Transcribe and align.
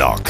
Headlock, 0.00 0.24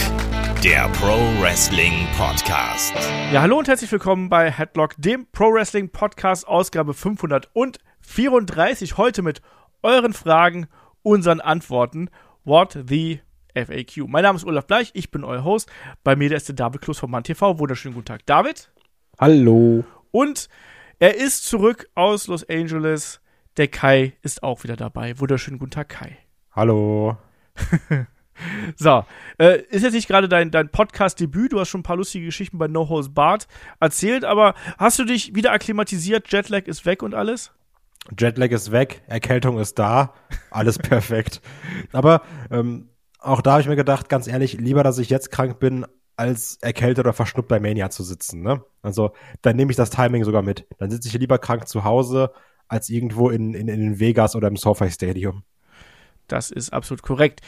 der 0.65 0.89
Pro 0.89 1.15
Wrestling 1.41 2.05
Podcast. 2.19 2.93
Ja, 3.33 3.43
hallo 3.43 3.57
und 3.57 3.69
herzlich 3.69 3.93
willkommen 3.93 4.29
bei 4.29 4.51
Headlock, 4.51 4.97
dem 4.99 5.29
Pro 5.31 5.53
Wrestling 5.53 5.91
Podcast, 5.91 6.49
Ausgabe 6.49 6.93
534. 6.93 8.97
Heute 8.97 9.23
mit 9.23 9.43
euren 9.85 10.13
Fragen, 10.13 10.67
unseren 11.03 11.41
Antworten. 11.41 12.11
What 12.43 12.81
the 12.89 13.21
FAQ. 13.55 14.09
Mein 14.09 14.25
Name 14.25 14.39
ist 14.39 14.45
Olaf 14.45 14.67
Bleich, 14.67 14.91
ich 14.95 15.13
bin 15.13 15.23
euer 15.23 15.45
Host. 15.45 15.71
Bei 16.03 16.17
mir 16.17 16.33
ist 16.33 16.49
der 16.49 16.57
David 16.57 16.81
Klus 16.81 16.99
von 16.99 17.13
MannTV. 17.13 17.61
Wunderschönen 17.61 17.95
guten 17.95 18.07
Tag, 18.07 18.27
David. 18.27 18.73
Hallo. 19.21 19.85
Und 20.11 20.49
er 20.99 21.15
ist 21.15 21.47
zurück 21.47 21.89
aus 21.95 22.27
Los 22.27 22.43
Angeles. 22.49 23.21
Der 23.57 23.69
Kai 23.69 24.15
ist 24.23 24.43
auch 24.43 24.65
wieder 24.65 24.75
dabei. 24.75 25.17
Wunderschönen 25.21 25.61
guten 25.61 25.71
Tag, 25.71 25.91
Kai. 25.91 26.19
Hallo. 26.57 27.17
so, 28.77 29.05
äh, 29.39 29.63
ist 29.71 29.83
jetzt 29.83 29.95
nicht 29.95 30.09
gerade 30.09 30.29
dein, 30.29 30.51
dein 30.51 30.69
Podcast-Debüt. 30.69 31.53
Du 31.53 31.61
hast 31.61 31.69
schon 31.69 31.81
ein 31.81 31.85
paar 31.85 31.97
lustige 31.97 32.27
Geschichten 32.27 32.59
bei 32.59 32.69
No 32.69 32.89
Holes 32.89 33.13
Bart 33.13 33.47
erzählt, 33.81 34.25
aber 34.25 34.55
hast 34.79 34.99
du 34.99 35.05
dich 35.05 35.35
wieder 35.35 35.53
akklimatisiert? 35.53 36.31
Jetlag 36.33 36.67
ist 36.67 36.87
weg 36.87 37.03
und 37.03 37.15
alles? 37.15 37.53
Jetlag 38.19 38.51
ist 38.51 38.73
weg, 38.73 39.03
Erkältung 39.07 39.59
ist 39.59 39.79
da, 39.79 40.15
alles 40.51 40.79
perfekt. 40.79 41.41
Aber 41.93 42.23
ähm, 42.51 42.89
auch 43.19 43.43
da 43.43 43.53
habe 43.53 43.63
ich 43.63 43.69
mir 43.69 43.77
gedacht, 43.77 44.09
ganz 44.09 44.27
ehrlich, 44.27 44.55
lieber, 44.55 44.83
dass 44.83 44.99
ich 44.99 45.11
jetzt 45.11 45.31
krank 45.31 45.59
bin, 45.59 45.87
als 46.17 46.59
erkältet 46.61 47.07
oder 47.07 47.13
verschnuppt 47.13 47.49
bei 47.49 47.61
Mania 47.61 47.91
zu 47.91 48.03
sitzen. 48.03 48.43
Ne? 48.43 48.63
Also 48.83 49.13
dann 49.43 49.57
nehme 49.57 49.71
ich 49.71 49.77
das 49.77 49.91
Timing 49.91 50.25
sogar 50.25 50.43
mit. 50.43 50.67
Dann 50.79 50.91
sitze 50.91 51.09
ich 51.09 51.15
lieber 51.15 51.39
krank 51.39 51.67
zu 51.67 51.85
Hause, 51.85 52.31
als 52.69 52.89
irgendwo 52.89 53.31
in, 53.31 53.55
in, 53.55 53.69
in 53.69 53.99
Vegas 53.99 54.37
oder 54.37 54.49
im 54.49 54.57
SoFi 54.57 54.91
Stadium. 54.91 55.45
Das 56.29 56.51
ist 56.51 56.73
absolut 56.73 57.03
korrekt. 57.03 57.41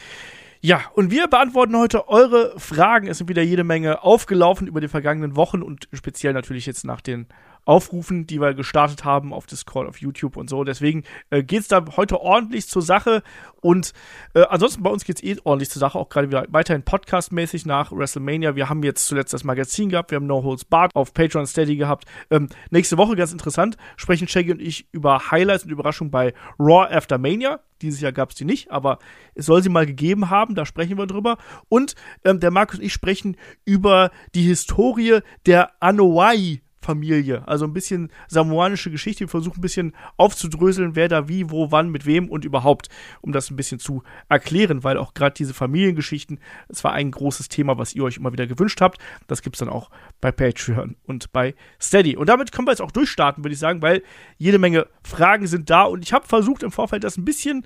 Ja, 0.65 0.79
und 0.93 1.11
wir 1.11 1.27
beantworten 1.27 1.75
heute 1.77 2.07
eure 2.07 2.57
Fragen. 2.57 3.07
Es 3.07 3.17
sind 3.17 3.27
wieder 3.27 3.41
jede 3.41 3.65
Menge 3.65 4.01
aufgelaufen 4.01 4.65
über 4.65 4.79
die 4.79 4.87
vergangenen 4.87 5.35
Wochen 5.35 5.61
und 5.61 5.89
speziell 5.91 6.31
natürlich 6.31 6.65
jetzt 6.65 6.85
nach 6.85 7.01
den 7.01 7.27
Aufrufen, 7.65 8.27
die 8.27 8.41
wir 8.41 8.53
gestartet 8.53 9.05
haben 9.05 9.33
auf 9.33 9.45
Discord, 9.45 9.87
auf 9.87 10.01
YouTube 10.01 10.37
und 10.37 10.49
so. 10.49 10.63
Deswegen 10.63 11.03
äh, 11.29 11.43
geht 11.43 11.61
es 11.61 11.67
da 11.67 11.83
heute 11.95 12.19
ordentlich 12.21 12.67
zur 12.67 12.81
Sache. 12.81 13.23
Und 13.61 13.93
äh, 14.33 14.41
ansonsten 14.49 14.83
bei 14.83 14.89
uns 14.89 15.05
geht 15.05 15.17
es 15.17 15.23
eh 15.23 15.37
ordentlich 15.43 15.69
zur 15.69 15.79
Sache, 15.79 15.97
auch 15.97 16.09
gerade 16.09 16.27
wieder 16.27 16.45
weiterhin 16.49 16.83
podcastmäßig 16.83 17.65
nach 17.65 17.91
WrestleMania. 17.91 18.55
Wir 18.55 18.69
haben 18.69 18.83
jetzt 18.83 19.07
zuletzt 19.07 19.33
das 19.33 19.43
Magazin 19.43 19.89
gehabt, 19.89 20.11
wir 20.11 20.17
haben 20.17 20.27
No 20.27 20.43
Holds 20.43 20.65
Barred 20.65 20.93
auf 20.95 21.13
Patreon 21.13 21.47
Steady 21.47 21.77
gehabt. 21.77 22.05
Ähm, 22.29 22.49
nächste 22.69 22.97
Woche, 22.97 23.15
ganz 23.15 23.31
interessant, 23.31 23.77
sprechen 23.95 24.27
Shaggy 24.27 24.51
und 24.51 24.61
ich 24.61 24.87
über 24.91 25.31
Highlights 25.31 25.63
und 25.63 25.71
Überraschungen 25.71 26.11
bei 26.11 26.33
Raw 26.59 26.93
After 26.93 27.17
Mania. 27.17 27.61
Dieses 27.81 28.01
Jahr 28.01 28.11
gab 28.11 28.29
es 28.31 28.35
die 28.35 28.45
nicht, 28.45 28.71
aber 28.71 28.99
es 29.35 29.45
soll 29.45 29.61
sie 29.61 29.69
mal 29.69 29.85
gegeben 29.85 30.29
haben, 30.29 30.55
da 30.55 30.65
sprechen 30.65 30.97
wir 30.97 31.07
drüber. 31.07 31.37
Und 31.69 31.95
ähm, 32.23 32.39
der 32.39 32.51
Markus 32.51 32.79
und 32.79 32.85
ich 32.85 32.93
sprechen 32.93 33.37
über 33.65 34.11
die 34.35 34.43
Historie 34.43 35.19
der 35.45 35.71
Anoa'i 35.81 36.62
Familie. 36.83 37.47
Also 37.47 37.65
ein 37.65 37.73
bisschen 37.73 38.11
samoanische 38.27 38.91
Geschichte. 38.91 39.21
Wir 39.21 39.29
versuchen 39.29 39.59
ein 39.59 39.61
bisschen 39.61 39.93
aufzudröseln, 40.17 40.95
wer 40.95 41.07
da 41.07 41.27
wie, 41.27 41.49
wo, 41.49 41.71
wann, 41.71 41.89
mit 41.89 42.05
wem 42.05 42.29
und 42.29 42.45
überhaupt, 42.45 42.89
um 43.21 43.31
das 43.31 43.49
ein 43.49 43.55
bisschen 43.55 43.79
zu 43.79 44.03
erklären, 44.29 44.83
weil 44.83 44.97
auch 44.97 45.13
gerade 45.13 45.33
diese 45.33 45.53
Familiengeschichten, 45.53 46.39
es 46.69 46.83
war 46.83 46.93
ein 46.93 47.11
großes 47.11 47.49
Thema, 47.49 47.77
was 47.77 47.95
ihr 47.95 48.03
euch 48.03 48.17
immer 48.17 48.33
wieder 48.33 48.47
gewünscht 48.47 48.81
habt. 48.81 48.99
Das 49.27 49.41
gibt 49.41 49.55
es 49.55 49.59
dann 49.59 49.69
auch 49.69 49.89
bei 50.21 50.31
Patreon 50.31 50.95
und 51.05 51.31
bei 51.31 51.55
Steady. 51.81 52.15
Und 52.15 52.29
damit 52.29 52.51
können 52.51 52.67
wir 52.67 52.71
jetzt 52.71 52.81
auch 52.81 52.91
durchstarten, 52.91 53.43
würde 53.43 53.53
ich 53.53 53.59
sagen, 53.59 53.81
weil 53.81 54.03
jede 54.37 54.59
Menge 54.59 54.87
Fragen 55.03 55.47
sind 55.47 55.69
da 55.69 55.83
und 55.83 56.03
ich 56.03 56.13
habe 56.13 56.27
versucht 56.27 56.63
im 56.63 56.71
Vorfeld 56.71 57.03
das 57.03 57.17
ein 57.17 57.25
bisschen 57.25 57.65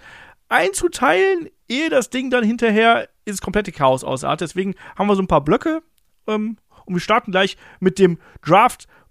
einzuteilen, 0.50 1.50
ehe 1.68 1.90
das 1.90 2.10
Ding 2.10 2.30
dann 2.30 2.44
hinterher 2.44 3.10
ins 3.26 3.42
komplette 3.42 3.72
Chaos 3.72 4.04
ausartet. 4.04 4.50
Deswegen 4.50 4.76
haben 4.96 5.08
wir 5.08 5.16
so 5.16 5.22
ein 5.22 5.28
paar 5.28 5.44
Blöcke 5.44 5.82
ähm, 6.28 6.58
und 6.86 6.96
wir 6.96 7.02
starten 7.02 7.32
gleich 7.32 7.58
mit 7.80 8.00
dem 8.00 8.18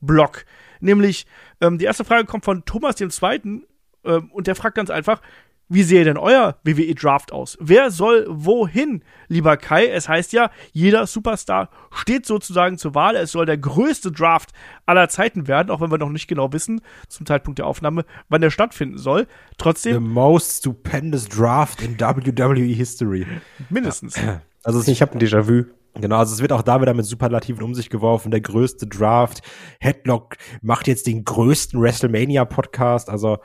Draft-Block. 0.06 0.44
Nämlich, 0.80 1.26
ähm, 1.60 1.78
die 1.78 1.84
erste 1.84 2.04
Frage 2.04 2.26
kommt 2.26 2.44
von 2.44 2.64
Thomas 2.64 2.96
dem 2.96 3.10
Zweiten 3.10 3.64
ähm, 4.04 4.30
und 4.30 4.46
der 4.46 4.54
fragt 4.54 4.76
ganz 4.76 4.90
einfach, 4.90 5.20
wie 5.68 5.82
sehe 5.82 6.04
denn 6.04 6.16
euer 6.16 6.58
WWE 6.62 6.94
Draft 6.94 7.32
aus? 7.32 7.58
Wer 7.60 7.90
soll 7.90 8.24
wohin, 8.28 9.02
lieber 9.26 9.56
Kai? 9.56 9.88
Es 9.88 10.08
heißt 10.08 10.32
ja, 10.32 10.52
jeder 10.72 11.08
Superstar 11.08 11.70
steht 11.90 12.24
sozusagen 12.24 12.78
zur 12.78 12.94
Wahl. 12.94 13.16
Es 13.16 13.32
soll 13.32 13.46
der 13.46 13.58
größte 13.58 14.12
Draft 14.12 14.52
aller 14.84 15.08
Zeiten 15.08 15.48
werden, 15.48 15.70
auch 15.70 15.80
wenn 15.80 15.90
wir 15.90 15.98
noch 15.98 16.10
nicht 16.10 16.28
genau 16.28 16.52
wissen, 16.52 16.82
zum 17.08 17.26
Zeitpunkt 17.26 17.58
der 17.58 17.66
Aufnahme, 17.66 18.04
wann 18.28 18.42
der 18.42 18.50
stattfinden 18.50 18.98
soll. 18.98 19.26
Trotzdem. 19.58 19.94
The 19.94 20.00
most 20.00 20.58
stupendous 20.58 21.28
Draft 21.28 21.82
in 21.82 21.98
WWE 21.98 22.72
History. 22.72 23.26
Mindestens. 23.68 24.16
Also 24.62 24.88
ich 24.88 25.02
habe 25.02 25.14
ein 25.14 25.20
Déjà-vu. 25.20 25.64
Genau, 25.98 26.18
also 26.18 26.34
es 26.34 26.42
wird 26.42 26.52
auch 26.52 26.62
da 26.62 26.80
wieder 26.80 26.92
mit 26.92 27.06
Superlativen 27.06 27.62
um 27.62 27.74
sich 27.74 27.88
geworfen. 27.88 28.30
Der 28.30 28.42
größte 28.42 28.86
Draft. 28.86 29.42
Headlock 29.80 30.36
macht 30.60 30.88
jetzt 30.88 31.06
den 31.06 31.24
größten 31.24 31.80
WrestleMania-Podcast. 31.80 33.08
Also 33.08 33.38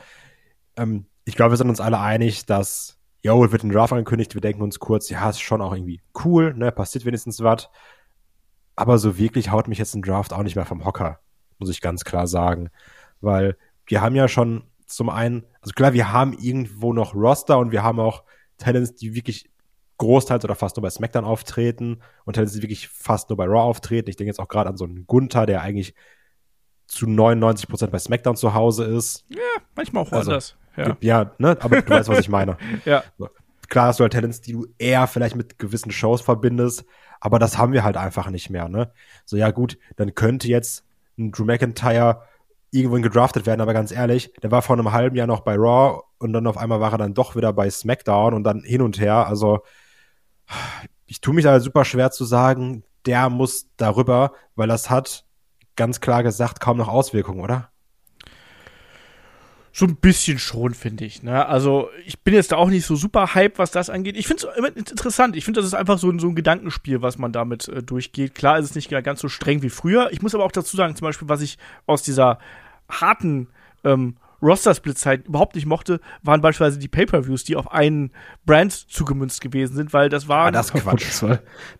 ähm, 0.75 1.05
ich 1.23 1.35
glaube, 1.35 1.53
wir 1.53 1.57
sind 1.57 1.69
uns 1.69 1.79
alle 1.79 1.99
einig, 1.99 2.45
dass, 2.45 2.97
yo, 3.21 3.51
wird 3.51 3.63
ein 3.63 3.71
Draft 3.71 3.93
angekündigt. 3.93 4.33
Wir 4.33 4.41
denken 4.41 4.61
uns 4.61 4.79
kurz, 4.79 5.09
ja, 5.09 5.29
ist 5.29 5.39
schon 5.39 5.61
auch 5.61 5.73
irgendwie 5.73 6.01
cool, 6.25 6.53
ne, 6.53 6.71
passiert 6.71 7.05
wenigstens 7.05 7.41
was. 7.41 7.69
Aber 8.75 8.97
so 8.97 9.17
wirklich 9.17 9.51
haut 9.51 9.67
mich 9.67 9.77
jetzt 9.77 9.95
ein 9.95 10.01
Draft 10.01 10.33
auch 10.33 10.43
nicht 10.43 10.55
mehr 10.55 10.65
vom 10.65 10.83
Hocker, 10.83 11.19
muss 11.57 11.69
ich 11.69 11.81
ganz 11.81 12.03
klar 12.03 12.27
sagen. 12.27 12.69
Weil 13.21 13.55
wir 13.85 14.01
haben 14.01 14.15
ja 14.15 14.27
schon 14.27 14.63
zum 14.87 15.09
einen, 15.09 15.45
also 15.61 15.71
klar, 15.73 15.93
wir 15.93 16.11
haben 16.11 16.33
irgendwo 16.33 16.91
noch 16.91 17.15
Roster 17.15 17.59
und 17.59 17.71
wir 17.71 17.83
haben 17.83 17.99
auch 17.99 18.23
Talents, 18.57 18.95
die 18.95 19.15
wirklich 19.15 19.50
großteils 20.01 20.43
oder 20.43 20.55
fast 20.55 20.75
nur 20.77 20.81
bei 20.81 20.89
SmackDown 20.89 21.25
auftreten 21.25 22.01
und 22.25 22.33
Talents, 22.33 22.53
die 22.53 22.63
wirklich 22.63 22.87
fast 22.87 23.29
nur 23.29 23.37
bei 23.37 23.45
Raw 23.45 23.61
auftreten. 23.61 24.09
Ich 24.09 24.15
denke 24.15 24.29
jetzt 24.29 24.39
auch 24.39 24.47
gerade 24.47 24.69
an 24.69 24.75
so 24.77 24.85
einen 24.85 25.05
Gunther, 25.05 25.45
der 25.45 25.61
eigentlich 25.61 25.93
zu 26.87 27.07
99 27.07 27.69
Prozent 27.69 27.91
bei 27.91 27.99
SmackDown 27.99 28.35
zu 28.35 28.55
Hause 28.55 28.85
ist. 28.85 29.25
Ja, 29.29 29.37
manchmal 29.75 30.03
auch 30.03 30.11
also, 30.11 30.31
anders. 30.31 30.57
Ja, 30.75 30.97
ja 31.01 31.31
ne? 31.37 31.55
aber 31.59 31.81
du 31.81 31.89
weißt, 31.89 32.09
was 32.09 32.19
ich 32.19 32.29
meine. 32.29 32.57
ja. 32.85 33.03
Klar 33.69 33.87
hast 33.87 33.99
du 33.99 34.03
halt 34.03 34.13
Talents, 34.13 34.41
die 34.41 34.53
du 34.53 34.65
eher 34.79 35.05
vielleicht 35.05 35.35
mit 35.35 35.59
gewissen 35.59 35.91
Shows 35.91 36.21
verbindest, 36.21 36.83
aber 37.19 37.37
das 37.37 37.59
haben 37.59 37.71
wir 37.71 37.83
halt 37.83 37.95
einfach 37.95 38.29
nicht 38.29 38.49
mehr, 38.49 38.67
ne? 38.67 38.91
So, 39.23 39.37
ja 39.37 39.51
gut, 39.51 39.77
dann 39.95 40.15
könnte 40.15 40.47
jetzt 40.47 40.83
ein 41.17 41.31
Drew 41.31 41.45
McIntyre 41.45 42.23
irgendwohin 42.71 43.03
gedraftet 43.03 43.45
werden, 43.45 43.61
aber 43.61 43.73
ganz 43.73 43.91
ehrlich, 43.91 44.33
der 44.41 44.51
war 44.51 44.61
vor 44.61 44.77
einem 44.77 44.91
halben 44.91 45.15
Jahr 45.15 45.27
noch 45.27 45.41
bei 45.41 45.55
Raw 45.55 46.01
und 46.17 46.33
dann 46.33 46.47
auf 46.47 46.57
einmal 46.57 46.79
war 46.79 46.91
er 46.91 46.97
dann 46.97 47.13
doch 47.13 47.35
wieder 47.35 47.53
bei 47.53 47.69
SmackDown 47.69 48.33
und 48.33 48.43
dann 48.43 48.63
hin 48.63 48.81
und 48.81 48.99
her. 48.99 49.27
Also 49.27 49.59
ich 51.05 51.21
tue 51.21 51.33
mich 51.33 51.43
da 51.43 51.59
super 51.59 51.85
schwer 51.85 52.11
zu 52.11 52.25
sagen, 52.25 52.83
der 53.05 53.29
muss 53.29 53.67
darüber, 53.77 54.33
weil 54.55 54.67
das 54.67 54.89
hat 54.89 55.25
ganz 55.75 55.99
klar 55.99 56.23
gesagt 56.23 56.59
kaum 56.59 56.77
noch 56.77 56.87
Auswirkungen, 56.87 57.41
oder? 57.41 57.69
So 59.73 59.85
ein 59.85 59.95
bisschen 59.95 60.37
schon, 60.37 60.73
finde 60.73 61.05
ich. 61.05 61.23
Ne? 61.23 61.45
Also, 61.45 61.89
ich 62.05 62.19
bin 62.21 62.33
jetzt 62.33 62.51
da 62.51 62.57
auch 62.57 62.67
nicht 62.67 62.85
so 62.85 62.95
super 62.97 63.33
hype, 63.35 63.57
was 63.57 63.71
das 63.71 63.89
angeht. 63.89 64.17
Ich 64.17 64.27
finde 64.27 64.47
es 64.47 64.57
immer 64.57 64.75
interessant. 64.75 65.37
Ich 65.37 65.45
finde, 65.45 65.61
das 65.61 65.67
ist 65.67 65.73
einfach 65.73 65.97
so 65.97 66.09
ein, 66.09 66.19
so 66.19 66.27
ein 66.27 66.35
Gedankenspiel, 66.35 67.01
was 67.01 67.17
man 67.17 67.31
damit 67.31 67.69
äh, 67.69 67.81
durchgeht. 67.81 68.35
Klar 68.35 68.59
ist 68.59 68.65
es 68.65 68.75
nicht 68.75 68.89
ganz 68.89 69.21
so 69.21 69.29
streng 69.29 69.61
wie 69.61 69.69
früher. 69.69 70.11
Ich 70.11 70.21
muss 70.21 70.35
aber 70.35 70.43
auch 70.43 70.51
dazu 70.51 70.75
sagen, 70.75 70.95
zum 70.97 71.05
Beispiel, 71.05 71.29
was 71.29 71.41
ich 71.41 71.57
aus 71.85 72.03
dieser 72.03 72.39
harten 72.89 73.47
ähm, 73.85 74.17
Roster-Splits 74.41 75.05
halt 75.05 75.27
überhaupt 75.27 75.55
nicht 75.55 75.65
mochte, 75.65 75.99
waren 76.23 76.41
beispielsweise 76.41 76.79
die 76.79 76.87
Pay-Per-Views, 76.87 77.43
die 77.43 77.55
auf 77.55 77.71
einen 77.71 78.11
Brand 78.45 78.71
zugemünzt 78.71 79.41
gewesen 79.41 79.75
sind, 79.75 79.93
weil 79.93 80.09
das 80.09 80.27
war. 80.27 80.47
Ah, 80.47 80.51
das 80.51 80.73
Quatsch. 80.73 81.07
Das 81.07 81.23
war, 81.23 81.39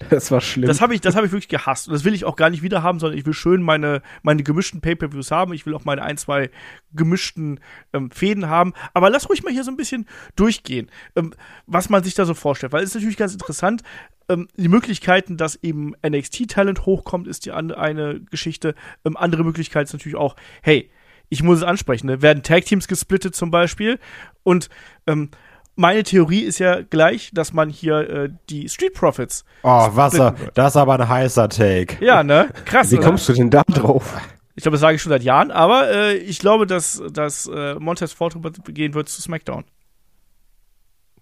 das 0.10 0.32
war 0.32 0.42
schlimm. 0.42 0.68
Das 0.68 0.82
habe 0.82 0.94
ich, 0.94 1.02
das 1.02 1.16
habe 1.16 1.26
ich 1.26 1.32
wirklich 1.32 1.50
gehasst. 1.50 1.88
Und 1.88 1.94
das 1.94 2.04
will 2.04 2.14
ich 2.14 2.26
auch 2.26 2.36
gar 2.36 2.50
nicht 2.50 2.62
wieder 2.62 2.84
haben, 2.84 3.00
sondern 3.00 3.18
ich 3.18 3.26
will 3.26 3.34
schön 3.34 3.62
meine, 3.62 4.02
meine 4.22 4.44
gemischten 4.44 4.82
Pay-Per-Views 4.82 5.32
haben. 5.32 5.54
Ich 5.54 5.66
will 5.66 5.74
auch 5.74 5.86
meine 5.86 6.04
ein, 6.04 6.18
zwei 6.18 6.50
gemischten 6.94 7.60
ähm, 7.94 8.12
Fäden 8.12 8.48
haben. 8.48 8.74
Aber 8.94 9.10
lass 9.10 9.30
ruhig 9.30 9.44
mal 9.44 9.54
hier 9.54 9.64
so 9.64 9.72
ein 9.72 9.78
bisschen 9.78 10.08
durchgehen, 10.36 10.90
ähm, 11.16 11.34
was 11.66 11.90
man 11.90 12.04
sich 12.04 12.14
da 12.14 12.26
so 12.26 12.34
vorstellt. 12.34 12.74
Weil 12.74 12.84
es 12.84 12.90
ist 12.90 12.96
natürlich 12.96 13.18
ganz 13.18 13.34
interessant, 13.34 13.82
ähm, 14.30 14.48
die 14.56 14.68
Möglichkeiten, 14.68 15.38
dass 15.38 15.56
eben 15.56 15.94
NXT-Talent 16.06 16.86
hochkommt, 16.86 17.28
ist 17.28 17.46
die 17.46 17.52
eine 17.52 18.22
Geschichte. 18.30 18.76
Ähm, 19.04 19.18
andere 19.18 19.44
Möglichkeit 19.44 19.88
ist 19.88 19.94
natürlich 19.94 20.18
auch, 20.18 20.36
hey, 20.62 20.90
ich 21.32 21.42
muss 21.42 21.60
es 21.60 21.64
ansprechen, 21.64 22.08
ne? 22.08 22.22
werden 22.22 22.44
Tag-Teams 22.44 22.88
gesplittet 22.88 23.36
zum 23.36 23.50
Beispiel 23.50 24.00
und 24.44 24.70
ähm, 25.08 25.32
meine 25.78 26.04
Theorie 26.04 26.42
ist 26.42 26.60
ja 26.60 26.82
gleich, 26.82 27.32
dass 27.34 27.54
man 27.54 27.70
hier 27.70 28.10
äh, 28.10 28.30
die 28.50 28.68
Street 28.68 28.94
Profits. 28.94 29.46
Oh, 29.64 29.88
Wasser, 29.96 30.36
das 30.54 30.74
ist 30.74 30.78
aber 30.78 31.00
ein 31.00 31.08
heißer 31.08 31.48
Take. 31.48 32.04
Ja, 32.06 32.22
ne? 32.22 32.50
Krass. 32.66 32.92
Wie 32.92 32.98
oder? 32.98 33.08
kommst 33.08 33.30
du 33.30 33.34
denn 33.34 33.50
da 33.50 33.64
drauf? 33.64 34.14
Ich 34.56 34.64
glaube, 34.64 34.74
das 34.74 34.82
sage 34.82 34.98
ich 34.98 35.02
schon 35.02 35.12
seit 35.12 35.24
Jahren, 35.24 35.50
aber 35.50 35.90
äh, 35.90 36.18
ich 36.18 36.40
glaube, 36.40 36.68
dass, 36.68 37.02
dass 37.12 37.48
äh, 37.48 37.76
Montez 37.76 38.12
Ford 38.12 38.36
gehen 38.66 38.94
wird 38.94 39.08
zu 39.08 39.22
SmackDown. 39.22 39.64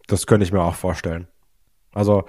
Das 0.07 0.25
könnte 0.25 0.43
ich 0.43 0.51
mir 0.51 0.63
auch 0.63 0.75
vorstellen. 0.75 1.27
Also, 1.93 2.25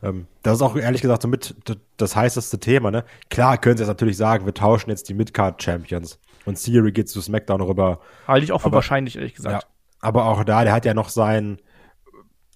ähm, 0.00 0.28
das 0.42 0.54
ist 0.54 0.62
auch 0.62 0.76
ehrlich 0.76 1.02
gesagt 1.02 1.22
so 1.22 1.28
mit 1.28 1.56
das 1.96 2.14
heißeste 2.14 2.60
Thema, 2.60 2.92
ne? 2.92 3.04
Klar 3.30 3.58
können 3.58 3.76
sie 3.76 3.82
jetzt 3.82 3.88
natürlich 3.88 4.16
sagen, 4.16 4.46
wir 4.46 4.54
tauschen 4.54 4.90
jetzt 4.90 5.08
die 5.08 5.14
Midcard-Champions 5.14 6.20
und 6.46 6.62
Theory 6.62 6.92
geht 6.92 7.08
zu 7.08 7.20
SmackDown 7.20 7.60
rüber. 7.60 8.00
Halte 8.26 8.44
ich 8.44 8.52
auch 8.52 8.60
für 8.60 8.66
aber, 8.66 8.76
wahrscheinlich, 8.76 9.16
ehrlich 9.16 9.34
gesagt. 9.34 9.64
Ja, 9.64 9.68
aber 10.00 10.26
auch 10.26 10.44
da, 10.44 10.64
der 10.64 10.72
hat 10.72 10.84
ja 10.84 10.94
noch 10.94 11.10
sein 11.10 11.58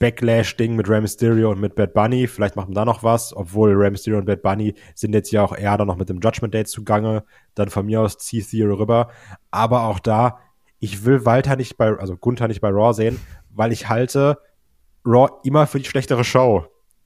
Backlash-Ding 0.01 0.77
mit 0.77 0.89
Rey 0.89 1.01
Mysterio 1.01 1.51
und 1.51 1.61
mit 1.61 1.75
Bad 1.75 1.93
Bunny. 1.93 2.27
Vielleicht 2.27 2.57
macht 2.57 2.69
man 2.69 2.75
da 2.75 2.85
noch 2.87 3.03
was, 3.03 3.37
obwohl 3.37 3.75
Rey 3.75 3.91
Mysterio 3.91 4.19
und 4.19 4.25
Bad 4.25 4.43
Bunny 4.43 4.75
sind 4.95 5.13
jetzt 5.13 5.31
ja 5.31 5.45
auch 5.45 5.55
eher 5.55 5.77
dann 5.77 5.87
noch 5.87 5.97
mit 5.97 6.09
dem 6.09 6.21
Judgment 6.21 6.55
Day 6.55 6.65
zugange. 6.65 7.23
Dann 7.55 7.69
von 7.69 7.85
mir 7.85 8.01
aus 8.01 8.17
zieh 8.17 8.43
Theory 8.43 8.73
rüber. 8.73 9.11
Aber 9.51 9.83
auch 9.85 9.99
da, 9.99 10.39
ich 10.79 11.05
will 11.05 11.27
Walter 11.27 11.57
nicht 11.57 11.77
bei, 11.77 11.91
also 11.99 12.17
Gunther 12.17 12.49
nicht 12.49 12.63
bei 12.63 12.71
Raw 12.71 12.95
sehen, 12.95 13.21
weil 13.51 13.73
ich 13.73 13.91
halte 13.91 14.39
Raw 15.05 15.29
immer 15.45 15.67
für 15.67 15.79
die 15.79 15.85
schlechtere 15.85 16.25
Show. 16.25 16.65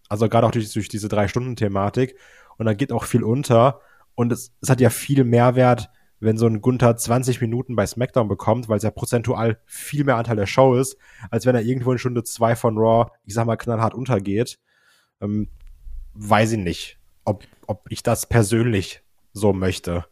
Also 0.09 0.29
gerade 0.29 0.47
auch 0.47 0.53
durch, 0.53 0.73
durch 0.73 0.89
diese 0.89 1.09
Drei-Stunden-Thematik. 1.09 2.17
Und 2.59 2.67
dann 2.67 2.77
geht 2.77 2.93
auch 2.93 3.05
viel 3.05 3.25
unter. 3.25 3.81
Und 4.15 4.31
es, 4.31 4.53
es 4.61 4.71
hat 4.71 4.81
ja 4.81 4.91
viel 4.91 5.25
Mehrwert, 5.25 5.91
wenn 6.25 6.38
so 6.38 6.47
ein 6.47 6.61
Gunther 6.61 6.97
20 6.97 7.41
Minuten 7.41 7.76
bei 7.76 7.87
SmackDown 7.87 8.29
bekommt, 8.29 8.69
weil 8.69 8.79
es 8.79 8.82
ja 8.82 8.91
prozentual 8.91 9.59
viel 9.67 10.05
mehr 10.05 10.17
Anteil 10.17 10.37
der 10.37 10.47
Show 10.47 10.75
ist, 10.75 10.97
als 11.31 11.47
wenn 11.47 11.55
er 11.55 11.62
irgendwo 11.62 11.93
in 11.93 11.99
Stunde 11.99 12.25
zwei 12.25 12.56
von 12.56 12.79
Raw, 12.79 13.11
ich 13.25 13.35
sag 13.35 13.47
mal, 13.47 13.56
knallhart 13.56 13.94
untergeht. 13.94 14.59
Ähm, 15.21 15.49
weiß 16.15 16.53
ich 16.53 16.59
nicht, 16.59 16.99
ob, 17.25 17.44
ob 17.67 17.87
ich 17.91 18.03
das 18.03 18.26
persönlich 18.26 19.03
so 19.32 19.53
möchte. 19.53 20.05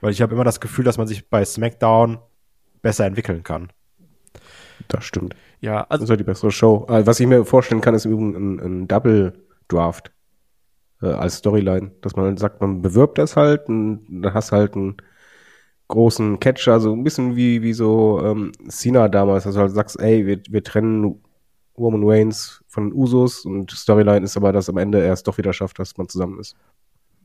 Weil 0.00 0.12
ich 0.12 0.22
habe 0.22 0.34
immer 0.34 0.44
das 0.44 0.60
Gefühl, 0.60 0.84
dass 0.84 0.98
man 0.98 1.06
sich 1.06 1.28
bei 1.28 1.44
SmackDown 1.44 2.18
besser 2.82 3.04
entwickeln 3.04 3.42
kann. 3.42 3.70
Das 4.88 5.04
stimmt. 5.04 5.36
Ja, 5.60 5.82
also 5.88 6.04
das 6.04 6.10
ist 6.10 6.20
die 6.20 6.24
bessere 6.24 6.50
Show. 6.50 6.86
Äh, 6.88 7.06
was 7.06 7.20
ich 7.20 7.26
mir 7.26 7.44
vorstellen 7.44 7.80
kann, 7.80 7.94
ist 7.94 8.06
übrigens 8.06 8.36
ein, 8.36 8.58
ein 8.60 8.88
Double 8.88 9.44
Draft 9.68 10.10
äh, 11.02 11.06
als 11.06 11.36
Storyline, 11.36 11.92
dass 12.00 12.16
man 12.16 12.36
sagt, 12.38 12.60
man 12.60 12.82
bewirbt 12.82 13.18
das 13.18 13.36
halt 13.36 13.68
und 13.68 14.06
dann 14.08 14.34
hast 14.34 14.52
halt 14.52 14.74
einen 14.74 14.96
großen 15.90 16.40
Catcher, 16.40 16.80
so 16.80 16.92
ein 16.92 17.04
bisschen 17.04 17.36
wie, 17.36 17.62
wie 17.62 17.74
so 17.74 18.20
ähm, 18.24 18.52
Cena 18.68 19.08
damals, 19.08 19.44
dass 19.44 19.54
du 19.54 19.60
halt 19.60 19.72
sagst, 19.72 20.00
ey, 20.00 20.26
wir, 20.26 20.40
wir 20.48 20.64
trennen 20.64 21.20
Roman 21.76 22.02
Reigns 22.04 22.62
von 22.68 22.92
Usos 22.92 23.44
und 23.44 23.70
Storyline 23.70 24.24
ist 24.24 24.36
aber, 24.36 24.52
dass 24.52 24.68
am 24.68 24.78
Ende 24.78 25.02
er 25.02 25.12
es 25.12 25.22
doch 25.22 25.38
wieder 25.38 25.52
schafft, 25.52 25.78
dass 25.78 25.96
man 25.96 26.08
zusammen 26.08 26.38
ist. 26.38 26.56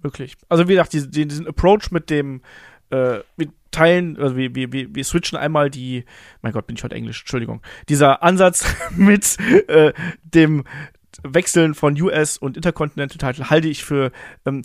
Wirklich. 0.02 0.36
Also 0.50 0.68
wie 0.68 0.74
gesagt, 0.74 0.94
diesen, 0.94 1.12
diesen 1.12 1.48
Approach 1.48 1.92
mit 1.92 2.10
dem 2.10 2.42
äh, 2.90 3.20
wir 3.38 3.48
teilen, 3.72 4.18
also 4.18 4.36
wir, 4.38 4.56
wir, 4.56 4.72
wir 4.72 5.04
switchen 5.04 5.38
einmal 5.38 5.70
die, 5.70 6.06
mein 6.42 6.54
Gott, 6.54 6.68
bin 6.68 6.76
ich 6.76 6.84
heute 6.84 6.96
Englisch, 6.96 7.22
Entschuldigung, 7.22 7.62
dieser 7.90 8.24
Ansatz 8.24 8.66
mit 8.96 9.38
äh, 9.68 9.94
dem 10.24 10.64
Wechseln 11.24 11.74
von 11.74 12.00
US 12.02 12.38
und 12.38 12.58
Intercontinental 12.58 13.18
Title 13.18 13.50
halte 13.50 13.68
ich 13.68 13.84
für 13.84 14.12
ähm, 14.46 14.64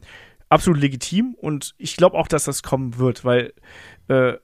absolut 0.51 0.81
legitim 0.81 1.35
und 1.41 1.75
ich 1.79 1.97
glaube 1.97 2.19
auch, 2.19 2.29
dass 2.29 2.45
das 2.45 2.63
kommen 2.63 2.99
wird, 2.99 3.25
weil 3.25 3.55
äh, 4.09 4.35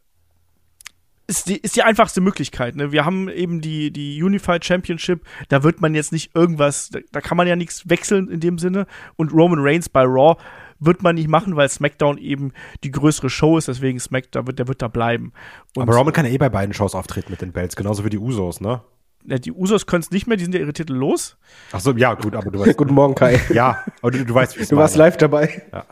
ist 1.26 1.48
die, 1.48 1.56
ist 1.56 1.74
die 1.74 1.82
einfachste 1.82 2.20
Möglichkeit. 2.20 2.76
Ne? 2.76 2.92
Wir 2.92 3.04
haben 3.04 3.28
eben 3.28 3.60
die, 3.60 3.90
die 3.90 4.22
Unified 4.22 4.64
Championship, 4.64 5.26
da 5.48 5.62
wird 5.64 5.80
man 5.80 5.94
jetzt 5.94 6.12
nicht 6.12 6.34
irgendwas, 6.34 6.90
da, 6.90 7.00
da 7.10 7.20
kann 7.20 7.36
man 7.36 7.48
ja 7.48 7.56
nichts 7.56 7.88
wechseln 7.88 8.28
in 8.28 8.40
dem 8.40 8.58
Sinne. 8.58 8.86
Und 9.16 9.32
Roman 9.32 9.58
Reigns 9.60 9.88
bei 9.88 10.02
Raw 10.02 10.36
wird 10.78 11.02
man 11.02 11.16
nicht 11.16 11.28
machen, 11.28 11.56
weil 11.56 11.68
SmackDown 11.68 12.18
eben 12.18 12.52
die 12.84 12.90
größere 12.90 13.30
Show 13.30 13.58
ist, 13.58 13.66
deswegen 13.66 13.98
SmackDown, 13.98 14.46
wird, 14.46 14.58
der 14.58 14.68
wird 14.68 14.82
da 14.82 14.88
bleiben. 14.88 15.32
Und 15.74 15.82
Aber 15.82 15.96
Roman 15.96 16.12
kann 16.12 16.26
ja 16.26 16.32
eh 16.32 16.38
bei 16.38 16.48
beiden 16.48 16.74
Shows 16.74 16.94
auftreten 16.94 17.32
mit 17.32 17.40
den 17.40 17.52
Belts, 17.52 17.74
genauso 17.74 18.04
wie 18.04 18.10
die 18.10 18.18
Usos, 18.18 18.60
ne? 18.60 18.82
Ja, 19.28 19.38
die 19.38 19.52
Usos 19.52 19.86
können 19.86 20.02
es 20.02 20.10
nicht 20.10 20.26
mehr, 20.26 20.36
die 20.36 20.44
sind 20.44 20.54
ja 20.54 20.60
ihre 20.60 20.72
Titel 20.72 20.94
los. 20.94 21.36
Ach 21.72 21.80
so, 21.80 21.92
ja, 21.92 22.14
gut, 22.14 22.34
aber 22.34 22.50
du 22.50 22.60
weißt. 22.60 22.76
Guten 22.76 22.94
Morgen, 22.94 23.14
Kai. 23.14 23.40
Ja, 23.52 23.84
aber 24.00 24.12
du, 24.12 24.24
du 24.24 24.34
weißt, 24.34 24.56
wie 24.56 24.62
es 24.62 24.68
Du 24.68 24.76
warst 24.76 24.96
live 24.96 25.16
dabei. 25.16 25.62
Ja. 25.72 25.84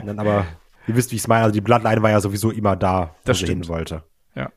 Und 0.00 0.06
dann 0.06 0.18
aber, 0.18 0.46
ihr 0.86 0.96
wisst, 0.96 1.10
wie 1.12 1.16
ich 1.16 1.22
es 1.22 1.28
meine, 1.28 1.44
also 1.44 1.52
die 1.52 1.60
Bloodline 1.60 2.02
war 2.02 2.10
ja 2.10 2.20
sowieso 2.20 2.50
immer 2.50 2.74
da, 2.74 3.14
wo 3.22 3.26
das 3.26 3.38
sie 3.38 3.46
hin 3.46 3.68
wollte. 3.68 4.02
Ja. 4.34 4.50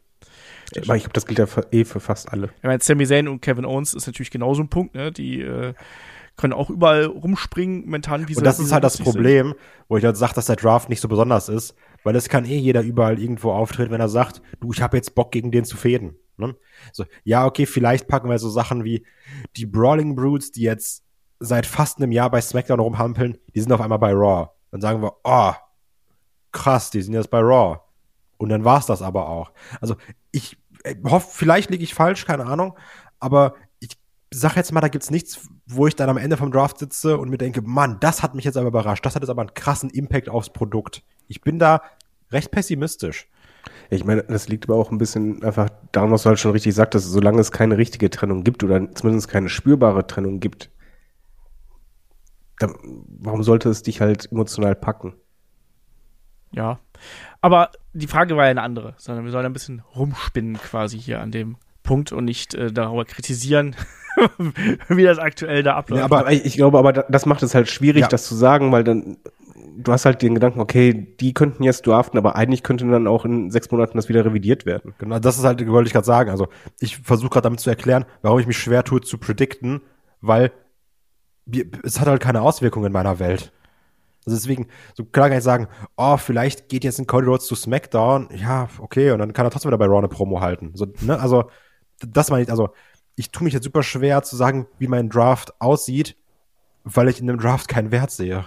Ich 0.73 0.83
glaube, 0.83 1.09
das 1.11 1.25
gilt 1.25 1.39
ja 1.39 1.47
für, 1.47 1.67
eh 1.71 1.83
für 1.83 2.00
fast 2.00 2.31
alle. 2.31 2.50
Ich 2.57 2.63
meine, 2.63 2.81
Sami 2.81 3.06
Zayn 3.06 3.27
und 3.27 3.41
Kevin 3.41 3.65
Owens 3.65 3.94
ist 3.94 4.07
natürlich 4.07 4.31
genauso 4.31 4.61
ein 4.61 4.69
Punkt, 4.69 4.95
ne? 4.95 5.11
Die 5.11 5.41
äh, 5.41 5.73
können 6.38 6.53
auch 6.53 6.69
überall 6.69 7.06
rumspringen, 7.06 7.81
momentan. 7.81 8.27
Wie 8.29 8.35
und 8.35 8.45
das 8.45 8.59
ist 8.59 8.71
halt 8.71 8.83
das 8.83 8.97
Problem, 8.97 9.47
sind. 9.47 9.57
wo 9.89 9.97
ich 9.97 10.06
halt 10.06 10.15
sage, 10.15 10.33
dass 10.35 10.45
der 10.45 10.56
Draft 10.56 10.88
nicht 10.88 11.01
so 11.01 11.09
besonders 11.09 11.50
ist, 11.50 11.75
weil 12.03 12.15
es 12.15 12.29
kann 12.29 12.45
eh 12.45 12.57
jeder 12.57 12.81
überall 12.81 13.19
irgendwo 13.19 13.51
auftreten, 13.51 13.91
wenn 13.91 14.00
er 14.00 14.09
sagt, 14.09 14.41
du, 14.61 14.71
ich 14.71 14.81
habe 14.81 14.95
jetzt 14.95 15.15
Bock, 15.15 15.31
gegen 15.31 15.51
den 15.51 15.65
zu 15.65 15.75
fäden. 15.75 16.15
Ne? 16.39 16.56
So, 16.91 17.06
ja, 17.24 17.45
okay, 17.45 17.65
vielleicht 17.65 18.07
packen 18.07 18.30
wir 18.30 18.39
so 18.39 18.50
Sachen 18.50 18.83
wie 18.83 19.06
die 19.56 19.65
Brawling 19.65 20.15
Brutes, 20.15 20.51
die 20.51 20.62
jetzt 20.62 21.03
seit 21.39 21.65
fast 21.65 21.97
einem 21.97 22.12
Jahr 22.12 22.30
bei 22.30 22.41
SmackDown 22.41 22.80
rumhampeln, 22.80 23.38
die 23.53 23.62
sind 23.62 23.71
auf 23.71 23.81
einmal 23.81 24.00
bei 24.00 24.12
Raw. 24.12 24.50
Dann 24.71 24.81
sagen 24.81 25.01
wir, 25.01 25.13
oh, 25.24 25.53
krass, 26.51 26.89
die 26.91 27.01
sind 27.01 27.13
jetzt 27.13 27.30
bei 27.30 27.39
Raw. 27.39 27.80
Und 28.38 28.50
dann 28.50 28.65
war's 28.65 28.86
das 28.86 29.01
aber 29.01 29.30
auch. 29.30 29.51
Also 29.81 29.95
ich 30.31 30.57
äh, 30.83 30.95
hoffe, 31.03 31.27
vielleicht 31.31 31.69
liege 31.69 31.83
ich 31.83 31.94
falsch, 31.94 32.25
keine 32.25 32.45
Ahnung, 32.45 32.77
aber 33.19 33.56
sag 34.31 34.56
jetzt 34.56 34.71
mal, 34.71 34.81
da 34.81 34.88
gibt's 34.88 35.09
nichts, 35.09 35.50
wo 35.65 35.88
ich 35.88 35.95
dann 35.95 36.09
am 36.09 36.18
Ende 36.18 36.38
vom 36.38 36.51
Draft 36.51 36.77
sitze 36.77 37.18
und 37.18 37.30
mir 37.30 37.38
denke, 37.38 37.62
Mann, 37.62 37.97
das 38.00 38.21
hat 38.21 38.35
mich 38.35 38.45
jetzt 38.45 38.57
aber 38.57 38.68
überrascht. 38.68 39.06
Das 39.06 39.15
hat 39.15 39.24
jetzt 39.24 39.30
aber 39.30 39.42
einen 39.42 39.53
krassen 39.53 39.89
Impact 39.89 40.30
aufs 40.30 40.51
Produkt. 40.51 41.03
Ich 41.27 41.42
bin 41.42 41.57
da 41.59 41.81
recht 42.31 42.51
pessimistisch. 42.51 43.27
Ich 43.89 44.06
meine, 44.06 44.24
das 44.24 44.47
liegt 44.47 44.69
aber 44.69 44.75
auch 44.75 44.91
ein 44.91 45.00
bisschen 45.00 45.44
einfach 45.44 45.69
daran, 45.91 46.12
was 46.12 46.24
du 46.24 46.30
halt 46.30 46.39
schon 46.39 46.51
richtig 46.51 46.75
sagtest, 46.75 47.09
solange 47.12 47.39
es 47.39 47.51
keine 47.51 47.77
richtige 47.77 48.09
Trennung 48.09 48.44
gibt 48.44 48.63
oder 48.63 48.94
zumindest 48.94 49.27
keine 49.30 49.50
spürbare 49.50 50.06
Trennung 50.06 50.39
gibt, 50.39 50.69
dann, 52.59 52.75
warum 53.07 53.41
sollte 53.41 53.69
es 53.69 53.81
dich 53.81 54.01
halt 54.01 54.31
emotional 54.31 54.75
packen? 54.75 55.13
Ja, 56.51 56.80
aber 57.41 57.71
die 57.94 58.07
Frage 58.07 58.36
war 58.36 58.45
ja 58.45 58.51
eine 58.51 58.62
andere, 58.62 58.94
sondern 58.97 59.25
wir 59.25 59.31
sollen 59.31 59.45
ein 59.45 59.53
bisschen 59.53 59.81
rumspinnen 59.95 60.57
quasi 60.57 61.00
hier 61.00 61.21
an 61.21 61.31
dem 61.31 61.57
Punkt 61.83 62.12
und 62.12 62.25
nicht 62.25 62.53
äh, 62.53 62.71
darüber 62.71 63.06
kritisieren, 63.06 63.75
wie 64.89 65.03
das 65.03 65.18
aktuell 65.18 65.63
da 65.63 65.75
abläuft. 65.75 66.00
Ja, 66.00 66.06
aber 66.06 66.31
ich, 66.31 66.45
ich 66.45 66.56
glaube, 66.56 66.77
aber 66.77 66.94
das 66.94 67.25
macht 67.25 67.42
es 67.42 67.56
halt 67.56 67.69
schwierig, 67.69 68.01
ja. 68.01 68.07
das 68.07 68.27
zu 68.27 68.35
sagen, 68.35 68.71
weil 68.71 68.83
dann 68.83 69.18
du 69.81 69.92
hast 69.92 70.06
halt 70.06 70.22
den 70.22 70.34
Gedanken, 70.34 70.60
okay, 70.60 71.16
die 71.20 71.34
könnten 71.34 71.64
jetzt 71.64 71.88
draften, 71.88 72.18
aber 72.18 72.36
eigentlich 72.36 72.64
könnte 72.64 72.88
dann 72.88 73.08
auch 73.08 73.26
in 73.26 73.50
sechs 73.50 73.72
Monaten 73.72 73.98
das 73.98 74.10
wieder 74.10 74.26
revidiert 74.26 74.66
werden. 74.66 74.94
Genau, 74.98 75.20
das 75.20 75.38
ist 75.38 75.46
halt, 75.46 75.66
wollte 75.68 75.88
ich 75.88 75.94
gerade 75.94 76.06
sagen. 76.06 76.30
Also 76.30 76.48
ich 76.80 76.98
versuche 76.98 77.30
gerade 77.30 77.46
damit 77.46 77.60
zu 77.60 77.70
erklären, 77.70 78.06
warum 78.22 78.40
ich 78.40 78.48
mich 78.48 78.58
schwer 78.58 78.84
tue 78.84 79.02
zu 79.02 79.18
predikten, 79.18 79.81
weil 80.22 80.52
es 81.84 82.00
hat 82.00 82.08
halt 82.08 82.22
keine 82.22 82.42
Auswirkungen 82.42 82.88
in 82.88 82.94
meiner 82.94 83.20
Welt. 83.20 83.52
Also 84.26 84.38
deswegen, 84.38 84.68
so 84.96 85.06
klar 85.06 85.30
kann 85.30 85.38
ich 85.38 85.44
sagen, 85.44 85.68
oh, 85.96 86.18
vielleicht 86.18 86.70
geht 86.70 86.84
jetzt 86.84 87.00
ein 87.00 87.08
Cody 87.08 87.26
Rhodes 87.26 87.48
zu 87.48 87.56
SmackDown, 87.56 88.30
ja, 88.36 88.68
okay, 88.80 89.12
und 89.12 89.20
dann 89.20 89.34
kann 89.34 89.46
er 89.46 89.50
trotzdem 89.50 89.70
wieder 89.70 89.78
bei 89.78 89.86
Raw 89.86 90.00
eine 90.00 90.10
Promo 90.10 90.42
halten. 90.42 90.71
So, 90.76 90.88
ne, 91.02 91.19
also, 91.19 91.50
das 92.06 92.30
meine 92.30 92.44
ich, 92.44 92.52
also, 92.52 92.69
ich 93.16 93.31
tue 93.31 93.45
mich 93.45 93.54
jetzt 93.54 93.64
super 93.64 93.81
schwer 93.81 94.21
zu 94.21 94.36
sagen, 94.36 94.68
wie 94.78 94.88
mein 94.88 95.09
Draft 95.09 95.59
aussieht, 95.59 96.16
weil 96.83 97.07
ich 97.07 97.21
in 97.21 97.28
dem 97.28 97.40
Draft 97.40 97.68
keinen 97.68 97.92
Wert 97.92 98.12
sehe. 98.12 98.45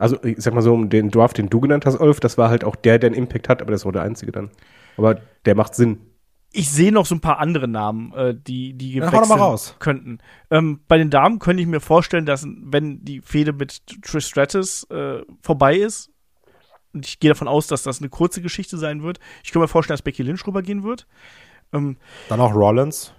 Also, 0.00 0.16
ich 0.24 0.36
sag 0.38 0.54
mal 0.54 0.62
so, 0.62 0.82
den 0.84 1.10
Draft, 1.10 1.36
den 1.36 1.50
du 1.50 1.60
genannt 1.60 1.84
hast, 1.84 2.00
Olf, 2.00 2.20
das 2.20 2.38
war 2.38 2.48
halt 2.48 2.64
auch 2.64 2.74
der, 2.74 2.98
der 2.98 3.08
einen 3.08 3.16
Impact 3.16 3.50
hat, 3.50 3.60
aber 3.60 3.70
das 3.70 3.84
war 3.84 3.92
der 3.92 4.00
einzige 4.00 4.32
dann. 4.32 4.50
Aber 4.96 5.20
der 5.44 5.54
macht 5.54 5.74
Sinn. 5.74 5.98
Ich 6.52 6.70
sehe 6.70 6.90
noch 6.90 7.04
so 7.04 7.14
ein 7.14 7.20
paar 7.20 7.38
andere 7.38 7.68
Namen, 7.68 8.12
äh, 8.14 8.34
die, 8.34 8.72
die 8.72 8.94
ja, 8.94 9.12
wechseln 9.12 9.76
könnten. 9.78 10.18
Ähm, 10.50 10.80
bei 10.88 10.96
den 10.96 11.10
Damen 11.10 11.38
könnte 11.38 11.62
ich 11.62 11.68
mir 11.68 11.80
vorstellen, 11.80 12.24
dass, 12.24 12.46
wenn 12.46 13.04
die 13.04 13.20
Fehde 13.20 13.52
mit 13.52 13.82
Trish 14.02 14.26
Stratus 14.26 14.84
äh, 14.90 15.20
vorbei 15.42 15.76
ist, 15.76 16.10
und 16.94 17.06
ich 17.06 17.20
gehe 17.20 17.30
davon 17.30 17.46
aus, 17.46 17.66
dass 17.66 17.82
das 17.82 18.00
eine 18.00 18.08
kurze 18.08 18.40
Geschichte 18.40 18.78
sein 18.78 19.02
wird, 19.02 19.20
ich 19.44 19.52
könnte 19.52 19.64
mir 19.64 19.68
vorstellen, 19.68 19.94
dass 19.96 20.02
Becky 20.02 20.22
Lynch 20.22 20.46
rübergehen 20.46 20.82
wird. 20.82 21.06
Ähm, 21.74 21.98
Dann 22.30 22.40
auch 22.40 22.54
Rollins. 22.54 23.12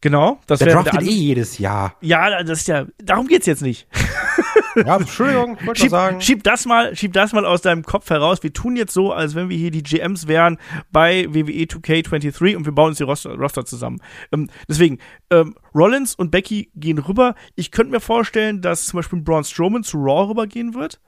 Genau, 0.00 0.38
das 0.46 0.58
der 0.58 0.74
draftet 0.74 1.02
eh 1.02 1.10
jedes 1.10 1.58
Jahr. 1.58 1.96
Ja, 2.02 2.42
das 2.44 2.60
ist 2.60 2.68
ja, 2.68 2.86
darum 2.98 3.26
geht's 3.26 3.46
jetzt 3.46 3.62
nicht. 3.62 3.88
ja, 4.74 4.96
Entschuldigung, 4.96 5.58
wollte 5.64 5.80
schieb, 5.80 5.90
sagen. 5.90 6.20
Schieb 6.20 6.42
das 6.42 6.66
mal, 6.66 6.94
schieb 6.96 7.12
das 7.12 7.32
mal 7.32 7.44
aus 7.44 7.62
deinem 7.62 7.82
Kopf 7.82 8.10
heraus. 8.10 8.42
Wir 8.42 8.52
tun 8.52 8.76
jetzt 8.76 8.92
so, 8.92 9.12
als 9.12 9.34
wenn 9.34 9.48
wir 9.48 9.56
hier 9.56 9.70
die 9.70 9.82
GMs 9.82 10.26
wären 10.26 10.58
bei 10.90 11.26
WWE 11.28 11.64
2K23 11.64 12.56
und 12.56 12.64
wir 12.64 12.72
bauen 12.72 12.88
uns 12.88 12.98
die 12.98 13.04
Roster, 13.04 13.34
Roster 13.34 13.64
zusammen. 13.64 14.00
Ähm, 14.32 14.48
deswegen, 14.68 14.98
ähm, 15.30 15.54
Rollins 15.74 16.14
und 16.14 16.30
Becky 16.30 16.70
gehen 16.74 16.98
rüber. 16.98 17.34
Ich 17.54 17.70
könnte 17.70 17.92
mir 17.92 18.00
vorstellen, 18.00 18.60
dass 18.60 18.86
zum 18.86 18.98
Beispiel 18.98 19.20
Braun 19.20 19.44
Strowman 19.44 19.84
zu 19.84 19.98
Raw 19.98 20.28
rübergehen 20.28 20.74
wird. 20.74 21.00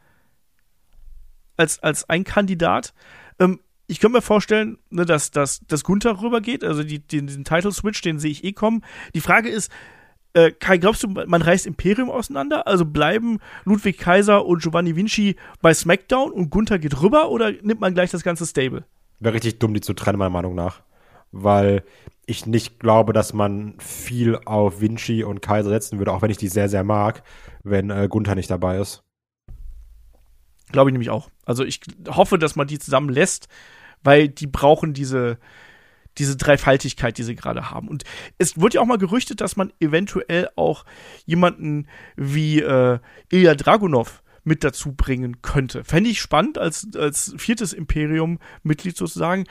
Als, 1.56 1.82
als 1.82 2.08
ein 2.10 2.24
Kandidat. 2.24 2.92
Ähm, 3.38 3.60
ich 3.86 4.00
könnte 4.00 4.18
mir 4.18 4.22
vorstellen, 4.22 4.78
ne, 4.90 5.04
dass, 5.04 5.30
dass, 5.30 5.60
dass 5.66 5.84
Gunther 5.84 6.20
rübergeht, 6.20 6.64
also 6.64 6.82
die, 6.82 6.98
den, 6.98 7.26
diesen 7.26 7.44
Title-Switch, 7.44 8.00
den 8.02 8.18
sehe 8.18 8.30
ich 8.30 8.44
eh 8.44 8.52
kommen. 8.52 8.84
Die 9.14 9.20
Frage 9.20 9.48
ist, 9.48 9.70
äh, 10.36 10.52
Kai, 10.52 10.76
glaubst 10.76 11.02
du, 11.02 11.08
man 11.08 11.40
reißt 11.40 11.66
Imperium 11.66 12.10
auseinander? 12.10 12.66
Also 12.66 12.84
bleiben 12.84 13.38
Ludwig 13.64 13.96
Kaiser 13.96 14.44
und 14.44 14.62
Giovanni 14.62 14.94
Vinci 14.94 15.36
bei 15.62 15.72
SmackDown 15.72 16.30
und 16.30 16.50
Gunther 16.50 16.78
geht 16.78 17.00
rüber 17.00 17.30
oder 17.30 17.52
nimmt 17.62 17.80
man 17.80 17.94
gleich 17.94 18.10
das 18.10 18.22
ganze 18.22 18.44
Stable? 18.44 18.84
Wäre 19.18 19.34
richtig 19.34 19.58
dumm, 19.58 19.72
die 19.72 19.80
zu 19.80 19.94
trennen, 19.94 20.18
meiner 20.18 20.30
Meinung 20.30 20.54
nach. 20.54 20.82
Weil 21.32 21.84
ich 22.26 22.44
nicht 22.44 22.78
glaube, 22.80 23.14
dass 23.14 23.32
man 23.32 23.76
viel 23.78 24.38
auf 24.44 24.80
Vinci 24.82 25.24
und 25.24 25.40
Kaiser 25.40 25.70
setzen 25.70 25.98
würde, 25.98 26.12
auch 26.12 26.20
wenn 26.20 26.30
ich 26.30 26.36
die 26.36 26.48
sehr, 26.48 26.68
sehr 26.68 26.84
mag, 26.84 27.22
wenn 27.62 27.88
äh, 27.88 28.06
Gunther 28.10 28.34
nicht 28.34 28.50
dabei 28.50 28.78
ist. 28.78 29.02
Glaube 30.70 30.90
ich 30.90 30.92
nämlich 30.92 31.10
auch. 31.10 31.30
Also 31.46 31.64
ich 31.64 31.80
hoffe, 32.08 32.38
dass 32.38 32.56
man 32.56 32.66
die 32.66 32.78
zusammen 32.78 33.08
lässt, 33.08 33.48
weil 34.02 34.28
die 34.28 34.46
brauchen 34.46 34.92
diese, 34.92 35.38
diese 36.18 36.36
Dreifaltigkeit, 36.36 37.18
die 37.18 37.22
sie 37.22 37.36
gerade 37.36 37.70
haben. 37.70 37.88
Und 37.88 38.04
es 38.38 38.60
wird 38.60 38.74
ja 38.74 38.80
auch 38.80 38.86
mal 38.86 38.98
gerüchtet, 38.98 39.40
dass 39.40 39.56
man 39.56 39.72
eventuell 39.80 40.48
auch 40.56 40.84
jemanden 41.24 41.86
wie 42.16 42.60
äh, 42.60 42.98
Ilya 43.30 43.54
Dragunov 43.54 44.22
mit 44.44 44.62
dazu 44.62 44.92
bringen 44.92 45.42
könnte. 45.42 45.84
Fände 45.84 46.08
ich 46.08 46.20
spannend, 46.20 46.56
als, 46.56 46.88
als 46.96 47.34
viertes 47.36 47.72
Imperium-Mitglied 47.72 48.96
sozusagen. 48.96 49.44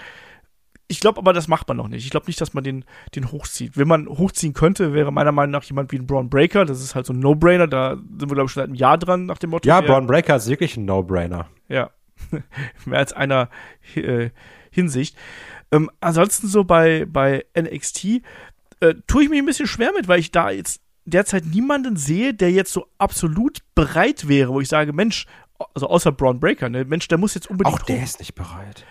Ich 0.87 0.99
glaube 0.99 1.17
aber, 1.17 1.33
das 1.33 1.47
macht 1.47 1.67
man 1.67 1.77
noch 1.77 1.87
nicht. 1.87 2.05
Ich 2.05 2.11
glaube 2.11 2.27
nicht, 2.27 2.39
dass 2.39 2.53
man 2.53 2.63
den, 2.63 2.85
den 3.15 3.31
hochzieht. 3.31 3.75
Wenn 3.75 3.87
man 3.87 4.07
hochziehen 4.07 4.53
könnte, 4.53 4.93
wäre 4.93 5.11
meiner 5.11 5.31
Meinung 5.31 5.51
nach 5.51 5.63
jemand 5.63 5.91
wie 5.91 5.97
ein 5.97 6.07
Braun 6.07 6.29
Breaker. 6.29 6.63
Das 6.63 6.81
ist 6.81 6.95
halt 6.95 7.05
so 7.07 7.13
ein 7.13 7.19
No-Brainer. 7.19 7.67
Da 7.67 7.95
sind 7.95 8.29
wir, 8.29 8.35
glaube 8.35 8.45
ich, 8.45 8.51
schon 8.51 8.61
seit 8.61 8.69
einem 8.69 8.75
Jahr 8.75 8.97
dran, 8.97 9.25
nach 9.25 9.39
dem 9.39 9.49
Motto. 9.49 9.67
Ja, 9.67 9.81
Braun 9.81 10.07
Breaker 10.07 10.35
ist 10.35 10.47
wirklich 10.47 10.77
ein 10.77 10.85
No-Brainer. 10.85 11.47
ja. 11.67 11.89
Mehr 12.85 12.99
als 12.99 13.11
einer 13.11 13.49
äh, 13.95 14.29
Hinsicht. 14.71 15.17
Ähm, 15.75 15.91
ansonsten 15.99 16.47
so 16.47 16.63
bei, 16.63 17.05
bei 17.05 17.45
NXT 17.57 18.21
äh, 18.79 18.93
tue 19.07 19.23
ich 19.23 19.29
mich 19.29 19.39
ein 19.39 19.45
bisschen 19.45 19.67
schwer 19.67 19.91
mit, 19.93 20.07
weil 20.07 20.19
ich 20.19 20.31
da 20.31 20.49
jetzt 20.49 20.81
derzeit 21.05 21.45
niemanden 21.45 21.97
sehe, 21.97 22.33
der 22.33 22.51
jetzt 22.51 22.73
so 22.73 22.87
absolut 22.97 23.59
bereit 23.75 24.27
wäre, 24.27 24.53
wo 24.53 24.61
ich 24.61 24.67
sage, 24.67 24.93
Mensch, 24.93 25.25
also 25.73 25.87
außer 25.87 26.11
Braun 26.11 26.39
Breaker, 26.39 26.69
ne, 26.69 26.85
Mensch, 26.85 27.07
der 27.07 27.17
muss 27.17 27.35
jetzt 27.35 27.49
unbedingt 27.49 27.75
Auch 27.75 27.85
der 27.85 27.99
hoch. 27.99 28.03
ist 28.03 28.19
nicht 28.19 28.35
bereit. 28.35 28.85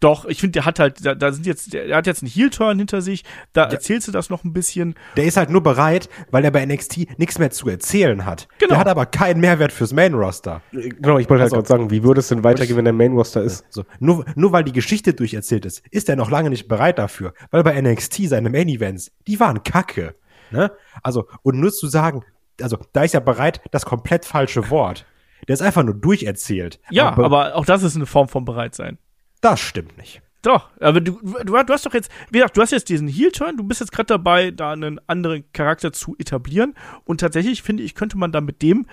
Doch, 0.00 0.26
ich 0.26 0.40
finde, 0.40 0.52
der 0.52 0.64
hat 0.64 0.78
halt, 0.78 1.04
da, 1.04 1.14
da 1.16 1.32
sind 1.32 1.44
jetzt, 1.44 1.72
der, 1.72 1.96
hat 1.96 2.06
jetzt 2.06 2.22
einen 2.22 2.30
Heel-Turn 2.30 2.78
hinter 2.78 3.02
sich, 3.02 3.24
da 3.52 3.64
erzählst 3.64 4.06
du 4.06 4.12
das 4.12 4.30
noch 4.30 4.44
ein 4.44 4.52
bisschen. 4.52 4.94
Der 5.16 5.24
ist 5.24 5.36
halt 5.36 5.50
nur 5.50 5.60
bereit, 5.62 6.08
weil 6.30 6.44
er 6.44 6.52
bei 6.52 6.64
NXT 6.64 7.18
nichts 7.18 7.38
mehr 7.40 7.50
zu 7.50 7.68
erzählen 7.68 8.24
hat. 8.24 8.46
Genau. 8.58 8.70
Der 8.70 8.78
hat 8.78 8.88
aber 8.88 9.06
keinen 9.06 9.40
Mehrwert 9.40 9.72
fürs 9.72 9.92
Main-Roster. 9.92 10.62
Genau, 10.70 11.18
ich 11.18 11.28
wollte 11.28 11.42
halt 11.42 11.52
Also- 11.52 11.56
gerade 11.56 11.66
sagen, 11.68 11.90
wie 11.90 12.04
würde 12.04 12.20
es 12.20 12.28
denn 12.28 12.44
weitergehen, 12.44 12.76
wenn 12.76 12.84
der 12.84 12.92
Main-Roster 12.94 13.42
ist? 13.42 13.64
So, 13.70 13.84
nur, 13.98 14.24
nur 14.36 14.52
weil 14.52 14.62
die 14.62 14.72
Geschichte 14.72 15.14
durcherzählt 15.14 15.64
ist, 15.66 15.82
ist 15.90 16.08
er 16.08 16.14
noch 16.14 16.30
lange 16.30 16.50
nicht 16.50 16.68
bereit 16.68 16.98
dafür. 17.00 17.34
Weil 17.50 17.64
bei 17.64 17.74
NXT 17.80 18.28
seine 18.28 18.50
Main-Events, 18.50 19.10
die 19.26 19.40
waren 19.40 19.64
kacke. 19.64 20.14
Ne? 20.52 20.70
Also, 21.02 21.26
und 21.42 21.58
nur 21.58 21.72
zu 21.72 21.88
sagen, 21.88 22.22
also, 22.62 22.78
da 22.92 23.02
ist 23.02 23.14
ja 23.14 23.20
bereit 23.20 23.60
das 23.72 23.84
komplett 23.84 24.24
falsche 24.24 24.70
Wort. 24.70 25.06
Der 25.48 25.54
ist 25.54 25.62
einfach 25.62 25.82
nur 25.82 25.94
durcherzählt. 25.94 26.78
Ja, 26.90 27.08
aber, 27.08 27.24
aber 27.24 27.54
auch 27.56 27.64
das 27.64 27.82
ist 27.82 27.96
eine 27.96 28.06
Form 28.06 28.28
von 28.28 28.44
Bereitsein. 28.44 28.98
Das 29.40 29.60
stimmt 29.60 29.96
nicht. 29.98 30.22
Doch, 30.42 30.70
aber 30.80 31.00
du, 31.00 31.18
du, 31.20 31.42
du 31.44 31.72
hast 31.72 31.84
doch 31.84 31.94
jetzt, 31.94 32.10
wie 32.30 32.38
gesagt, 32.38 32.56
du 32.56 32.62
hast 32.62 32.70
jetzt 32.70 32.88
diesen 32.88 33.08
Heel-Turn, 33.08 33.56
du 33.56 33.64
bist 33.64 33.80
jetzt 33.80 33.90
gerade 33.90 34.06
dabei, 34.06 34.52
da 34.52 34.72
einen 34.72 35.00
anderen 35.08 35.44
Charakter 35.52 35.92
zu 35.92 36.14
etablieren. 36.18 36.74
Und 37.04 37.20
tatsächlich 37.20 37.62
finde 37.62 37.82
ich, 37.82 37.94
könnte 37.94 38.16
man 38.16 38.30
da 38.30 38.40
mit 38.40 38.62
dem 38.62 38.86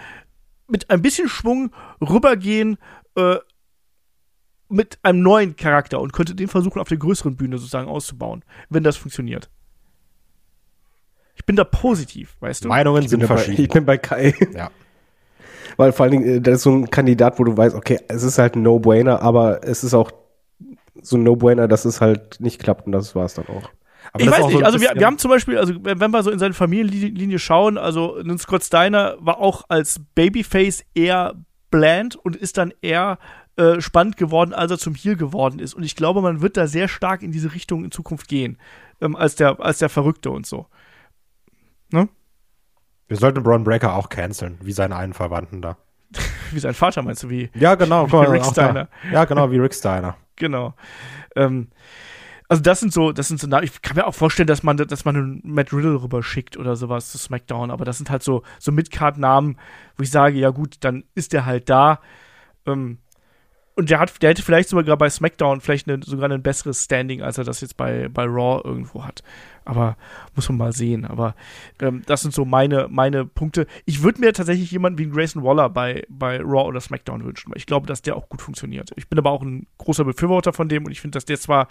mit 0.67 0.89
ein 0.89 1.01
bisschen 1.03 1.29
Schwung 1.29 1.71
rübergehen 2.01 2.77
äh, 3.15 3.37
mit 4.67 4.97
einem 5.03 5.21
neuen 5.21 5.55
Charakter 5.55 6.01
und 6.01 6.13
könnte 6.13 6.33
den 6.33 6.47
versuchen, 6.47 6.79
auf 6.79 6.87
der 6.87 6.97
größeren 6.97 7.35
Bühne 7.35 7.59
sozusagen 7.59 7.87
auszubauen, 7.87 8.43
wenn 8.69 8.83
das 8.83 8.97
funktioniert. 8.97 9.49
Ich 11.35 11.45
bin 11.45 11.55
da 11.55 11.63
positiv, 11.63 12.35
weißt 12.39 12.65
du? 12.65 12.69
Meinungen 12.69 13.03
Ich 13.03 13.09
sind 13.09 13.19
bin, 13.19 13.29
bei, 13.29 13.35
verschieden. 13.35 13.61
ich 13.61 13.69
bin 13.69 13.85
bei 13.85 13.97
Kai. 13.97 14.33
Ja. 14.53 14.71
Weil 15.77 15.91
vor 15.91 16.05
allen 16.05 16.11
Dingen, 16.11 16.37
äh, 16.37 16.41
das 16.41 16.55
ist 16.55 16.63
so 16.63 16.71
ein 16.71 16.89
Kandidat, 16.89 17.37
wo 17.37 17.43
du 17.43 17.55
weißt, 17.55 17.75
okay, 17.75 17.99
es 18.07 18.23
ist 18.23 18.37
halt 18.39 18.55
ein 18.55 18.61
No-Brainer, 18.61 19.21
aber 19.21 19.63
es 19.63 19.83
ist 19.83 19.93
auch 19.93 20.11
so 21.01 21.17
ein 21.17 21.23
No-Brainer, 21.23 21.67
dass 21.67 21.85
es 21.85 22.01
halt 22.01 22.39
nicht 22.39 22.61
klappt 22.61 22.85
und 22.85 22.91
das 22.91 23.15
war 23.15 23.25
es 23.25 23.33
dann 23.33 23.47
auch. 23.47 23.69
Aber 24.13 24.23
ich 24.23 24.29
weiß 24.29 24.41
auch 24.41 24.47
nicht, 24.49 24.59
so 24.59 24.65
also 24.65 24.81
wir, 24.81 24.91
wir 24.95 25.05
haben 25.05 25.17
zum 25.17 25.31
Beispiel, 25.31 25.57
also 25.57 25.73
wenn 25.83 25.99
wenn 25.99 26.11
wir 26.11 26.23
so 26.23 26.31
in 26.31 26.39
seine 26.39 26.53
Familienlinie 26.53 27.39
schauen, 27.39 27.77
also 27.77 28.15
ein 28.17 28.37
Scott 28.37 28.63
Steiner 28.63 29.15
war 29.19 29.39
auch 29.39 29.63
als 29.67 29.99
Babyface 30.15 30.83
eher 30.93 31.35
bland 31.71 32.15
und 32.15 32.35
ist 32.35 32.57
dann 32.57 32.73
eher 32.81 33.17
äh, 33.57 33.81
spannend 33.81 34.17
geworden, 34.17 34.53
als 34.53 34.71
er 34.71 34.77
zum 34.77 34.95
Heel 34.95 35.15
geworden 35.15 35.59
ist. 35.59 35.73
Und 35.73 35.83
ich 35.83 35.95
glaube, 35.95 36.21
man 36.21 36.41
wird 36.41 36.55
da 36.57 36.67
sehr 36.67 36.87
stark 36.87 37.23
in 37.23 37.31
diese 37.31 37.53
Richtung 37.53 37.83
in 37.83 37.91
Zukunft 37.91 38.27
gehen, 38.27 38.57
ähm, 39.01 39.15
als, 39.15 39.35
der, 39.35 39.59
als 39.59 39.79
der 39.79 39.89
Verrückte 39.89 40.29
und 40.29 40.45
so. 40.45 40.67
Wir 43.07 43.17
sollten 43.17 43.43
Braun 43.43 43.63
Breaker 43.63 43.95
auch 43.95 44.09
canceln, 44.09 44.57
wie 44.61 44.71
seinen 44.71 44.93
einen 44.93 45.13
Verwandten 45.13 45.61
da. 45.61 45.77
Wie 46.51 46.59
sein 46.59 46.73
Vater 46.73 47.01
meinst 47.01 47.23
du, 47.23 47.29
wie? 47.29 47.49
Ja, 47.55 47.75
genau. 47.75 48.07
Wie 48.11 48.15
Rick 48.15 48.43
auch 48.43 48.51
Steiner. 48.51 48.87
Da. 49.03 49.11
Ja, 49.11 49.25
genau, 49.25 49.51
wie 49.51 49.57
Rick 49.57 49.73
Steiner. 49.73 50.15
Genau. 50.35 50.73
Ähm, 51.35 51.69
also 52.47 52.61
das 52.61 52.79
sind 52.79 52.93
so, 52.93 53.11
das 53.11 53.27
sind 53.27 53.39
so, 53.39 53.47
ich 53.61 53.81
kann 53.81 53.95
mir 53.95 54.05
auch 54.05 54.13
vorstellen, 54.13 54.47
dass 54.47 54.61
man, 54.63 54.77
dass 54.77 55.05
man 55.05 55.15
einen 55.15 55.41
Matt 55.43 55.73
Riddle 55.73 56.01
rüberschickt 56.01 56.57
oder 56.57 56.75
sowas 56.75 57.11
zu 57.11 57.17
SmackDown, 57.17 57.71
aber 57.71 57.85
das 57.85 57.97
sind 57.97 58.09
halt 58.09 58.21
so, 58.21 58.43
so 58.59 58.71
Midcard-Namen, 58.71 59.57
wo 59.97 60.03
ich 60.03 60.11
sage, 60.11 60.37
ja 60.37 60.51
gut, 60.51 60.77
dann 60.81 61.05
ist 61.15 61.33
der 61.33 61.45
halt 61.45 61.69
da. 61.69 62.01
Ähm, 62.67 62.99
und 63.75 63.89
der 63.89 63.99
hat, 63.99 64.21
der 64.21 64.29
hätte 64.29 64.41
vielleicht 64.41 64.69
sogar 64.69 64.97
bei 64.97 65.09
SmackDown 65.09 65.59
vielleicht 65.59 65.89
eine, 65.89 66.01
sogar 66.01 66.31
ein 66.31 66.41
besseres 66.41 66.85
Standing, 66.85 67.21
als 67.21 67.37
er 67.37 67.43
das 67.43 67.59
jetzt 67.59 67.75
bei, 67.75 68.07
bei 68.07 68.23
Raw 68.23 68.61
irgendwo 68.63 69.03
hat. 69.03 69.21
Aber 69.65 69.97
muss 70.33 70.47
man 70.47 70.57
mal 70.57 70.71
sehen. 70.71 71.03
Aber 71.03 71.35
ähm, 71.81 72.01
das 72.05 72.21
sind 72.21 72.33
so 72.33 72.45
meine, 72.45 72.87
meine 72.89 73.25
Punkte. 73.25 73.67
Ich 73.85 74.01
würde 74.01 74.21
mir 74.21 74.31
tatsächlich 74.31 74.71
jemanden 74.71 74.97
wie 74.97 75.09
Grayson 75.09 75.43
Waller 75.43 75.69
bei, 75.69 76.05
bei 76.07 76.37
Raw 76.39 76.67
oder 76.67 76.79
SmackDown 76.79 77.25
wünschen, 77.25 77.51
weil 77.51 77.57
ich 77.57 77.65
glaube, 77.65 77.85
dass 77.85 78.01
der 78.01 78.15
auch 78.15 78.29
gut 78.29 78.41
funktioniert. 78.41 78.91
Ich 78.95 79.09
bin 79.09 79.19
aber 79.19 79.31
auch 79.31 79.41
ein 79.41 79.67
großer 79.77 80.05
Befürworter 80.05 80.53
von 80.53 80.69
dem 80.69 80.85
und 80.85 80.91
ich 80.91 81.01
finde, 81.01 81.17
dass 81.17 81.25
der 81.25 81.39
zwar 81.39 81.67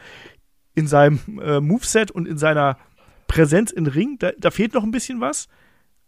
in 0.75 0.87
seinem 0.87 1.21
äh, 1.41 1.61
Moveset 1.61 2.11
und 2.11 2.29
in 2.29 2.37
seiner 2.37 2.77
Präsenz 3.29 3.71
im 3.71 3.87
Ring, 3.87 4.19
da, 4.19 4.33
da 4.39 4.51
fehlt 4.51 4.75
noch 4.75 4.83
ein 4.83 4.91
bisschen 4.91 5.21
was. 5.21 5.49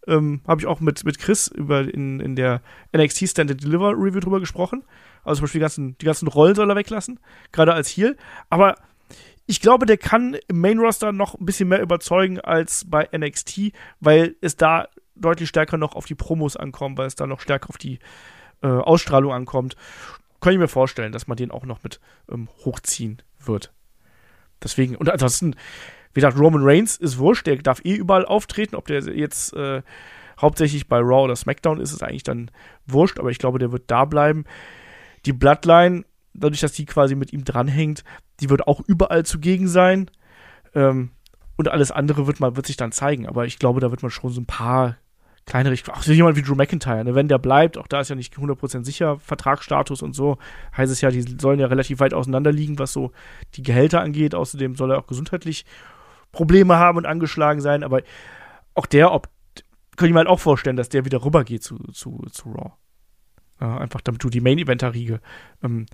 Ähm, 0.05 0.41
Habe 0.47 0.61
ich 0.61 0.67
auch 0.67 0.79
mit, 0.79 1.03
mit 1.05 1.17
Chris 1.17 1.47
über 1.47 1.81
in, 1.81 2.19
in 2.19 2.35
der 2.35 2.61
NXT 2.95 3.29
Stand 3.29 3.51
and 3.51 3.63
Deliver 3.63 3.93
Review 3.93 4.19
drüber 4.19 4.39
gesprochen. 4.39 4.83
Also 5.27 5.39
zum 5.39 5.45
Beispiel 5.45 5.59
die 5.59 5.63
ganzen, 5.63 5.97
die 5.97 6.05
ganzen 6.05 6.27
Rollen 6.27 6.55
soll 6.55 6.69
er 6.69 6.75
weglassen, 6.75 7.19
gerade 7.51 7.73
als 7.73 7.89
Heel. 7.89 8.17
Aber 8.49 8.75
ich 9.45 9.61
glaube, 9.61 9.85
der 9.85 9.97
kann 9.97 10.37
im 10.47 10.59
Main 10.59 10.79
Roster 10.79 11.11
noch 11.11 11.35
ein 11.35 11.45
bisschen 11.45 11.69
mehr 11.69 11.81
überzeugen 11.81 12.39
als 12.39 12.85
bei 12.87 13.07
NXT, 13.15 13.71
weil 13.99 14.35
es 14.41 14.57
da 14.57 14.87
deutlich 15.15 15.49
stärker 15.49 15.77
noch 15.77 15.95
auf 15.95 16.05
die 16.05 16.15
Promos 16.15 16.57
ankommt, 16.57 16.97
weil 16.97 17.07
es 17.07 17.15
da 17.15 17.27
noch 17.27 17.39
stärker 17.39 17.69
auf 17.69 17.77
die 17.77 17.99
äh, 18.61 18.67
Ausstrahlung 18.67 19.31
ankommt. 19.31 19.75
Kann 20.41 20.53
ich 20.53 20.59
mir 20.59 20.67
vorstellen, 20.67 21.11
dass 21.11 21.27
man 21.27 21.37
den 21.37 21.51
auch 21.51 21.65
noch 21.65 21.81
mit 21.83 21.99
ähm, 22.29 22.49
hochziehen 22.65 23.21
wird. 23.39 23.73
Deswegen, 24.61 24.95
und 24.95 25.09
ansonsten, 25.09 25.55
wie 26.13 26.21
gesagt, 26.21 26.37
Roman 26.37 26.63
Reigns 26.63 26.97
ist 26.97 27.17
wurscht, 27.17 27.47
der 27.47 27.57
darf 27.57 27.81
eh 27.83 27.95
überall 27.95 28.25
auftreten, 28.25 28.75
ob 28.75 28.87
der 28.87 29.01
jetzt 29.01 29.53
äh, 29.53 29.81
hauptsächlich 30.39 30.87
bei 30.87 30.99
Raw 30.99 31.23
oder 31.23 31.35
SmackDown 31.35 31.79
ist, 31.79 31.91
ist 31.91 32.03
eigentlich 32.03 32.23
dann 32.23 32.51
wurscht, 32.85 33.19
aber 33.19 33.31
ich 33.31 33.39
glaube, 33.39 33.59
der 33.59 33.71
wird 33.71 33.83
da 33.87 34.05
bleiben. 34.05 34.45
Die 35.27 35.33
Bloodline, 35.33 36.05
dadurch, 36.33 36.61
dass 36.61 36.71
die 36.71 36.85
quasi 36.85 37.15
mit 37.15 37.33
ihm 37.33 37.43
dranhängt, 37.43 38.03
die 38.39 38.49
wird 38.49 38.65
auch 38.67 38.81
überall 38.87 39.25
zugegen 39.25 39.67
sein. 39.67 40.09
Ähm, 40.73 41.11
und 41.57 41.67
alles 41.67 41.91
andere 41.91 42.27
wird 42.27 42.39
man, 42.39 42.55
wird 42.55 42.65
sich 42.65 42.77
dann 42.77 42.91
zeigen. 42.91 43.27
Aber 43.27 43.45
ich 43.45 43.59
glaube, 43.59 43.81
da 43.81 43.91
wird 43.91 44.01
man 44.01 44.11
schon 44.11 44.31
so 44.31 44.39
ein 44.39 44.45
paar 44.45 44.97
kleinere, 45.45 45.75
auch 45.91 46.01
so 46.01 46.13
jemand 46.13 46.37
wie 46.37 46.41
Drew 46.41 46.55
McIntyre, 46.55 47.03
ne? 47.03 47.15
wenn 47.15 47.27
der 47.27 47.39
bleibt, 47.39 47.77
auch 47.77 47.87
da 47.87 48.01
ist 48.01 48.09
ja 48.09 48.15
nicht 48.15 48.35
100% 48.35 48.83
sicher, 48.83 49.17
Vertragsstatus 49.17 50.01
und 50.01 50.13
so, 50.13 50.37
heißt 50.75 50.91
es 50.91 50.99
ja, 51.01 51.09
die 51.09 51.21
sollen 51.21 51.59
ja 51.59 51.67
relativ 51.67 51.99
weit 51.99 52.13
auseinander 52.13 52.51
liegen, 52.51 52.77
was 52.79 52.93
so 52.93 53.11
die 53.55 53.63
Gehälter 53.63 54.01
angeht. 54.01 54.35
Außerdem 54.35 54.75
soll 54.75 54.91
er 54.91 54.99
auch 54.99 55.07
gesundheitlich 55.07 55.65
Probleme 56.31 56.77
haben 56.77 56.97
und 56.97 57.05
angeschlagen 57.05 57.61
sein. 57.61 57.83
Aber 57.83 58.01
auch 58.75 58.85
der, 58.85 59.11
ob, 59.11 59.29
könnte 59.95 60.09
ich 60.09 60.13
mir 60.13 60.19
halt 60.19 60.27
auch 60.27 60.39
vorstellen, 60.39 60.77
dass 60.77 60.89
der 60.89 61.05
wieder 61.05 61.23
rübergeht 61.23 61.63
zu, 61.63 61.77
zu, 61.91 62.25
zu 62.31 62.51
Raw. 62.51 62.73
Ja, 63.59 63.77
einfach 63.77 64.01
damit 64.01 64.23
du 64.23 64.29
die 64.29 64.41
Main-Eventer-Riege 64.41 65.19
ähm, 65.63 65.87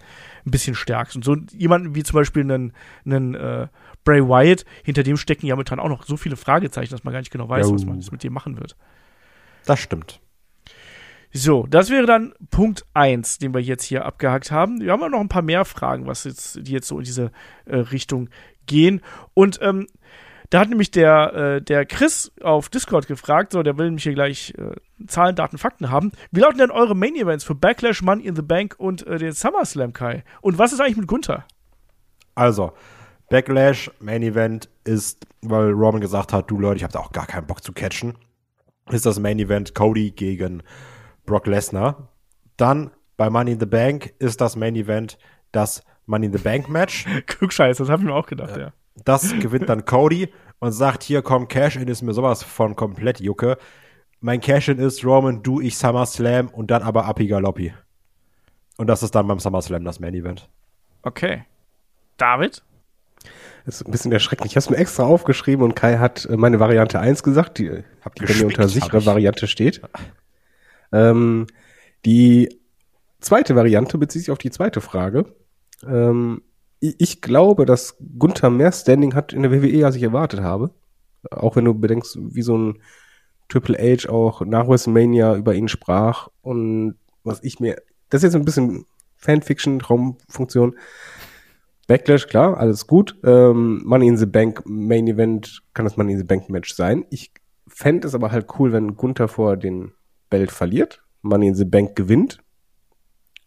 ein 0.46 0.52
bisschen 0.52 0.76
stärkst. 0.76 1.16
Und 1.16 1.24
so 1.24 1.38
jemanden 1.54 1.96
wie 1.96 2.04
zum 2.04 2.16
Beispiel 2.16 2.42
einen, 2.42 2.74
einen 3.06 3.36
äh, 3.36 3.68
Bray 4.04 4.22
Wyatt, 4.22 4.66
hinter 4.84 5.04
dem 5.04 5.16
stecken 5.16 5.46
ja 5.46 5.56
momentan 5.56 5.80
auch 5.80 5.88
noch 5.88 6.04
so 6.04 6.18
viele 6.18 6.36
Fragezeichen, 6.36 6.92
dass 6.92 7.06
man 7.06 7.14
gar 7.14 7.20
nicht 7.22 7.32
genau 7.32 7.48
weiß, 7.48 7.68
Jo. 7.68 7.76
was 7.76 7.86
man 7.86 8.00
jetzt 8.00 8.12
mit 8.12 8.24
dem 8.24 8.34
machen 8.34 8.60
wird. 8.60 8.76
Das 9.66 9.80
stimmt. 9.80 10.20
So, 11.32 11.66
das 11.68 11.90
wäre 11.90 12.06
dann 12.06 12.34
Punkt 12.52 12.86
1, 12.94 13.40
den 13.40 13.54
wir 13.54 13.62
jetzt 13.62 13.86
hier 13.86 14.06
abgehakt 14.06 14.52
haben. 14.52 14.82
Wir 14.82 14.92
haben 14.92 15.02
auch 15.02 15.10
noch 15.10 15.20
ein 15.20 15.30
paar 15.30 15.42
mehr 15.42 15.66
Fragen, 15.66 16.06
was 16.06 16.26
jetzt, 16.26 16.60
die 16.68 16.74
jetzt 16.74 16.88
so 16.88 17.00
in 17.00 17.06
diese 17.06 17.32
äh, 17.66 17.78
Richtung 17.78 18.30
gehen. 18.68 19.02
Und 19.34 19.58
ähm, 19.62 19.88
da 20.54 20.60
hat 20.60 20.70
nämlich 20.70 20.92
der, 20.92 21.34
äh, 21.34 21.62
der 21.64 21.84
Chris 21.84 22.32
auf 22.44 22.70
Discord 22.70 23.08
gefragt, 23.08 23.54
so, 23.54 23.64
der 23.64 23.76
will 23.80 23.88
nämlich 23.88 24.04
hier 24.04 24.14
gleich 24.14 24.54
äh, 24.56 24.76
Zahlen, 25.08 25.36
Daten, 25.36 25.58
Fakten 25.58 25.90
haben. 25.90 26.12
Wie 26.32 26.42
lauten 26.42 26.60
denn 26.60 26.70
eure 26.70 26.96
Main 26.96 27.16
Events 27.16 27.44
für 27.44 27.56
Backlash, 27.56 28.04
Money 28.04 28.24
in 28.24 28.36
the 28.36 28.44
Bank 28.44 28.76
und 28.78 29.04
äh, 29.08 29.18
den 29.18 29.32
SummerSlam, 29.32 29.94
Kai? 29.94 30.24
Und 30.42 30.60
was 30.60 30.72
ist 30.72 30.80
eigentlich 30.80 30.98
mit 30.98 31.08
Gunther? 31.08 31.48
Also, 32.36 32.74
Backlash, 33.32 33.90
Main 34.00 34.22
Event 34.22 34.70
ist, 34.84 35.26
weil 35.42 35.72
Roman 35.72 36.02
gesagt 36.02 36.34
hat, 36.34 36.52
du 36.52 36.60
Leute, 36.60 36.78
ich 36.78 36.84
habe 36.84 36.94
da 36.94 37.00
auch 37.00 37.14
gar 37.14 37.26
keinen 37.26 37.48
Bock 37.48 37.64
zu 37.64 37.74
catchen, 37.74 38.14
ist 38.92 39.08
das 39.08 39.20
Main 39.20 39.40
Event 39.40 39.74
Cody 39.74 40.12
gegen 40.12 40.62
Brock 41.26 41.48
Lesnar. 41.48 42.10
Dann 42.58 42.92
bei 43.18 43.32
Money 43.32 43.54
in 43.54 43.60
the 43.60 43.66
Bank 43.66 44.14
ist 44.20 44.40
das 44.40 44.56
Main 44.56 44.76
Event 44.76 45.18
das 45.52 45.82
Money 46.06 46.28
in 46.28 46.34
the 46.34 46.44
Bank 46.44 46.70
Match. 46.70 47.08
Klugscheiß, 47.26 47.78
das 47.78 47.90
habe 47.90 48.04
ich 48.04 48.08
mir 48.08 48.14
auch 48.14 48.28
gedacht, 48.28 48.56
ja. 48.56 48.72
Das 49.04 49.34
gewinnt 49.40 49.70
dann 49.70 49.86
Cody 49.86 50.30
und 50.60 50.72
sagt, 50.72 51.04
hier 51.04 51.22
komm, 51.22 51.48
Cash-In 51.48 51.88
ist 51.88 52.02
mir 52.02 52.14
sowas 52.14 52.44
von 52.44 52.76
komplett 52.76 53.20
Jucke. 53.20 53.58
Mein 54.20 54.40
Cash-In 54.40 54.80
ist 54.80 55.04
Roman, 55.04 55.44
du, 55.44 55.60
ich 55.60 55.78
SummerSlam 55.78 56.48
und 56.50 56.72
dann 56.72 56.82
aber 56.82 57.06
Api 57.06 57.28
Galoppi. 57.28 57.74
Und 58.78 58.88
das 58.88 59.04
ist 59.04 59.14
dann 59.16 59.28
beim 59.28 59.40
SummerSlam 59.40 59.84
das 59.84 60.00
Main 60.00 60.14
Event. 60.14 60.50
Okay. 61.04 61.44
David? 62.18 62.64
Das 63.66 63.76
ist 63.76 63.88
ein 63.88 63.92
bisschen 63.92 64.12
erschreckend. 64.12 64.46
Ich 64.46 64.56
habe 64.56 64.60
es 64.60 64.70
mir 64.70 64.78
extra 64.78 65.04
aufgeschrieben 65.04 65.64
und 65.64 65.76
Kai 65.76 65.98
hat 65.98 66.26
äh, 66.26 66.36
meine 66.36 66.60
Variante 66.60 67.00
1 67.00 67.24
gesagt, 67.24 67.60
die, 67.60 67.84
Hab 68.02 68.16
die 68.16 68.22
bei 68.26 68.34
mir 68.34 68.34
gespickt, 68.34 68.58
unter 68.58 68.68
sichere 68.68 68.98
ich. 68.98 69.06
Variante 69.06 69.48
steht. 69.48 69.82
Ähm, 70.92 71.48
die 72.06 72.60
zweite 73.22 73.56
Variante 73.56 73.98
bezieht 73.98 74.24
sich 74.24 74.32
auf 74.32 74.38
die 74.38 74.52
zweite 74.52 74.82
Frage. 74.82 75.26
Ähm, 75.88 76.42
ich, 76.84 77.22
glaube, 77.22 77.66
dass 77.66 77.96
Gunther 78.20 78.50
mehr 78.50 78.72
Standing 78.72 79.16
hat 79.16 79.32
in 79.32 79.44
der 79.44 79.52
WWE, 79.52 79.86
als 79.86 79.96
ich 79.96 80.04
erwartet 80.04 80.42
habe. 80.42 80.72
Auch 81.32 81.56
wenn 81.56 81.66
du 81.66 81.74
bedenkst, 81.74 82.18
wie 82.20 82.42
so 82.42 82.58
ein 82.58 82.82
Triple 83.48 83.78
H 83.78 84.10
auch 84.10 84.42
nach 84.42 84.68
WrestleMania 84.68 85.36
über 85.36 85.56
ihn 85.56 85.70
sprach 85.70 86.28
und 86.42 86.96
was 87.24 87.42
ich 87.44 87.60
mir, 87.60 87.82
das 88.10 88.20
ist 88.20 88.34
jetzt 88.34 88.36
ein 88.36 88.46
bisschen 88.46 88.86
Fanfiction, 89.16 89.80
Traumfunktion. 89.80 90.76
Backlash, 91.88 92.28
klar, 92.28 92.58
alles 92.58 92.88
gut. 92.88 93.18
Ähm, 93.24 93.82
Money 93.86 94.08
in 94.08 94.18
the 94.18 94.26
Bank 94.26 94.64
Main 94.66 95.08
Event 95.08 95.64
kann 95.74 95.86
das 95.86 95.98
Money 95.98 96.14
in 96.14 96.18
the 96.18 96.26
Bank 96.26 96.50
Match 96.50 96.74
sein. 96.74 97.06
Ich 97.10 97.32
fände 97.68 98.08
es 98.08 98.16
aber 98.16 98.32
halt 98.32 98.48
cool, 98.60 98.74
wenn 98.74 98.96
Gunther 98.96 99.28
vor 99.28 99.58
den 99.58 99.94
Belt 100.30 100.52
verliert, 100.52 101.04
Money 101.22 101.48
in 101.48 101.56
the 101.56 101.66
Bank 101.66 101.96
gewinnt 101.96 102.40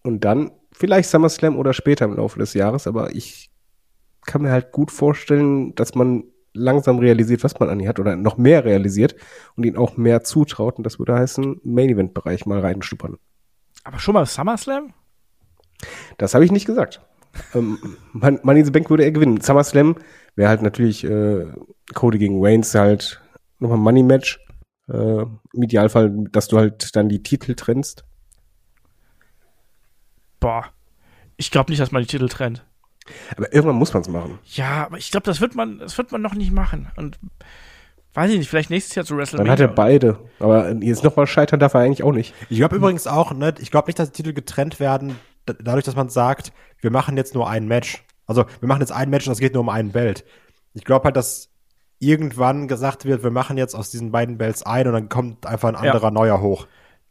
und 0.02 0.24
dann 0.24 0.52
vielleicht 0.78 1.08
SummerSlam 1.10 1.56
oder 1.58 1.72
später 1.72 2.04
im 2.04 2.14
Laufe 2.16 2.38
des 2.38 2.54
Jahres, 2.54 2.86
aber 2.86 3.14
ich 3.14 3.50
kann 4.26 4.42
mir 4.42 4.50
halt 4.50 4.72
gut 4.72 4.90
vorstellen, 4.90 5.74
dass 5.74 5.94
man 5.94 6.24
langsam 6.52 6.98
realisiert, 6.98 7.44
was 7.44 7.58
man 7.58 7.68
an 7.68 7.80
ihn 7.80 7.88
hat 7.88 8.00
oder 8.00 8.16
noch 8.16 8.38
mehr 8.38 8.64
realisiert 8.64 9.14
und 9.56 9.64
ihn 9.64 9.76
auch 9.76 9.96
mehr 9.96 10.22
zutraut 10.24 10.76
und 10.78 10.84
das 10.84 10.98
würde 10.98 11.14
heißen, 11.14 11.60
Main 11.64 11.90
Event 11.90 12.14
Bereich 12.14 12.46
mal 12.46 12.60
reinschnuppern. 12.60 13.16
Aber 13.84 13.98
schon 13.98 14.14
mal 14.14 14.26
SummerSlam? 14.26 14.92
Das 16.18 16.34
habe 16.34 16.44
ich 16.44 16.52
nicht 16.52 16.66
gesagt. 16.66 17.00
ähm, 17.54 17.78
Man- 18.12 18.40
Money 18.42 18.60
in 18.60 18.64
the 18.66 18.70
Bank 18.72 18.88
würde 18.90 19.04
er 19.04 19.12
gewinnen. 19.12 19.40
SummerSlam 19.40 19.96
wäre 20.34 20.48
halt 20.48 20.62
natürlich 20.62 21.04
äh, 21.04 21.46
Cody 21.94 22.18
gegen 22.18 22.40
Waynes 22.42 22.74
halt 22.74 23.22
nochmal 23.58 23.78
ein 23.78 23.82
Money 23.82 24.02
Match. 24.02 24.40
Äh, 24.88 25.22
Im 25.22 25.62
Idealfall, 25.62 26.10
dass 26.32 26.48
du 26.48 26.56
halt 26.58 26.96
dann 26.96 27.08
die 27.08 27.22
Titel 27.22 27.54
trennst. 27.54 28.04
Boah. 30.40 30.66
Ich 31.36 31.50
glaube 31.50 31.70
nicht, 31.70 31.80
dass 31.80 31.92
man 31.92 32.02
die 32.02 32.08
Titel 32.08 32.28
trennt. 32.28 32.64
Aber 33.36 33.52
irgendwann 33.52 33.76
muss 33.76 33.92
man 33.92 34.02
es 34.02 34.08
machen. 34.08 34.38
Ja, 34.46 34.86
aber 34.86 34.98
ich 34.98 35.10
glaube, 35.10 35.24
das 35.24 35.40
wird 35.40 35.54
man, 35.54 35.78
das 35.78 35.96
wird 35.98 36.10
man 36.12 36.22
noch 36.22 36.34
nicht 36.34 36.50
machen. 36.52 36.90
Und 36.96 37.18
weiß 38.14 38.30
ich 38.32 38.38
nicht, 38.38 38.48
vielleicht 38.48 38.70
nächstes 38.70 38.94
Jahr 38.94 39.04
zu 39.04 39.12
Dann 39.14 39.18
WrestleMania. 39.20 39.52
hat 39.52 39.60
er 39.60 39.68
beide. 39.68 40.18
Aber 40.40 40.72
jetzt 40.82 41.04
nochmal 41.04 41.26
scheitern 41.26 41.60
darf 41.60 41.74
er 41.74 41.80
eigentlich 41.80 42.02
auch 42.02 42.12
nicht. 42.12 42.34
Ich 42.48 42.56
glaube 42.58 42.76
übrigens 42.76 43.06
auch, 43.06 43.32
ne, 43.32 43.54
ich 43.60 43.70
glaube 43.70 43.86
nicht, 43.88 43.98
dass 43.98 44.10
die 44.10 44.22
Titel 44.22 44.32
getrennt 44.34 44.80
werden, 44.80 45.16
da- 45.44 45.52
dadurch, 45.60 45.84
dass 45.84 45.94
man 45.94 46.08
sagt, 46.08 46.52
wir 46.80 46.90
machen 46.90 47.16
jetzt 47.16 47.34
nur 47.34 47.48
ein 47.48 47.68
Match. 47.68 48.02
Also, 48.26 48.44
wir 48.60 48.66
machen 48.68 48.80
jetzt 48.80 48.92
ein 48.92 49.08
Match 49.10 49.26
und 49.28 49.32
es 49.34 49.38
geht 49.38 49.54
nur 49.54 49.60
um 49.62 49.68
einen 49.68 49.92
Belt. 49.92 50.24
Ich 50.74 50.82
glaube 50.84 51.04
halt, 51.04 51.16
dass 51.16 51.50
irgendwann 52.00 52.66
gesagt 52.68 53.04
wird, 53.04 53.22
wir 53.22 53.30
machen 53.30 53.56
jetzt 53.56 53.74
aus 53.74 53.90
diesen 53.90 54.10
beiden 54.10 54.36
Belts 54.36 54.64
ein 54.64 54.86
und 54.88 54.92
dann 54.94 55.08
kommt 55.08 55.46
einfach 55.46 55.68
ein 55.68 55.74
Ja. 55.84 55.92
anderer 55.92 56.10
neuer 56.10 56.40
hoch. 56.40 56.66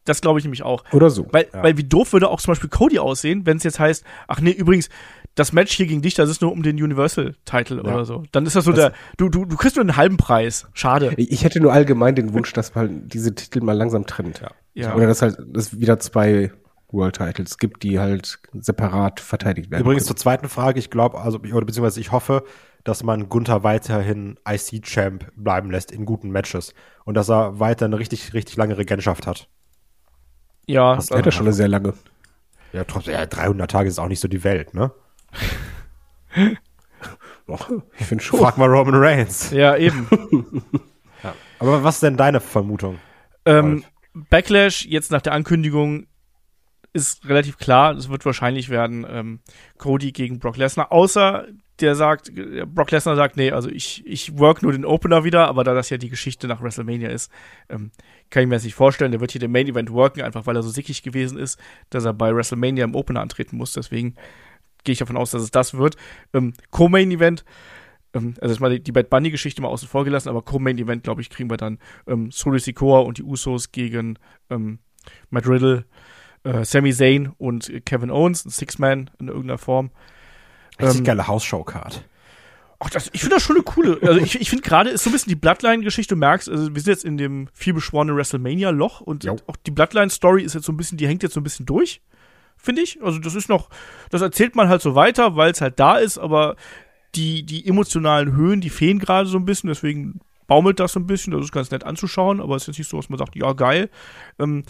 Das 0.06 0.22
glaube 0.22 0.40
ich 0.40 0.46
nämlich 0.46 0.64
auch. 0.64 0.84
Oder 0.94 1.10
so. 1.10 1.28
Weil, 1.32 1.48
Ja. 1.54 1.64
weil 1.64 1.78
wie 1.78 1.84
doof 1.84 2.14
würde 2.14 2.30
auch 2.30 2.40
zum 2.40 2.52
Beispiel 2.52 2.70
Cody 2.70 3.00
aussehen, 3.00 3.46
wenn 3.46 3.58
es 3.58 3.64
jetzt 3.64 3.80
heißt, 3.80 4.04
ach 4.28 4.40
nee, 4.40 4.52
übrigens, 4.52 4.90
das 5.34 5.52
Match 5.52 5.74
hier 5.76 5.88
gegen 5.88 6.02
dich, 6.02 6.14
das 6.14 6.30
ist 6.30 6.42
nur 6.42 6.52
um 6.52 6.64
den 6.64 6.82
Universal-Title 6.82 7.82
oder 7.82 8.06
so. 8.06 8.24
Dann 8.32 8.46
ist 8.46 8.56
das 8.56 8.66
so 8.66 8.72
Das- 8.72 8.92
der, 8.92 8.94
du, 9.18 9.30
du, 9.30 9.46
du 9.46 9.58
kriegst 9.58 9.76
nur 9.76 9.82
einen 9.84 9.98
halben 9.98 10.18
Preis. 10.18 10.68
Schade. 10.74 11.14
Ich 11.18 11.44
hätte 11.44 11.60
nur 11.60 11.74
allgemein 11.74 12.16
den 12.16 12.34
Wunsch, 12.34 12.54
dass 12.54 12.74
man 12.76 13.08
diese 13.10 13.36
Titel 13.36 13.62
mal 13.62 13.74
langsam 13.74 14.06
trennt. 14.06 14.42
Ja. 14.74 14.96
Oder 14.96 15.08
dass 15.08 15.22
halt 15.22 15.38
es 15.56 15.80
wieder 15.80 16.00
zwei 16.00 16.52
World 16.92 17.16
Titles 17.18 17.58
gibt, 17.58 17.84
die 17.84 18.00
halt 18.00 18.38
separat 18.54 19.20
verteidigt 19.20 19.72
werden. 19.72 19.82
Übrigens 19.82 20.04
können. 20.04 20.08
zur 20.08 20.16
zweiten 20.18 20.48
Frage, 20.48 20.80
ich 20.80 20.90
glaube, 20.90 21.20
also, 21.20 21.40
ich- 21.44 21.54
oder 21.54 21.66
beziehungsweise 21.66 22.00
ich 22.00 22.12
hoffe, 22.12 22.44
dass 22.86 23.04
man 23.04 23.28
Gunther 23.28 23.64
weiterhin 23.64 24.38
IC-Champ 24.48 25.32
bleiben 25.36 25.72
lässt 25.72 25.92
in 25.92 26.06
guten 26.06 26.30
Matches. 26.30 26.74
Und 27.04 27.16
dass 27.16 27.30
er 27.30 27.60
weiter 27.60 27.86
eine 27.86 27.98
richtig, 28.00 28.34
richtig 28.34 28.56
lange 28.58 28.78
Regentschaft 28.78 29.28
hat. 29.28 29.50
Ja, 30.68 30.96
Das 30.96 31.12
hat 31.12 31.26
ja 31.26 31.32
schon 31.32 31.46
eine 31.46 31.54
sehr 31.54 31.68
lange. 31.68 31.94
Ja, 32.74 32.84
trotzdem, 32.84 33.14
ja, 33.14 33.26
300 33.26 33.70
Tage 33.70 33.88
ist 33.90 34.00
auch 34.00 34.08
nicht 34.08 34.20
so 34.20 34.28
die 34.28 34.44
Welt, 34.44 34.74
ne? 34.74 34.92
Ich 38.00 38.06
finde 38.08 38.24
schon. 38.24 38.40
Frag 38.40 38.58
mal 38.58 38.68
Roman 38.68 38.96
Reigns. 38.96 39.52
ja, 39.52 39.78
eben. 39.78 40.08
Aber 41.60 41.84
was 41.84 41.96
ist 41.96 42.04
denn 42.04 42.18
deine 42.18 42.40
Vermutung? 42.40 42.98
ähm, 43.46 43.84
Backlash, 44.14 44.86
jetzt 44.86 45.12
nach 45.12 45.22
der 45.22 45.34
Ankündigung, 45.34 46.08
ist 46.94 47.28
relativ 47.28 47.58
klar, 47.58 47.94
es 47.94 48.10
wird 48.10 48.26
wahrscheinlich 48.26 48.70
werden 48.70 49.06
ähm, 49.08 49.40
Cody 49.78 50.12
gegen 50.12 50.40
Brock 50.40 50.58
Lesnar, 50.58 50.92
außer 50.92 51.46
der 51.82 51.96
sagt, 51.96 52.32
Brock 52.74 52.92
Lesnar 52.92 53.16
sagt, 53.16 53.36
nee, 53.36 53.52
also 53.52 53.70
ich, 53.70 54.06
ich 54.06 54.38
work 54.38 54.64
nur 54.64 54.72
den 54.72 54.86
Opener 54.86 55.24
wieder, 55.24 55.48
aber 55.48 55.64
da 55.64 55.74
das 55.74 55.90
ja 55.90 55.98
die 55.98 56.10
Geschichte 56.10 56.48
nach 56.48 56.62
WrestleMania 56.62 57.10
ist, 57.10 57.32
ähm, 57.70 57.92
kann 58.30 58.44
ich 58.44 58.50
mir 58.50 58.56
das 58.56 58.64
nicht 58.64 58.76
vorstellen. 58.76 59.12
Der 59.12 59.20
wird 59.20 59.32
hier 59.32 59.42
den 59.42 59.52
Main 59.52 59.68
Event 59.68 59.92
worken, 59.92 60.22
einfach 60.22 60.46
weil 60.46 60.56
er 60.56 60.64
so 60.64 60.70
sickig 60.70 61.04
gewesen 61.04 61.38
ist, 61.38 61.60
dass 61.90 62.06
er 62.06 62.14
bei 62.14 62.34
WrestleMania 62.34 62.86
im 62.86 62.96
Opener 62.96 63.22
antreten 63.22 63.58
muss. 63.58 63.74
Deswegen 63.74 64.16
gehe 64.84 64.94
ich 64.94 65.00
davon 65.00 65.18
aus, 65.18 65.32
dass 65.32 65.42
es 65.42 65.52
das 65.52 65.74
wird. 65.74 65.98
Ähm, 66.34 66.54
Co-Main 66.72 67.12
Event, 67.12 67.44
ähm, 68.14 68.36
also 68.40 68.54
jetzt 68.54 68.62
mal 68.62 68.72
die, 68.72 68.82
die 68.82 68.94
Bad 68.94 69.10
Bunny 69.10 69.30
Geschichte 69.30 69.62
mal 69.62 69.68
außen 69.68 69.88
vor 69.88 70.06
gelassen, 70.06 70.30
aber 70.30 70.44
Co-Main 70.44 70.78
Event, 70.78 71.04
glaube 71.04 71.22
ich, 71.22 71.30
kriegen 71.30 71.50
wir 71.50 71.58
dann 71.58 71.80
ähm, 72.08 72.32
Solo 72.32 72.58
Sikoa 72.58 73.00
und 73.00 73.18
die 73.18 73.24
Usos 73.24 73.74
gegen 73.74 74.18
ähm, 74.50 74.80
Matt 75.30 75.48
Riddle, 75.48 75.86
äh, 76.44 76.64
Sami 76.64 76.94
Zayn 76.94 77.34
und 77.38 77.70
Kevin 77.86 78.12
Owens, 78.12 78.46
ein 78.46 78.50
Six-Man 78.50 79.12
in 79.20 79.28
irgendeiner 79.28 79.58
Form. 79.58 79.92
Richtig 80.80 81.00
Ähm, 81.00 81.04
geile 81.04 81.28
House-Show-Card. 81.28 82.04
Ach, 82.80 82.90
das, 82.90 83.10
ich 83.14 83.22
finde 83.22 83.38
das 83.38 83.44
schon 83.44 83.56
eine 83.56 83.64
coole. 83.64 83.98
Also 84.02 84.20
ich, 84.20 84.40
ich 84.40 84.50
finde 84.50 84.64
gerade 84.64 84.90
ist 84.90 85.04
so 85.04 85.10
ein 85.10 85.14
bisschen 85.14 85.30
die 85.30 85.36
Bloodline-Geschichte. 85.36 86.16
Du 86.16 86.20
merkst, 86.20 86.50
also 86.50 86.76
wir 86.76 86.82
sind 86.82 86.92
jetzt 86.92 87.06
in 87.06 87.18
dem 87.18 87.48
vielbeschworenen 87.54 88.16
WrestleMania-Loch 88.16 89.02
und 89.02 89.24
Jo. 89.24 89.38
auch 89.48 89.56
die 89.56 89.72
Bloodline-Story 89.72 90.44
ist 90.44 90.56
jetzt 90.56 90.66
so 90.66 90.74
ein 90.74 90.78
bisschen, 90.78 90.98
die 90.98 91.08
hängt 91.08 91.24
jetzt 91.24 91.34
so 91.34 91.40
ein 91.40 91.44
bisschen 91.44 91.66
durch, 91.66 92.02
finde 92.58 92.82
ich. 92.82 93.02
Also 93.02 93.20
das 93.20 93.34
ist 93.34 93.48
noch, 93.48 93.70
das 94.10 94.22
erzählt 94.22 94.56
man 94.56 94.68
halt 94.68 94.82
so 94.82 94.94
weiter, 94.94 95.36
weil 95.38 95.52
es 95.52 95.62
halt 95.62 95.80
da 95.80 95.98
ist, 95.98 96.18
aber 96.18 96.58
die, 97.16 97.44
die 97.44 97.66
emotionalen 97.66 98.36
Höhen, 98.36 98.60
die 98.60 98.70
fehlen 98.70 99.00
gerade 99.00 99.28
so 99.30 99.38
ein 99.38 99.46
bisschen, 99.46 99.70
deswegen 99.70 100.20
baumelt 100.48 100.80
das 100.82 100.92
so 100.94 101.00
ein 101.00 101.08
bisschen. 101.08 101.32
Das 101.32 101.46
ist 101.46 101.52
ganz 101.54 101.72
nett 101.72 101.86
anzuschauen, 101.86 102.42
aber 102.42 102.58
es 102.58 102.64
ist 102.64 102.68
jetzt 102.68 102.80
nicht 102.80 102.90
so, 102.90 102.98
dass 102.98 103.10
man 103.10 103.18
sagt, 103.18 103.36
ja, 103.38 103.54
geil. 103.54 103.90
Ähm, 104.38 104.64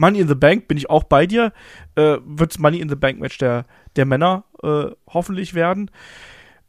Money 0.00 0.20
in 0.20 0.28
the 0.28 0.34
Bank 0.34 0.66
bin 0.66 0.78
ich 0.78 0.88
auch 0.88 1.04
bei 1.04 1.26
dir. 1.26 1.52
Äh, 1.94 2.16
Wird 2.24 2.58
Money 2.58 2.80
in 2.80 2.88
the 2.88 2.96
Bank 2.96 3.20
Match 3.20 3.36
der, 3.36 3.66
der 3.96 4.06
Männer 4.06 4.44
äh, 4.62 4.86
hoffentlich 5.06 5.52
werden. 5.52 5.90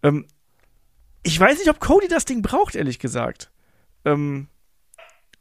Ähm, 0.04 0.26
ich 1.24 1.40
weiß 1.40 1.58
nicht, 1.60 1.70
ob 1.70 1.80
Cody 1.80 2.10
das 2.10 2.26
Ding 2.26 2.42
braucht, 2.42 2.76
ehrlich 2.76 3.00
gesagt. 3.00 3.50
Ähm, 4.04 4.48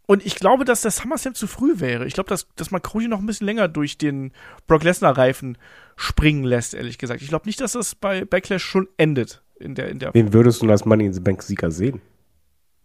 und 0.06 0.24
ich 0.24 0.36
glaube, 0.36 0.64
dass 0.64 0.82
der 0.82 0.92
SummerSlam 0.92 1.34
zu 1.34 1.48
früh 1.48 1.80
wäre. 1.80 2.06
Ich 2.06 2.14
glaube, 2.14 2.28
dass, 2.28 2.46
dass 2.54 2.70
man 2.70 2.80
Cody 2.80 3.08
noch 3.08 3.18
ein 3.18 3.26
bisschen 3.26 3.46
länger 3.46 3.66
durch 3.66 3.98
den 3.98 4.32
Brock 4.68 4.84
Lesnar-Reifen 4.84 5.58
springen 5.96 6.44
lässt, 6.44 6.74
ehrlich 6.74 6.96
gesagt. 6.96 7.22
Ich 7.22 7.28
glaube 7.28 7.46
nicht, 7.46 7.60
dass 7.60 7.72
das 7.72 7.96
bei 7.96 8.24
Backlash 8.24 8.62
schon 8.62 8.88
endet. 8.98 9.42
In 9.58 9.74
der, 9.74 9.88
in 9.88 9.98
der 9.98 10.14
Wen 10.14 10.32
würdest 10.32 10.62
du 10.62 10.70
als 10.70 10.84
Money 10.84 11.06
in 11.06 11.12
the 11.12 11.20
Bank 11.20 11.42
Sieger 11.42 11.70
sehen? 11.70 12.00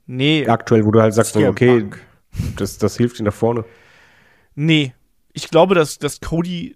nee, 0.07 0.45
Aktuell, 0.47 0.83
wo 0.83 0.91
du 0.91 1.01
halt 1.01 1.13
sagst, 1.13 1.37
okay, 1.37 1.89
das, 2.57 2.77
das 2.77 2.97
hilft 2.97 3.19
ihm 3.19 3.25
nach 3.25 3.33
vorne. 3.33 3.63
Nee. 4.55 4.93
Ich 5.33 5.49
glaube, 5.49 5.75
dass, 5.75 5.99
dass 5.99 6.19
Cody. 6.21 6.75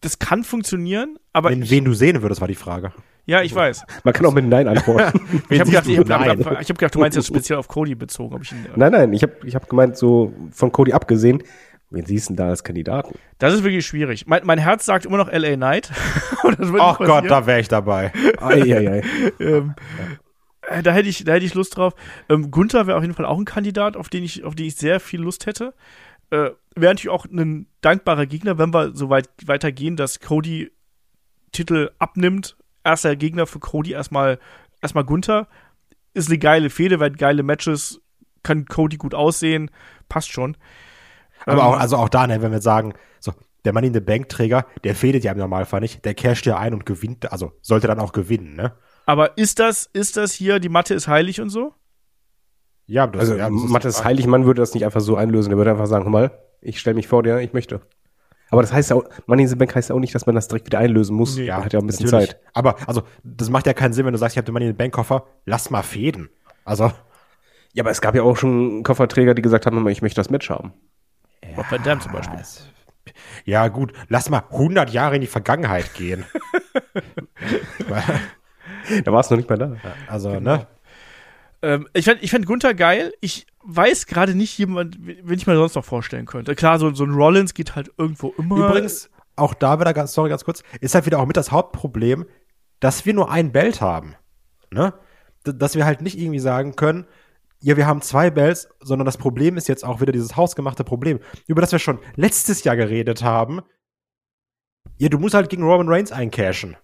Das 0.00 0.18
kann 0.18 0.44
funktionieren, 0.44 1.18
aber. 1.32 1.50
Wen, 1.50 1.62
ich, 1.62 1.70
wen 1.70 1.84
du 1.84 1.92
sehen 1.92 2.22
würdest, 2.22 2.40
war 2.40 2.48
die 2.48 2.54
Frage. 2.54 2.92
ja, 3.26 3.42
ich 3.42 3.54
weiß. 3.54 3.84
Man 4.04 4.14
kann 4.14 4.26
auch 4.26 4.32
mit 4.32 4.46
Nein 4.46 4.68
antworten. 4.68 5.20
Ich 5.50 5.60
habe 5.60 5.70
gedacht, 5.70 5.86
du? 5.86 5.90
ich 5.90 5.98
hab, 5.98 6.08
Nein. 6.08 6.44
hab, 6.44 6.58
hab 6.58 6.78
gedacht, 6.78 6.94
du 6.94 7.00
meinst 7.00 7.16
jetzt 7.16 7.26
speziell 7.26 7.58
auf 7.58 7.68
Cody 7.68 7.94
bezogen. 7.94 8.34
Ob 8.34 8.42
ich 8.42 8.52
ihn, 8.52 8.66
nein, 8.76 8.92
nein, 8.92 9.12
ich 9.12 9.22
habe 9.22 9.34
ich 9.44 9.54
hab 9.54 9.68
gemeint, 9.68 9.96
so 9.96 10.32
von 10.52 10.72
Cody 10.72 10.92
abgesehen, 10.92 11.42
wen 11.90 12.06
siehst 12.06 12.28
du 12.28 12.34
denn 12.34 12.36
da 12.36 12.48
als 12.48 12.64
Kandidaten? 12.64 13.18
Das 13.38 13.52
ist 13.52 13.62
wirklich 13.62 13.86
schwierig. 13.86 14.26
Mein, 14.26 14.42
mein 14.44 14.58
Herz 14.58 14.86
sagt 14.86 15.06
immer 15.06 15.16
noch 15.16 15.30
LA 15.30 15.56
Knight. 15.56 15.90
Ach 16.78 16.98
Gott, 16.98 17.30
da 17.30 17.46
wäre 17.46 17.60
ich 17.60 17.68
dabei. 17.68 18.12
Eieiei. 18.38 19.02
ähm, 19.40 19.74
äh, 20.68 20.82
da 20.82 20.92
hätte 20.92 21.08
ich, 21.08 21.24
da 21.24 21.32
hätte 21.32 21.44
ich 21.44 21.54
Lust 21.54 21.76
drauf. 21.76 21.94
Ähm, 22.28 22.50
Gunther 22.50 22.86
wäre 22.86 22.96
auf 22.96 23.02
jeden 23.02 23.14
Fall 23.14 23.26
auch 23.26 23.38
ein 23.38 23.44
Kandidat, 23.44 23.96
auf 23.96 24.08
den 24.08 24.24
ich, 24.24 24.44
auf 24.44 24.54
den 24.54 24.66
ich 24.66 24.76
sehr 24.76 25.00
viel 25.00 25.20
Lust 25.20 25.46
hätte. 25.46 25.74
Äh, 26.30 26.50
wäre 26.76 26.92
natürlich 26.92 27.08
auch 27.08 27.26
ein 27.26 27.66
dankbarer 27.80 28.26
Gegner, 28.26 28.58
wenn 28.58 28.72
wir 28.72 28.94
so 28.94 29.10
weit 29.10 29.28
weitergehen, 29.46 29.96
dass 29.96 30.20
Cody 30.20 30.70
Titel 31.52 31.90
abnimmt. 31.98 32.56
Erster 32.84 33.16
Gegner 33.16 33.46
für 33.46 33.58
Cody 33.58 33.92
erstmal, 33.92 34.38
erstmal 34.80 35.04
Gunther. 35.04 35.48
Ist 36.14 36.28
eine 36.28 36.38
geile 36.38 36.70
Fehde, 36.70 37.00
werden 37.00 37.16
geile 37.16 37.42
Matches, 37.42 38.00
kann 38.42 38.64
Cody 38.64 38.96
gut 38.96 39.14
aussehen, 39.14 39.70
passt 40.08 40.32
schon. 40.32 40.56
Aber 41.44 41.62
Ähm, 41.62 41.68
auch, 41.68 41.78
also 41.78 41.96
auch 41.96 42.08
da, 42.08 42.26
ne, 42.26 42.42
wenn 42.42 42.52
wir 42.52 42.62
sagen, 42.62 42.94
so, 43.18 43.32
der 43.64 43.72
Money 43.72 43.88
in 43.88 43.94
the 43.94 44.00
Bank 44.00 44.28
Träger, 44.28 44.66
der 44.84 44.94
fehlt 44.94 45.22
ja 45.22 45.32
im 45.32 45.38
Normalfall 45.38 45.80
nicht, 45.80 46.04
der 46.04 46.14
casht 46.14 46.46
ja 46.46 46.58
ein 46.58 46.74
und 46.74 46.86
gewinnt, 46.86 47.30
also 47.30 47.52
sollte 47.60 47.86
dann 47.86 48.00
auch 48.00 48.12
gewinnen, 48.12 48.56
ne? 48.56 48.72
aber 49.10 49.36
ist 49.36 49.58
das, 49.58 49.90
ist 49.92 50.16
das 50.16 50.32
hier, 50.32 50.60
die 50.60 50.68
Mathe 50.68 50.94
ist 50.94 51.08
heilig 51.08 51.40
und 51.40 51.50
so? 51.50 51.74
Ja, 52.90 53.06
das, 53.06 53.20
Also 53.20 53.36
ja, 53.36 53.48
das 53.48 53.62
ist- 53.62 53.70
Matthias 53.70 54.04
Heiligmann 54.04 54.44
würde 54.46 54.60
das 54.62 54.74
nicht 54.74 54.84
einfach 54.84 55.00
so 55.00 55.14
einlösen. 55.16 55.50
Der 55.50 55.56
würde 55.58 55.70
einfach 55.70 55.86
sagen, 55.86 56.10
mal, 56.10 56.32
ich 56.60 56.80
stelle 56.80 56.94
mich 56.96 57.06
vor 57.06 57.22
dir, 57.22 57.38
ich 57.38 57.52
möchte. 57.52 57.80
Aber 58.50 58.62
das 58.62 58.72
heißt 58.72 58.90
ja 58.90 58.96
auch, 58.96 59.04
Money 59.26 59.42
in 59.44 59.48
the 59.48 59.54
Bank 59.54 59.72
heißt 59.76 59.90
ja 59.90 59.94
auch 59.94 60.00
nicht, 60.00 60.12
dass 60.12 60.26
man 60.26 60.34
das 60.34 60.48
direkt 60.48 60.66
wieder 60.66 60.80
einlösen 60.80 61.14
muss. 61.14 61.36
Nee. 61.36 61.46
Man 61.46 61.64
hat 61.64 61.72
ja 61.72 61.78
auch 61.78 61.84
ein 61.84 61.86
bisschen 61.86 62.06
Natürlich. 62.06 62.30
Zeit. 62.30 62.40
Aber, 62.52 62.74
also, 62.88 63.02
das 63.22 63.48
macht 63.48 63.66
ja 63.68 63.74
keinen 63.74 63.92
Sinn, 63.92 64.06
wenn 64.06 64.12
du 64.12 64.18
sagst, 64.18 64.34
ich 64.34 64.38
habe 64.38 64.44
den 64.46 64.52
Money 64.54 64.66
in 64.66 64.72
den 64.72 64.76
Bankkoffer, 64.76 65.24
lass 65.46 65.70
mal 65.70 65.82
fäden. 65.82 66.30
Also, 66.64 66.90
Ja, 67.74 67.84
aber 67.84 67.92
es 67.92 68.00
gab 68.00 68.16
ja 68.16 68.24
auch 68.24 68.36
schon 68.36 68.82
Kofferträger, 68.82 69.34
die 69.34 69.42
gesagt 69.42 69.66
haben, 69.66 69.86
ich 69.86 70.02
möchte 70.02 70.20
das 70.20 70.28
Match 70.30 70.50
haben. 70.50 70.72
Rob 71.56 71.66
Van 71.70 71.82
Dam 71.84 72.00
zum 72.00 72.10
Beispiel. 72.10 72.40
ja 73.44 73.68
gut, 73.68 73.92
lass 74.08 74.28
mal 74.30 74.42
100 74.50 74.90
Jahre 74.90 75.14
in 75.14 75.20
die 75.20 75.28
Vergangenheit 75.28 75.94
gehen. 75.94 76.24
Da 79.04 79.12
war 79.12 79.20
es 79.20 79.30
noch 79.30 79.36
nicht 79.36 79.48
mehr 79.48 79.58
da. 79.58 79.76
also, 80.08 80.30
Genau. 80.32 80.56
ne? 80.56 80.66
Ähm, 81.62 81.88
ich 81.92 82.04
fände 82.04 82.22
ich 82.24 82.30
fänd 82.30 82.46
Gunther 82.46 82.74
geil. 82.74 83.12
Ich 83.20 83.46
weiß 83.62 84.06
gerade 84.06 84.34
nicht 84.34 84.56
jemand, 84.58 84.96
wen 85.00 85.38
ich 85.38 85.46
mir 85.46 85.56
sonst 85.56 85.74
noch 85.74 85.84
vorstellen 85.84 86.26
könnte. 86.26 86.54
Klar, 86.54 86.78
so, 86.78 86.92
so 86.94 87.04
ein 87.04 87.12
Rollins 87.12 87.54
geht 87.54 87.76
halt 87.76 87.90
irgendwo 87.98 88.34
immer. 88.38 88.68
Übrigens, 88.68 89.10
auch 89.36 89.54
da 89.54 89.80
wieder 89.80 89.94
ganz, 89.94 90.12
sorry, 90.12 90.30
ganz 90.30 90.44
kurz, 90.44 90.62
ist 90.80 90.94
halt 90.94 91.06
wieder 91.06 91.18
auch 91.18 91.26
mit 91.26 91.36
das 91.36 91.50
Hauptproblem, 91.50 92.26
dass 92.78 93.04
wir 93.06 93.14
nur 93.14 93.30
ein 93.30 93.52
Belt 93.52 93.80
haben. 93.80 94.14
Ne? 94.70 94.94
Dass 95.44 95.74
wir 95.74 95.84
halt 95.84 96.02
nicht 96.02 96.18
irgendwie 96.18 96.38
sagen 96.38 96.76
können, 96.76 97.06
ja, 97.62 97.76
wir 97.76 97.86
haben 97.86 98.00
zwei 98.00 98.30
Bells, 98.30 98.68
sondern 98.80 99.04
das 99.04 99.18
Problem 99.18 99.58
ist 99.58 99.68
jetzt 99.68 99.84
auch 99.84 100.00
wieder 100.00 100.12
dieses 100.12 100.36
hausgemachte 100.36 100.82
Problem, 100.82 101.20
über 101.46 101.60
das 101.60 101.72
wir 101.72 101.78
schon 101.78 101.98
letztes 102.16 102.64
Jahr 102.64 102.76
geredet 102.76 103.22
haben. 103.22 103.60
Ja, 104.96 105.10
du 105.10 105.18
musst 105.18 105.34
halt 105.34 105.50
gegen 105.50 105.62
Roman 105.62 105.88
Reigns 105.88 106.10
eincashen. 106.10 106.76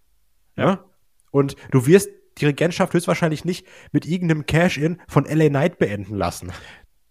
Ja. 0.57 0.85
Und 1.31 1.57
du 1.71 1.87
wirst 1.87 2.11
die 2.39 2.47
Regentschaft 2.47 2.93
höchstwahrscheinlich 2.95 3.45
nicht 3.45 3.67
mit 3.93 4.07
irgendeinem 4.07 4.47
Cash-In 4.47 5.01
von 5.09 5.25
LA 5.25 5.49
Knight 5.49 5.79
beenden 5.79 6.17
lassen. 6.17 6.53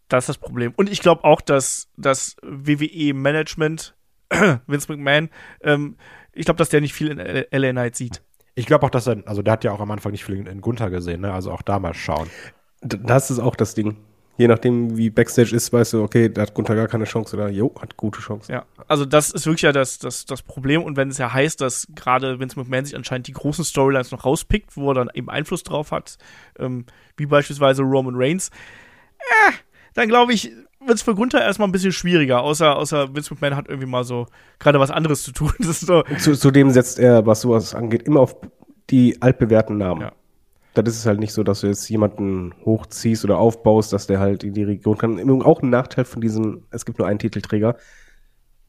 Das 0.08 0.24
ist 0.26 0.30
das 0.30 0.38
Problem. 0.38 0.74
Und 0.76 0.90
ich 0.90 1.02
glaube 1.02 1.24
auch, 1.24 1.42
dass 1.42 1.90
das 1.98 2.36
WWE-Management, 2.44 3.96
Vince 4.68 4.92
McMahon, 4.92 5.30
ähm, 5.62 5.98
ich 6.34 6.46
glaube, 6.46 6.58
dass 6.58 6.70
der 6.70 6.82
nicht 6.82 6.94
viel 6.94 7.08
in 7.10 7.18
LA 7.52 7.72
Knight 7.72 7.96
sieht. 7.96 8.22
Ich 8.56 8.66
glaube 8.66 8.86
auch, 8.86 8.90
dass 8.90 9.08
er, 9.08 9.24
also 9.26 9.42
der 9.42 9.54
hat 9.54 9.64
ja 9.64 9.72
auch 9.72 9.80
am 9.80 9.92
Anfang 9.92 10.12
nicht 10.12 10.24
viel 10.24 10.36
in, 10.36 10.46
in 10.48 10.62
Gunther 10.62 10.90
gesehen, 10.90 11.22
ne? 11.22 11.34
Also 11.34 11.52
auch 11.52 11.62
da 11.62 11.80
mal 11.80 11.94
schauen. 11.94 12.30
D- 12.82 13.00
Das 13.04 13.30
ist 13.32 13.40
auch 13.40 13.56
das 13.56 13.74
Ding. 13.76 13.98
Je 14.38 14.48
nachdem, 14.48 14.98
wie 14.98 15.10
Backstage 15.10 15.56
ist, 15.56 15.72
weißt 15.72 15.94
du, 15.94 16.04
okay, 16.04 16.30
da 16.30 16.42
hat 16.42 16.54
Gunther 16.54 16.76
gar 16.76 16.88
keine 16.88 17.06
Chance 17.06 17.38
oder 17.38 17.50
jo, 17.50 17.74
hat 17.80 17.96
gute 17.96 18.20
Chance. 18.20 18.52
Ja, 18.52 18.66
also 18.88 19.06
das 19.06 19.32
ist 19.32 19.46
wirklich 19.46 19.62
ja 19.62 19.72
das, 19.72 19.98
das, 19.98 20.26
das 20.26 20.42
Problem. 20.42 20.84
Und 20.84 20.98
wenn 20.98 21.10
es 21.10 21.18
ja 21.18 21.32
heißt, 21.32 21.62
dass 21.62 21.88
gerade 21.96 22.40
Vince 22.40 22.60
McMahon 22.60 22.86
sich 22.86 22.96
anscheinend 22.96 23.28
die 23.28 23.34
großen 23.34 23.64
Storylines 23.64 24.12
noch 24.12 24.26
rauspickt, 24.26 24.76
wo 24.76 24.92
er 24.92 24.96
dann 24.96 25.10
eben 25.14 25.30
Einfluss 25.30 25.64
drauf 25.64 25.92
hat, 25.92 26.18
ähm, 26.60 26.86
wie 27.16 27.26
beispielsweise 27.26 27.84
Roman 27.84 28.16
Reigns, 28.18 28.50
äh, 29.20 29.52
dann 29.94 30.10
glaube 30.10 30.34
ich, 30.34 30.52
wird 30.82 30.98
es 30.98 31.02
für 31.02 31.16
Gunther 31.16 31.42
erstmal 31.42 31.70
ein 31.70 31.72
bisschen 31.72 31.94
schwieriger, 31.94 32.42
außer, 32.42 32.76
außer 32.76 33.16
Vince 33.16 33.34
McMahon 33.34 33.56
hat 33.56 33.70
irgendwie 33.70 33.88
mal 33.88 34.04
so 34.04 34.28
gerade 34.60 34.80
was 34.80 34.92
anderes 34.92 35.24
zu 35.24 35.32
tun. 35.32 35.52
So, 35.60 36.04
Zu, 36.20 36.36
zudem 36.36 36.72
setzt 36.72 37.00
er, 37.00 37.26
was 37.26 37.42
sowas 37.42 37.74
angeht, 37.74 38.04
immer 38.04 38.20
auf 38.20 38.36
die 38.90 39.22
altbewährten 39.22 39.78
Namen. 39.78 40.02
Ja. 40.02 40.12
Das 40.76 40.94
ist 40.94 41.00
es 41.00 41.06
halt 41.06 41.20
nicht 41.20 41.34
so, 41.34 41.44
dass 41.44 41.62
du 41.62 41.68
jetzt 41.68 41.88
jemanden 41.90 42.54
hochziehst 42.66 43.24
oder 43.24 43.38
aufbaust, 43.40 43.94
dass 43.94 44.08
der 44.08 44.20
halt 44.20 44.44
in 44.44 44.54
die 44.54 44.64
Region 44.64 44.98
kann. 44.98 45.18
Im 45.18 45.30
Übrigen 45.30 45.44
auch 45.44 45.62
ein 45.62 45.70
Nachteil 45.70 46.06
von 46.06 46.22
diesen, 46.22 46.66
es 46.72 46.86
gibt 46.86 47.00
nur 47.00 47.08
einen 47.08 47.20
Titelträger. 47.20 47.76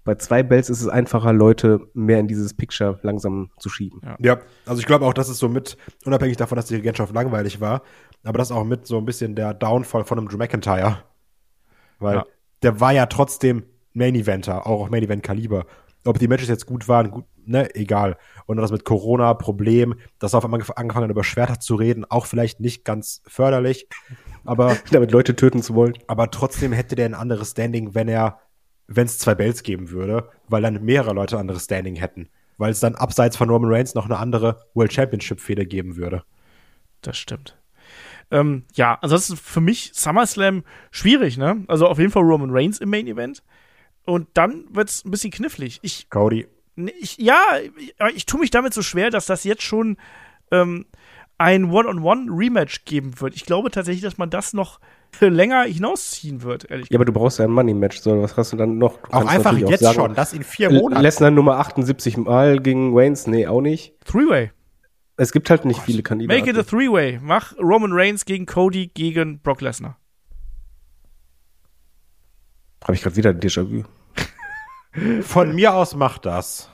Bei 0.04 0.14
zwei 0.14 0.44
Bells 0.44 0.70
ist 0.70 0.80
es 0.80 0.88
einfacher, 0.88 1.32
Leute 1.32 1.88
mehr 1.92 2.20
in 2.20 2.28
dieses 2.28 2.54
Picture 2.54 3.00
langsam 3.02 3.50
zu 3.58 3.68
schieben. 3.68 4.00
Ja. 4.04 4.16
Ja, 4.20 4.38
also 4.64 4.78
ich 4.78 4.86
glaube 4.86 5.04
auch, 5.04 5.12
das 5.12 5.28
ist 5.28 5.38
so 5.38 5.48
mit, 5.48 5.76
unabhängig 6.04 6.36
davon, 6.36 6.54
dass 6.54 6.66
die 6.66 6.76
Regentschaft 6.76 7.12
langweilig 7.12 7.60
war, 7.60 7.82
aber 8.22 8.38
das 8.38 8.50
ist 8.50 8.56
auch 8.56 8.64
mit 8.64 8.86
so 8.86 8.98
ein 8.98 9.04
bisschen 9.04 9.34
der 9.34 9.52
Downfall 9.52 10.04
von 10.04 10.18
einem 10.18 10.28
Drew 10.28 10.36
McIntyre. 10.36 10.98
Weil 11.98 12.16
Ja. 12.16 12.26
der 12.62 12.80
war 12.80 12.92
ja 12.92 13.06
trotzdem 13.06 13.64
Main 13.94 14.14
Eventer, 14.14 14.66
auch 14.66 14.82
auf 14.82 14.90
Main 14.90 15.02
Event 15.02 15.24
Kaliber. 15.24 15.66
Ob 16.04 16.20
die 16.20 16.28
Matches 16.28 16.48
jetzt 16.48 16.66
gut 16.66 16.86
waren, 16.86 17.10
gut, 17.10 17.24
ne, 17.46 17.74
egal. 17.74 18.16
Und 18.46 18.56
das 18.58 18.70
mit 18.70 18.84
Corona, 18.84 19.34
Problem, 19.34 19.94
dass 20.18 20.34
er 20.34 20.38
auf 20.38 20.44
einmal 20.44 20.60
angefangen 20.76 21.04
hat, 21.04 21.10
über 21.10 21.24
Schwerter 21.24 21.60
zu 21.60 21.74
reden, 21.74 22.04
auch 22.04 22.26
vielleicht 22.26 22.60
nicht 22.60 22.84
ganz 22.84 23.22
förderlich. 23.26 23.88
Aber, 24.44 24.76
Damit 24.90 25.12
Leute 25.12 25.36
töten 25.36 25.62
zu 25.62 25.74
wollen. 25.74 25.94
aber 26.06 26.30
trotzdem 26.30 26.72
hätte 26.72 26.96
der 26.96 27.06
ein 27.06 27.14
anderes 27.14 27.52
Standing, 27.52 27.94
wenn 27.94 28.08
er, 28.08 28.40
wenn 28.86 29.06
es 29.06 29.18
zwei 29.18 29.34
Belts 29.34 29.62
geben 29.62 29.90
würde, 29.90 30.28
weil 30.48 30.62
dann 30.62 30.84
mehrere 30.84 31.12
Leute 31.14 31.36
ein 31.36 31.40
anderes 31.40 31.64
Standing 31.64 31.96
hätten. 31.96 32.28
Weil 32.58 32.70
es 32.70 32.80
dann 32.80 32.94
abseits 32.94 33.36
von 33.36 33.50
Roman 33.50 33.72
Reigns 33.72 33.94
noch 33.94 34.06
eine 34.06 34.18
andere 34.18 34.64
World 34.74 34.92
Championship-Fehde 34.92 35.66
geben 35.66 35.96
würde. 35.96 36.22
das 37.02 37.18
stimmt. 37.18 37.56
Ähm, 38.30 38.64
ja, 38.74 38.98
ansonsten 39.02 39.36
für 39.36 39.60
mich 39.60 39.92
SummerSlam 39.94 40.64
schwierig, 40.90 41.36
ne? 41.36 41.64
Also 41.68 41.86
auf 41.86 41.98
jeden 41.98 42.10
Fall 42.10 42.24
Roman 42.24 42.50
Reigns 42.50 42.78
im 42.78 42.90
Main 42.90 43.06
Event. 43.06 43.42
Und 44.04 44.28
dann 44.34 44.64
wird's 44.70 45.04
ein 45.04 45.10
bisschen 45.10 45.30
knifflig. 45.30 45.80
Ich 45.82 46.08
Cody. 46.10 46.46
Ich, 46.76 47.16
ja, 47.18 47.40
ich, 47.78 47.94
aber 47.98 48.10
ich 48.10 48.26
tue 48.26 48.40
mich 48.40 48.50
damit 48.50 48.74
so 48.74 48.82
schwer, 48.82 49.10
dass 49.10 49.26
das 49.26 49.44
jetzt 49.44 49.62
schon 49.62 49.96
ähm, 50.50 50.86
ein 51.38 51.70
One-on-One-Rematch 51.70 52.84
geben 52.84 53.20
wird. 53.20 53.34
Ich 53.34 53.44
glaube 53.44 53.70
tatsächlich, 53.70 54.02
dass 54.02 54.18
man 54.18 54.30
das 54.30 54.52
noch 54.52 54.80
länger 55.20 55.64
hinausziehen 55.64 56.42
wird, 56.42 56.70
ehrlich 56.70 56.90
Ja, 56.90 56.98
aber 56.98 57.04
du 57.04 57.12
brauchst 57.12 57.38
ja 57.38 57.46
ein 57.46 57.50
Money-Match, 57.50 58.00
so 58.00 58.22
was 58.22 58.36
hast 58.36 58.52
du 58.52 58.56
dann 58.56 58.78
noch? 58.78 58.98
Du 58.98 59.12
Auch 59.12 59.26
einfach 59.26 59.56
jetzt 59.56 59.80
sagen, 59.80 59.94
schon, 59.94 60.14
das 60.14 60.32
in 60.32 60.42
vier 60.42 60.70
Monaten. 60.70 61.02
Lesnar 61.02 61.30
Nummer 61.30 61.58
78 61.58 62.18
Mal 62.18 62.60
gegen 62.60 62.94
Waynes? 62.94 63.26
Nee, 63.26 63.46
auch 63.46 63.60
nicht. 63.60 63.94
Three-Way. 64.04 64.50
Es 65.16 65.32
gibt 65.32 65.48
halt 65.48 65.64
nicht 65.64 65.80
viele 65.80 66.02
Kandidaten. 66.02 66.38
Make 66.38 66.50
it 66.50 66.58
a 66.58 66.62
Three-Way. 66.62 67.20
Mach 67.22 67.56
Roman 67.58 67.92
Reigns 67.92 68.26
gegen 68.26 68.44
Cody 68.44 68.88
gegen 68.92 69.40
Brock 69.40 69.62
Lesnar. 69.62 69.96
Habe 72.84 72.94
ich 72.94 73.02
gerade 73.02 73.16
wieder 73.16 73.30
ein 73.30 73.40
Déjà-vu. 73.40 73.84
Von 75.22 75.54
mir 75.54 75.74
aus 75.74 75.94
macht 75.94 76.26
das. 76.26 76.70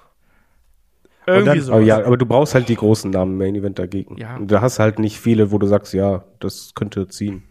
Irgendwie 1.26 1.60
so. 1.60 1.72
Aber 1.72 1.82
ja, 1.82 2.04
aber 2.04 2.16
du 2.16 2.26
brauchst 2.26 2.54
halt 2.54 2.68
die 2.68 2.74
großen 2.74 3.10
Namen 3.10 3.32
im 3.32 3.38
Main 3.38 3.54
Event 3.54 3.78
dagegen. 3.78 4.16
Ja. 4.18 4.36
Und 4.36 4.50
da 4.50 4.60
hast 4.60 4.78
halt 4.78 4.98
nicht 4.98 5.18
viele, 5.18 5.52
wo 5.52 5.58
du 5.58 5.66
sagst, 5.66 5.92
ja, 5.92 6.24
das 6.40 6.72
könnte 6.74 7.06
ziehen. 7.08 7.44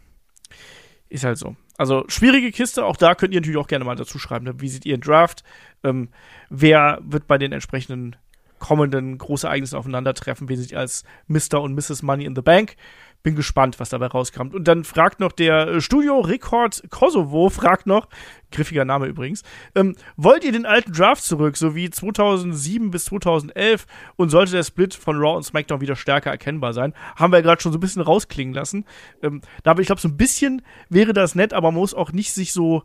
Ist 1.09 1.23
halt 1.23 1.37
so. 1.37 1.55
Also 1.77 2.03
schwierige 2.07 2.51
Kiste, 2.51 2.85
auch 2.85 2.97
da 2.97 3.15
könnt 3.15 3.33
ihr 3.33 3.39
natürlich 3.39 3.57
auch 3.57 3.67
gerne 3.67 3.85
mal 3.85 3.95
dazu 3.95 4.19
schreiben. 4.19 4.45
Ne? 4.45 4.53
Wie 4.59 4.69
seht 4.69 4.85
ihr 4.85 4.97
den 4.97 5.01
Draft? 5.01 5.43
Ähm, 5.83 6.09
wer 6.49 6.99
wird 7.01 7.27
bei 7.27 7.37
den 7.37 7.53
entsprechenden 7.53 8.15
kommenden 8.59 9.17
Großereignissen 9.17 9.77
aufeinandertreffen? 9.77 10.47
Wen 10.47 10.57
seht 10.57 10.71
ihr 10.71 10.79
als 10.79 11.03
Mr. 11.27 11.61
und 11.61 11.73
Mrs. 11.73 12.03
Money 12.03 12.25
in 12.25 12.35
the 12.35 12.41
Bank? 12.41 12.75
Bin 13.23 13.35
gespannt, 13.35 13.79
was 13.79 13.89
dabei 13.89 14.07
rauskommt. 14.07 14.55
Und 14.55 14.67
dann 14.67 14.83
fragt 14.83 15.19
noch 15.19 15.31
der 15.31 15.67
äh, 15.67 15.81
Studio 15.81 16.19
Record 16.21 16.83
Kosovo, 16.89 17.49
fragt 17.49 17.85
noch, 17.85 18.07
griffiger 18.51 18.85
Name 18.85 19.05
übrigens, 19.05 19.43
ähm, 19.75 19.95
wollt 20.17 20.43
ihr 20.43 20.51
den 20.51 20.65
alten 20.65 20.91
Draft 20.91 21.23
zurück, 21.23 21.55
so 21.57 21.75
wie 21.75 21.89
2007 21.89 22.91
bis 22.91 23.05
2011? 23.05 23.85
Und 24.15 24.29
sollte 24.29 24.53
der 24.53 24.63
Split 24.63 24.93
von 24.93 25.17
Raw 25.17 25.35
und 25.35 25.43
SmackDown 25.43 25.81
wieder 25.81 25.95
stärker 25.95 26.31
erkennbar 26.31 26.73
sein? 26.73 26.93
Haben 27.15 27.31
wir 27.31 27.37
ja 27.37 27.43
gerade 27.43 27.61
schon 27.61 27.71
so 27.71 27.77
ein 27.77 27.81
bisschen 27.81 28.01
rausklingen 28.01 28.53
lassen. 28.53 28.85
Ähm, 29.21 29.41
da 29.63 29.71
aber 29.71 29.81
ich 29.81 29.87
glaube, 29.87 30.01
so 30.01 30.07
ein 30.07 30.17
bisschen 30.17 30.63
wäre 30.89 31.13
das 31.13 31.35
nett, 31.35 31.53
aber 31.53 31.71
man 31.71 31.81
muss 31.81 31.93
auch 31.93 32.11
nicht 32.11 32.33
sich 32.33 32.53
so 32.53 32.83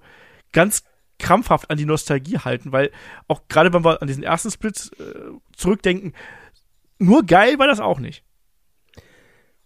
ganz 0.52 0.84
krampfhaft 1.18 1.70
an 1.70 1.78
die 1.78 1.86
Nostalgie 1.86 2.38
halten, 2.38 2.72
weil 2.72 2.90
auch 3.28 3.42
gerade 3.48 3.72
wenn 3.72 3.84
wir 3.84 4.02
an 4.02 4.08
diesen 4.08 4.22
ersten 4.22 4.50
Split 4.50 4.90
äh, 4.98 5.32
zurückdenken, 5.56 6.14
nur 6.98 7.24
geil 7.24 7.58
war 7.58 7.66
das 7.66 7.80
auch 7.80 7.98
nicht. 8.00 8.25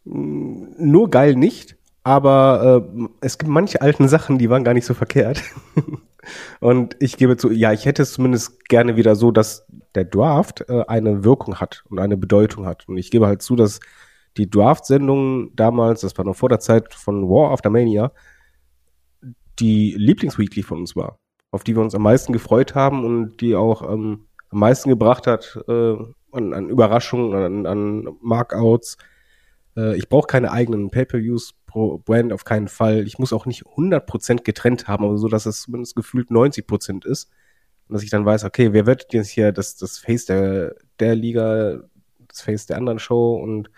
Nur 0.05 1.11
geil 1.11 1.37
nicht, 1.37 1.77
aber 2.03 2.85
äh, 2.99 3.09
es 3.21 3.39
gibt 3.39 3.51
manche 3.51 3.83
alten 3.83 4.09
Sachen, 4.09 4.39
die 4.39 4.51
waren 4.51 4.65
gar 4.65 4.75
nicht 4.75 4.87
so 4.87 4.95
verkehrt. 4.95 5.43
und 6.61 6.97
ich 7.01 7.17
gebe 7.17 7.37
zu, 7.37 7.51
ja, 7.51 7.73
ich 7.73 7.85
hätte 7.85 8.03
es 8.03 8.13
zumindest 8.13 8.65
gerne 8.69 8.97
wieder 8.97 9.15
so, 9.17 9.31
dass 9.31 9.67
der 9.95 10.05
Draft 10.05 10.65
äh, 10.69 10.85
eine 10.87 11.25
Wirkung 11.25 11.57
hat 11.57 11.85
und 11.91 11.99
eine 11.99 12.17
Bedeutung 12.17 12.67
hat. 12.67 12.89
Und 12.89 12.97
ich 12.97 13.11
gebe 13.11 13.27
halt 13.27 13.43
zu, 13.43 13.57
dass 13.57 13.81
die 14.37 14.49
Draft-Sendung 14.49 15.55
damals, 15.57 16.01
das 16.01 16.17
war 16.17 16.25
noch 16.25 16.37
vor 16.37 16.49
der 16.49 16.61
Zeit 16.61 16.95
von 16.95 17.29
War 17.29 17.51
After 17.51 17.71
Mania, 17.71 18.13
die 19.59 19.95
Lieblingsweekly 19.97 20.63
von 20.63 20.79
uns 20.79 20.97
war, 20.97 21.19
auf 21.51 21.65
die 21.65 21.77
wir 21.77 21.83
uns 21.83 21.95
am 21.95 22.03
meisten 22.03 22.33
gefreut 22.33 22.75
haben 22.75 23.05
und 23.05 23.41
die 23.41 23.55
auch 23.55 23.83
ähm, 23.83 24.27
am 24.51 24.59
meisten 24.59 24.89
gebracht 24.89 25.27
hat 25.27 25.59
äh, 25.69 25.97
an, 26.33 26.55
an 26.55 26.69
Überraschungen, 26.69 27.35
an, 27.35 27.67
an 27.67 28.17
Markouts. 28.23 28.97
Äh, 29.77 29.97
ich 29.97 30.09
brauche 30.09 30.27
keine 30.27 30.53
eigenen 30.53 30.91
Pay-per-Views 30.91 31.55
pro 31.67 31.99
Brand 31.99 32.33
auf 32.33 32.45
keinen 32.45 32.69
Fall. 32.69 33.07
Ich 33.07 33.19
muss 33.19 33.33
auch 33.33 33.47
nicht 33.47 33.65
100% 33.65 34.43
getrennt 34.43 34.89
haben, 34.89 35.05
aber 35.05 35.19
so, 35.19 35.29
dass 35.29 35.47
es 35.47 35.63
zumindest 35.63 35.97
gefühlt 35.97 36.31
90% 36.31 37.07
ist. 37.07 37.31
Und 37.89 37.95
dass 37.95 38.03
ich 38.03 38.11
dann 38.11 38.25
weiß, 38.25 38.45
okay, 38.45 38.73
wer 38.73 38.87
wird 38.87 39.13
jetzt 39.13 39.31
hier 39.31 39.53
das, 39.53 39.77
das 39.77 39.99
Face 39.99 40.27
der, 40.27 40.75
der 40.99 41.15
Liga, 41.15 41.83
das 42.29 42.43
Face 42.43 42.67
der 42.67 42.77
anderen 42.77 42.99
Show 42.99 43.35
und 43.35 43.71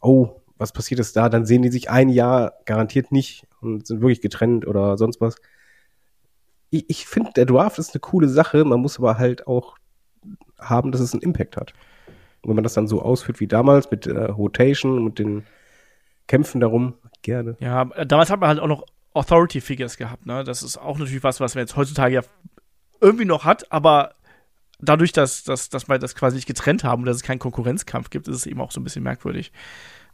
oh, 0.00 0.42
was 0.56 0.72
passiert 0.72 1.00
ist 1.00 1.16
da? 1.16 1.28
Dann 1.28 1.44
sehen 1.44 1.62
die 1.62 1.70
sich 1.70 1.90
ein 1.90 2.08
Jahr 2.08 2.54
garantiert 2.66 3.12
nicht 3.12 3.46
und 3.60 3.86
sind 3.86 4.00
wirklich 4.00 4.20
getrennt 4.20 4.66
oder 4.66 4.96
sonst 4.96 5.20
was. 5.20 5.36
Ich, 6.70 6.88
ich 6.88 7.06
finde, 7.06 7.32
der 7.32 7.46
Draft 7.46 7.78
ist 7.78 7.94
eine 7.94 8.00
coole 8.00 8.28
Sache, 8.28 8.64
man 8.64 8.80
muss 8.80 8.98
aber 8.98 9.18
halt 9.18 9.46
auch 9.46 9.76
haben, 10.58 10.92
dass 10.92 11.00
es 11.00 11.12
einen 11.12 11.22
Impact 11.22 11.56
hat. 11.56 11.72
Und 12.42 12.50
wenn 12.50 12.56
man 12.56 12.64
das 12.64 12.74
dann 12.74 12.88
so 12.88 13.00
ausführt 13.02 13.40
wie 13.40 13.46
damals 13.46 13.90
mit 13.90 14.06
äh, 14.06 14.24
Rotation, 14.24 15.04
mit 15.04 15.18
den 15.18 15.44
Kämpfen 16.26 16.60
darum, 16.60 16.94
gerne. 17.22 17.56
Ja, 17.60 17.84
damals 17.84 18.30
hat 18.30 18.40
man 18.40 18.48
halt 18.48 18.60
auch 18.60 18.68
noch 18.68 18.84
Authority 19.14 19.60
Figures 19.60 19.96
gehabt, 19.96 20.26
ne? 20.26 20.44
Das 20.44 20.62
ist 20.62 20.78
auch 20.78 20.98
natürlich 20.98 21.22
was, 21.22 21.40
was 21.40 21.54
man 21.54 21.62
jetzt 21.62 21.76
heutzutage 21.76 22.14
ja 22.14 22.22
irgendwie 23.00 23.24
noch 23.24 23.44
hat, 23.44 23.70
aber 23.70 24.14
dadurch, 24.80 25.12
dass, 25.12 25.44
dass, 25.44 25.68
dass 25.68 25.88
wir 25.88 25.98
das 25.98 26.14
quasi 26.14 26.36
nicht 26.36 26.46
getrennt 26.46 26.84
haben 26.84 27.02
und 27.02 27.06
dass 27.06 27.16
es 27.16 27.22
keinen 27.22 27.38
Konkurrenzkampf 27.38 28.10
gibt, 28.10 28.28
ist 28.28 28.36
es 28.36 28.46
eben 28.46 28.60
auch 28.60 28.70
so 28.70 28.80
ein 28.80 28.84
bisschen 28.84 29.02
merkwürdig. 29.02 29.52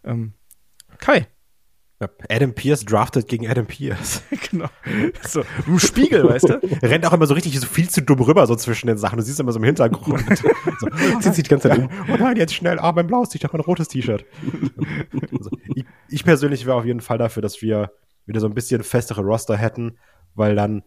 Ähm, 0.05 0.35
Kai. 0.99 1.27
Adam 2.29 2.55
Pierce 2.55 2.85
draftet 2.85 3.27
gegen 3.27 3.49
Adam 3.49 3.67
Pierce. 3.67 4.23
genau. 4.51 4.69
So, 5.27 5.43
im 5.67 5.81
Spiegel, 5.81 6.23
weißt 6.25 6.49
du? 6.49 6.61
Rennt 6.83 7.05
auch 7.05 7.13
immer 7.13 7.27
so 7.27 7.35
richtig 7.35 7.59
so 7.59 7.67
viel 7.67 7.91
zu 7.91 8.03
dumm 8.03 8.21
rüber, 8.21 8.47
so 8.47 8.55
zwischen 8.55 8.87
den 8.87 8.99
Sachen. 8.99 9.17
Du 9.17 9.25
siehst 9.25 9.41
immer 9.41 9.51
so 9.51 9.59
im 9.59 9.65
Hintergrund. 9.65 10.25
so, 10.79 10.89
zieht 11.21 11.35
sich 11.35 11.45
die 11.45 11.51
ganze 11.51 11.69
Zeit 11.69 11.79
um. 11.79 11.91
Oh 12.09 12.17
nein, 12.17 12.37
jetzt 12.37 12.55
schnell. 12.55 12.79
Ah, 12.79 12.93
mein 12.93 13.09
blaues 13.09 13.31
T-Shirt, 13.31 13.53
mein 13.53 13.63
rotes 13.63 13.89
T-Shirt. 13.89 14.25
also, 15.33 15.51
ich, 15.75 15.85
ich 16.09 16.25
persönlich 16.25 16.67
wäre 16.67 16.77
auf 16.77 16.85
jeden 16.85 17.01
Fall 17.01 17.19
dafür, 17.19 17.43
dass 17.43 17.63
wir 17.63 17.91
wieder 18.27 18.41
so 18.41 18.47
ein 18.47 18.55
bisschen 18.55 18.85
festere 18.85 19.23
Roster 19.23 19.57
hätten, 19.57 19.99
weil 20.35 20.55
dann 20.55 20.85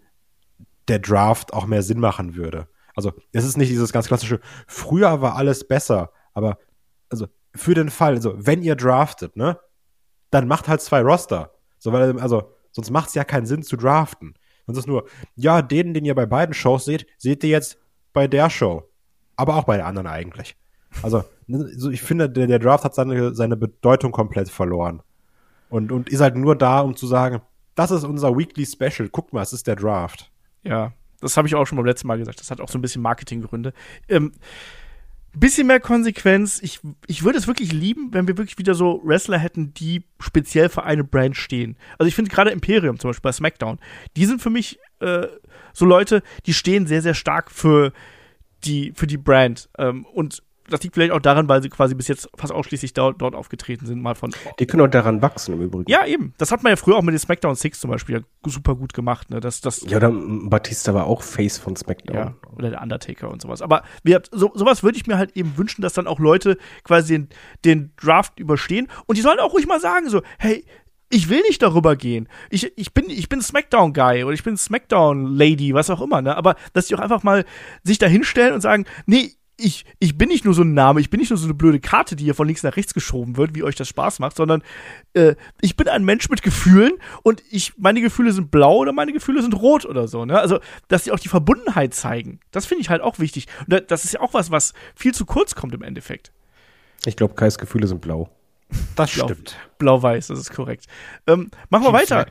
der 0.88 1.00
Draft 1.00 1.54
auch 1.54 1.66
mehr 1.66 1.84
Sinn 1.84 2.00
machen 2.00 2.36
würde. 2.36 2.70
Also, 2.96 3.12
es 3.34 3.44
ist 3.44 3.58
nicht 3.58 3.70
dieses 3.70 3.92
ganz 3.92 4.08
klassische, 4.08 4.40
früher 4.66 5.22
war 5.22 5.36
alles 5.36 5.68
besser, 5.68 6.12
aber 6.34 6.58
also 7.10 7.28
für 7.54 7.74
den 7.74 7.90
Fall, 7.90 8.16
also 8.16 8.34
wenn 8.38 8.62
ihr 8.62 8.76
draftet, 8.76 9.36
ne, 9.36 9.60
dann 10.32 10.48
macht 10.48 10.68
halt 10.68 10.82
zwei 10.82 11.02
Roster. 11.02 11.52
So, 11.78 11.94
weil, 11.94 12.20
also, 12.20 12.52
sonst 12.72 12.90
macht 12.90 13.10
es 13.10 13.16
ja 13.16 13.24
keinen 13.24 13.46
Sinn 13.46 13.64
zu 13.64 13.78
draften. 13.78 14.36
Sonst 14.66 14.80
ist 14.80 14.88
nur, 14.88 15.08
ja, 15.36 15.62
den, 15.62 15.94
den 15.94 16.06
ihr 16.06 16.16
bei 16.16 16.26
beiden 16.26 16.54
Shows 16.54 16.86
seht, 16.86 17.06
seht 17.18 17.44
ihr 17.44 17.50
jetzt 17.50 17.78
bei 18.14 18.28
der 18.28 18.50
Show. 18.50 18.84
Aber 19.36 19.56
auch 19.56 19.64
bei 19.64 19.78
der 19.78 19.86
anderen 19.86 20.08
eigentlich. 20.08 20.56
Also, 21.04 21.24
so, 21.48 21.90
ich 21.90 22.02
finde, 22.02 22.30
der, 22.30 22.48
der 22.48 22.60
Draft 22.60 22.84
hat 22.84 22.96
seine, 22.96 23.34
seine 23.34 23.58
Bedeutung 23.58 24.12
komplett 24.12 24.50
verloren. 24.50 25.02
Und, 25.70 25.92
und 25.92 26.10
ist 26.10 26.22
halt 26.22 26.36
nur 26.36 26.56
da, 26.56 26.82
um 26.82 26.96
zu 26.96 27.08
sagen, 27.08 27.42
das 27.76 27.92
ist 27.92 28.04
unser 28.04 28.38
Weekly 28.38 28.66
Special. 28.66 29.10
Guckt 29.10 29.34
mal, 29.34 29.42
es 29.42 29.54
ist 29.54 29.68
der 29.68 29.76
Draft. 29.76 30.32
Ja, 30.64 30.94
das 31.22 31.38
habe 31.38 31.48
ich 31.48 31.56
auch 31.56 31.66
schon 31.66 31.78
beim 31.78 31.86
letzten 31.86 32.08
Mal 32.08 32.18
gesagt. 32.18 32.40
Das 32.40 32.52
hat 32.52 32.60
auch 32.60 32.70
so 32.70 32.78
ein 32.78 32.82
bisschen 32.82 33.02
Marketinggründe. 33.02 33.74
Ähm, 34.10 34.34
bisschen 35.40 35.68
mehr 35.68 35.80
Konsequenz. 35.80 36.60
Ich, 36.62 36.80
ich 37.08 37.24
würde 37.24 37.38
es 37.38 37.48
wirklich 37.48 37.72
lieben, 37.72 38.14
wenn 38.14 38.28
wir 38.28 38.38
wirklich 38.38 38.58
wieder 38.58 38.74
so 38.74 39.02
Wrestler 39.04 39.38
hätten, 39.38 39.74
die 39.74 40.04
speziell 40.20 40.70
für 40.70 40.84
eine 40.84 41.04
Brand 41.04 41.38
stehen. 41.38 41.78
Also 41.98 42.08
ich 42.08 42.16
finde 42.16 42.32
gerade 42.32 42.52
Imperium 42.52 43.00
zum 43.00 43.10
Beispiel 43.10 43.24
bei 43.24 43.32
SmackDown, 43.32 43.80
die 44.18 44.26
sind 44.26 44.42
für 44.42 44.50
mich 44.50 44.80
äh, 45.00 45.28
so 45.74 45.86
Leute, 45.86 46.22
die 46.46 46.54
stehen 46.54 46.86
sehr, 46.86 47.02
sehr 47.02 47.14
stark 47.14 47.52
für 47.52 47.94
die, 48.64 48.94
für 48.96 49.08
die 49.08 49.18
Brand. 49.18 49.70
Ähm, 49.78 50.06
und 50.06 50.44
das 50.72 50.82
liegt 50.84 50.96
vielleicht 50.96 51.12
auch 51.12 51.20
daran, 51.20 51.48
weil 51.48 51.62
sie 51.62 51.70
quasi 51.70 51.96
bis 51.96 52.08
jetzt 52.08 52.30
fast 52.36 52.54
ausschließlich 52.54 52.94
dort, 52.94 53.22
dort 53.22 53.36
aufgetreten 53.36 53.86
sind, 53.86 54.02
mal 54.02 54.16
von. 54.16 54.34
Die 54.60 54.66
können 54.66 54.82
auch 54.82 54.90
daran 54.90 55.22
wachsen 55.22 55.54
im 55.54 55.62
Übrigen. 55.62 55.90
Ja, 55.90 56.06
eben. 56.06 56.34
Das 56.38 56.52
hat 56.52 56.64
man 56.64 56.72
ja 56.72 56.76
früher 56.76 56.96
auch 56.96 57.02
mit 57.02 57.14
den 57.14 57.20
SmackDown 57.20 57.56
Six 57.56 57.80
zum 57.80 57.92
Beispiel 57.92 58.24
super 58.46 58.76
gut 58.76 58.94
gemacht. 58.94 59.30
Ne? 59.30 59.40
Das, 59.40 59.62
das, 59.62 59.82
ja, 59.88 59.98
oder 59.98 60.12
Batista 60.12 60.94
war 60.94 61.06
auch 61.06 61.22
Face 61.22 61.58
von 61.58 61.76
SmackDown. 61.76 62.16
Ja, 62.16 62.34
oder 62.56 62.72
der 62.72 62.82
Undertaker 62.82 63.30
und 63.30 63.42
sowas. 63.42 63.62
Aber 63.62 63.84
so, 64.32 64.52
sowas 64.54 64.84
würde 64.84 64.98
ich 64.98 65.08
mir 65.08 65.18
halt 65.18 65.36
eben 65.36 65.58
wünschen, 65.58 65.82
dass 65.82 65.94
dann 65.94 66.08
auch 66.08 66.20
Leute 66.20 66.58
quasi 66.84 67.14
den, 67.14 67.30
den 67.66 67.94
Draft 67.98 68.40
überstehen. 68.40 68.88
Und 69.06 69.18
die 69.18 69.22
sollen 69.22 69.40
auch 69.40 69.54
ruhig 69.54 69.68
mal 69.68 69.80
sagen, 69.80 70.10
so, 70.10 70.22
hey, 70.40 70.66
ich 71.12 71.30
will 71.30 71.42
nicht 71.42 71.62
darüber 71.62 71.96
gehen. 71.96 72.28
Ich, 72.50 72.72
ich 72.78 72.94
bin, 72.94 73.10
ich 73.10 73.30
bin 73.30 73.42
Smackdown-Guy 73.42 74.24
oder 74.24 74.34
ich 74.34 74.44
bin 74.44 74.58
Smackdown-Lady, 74.58 75.74
was 75.74 75.90
auch 75.90 76.02
immer, 76.02 76.22
ne? 76.22 76.36
Aber 76.38 76.56
dass 76.74 76.88
die 76.88 76.96
auch 76.96 77.00
einfach 77.00 77.24
mal 77.24 77.46
sich 77.84 77.98
da 77.98 78.08
hinstellen 78.08 78.54
und 78.54 78.62
sagen, 78.62 78.86
nee, 79.06 79.34
ich, 79.62 79.86
ich 80.00 80.18
bin 80.18 80.30
nicht 80.30 80.46
nur 80.46 80.54
so 80.54 80.64
ein 80.64 80.74
Name, 80.74 81.00
ich 81.00 81.10
bin 81.10 81.20
nicht 81.20 81.30
nur 81.30 81.38
so 81.38 81.46
eine 81.46 81.54
blöde 81.54 81.80
Karte, 81.80 82.16
die 82.16 82.24
hier 82.24 82.36
von 82.36 82.48
links 82.48 82.64
nach 82.64 82.76
rechts 82.76 82.94
geschoben 82.94 83.38
wird, 83.38 83.56
wie 83.56 83.64
euch 83.64 83.76
das 83.76 83.88
Spaß 83.88 84.20
macht, 84.20 84.36
sondern 84.36 84.64
äh, 85.14 85.36
ich 85.62 85.76
bin 85.76 85.88
ein 85.88 86.04
Mensch 86.04 86.30
mit 86.30 86.42
Gefühlen 86.42 86.94
und 87.24 87.44
ich, 87.50 87.74
meine 87.78 88.02
Gefühle 88.02 88.32
sind 88.34 88.52
blau 88.52 88.78
oder 88.78 88.94
meine 88.94 89.14
Gefühle 89.14 89.42
sind 89.42 89.54
rot 89.54 89.86
oder 89.86 90.08
so. 90.08 90.26
Ne? 90.26 90.40
Also, 90.40 90.60
dass 90.88 91.04
sie 91.04 91.12
auch 91.12 91.20
die 91.20 91.30
Verbundenheit 91.30 91.94
zeigen, 91.94 92.40
das 92.52 92.66
finde 92.66 92.82
ich 92.82 92.90
halt 92.90 93.02
auch 93.02 93.20
wichtig. 93.20 93.48
Und 93.70 93.90
das 93.90 94.06
ist 94.06 94.14
ja 94.14 94.20
auch 94.22 94.34
was, 94.34 94.52
was 94.52 94.74
viel 94.96 95.14
zu 95.14 95.26
kurz 95.26 95.56
kommt 95.56 95.74
im 95.74 95.84
Endeffekt. 95.84 96.32
Ich 97.06 97.16
glaube, 97.16 97.36
Kais 97.36 97.58
Gefühle 97.58 97.88
sind 97.88 98.02
blau. 98.02 98.30
Das 98.96 99.12
stimmt. 99.12 99.58
Blau-weiß, 99.78 100.28
das 100.28 100.40
ist 100.40 100.54
korrekt. 100.54 100.86
Ähm, 101.28 101.52
machen 101.70 101.86
wir 101.86 101.94
weiter. 101.94 102.26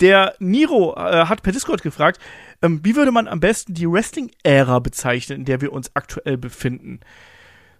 Der 0.00 0.34
Niro 0.38 0.94
äh, 0.96 1.26
hat 1.26 1.42
per 1.42 1.52
Discord 1.52 1.82
gefragt, 1.82 2.20
ähm, 2.62 2.80
wie 2.82 2.96
würde 2.96 3.12
man 3.12 3.28
am 3.28 3.40
besten 3.40 3.74
die 3.74 3.90
Wrestling-Ära 3.90 4.80
bezeichnen, 4.80 5.40
in 5.40 5.44
der 5.44 5.60
wir 5.60 5.72
uns 5.72 5.90
aktuell 5.94 6.36
befinden? 6.36 7.00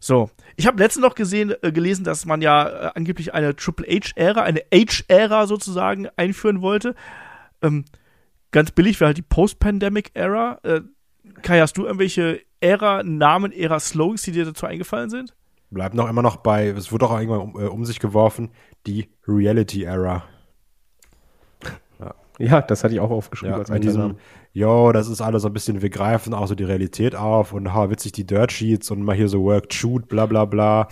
So, 0.00 0.30
ich 0.56 0.66
habe 0.66 0.80
letztens 0.80 1.04
noch 1.04 1.14
gesehen, 1.14 1.54
äh, 1.62 1.72
gelesen, 1.72 2.04
dass 2.04 2.24
man 2.24 2.40
ja 2.40 2.68
äh, 2.68 2.90
angeblich 2.94 3.34
eine 3.34 3.56
Triple 3.56 3.86
H-Ära, 3.86 4.42
eine 4.42 4.62
H-Ära 4.72 5.46
sozusagen 5.46 6.08
einführen 6.16 6.62
wollte. 6.62 6.94
Ähm, 7.62 7.84
ganz 8.52 8.70
billig 8.70 9.00
wäre 9.00 9.08
halt 9.08 9.18
die 9.18 9.22
Post-Pandemic-Ära. 9.22 10.60
Äh, 10.62 10.80
Kai, 11.42 11.60
hast 11.60 11.76
du 11.76 11.84
irgendwelche 11.84 12.40
Ära, 12.60 13.02
Namen, 13.02 13.52
Ära, 13.52 13.80
Slogans, 13.80 14.22
die 14.22 14.32
dir 14.32 14.44
dazu 14.44 14.66
eingefallen 14.66 15.10
sind? 15.10 15.34
Bleibt 15.70 15.94
noch 15.94 16.08
immer 16.08 16.22
noch 16.22 16.36
bei, 16.36 16.68
es 16.68 16.92
wurde 16.92 17.06
auch 17.06 17.18
irgendwann 17.18 17.40
um, 17.40 17.60
äh, 17.60 17.66
um 17.66 17.84
sich 17.84 18.00
geworfen, 18.00 18.50
die 18.86 19.08
Reality-Era. 19.26 20.24
Ja. 22.00 22.14
ja. 22.38 22.62
das 22.62 22.84
hatte 22.84 22.94
ich 22.94 23.00
auch 23.00 23.10
aufgeschrieben 23.10 23.54
ja, 23.54 23.58
als 23.58 23.70
mit 23.70 23.84
diesem, 23.84 24.16
jo, 24.52 24.92
das 24.92 25.08
ist 25.08 25.20
alles 25.20 25.42
so 25.42 25.48
ein 25.48 25.52
bisschen, 25.52 25.82
wir 25.82 25.90
greifen 25.90 26.32
auch 26.32 26.46
so 26.46 26.54
die 26.54 26.64
Realität 26.64 27.14
auf 27.14 27.52
und 27.52 27.74
ha, 27.74 27.90
witzig 27.90 28.12
die 28.12 28.26
Dirt 28.26 28.50
Sheets 28.50 28.90
und 28.90 29.02
mal 29.02 29.14
hier 29.14 29.28
so 29.28 29.42
Work, 29.42 29.72
Shoot, 29.74 30.08
bla 30.08 30.24
bla 30.24 30.46
bla. 30.46 30.88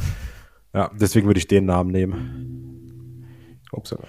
Ja, 0.74 0.90
deswegen 0.94 1.26
würde 1.26 1.38
ich 1.38 1.48
den 1.48 1.64
Namen 1.64 1.90
nehmen. 1.90 2.52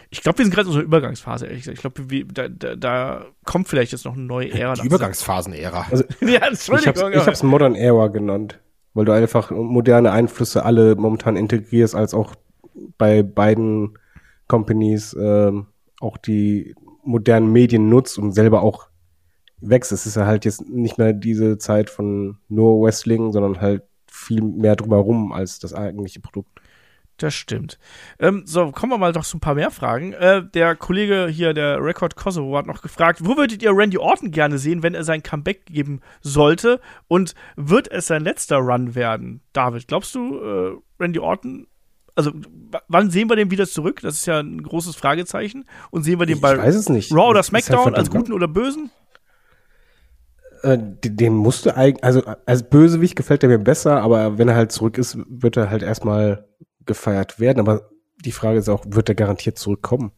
Ich 0.10 0.22
glaube, 0.22 0.38
wir 0.38 0.46
sind 0.46 0.54
gerade 0.54 0.68
in 0.68 0.74
so 0.74 0.80
einer 0.80 0.86
Übergangsphase, 0.86 1.46
ehrlich 1.46 1.64
gesagt. 1.64 1.78
Ich 1.78 1.82
glaube, 1.82 2.26
da, 2.34 2.48
da, 2.48 2.76
da, 2.76 3.26
kommt 3.44 3.68
vielleicht 3.68 3.92
jetzt 3.92 4.06
noch 4.06 4.14
eine 4.14 4.24
neue 4.24 4.52
Ära. 4.52 4.74
Die 4.76 4.86
Übergangsphasen-Ära. 4.86 5.88
Also, 5.90 6.06
ja, 6.22 6.48
Entschuldigung. 6.48 7.12
Ich 7.12 7.20
habe 7.20 7.32
es 7.32 7.44
Modern 7.44 7.76
Era 7.76 8.08
genannt 8.08 8.60
weil 8.98 9.06
du 9.06 9.12
einfach 9.12 9.52
moderne 9.52 10.12
Einflüsse 10.12 10.66
alle 10.66 10.96
momentan 10.96 11.36
integrierst, 11.36 11.94
als 11.94 12.16
auch 12.16 12.34
bei 12.98 13.22
beiden 13.22 14.00
Companies 14.48 15.16
ähm, 15.20 15.68
auch 16.00 16.18
die 16.18 16.74
modernen 17.04 17.52
Medien 17.52 17.90
nutzt 17.90 18.18
und 18.18 18.32
selber 18.32 18.64
auch 18.64 18.88
wächst. 19.62 19.92
Es 19.92 20.08
ist 20.08 20.16
ja 20.16 20.26
halt 20.26 20.46
jetzt 20.46 20.68
nicht 20.68 20.98
mehr 20.98 21.14
diese 21.14 21.60
Zeit 21.60 21.92
von 21.92 22.40
nur 22.50 22.82
Wrestling, 22.82 23.32
sondern 23.32 23.62
halt 23.62 23.84
viel 24.08 24.42
mehr 24.42 24.76
drumherum 24.76 25.32
als 25.32 25.60
das 25.60 25.76
eigentliche 25.76 26.20
Produkt. 26.20 26.60
Das 27.18 27.34
stimmt. 27.34 27.80
Ähm, 28.20 28.44
so, 28.46 28.72
kommen 28.72 28.92
wir 28.92 29.00
mal 29.00 29.12
doch 29.12 29.26
zu 29.26 29.38
ein 29.38 29.40
paar 29.40 29.56
mehr 29.56 29.72
Fragen. 29.72 30.14
Äh, 30.14 30.44
der 30.54 30.76
Kollege 30.76 31.28
hier, 31.28 31.54
der 31.56 31.84
Record 31.84 32.16
Kosovo, 32.16 32.56
hat 32.56 32.68
noch 32.68 32.84
gefragt, 32.84 33.22
wo 33.24 33.38
würdet 33.38 33.64
ihr 33.64 33.76
Randy 33.76 33.98
Orton 33.98 34.30
gerne 34.30 34.60
sehen, 34.60 34.84
wenn 34.84 34.94
er 34.94 35.04
sein 35.04 35.24
Comeback 35.24 35.66
geben 35.66 36.02
sollte? 36.22 36.80
Und 37.08 37.34
wird 37.56 37.92
es 37.92 38.06
sein 38.06 38.24
letzter 38.24 38.58
Run 38.58 38.94
werden? 38.94 39.42
David, 39.52 39.88
glaubst 39.88 40.14
du, 40.14 40.38
äh, 40.38 40.78
Randy 41.00 41.18
Orton, 41.18 41.66
also 42.14 42.32
wann 42.88 43.10
sehen 43.10 43.30
wir 43.30 43.36
den 43.36 43.50
wieder 43.50 43.68
zurück? 43.68 44.00
Das 44.02 44.16
ist 44.16 44.28
ja 44.28 44.40
ein 44.40 44.62
großes 44.62 44.96
Fragezeichen. 44.96 45.66
Und 45.90 46.04
sehen 46.04 46.20
wir 46.20 46.28
den 46.28 46.36
ich 46.36 46.42
bei 46.42 46.54
Raw 46.54 47.30
oder 47.30 47.42
SmackDown 47.42 47.86
halt 47.86 47.96
als 47.96 48.12
Guten 48.12 48.34
oder 48.34 48.48
Bösen? 48.48 48.92
Äh, 50.62 50.78
den 51.04 51.34
musste 51.34 51.78
eigentlich, 51.78 52.04
also 52.04 52.24
als 52.46 52.70
Bösewicht 52.70 53.16
gefällt 53.16 53.44
er 53.44 53.50
mir 53.50 53.60
besser, 53.60 54.02
aber 54.02 54.38
wenn 54.38 54.48
er 54.48 54.56
halt 54.56 54.72
zurück 54.72 54.98
ist, 54.98 55.18
wird 55.30 55.58
er 55.58 55.70
halt 55.70 55.84
erstmal 55.84 56.48
gefeiert 56.88 57.40
werden, 57.40 57.60
aber 57.60 57.90
die 58.26 58.32
Frage 58.32 58.60
ist 58.60 58.70
auch, 58.70 58.84
wird 58.88 59.10
er 59.10 59.16
garantiert 59.16 59.58
zurückkommen? 59.58 60.12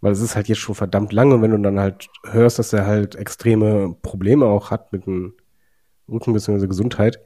Weil 0.00 0.12
es 0.12 0.20
ist 0.20 0.36
halt 0.36 0.48
jetzt 0.48 0.58
schon 0.58 0.74
verdammt 0.74 1.12
lange, 1.12 1.42
wenn 1.42 1.50
du 1.50 1.58
dann 1.58 1.80
halt 1.80 2.08
hörst, 2.24 2.58
dass 2.58 2.72
er 2.72 2.86
halt 2.86 3.16
extreme 3.16 3.96
Probleme 4.02 4.46
auch 4.46 4.70
hat 4.70 4.92
mit 4.92 5.06
dem 5.06 5.34
Rücken 6.08 6.32
bzw. 6.32 6.66
Gesundheit. 6.66 7.20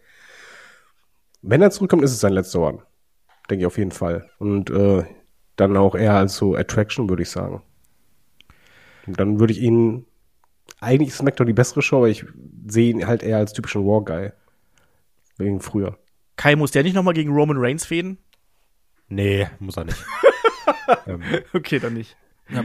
Wenn 1.43 1.61
er 1.61 1.71
zurückkommt, 1.71 2.03
ist 2.03 2.13
es 2.13 2.21
sein 2.21 2.33
letzter 2.33 2.61
One. 2.61 2.83
Denke 3.51 3.63
ich 3.63 3.67
auf 3.67 3.79
jeden 3.79 3.91
Fall. 3.91 4.31
Und 4.39 4.71
äh, 4.71 5.05
dann 5.57 5.77
auch 5.77 5.95
eher 5.95 6.15
als 6.15 6.37
so 6.37 6.55
Attraction, 6.55 7.09
würde 7.09 7.23
ich 7.23 7.31
sagen. 7.31 7.63
Und 9.07 9.19
dann 9.19 9.41
würde 9.41 9.53
ich 9.53 9.61
ihn, 9.61 10.07
eigentlich 10.81 11.11
ist 11.11 11.19
SmackDown 11.19 11.47
die 11.47 11.53
bessere 11.53 11.83
Show, 11.83 11.99
aber 11.99 12.09
ich 12.09 12.25
sehe 12.67 12.91
ihn 12.91 13.07
halt 13.07 13.23
eher 13.23 13.39
als 13.39 13.53
typischen 13.53 13.85
War-Guy. 13.85 14.33
Wegen 15.37 15.61
früher. 15.61 15.99
Kai, 16.43 16.57
muss 16.57 16.73
der 16.73 16.83
nicht 16.83 16.95
nochmal 16.95 17.15
gegen 17.15 17.33
Roman 17.33 17.57
Reigns 17.57 17.87
fäden? 17.87 18.19
Nee, 19.09 19.47
muss 19.61 19.77
er 19.77 19.85
nicht. 19.85 20.05
ähm, 21.07 21.23
okay, 21.55 21.79
dann 21.79 21.95
nicht. 21.95 22.17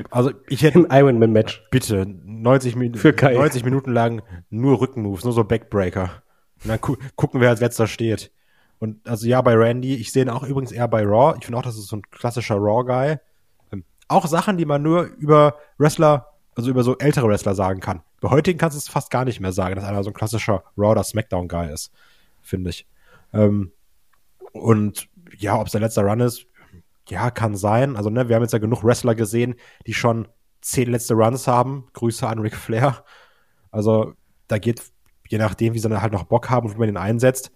Also 0.10 0.32
ich 0.48 0.64
hätte 0.64 0.80
ein 0.80 0.88
Ironman 0.90 1.32
Match. 1.32 1.64
Bitte 1.70 2.08
90, 2.08 2.76
Min 2.76 2.96
Für 2.96 3.14
Kai. 3.14 3.36
90 3.36 3.64
Minuten 3.64 3.92
lang 3.92 4.24
nur 4.50 4.82
Rückenmoves, 4.82 5.24
nur 5.24 5.34
so 5.34 5.44
Backbreaker. 5.44 6.24
Und 6.64 6.70
dann 6.70 6.82
gu 6.82 6.96
gucken 7.16 7.40
wir, 7.40 7.50
als 7.50 7.60
letzter 7.60 7.86
steht. 7.86 8.32
Und 8.80 9.08
also 9.08 9.28
ja, 9.28 9.40
bei 9.44 9.54
Randy, 9.54 9.94
ich 9.94 10.12
sehe 10.12 10.24
ihn 10.24 10.30
auch 10.32 10.42
übrigens 10.42 10.72
eher 10.72 10.88
bei 10.88 11.04
Raw. 11.04 11.36
Ich 11.38 11.46
finde 11.46 11.60
auch, 11.60 11.64
das 11.64 11.78
ist 11.78 11.86
so 11.86 11.98
ein 11.98 12.02
klassischer 12.10 12.56
Raw-Guy. 12.56 13.18
Ähm, 13.72 13.84
auch 14.08 14.26
Sachen, 14.26 14.58
die 14.58 14.66
man 14.66 14.82
nur 14.82 15.04
über 15.20 15.54
Wrestler, 15.78 16.26
also 16.56 16.72
über 16.72 16.82
so 16.82 16.98
ältere 16.98 17.28
Wrestler 17.28 17.54
sagen 17.54 17.80
kann. 17.80 18.02
Bei 18.22 18.30
heutigen 18.32 18.58
kannst 18.58 18.76
du 18.76 18.80
es 18.80 18.90
fast 18.90 19.12
gar 19.12 19.24
nicht 19.24 19.40
mehr 19.40 19.52
sagen, 19.52 19.76
dass 19.76 19.86
einer 19.86 20.04
so 20.04 20.10
ein 20.10 20.16
klassischer 20.16 20.64
Raw- 20.76 20.94
oder 20.94 21.04
Smackdown-Guy 21.04 21.72
ist, 21.72 21.92
finde 22.42 22.72
ich. 22.72 22.88
Ähm, 23.38 23.72
und 24.52 25.08
ja, 25.38 25.60
ob 25.60 25.68
es 25.68 25.72
der 25.72 25.82
letzte 25.82 26.02
Run 26.02 26.20
ist, 26.20 26.48
ja, 27.10 27.32
kann 27.32 27.56
sein. 27.56 27.96
Also, 27.96 28.10
ne, 28.10 28.28
wir 28.28 28.36
haben 28.36 28.44
jetzt 28.44 28.54
ja 28.54 28.60
genug 28.60 28.84
Wrestler 28.84 29.16
gesehen, 29.16 29.56
die 29.86 29.94
schon 29.94 30.28
zehn 30.62 30.90
letzte 30.92 31.14
Runs 31.14 31.48
haben. 31.48 31.88
Grüße 31.94 32.28
an 32.28 32.40
Ric 32.40 32.56
Flair. 32.56 33.04
Also, 33.72 34.14
da 34.48 34.58
geht 34.58 34.82
je 35.30 35.38
nachdem, 35.38 35.74
wie 35.74 35.80
sie 35.80 35.90
dann 35.90 36.02
halt 36.02 36.14
noch 36.14 36.24
Bock 36.24 36.50
haben 36.50 36.68
und 36.68 36.76
wie 36.76 36.80
man 36.80 36.90
ihn 36.90 36.98
einsetzt. 36.98 37.52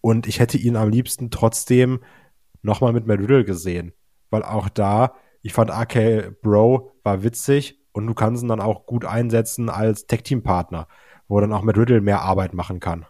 Und 0.00 0.26
ich 0.26 0.40
hätte 0.40 0.58
ihn 0.58 0.76
am 0.76 0.90
liebsten 0.90 1.30
trotzdem 1.30 2.00
nochmal 2.62 2.92
mit 2.92 3.06
Matt 3.06 3.20
Riddle 3.20 3.44
gesehen. 3.44 3.92
Weil 4.30 4.42
auch 4.42 4.68
da, 4.68 5.14
ich 5.42 5.52
fand 5.52 5.70
AK 5.70 6.40
Bro 6.42 6.92
war 7.02 7.22
witzig 7.22 7.80
und 7.92 8.06
du 8.06 8.14
kannst 8.14 8.42
ihn 8.42 8.48
dann 8.48 8.60
auch 8.60 8.86
gut 8.86 9.04
einsetzen 9.04 9.68
als 9.68 10.06
Tech-Team-Partner, 10.06 10.88
wo 11.28 11.40
dann 11.40 11.52
auch 11.52 11.62
Matt 11.62 11.78
Riddle 11.78 12.00
mehr 12.00 12.22
Arbeit 12.22 12.54
machen 12.54 12.80
kann. 12.80 13.06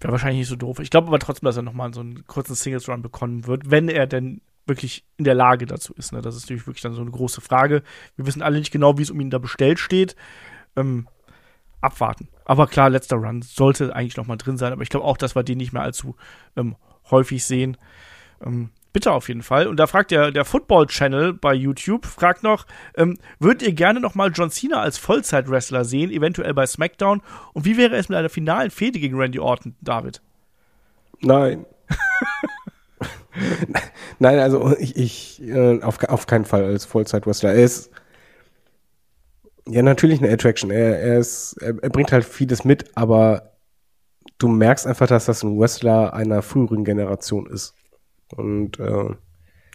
Wäre 0.00 0.12
wahrscheinlich 0.12 0.40
nicht 0.40 0.48
so 0.48 0.56
doof. 0.56 0.78
Ich 0.80 0.90
glaube 0.90 1.08
aber 1.08 1.18
trotzdem, 1.18 1.46
dass 1.46 1.56
er 1.56 1.62
nochmal 1.62 1.92
so 1.92 2.00
einen 2.00 2.26
kurzen 2.26 2.54
Singles-Run 2.54 3.02
bekommen 3.02 3.46
wird, 3.46 3.70
wenn 3.70 3.88
er 3.88 4.06
denn 4.06 4.40
wirklich 4.66 5.04
in 5.16 5.24
der 5.24 5.34
Lage 5.34 5.66
dazu 5.66 5.94
ist. 5.94 6.12
Ne? 6.12 6.22
Das 6.22 6.36
ist 6.36 6.42
natürlich 6.42 6.66
wirklich 6.66 6.82
dann 6.82 6.94
so 6.94 7.00
eine 7.00 7.10
große 7.10 7.40
Frage. 7.40 7.82
Wir 8.16 8.26
wissen 8.26 8.42
alle 8.42 8.58
nicht 8.58 8.70
genau, 8.70 8.98
wie 8.98 9.02
es 9.02 9.10
um 9.10 9.20
ihn 9.20 9.30
da 9.30 9.38
bestellt 9.38 9.78
steht. 9.78 10.14
Ähm, 10.76 11.08
abwarten. 11.80 12.28
Aber 12.44 12.66
klar, 12.66 12.90
letzter 12.90 13.16
Run 13.16 13.42
sollte 13.42 13.94
eigentlich 13.94 14.16
noch 14.16 14.26
mal 14.26 14.36
drin 14.36 14.56
sein. 14.56 14.72
Aber 14.72 14.82
ich 14.82 14.88
glaube 14.88 15.06
auch, 15.06 15.16
dass 15.16 15.34
wir 15.34 15.42
den 15.42 15.58
nicht 15.58 15.72
mehr 15.72 15.82
allzu 15.82 16.16
ähm, 16.56 16.76
häufig 17.10 17.44
sehen. 17.44 17.76
Ähm, 18.44 18.70
bitte 18.92 19.12
auf 19.12 19.28
jeden 19.28 19.42
Fall. 19.42 19.66
Und 19.66 19.76
da 19.76 19.86
fragt 19.86 20.10
der, 20.10 20.30
der 20.30 20.44
Football-Channel 20.44 21.34
bei 21.34 21.54
YouTube, 21.54 22.06
fragt 22.06 22.42
noch, 22.42 22.66
ähm, 22.96 23.18
würdet 23.38 23.62
ihr 23.62 23.72
gerne 23.72 24.00
noch 24.00 24.14
mal 24.14 24.30
John 24.32 24.50
Cena 24.50 24.80
als 24.80 24.98
Vollzeit-Wrestler 24.98 25.84
sehen, 25.84 26.10
eventuell 26.10 26.54
bei 26.54 26.66
SmackDown? 26.66 27.22
Und 27.52 27.64
wie 27.64 27.76
wäre 27.76 27.96
es 27.96 28.08
mit 28.08 28.18
einer 28.18 28.28
finalen 28.28 28.70
Fehde 28.70 28.98
gegen 28.98 29.16
Randy 29.16 29.38
Orton, 29.38 29.74
David? 29.80 30.22
Nein. 31.20 31.66
Nein, 34.18 34.38
also 34.38 34.74
ich, 34.78 34.96
ich 34.96 35.42
äh, 35.42 35.80
auf, 35.82 36.02
auf 36.04 36.26
keinen 36.26 36.44
Fall 36.44 36.64
als 36.64 36.84
Vollzeit-Wrestler. 36.84 37.54
Er 37.54 37.64
ist 37.64 37.90
ja 39.68 39.82
natürlich 39.82 40.20
eine 40.20 40.32
Attraction. 40.32 40.70
Er, 40.70 40.98
er, 40.98 41.18
ist, 41.18 41.56
er, 41.60 41.82
er 41.82 41.90
bringt 41.90 42.12
halt 42.12 42.24
vieles 42.24 42.64
mit, 42.64 42.96
aber 42.96 43.52
du 44.38 44.48
merkst 44.48 44.86
einfach, 44.86 45.06
dass 45.06 45.26
das 45.26 45.42
ein 45.42 45.58
Wrestler 45.58 46.14
einer 46.14 46.42
früheren 46.42 46.84
Generation 46.84 47.46
ist. 47.46 47.74
Und 48.36 48.78
äh, 48.78 49.14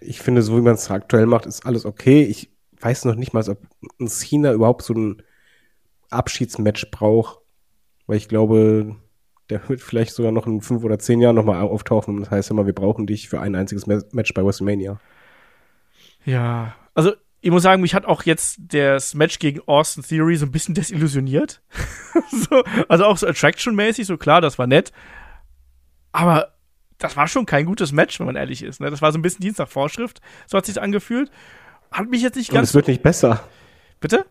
ich 0.01 0.19
finde, 0.21 0.41
so 0.41 0.57
wie 0.57 0.61
man 0.61 0.75
es 0.75 0.89
aktuell 0.91 1.25
macht, 1.25 1.45
ist 1.45 1.65
alles 1.65 1.85
okay. 1.85 2.23
Ich 2.23 2.51
weiß 2.79 3.05
noch 3.05 3.15
nicht 3.15 3.33
mal, 3.33 3.47
ob 3.49 3.59
ein 3.99 4.07
Cena 4.07 4.53
überhaupt 4.53 4.83
so 4.83 4.93
ein 4.93 5.23
Abschiedsmatch 6.09 6.91
braucht, 6.91 7.39
weil 8.07 8.17
ich 8.17 8.27
glaube, 8.27 8.95
der 9.49 9.67
wird 9.69 9.81
vielleicht 9.81 10.13
sogar 10.13 10.31
noch 10.31 10.47
in 10.47 10.61
fünf 10.61 10.83
oder 10.83 10.99
zehn 10.99 11.21
Jahren 11.21 11.35
nochmal 11.35 11.61
auftauchen. 11.61 12.19
Das 12.19 12.31
heißt 12.31 12.51
immer, 12.51 12.65
wir 12.65 12.73
brauchen 12.73 13.07
dich 13.07 13.29
für 13.29 13.41
ein 13.41 13.55
einziges 13.55 13.87
Match 13.87 14.33
bei 14.33 14.43
WrestleMania. 14.43 14.99
Ja, 16.25 16.75
also 16.93 17.13
ich 17.41 17.51
muss 17.51 17.63
sagen, 17.63 17.81
mich 17.81 17.93
hat 17.93 18.05
auch 18.05 18.23
jetzt 18.23 18.57
das 18.69 19.15
Match 19.15 19.37
gegen 19.37 19.59
Austin 19.65 20.03
Theory 20.03 20.37
so 20.37 20.45
ein 20.45 20.51
bisschen 20.51 20.75
desillusioniert. 20.75 21.61
so, 22.31 22.63
also 22.87 23.03
auch 23.03 23.17
so 23.17 23.27
Attraction-mäßig, 23.27 24.05
so 24.05 24.17
klar, 24.17 24.39
das 24.39 24.57
war 24.57 24.67
nett. 24.67 24.93
Aber 26.13 26.52
das 26.97 27.17
war 27.17 27.27
schon 27.27 27.45
kein 27.45 27.65
gutes 27.65 27.91
Match, 27.91 28.19
wenn 28.19 28.27
man 28.27 28.35
ehrlich 28.35 28.63
ist. 28.63 28.79
Ne? 28.79 28.89
Das 28.89 29.01
war 29.01 29.11
so 29.11 29.19
ein 29.19 29.21
bisschen 29.21 29.41
Dienst 29.41 29.59
nach 29.59 29.67
Vorschrift, 29.67 30.21
so 30.47 30.57
hat 30.57 30.65
sich 30.65 30.81
angefühlt. 30.81 31.31
Hat 31.91 32.09
mich 32.09 32.21
jetzt 32.21 32.35
nicht 32.35 32.49
ganz. 32.49 32.59
Und 32.59 32.63
es 32.69 32.73
wird 32.73 32.87
nicht 32.87 33.03
besser. 33.03 33.43
Bitte? 33.99 34.25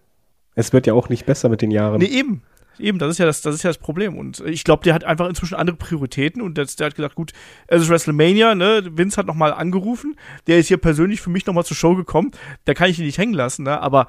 Es 0.55 0.72
wird 0.72 0.87
ja 0.87 0.94
auch 0.94 1.09
nicht 1.09 1.27
besser 1.27 1.48
mit 1.48 1.62
den 1.62 1.70
Jahren. 1.70 1.98
Nee, 1.98 2.07
eben. 2.07 2.42
Eben, 2.79 2.98
das 2.98 3.11
ist 3.11 3.18
ja 3.18 3.27
das, 3.27 3.42
das 3.42 3.55
ist 3.55 3.62
ja 3.62 3.70
das 3.70 3.79
Problem. 3.79 4.16
Und 4.16 4.40
ich 4.40 4.64
glaube, 4.64 4.83
der 4.83 4.94
hat 4.94 5.05
einfach 5.05 5.29
inzwischen 5.29 5.55
andere 5.55 5.77
Prioritäten 5.77 6.40
und 6.40 6.57
das, 6.57 6.75
der 6.77 6.87
hat 6.87 6.94
gesagt, 6.94 7.14
gut, 7.14 7.33
es 7.66 7.83
ist 7.83 7.88
WrestleMania, 7.88 8.55
ne? 8.55 8.83
Vince 8.96 9.18
hat 9.18 9.27
nochmal 9.27 9.53
angerufen, 9.53 10.16
der 10.46 10.59
ist 10.59 10.68
hier 10.68 10.79
persönlich 10.79 11.20
für 11.20 11.31
mich 11.31 11.46
nochmal 11.46 11.64
zur 11.64 11.77
Show 11.77 11.94
gekommen, 11.94 12.31
da 12.64 12.75
kann 12.75 12.88
ich 12.88 12.98
ihn 12.98 13.05
nicht 13.05 13.18
hängen 13.18 13.35
lassen, 13.35 13.64
ne? 13.64 13.81
Aber 13.81 14.07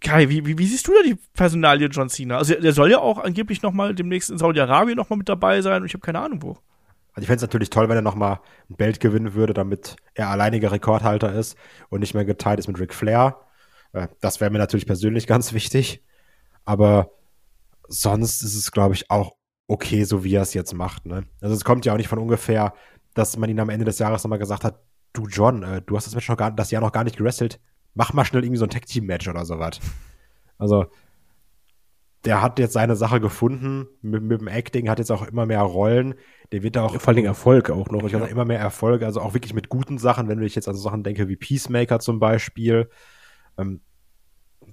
Kai, 0.00 0.28
wie, 0.28 0.44
wie, 0.46 0.58
wie 0.58 0.66
siehst 0.66 0.88
du 0.88 0.92
da 0.92 1.02
die 1.04 1.16
Personalie 1.34 1.88
John 1.88 2.08
Cena? 2.08 2.38
Also 2.38 2.54
der 2.54 2.72
soll 2.72 2.90
ja 2.90 2.98
auch 2.98 3.18
angeblich 3.18 3.62
nochmal 3.62 3.94
demnächst 3.94 4.30
in 4.30 4.38
Saudi-Arabien 4.38 4.96
nochmal 4.96 5.18
mit 5.18 5.28
dabei 5.28 5.62
sein 5.62 5.82
und 5.82 5.86
ich 5.86 5.94
habe 5.94 6.04
keine 6.04 6.20
Ahnung 6.20 6.42
wo. 6.42 6.58
Also 7.14 7.22
ich 7.22 7.26
fände 7.26 7.36
es 7.36 7.42
natürlich 7.42 7.70
toll, 7.70 7.88
wenn 7.88 7.96
er 7.96 8.02
nochmal 8.02 8.40
ein 8.70 8.76
Belt 8.76 9.00
gewinnen 9.00 9.34
würde, 9.34 9.52
damit 9.52 9.96
er 10.14 10.28
alleiniger 10.28 10.72
Rekordhalter 10.72 11.32
ist 11.32 11.56
und 11.90 12.00
nicht 12.00 12.14
mehr 12.14 12.24
geteilt 12.24 12.58
ist 12.58 12.68
mit 12.68 12.78
Ric 12.78 12.94
Flair. 12.94 13.40
Äh, 13.92 14.08
das 14.20 14.40
wäre 14.40 14.50
mir 14.50 14.58
natürlich 14.58 14.86
persönlich 14.86 15.26
ganz 15.28 15.52
wichtig. 15.52 16.02
Aber 16.64 17.10
sonst 17.88 18.42
ist 18.42 18.54
es, 18.54 18.72
glaube 18.72 18.94
ich, 18.94 19.10
auch 19.10 19.32
okay, 19.68 20.04
so 20.04 20.24
wie 20.24 20.34
er 20.34 20.42
es 20.42 20.54
jetzt 20.54 20.74
macht. 20.74 21.06
Ne? 21.06 21.24
Also 21.40 21.54
es 21.54 21.64
kommt 21.64 21.84
ja 21.84 21.92
auch 21.92 21.96
nicht 21.96 22.08
von 22.08 22.18
ungefähr, 22.18 22.74
dass 23.14 23.36
man 23.36 23.50
ihn 23.50 23.60
am 23.60 23.68
Ende 23.68 23.84
des 23.84 23.98
Jahres 23.98 24.24
nochmal 24.24 24.38
gesagt 24.38 24.64
hat, 24.64 24.80
du 25.12 25.26
John, 25.26 25.62
äh, 25.62 25.82
du 25.82 25.96
hast 25.96 26.06
das 26.06 26.14
Match 26.14 26.28
noch 26.28 26.36
gar, 26.36 26.50
das 26.50 26.70
Jahr 26.70 26.82
noch 26.82 26.92
gar 26.92 27.04
nicht 27.04 27.16
gewrestelt, 27.16 27.60
mach 27.94 28.12
mal 28.12 28.24
schnell 28.24 28.44
irgendwie 28.44 28.58
so 28.58 28.64
ein 28.64 28.70
Tag-Team-Match 28.70 29.28
oder 29.28 29.44
sowas. 29.44 29.80
Also 30.58 30.86
der 32.24 32.40
hat 32.40 32.58
jetzt 32.58 32.72
seine 32.72 32.96
Sache 32.96 33.20
gefunden 33.20 33.88
mit, 34.00 34.22
mit 34.22 34.40
dem 34.40 34.48
Acting, 34.48 34.88
hat 34.88 34.98
jetzt 34.98 35.10
auch 35.10 35.26
immer 35.26 35.46
mehr 35.46 35.62
Rollen. 35.62 36.14
Der 36.52 36.62
wird 36.62 36.76
auch. 36.76 37.00
Vor 37.00 37.14
allem 37.14 37.24
Erfolg 37.24 37.70
auch 37.70 37.88
noch. 37.88 38.04
Ich 38.04 38.12
ja. 38.12 38.24
immer 38.26 38.44
mehr 38.44 38.60
Erfolg, 38.60 39.02
also 39.02 39.20
auch 39.20 39.34
wirklich 39.34 39.54
mit 39.54 39.70
guten 39.70 39.98
Sachen, 39.98 40.28
wenn 40.28 40.40
ich 40.42 40.54
jetzt 40.54 40.68
an 40.68 40.74
so 40.74 40.82
Sachen 40.82 41.02
denke 41.02 41.28
wie 41.28 41.36
Peacemaker 41.36 41.98
zum 41.98 42.20
Beispiel. 42.20 42.90
Ähm, 43.58 43.80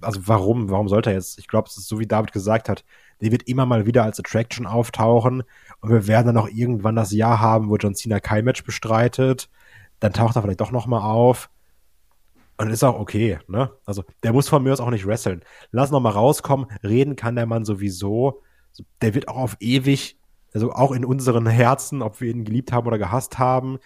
also 0.02 0.22
warum? 0.28 0.70
Warum 0.70 0.90
sollte 0.90 1.10
er 1.10 1.16
jetzt? 1.16 1.40
Ich 1.40 1.48
glaube, 1.48 1.70
es 1.70 1.78
ist 1.78 1.88
so, 1.88 2.00
wie 2.00 2.08
David 2.08 2.34
gesagt 2.34 2.70
hat, 2.70 2.84
der 3.22 3.32
wird 3.32 3.44
immer 3.44 3.66
mal 3.66 3.86
wieder 3.86 4.04
als 4.04 4.20
Attraction 4.20 4.66
auftauchen 4.66 5.44
und 5.82 5.90
wir 5.90 6.08
werden 6.08 6.28
dann 6.28 6.38
auch 6.38 6.50
irgendwann 6.50 6.96
das 6.96 7.12
Jahr 7.12 7.40
haben, 7.40 7.70
wo 7.70 7.78
John 7.78 7.96
Cena 7.96 8.20
kein 8.20 8.46
Match 8.46 8.64
bestreitet. 8.64 9.50
Dann 10.00 10.14
taucht 10.14 10.36
er 10.36 10.42
vielleicht 10.42 10.62
doch 10.62 10.72
noch 10.72 10.86
mal 10.86 11.02
auf. 11.02 11.50
Und 12.58 12.70
ist 12.72 12.84
auch 12.84 13.00
okay, 13.00 13.40
ne? 13.48 13.72
Also, 13.86 14.04
der 14.24 14.34
muss 14.34 14.50
von 14.50 14.62
mir 14.62 14.74
aus 14.74 14.82
auch 14.82 14.90
nicht 14.90 15.08
wresteln. 15.08 15.44
Lass 15.72 15.92
noch 15.92 16.02
mal 16.02 16.10
rauskommen. 16.10 16.68
Reden 16.84 17.16
kann 17.16 17.38
der 17.38 17.46
Mann 17.46 17.64
sowieso. 17.64 18.44
Der 19.02 19.14
wird 19.14 19.30
auch 19.30 19.38
auf 19.38 19.58
ewig, 19.62 20.19
also 20.54 20.72
auch 20.72 20.92
in 20.92 21.06
unseren 21.06 21.46
Herzen, 21.46 22.02
ob 22.02 22.22
wir 22.22 22.32
ihn 22.32 22.46
geliebt 22.46 22.72
haben 22.72 22.88
oder 22.88 22.98
gehasst 22.98 23.40
haben, 23.40 23.80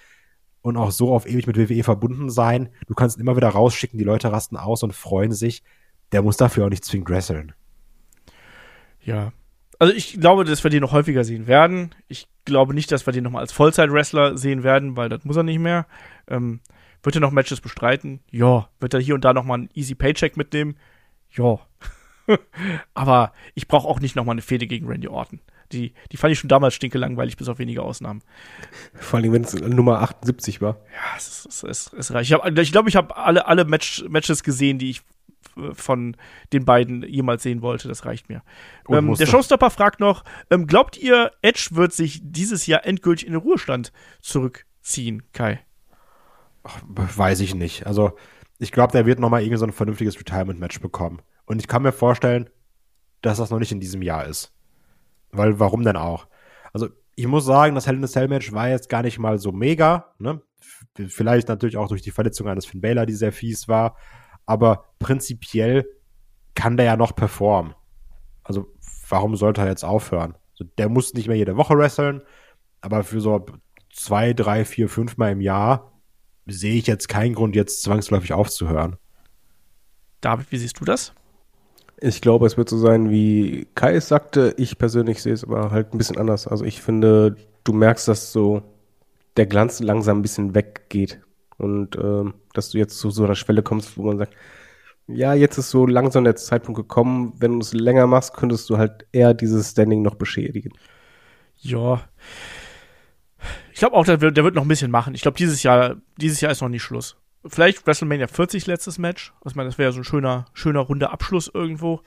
und 0.64 0.78
auch 0.78 0.92
so 0.92 1.14
auf 1.14 1.28
ewig 1.28 1.46
mit 1.46 1.58
WWE 1.58 1.84
verbunden 1.84 2.30
sein. 2.30 2.70
Du 2.88 2.96
kannst 2.96 3.18
ihn 3.18 3.22
immer 3.22 3.36
wieder 3.36 3.50
rausschicken, 3.50 4.00
die 4.00 4.06
Leute 4.06 4.32
rasten 4.32 4.58
aus 4.58 4.82
und 4.82 4.96
freuen 4.96 5.34
sich. 5.34 5.62
Der 6.14 6.22
muss 6.22 6.38
dafür 6.38 6.66
auch 6.66 6.70
nicht 6.70 6.86
zwingend 6.86 7.10
wresteln. 7.10 7.54
Ja. 9.02 9.34
Also 9.78 9.94
ich 9.94 10.20
glaube, 10.22 10.46
dass 10.46 10.64
wir 10.64 10.72
den 10.72 10.82
noch 10.82 10.94
häufiger 10.94 11.26
sehen 11.26 11.48
werden. 11.48 11.94
Ich 12.08 12.28
glaube 12.46 12.74
nicht, 12.74 12.92
dass 12.94 13.06
wir 13.06 13.12
den 13.12 13.26
noch 13.26 13.32
mal 13.32 13.42
als 13.42 13.52
Vollzeit-Wrestler 13.52 14.38
sehen 14.38 14.64
werden, 14.64 14.96
weil 14.96 15.10
das 15.10 15.26
muss 15.26 15.36
er 15.36 15.44
nicht 15.44 15.60
mehr. 15.60 15.86
Ähm, 16.28 16.62
wird 17.04 17.16
er 17.16 17.22
noch 17.22 17.32
Matches 17.32 17.60
bestreiten? 17.60 18.22
Ja. 18.32 18.70
Wird 18.80 18.94
er 18.94 19.02
hier 19.02 19.16
und 19.16 19.26
da 19.26 19.34
noch 19.34 19.44
mal 19.44 19.56
einen 19.56 19.70
easy 19.74 19.96
Paycheck 19.96 20.38
mitnehmen? 20.38 20.78
Ja. 21.32 21.60
Aber 22.94 23.34
ich 23.54 23.68
brauche 23.68 23.88
auch 23.90 24.00
nicht 24.00 24.16
noch 24.16 24.24
mal 24.24 24.32
eine 24.32 24.42
Fehde 24.42 24.66
gegen 24.66 24.88
Randy 24.88 25.10
Orton. 25.10 25.42
Die, 25.74 25.94
die 26.12 26.18
fand 26.18 26.32
ich 26.32 26.40
schon 26.40 26.48
damals 26.48 26.76
stinkelangweilig, 26.76 27.36
bis 27.36 27.50
auf 27.50 27.60
wenige 27.60 27.82
Ausnahmen. 27.82 28.22
Vor 28.94 29.20
allem, 29.20 29.34
wenn 29.34 29.44
es 29.44 29.54
Nummer 29.54 30.02
78 30.02 30.62
war. 30.62 30.78
Ja, 30.94 31.18
es, 31.18 31.46
es, 31.50 31.64
es, 31.64 31.94
es 31.94 32.14
reicht. 32.14 32.32
Ich 32.32 32.38
glaube, 32.38 32.62
ich, 32.62 32.72
glaub, 32.72 32.88
ich 32.88 32.96
habe 32.96 33.18
alle, 33.18 33.48
alle 33.48 33.66
Match, 33.66 34.06
Matches 34.08 34.44
gesehen, 34.44 34.78
die 34.78 34.92
ich 34.92 35.02
von 35.74 36.16
den 36.52 36.66
beiden 36.66 37.04
jemals 37.04 37.44
sehen 37.44 37.62
wollte. 37.62 37.88
Das 37.88 38.06
reicht 38.06 38.30
mir. 38.30 38.44
Ähm, 38.90 39.14
der 39.14 39.26
Showstopper 39.26 39.70
fragt 39.70 40.00
noch: 40.00 40.24
ähm, 40.50 40.68
Glaubt 40.68 40.98
ihr, 40.98 41.32
Edge 41.42 41.70
wird 41.72 41.94
sich 41.94 42.22
dieses 42.24 42.66
Jahr 42.66 42.86
endgültig 42.86 43.28
in 43.28 43.34
den 43.34 43.42
Ruhestand 43.42 43.92
zurückziehen, 44.22 45.24
Kai? 45.34 45.60
Ach, 46.64 46.82
weiß 46.86 47.42
ich 47.42 47.56
nicht. 47.56 47.86
Also, 47.88 48.14
ich 48.58 48.72
glaube, 48.72 48.94
der 48.94 49.06
wird 49.06 49.20
noch 49.20 49.30
mal 49.30 49.42
irgendwie 49.42 49.58
so 49.58 49.66
ein 49.66 49.74
vernünftiges 49.74 50.18
Retirement-Match 50.20 50.80
bekommen. 50.80 51.22
Und 51.46 51.60
ich 51.60 51.68
kann 51.68 51.84
mir 51.84 51.92
vorstellen, 51.92 52.50
dass 53.22 53.38
das 53.38 53.50
noch 53.50 53.60
nicht 53.60 53.72
in 53.72 53.80
diesem 53.80 54.02
Jahr 54.02 54.26
ist. 54.26 54.54
Weil, 55.34 55.60
warum 55.60 55.84
denn 55.84 55.98
auch? 55.98 56.28
Also, 56.72 56.90
ich 57.16 57.28
muss 57.28 57.46
sagen, 57.46 57.76
das 57.76 57.86
Hell 57.86 57.96
in 57.96 58.04
a 58.04 58.08
Cell 58.08 58.28
Match 58.28 58.54
war 58.54 58.70
jetzt 58.70 58.90
gar 58.90 59.04
nicht 59.04 59.20
mal 59.20 59.38
so 59.38 59.52
mega. 59.52 60.14
Ne? 60.18 60.42
Vielleicht 60.96 61.48
natürlich 61.48 61.78
auch 61.78 61.88
durch 61.88 62.02
die 62.02 62.12
Verletzung 62.12 62.48
eines 62.48 62.66
Finn 62.66 62.82
Balor, 62.82 63.06
die 63.06 63.14
sehr 63.14 63.32
fies 63.32 63.68
war 63.68 63.96
aber 64.46 64.86
prinzipiell 65.00 65.88
kann 66.56 66.78
der 66.78 66.86
ja 66.86 66.98
noch 66.98 67.16
performen. 67.16 67.74
Also 68.44 68.74
warum 69.10 69.36
sollte 69.36 69.62
er 69.62 69.68
jetzt 69.68 69.86
aufhören? 69.86 70.36
Also, 70.52 70.66
der 70.78 70.90
muss 70.90 71.14
nicht 71.14 71.28
mehr 71.28 71.38
jede 71.38 71.58
Woche 71.58 71.78
wresteln, 71.78 72.22
aber 72.82 73.04
für 73.04 73.22
so 73.22 73.46
zwei, 73.92 74.34
drei, 74.34 74.66
vier, 74.66 74.90
fünf 74.90 75.18
Mal 75.18 75.32
im 75.32 75.42
Jahr 75.42 75.92
sehe 76.46 76.76
ich 76.76 76.88
jetzt 76.88 77.08
keinen 77.08 77.34
Grund, 77.34 77.56
jetzt 77.56 77.82
zwangsläufig 77.84 78.34
aufzuhören. 78.34 78.98
David, 80.22 80.52
wie 80.52 80.58
siehst 80.58 80.80
du 80.80 80.86
das? 80.86 81.14
Ich 82.06 82.20
glaube, 82.20 82.46
es 82.46 82.58
wird 82.58 82.68
so 82.68 82.78
sein, 82.78 83.10
wie 83.10 83.66
Kai 83.76 83.96
es 83.96 84.10
sagte. 84.10 84.54
Ich 84.58 84.78
persönlich 84.78 85.22
sehe 85.22 85.32
es 85.32 85.46
aber 85.46 85.72
halt 85.72 85.94
ein 85.94 85.98
bisschen 85.98 86.18
anders. 86.18 86.48
Also 86.48 86.66
ich 86.66 86.82
finde, 86.82 87.38
du 87.64 87.72
merkst, 87.72 88.10
dass 88.10 88.34
so 88.34 88.62
der 89.38 89.46
Glanz 89.46 89.80
langsam 89.80 90.20
ein 90.20 90.22
bisschen 90.22 90.54
weggeht. 90.54 91.22
Und 91.58 91.96
ähm, 91.96 92.34
dass 92.52 92.72
du 92.72 92.78
jetzt 92.78 92.98
zu 93.00 93.10
so 93.10 93.24
einer 93.24 93.36
Schwelle 93.36 93.64
kommst, 93.64 93.98
wo 93.98 94.04
man 94.04 94.18
sagt, 94.18 94.36
ja, 95.08 95.34
jetzt 95.34 95.58
ist 95.58 95.70
so 95.70 95.86
langsam 95.86 96.26
der 96.26 96.36
Zeitpunkt 96.36 96.78
gekommen, 96.78 97.36
wenn 97.38 97.54
du 97.54 97.60
es 97.60 97.74
länger 97.74 98.06
machst, 98.06 98.34
könntest 98.34 98.70
du 98.70 98.78
halt 98.78 99.06
eher 99.14 99.34
dieses 99.34 99.72
Standing 99.72 100.02
noch 100.02 100.16
beschädigen. 100.16 100.74
Ja. 101.62 102.02
Ich 103.72 103.80
glaube 103.80 103.96
auch, 103.96 104.04
der 104.04 104.20
wird, 104.20 104.36
der 104.36 104.44
wird 104.44 104.56
noch 104.56 104.64
ein 104.64 104.68
bisschen 104.68 104.92
machen. 104.92 105.16
Ich 105.16 105.22
glaube, 105.22 105.38
dieses 105.38 105.64
Jahr, 105.64 105.96
dieses 106.18 106.42
Jahr 106.42 106.52
ist 106.52 106.62
noch 106.62 106.68
nicht 106.68 106.84
Schluss. 106.84 107.16
Vielleicht 107.46 107.86
WrestleMania 107.86 108.28
40 108.28 108.68
letztes 108.68 108.98
Match. 108.98 109.34
Ich 109.46 109.56
meine, 109.56 109.70
das 109.70 109.78
wäre 109.78 109.92
so 109.92 110.00
ein 110.00 110.06
schöner, 110.06 110.46
schöner 110.54 110.80
runder 110.80 111.12
Abschluss 111.12 111.52
irgendwo. 111.54 112.02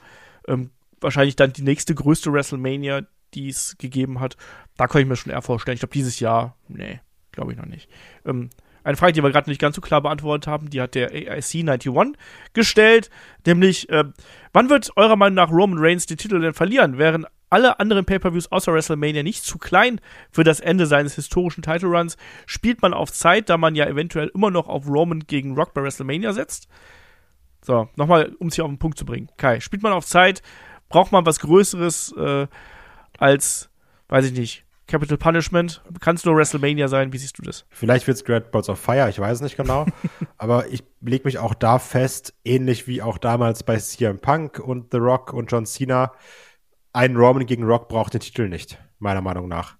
Ähm, 0.47 0.71
wahrscheinlich 0.99 1.35
dann 1.35 1.53
die 1.53 1.61
nächste 1.61 1.93
größte 1.93 2.33
WrestleMania, 2.33 3.03
die 3.33 3.49
es 3.49 3.77
gegeben 3.77 4.19
hat. 4.19 4.37
Da 4.77 4.87
kann 4.87 5.01
ich 5.01 5.07
mir 5.07 5.15
schon 5.15 5.31
eher 5.31 5.41
vorstellen. 5.41 5.75
Ich 5.75 5.81
glaube, 5.81 5.93
dieses 5.93 6.19
Jahr, 6.19 6.55
nee, 6.67 7.01
glaube 7.31 7.51
ich 7.51 7.57
noch 7.57 7.65
nicht. 7.65 7.89
Ähm, 8.25 8.49
eine 8.83 8.95
Frage, 8.95 9.13
die 9.13 9.21
wir 9.21 9.31
gerade 9.31 9.49
nicht 9.49 9.59
ganz 9.59 9.75
so 9.75 9.81
klar 9.81 10.01
beantwortet 10.01 10.47
haben, 10.47 10.69
die 10.69 10.81
hat 10.81 10.95
der 10.95 11.11
AIC 11.11 11.55
91 11.55 12.17
gestellt, 12.53 13.09
nämlich, 13.45 13.89
äh, 13.89 14.05
wann 14.53 14.69
wird 14.69 14.95
eurer 14.95 15.17
Meinung 15.17 15.35
nach 15.35 15.51
Roman 15.51 15.77
Reigns 15.77 16.05
die 16.05 16.15
Titel 16.15 16.39
denn 16.39 16.53
verlieren? 16.53 16.97
Wären 16.97 17.25
alle 17.49 17.79
anderen 17.79 18.05
Pay-Per-Views 18.05 18.51
außer 18.51 18.73
WrestleMania 18.73 19.23
nicht 19.23 19.43
zu 19.43 19.57
klein 19.57 20.01
für 20.31 20.43
das 20.43 20.59
Ende 20.59 20.85
seines 20.85 21.15
historischen 21.15 21.61
Title 21.61 21.89
Runs? 21.89 22.17
Spielt 22.45 22.81
man 22.81 22.93
auf 22.93 23.11
Zeit, 23.11 23.49
da 23.49 23.57
man 23.57 23.75
ja 23.75 23.85
eventuell 23.85 24.31
immer 24.33 24.51
noch 24.51 24.67
auf 24.67 24.87
Roman 24.87 25.21
gegen 25.21 25.55
Rock 25.55 25.73
bei 25.73 25.81
WrestleMania 25.81 26.33
setzt? 26.33 26.67
So, 27.61 27.89
nochmal, 27.95 28.35
um 28.39 28.47
es 28.47 28.55
hier 28.55 28.65
auf 28.65 28.71
den 28.71 28.79
Punkt 28.79 28.97
zu 28.97 29.05
bringen. 29.05 29.29
Kai, 29.37 29.59
spielt 29.59 29.83
man 29.83 29.93
auf 29.93 30.05
Zeit? 30.05 30.41
Braucht 30.89 31.11
man 31.11 31.25
was 31.25 31.39
Größeres 31.39 32.13
äh, 32.17 32.47
als, 33.17 33.69
weiß 34.07 34.25
ich 34.25 34.31
nicht, 34.33 34.65
Capital 34.87 35.17
Punishment? 35.17 35.83
Kann 35.99 36.15
es 36.15 36.23
nur 36.23 36.35
WrestleMania 36.35 36.87
sein? 36.87 37.11
Wie 37.11 37.17
siehst 37.17 37.37
du 37.37 37.41
das? 37.41 37.65
Vielleicht 37.69 38.07
wird 38.07 38.17
es 38.17 38.23
Great 38.23 38.51
Balls 38.51 38.69
of 38.69 38.79
Fire, 38.79 39.09
ich 39.09 39.19
weiß 39.19 39.41
nicht 39.41 39.57
genau. 39.57 39.85
aber 40.37 40.67
ich 40.71 40.83
lege 41.01 41.25
mich 41.25 41.39
auch 41.39 41.53
da 41.53 41.77
fest, 41.77 42.33
ähnlich 42.45 42.87
wie 42.87 43.01
auch 43.01 43.17
damals 43.17 43.63
bei 43.63 43.77
CM 43.77 44.19
Punk 44.19 44.59
und 44.59 44.91
The 44.91 44.97
Rock 44.97 45.33
und 45.33 45.51
John 45.51 45.65
Cena. 45.65 46.13
Ein 46.97 47.15
Roman 47.15 47.45
gegen 47.45 47.63
Rock 47.63 47.89
braucht 47.89 48.15
den 48.15 48.21
Titel 48.21 48.49
nicht, 48.49 48.79
meiner 48.97 49.21
Meinung 49.21 49.47
nach. 49.47 49.77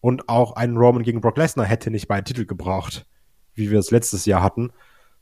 Und 0.00 0.28
auch 0.28 0.54
ein 0.54 0.76
Roman 0.76 1.02
gegen 1.02 1.20
Brock 1.20 1.36
Lesnar 1.36 1.66
hätte 1.66 1.90
nicht 1.90 2.06
beiden 2.06 2.24
Titel 2.24 2.46
gebraucht, 2.46 3.04
wie 3.52 3.72
wir 3.72 3.80
es 3.80 3.90
letztes 3.90 4.26
Jahr 4.26 4.44
hatten. 4.44 4.70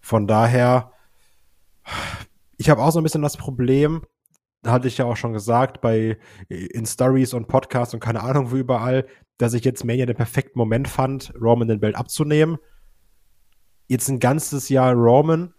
Von 0.03 0.27
daher, 0.27 0.93
ich 2.59 2.69
habe 2.69 2.83
auch 2.83 2.91
so 2.91 3.01
ein 3.01 3.05
bisschen 3.05 3.23
das 3.23 3.39
Problem, 3.39 4.03
hatte 4.67 4.87
ich 4.87 4.99
ja 4.99 5.07
auch 5.07 5.17
schon 5.17 5.33
gesagt, 5.33 5.81
bei 5.81 6.19
in 6.51 6.85
Stories 6.85 7.33
und 7.33 7.49
Podcasts 7.49 7.95
und 7.95 8.01
keine 8.01 8.23
Ahnung 8.23 8.51
wo 8.51 8.57
überall, 8.57 9.07
dass 9.39 9.55
ich 9.55 9.65
jetzt 9.65 9.83
Mania 9.83 10.05
den 10.05 10.17
perfekten 10.17 10.59
Moment 10.59 10.89
fand, 10.89 11.33
Roman 11.41 11.69
den 11.69 11.81
Belt 11.81 11.97
abzunehmen. 11.97 12.59
Jetzt 13.89 14.11
ein 14.11 14.21
ganzes 14.21 14.69
Jahr 14.69 14.93
Roman, 14.93 15.55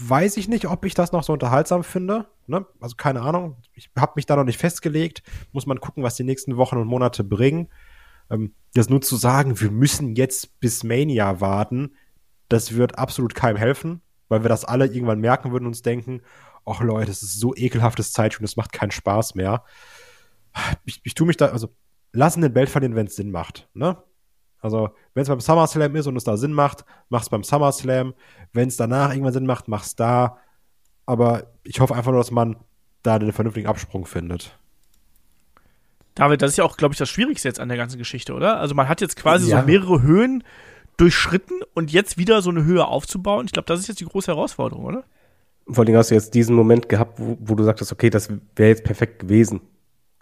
weiß 0.00 0.36
ich 0.36 0.48
nicht, 0.48 0.66
ob 0.66 0.84
ich 0.84 0.94
das 0.94 1.12
noch 1.12 1.22
so 1.22 1.32
unterhaltsam 1.32 1.84
finde. 1.84 2.26
Ne? 2.46 2.66
Also 2.80 2.96
keine 2.96 3.22
Ahnung. 3.22 3.56
Ich 3.74 3.90
habe 3.96 4.12
mich 4.16 4.26
da 4.26 4.36
noch 4.36 4.44
nicht 4.44 4.58
festgelegt. 4.58 5.22
Muss 5.52 5.66
man 5.66 5.80
gucken, 5.80 6.02
was 6.02 6.16
die 6.16 6.24
nächsten 6.24 6.56
Wochen 6.56 6.76
und 6.76 6.88
Monate 6.88 7.24
bringen. 7.24 7.68
Ähm, 8.30 8.54
das 8.74 8.88
nur 8.88 9.00
zu 9.00 9.16
sagen, 9.16 9.60
wir 9.60 9.70
müssen 9.70 10.16
jetzt 10.16 10.60
bis 10.60 10.84
Mania 10.84 11.40
warten, 11.40 11.96
das 12.48 12.74
wird 12.74 12.98
absolut 12.98 13.34
keinem 13.34 13.56
helfen, 13.56 14.02
weil 14.28 14.44
wir 14.44 14.48
das 14.48 14.64
alle 14.64 14.86
irgendwann 14.86 15.20
merken 15.20 15.52
würden 15.52 15.64
und 15.64 15.70
uns 15.70 15.82
denken, 15.82 16.22
ach 16.64 16.80
Leute, 16.80 17.06
das 17.06 17.22
ist 17.22 17.40
so 17.40 17.54
ekelhaftes 17.54 18.12
Zeitspiel, 18.12 18.44
das 18.44 18.56
macht 18.56 18.72
keinen 18.72 18.90
Spaß 18.90 19.34
mehr. 19.34 19.64
Ich, 20.84 21.00
ich 21.04 21.14
tue 21.14 21.26
mich 21.26 21.36
da, 21.36 21.46
also 21.46 21.74
lassen 22.12 22.42
den 22.42 22.52
Belt 22.52 22.68
verlieren, 22.68 22.96
wenn 22.96 23.06
es 23.06 23.16
Sinn 23.16 23.30
macht, 23.30 23.68
ne? 23.74 24.02
Also, 24.66 24.90
wenn 25.14 25.22
es 25.22 25.28
beim 25.28 25.40
SummerSlam 25.40 25.96
ist 25.96 26.06
und 26.06 26.16
es 26.16 26.24
da 26.24 26.36
Sinn 26.36 26.52
macht, 26.52 26.84
mach's 27.08 27.30
beim 27.30 27.42
SummerSlam. 27.42 28.14
Wenn 28.52 28.68
es 28.68 28.76
danach 28.76 29.10
irgendwann 29.10 29.32
Sinn 29.32 29.46
macht, 29.46 29.68
mach's 29.68 29.96
da. 29.96 30.36
Aber 31.06 31.44
ich 31.64 31.80
hoffe 31.80 31.94
einfach 31.94 32.10
nur, 32.12 32.20
dass 32.20 32.30
man 32.30 32.56
da 33.02 33.18
den 33.18 33.32
vernünftigen 33.32 33.68
Absprung 33.68 34.04
findet. 34.06 34.58
David, 36.14 36.42
das 36.42 36.52
ist 36.52 36.56
ja 36.56 36.64
auch, 36.64 36.76
glaube 36.76 36.92
ich, 36.94 36.98
das 36.98 37.08
Schwierigste 37.10 37.48
jetzt 37.48 37.60
an 37.60 37.68
der 37.68 37.76
ganzen 37.76 37.98
Geschichte, 37.98 38.34
oder? 38.34 38.58
Also 38.58 38.74
man 38.74 38.88
hat 38.88 39.00
jetzt 39.00 39.16
quasi 39.16 39.50
Ja. 39.50 39.60
so 39.60 39.66
mehrere 39.66 40.02
Höhen 40.02 40.42
durchschritten 40.96 41.60
und 41.74 41.92
jetzt 41.92 42.16
wieder 42.16 42.40
so 42.40 42.50
eine 42.50 42.64
Höhe 42.64 42.86
aufzubauen. 42.86 43.44
Ich 43.46 43.52
glaube, 43.52 43.66
das 43.66 43.80
ist 43.80 43.88
jetzt 43.88 44.00
die 44.00 44.06
große 44.06 44.28
Herausforderung, 44.32 44.84
oder? 44.86 45.04
Vor 45.68 45.78
allen 45.78 45.86
Dingen 45.86 45.98
hast 45.98 46.10
du 46.10 46.14
jetzt 46.14 46.32
diesen 46.34 46.56
Moment 46.56 46.88
gehabt, 46.88 47.18
wo, 47.20 47.36
wo 47.40 47.54
du 47.54 47.64
sagtest, 47.64 47.92
okay, 47.92 48.08
das 48.08 48.30
wäre 48.54 48.70
jetzt 48.70 48.84
perfekt 48.84 49.18
gewesen. 49.18 49.60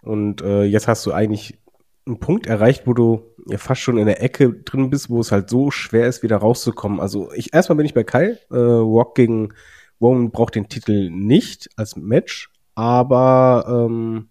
Und 0.01 0.41
äh, 0.41 0.63
jetzt 0.63 0.87
hast 0.87 1.05
du 1.05 1.13
eigentlich 1.13 1.57
einen 2.05 2.19
Punkt 2.19 2.47
erreicht, 2.47 2.85
wo 2.85 2.93
du 2.93 3.23
ja 3.47 3.57
fast 3.57 3.81
schon 3.81 3.97
in 3.97 4.05
der 4.05 4.21
Ecke 4.21 4.53
drin 4.53 4.89
bist, 4.89 5.09
wo 5.09 5.19
es 5.19 5.31
halt 5.31 5.49
so 5.49 5.71
schwer 5.71 6.07
ist, 6.07 6.23
wieder 6.23 6.37
rauszukommen. 6.37 6.99
Also 6.99 7.31
ich 7.33 7.53
erstmal 7.53 7.77
bin 7.77 7.85
ich 7.85 7.93
bei 7.93 8.03
Kai. 8.03 8.37
Äh, 8.51 8.55
Rock 8.55 9.15
gegen 9.15 9.53
Roman 9.99 10.31
braucht 10.31 10.55
den 10.55 10.69
Titel 10.69 11.09
nicht 11.09 11.69
als 11.77 11.95
Match, 11.95 12.51
aber 12.75 13.87
ähm, 13.89 14.29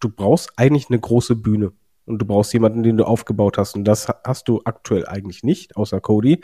du 0.00 0.08
brauchst 0.08 0.52
eigentlich 0.56 0.88
eine 0.88 0.98
große 0.98 1.36
Bühne. 1.36 1.72
Und 2.06 2.18
du 2.18 2.26
brauchst 2.26 2.52
jemanden, 2.54 2.82
den 2.82 2.96
du 2.96 3.04
aufgebaut 3.04 3.56
hast. 3.56 3.76
Und 3.76 3.84
das 3.84 4.08
ha- 4.08 4.20
hast 4.24 4.48
du 4.48 4.62
aktuell 4.64 5.06
eigentlich 5.06 5.44
nicht, 5.44 5.76
außer 5.76 6.00
Cody. 6.00 6.40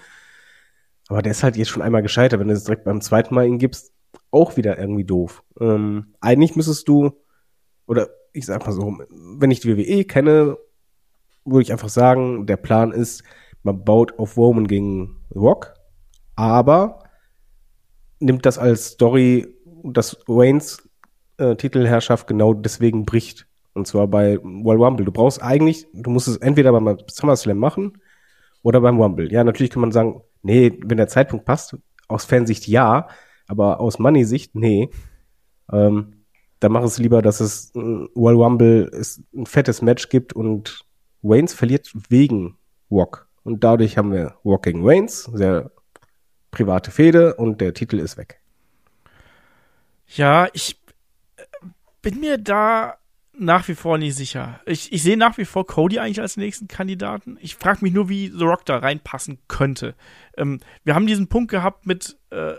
Aber 1.09 1.23
der 1.23 1.33
ist 1.33 1.43
halt 1.43 1.57
jetzt 1.57 1.71
schon 1.71 1.83
einmal 1.83 2.03
gescheitert. 2.03 2.39
Wenn 2.39 2.47
du 2.47 2.55
es 2.55 2.63
direkt 2.63 2.85
beim 2.85 3.01
zweiten 3.01 3.35
Mal 3.35 3.47
ihn 3.47 3.59
gibst, 3.59 3.93
auch 4.31 4.57
wieder 4.57 4.79
irgendwie 4.79 5.05
doof. 5.05 5.43
Ähm, 5.59 6.15
eigentlich 6.21 6.55
müsstest 6.55 6.87
du, 6.87 7.21
oder 7.87 8.11
ich 8.37 8.47
sag 8.47 8.67
mal 8.67 8.73
so, 8.73 8.99
wenn 9.09 9.51
ich 9.51 9.61
die 9.61 9.77
WWE 9.77 10.05
kenne, 10.05 10.59
würde 11.45 11.63
ich 11.63 11.73
einfach 11.73 11.89
sagen, 11.89 12.47
der 12.47 12.59
Plan 12.59 12.93
ist, 12.93 13.23
man 13.63 13.83
baut 13.85 14.19
auf 14.19 14.37
Roman 14.37 14.67
gegen 14.67 15.17
Rock, 15.35 15.75
aber 16.35 17.03
nimmt 18.21 18.45
das 18.45 18.59
als 18.59 18.89
Story, 18.89 19.47
dass 19.83 20.19
Waynes 20.27 20.87
äh, 21.39 21.57
Titelherrschaft 21.57 22.27
genau 22.27 22.53
deswegen 22.53 23.05
bricht. 23.05 23.47
Und 23.73 23.87
zwar 23.87 24.07
bei 24.07 24.37
Royal 24.37 24.83
Rumble. 24.83 25.05
Du 25.05 25.13
brauchst 25.13 25.43
eigentlich, 25.43 25.87
du 25.93 26.11
musst 26.11 26.29
es 26.29 26.39
entweder 26.39 26.73
beim 26.73 26.99
SummerSlam 27.11 27.59
machen 27.59 27.99
oder 28.63 28.81
beim 28.81 29.01
Rumble. 29.01 29.31
Ja, 29.33 29.45
natürlich 29.45 29.71
kann 29.71 29.83
man 29.83 29.93
sagen, 29.93 30.23
nee, 30.43 30.79
wenn 30.85 30.97
der 30.97 31.09
Zeitpunkt 31.09 31.45
passt, 31.45 31.77
aus 32.09 32.25
Fansicht 32.25 32.67
ja, 32.67 33.09
aber 33.49 33.81
aus 33.81 33.99
Money-Sicht, 33.99 34.55
nee. 34.55 34.91
Ähm, 35.71 36.16
dann 36.61 36.73
mach 36.73 36.83
es 36.83 36.99
lieber, 36.99 37.23
dass 37.23 37.41
es 37.41 37.71
äh, 37.75 37.79
Royal 38.17 38.37
Rumble 38.37 38.91
es 38.93 39.23
ein 39.35 39.47
fettes 39.47 39.83
Match 39.83 40.09
gibt 40.09 40.33
und 40.33 40.85
Waynes 41.23 41.55
verliert 41.55 41.93
wegen 42.09 42.57
Rock. 42.91 43.29
Und 43.43 43.63
dadurch 43.63 43.97
haben 43.99 44.13
wir 44.13 44.37
gegen 44.63 44.85
Waynes, 44.85 45.25
sehr 45.25 45.71
private 46.51 46.91
Fehde 46.91 47.35
und 47.35 47.61
der 47.61 47.75
Titel 47.75 47.99
ist 47.99 48.17
weg. 48.17 48.41
Ja, 50.09 50.49
ich 50.53 50.81
äh, 51.37 51.43
bin 52.03 52.21
mir 52.21 52.39
da 52.39 52.97
nach 53.39 53.69
wie 53.69 53.75
vor 53.75 53.99
nicht 53.99 54.17
sicher. 54.17 54.61
Ich, 54.65 54.93
ich 54.93 55.03
sehe 55.03 55.17
nach 55.17 55.37
wie 55.37 55.45
vor 55.45 55.67
Cody 55.67 55.99
eigentlich 55.99 56.21
als 56.21 56.37
nächsten 56.37 56.69
Kandidaten. 56.69 57.37
Ich 57.41 57.57
frage 57.57 57.81
mich 57.83 57.93
nur, 57.93 58.09
wie 58.09 58.29
The 58.29 58.45
Rock 58.45 58.65
da 58.65 58.79
reinpassen 58.79 59.39
könnte. 59.49 59.95
Ähm, 60.37 60.61
wir 60.85 60.95
haben 60.95 61.07
diesen 61.07 61.29
Punkt 61.29 61.51
gehabt 61.51 61.87
mit, 61.87 62.17
äh, 62.31 62.55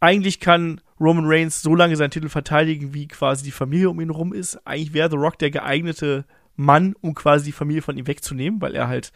eigentlich 0.00 0.40
kann 0.40 0.80
Roman 1.00 1.24
Reigns 1.26 1.62
so 1.62 1.74
lange 1.74 1.96
seinen 1.96 2.10
Titel 2.10 2.28
verteidigen, 2.28 2.92
wie 2.92 3.08
quasi 3.08 3.44
die 3.44 3.50
Familie 3.50 3.90
um 3.90 4.00
ihn 4.00 4.10
rum 4.10 4.32
ist. 4.32 4.56
Eigentlich 4.66 4.92
wäre 4.92 5.10
The 5.10 5.16
Rock 5.16 5.38
der 5.38 5.50
geeignete 5.50 6.24
Mann, 6.56 6.94
um 7.00 7.14
quasi 7.14 7.46
die 7.46 7.52
Familie 7.52 7.82
von 7.82 7.96
ihm 7.96 8.06
wegzunehmen, 8.06 8.60
weil 8.60 8.74
er 8.74 8.88
halt 8.88 9.12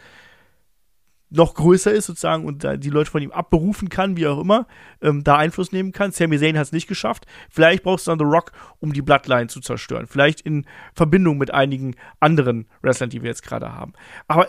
noch 1.30 1.54
größer 1.54 1.92
ist 1.92 2.06
sozusagen 2.06 2.44
und 2.44 2.66
die 2.78 2.90
Leute 2.90 3.10
von 3.10 3.22
ihm 3.22 3.32
abberufen 3.32 3.88
kann, 3.88 4.16
wie 4.16 4.26
auch 4.26 4.40
immer, 4.40 4.66
ähm, 5.02 5.24
da 5.24 5.36
Einfluss 5.36 5.72
nehmen 5.72 5.92
kann. 5.92 6.12
Sami 6.12 6.38
Zayn 6.38 6.56
hat 6.56 6.66
es 6.66 6.72
nicht 6.72 6.86
geschafft. 6.86 7.26
Vielleicht 7.50 7.82
brauchst 7.82 8.06
du 8.06 8.12
dann 8.12 8.18
The 8.18 8.24
Rock, 8.24 8.52
um 8.78 8.92
die 8.92 9.02
Bloodline 9.02 9.48
zu 9.48 9.60
zerstören. 9.60 10.06
Vielleicht 10.06 10.42
in 10.42 10.64
Verbindung 10.94 11.38
mit 11.38 11.52
einigen 11.52 11.96
anderen 12.20 12.66
Wrestlern, 12.82 13.10
die 13.10 13.22
wir 13.22 13.30
jetzt 13.30 13.42
gerade 13.42 13.72
haben. 13.72 13.94
Aber 14.28 14.48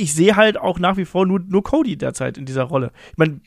ich 0.00 0.14
sehe 0.14 0.36
halt 0.36 0.58
auch 0.58 0.78
nach 0.78 0.96
wie 0.96 1.04
vor 1.04 1.26
nur, 1.26 1.40
nur 1.40 1.62
Cody 1.62 1.96
derzeit 1.96 2.38
in 2.38 2.46
dieser 2.46 2.64
Rolle. 2.64 2.92
Ich 3.12 3.18
meine, 3.18 3.40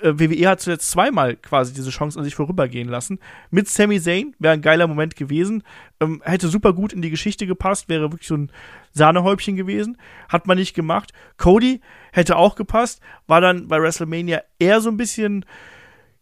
äh, 0.00 0.12
WWE 0.14 0.48
hat 0.48 0.60
zuletzt 0.60 0.90
zweimal 0.90 1.36
quasi 1.36 1.72
diese 1.72 1.90
Chance 1.90 2.18
an 2.18 2.24
sich 2.24 2.34
vorübergehen 2.34 2.88
lassen. 2.88 3.18
Mit 3.50 3.68
Sami 3.68 4.00
Zayn 4.00 4.34
wäre 4.38 4.54
ein 4.54 4.62
geiler 4.62 4.86
Moment 4.86 5.16
gewesen. 5.16 5.62
Ähm, 6.00 6.22
hätte 6.24 6.48
super 6.48 6.72
gut 6.72 6.92
in 6.92 7.02
die 7.02 7.10
Geschichte 7.10 7.46
gepasst, 7.46 7.88
wäre 7.88 8.10
wirklich 8.12 8.28
so 8.28 8.36
ein 8.36 8.50
Sahnehäubchen 8.92 9.56
gewesen. 9.56 9.98
Hat 10.28 10.46
man 10.46 10.58
nicht 10.58 10.74
gemacht. 10.74 11.12
Cody 11.36 11.80
hätte 12.12 12.36
auch 12.36 12.54
gepasst, 12.54 13.00
war 13.26 13.40
dann 13.40 13.68
bei 13.68 13.80
WrestleMania 13.80 14.42
eher 14.58 14.80
so 14.80 14.90
ein 14.90 14.96
bisschen 14.96 15.44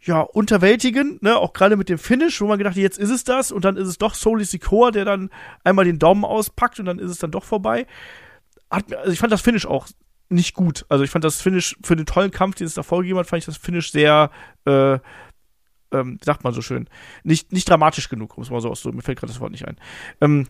ja, 0.03 0.21
unterwältigend, 0.21 1.23
ne, 1.23 1.37
auch 1.37 1.53
gerade 1.53 1.77
mit 1.77 1.91
dem 1.91 1.99
Finish, 1.99 2.41
wo 2.41 2.47
man 2.47 2.57
gedacht 2.57 2.75
hat, 2.75 2.83
jetzt 2.83 2.99
ist 2.99 3.11
es 3.11 3.23
das 3.23 3.53
und 3.53 3.67
dann 3.67 3.77
ist 3.77 3.87
es 3.87 3.99
doch 3.99 4.15
Soli 4.15 4.45
Sikoa, 4.45 4.93
der 4.93 5.05
dann 5.05 5.29
einmal 5.63 5.85
den 5.85 5.99
Daumen 5.99 6.25
auspackt 6.25 6.81
und 6.81 6.87
dann 6.87 6.99
ist 6.99 7.11
es 7.11 7.19
dann 7.19 7.31
doch 7.31 7.45
vorbei. 7.45 7.87
Hat, 8.71 8.95
also 8.95 9.13
ich 9.13 9.19
fand 9.19 9.33
das 9.33 9.41
Finish 9.41 9.67
auch 9.67 9.89
nicht 10.29 10.55
gut. 10.55 10.87
Also 10.89 11.05
ich 11.05 11.11
fand 11.11 11.25
das 11.25 11.41
Finish 11.41 11.77
für 11.83 11.97
den 11.97 12.07
tollen 12.07 12.31
Kampf, 12.31 12.57
den 12.57 12.67
es 12.67 12.75
davor 12.75 13.01
gegeben 13.01 13.19
hat, 13.19 13.27
fand 13.27 13.41
ich 13.41 13.47
das 13.47 13.57
Finish 13.57 13.91
sehr, 13.91 14.31
äh, 14.65 14.99
ähm, 15.93 16.19
sagt 16.23 16.45
man 16.45 16.55
so 16.55 16.63
schön, 16.63 16.89
nicht, 17.25 17.53
nicht 17.53 17.69
dramatisch 17.69 18.09
genug, 18.09 18.39
muss 18.39 18.51
man 18.51 18.61
so 18.61 18.71
ausdrücken. 18.71 18.97
Mir 18.97 19.03
fällt 19.03 19.19
gerade 19.19 19.33
das 19.33 19.41
Wort 19.41 19.51
nicht 19.51 19.67
ein. 19.67 19.77
Ähm, 20.21 20.47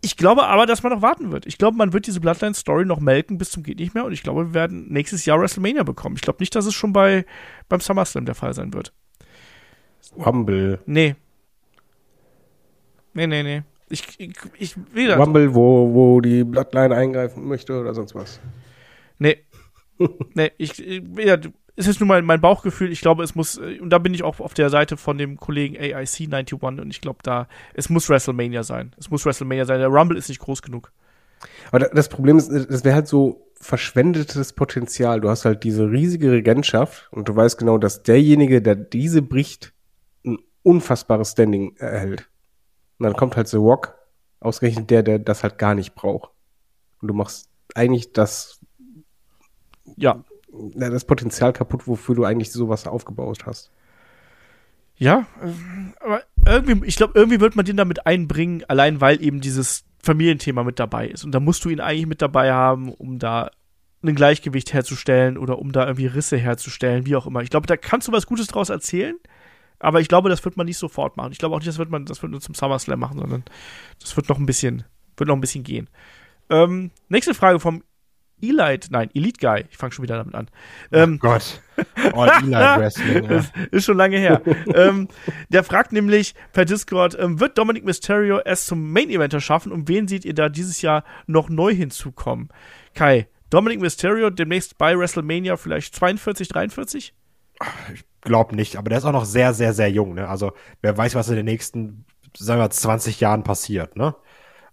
ich 0.00 0.16
glaube 0.16 0.46
aber, 0.46 0.64
dass 0.64 0.82
man 0.82 0.92
noch 0.92 1.02
warten 1.02 1.32
wird. 1.32 1.44
Ich 1.46 1.58
glaube, 1.58 1.76
man 1.76 1.92
wird 1.92 2.06
diese 2.06 2.20
Bloodline-Story 2.20 2.84
noch 2.84 3.00
melken 3.00 3.36
bis 3.36 3.50
zum 3.50 3.64
geht 3.64 3.78
nicht 3.78 3.94
mehr 3.94 4.04
und 4.04 4.12
ich 4.12 4.22
glaube, 4.22 4.46
wir 4.46 4.54
werden 4.54 4.86
nächstes 4.88 5.24
Jahr 5.24 5.40
WrestleMania 5.40 5.82
bekommen. 5.82 6.16
Ich 6.16 6.22
glaube 6.22 6.40
nicht, 6.40 6.54
dass 6.54 6.66
es 6.66 6.74
schon 6.74 6.92
bei 6.92 7.26
beim 7.68 7.80
SummerSlam 7.80 8.24
der 8.24 8.34
Fall 8.34 8.54
sein 8.54 8.72
wird. 8.72 8.92
Rumble. 10.16 10.80
Nee. 10.86 11.16
Nee, 13.12 13.26
nee, 13.26 13.42
nee. 13.42 13.62
Ich, 13.90 14.04
ich, 14.18 14.34
ich 14.58 14.76
wieder. 14.92 15.16
Rumble, 15.16 15.54
wo, 15.54 15.92
wo 15.94 16.20
die 16.20 16.44
Bloodline 16.44 16.94
eingreifen 16.94 17.46
möchte 17.46 17.78
oder 17.80 17.94
sonst 17.94 18.14
was. 18.14 18.40
Nee. 19.18 19.38
nee, 20.34 20.52
ich, 20.58 20.78
ich, 20.84 21.02
wieder, 21.16 21.40
ist 21.78 21.86
jetzt 21.86 22.00
nur 22.00 22.08
mein, 22.08 22.24
mein 22.24 22.40
Bauchgefühl. 22.40 22.90
Ich 22.90 23.00
glaube, 23.00 23.22
es 23.22 23.34
muss, 23.34 23.56
äh, 23.58 23.78
und 23.80 23.90
da 23.90 23.98
bin 23.98 24.12
ich 24.12 24.24
auch 24.24 24.40
auf 24.40 24.54
der 24.54 24.68
Seite 24.68 24.96
von 24.96 25.16
dem 25.16 25.36
Kollegen 25.36 25.76
AIC91 25.76 26.80
und 26.80 26.90
ich 26.90 27.00
glaube, 27.00 27.20
da, 27.22 27.48
es 27.74 27.88
muss 27.88 28.08
WrestleMania 28.08 28.62
sein. 28.62 28.92
Es 28.98 29.10
muss 29.10 29.24
WrestleMania 29.24 29.64
sein. 29.64 29.78
Der 29.78 29.88
Rumble 29.88 30.18
ist 30.18 30.28
nicht 30.28 30.40
groß 30.40 30.62
genug. 30.62 30.92
Aber 31.70 31.78
das 31.80 32.08
Problem 32.08 32.36
ist, 32.36 32.50
das 32.50 32.84
wäre 32.84 32.96
halt 32.96 33.06
so 33.06 33.48
verschwendetes 33.60 34.52
Potenzial. 34.54 35.20
Du 35.20 35.28
hast 35.28 35.44
halt 35.44 35.62
diese 35.62 35.90
riesige 35.90 36.32
Regentschaft 36.32 37.08
und 37.12 37.28
du 37.28 37.36
weißt 37.36 37.58
genau, 37.58 37.78
dass 37.78 38.02
derjenige, 38.02 38.60
der 38.60 38.74
diese 38.74 39.22
bricht, 39.22 39.72
ein 40.24 40.38
unfassbares 40.62 41.32
Standing 41.32 41.76
erhält. 41.76 42.28
Und 42.98 43.04
dann 43.04 43.14
kommt 43.14 43.36
halt 43.36 43.48
The 43.48 43.56
Rock, 43.56 43.96
ausgerechnet 44.40 44.90
der, 44.90 45.02
der 45.02 45.18
das 45.18 45.42
halt 45.42 45.58
gar 45.58 45.74
nicht 45.74 45.94
braucht. 45.94 46.30
Und 47.00 47.08
du 47.08 47.14
machst 47.14 47.48
eigentlich 47.74 48.12
das, 48.12 48.60
Ja, 49.96 50.22
das 50.74 51.04
Potenzial 51.04 51.52
kaputt, 51.52 51.86
wofür 51.86 52.14
du 52.14 52.24
eigentlich 52.24 52.52
sowas 52.52 52.86
aufgebaut 52.86 53.46
hast. 53.46 53.70
Ja, 54.96 55.26
ähm, 55.42 55.94
aber 56.00 56.22
irgendwie, 56.46 56.86
ich 56.86 56.96
glaube, 56.96 57.12
irgendwie 57.14 57.40
wird 57.40 57.54
man 57.54 57.64
den 57.64 57.76
damit 57.76 58.06
einbringen, 58.06 58.64
allein 58.66 59.00
weil 59.00 59.22
eben 59.22 59.40
dieses 59.40 59.84
Familienthema 60.02 60.64
mit 60.64 60.78
dabei 60.80 61.08
ist. 61.08 61.24
Und 61.24 61.32
da 61.32 61.40
musst 61.40 61.64
du 61.64 61.68
ihn 61.68 61.80
eigentlich 61.80 62.06
mit 62.06 62.22
dabei 62.22 62.52
haben, 62.52 62.92
um 62.92 63.18
da 63.18 63.50
ein 64.02 64.14
Gleichgewicht 64.14 64.72
herzustellen 64.72 65.38
oder 65.38 65.58
um 65.58 65.72
da 65.72 65.86
irgendwie 65.86 66.06
Risse 66.06 66.36
herzustellen, 66.36 67.06
wie 67.06 67.16
auch 67.16 67.26
immer. 67.26 67.42
Ich 67.42 67.50
glaube, 67.50 67.66
da 67.66 67.76
kannst 67.76 68.08
du 68.08 68.12
was 68.12 68.26
Gutes 68.26 68.46
draus 68.46 68.70
erzählen, 68.70 69.16
aber 69.78 70.00
ich 70.00 70.08
glaube, 70.08 70.28
das 70.28 70.44
wird 70.44 70.56
man 70.56 70.66
nicht 70.66 70.78
sofort 70.78 71.16
machen. 71.16 71.32
Ich 71.32 71.38
glaube 71.38 71.54
auch 71.54 71.60
nicht, 71.60 71.68
das 71.68 71.78
wird 71.78 71.90
man, 71.90 72.04
das 72.04 72.22
wird 72.22 72.32
nur 72.32 72.40
zum 72.40 72.54
SummerSlam 72.54 72.98
machen, 72.98 73.18
sondern 73.18 73.44
das 74.00 74.16
wird 74.16 74.28
noch 74.28 74.38
ein 74.38 74.46
bisschen, 74.46 74.84
wird 75.16 75.28
noch 75.28 75.36
ein 75.36 75.40
bisschen 75.40 75.64
gehen. 75.64 75.88
Ähm, 76.50 76.90
nächste 77.08 77.34
Frage 77.34 77.60
vom 77.60 77.82
Elite, 78.40 78.88
nein, 78.90 79.10
Elite 79.14 79.40
Guy. 79.40 79.64
Ich 79.70 79.76
fange 79.76 79.92
schon 79.92 80.04
wieder 80.04 80.16
damit 80.16 80.34
an. 80.34 80.48
Ähm, 80.92 81.18
Gott. 81.18 81.60
All 82.14 82.28
Elite 82.28 82.50
Wrestling. 82.78 83.24
ja. 83.24 83.38
ist, 83.38 83.52
ist 83.70 83.84
schon 83.84 83.96
lange 83.96 84.18
her. 84.18 84.42
ähm, 84.74 85.08
der 85.48 85.64
fragt 85.64 85.92
nämlich 85.92 86.34
per 86.52 86.64
Discord, 86.64 87.16
ähm, 87.18 87.40
wird 87.40 87.58
Dominic 87.58 87.84
Mysterio 87.84 88.40
es 88.44 88.66
zum 88.66 88.92
Main 88.92 89.10
Eventer 89.10 89.40
schaffen 89.40 89.72
und 89.72 89.88
wen 89.88 90.06
seht 90.08 90.24
ihr 90.24 90.34
da 90.34 90.48
dieses 90.48 90.82
Jahr 90.82 91.04
noch 91.26 91.48
neu 91.48 91.74
hinzukommen? 91.74 92.48
Kai, 92.94 93.28
Dominic 93.50 93.80
Mysterio 93.80 94.30
demnächst 94.30 94.78
bei 94.78 94.96
WrestleMania 94.96 95.56
vielleicht 95.56 95.94
42, 95.94 96.48
43? 96.48 97.14
Glaub 98.20 98.52
nicht, 98.52 98.76
aber 98.76 98.88
der 98.88 98.98
ist 98.98 99.04
auch 99.04 99.12
noch 99.12 99.24
sehr, 99.24 99.54
sehr, 99.54 99.72
sehr 99.72 99.90
jung, 99.90 100.14
ne? 100.14 100.28
Also, 100.28 100.52
wer 100.82 100.96
weiß, 100.96 101.14
was 101.14 101.28
in 101.28 101.36
den 101.36 101.44
nächsten, 101.44 102.04
sagen 102.36 102.60
wir, 102.60 102.70
20 102.70 103.20
Jahren 103.20 103.44
passiert, 103.44 103.96
ne? 103.96 104.14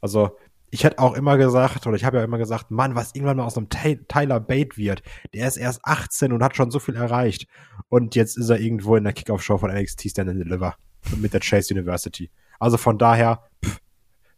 Also, 0.01 0.37
ich 0.71 0.83
hätte 0.83 0.99
auch 0.99 1.13
immer 1.13 1.37
gesagt, 1.37 1.87
oder 1.87 1.95
ich 1.95 2.03
habe 2.03 2.17
ja 2.17 2.23
immer 2.23 2.37
gesagt, 2.37 2.69
Mann, 2.71 2.95
was 2.95 3.13
irgendwann 3.15 3.37
mal 3.37 3.45
aus 3.45 3.57
einem 3.57 3.69
Ty 3.69 4.03
Tyler 4.07 4.39
Bate 4.39 4.77
wird, 4.77 5.03
der 5.33 5.47
ist 5.47 5.57
erst 5.57 5.79
18 5.83 6.33
und 6.33 6.43
hat 6.43 6.55
schon 6.55 6.71
so 6.71 6.79
viel 6.79 6.95
erreicht. 6.95 7.47
Und 7.87 8.15
jetzt 8.15 8.37
ist 8.37 8.49
er 8.49 8.59
irgendwo 8.59 8.95
in 8.95 9.03
der 9.03 9.13
Kickoff-Show 9.13 9.57
von 9.57 9.71
NXT 9.71 10.09
Stand 10.09 10.29
and 10.29 10.39
Deliver 10.39 10.75
mit 11.17 11.33
der 11.33 11.39
Chase 11.39 11.73
University. 11.73 12.29
Also 12.59 12.77
von 12.77 12.97
daher, 12.97 13.43
pff, 13.63 13.79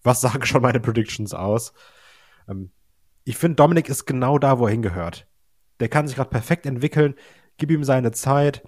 was 0.03 0.21
sagen 0.21 0.45
schon 0.45 0.61
meine 0.61 0.79
Predictions 0.79 1.33
aus? 1.33 1.73
Ähm, 2.47 2.71
ich 3.23 3.37
finde, 3.37 3.55
Dominik 3.55 3.89
ist 3.89 4.05
genau 4.05 4.37
da, 4.37 4.59
wo 4.59 4.65
er 4.65 4.71
hingehört. 4.71 5.27
Der 5.79 5.89
kann 5.89 6.07
sich 6.07 6.15
gerade 6.15 6.29
perfekt 6.29 6.65
entwickeln, 6.65 7.15
gib 7.57 7.71
ihm 7.71 7.83
seine 7.83 8.11
Zeit. 8.11 8.63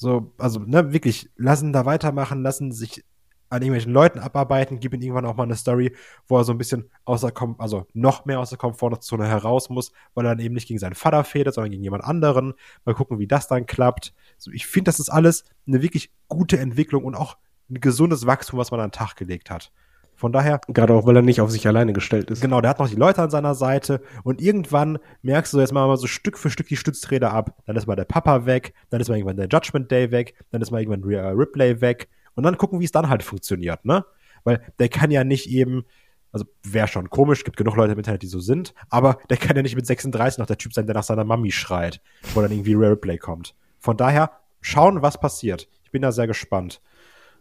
So, 0.00 0.32
also, 0.38 0.60
ne, 0.60 0.92
wirklich, 0.92 1.28
lassen 1.34 1.72
da 1.72 1.84
weitermachen, 1.84 2.40
lassen 2.40 2.70
sich 2.70 3.04
an 3.48 3.62
irgendwelchen 3.62 3.92
Leuten 3.92 4.20
abarbeiten, 4.20 4.78
gib 4.78 4.94
ihm 4.94 5.00
irgendwann 5.00 5.26
auch 5.26 5.34
mal 5.34 5.42
eine 5.42 5.56
Story, 5.56 5.92
wo 6.28 6.36
er 6.38 6.44
so 6.44 6.52
ein 6.52 6.58
bisschen 6.58 6.88
außer 7.04 7.32
Kom 7.32 7.56
also 7.58 7.84
noch 7.94 8.24
mehr 8.24 8.38
aus 8.38 8.50
der 8.50 8.58
Komfortzone 8.58 9.26
heraus 9.26 9.70
muss, 9.70 9.90
weil 10.14 10.24
er 10.24 10.36
dann 10.36 10.44
eben 10.44 10.54
nicht 10.54 10.68
gegen 10.68 10.78
seinen 10.78 10.94
Vater 10.94 11.24
fädelt, 11.24 11.56
sondern 11.56 11.72
gegen 11.72 11.82
jemand 11.82 12.04
anderen. 12.04 12.54
Mal 12.84 12.94
gucken, 12.94 13.18
wie 13.18 13.26
das 13.26 13.48
dann 13.48 13.66
klappt. 13.66 14.14
So, 14.36 14.52
ich 14.52 14.68
finde, 14.68 14.90
das 14.90 15.00
ist 15.00 15.08
alles 15.08 15.44
eine 15.66 15.82
wirklich 15.82 16.12
gute 16.28 16.60
Entwicklung 16.60 17.02
und 17.02 17.16
auch 17.16 17.36
ein 17.68 17.80
gesundes 17.80 18.24
Wachstum, 18.24 18.60
was 18.60 18.70
man 18.70 18.78
an 18.78 18.90
den 18.90 18.92
Tag 18.92 19.16
gelegt 19.16 19.50
hat. 19.50 19.72
Von 20.18 20.32
daher, 20.32 20.60
Gerade 20.66 20.94
auch, 20.94 21.06
weil 21.06 21.14
er 21.14 21.22
nicht 21.22 21.40
auf 21.40 21.52
sich 21.52 21.68
alleine 21.68 21.92
gestellt 21.92 22.28
ist. 22.28 22.40
Genau, 22.40 22.60
der 22.60 22.70
hat 22.70 22.80
noch 22.80 22.88
die 22.88 22.96
Leute 22.96 23.22
an 23.22 23.30
seiner 23.30 23.54
Seite 23.54 24.02
und 24.24 24.42
irgendwann 24.42 24.98
merkst 25.22 25.52
du 25.52 25.60
jetzt 25.60 25.72
mal 25.72 25.96
so 25.96 26.08
Stück 26.08 26.36
für 26.38 26.50
Stück 26.50 26.66
die 26.66 26.76
Stützräder 26.76 27.32
ab. 27.32 27.54
Dann 27.66 27.76
ist 27.76 27.86
mal 27.86 27.94
der 27.94 28.04
Papa 28.04 28.44
weg, 28.44 28.74
dann 28.90 29.00
ist 29.00 29.08
mal 29.08 29.14
irgendwann 29.14 29.36
der 29.36 29.46
Judgment 29.46 29.92
Day 29.92 30.10
weg, 30.10 30.34
dann 30.50 30.60
ist 30.60 30.72
mal 30.72 30.80
irgendwann 30.80 31.04
Rhea 31.04 31.30
Ripley 31.30 31.80
weg 31.80 32.08
und 32.34 32.42
dann 32.42 32.58
gucken, 32.58 32.80
wie 32.80 32.84
es 32.84 32.90
dann 32.90 33.08
halt 33.08 33.22
funktioniert, 33.22 33.84
ne? 33.84 34.04
Weil 34.42 34.60
der 34.80 34.88
kann 34.88 35.12
ja 35.12 35.22
nicht 35.22 35.48
eben, 35.50 35.84
also 36.32 36.46
wäre 36.64 36.88
schon 36.88 37.10
komisch, 37.10 37.44
gibt 37.44 37.56
genug 37.56 37.76
Leute 37.76 37.92
im 37.92 37.98
Internet, 37.98 38.22
die 38.22 38.26
so 38.26 38.40
sind, 38.40 38.74
aber 38.90 39.18
der 39.30 39.36
kann 39.36 39.54
ja 39.54 39.62
nicht 39.62 39.76
mit 39.76 39.86
36 39.86 40.40
noch 40.40 40.46
der 40.46 40.58
Typ 40.58 40.74
sein, 40.74 40.86
der 40.86 40.96
nach 40.96 41.04
seiner 41.04 41.22
Mami 41.22 41.52
schreit, 41.52 42.00
wo 42.34 42.40
dann 42.40 42.50
irgendwie 42.50 42.74
Ripley 42.74 43.18
kommt. 43.18 43.54
Von 43.78 43.96
daher 43.96 44.32
schauen, 44.60 45.00
was 45.00 45.20
passiert. 45.20 45.68
Ich 45.84 45.92
bin 45.92 46.02
da 46.02 46.10
sehr 46.10 46.26
gespannt. 46.26 46.80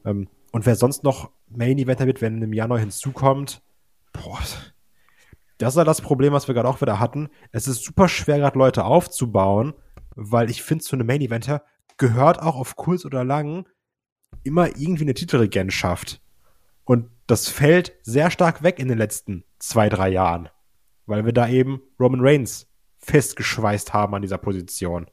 Ähm, 0.05 0.27
und 0.51 0.65
wer 0.65 0.75
sonst 0.75 1.03
noch 1.03 1.31
Main 1.49 1.77
Eventer 1.77 2.05
wird, 2.05 2.21
wenn 2.21 2.41
im 2.41 2.53
Januar 2.53 2.79
hinzukommt, 2.79 3.61
boah, 4.13 4.39
das 5.57 5.73
ist 5.73 5.77
ja 5.77 5.83
das 5.83 6.01
Problem, 6.01 6.33
was 6.33 6.47
wir 6.47 6.55
gerade 6.55 6.69
auch 6.69 6.81
wieder 6.81 6.99
hatten. 6.99 7.29
Es 7.51 7.67
ist 7.67 7.83
super 7.83 8.07
schwer, 8.07 8.37
gerade 8.37 8.59
Leute 8.59 8.85
aufzubauen, 8.85 9.73
weil 10.15 10.49
ich 10.49 10.63
finde, 10.63 10.83
zu 10.83 10.95
einem 10.95 11.07
Main 11.07 11.21
Eventer 11.21 11.63
gehört 11.97 12.41
auch 12.41 12.55
auf 12.55 12.75
kurz 12.75 13.05
oder 13.05 13.23
lang 13.23 13.67
immer 14.43 14.67
irgendwie 14.77 15.03
eine 15.03 15.13
Titelregentschaft. 15.13 16.21
Und 16.83 17.09
das 17.25 17.49
fällt 17.49 17.93
sehr 18.03 18.31
stark 18.31 18.63
weg 18.63 18.79
in 18.79 18.87
den 18.87 18.97
letzten 18.97 19.43
zwei, 19.59 19.89
drei 19.89 20.09
Jahren, 20.09 20.49
weil 21.05 21.25
wir 21.25 21.33
da 21.33 21.47
eben 21.47 21.81
Roman 21.99 22.21
Reigns 22.21 22.67
festgeschweißt 22.99 23.93
haben 23.93 24.15
an 24.15 24.21
dieser 24.21 24.37
Position. 24.37 25.07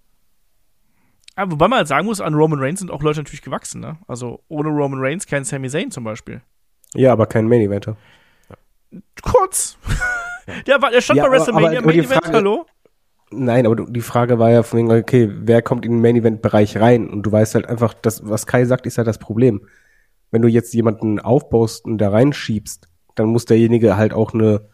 Ja, 1.37 1.51
wobei 1.51 1.67
man 1.69 1.79
halt 1.79 1.89
sagen 1.89 2.07
muss, 2.07 2.21
an 2.21 2.35
Roman 2.35 2.61
Reigns 2.61 2.79
sind 2.81 2.91
auch 2.91 3.03
Leute 3.03 3.21
natürlich 3.21 3.43
gewachsen, 3.43 3.81
ne? 3.81 3.99
Also 4.07 4.41
ohne 4.49 4.69
Roman 4.69 5.01
Reigns 5.01 5.27
kein 5.27 5.45
Sami 5.45 5.69
Zayn 5.69 5.91
zum 5.91 6.05
Beispiel. 6.05 6.43
Ja, 6.95 7.13
aber 7.13 7.27
kein 7.27 7.49
Main 7.49 7.61
Eventer. 7.61 7.97
Kurz. 9.23 9.77
der, 10.67 10.81
war, 10.81 10.91
der 10.91 11.01
stand 11.01 11.19
Ja, 11.19 11.25
bei 11.25 11.29
aber- 11.29 11.37
WrestleMania 11.39 11.79
aber 11.81 11.93
die 11.93 11.99
Main 11.99 12.07
Event, 12.07 12.23
Frage- 12.25 12.37
hallo? 12.37 12.67
Nein, 13.31 13.67
aber 13.67 13.75
die 13.87 14.01
Frage 14.01 14.39
war 14.39 14.51
ja 14.51 14.63
von 14.63 14.79
wegen, 14.79 14.93
okay, 14.93 15.29
wer 15.33 15.61
kommt 15.63 15.85
in 15.85 15.93
den 15.93 16.01
Main 16.01 16.15
Event 16.15 16.41
Bereich 16.41 16.77
rein? 16.77 17.09
Und 17.09 17.25
du 17.25 17.33
weißt 17.33 17.57
halt 17.57 17.67
einfach, 17.69 17.95
das, 17.95 18.29
was 18.29 18.47
Kai 18.47 18.65
sagt, 18.65 18.87
ist 18.87 18.99
halt 18.99 19.09
das 19.09 19.19
Problem. 19.19 19.67
Wenn 20.31 20.43
du 20.43 20.49
jetzt 20.49 20.73
jemanden 20.75 21.19
aufbaust 21.19 21.85
und 21.85 21.99
da 21.99 22.11
reinschiebst, 22.11 22.89
dann 23.17 23.27
muss 23.27 23.45
derjenige 23.45 23.97
halt 23.97 24.13
auch 24.13 24.35
eine 24.35 24.69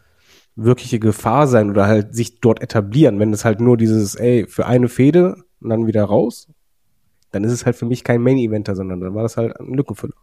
wirkliche 0.55 0.99
Gefahr 0.99 1.47
sein 1.47 1.71
oder 1.71 1.87
halt 1.87 2.13
sich 2.13 2.39
dort 2.39 2.61
etablieren. 2.61 3.19
Wenn 3.19 3.33
es 3.33 3.45
halt 3.45 3.61
nur 3.61 3.77
dieses, 3.77 4.13
ey, 4.15 4.45
für 4.47 4.67
eine 4.67 4.89
Fehde 4.89 5.37
und 5.61 5.69
dann 5.69 5.87
wieder 5.87 6.03
raus, 6.03 6.47
dann 7.31 7.43
ist 7.43 7.51
es 7.51 7.65
halt 7.65 7.75
für 7.75 7.85
mich 7.85 8.03
kein 8.03 8.21
Main 8.21 8.37
Eventer, 8.37 8.75
sondern 8.75 8.99
dann 8.99 9.13
war 9.15 9.23
das 9.23 9.37
halt 9.37 9.57
ein 9.59 9.73
Lückenfüller. 9.73 10.13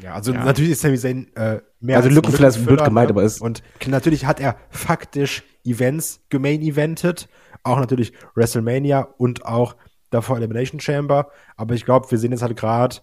Ja, 0.00 0.14
also 0.14 0.32
Ja. 0.32 0.44
natürlich 0.44 0.72
ist 0.72 0.82
Sami 0.82 0.96
Zayn 0.96 1.26
äh, 1.34 1.60
mehr 1.80 1.96
Also 1.96 2.06
als 2.08 2.12
ein 2.12 2.14
Lückenfüller 2.14 2.48
ist 2.48 2.64
blöd 2.64 2.84
gemeint, 2.84 3.08
ne? 3.08 3.14
aber 3.14 3.24
ist- 3.24 3.40
und 3.40 3.62
natürlich 3.86 4.26
hat 4.26 4.38
er 4.38 4.56
faktisch 4.70 5.42
Events 5.64 6.20
gemain 6.28 6.62
eventet, 6.62 7.28
auch 7.64 7.78
natürlich 7.80 8.12
WrestleMania 8.34 9.00
und 9.18 9.44
auch 9.44 9.74
davor 10.10 10.36
Elimination 10.36 10.80
Chamber, 10.80 11.30
aber 11.56 11.74
ich 11.74 11.84
glaube, 11.84 12.10
wir 12.10 12.18
sehen 12.18 12.30
jetzt 12.30 12.42
halt 12.42 12.56
gerade 12.56 12.96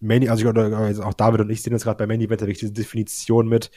Main, 0.00 0.28
also 0.28 0.42
ich, 0.42 0.48
oder, 0.48 0.76
also 0.76 1.02
auch 1.02 1.14
David 1.14 1.40
und 1.40 1.50
ich 1.50 1.62
sehen 1.62 1.72
jetzt 1.72 1.84
gerade 1.84 1.98
bei 1.98 2.06
Main 2.06 2.20
Event 2.20 2.40
wirklich 2.40 2.58
diese 2.58 2.72
Definition 2.72 3.48
mit, 3.48 3.70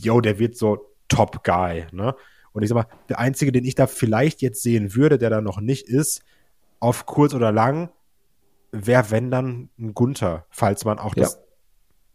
yo, 0.00 0.20
der 0.20 0.38
wird 0.38 0.56
so 0.56 0.86
Top 1.08 1.42
Guy, 1.44 1.86
ne? 1.92 2.14
Und 2.52 2.62
ich 2.62 2.68
sag 2.68 2.74
mal, 2.74 2.86
der 3.08 3.18
einzige, 3.20 3.52
den 3.52 3.64
ich 3.64 3.74
da 3.74 3.86
vielleicht 3.86 4.42
jetzt 4.42 4.62
sehen 4.62 4.94
würde, 4.94 5.18
der 5.18 5.30
da 5.30 5.40
noch 5.40 5.60
nicht 5.60 5.86
ist, 5.88 6.22
auf 6.80 7.06
kurz 7.06 7.34
oder 7.34 7.52
lang, 7.52 7.90
wäre 8.72 9.10
wenn 9.10 9.30
dann 9.30 9.68
ein 9.78 9.94
Gunther, 9.94 10.46
falls 10.50 10.84
man 10.84 10.98
auch 10.98 11.14
Ja. 11.16 11.22
das 11.24 11.40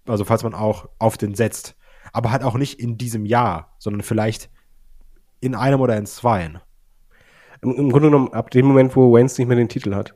also 0.07 0.24
falls 0.24 0.43
man 0.43 0.53
auch 0.53 0.88
auf 0.99 1.18
den 1.18 1.34
setzt. 1.34 1.76
Aber 2.13 2.32
halt 2.32 2.43
auch 2.43 2.55
nicht 2.55 2.80
in 2.80 2.97
diesem 2.97 3.26
Jahr, 3.26 3.76
sondern 3.80 4.03
vielleicht 4.03 4.49
in 5.39 5.55
einem 5.55 5.82
oder 5.82 5.97
in 5.97 6.05
zweien. 6.05 6.59
Im, 7.61 7.72
Im 7.72 7.91
Grunde 7.91 8.09
genommen, 8.09 8.32
ab 8.32 8.51
dem 8.51 8.68
Moment, 8.68 8.95
wo 8.95 9.11
Waynes 9.11 9.38
nicht 9.39 9.47
mehr 9.47 9.57
den 9.57 9.68
Titel 9.70 9.95
hat, 9.95 10.13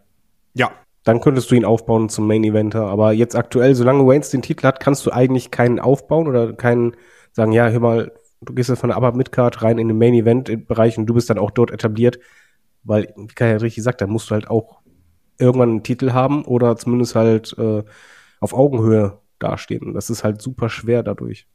Ja. 0.54 0.72
dann 1.04 1.22
könntest 1.22 1.50
du 1.50 1.56
ihn 1.56 1.66
aufbauen 1.66 2.08
zum 2.10 2.28
Main 2.28 2.44
Eventer. 2.44 2.86
Aber 2.86 3.14
jetzt 3.14 3.36
aktuell, 3.36 3.74
solange 3.74 4.06
Waynes 4.06 4.30
den 4.30 4.44
Titel 4.44 4.68
hat, 4.68 4.80
kannst 4.80 5.06
du 5.08 5.12
eigentlich 5.12 5.50
keinen 5.50 5.80
aufbauen 5.80 6.28
oder 6.28 6.54
keinen 6.54 6.96
sagen, 7.32 7.52
ja, 7.52 7.68
hör 7.70 7.80
mal, 7.80 8.12
du 8.42 8.54
gehst 8.54 8.70
jetzt 8.70 8.80
von 8.80 8.90
der 8.90 8.98
Upper 8.98 9.14
Midcard 9.14 9.64
rein 9.64 9.80
in 9.80 9.88
den 9.88 9.98
Main 9.98 10.14
Event 10.14 10.68
Bereich 10.68 10.98
und 11.00 11.08
du 11.08 11.16
bist 11.16 11.30
dann 11.32 11.40
auch 11.40 11.52
dort 11.52 11.72
etabliert. 11.72 12.20
Weil, 12.84 13.14
wie 13.16 13.28
Kai 13.28 13.52
ja 13.52 13.58
richtig 13.58 13.84
sagt, 13.84 14.02
dann 14.02 14.10
musst 14.10 14.30
du 14.30 14.36
halt 14.36 14.50
auch 14.50 14.82
irgendwann 15.38 15.70
einen 15.70 15.84
Titel 15.84 16.12
haben 16.12 16.44
oder 16.46 16.76
zumindest 16.78 17.16
halt 17.16 17.56
äh, 17.58 17.84
auf 18.40 18.54
Augenhöhe 18.54 19.20
dastehen. 19.40 19.94
Das 19.94 20.10
ist 20.10 20.24
halt 20.24 20.42
super 20.42 20.70
schwer 20.70 21.04
dadurch. 21.04 21.48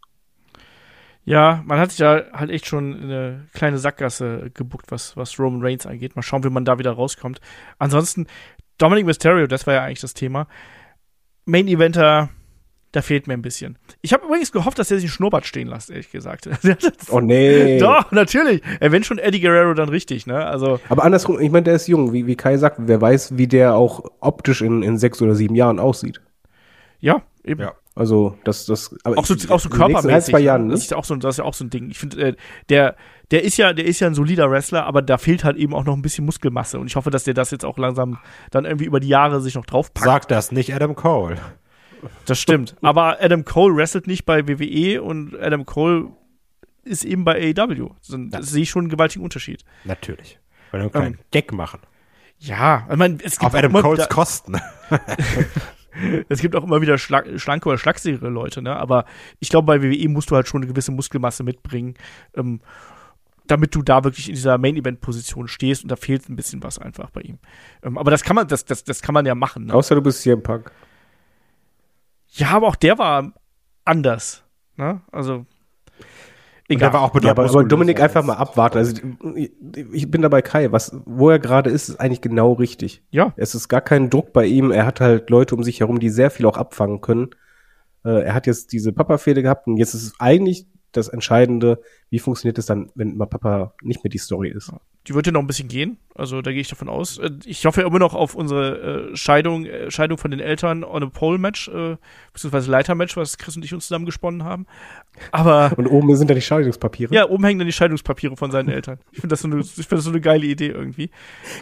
Ja, 1.26 1.62
man 1.64 1.78
hat 1.78 1.90
sich 1.90 1.98
da 1.98 2.24
halt 2.32 2.50
echt 2.50 2.66
schon 2.66 2.94
in 2.94 3.04
eine 3.04 3.46
kleine 3.54 3.78
Sackgasse 3.78 4.50
gebuckt, 4.52 4.90
was, 4.90 5.16
was 5.16 5.38
Roman 5.38 5.62
Reigns 5.62 5.86
angeht. 5.86 6.16
Mal 6.16 6.22
schauen, 6.22 6.44
wie 6.44 6.50
man 6.50 6.66
da 6.66 6.78
wieder 6.78 6.92
rauskommt. 6.92 7.40
Ansonsten, 7.78 8.26
Dominic 8.76 9.06
Mysterio, 9.06 9.46
das 9.46 9.66
war 9.66 9.74
ja 9.74 9.84
eigentlich 9.84 10.00
das 10.00 10.12
Thema. 10.12 10.46
Main 11.46 11.68
Eventer 11.68 12.28
da 12.94 13.02
fehlt 13.02 13.26
mir 13.26 13.34
ein 13.34 13.42
bisschen. 13.42 13.76
Ich 14.02 14.12
habe 14.12 14.24
übrigens 14.24 14.52
gehofft, 14.52 14.78
dass 14.78 14.88
er 14.90 14.98
sich 14.98 15.06
einen 15.06 15.12
Schnurrbart 15.12 15.46
stehen 15.46 15.66
lässt, 15.66 15.90
ehrlich 15.90 16.12
gesagt. 16.12 16.48
Oh 17.10 17.20
nee. 17.20 17.78
Doch, 17.78 18.12
natürlich. 18.12 18.62
Wenn 18.80 19.02
schon 19.02 19.18
Eddie 19.18 19.40
Guerrero, 19.40 19.74
dann 19.74 19.88
richtig, 19.88 20.26
ne? 20.26 20.44
Also, 20.46 20.78
Aber 20.88 21.02
andersrum, 21.04 21.40
ich 21.40 21.50
meine, 21.50 21.64
der 21.64 21.74
ist 21.74 21.88
jung, 21.88 22.12
wie, 22.12 22.26
wie 22.26 22.36
Kai 22.36 22.56
sagt, 22.56 22.76
wer 22.80 23.00
weiß, 23.00 23.36
wie 23.36 23.48
der 23.48 23.74
auch 23.74 24.04
optisch 24.20 24.62
in, 24.62 24.82
in 24.82 24.96
sechs 24.96 25.20
oder 25.20 25.34
sieben 25.34 25.56
Jahren 25.56 25.78
aussieht. 25.80 26.20
ja, 27.00 27.22
eben. 27.44 27.60
Ja. 27.62 27.72
Also, 27.96 28.36
das, 28.44 28.66
das, 28.66 28.94
aber 29.04 29.18
Auch 29.18 29.26
so, 29.26 29.34
ich- 29.34 29.50
auch 29.50 29.60
so 29.60 29.68
körpermäßig. 29.68 30.12
Ein, 30.12 30.22
zwei 30.22 30.40
Jahren 30.40 30.66
ne? 30.66 30.72
das, 30.72 30.82
ist 30.82 30.90
ja 30.90 30.96
auch 30.96 31.04
so, 31.04 31.14
das 31.16 31.34
ist 31.34 31.38
ja 31.38 31.44
auch 31.44 31.54
so 31.54 31.64
ein 31.64 31.70
Ding. 31.70 31.90
Ich 31.90 31.98
finde, 31.98 32.20
äh, 32.28 32.34
der, 32.68 32.96
der 33.30 33.44
ist 33.44 33.56
ja, 33.56 33.72
der 33.72 33.84
ist 33.84 34.00
ja 34.00 34.08
ein 34.08 34.14
solider 34.14 34.50
Wrestler, 34.50 34.84
aber 34.86 35.00
da 35.00 35.16
fehlt 35.18 35.44
halt 35.44 35.56
eben 35.56 35.74
auch 35.74 35.84
noch 35.84 35.94
ein 35.94 36.02
bisschen 36.02 36.24
Muskelmasse. 36.24 36.78
Und 36.80 36.86
ich 36.88 36.96
hoffe, 36.96 37.10
dass 37.10 37.22
der 37.24 37.34
das 37.34 37.50
jetzt 37.52 37.64
auch 37.64 37.78
langsam 37.78 38.18
dann 38.50 38.64
irgendwie 38.64 38.86
über 38.86 38.98
die 38.98 39.06
Jahre 39.08 39.40
sich 39.40 39.54
noch 39.54 39.64
draufpackt. 39.66 40.04
Sag 40.04 40.26
das 40.28 40.50
nicht 40.50 40.74
Adam 40.74 40.94
Cole. 40.96 41.36
Das 42.26 42.38
stimmt. 42.40 42.76
Aber 42.82 43.20
Adam 43.20 43.44
Cole 43.44 43.74
wrestelt 43.76 44.06
nicht 44.06 44.24
bei 44.24 44.46
WWE 44.48 45.02
und 45.02 45.36
Adam 45.40 45.64
Cole 45.66 46.08
ist 46.84 47.04
eben 47.04 47.24
bei 47.24 47.54
AEW. 47.56 47.90
Das 48.30 48.48
sehe 48.50 48.62
ich 48.62 48.70
schon 48.70 48.82
einen 48.84 48.90
gewaltigen 48.90 49.24
Unterschied. 49.24 49.64
Natürlich. 49.84 50.38
Wollen 50.70 50.82
wir 50.82 50.84
einen 50.84 50.90
kleinen 51.14 51.18
Gag 51.30 51.52
machen. 51.52 51.80
Ja, 52.38 52.86
ich 52.90 52.96
meine, 52.96 53.18
es 53.22 53.38
gibt 53.38 53.44
Auf 53.44 53.54
Adam 53.54 53.70
immer 53.70 53.82
Coles 53.82 54.00
wieder- 54.00 54.08
Kosten. 54.08 54.56
Es 56.28 56.40
gibt 56.40 56.56
auch 56.56 56.64
immer 56.64 56.80
wieder 56.82 56.98
schla 56.98 57.22
schlanke 57.38 57.68
oder 57.68 57.78
schlagsigere 57.78 58.28
Leute, 58.28 58.60
ne? 58.62 58.74
Aber 58.74 59.04
ich 59.38 59.48
glaube, 59.48 59.66
bei 59.66 59.80
WWE 59.80 60.08
musst 60.08 60.28
du 60.28 60.34
halt 60.34 60.48
schon 60.48 60.60
eine 60.62 60.66
gewisse 60.70 60.90
Muskelmasse 60.90 61.44
mitbringen, 61.44 61.94
ähm, 62.36 62.60
damit 63.46 63.76
du 63.76 63.82
da 63.82 64.02
wirklich 64.02 64.28
in 64.28 64.34
dieser 64.34 64.58
Main-Event-Position 64.58 65.46
stehst 65.46 65.84
und 65.84 65.90
da 65.92 65.96
fehlt 65.96 66.28
ein 66.28 66.34
bisschen 66.34 66.64
was 66.64 66.80
einfach 66.80 67.10
bei 67.10 67.20
ihm. 67.20 67.38
Ähm, 67.84 67.96
aber 67.96 68.10
das 68.10 68.24
kann 68.24 68.34
man, 68.34 68.48
das, 68.48 68.64
das, 68.64 68.82
das 68.82 69.02
kann 69.02 69.12
man 69.12 69.24
ja 69.24 69.36
machen. 69.36 69.66
Ne? 69.66 69.74
Außer 69.74 69.94
du 69.94 70.02
bist 70.02 70.22
CM 70.22 70.42
Punk. 70.42 70.72
Ja, 72.34 72.50
aber 72.50 72.68
auch 72.68 72.76
der 72.76 72.98
war 72.98 73.32
anders. 73.84 74.44
Ne? 74.76 75.00
Also. 75.12 75.46
Und 76.70 76.80
der 76.80 76.92
war 76.94 77.02
auch 77.02 77.14
Ja, 77.14 77.30
aber, 77.30 77.42
bedeutungslos 77.42 77.68
Dominik 77.68 78.00
einfach 78.00 78.24
mal 78.24 78.34
abwarten. 78.36 78.78
Also 78.78 78.96
ich- 79.34 79.52
ich 79.92 80.10
bin 80.10 80.22
dabei 80.22 80.40
Kai, 80.40 80.72
was, 80.72 80.96
wo 81.04 81.28
er 81.30 81.38
gerade 81.38 81.68
ist, 81.70 81.90
ist 81.90 82.00
eigentlich 82.00 82.22
genau 82.22 82.52
richtig. 82.54 83.02
Ja, 83.10 83.34
Es 83.36 83.54
ist 83.54 83.68
gar 83.68 83.82
kein 83.82 84.08
Druck 84.08 84.32
bei 84.32 84.46
ihm. 84.46 84.70
Er 84.70 84.86
hat 84.86 85.00
halt 85.00 85.28
Leute 85.28 85.54
um 85.54 85.62
sich 85.62 85.80
herum, 85.80 86.00
die 86.00 86.08
sehr 86.08 86.30
viel 86.30 86.46
auch 86.46 86.56
abfangen 86.56 87.00
können. 87.02 87.30
Äh, 88.04 88.22
er 88.24 88.34
hat 88.34 88.46
jetzt 88.46 88.72
diese 88.72 88.92
Papa-Fehde 88.92 89.42
gehabt 89.42 89.66
und 89.66 89.76
jetzt 89.76 89.92
ist 89.94 90.02
es 90.04 90.14
eigentlich 90.18 90.66
das 90.96 91.08
Entscheidende, 91.08 91.80
wie 92.10 92.18
funktioniert 92.18 92.58
es 92.58 92.66
dann, 92.66 92.90
wenn 92.94 93.18
Papa 93.18 93.74
nicht 93.82 94.02
mehr 94.04 94.10
die 94.10 94.18
Story 94.18 94.48
ist. 94.50 94.72
die 95.06 95.14
wird 95.14 95.26
ja 95.26 95.32
noch 95.32 95.40
ein 95.40 95.46
bisschen 95.46 95.68
gehen. 95.68 95.98
Also 96.14 96.40
da 96.42 96.50
gehe 96.52 96.60
ich 96.60 96.68
davon 96.68 96.88
aus. 96.88 97.18
Äh, 97.18 97.30
Ich 97.44 97.66
hoffe 97.66 97.80
ja 97.82 97.86
immer 97.86 97.98
noch 97.98 98.14
auf 98.14 98.34
unsere 98.34 99.10
äh, 99.12 99.16
Scheidung, 99.16 99.66
äh, 99.66 99.90
Scheidung 99.90 100.16
von 100.18 100.30
den 100.30 100.40
Eltern 100.40 100.84
on 100.84 101.02
a 101.02 101.06
Pole 101.06 101.38
Match, 101.38 101.68
äh, 101.68 101.96
beziehungsweise 102.32 102.70
Leiter-Match, 102.70 103.16
was 103.16 103.36
Chris 103.38 103.56
und 103.56 103.64
ich 103.64 103.74
uns 103.74 103.86
zusammen 103.88 104.06
gesponnen 104.06 104.44
haben. 104.44 104.66
Aber 105.32 105.72
Und 105.76 105.86
oben 105.86 106.14
sind 106.16 106.30
da 106.30 106.34
die 106.34 106.40
Scheidungspapiere. 106.40 107.14
ja, 107.14 107.28
oben 107.28 107.44
hängen 107.44 107.58
dann 107.58 107.66
die 107.66 107.72
Scheidungspapiere 107.72 108.36
von 108.36 108.50
seinen 108.50 108.68
Eltern. 108.68 108.98
Ich 109.12 109.20
finde 109.20 109.32
das, 109.34 109.40
so 109.42 109.48
eine- 109.48 109.60
ich 109.60 109.70
find 109.72 109.92
das 109.92 110.04
so 110.04 110.10
eine 110.10 110.20
geile 110.20 110.46
Idee 110.46 110.68
irgendwie. 110.68 111.10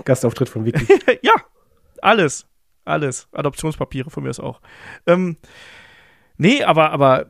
Gastauftritt 0.04 0.48
von 0.48 0.64
Vicky. 0.64 0.86
ja, 1.22 1.34
alles. 2.00 2.46
Alles. 2.84 3.28
Adoptionspapiere 3.32 4.10
von 4.10 4.22
mir 4.24 4.30
ist 4.30 4.40
auch. 4.40 4.60
Ähm, 5.06 5.36
nee, 6.36 6.62
aber, 6.64 6.90
aber 6.90 7.26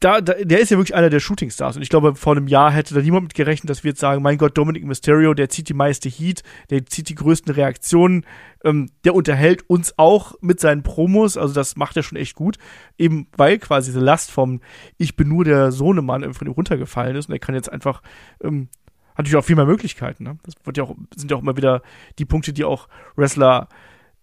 da, 0.00 0.20
da, 0.20 0.34
der 0.34 0.60
ist 0.60 0.70
ja 0.70 0.78
wirklich 0.78 0.94
einer 0.94 1.10
der 1.10 1.20
Shootingstars. 1.20 1.76
Und 1.76 1.82
ich 1.82 1.88
glaube, 1.88 2.14
vor 2.14 2.36
einem 2.36 2.46
Jahr 2.46 2.70
hätte 2.70 2.94
da 2.94 3.00
niemand 3.00 3.24
mit 3.24 3.34
gerechnet, 3.34 3.70
dass 3.70 3.84
wir 3.84 3.90
jetzt 3.90 4.00
sagen, 4.00 4.22
mein 4.22 4.38
Gott, 4.38 4.56
Dominic 4.56 4.84
Mysterio, 4.84 5.34
der 5.34 5.48
zieht 5.48 5.68
die 5.68 5.74
meiste 5.74 6.08
Heat, 6.08 6.42
der 6.70 6.86
zieht 6.86 7.08
die 7.08 7.14
größten 7.14 7.52
Reaktionen, 7.52 8.24
ähm, 8.64 8.90
der 9.04 9.14
unterhält 9.14 9.68
uns 9.68 9.98
auch 9.98 10.34
mit 10.40 10.60
seinen 10.60 10.82
Promos, 10.82 11.36
also 11.36 11.54
das 11.54 11.76
macht 11.76 11.96
er 11.96 12.02
schon 12.02 12.16
echt 12.16 12.34
gut, 12.34 12.56
eben 12.98 13.28
weil 13.36 13.58
quasi 13.58 13.90
diese 13.90 14.04
Last 14.04 14.30
vom 14.30 14.60
Ich 14.96 15.16
bin 15.16 15.28
nur 15.28 15.44
der 15.44 15.72
Sohnemann 15.72 16.34
von 16.34 16.46
ihm 16.46 16.52
runtergefallen 16.52 17.16
ist 17.16 17.28
und 17.28 17.34
er 17.34 17.40
kann 17.40 17.54
jetzt 17.54 17.70
einfach 17.70 18.02
ähm, 18.42 18.68
hat 19.14 19.18
natürlich 19.18 19.36
auch 19.36 19.44
viel 19.44 19.56
mehr 19.56 19.66
Möglichkeiten. 19.66 20.24
Ne? 20.24 20.38
Das 20.42 20.54
wird 20.64 20.76
ja 20.76 20.84
auch, 20.84 20.96
sind 21.14 21.30
ja 21.30 21.36
auch 21.36 21.42
immer 21.42 21.56
wieder 21.56 21.82
die 22.18 22.24
Punkte, 22.24 22.52
die 22.52 22.64
auch 22.64 22.88
Wrestler 23.14 23.68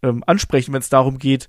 ähm, 0.03 0.22
ansprechen, 0.28 0.74
wenn 0.74 0.82
es 0.82 0.89
darum 0.89 1.18
geht, 1.18 1.47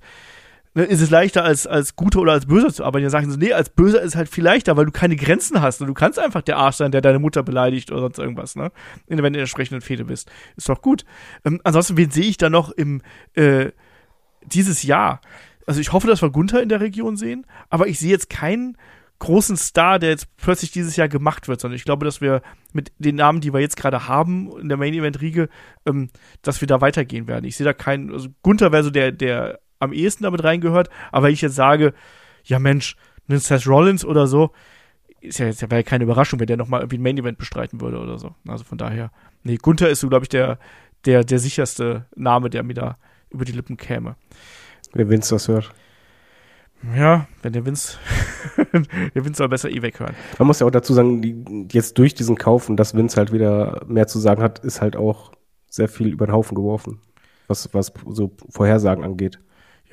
ne, 0.73 0.83
ist 0.83 1.01
es 1.01 1.09
leichter 1.09 1.43
als, 1.43 1.67
als 1.67 1.95
Guter 1.95 2.19
oder 2.19 2.33
als 2.33 2.45
Böser 2.45 2.73
zu 2.73 2.83
arbeiten. 2.83 3.03
Dann 3.03 3.11
sagen 3.11 3.31
sie, 3.31 3.37
nee, 3.37 3.53
als 3.53 3.69
Böser 3.69 4.01
ist 4.01 4.09
es 4.09 4.15
halt 4.15 4.29
viel 4.29 4.43
leichter, 4.43 4.77
weil 4.77 4.85
du 4.85 4.91
keine 4.91 5.15
Grenzen 5.15 5.61
hast. 5.61 5.81
Und 5.81 5.87
du 5.87 5.93
kannst 5.93 6.19
einfach 6.19 6.41
der 6.41 6.57
Arsch 6.57 6.77
sein, 6.77 6.91
der 6.91 7.01
deine 7.01 7.19
Mutter 7.19 7.43
beleidigt 7.43 7.91
oder 7.91 8.01
sonst 8.01 8.19
irgendwas, 8.19 8.55
ne? 8.55 8.71
Wenn 9.07 9.17
du 9.17 9.25
in 9.25 9.33
der 9.33 9.41
entsprechenden 9.41 9.81
Fehde 9.81 10.05
bist. 10.05 10.31
Ist 10.55 10.69
doch 10.69 10.81
gut. 10.81 11.05
Ähm, 11.45 11.61
ansonsten, 11.63 11.97
wen 11.97 12.11
sehe 12.11 12.25
ich 12.25 12.37
da 12.37 12.49
noch 12.49 12.71
im 12.71 13.01
äh, 13.33 13.71
dieses 14.45 14.83
Jahr? 14.83 15.21
Also 15.65 15.79
ich 15.79 15.93
hoffe, 15.93 16.07
dass 16.07 16.21
wir 16.21 16.29
Gunther 16.29 16.61
in 16.61 16.69
der 16.69 16.81
Region 16.81 17.15
sehen, 17.15 17.45
aber 17.69 17.87
ich 17.87 17.99
sehe 17.99 18.11
jetzt 18.11 18.29
keinen 18.29 18.77
großen 19.19 19.55
Star, 19.55 19.99
der 19.99 20.09
jetzt 20.09 20.35
plötzlich 20.35 20.71
dieses 20.71 20.97
Jahr 20.97 21.07
gemacht 21.07 21.47
wird, 21.47 21.61
sondern 21.61 21.77
ich 21.77 21.85
glaube, 21.85 22.03
dass 22.03 22.19
wir 22.19 22.41
mit 22.73 22.91
den 22.97 23.15
Namen, 23.15 23.39
die 23.39 23.53
wir 23.53 23.61
jetzt 23.61 23.77
gerade 23.77 24.09
haben 24.09 24.51
in 24.59 24.67
der 24.67 24.77
Main 24.77 24.93
Event 24.93 25.21
Riege, 25.21 25.47
ähm, 25.85 26.09
dass 26.41 26.59
wir 26.59 26.67
da 26.67 26.81
weitergehen 26.81 27.27
werden. 27.27 27.45
Ich 27.45 27.55
sehe 27.55 27.63
da 27.63 27.73
keinen, 27.73 28.11
also 28.11 28.27
Gunther 28.41 28.73
wäre 28.73 28.83
so 28.83 28.89
der, 28.89 29.13
der 29.13 29.61
am 29.79 29.93
ehesten 29.93 30.23
damit 30.23 30.43
reingehört, 30.43 30.89
aber 31.11 31.27
wenn 31.27 31.33
ich 31.33 31.41
jetzt 31.41 31.55
sage, 31.55 31.93
ja 32.43 32.59
Mensch, 32.59 32.95
ein 33.29 33.39
Seth 33.39 33.67
Rollins 33.67 34.05
oder 34.05 34.27
so, 34.27 34.51
ist 35.21 35.39
ja 35.39 35.45
jetzt 35.45 35.61
ja 35.61 35.83
keine 35.83 36.03
Überraschung, 36.03 36.39
wenn 36.39 36.47
der 36.47 36.57
nochmal 36.57 36.81
irgendwie 36.81 36.97
ein 36.97 37.01
Main 37.01 37.17
Event 37.17 37.37
bestreiten 37.37 37.81
würde 37.81 37.99
oder 37.99 38.17
so. 38.17 38.35
Also 38.47 38.63
von 38.63 38.77
daher, 38.77 39.11
nee, 39.43 39.55
Gunther 39.55 39.89
ist 39.89 40.01
so, 40.01 40.09
glaube 40.09 40.25
ich, 40.25 40.29
der, 40.29 40.59
der, 41.05 41.23
der 41.23 41.39
sicherste 41.39 42.05
Name, 42.15 42.49
der 42.49 42.63
mir 42.63 42.73
da 42.73 42.97
über 43.29 43.45
die 43.45 43.53
Lippen 43.53 43.77
käme. 43.77 44.15
Wenn 44.93 45.09
Vince 45.09 45.33
das 45.33 45.47
hört. 45.47 45.73
Ja, 46.95 47.27
wenn 47.41 47.53
der 47.53 47.65
Vince, 47.65 47.97
der 49.15 49.25
Vince 49.25 49.37
soll 49.37 49.47
besser 49.47 49.69
eh 49.69 49.81
weghören. 49.81 50.15
Man 50.37 50.47
muss 50.47 50.59
ja 50.59 50.67
auch 50.67 50.71
dazu 50.71 50.93
sagen, 50.93 51.21
die, 51.21 51.67
jetzt 51.71 51.97
durch 51.97 52.13
diesen 52.13 52.37
Kauf 52.37 52.67
und 52.67 52.75
dass 52.75 52.93
Vince 52.93 53.15
halt 53.15 53.31
wieder 53.31 53.85
mehr 53.87 54.07
zu 54.07 54.19
sagen 54.19 54.43
hat, 54.43 54.59
ist 54.59 54.81
halt 54.81 54.97
auch 54.97 55.31
sehr 55.69 55.87
viel 55.87 56.07
über 56.07 56.27
den 56.27 56.33
Haufen 56.33 56.55
geworfen. 56.55 56.99
Was, 57.47 57.73
was 57.73 57.93
so 58.09 58.35
Vorhersagen 58.49 59.03
angeht. 59.03 59.39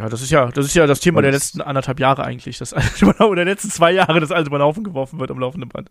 Ja, 0.01 0.09
das 0.09 0.22
ist 0.22 0.30
ja, 0.30 0.46
das 0.51 0.64
ist 0.64 0.74
ja 0.74 0.86
das 0.86 1.01
Thema 1.01 1.18
Und- 1.18 1.24
der 1.24 1.32
letzten 1.32 1.61
anderthalb 1.61 2.01
Jahre 2.01 2.24
eigentlich, 2.24 2.57
das 2.57 2.72
oder 3.20 3.34
der 3.36 3.44
letzten 3.44 3.68
zwei 3.68 3.92
Jahre, 3.92 4.18
das 4.18 4.32
alles 4.32 4.48
über 4.48 4.57
den 4.57 4.62
Haufen 4.64 4.82
geworfen 4.82 5.20
wird 5.20 5.30
am 5.30 5.38
laufenden 5.38 5.68
Band, 5.68 5.90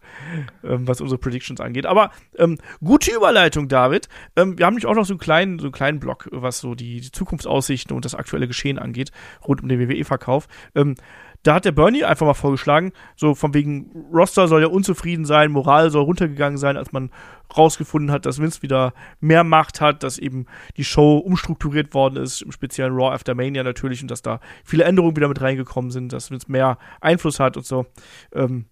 ähm, 0.64 0.88
was 0.88 1.00
unsere 1.00 1.20
Predictions 1.20 1.62
angeht. 1.62 1.86
Aber 1.86 2.10
ähm, 2.36 2.58
gute 2.84 3.12
Überleitung, 3.16 3.68
David. 3.68 4.10
Ähm, 4.36 4.58
wir 4.58 4.66
haben 4.66 4.74
nämlich 4.74 4.88
auch 4.88 4.96
noch 4.96 5.06
so 5.06 5.14
einen 5.14 5.20
kleinen, 5.20 5.60
so 5.60 5.66
einen 5.66 5.74
kleinen 5.74 6.00
Block, 6.00 6.28
was 6.32 6.58
so 6.58 6.74
die, 6.74 7.02
die 7.02 7.12
Zukunftsaussichten 7.12 7.96
und 7.96 8.04
das 8.04 8.16
aktuelle 8.16 8.48
Geschehen 8.48 8.80
angeht, 8.80 9.12
rund 9.48 9.62
um 9.62 9.70
den 9.70 9.80
WWE-Verkauf. 9.80 10.48
Ähm, 10.74 10.96
da 11.44 11.56
hat 11.56 11.66
der 11.66 11.72
Bernie 11.72 12.04
einfach 12.04 12.26
mal 12.26 12.34
vorgeschlagen, 12.34 12.92
so 13.16 13.34
von 13.34 13.54
wegen 13.54 13.92
Roster 14.14 14.48
soll 14.48 14.62
ja 14.62 14.68
unzufrieden 14.68 15.26
sein, 15.26 15.52
Moral 15.52 15.90
soll 15.90 16.04
runtergegangen 16.04 16.58
sein, 16.58 16.76
als 16.76 16.92
man 16.92 17.12
rausgefunden 17.56 18.12
hat, 18.12 18.26
dass 18.26 18.40
Vince 18.40 18.62
wieder 18.62 18.94
mehr 19.20 19.44
Macht 19.44 19.80
hat, 19.80 20.04
dass 20.04 20.18
eben 20.18 20.48
die 20.76 20.84
Show 20.84 21.18
umstrukturiert 21.18 21.94
worden 21.94 22.18
ist, 22.18 22.42
im 22.42 22.52
speziellen 22.52 22.94
Raw 22.94 23.14
After 23.14 23.36
Mania 23.36 23.64
natürlich, 23.64 24.02
und 24.02 24.12
dass 24.12 24.22
da 24.22 24.40
viele 24.66 24.84
Änderungen 24.84 25.16
wieder 25.16 25.30
mit 25.30 25.42
reingekommen 25.42 25.92
sind, 25.92 26.12
dass 26.12 26.30
Vince 26.30 26.52
mehr 26.52 26.78
Einfluss 27.00 27.40
hat 27.40 27.56
und 27.56 27.66
so. 27.66 27.86
Ähm, 28.34 28.66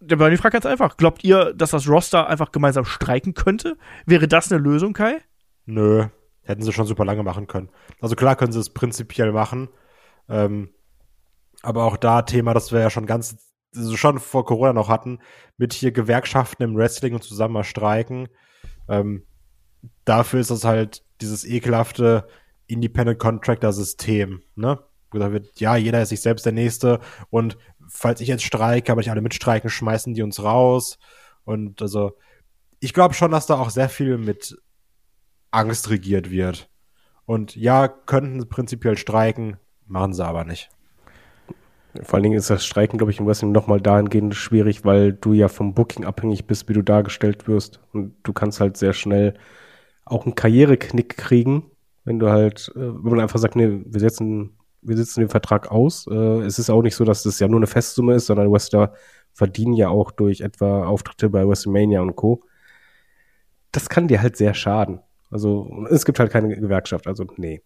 der 0.00 0.16
Bernie 0.16 0.36
fragt 0.36 0.54
ganz 0.54 0.66
einfach, 0.66 0.96
glaubt 0.96 1.24
ihr, 1.24 1.52
dass 1.54 1.70
das 1.70 1.88
Roster 1.88 2.28
einfach 2.28 2.52
gemeinsam 2.52 2.84
streiken 2.84 3.34
könnte? 3.34 3.76
Wäre 4.06 4.28
das 4.28 4.50
eine 4.50 4.60
Lösung, 4.60 4.92
Kai? 4.92 5.20
Nö, 5.66 6.06
hätten 6.42 6.62
sie 6.62 6.72
schon 6.72 6.86
super 6.86 7.04
lange 7.04 7.22
machen 7.22 7.46
können. 7.46 7.70
Also 8.00 8.16
klar 8.16 8.36
können 8.36 8.52
sie 8.52 8.60
es 8.60 8.70
prinzipiell 8.70 9.32
machen. 9.32 9.68
Ähm, 10.28 10.70
aber 11.62 11.84
auch 11.84 11.96
da 11.96 12.22
Thema, 12.22 12.54
das 12.54 12.72
wir 12.72 12.80
ja 12.80 12.90
schon 12.90 13.06
ganz, 13.06 13.36
also 13.74 13.96
schon 13.96 14.18
vor 14.18 14.44
Corona 14.44 14.72
noch 14.72 14.88
hatten, 14.88 15.18
mit 15.56 15.72
hier 15.72 15.92
Gewerkschaften 15.92 16.62
im 16.62 16.76
Wrestling 16.76 17.14
und 17.14 17.22
zusammen 17.22 17.54
mal 17.54 17.64
streiken. 17.64 18.28
Ähm, 18.88 19.26
dafür 20.04 20.40
ist 20.40 20.50
das 20.50 20.64
halt 20.64 21.04
dieses 21.20 21.44
ekelhafte 21.44 22.26
Independent 22.66 23.18
Contractor 23.18 23.72
System, 23.72 24.42
ne? 24.54 24.78
Wo 25.10 25.18
gesagt 25.18 25.32
wird, 25.32 25.60
ja, 25.60 25.76
jeder 25.76 26.02
ist 26.02 26.08
sich 26.08 26.20
selbst 26.20 26.44
der 26.44 26.52
Nächste 26.52 26.98
und 27.30 27.56
falls 27.88 28.20
ich 28.20 28.28
jetzt 28.28 28.44
streike, 28.44 28.90
aber 28.90 29.00
nicht 29.00 29.10
alle 29.10 29.20
mitstreiken, 29.20 29.70
schmeißen 29.70 30.14
die 30.14 30.22
uns 30.22 30.42
raus. 30.42 30.98
Und 31.44 31.82
also, 31.82 32.16
ich 32.80 32.92
glaube 32.92 33.14
schon, 33.14 33.30
dass 33.30 33.46
da 33.46 33.54
auch 33.54 33.70
sehr 33.70 33.88
viel 33.88 34.18
mit 34.18 34.56
Angst 35.50 35.90
regiert 35.90 36.30
wird. 36.30 36.68
Und 37.26 37.56
ja, 37.56 37.88
könnten 37.88 38.48
prinzipiell 38.48 38.98
streiken, 38.98 39.58
machen 39.86 40.12
sie 40.12 40.24
aber 40.24 40.44
nicht. 40.44 40.70
Vor 42.02 42.14
allen 42.14 42.24
Dingen 42.24 42.38
ist 42.38 42.50
das 42.50 42.66
Streiken, 42.66 42.98
glaube 42.98 43.12
ich, 43.12 43.20
im 43.20 43.26
Wrestling 43.26 43.52
nochmal 43.52 43.80
dahingehend 43.80 44.34
schwierig, 44.34 44.84
weil 44.84 45.12
du 45.12 45.32
ja 45.32 45.48
vom 45.48 45.74
Booking 45.74 46.04
abhängig 46.04 46.46
bist, 46.46 46.68
wie 46.68 46.72
du 46.72 46.82
dargestellt 46.82 47.46
wirst. 47.46 47.80
Und 47.92 48.16
du 48.22 48.32
kannst 48.32 48.60
halt 48.60 48.76
sehr 48.76 48.92
schnell 48.92 49.34
auch 50.04 50.26
einen 50.26 50.34
Karriereknick 50.34 51.16
kriegen, 51.16 51.70
wenn 52.04 52.18
du 52.18 52.30
halt, 52.30 52.72
äh, 52.74 52.80
wenn 52.80 53.10
man 53.10 53.20
einfach 53.20 53.38
sagt, 53.38 53.56
nee, 53.56 53.80
wir 53.84 54.00
setzen, 54.00 54.58
wir 54.82 54.96
setzen 54.96 55.20
den 55.20 55.28
Vertrag 55.28 55.70
aus. 55.70 56.06
Äh, 56.10 56.40
es 56.42 56.58
ist 56.58 56.70
auch 56.70 56.82
nicht 56.82 56.96
so, 56.96 57.04
dass 57.04 57.22
das 57.22 57.38
ja 57.38 57.48
nur 57.48 57.60
eine 57.60 57.66
Festsumme 57.66 58.14
ist, 58.14 58.26
sondern 58.26 58.52
Wrestler 58.52 58.92
verdienen 59.32 59.74
ja 59.74 59.88
auch 59.88 60.10
durch 60.10 60.40
etwa 60.40 60.86
Auftritte 60.86 61.30
bei 61.30 61.46
WrestleMania 61.46 62.00
und 62.00 62.16
Co. 62.16 62.42
Das 63.72 63.88
kann 63.88 64.08
dir 64.08 64.22
halt 64.22 64.36
sehr 64.36 64.54
schaden. 64.54 65.00
Also 65.30 65.86
es 65.90 66.04
gibt 66.04 66.20
halt 66.20 66.30
keine 66.30 66.54
Gewerkschaft, 66.54 67.06
also 67.06 67.24
nee. 67.36 67.62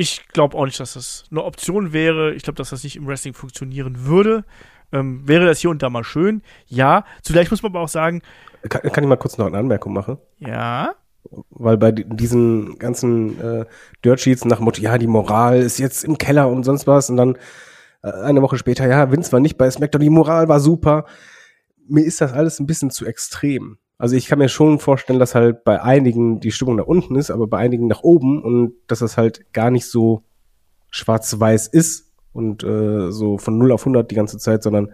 Ich 0.00 0.28
glaube 0.28 0.56
auch 0.56 0.64
nicht, 0.64 0.78
dass 0.78 0.92
das 0.94 1.24
eine 1.30 1.42
Option 1.42 1.92
wäre. 1.92 2.32
Ich 2.34 2.44
glaube, 2.44 2.56
dass 2.56 2.70
das 2.70 2.84
nicht 2.84 2.94
im 2.94 3.08
Wrestling 3.08 3.34
funktionieren 3.34 4.06
würde. 4.06 4.44
Ähm, 4.92 5.26
wäre 5.26 5.44
das 5.44 5.58
hier 5.58 5.70
und 5.70 5.82
da 5.82 5.90
mal 5.90 6.04
schön? 6.04 6.40
Ja. 6.66 7.04
Zugleich 7.22 7.50
muss 7.50 7.64
man 7.64 7.72
aber 7.72 7.80
auch 7.80 7.88
sagen, 7.88 8.22
Kann, 8.68 8.82
kann 8.92 9.02
ich 9.02 9.08
mal 9.08 9.16
kurz 9.16 9.38
noch 9.38 9.46
eine 9.46 9.58
Anmerkung 9.58 9.92
machen? 9.92 10.18
ja, 10.38 10.94
Weil 11.50 11.76
bei 11.78 11.90
di- 11.90 12.04
diesen 12.08 12.78
ganzen 12.78 13.40
äh, 13.40 13.64
Dirt 14.04 14.20
Sheets 14.20 14.44
nach 14.44 14.58
dem 14.58 14.66
Motto, 14.66 14.80
ja, 14.80 14.98
die 14.98 15.08
Moral 15.08 15.58
ist 15.58 15.78
jetzt 15.78 16.04
im 16.04 16.16
Keller 16.16 16.48
und 16.48 16.62
sonst 16.62 16.86
was 16.86 17.10
und 17.10 17.16
dann 17.16 17.36
äh, 18.04 18.12
eine 18.12 18.40
Woche 18.40 18.56
später, 18.56 18.86
ja, 18.86 19.10
Vince 19.10 19.32
war 19.32 19.40
nicht 19.40 19.58
bei 19.58 19.68
SmackDown, 19.68 20.00
die 20.00 20.10
Moral 20.10 20.48
war 20.48 20.60
super. 20.60 21.06
Mir 21.88 22.04
ist 22.04 22.20
das 22.20 22.32
alles 22.32 22.60
ein 22.60 22.66
bisschen 22.66 22.90
zu 22.92 23.04
extrem. 23.04 23.78
Also 23.98 24.14
ich 24.14 24.26
kann 24.26 24.38
mir 24.38 24.48
schon 24.48 24.78
vorstellen, 24.78 25.18
dass 25.18 25.34
halt 25.34 25.64
bei 25.64 25.82
einigen 25.82 26.38
die 26.38 26.52
Stimmung 26.52 26.76
nach 26.76 26.86
unten 26.86 27.16
ist, 27.16 27.30
aber 27.30 27.48
bei 27.48 27.58
einigen 27.58 27.88
nach 27.88 28.02
oben 28.02 28.42
und 28.42 28.74
dass 28.86 29.00
das 29.00 29.16
halt 29.16 29.52
gar 29.52 29.70
nicht 29.72 29.86
so 29.86 30.22
schwarz-weiß 30.90 31.66
ist 31.66 32.12
und 32.32 32.62
äh, 32.62 33.10
so 33.10 33.38
von 33.38 33.58
0 33.58 33.72
auf 33.72 33.82
100 33.82 34.08
die 34.08 34.14
ganze 34.14 34.38
Zeit, 34.38 34.62
sondern 34.62 34.92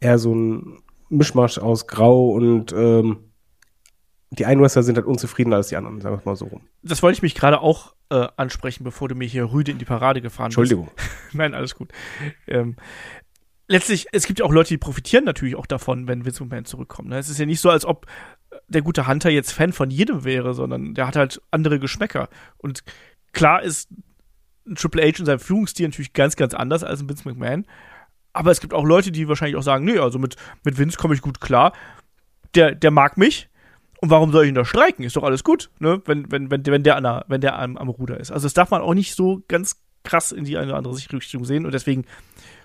eher 0.00 0.18
so 0.18 0.34
ein 0.34 0.82
Mischmasch 1.10 1.58
aus 1.58 1.86
Grau 1.86 2.30
und 2.30 2.72
ähm, 2.72 3.18
die 4.30 4.46
einen 4.46 4.60
Wrestler 4.62 4.82
sind 4.82 4.96
halt 4.96 5.06
unzufriedener 5.06 5.56
als 5.56 5.68
die 5.68 5.76
anderen, 5.76 6.00
sagen 6.00 6.16
wir 6.16 6.22
mal 6.24 6.36
so 6.36 6.46
rum. 6.46 6.62
das 6.82 7.02
wollte 7.02 7.16
ich 7.16 7.22
mich 7.22 7.34
gerade 7.34 7.60
auch 7.60 7.94
äh, 8.10 8.28
ansprechen, 8.36 8.84
bevor 8.84 9.08
du 9.08 9.14
mir 9.14 9.26
hier 9.26 9.52
Rüde 9.52 9.72
in 9.72 9.78
die 9.78 9.84
Parade 9.84 10.20
gefahren 10.20 10.48
bist. 10.48 10.58
Entschuldigung. 10.58 10.90
Nein, 11.32 11.54
alles 11.54 11.74
gut. 11.74 11.90
Ähm, 12.46 12.76
letztlich, 13.68 14.06
es 14.12 14.26
gibt 14.26 14.40
ja 14.40 14.44
auch 14.44 14.52
Leute, 14.52 14.70
die 14.70 14.78
profitieren 14.78 15.24
natürlich 15.24 15.56
auch 15.56 15.66
davon, 15.66 16.08
wenn 16.08 16.24
Vince 16.24 16.42
McMahon 16.42 16.64
zurückkommt. 16.64 17.08
Ne? 17.08 17.18
Es 17.18 17.28
ist 17.28 17.38
ja 17.38 17.46
nicht 17.46 17.60
so, 17.60 17.70
als 17.70 17.84
ob 17.84 18.06
der 18.66 18.82
gute 18.82 19.06
Hunter 19.06 19.30
jetzt 19.30 19.52
Fan 19.52 19.72
von 19.72 19.90
jedem 19.90 20.24
wäre, 20.24 20.54
sondern 20.54 20.94
der 20.94 21.06
hat 21.06 21.16
halt 21.16 21.40
andere 21.50 21.78
Geschmäcker. 21.78 22.28
Und 22.56 22.82
klar 23.32 23.62
ist 23.62 23.88
ein 24.66 24.74
Triple 24.74 25.02
H 25.02 25.18
in 25.20 25.26
seinem 25.26 25.38
Führungsstil 25.38 25.86
natürlich 25.86 26.12
ganz, 26.12 26.36
ganz 26.36 26.54
anders 26.54 26.82
als 26.82 27.00
ein 27.00 27.08
Vince 27.08 27.28
McMahon. 27.28 27.66
Aber 28.32 28.50
es 28.50 28.60
gibt 28.60 28.74
auch 28.74 28.84
Leute, 28.84 29.12
die 29.12 29.28
wahrscheinlich 29.28 29.56
auch 29.56 29.62
sagen, 29.62 29.84
nee, 29.84 29.98
also 29.98 30.18
mit, 30.18 30.36
mit 30.64 30.78
Vince 30.78 30.98
komme 30.98 31.14
ich 31.14 31.22
gut 31.22 31.40
klar. 31.40 31.72
Der, 32.54 32.74
der 32.74 32.90
mag 32.90 33.16
mich. 33.16 33.48
Und 34.00 34.10
warum 34.10 34.30
soll 34.30 34.44
ich 34.44 34.50
ihn 34.50 34.54
da 34.54 34.64
streiken? 34.64 35.04
Ist 35.04 35.16
doch 35.16 35.24
alles 35.24 35.42
gut, 35.42 35.70
ne? 35.80 36.00
Wenn, 36.04 36.30
wenn, 36.30 36.50
wenn, 36.50 36.64
wenn 36.64 36.82
der, 36.84 36.96
an 36.96 37.02
der, 37.02 37.24
wenn 37.26 37.40
der 37.40 37.58
am, 37.58 37.76
am 37.76 37.88
Ruder 37.88 38.20
ist. 38.20 38.30
Also 38.30 38.46
das 38.46 38.54
darf 38.54 38.70
man 38.70 38.80
auch 38.80 38.94
nicht 38.94 39.14
so 39.14 39.42
ganz 39.48 39.82
krass 40.04 40.30
in 40.30 40.44
die 40.44 40.56
eine 40.56 40.68
oder 40.68 40.78
andere 40.78 40.96
Richtung 40.96 41.44
sehen. 41.44 41.66
Und 41.66 41.72
deswegen 41.72 42.04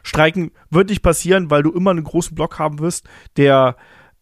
Streiken 0.04 0.52
wird 0.70 0.90
nicht 0.90 1.02
passieren, 1.02 1.50
weil 1.50 1.64
du 1.64 1.72
immer 1.72 1.92
einen 1.92 2.04
großen 2.04 2.36
Block 2.36 2.60
haben 2.60 2.80
wirst, 2.80 3.08
der 3.38 3.76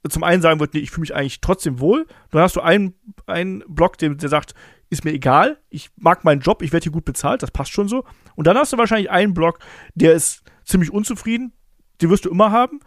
zum 0.09 0.23
einen 0.23 0.41
sagen 0.41 0.59
wird, 0.59 0.73
nee, 0.73 0.79
ich 0.79 0.91
fühle 0.91 1.01
mich 1.01 1.15
eigentlich 1.15 1.41
trotzdem 1.41 1.79
wohl. 1.79 2.07
Dann 2.31 2.41
hast 2.41 2.55
du 2.55 2.61
einen, 2.61 2.95
einen 3.27 3.63
Block, 3.67 3.97
der, 3.97 4.09
der 4.11 4.29
sagt, 4.29 4.55
ist 4.89 5.05
mir 5.05 5.11
egal, 5.11 5.59
ich 5.69 5.89
mag 5.95 6.23
meinen 6.23 6.41
Job, 6.41 6.61
ich 6.61 6.73
werde 6.73 6.83
hier 6.83 6.91
gut 6.91 7.05
bezahlt, 7.05 7.43
das 7.43 7.51
passt 7.51 7.71
schon 7.71 7.87
so. 7.87 8.03
Und 8.35 8.47
dann 8.47 8.57
hast 8.57 8.73
du 8.73 8.77
wahrscheinlich 8.77 9.11
einen 9.11 9.33
Block, 9.33 9.59
der 9.93 10.13
ist 10.13 10.43
ziemlich 10.65 10.91
unzufrieden, 10.91 11.53
den 12.01 12.09
wirst 12.09 12.25
du 12.25 12.29
immer 12.29 12.51
haben. 12.51 12.79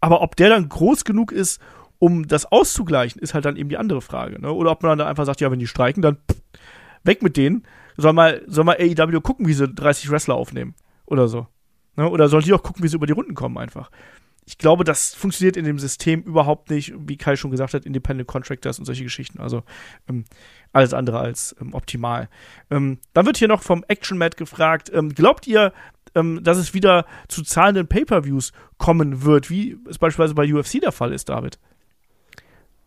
Aber 0.00 0.22
ob 0.22 0.36
der 0.36 0.48
dann 0.48 0.68
groß 0.68 1.04
genug 1.04 1.32
ist, 1.32 1.60
um 1.98 2.26
das 2.26 2.50
auszugleichen, 2.50 3.20
ist 3.20 3.34
halt 3.34 3.44
dann 3.44 3.56
eben 3.56 3.68
die 3.68 3.76
andere 3.76 4.00
Frage. 4.00 4.40
Ne? 4.40 4.50
Oder 4.50 4.70
ob 4.70 4.82
man 4.82 4.96
dann 4.96 5.06
einfach 5.06 5.26
sagt, 5.26 5.40
ja, 5.40 5.50
wenn 5.50 5.58
die 5.58 5.66
streiken, 5.66 6.02
dann 6.02 6.16
pff, 6.16 6.40
weg 7.04 7.22
mit 7.22 7.36
denen. 7.36 7.64
Soll 7.96 8.14
mal, 8.14 8.42
soll 8.46 8.64
mal 8.64 8.78
AEW 8.78 9.20
gucken, 9.20 9.46
wie 9.46 9.52
sie 9.52 9.68
30 9.68 10.10
Wrestler 10.10 10.36
aufnehmen. 10.36 10.74
Oder 11.04 11.28
so. 11.28 11.46
Ne? 11.96 12.08
Oder 12.08 12.28
soll 12.28 12.42
die 12.42 12.52
auch 12.52 12.62
gucken, 12.62 12.82
wie 12.82 12.88
sie 12.88 12.96
über 12.96 13.06
die 13.06 13.12
Runden 13.12 13.34
kommen 13.34 13.58
einfach. 13.58 13.90
Ich 14.46 14.58
glaube, 14.58 14.84
das 14.84 15.14
funktioniert 15.14 15.56
in 15.56 15.64
dem 15.64 15.78
System 15.78 16.22
überhaupt 16.22 16.70
nicht, 16.70 16.92
wie 16.96 17.16
Kai 17.16 17.36
schon 17.36 17.50
gesagt 17.50 17.74
hat, 17.74 17.84
Independent 17.84 18.26
Contractors 18.26 18.78
und 18.78 18.84
solche 18.84 19.04
Geschichten. 19.04 19.38
Also 19.38 19.62
ähm, 20.08 20.24
alles 20.72 20.92
andere 20.92 21.20
als 21.20 21.54
ähm, 21.60 21.74
optimal. 21.74 22.28
Ähm, 22.70 22.98
dann 23.12 23.26
wird 23.26 23.36
hier 23.36 23.48
noch 23.48 23.62
vom 23.62 23.84
Action 23.86 24.18
Mat 24.18 24.36
gefragt, 24.36 24.90
ähm, 24.92 25.10
glaubt 25.10 25.46
ihr, 25.46 25.72
ähm, 26.14 26.42
dass 26.42 26.58
es 26.58 26.74
wieder 26.74 27.06
zu 27.28 27.42
zahlenden 27.42 27.86
Pay-Per-Views 27.86 28.52
kommen 28.78 29.22
wird, 29.22 29.50
wie 29.50 29.78
es 29.88 29.98
beispielsweise 29.98 30.34
bei 30.34 30.52
UFC 30.52 30.80
der 30.80 30.92
Fall 30.92 31.12
ist, 31.12 31.28
David? 31.28 31.58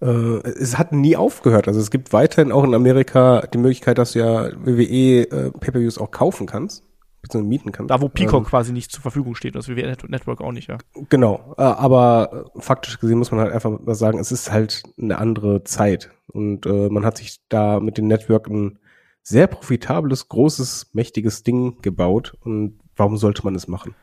Äh, 0.02 0.40
es 0.50 0.78
hat 0.78 0.92
nie 0.92 1.16
aufgehört. 1.16 1.68
Also 1.68 1.80
es 1.80 1.92
gibt 1.92 2.12
weiterhin 2.12 2.52
auch 2.52 2.64
in 2.64 2.74
Amerika 2.74 3.48
die 3.54 3.58
Möglichkeit, 3.58 3.98
dass 3.98 4.14
du 4.14 4.20
ja 4.20 4.50
WWE 4.66 5.22
äh, 5.22 5.52
Pay-Per-Views 5.52 5.98
auch 5.98 6.12
kaufen 6.12 6.46
kannst, 6.46 6.84
beziehungsweise 7.24 7.50
mieten 7.50 7.72
kannst. 7.72 7.90
Da, 7.90 8.00
wo 8.02 8.10
Peacock 8.10 8.42
Ähm, 8.44 8.46
quasi 8.46 8.72
nicht 8.74 8.92
zur 8.92 9.02
Verfügung 9.02 9.34
steht, 9.34 9.56
das 9.56 9.68
WWE 9.68 9.88
Net- 9.88 10.08
Network 10.10 10.42
auch 10.42 10.52
nicht, 10.52 10.70
ja. 10.70 10.78
Genau, 11.10 11.56
äh, 11.58 11.62
aber 11.64 12.52
faktisch 12.58 13.00
gesehen 13.00 13.18
muss 13.18 13.32
man 13.32 13.40
halt 13.40 13.52
einfach 13.54 13.80
mal 13.80 13.96
sagen, 13.96 14.20
es 14.20 14.32
ist 14.32 14.52
halt 14.52 14.84
eine 15.02 15.18
andere 15.18 15.64
Zeit 15.64 16.12
und 16.28 16.66
äh, 16.68 16.90
man 16.90 17.04
hat 17.06 17.18
sich 17.18 17.40
da 17.50 17.80
mit 17.80 17.98
den 17.98 18.06
Network 18.08 18.48
ein 18.48 18.78
sehr 19.24 19.48
profitables, 19.48 20.28
großes, 20.30 20.92
mächtiges 20.94 21.44
Ding 21.44 21.82
gebaut 21.82 22.36
und 22.42 22.80
warum 22.96 23.18
sollte 23.18 23.44
man 23.44 23.56
es 23.56 23.68
machen? 23.68 23.96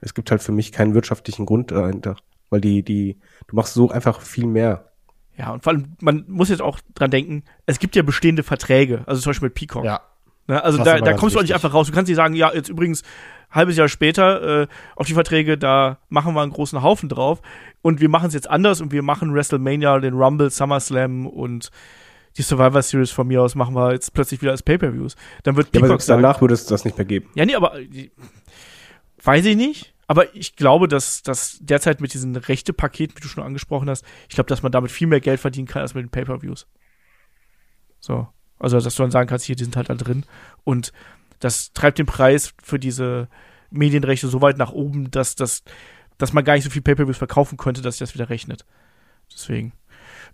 Es 0.00 0.12
gibt 0.14 0.30
halt 0.30 0.42
für 0.42 0.52
mich 0.52 0.70
keinen 0.70 0.92
wirtschaftlichen 0.94 1.46
Grund 1.46 1.70
dahinter, 1.70 2.16
weil 2.50 2.60
die, 2.60 2.82
die, 2.82 3.18
du 3.48 3.56
machst 3.56 3.72
so 3.72 3.88
einfach 3.90 4.20
viel 4.20 4.46
mehr. 4.46 4.90
Ja, 5.36 5.50
und 5.52 5.64
vor 5.64 5.72
allem, 5.72 5.96
man 6.00 6.26
muss 6.28 6.50
jetzt 6.50 6.60
auch 6.62 6.78
dran 6.94 7.10
denken, 7.10 7.44
es 7.64 7.78
gibt 7.78 7.96
ja 7.96 8.02
bestehende 8.02 8.42
Verträge, 8.42 9.02
also 9.06 9.20
zum 9.22 9.30
Beispiel 9.30 9.46
mit 9.48 9.54
Peacock. 9.54 9.84
Ja. 9.84 10.02
Ne? 10.46 10.62
Also 10.62 10.82
da, 10.82 10.98
da 11.00 11.12
kommst 11.14 11.34
du 11.34 11.38
auch 11.38 11.42
nicht 11.42 11.54
einfach 11.54 11.72
raus. 11.72 11.86
Du 11.86 11.92
kannst 11.92 12.08
nicht 12.08 12.16
sagen, 12.16 12.34
ja, 12.34 12.52
jetzt 12.52 12.68
übrigens 12.68 13.02
halbes 13.50 13.76
Jahr 13.76 13.88
später 13.88 14.62
äh, 14.62 14.66
auf 14.96 15.06
die 15.06 15.14
Verträge, 15.14 15.56
da 15.56 15.98
machen 16.08 16.34
wir 16.34 16.42
einen 16.42 16.52
großen 16.52 16.82
Haufen 16.82 17.08
drauf 17.08 17.40
und 17.82 18.00
wir 18.00 18.08
machen 18.08 18.28
es 18.28 18.34
jetzt 18.34 18.50
anders 18.50 18.80
und 18.80 18.92
wir 18.92 19.02
machen 19.02 19.32
WrestleMania, 19.32 20.00
den 20.00 20.14
Rumble, 20.14 20.50
SummerSlam 20.50 21.26
und 21.26 21.70
die 22.36 22.42
Survivor 22.42 22.82
Series 22.82 23.12
von 23.12 23.28
mir 23.28 23.42
aus 23.42 23.54
machen 23.54 23.74
wir 23.74 23.92
jetzt 23.92 24.12
plötzlich 24.12 24.42
wieder 24.42 24.50
als 24.50 24.62
Pay-Per-Views. 24.62 25.14
Dann 25.44 25.56
wird 25.56 25.68
Ja, 25.74 25.82
aber 25.82 26.00
sagen, 26.00 26.22
danach 26.22 26.40
würde 26.40 26.54
es 26.54 26.66
das 26.66 26.84
nicht 26.84 26.98
mehr 26.98 27.04
geben. 27.04 27.30
ja, 27.34 27.46
nee, 27.46 27.54
aber 27.54 27.78
weiß 29.22 29.44
ich 29.46 29.56
nicht. 29.56 29.94
Aber 30.06 30.34
ich 30.34 30.56
glaube, 30.56 30.86
dass 30.86 31.22
dass 31.22 31.58
derzeit 31.60 32.00
mit 32.00 32.12
diesen 32.12 32.36
Rechte-Paketen, 32.36 33.16
wie 33.16 33.20
du 33.22 33.28
schon 33.28 33.44
angesprochen 33.44 33.88
hast, 33.88 34.04
ich 34.28 34.34
glaube, 34.34 34.48
dass 34.48 34.62
man 34.62 34.72
damit 34.72 34.90
viel 34.90 35.06
mehr 35.06 35.20
Geld 35.20 35.40
verdienen 35.40 35.66
kann 35.66 35.80
als 35.82 35.94
mit 35.94 36.04
den 36.04 36.10
Pay-Per-Views. 36.10 36.66
So. 38.00 38.28
Also, 38.58 38.80
dass 38.80 38.94
du 38.94 39.02
dann 39.02 39.10
sagen 39.10 39.28
kannst, 39.28 39.44
hier, 39.44 39.56
die 39.56 39.64
sind 39.64 39.76
halt 39.76 39.90
da 39.90 39.94
drin. 39.94 40.24
Und 40.64 40.92
das 41.40 41.72
treibt 41.72 41.98
den 41.98 42.06
Preis 42.06 42.54
für 42.62 42.78
diese 42.78 43.28
Medienrechte 43.70 44.28
so 44.28 44.40
weit 44.40 44.56
nach 44.58 44.72
oben, 44.72 45.10
dass, 45.10 45.34
dass, 45.34 45.62
dass 46.18 46.32
man 46.32 46.44
gar 46.44 46.54
nicht 46.54 46.64
so 46.64 46.70
viel 46.70 46.82
Pay-Per-Views 46.82 47.18
verkaufen 47.18 47.56
könnte, 47.56 47.82
dass 47.82 47.94
sich 47.94 48.06
das 48.06 48.14
wieder 48.14 48.30
rechnet. 48.30 48.64
Deswegen. 49.32 49.72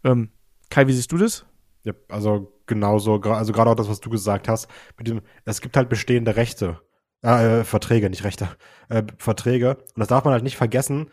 Ähm, 0.04 0.30
Kai, 0.68 0.86
wie 0.86 0.92
siehst 0.92 1.10
du 1.12 1.18
das? 1.18 1.46
Ja, 1.84 1.94
also 2.08 2.52
genauso, 2.66 3.20
also 3.20 3.52
gerade 3.52 3.70
auch 3.70 3.74
das, 3.74 3.88
was 3.88 4.00
du 4.00 4.10
gesagt 4.10 4.48
hast, 4.48 4.68
mit 4.98 5.08
dem, 5.08 5.22
es 5.46 5.60
gibt 5.60 5.76
halt 5.76 5.88
bestehende 5.88 6.36
Rechte, 6.36 6.78
äh, 7.22 7.64
Verträge, 7.64 8.10
nicht 8.10 8.24
Rechte, 8.24 8.48
äh, 8.88 9.02
Verträge. 9.16 9.76
Und 9.76 9.96
das 9.96 10.08
darf 10.08 10.24
man 10.24 10.34
halt 10.34 10.44
nicht 10.44 10.56
vergessen, 10.56 11.10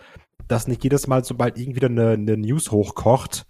dass 0.48 0.68
nicht 0.68 0.84
jedes 0.84 1.08
Mal, 1.08 1.24
sobald 1.24 1.58
irgendwie 1.58 1.86
eine, 1.86 2.12
eine 2.12 2.38
News 2.38 2.72
hochkocht, 2.72 3.46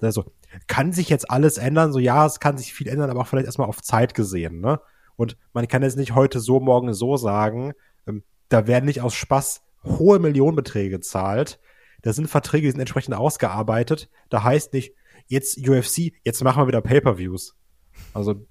also, 0.00 0.32
kann 0.66 0.92
sich 0.92 1.08
jetzt 1.08 1.30
alles 1.30 1.58
ändern? 1.58 1.92
So, 1.92 1.98
ja, 1.98 2.26
es 2.26 2.40
kann 2.40 2.58
sich 2.58 2.72
viel 2.72 2.88
ändern, 2.88 3.10
aber 3.10 3.20
auch 3.20 3.26
vielleicht 3.26 3.46
erstmal 3.46 3.68
auf 3.68 3.82
Zeit 3.82 4.14
gesehen, 4.14 4.60
ne? 4.60 4.80
Und 5.16 5.36
man 5.52 5.66
kann 5.66 5.82
jetzt 5.82 5.96
nicht 5.96 6.14
heute 6.14 6.40
so, 6.40 6.60
morgen 6.60 6.92
so 6.92 7.16
sagen, 7.16 7.72
ähm, 8.06 8.22
da 8.48 8.66
werden 8.66 8.84
nicht 8.84 9.00
aus 9.00 9.14
Spaß 9.14 9.62
hohe 9.84 10.18
Millionenbeträge 10.18 10.90
gezahlt. 10.90 11.58
Da 12.02 12.12
sind 12.12 12.28
Verträge, 12.28 12.66
die 12.66 12.72
sind 12.72 12.80
entsprechend 12.80 13.14
ausgearbeitet. 13.14 14.10
Da 14.28 14.42
heißt 14.42 14.72
nicht, 14.72 14.94
jetzt 15.26 15.58
UFC, 15.66 16.12
jetzt 16.22 16.44
machen 16.44 16.62
wir 16.62 16.68
wieder 16.68 16.82
Pay-Per-Views. 16.82 17.56
Also, 18.12 18.46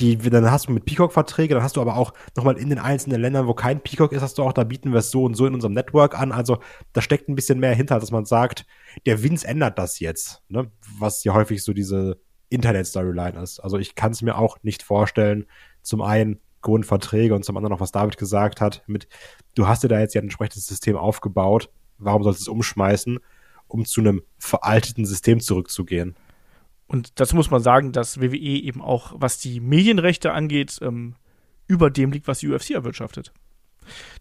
die, 0.00 0.16
dann 0.16 0.50
hast 0.50 0.68
du 0.68 0.72
mit 0.72 0.84
Peacock 0.84 1.12
Verträge, 1.12 1.54
dann 1.54 1.62
hast 1.62 1.76
du 1.76 1.80
aber 1.80 1.96
auch 1.96 2.12
nochmal 2.36 2.56
in 2.56 2.68
den 2.68 2.78
einzelnen 2.78 3.20
Ländern, 3.20 3.48
wo 3.48 3.54
kein 3.54 3.80
Peacock 3.80 4.12
ist, 4.12 4.22
hast 4.22 4.38
du 4.38 4.44
auch, 4.44 4.52
da 4.52 4.64
bieten 4.64 4.92
wir 4.92 5.00
es 5.00 5.10
so 5.10 5.24
und 5.24 5.34
so 5.34 5.46
in 5.46 5.54
unserem 5.54 5.72
Network 5.74 6.18
an. 6.18 6.30
Also, 6.30 6.58
da 6.92 7.02
steckt 7.02 7.28
ein 7.28 7.34
bisschen 7.34 7.58
mehr 7.58 7.74
hinter, 7.74 7.98
dass 7.98 8.12
man 8.12 8.24
sagt, 8.24 8.64
der 9.06 9.22
Vince 9.22 9.46
ändert 9.46 9.78
das 9.78 9.98
jetzt, 9.98 10.42
ne? 10.48 10.70
Was 10.98 11.24
ja 11.24 11.34
häufig 11.34 11.64
so 11.64 11.72
diese 11.72 12.20
Internet-Storyline 12.48 13.40
ist. 13.42 13.58
Also, 13.58 13.78
ich 13.78 13.96
kann 13.96 14.12
es 14.12 14.22
mir 14.22 14.38
auch 14.38 14.58
nicht 14.62 14.84
vorstellen, 14.84 15.46
zum 15.82 16.00
einen 16.00 16.40
Grundverträge 16.60 17.34
und 17.34 17.44
zum 17.44 17.56
anderen 17.56 17.72
noch, 17.72 17.80
was 17.80 17.92
David 17.92 18.18
gesagt 18.18 18.60
hat, 18.60 18.82
mit, 18.86 19.08
du 19.54 19.66
hast 19.66 19.82
dir 19.82 19.88
da 19.88 19.98
jetzt 19.98 20.14
ja 20.14 20.20
ein 20.20 20.24
entsprechendes 20.24 20.66
System 20.66 20.96
aufgebaut, 20.96 21.70
warum 21.98 22.22
sollst 22.22 22.40
du 22.40 22.44
es 22.44 22.48
umschmeißen, 22.48 23.18
um 23.66 23.84
zu 23.84 24.00
einem 24.00 24.22
veralteten 24.38 25.04
System 25.04 25.40
zurückzugehen? 25.40 26.16
Und 26.88 27.20
dazu 27.20 27.36
muss 27.36 27.50
man 27.50 27.62
sagen, 27.62 27.92
dass 27.92 28.20
WWE 28.20 28.36
eben 28.36 28.82
auch, 28.82 29.12
was 29.14 29.38
die 29.38 29.60
Medienrechte 29.60 30.32
angeht, 30.32 30.78
ähm, 30.82 31.14
über 31.66 31.90
dem 31.90 32.10
liegt, 32.10 32.26
was 32.26 32.40
die 32.40 32.48
UFC 32.48 32.70
erwirtschaftet. 32.70 33.32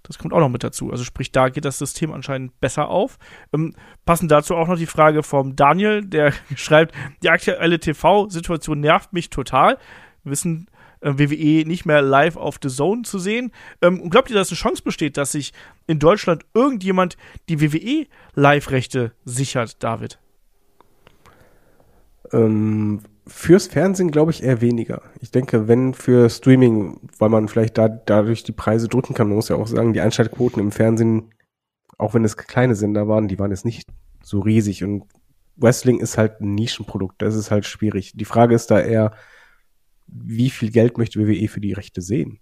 Das 0.03 0.17
kommt 0.17 0.33
auch 0.33 0.39
noch 0.39 0.49
mit 0.49 0.63
dazu. 0.63 0.91
Also 0.91 1.03
sprich, 1.03 1.31
da 1.31 1.49
geht 1.49 1.65
das 1.65 1.77
System 1.77 2.11
anscheinend 2.11 2.59
besser 2.59 2.89
auf. 2.89 3.17
Ähm, 3.53 3.73
passend 4.05 4.31
dazu 4.31 4.55
auch 4.55 4.67
noch 4.67 4.77
die 4.77 4.85
Frage 4.85 5.23
vom 5.23 5.55
Daniel, 5.55 6.05
der 6.05 6.33
schreibt, 6.55 6.93
die 7.23 7.29
aktuelle 7.29 7.79
TV-Situation 7.79 8.79
nervt 8.79 9.13
mich 9.13 9.29
total. 9.29 9.77
Wir 10.23 10.31
wissen, 10.31 10.67
äh, 10.99 11.13
WWE 11.17 11.67
nicht 11.67 11.85
mehr 11.85 12.01
live 12.01 12.35
auf 12.35 12.59
The 12.61 12.69
Zone 12.69 13.03
zu 13.03 13.19
sehen. 13.19 13.51
Ähm, 13.81 14.01
und 14.01 14.09
glaubt 14.09 14.29
ihr, 14.29 14.35
dass 14.35 14.49
eine 14.49 14.57
Chance 14.57 14.83
besteht, 14.83 15.17
dass 15.17 15.31
sich 15.31 15.53
in 15.87 15.99
Deutschland 15.99 16.45
irgendjemand 16.53 17.17
die 17.49 17.61
WWE-Live-Rechte 17.61 19.13
sichert, 19.25 19.81
David? 19.83 20.19
Ähm, 22.31 23.01
Fürs 23.27 23.67
Fernsehen 23.67 24.09
glaube 24.09 24.31
ich 24.31 24.41
eher 24.41 24.61
weniger. 24.61 25.01
Ich 25.19 25.31
denke, 25.31 25.67
wenn 25.67 25.93
für 25.93 26.29
Streaming, 26.29 27.09
weil 27.17 27.29
man 27.29 27.49
vielleicht 27.49 27.77
da 27.77 27.89
dadurch 27.89 28.43
die 28.43 28.53
Preise 28.53 28.87
drücken 28.87 29.13
kann, 29.13 29.27
man 29.27 29.35
muss 29.35 29.49
ja 29.49 29.57
auch 29.57 29.67
sagen, 29.67 29.91
die 29.91 29.99
Einschaltquoten 29.99 30.61
im 30.61 30.71
Fernsehen, 30.71 31.31
auch 31.97 32.13
wenn 32.13 32.23
es 32.23 32.37
kleine 32.37 32.75
Sender 32.75 33.07
waren, 33.09 33.27
die 33.27 33.37
waren 33.37 33.51
jetzt 33.51 33.65
nicht 33.65 33.89
so 34.23 34.39
riesig 34.39 34.83
und 34.83 35.03
Wrestling 35.57 35.99
ist 35.99 36.17
halt 36.17 36.39
ein 36.39 36.55
Nischenprodukt, 36.55 37.21
das 37.21 37.35
ist 37.35 37.51
halt 37.51 37.65
schwierig. 37.65 38.13
Die 38.15 38.25
Frage 38.25 38.55
ist 38.55 38.71
da 38.71 38.79
eher, 38.79 39.11
wie 40.07 40.49
viel 40.49 40.71
Geld 40.71 40.97
möchte 40.97 41.19
WWE 41.19 41.47
für 41.49 41.59
die 41.61 41.73
Rechte 41.73 42.01
sehen? 42.01 42.39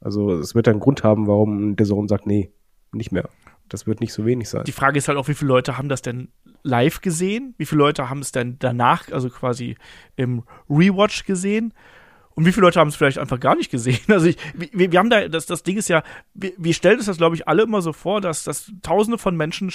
Also 0.00 0.32
es 0.38 0.54
wird 0.54 0.68
einen 0.68 0.80
Grund 0.80 1.02
haben, 1.02 1.26
warum 1.26 1.76
der 1.76 1.86
Sohn 1.86 2.08
sagt, 2.08 2.26
nee, 2.26 2.52
nicht 2.92 3.12
mehr. 3.12 3.28
Das 3.74 3.88
wird 3.88 4.00
nicht 4.00 4.12
so 4.12 4.24
wenig 4.24 4.48
sein. 4.48 4.62
Die 4.64 4.72
Frage 4.72 4.98
ist 4.98 5.08
halt 5.08 5.18
auch, 5.18 5.26
wie 5.26 5.34
viele 5.34 5.48
Leute 5.48 5.76
haben 5.76 5.88
das 5.88 6.00
denn 6.00 6.28
live 6.62 7.00
gesehen? 7.00 7.54
Wie 7.58 7.66
viele 7.66 7.80
Leute 7.80 8.08
haben 8.08 8.20
es 8.20 8.30
denn 8.30 8.56
danach, 8.60 9.10
also 9.10 9.28
quasi 9.30 9.76
im 10.14 10.44
Rewatch 10.70 11.24
gesehen? 11.24 11.74
Und 12.36 12.46
wie 12.46 12.52
viele 12.52 12.66
Leute 12.66 12.78
haben 12.78 12.86
es 12.86 12.94
vielleicht 12.94 13.18
einfach 13.18 13.40
gar 13.40 13.56
nicht 13.56 13.72
gesehen? 13.72 13.98
Also 14.08 14.26
ich, 14.26 14.36
wir, 14.54 14.92
wir 14.92 14.98
haben 15.00 15.10
da, 15.10 15.26
das, 15.26 15.46
das 15.46 15.64
Ding 15.64 15.76
ist 15.76 15.88
ja, 15.88 16.04
wir, 16.34 16.52
wir 16.56 16.72
stellen 16.72 16.98
uns 16.98 17.06
das, 17.06 17.16
glaube 17.16 17.34
ich, 17.34 17.48
alle 17.48 17.64
immer 17.64 17.82
so 17.82 17.92
vor, 17.92 18.20
dass, 18.20 18.44
dass 18.44 18.70
tausende 18.82 19.18
von 19.18 19.36
Menschen 19.36 19.72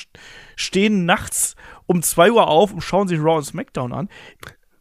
stehen 0.55 1.03
nachts 1.03 1.57
um 1.85 2.01
zwei 2.01 2.31
Uhr 2.31 2.47
auf 2.47 2.71
und 2.71 2.79
schauen 2.79 3.09
sich 3.09 3.19
Raw 3.19 3.35
und 3.35 3.43
SmackDown 3.43 3.91
an. 3.91 4.07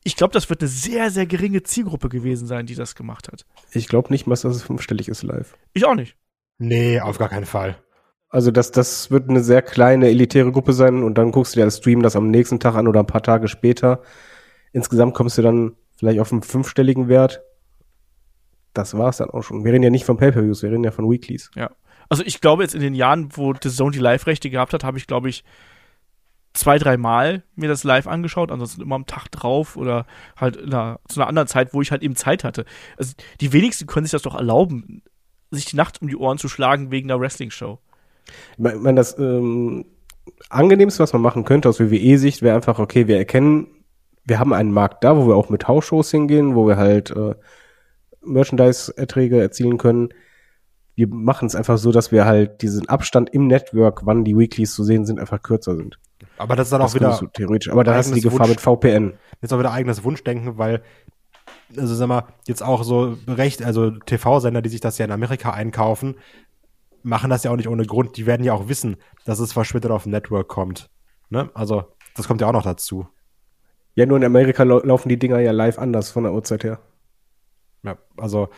Ich 0.05 0.15
glaube, 0.15 0.33
das 0.33 0.49
wird 0.49 0.61
eine 0.61 0.69
sehr, 0.69 1.11
sehr 1.11 1.27
geringe 1.27 1.65
Zielgruppe 1.65 2.09
gewesen 2.09 2.47
sein, 2.47 2.67
die 2.67 2.77
das 2.77 2.95
gemacht 2.95 3.27
hat. 3.33 3.45
Ich 3.73 3.89
glaube 3.89 4.13
nicht, 4.13 4.29
dass 4.29 4.45
es 4.45 4.63
fünfstellig 4.63 5.09
ist 5.09 5.25
live. 5.25 5.57
Ich 5.75 5.85
auch 5.85 5.97
nicht. 5.97 6.17
Nee, 6.59 7.01
auf 7.01 7.19
gar 7.19 7.29
keinen 7.29 7.47
Fall. 7.47 7.83
Also 8.31 8.51
das, 8.51 8.71
das 8.71 9.11
wird 9.11 9.31
eine 9.31 9.43
sehr 9.43 9.63
kleine, 9.63 10.09
elitäre 10.09 10.53
Gruppe 10.53 10.73
sein 10.75 11.03
und 11.03 11.17
dann 11.17 11.33
guckst 11.33 11.55
du 11.55 11.61
dir 11.61 11.65
das 11.65 11.79
Stream 11.79 12.03
das 12.03 12.15
am 12.15 12.31
nächsten 12.31 12.61
Tag 12.61 12.75
an 12.75 12.87
oder 12.87 13.01
ein 13.01 13.07
paar 13.07 13.23
Tage 13.23 13.49
später. 13.49 14.03
Insgesamt 14.73 15.15
kommst 15.15 15.39
du 15.39 15.43
dann 15.43 15.77
vielleicht 15.97 16.21
auf 16.21 16.31
einen 16.31 16.43
fünfstelligen 16.43 17.09
Wert. 17.09 17.41
Das 18.75 18.97
war's 18.97 19.17
dann 19.17 19.31
auch 19.31 19.43
schon. 19.43 19.65
Wir 19.65 19.73
reden 19.73 19.83
ja 19.83 19.91
nicht 19.91 20.05
von 20.05 20.19
Pay-Per-Views, 20.19 20.63
wir 20.63 20.71
reden 20.71 20.85
ja 20.85 20.91
von 20.91 21.11
Weeklies. 21.11 21.51
Ja. 21.55 21.71
Also 22.11 22.23
ich 22.25 22.41
glaube 22.41 22.63
jetzt 22.63 22.75
in 22.75 22.81
den 22.81 22.95
Jahren, 22.95 23.31
wo 23.33 23.55
The 23.55 23.71
Zone 23.71 23.93
die 23.93 23.99
Live-Rechte 23.99 24.51
gehabt 24.51 24.75
hat, 24.75 24.85
habe 24.85 24.99
ich, 24.99 25.07
glaube 25.07 25.29
ich, 25.31 25.43
zwei, 26.53 26.79
drei 26.79 26.97
Mal 26.97 27.45
mir 27.55 27.69
das 27.69 27.85
live 27.85 28.07
angeschaut, 28.07 28.51
ansonsten 28.51 28.83
immer 28.83 28.95
am 28.95 29.07
Tag 29.07 29.31
drauf 29.31 29.77
oder 29.77 30.07
halt 30.37 30.63
einer, 30.63 31.01
zu 31.09 31.21
einer 31.21 31.29
anderen 31.29 31.49
Zeit, 31.49 31.73
wo 31.73 31.83
ich 31.83 31.91
halt 31.91 32.03
eben 32.03 32.17
Zeit 32.17 32.45
hatte. 32.45 32.65
Also 32.97 33.15
die 33.41 33.53
wenigsten 33.53 33.87
können 33.87 34.05
sich 34.05 34.13
das 34.13 34.23
doch 34.23 34.35
erlauben, 34.35 35.03
sich 35.51 35.67
die 35.67 35.77
Nacht 35.77 36.03
um 36.03 36.09
die 36.09 36.17
Ohren 36.17 36.39
zu 36.39 36.49
schlagen 36.49 36.91
wegen 36.91 37.11
einer 37.11 37.21
Wrestling-Show. 37.21 37.79
Ich 38.53 38.59
meine, 38.59 38.95
das 38.95 39.19
ähm, 39.19 39.85
angenehmste, 40.51 41.03
was 41.03 41.13
man 41.13 41.23
machen 41.23 41.45
könnte 41.45 41.69
aus 41.69 41.81
WWE-Sicht, 41.81 42.43
wäre 42.43 42.57
einfach, 42.57 42.79
okay, 42.79 43.07
wir 43.07 43.19
erkennen, 43.19 43.69
wir 44.25 44.39
haben 44.39 44.53
einen 44.53 44.73
Markt 44.73 45.05
da, 45.05 45.17
wo 45.17 45.27
wir 45.27 45.37
auch 45.37 45.49
mit 45.49 45.69
Hausshows 45.69 46.11
hingehen, 46.11 46.55
wo 46.55 46.67
wir 46.67 46.77
halt 46.77 47.11
äh, 47.11 47.35
Merchandise-Erträge 48.23 49.41
erzielen 49.41 49.79
können. 49.79 50.11
Wir 50.95 51.09
machen 51.09 51.47
es 51.47 51.55
einfach 51.55 51.79
so, 51.79 51.93
dass 51.93 52.13
wir 52.13 52.25
halt 52.25 52.61
diesen 52.63 52.89
Abstand 52.89 53.31
im 53.31 53.47
Network, 53.47 54.05
wann 54.05 54.25
die 54.25 54.37
Weeklies 54.37 54.75
zu 54.75 54.85
sehen 54.85 55.07
sind, 55.07 55.21
einfach 55.21 55.43
kürzer 55.43 55.77
sind. 55.77 55.99
Aber 56.37 56.57
das 56.57 56.67
ist 56.67 56.73
dann 56.73 56.81
das 56.81 56.91
auch 56.91 56.95
wieder 56.95 57.21
theoretisch. 57.33 57.71
Aber 57.71 57.85
da 57.85 57.95
hast 57.95 58.11
du 58.11 58.15
die 58.15 58.21
Gefahr 58.21 58.49
Wunsch, 58.49 58.51
mit 58.51 58.61
VPN. 58.61 59.15
Jetzt 59.41 59.53
auch 59.53 59.59
wieder 59.59 59.73
eigenes 59.73 60.03
Wunschdenken, 60.03 60.59
weil 60.59 60.83
also 61.77 61.95
sag 61.95 62.09
mal 62.09 62.25
jetzt 62.47 62.63
auch 62.63 62.83
so 62.83 63.17
recht, 63.27 63.63
also 63.63 63.91
TV-Sender, 63.91 64.63
die 64.63 64.69
sich 64.69 64.81
das 64.81 64.99
ja 64.99 65.05
in 65.05 65.13
Amerika 65.13 65.51
einkaufen, 65.51 66.17
machen 67.09 67.31
das 67.31 67.43
ja 67.43 67.51
auch 67.51 67.57
nicht 67.57 67.69
ohne 67.69 67.85
Grund. 67.85 68.17
Die 68.17 68.27
werden 68.27 68.45
ja 68.45 68.53
auch 68.53 68.69
wissen, 68.69 68.97
dass 69.25 69.41
es 69.41 69.53
verschwittert 69.53 69.91
auf 69.91 70.05
dem 70.05 70.13
Network 70.13 70.49
kommt. 70.49 70.91
Ne? 71.31 71.51
Also, 71.55 71.85
das 72.15 72.29
kommt 72.29 72.41
ja 72.41 72.47
auch 72.47 72.53
noch 72.53 72.63
dazu. 72.63 73.09
Ja, 73.95 74.07
nur 74.07 74.17
in 74.17 74.25
Amerika 74.25 74.63
laufen 74.63 75.09
die 75.09 75.19
Dinger 75.19 75.41
ja 75.41 75.51
live 75.51 75.79
anders 75.79 76.11
von 76.11 76.25
der 76.25 76.33
Uhrzeit 76.33 76.65
her. 76.65 76.81
Ja, 77.83 77.99
also. 78.17 78.49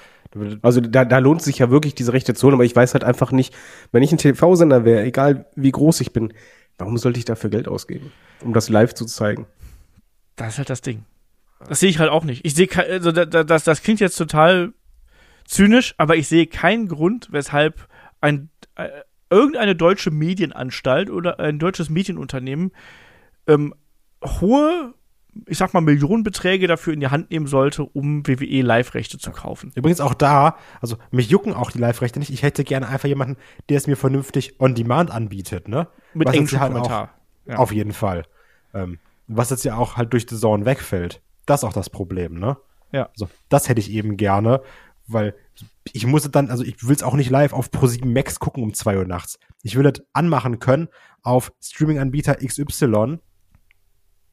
Also 0.63 0.81
da, 0.81 1.05
da 1.05 1.19
lohnt 1.19 1.43
sich 1.43 1.59
ja 1.59 1.71
wirklich 1.71 1.97
diese 1.97 2.13
rechte 2.13 2.35
Zone, 2.35 2.55
aber 2.55 2.65
ich 2.65 2.77
weiß 2.77 2.93
halt 2.95 3.03
einfach 3.03 3.33
nicht, 3.33 3.53
wenn 3.91 4.05
ich 4.05 4.13
ein 4.13 4.19
TV-Sender 4.19 4.85
wäre, 4.85 5.03
egal 5.03 5.47
wie 5.57 5.73
groß 5.73 6.01
ich 6.03 6.13
bin, 6.13 6.33
warum 6.79 6.99
sollte 6.99 7.19
ich 7.19 7.25
dafür 7.25 7.51
Geld 7.51 7.67
ausgeben, 7.67 8.13
um 8.41 8.53
das 8.53 8.69
live 8.69 8.95
zu 8.95 9.07
zeigen? 9.07 9.47
Das 10.37 10.53
ist 10.53 10.59
halt 10.59 10.71
das 10.71 10.83
Ding. 10.83 11.05
Das 11.69 11.81
sehe 11.81 11.91
ich 11.91 11.99
halt 11.99 12.11
auch 12.11 12.23
nicht. 12.23 12.45
Ich 12.45 12.55
sehe, 12.55 12.69
also 12.77 13.11
das, 13.11 13.65
das 13.65 13.83
klingt 13.83 13.99
jetzt 13.99 14.15
total 14.15 14.73
zynisch, 15.47 15.95
aber 15.99 16.15
ich 16.15 16.29
sehe 16.29 16.47
keinen 16.47 16.87
Grund, 16.87 17.33
weshalb 17.33 17.89
ein, 18.21 18.51
äh, 18.77 18.89
irgendeine 19.31 19.77
deutsche 19.77 20.11
Medienanstalt 20.11 21.11
oder 21.11 21.39
ein 21.39 21.59
deutsches 21.59 21.91
Medienunternehmen 21.91 22.73
ähm, 23.47 23.75
hohe, 24.25 24.95
ich 25.47 25.59
sag 25.59 25.75
mal, 25.75 25.81
Millionenbeträge 25.81 26.67
dafür 26.67 26.93
in 26.93 27.01
die 27.01 27.09
Hand 27.09 27.31
nehmen 27.31 27.47
sollte, 27.47 27.85
um 27.85 28.27
WWE 28.27 28.63
Live-Rechte 28.63 29.19
zu 29.19 29.31
kaufen. 29.31 29.73
Übrigens 29.75 30.01
auch 30.01 30.15
da, 30.15 30.57
also 30.81 30.97
mich 31.11 31.29
jucken 31.29 31.55
auch 31.55 31.71
die 31.71 31.79
Live-Rechte 31.79 32.19
nicht. 32.19 32.33
Ich 32.33 32.43
hätte 32.43 32.65
gerne 32.65 32.89
einfach 32.89 33.09
jemanden, 33.09 33.37
der 33.69 33.79
es 33.79 33.87
mir 33.87 33.97
vernünftig 33.97 34.61
on 34.61 34.75
demand 34.75 35.11
anbietet, 35.11 35.69
ne? 35.69 35.89
Mit 36.15 36.29
was 36.29 36.35
englischem 36.35 36.61
halt 36.61 36.73
Kommentar. 36.73 37.05
Auch, 37.05 37.51
ja. 37.51 37.57
Auf 37.57 37.73
jeden 37.73 37.93
Fall. 37.93 38.25
Ähm, 38.75 38.99
was 39.27 39.51
jetzt 39.51 39.65
ja 39.65 39.77
auch 39.77 39.97
halt 39.97 40.13
durch 40.13 40.27
die 40.27 40.37
Zone 40.37 40.65
wegfällt. 40.65 41.23
Das 41.47 41.61
ist 41.61 41.65
auch 41.65 41.73
das 41.73 41.91
Problem, 41.91 42.39
ne? 42.39 42.57
Ja. 42.93 43.09
Also, 43.13 43.29
das 43.49 43.69
hätte 43.69 43.81
ich 43.81 43.91
eben 43.93 44.17
gerne, 44.17 44.63
weil 45.13 45.35
ich 45.93 46.07
muss 46.07 46.31
dann, 46.31 46.51
also 46.51 46.63
ich 46.65 46.87
will 46.87 46.95
es 46.95 47.03
auch 47.03 47.15
nicht 47.15 47.31
live 47.31 47.53
auf 47.53 47.71
Pro7 47.71 48.07
Max 48.07 48.39
gucken 48.39 48.63
um 48.63 48.75
zwei 48.75 48.97
Uhr 48.97 49.05
nachts. 49.05 49.39
Ich 49.63 49.77
will 49.77 49.83
das 49.83 50.05
anmachen 50.13 50.59
können 50.59 50.89
auf 51.23 51.53
Streaming-Anbieter 51.61 52.37
XY 52.37 53.19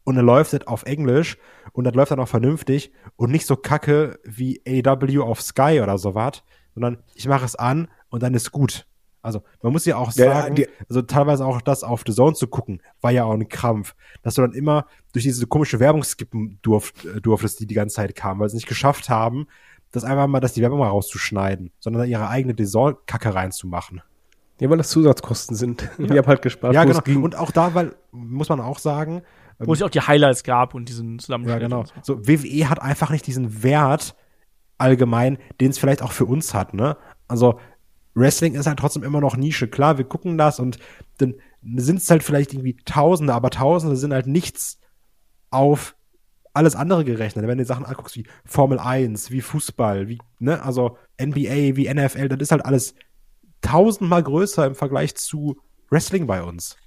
und 0.03 0.15
dann 0.15 0.25
läuft 0.25 0.53
das 0.53 0.67
auf 0.67 0.83
Englisch 0.83 1.37
und 1.73 1.83
das 1.83 1.93
läuft 1.93 2.11
dann 2.11 2.19
auch 2.19 2.27
vernünftig 2.27 2.91
und 3.15 3.31
nicht 3.31 3.45
so 3.45 3.55
kacke 3.55 4.19
wie 4.23 4.61
AW 4.65 5.19
auf 5.19 5.41
Sky 5.41 5.81
oder 5.81 5.97
sowas, 5.97 6.43
sondern 6.73 7.03
ich 7.13 7.27
mache 7.27 7.45
es 7.45 7.55
an 7.55 7.89
und 8.09 8.23
dann 8.23 8.33
ist 8.33 8.51
gut. 8.51 8.87
Also 9.21 9.43
man 9.61 9.73
muss 9.73 9.83
ja 9.83 9.97
auch 9.97 10.11
sagen, 10.11 10.55
ja, 10.55 10.67
also 10.87 11.01
teilweise 11.01 11.45
auch 11.45 11.61
das 11.61 11.83
auf 11.83 12.03
The 12.07 12.13
Zone 12.13 12.35
zu 12.35 12.47
gucken, 12.47 12.81
war 13.01 13.11
ja 13.11 13.25
auch 13.25 13.33
ein 13.33 13.49
Krampf, 13.49 13.95
dass 14.21 14.35
du 14.35 14.41
dann 14.41 14.53
immer 14.53 14.85
durch 15.11 15.23
diese 15.23 15.47
komische 15.47 15.81
Werbung 15.81 16.03
skippen 16.03 16.59
durft, 16.61 17.03
äh, 17.03 17.19
durftest, 17.19 17.59
die 17.59 17.67
die 17.67 17.75
ganze 17.75 17.95
Zeit 17.95 18.15
kam, 18.15 18.39
weil 18.39 18.47
sie 18.47 18.55
nicht 18.55 18.69
geschafft 18.69 19.09
haben, 19.09 19.47
das 19.91 20.03
einfach 20.03 20.27
mal, 20.27 20.39
dass 20.39 20.53
die 20.53 20.61
Werbung 20.61 20.79
mal 20.79 20.89
rauszuschneiden, 20.89 21.71
sondern 21.79 22.07
ihre 22.07 22.27
eigene 22.29 22.53
Design-Kacke 22.53 23.33
reinzumachen. 23.33 24.01
Ja, 24.59 24.69
weil 24.69 24.77
das 24.77 24.89
Zusatzkosten 24.89 25.55
sind. 25.55 25.89
Ja. 25.97 26.07
Die 26.07 26.17
haben 26.17 26.27
halt 26.27 26.41
gespart. 26.41 26.73
Ja, 26.73 26.83
genau. 26.83 27.23
Und 27.23 27.35
auch 27.35 27.51
da, 27.51 27.73
weil, 27.73 27.95
muss 28.11 28.49
man 28.49 28.59
auch 28.59 28.79
sagen. 28.79 29.21
Wo 29.59 29.65
ähm, 29.65 29.73
es 29.73 29.81
auch 29.81 29.89
die 29.89 30.01
Highlights 30.01 30.43
gab 30.43 30.73
und 30.73 30.89
diesen 30.89 31.19
Zusammenschnitt. 31.19 31.61
Ja, 31.61 31.67
genau. 31.67 31.85
So. 32.01 32.15
so, 32.15 32.27
WWE 32.27 32.69
hat 32.69 32.81
einfach 32.81 33.09
nicht 33.09 33.25
diesen 33.27 33.63
Wert 33.63 34.15
allgemein, 34.77 35.37
den 35.59 35.71
es 35.71 35.77
vielleicht 35.77 36.01
auch 36.01 36.11
für 36.11 36.25
uns 36.25 36.53
hat, 36.53 36.73
ne? 36.73 36.97
Also, 37.27 37.59
Wrestling 38.13 38.55
ist 38.55 38.67
halt 38.67 38.79
trotzdem 38.79 39.03
immer 39.03 39.21
noch 39.21 39.37
Nische. 39.37 39.67
Klar, 39.67 39.97
wir 39.97 40.05
gucken 40.05 40.37
das 40.37 40.59
und 40.59 40.79
dann 41.19 41.35
sind 41.75 41.97
es 41.97 42.09
halt 42.09 42.23
vielleicht 42.23 42.53
irgendwie 42.53 42.77
Tausende, 42.85 43.33
aber 43.33 43.49
Tausende 43.49 43.95
sind 43.95 44.13
halt 44.13 44.27
nichts 44.27 44.79
auf 45.49 45.95
alles 46.57 46.75
andere 46.75 47.05
gerechnet. 47.05 47.47
Wenn 47.47 47.57
du 47.57 47.65
Sachen 47.65 47.85
anguckst 47.85 48.15
wie 48.15 48.25
Formel 48.45 48.79
1, 48.79 49.31
wie 49.31 49.41
Fußball, 49.41 50.07
wie, 50.07 50.19
ne, 50.39 50.61
also 50.63 50.97
NBA, 51.21 51.75
wie 51.75 51.93
NFL, 51.93 52.29
das 52.29 52.39
ist 52.39 52.51
halt 52.51 52.65
alles 52.65 52.95
tausendmal 53.61 54.23
größer 54.23 54.65
im 54.65 54.75
Vergleich 54.75 55.15
zu 55.15 55.57
Wrestling 55.89 56.27
bei 56.27 56.43
uns. 56.43 56.77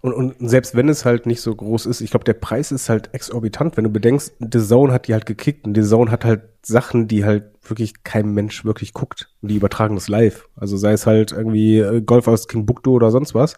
Und, 0.00 0.12
und 0.12 0.36
selbst 0.48 0.76
wenn 0.76 0.88
es 0.88 1.04
halt 1.04 1.26
nicht 1.26 1.40
so 1.40 1.54
groß 1.54 1.86
ist, 1.86 2.00
ich 2.00 2.10
glaube, 2.10 2.24
der 2.24 2.34
Preis 2.34 2.70
ist 2.70 2.88
halt 2.88 3.12
exorbitant, 3.14 3.76
wenn 3.76 3.84
du 3.84 3.90
bedenkst, 3.90 4.34
The 4.38 4.60
Zone 4.60 4.92
hat 4.92 5.08
die 5.08 5.12
halt 5.12 5.26
gekickt 5.26 5.66
und 5.66 5.74
The 5.76 5.82
Zone 5.82 6.10
hat 6.10 6.24
halt 6.24 6.42
Sachen, 6.64 7.08
die 7.08 7.24
halt 7.24 7.50
wirklich 7.68 8.04
kein 8.04 8.32
Mensch 8.32 8.64
wirklich 8.64 8.92
guckt. 8.92 9.28
Und 9.42 9.50
die 9.50 9.56
übertragen 9.56 9.96
das 9.96 10.08
live. 10.08 10.48
Also 10.54 10.76
sei 10.76 10.92
es 10.92 11.06
halt 11.06 11.32
irgendwie 11.32 11.78
äh, 11.78 12.00
Golf 12.00 12.28
aus 12.28 12.46
King 12.46 12.64
Bukto 12.64 12.92
oder 12.92 13.10
sonst 13.10 13.34
was 13.34 13.56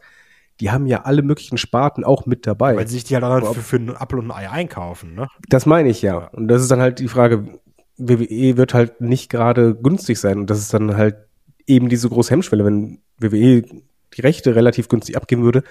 die 0.61 0.71
haben 0.71 0.87
ja 0.87 1.03
alle 1.03 1.23
möglichen 1.23 1.57
Sparten 1.57 2.05
auch 2.05 2.27
mit 2.27 2.47
dabei. 2.47 2.77
Weil 2.77 2.87
sie 2.87 2.95
sich 2.95 3.05
die 3.05 3.15
halt 3.15 3.25
dann 3.25 3.55
für, 3.55 3.61
für 3.61 3.77
einen 3.77 3.97
Apfel 3.97 4.19
und 4.19 4.31
ein 4.31 4.31
Ei 4.31 4.51
einkaufen, 4.51 5.15
ne? 5.15 5.27
Das 5.49 5.65
meine 5.65 5.89
ich 5.89 6.03
ja. 6.03 6.19
Und 6.19 6.49
das 6.49 6.61
ist 6.61 6.71
dann 6.71 6.81
halt 6.81 6.99
die 6.99 7.09
Frage, 7.09 7.59
WWE 7.97 8.57
wird 8.57 8.75
halt 8.75 9.01
nicht 9.01 9.31
gerade 9.31 9.75
günstig 9.75 10.19
sein. 10.21 10.39
Und 10.41 10.51
das 10.51 10.59
ist 10.59 10.75
dann 10.75 10.97
halt 10.97 11.17
eben 11.67 11.89
diese 11.89 12.09
große 12.09 12.31
Hemmschwelle. 12.31 12.65
Wenn 12.65 13.01
WWE 13.19 13.63
die 13.63 14.21
Rechte 14.21 14.55
relativ 14.55 14.89
günstig 14.89 15.17
abgeben 15.17 15.43
würde, 15.43 15.63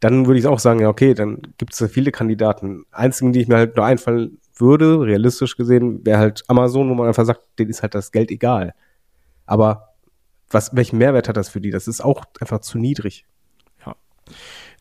dann 0.00 0.26
würde 0.26 0.38
ich 0.38 0.46
auch 0.46 0.60
sagen, 0.60 0.80
ja, 0.80 0.88
okay, 0.88 1.14
dann 1.14 1.42
gibt 1.58 1.72
es 1.72 1.78
da 1.78 1.88
viele 1.88 2.12
Kandidaten. 2.12 2.84
Einzigen, 2.92 3.32
die 3.32 3.40
ich 3.40 3.48
mir 3.48 3.56
halt 3.56 3.76
nur 3.76 3.84
einfallen 3.84 4.38
würde, 4.54 5.00
realistisch 5.00 5.56
gesehen, 5.56 6.04
wäre 6.06 6.18
halt 6.18 6.44
Amazon, 6.46 6.88
wo 6.88 6.94
man 6.94 7.08
einfach 7.08 7.24
sagt, 7.24 7.40
denen 7.58 7.70
ist 7.70 7.82
halt 7.82 7.94
das 7.94 8.12
Geld 8.12 8.30
egal. 8.30 8.74
Aber 9.44 9.94
was, 10.50 10.76
welchen 10.76 10.98
Mehrwert 10.98 11.28
hat 11.28 11.36
das 11.36 11.48
für 11.48 11.60
die? 11.60 11.70
Das 11.70 11.88
ist 11.88 12.04
auch 12.04 12.24
einfach 12.40 12.60
zu 12.60 12.78
niedrig 12.78 13.26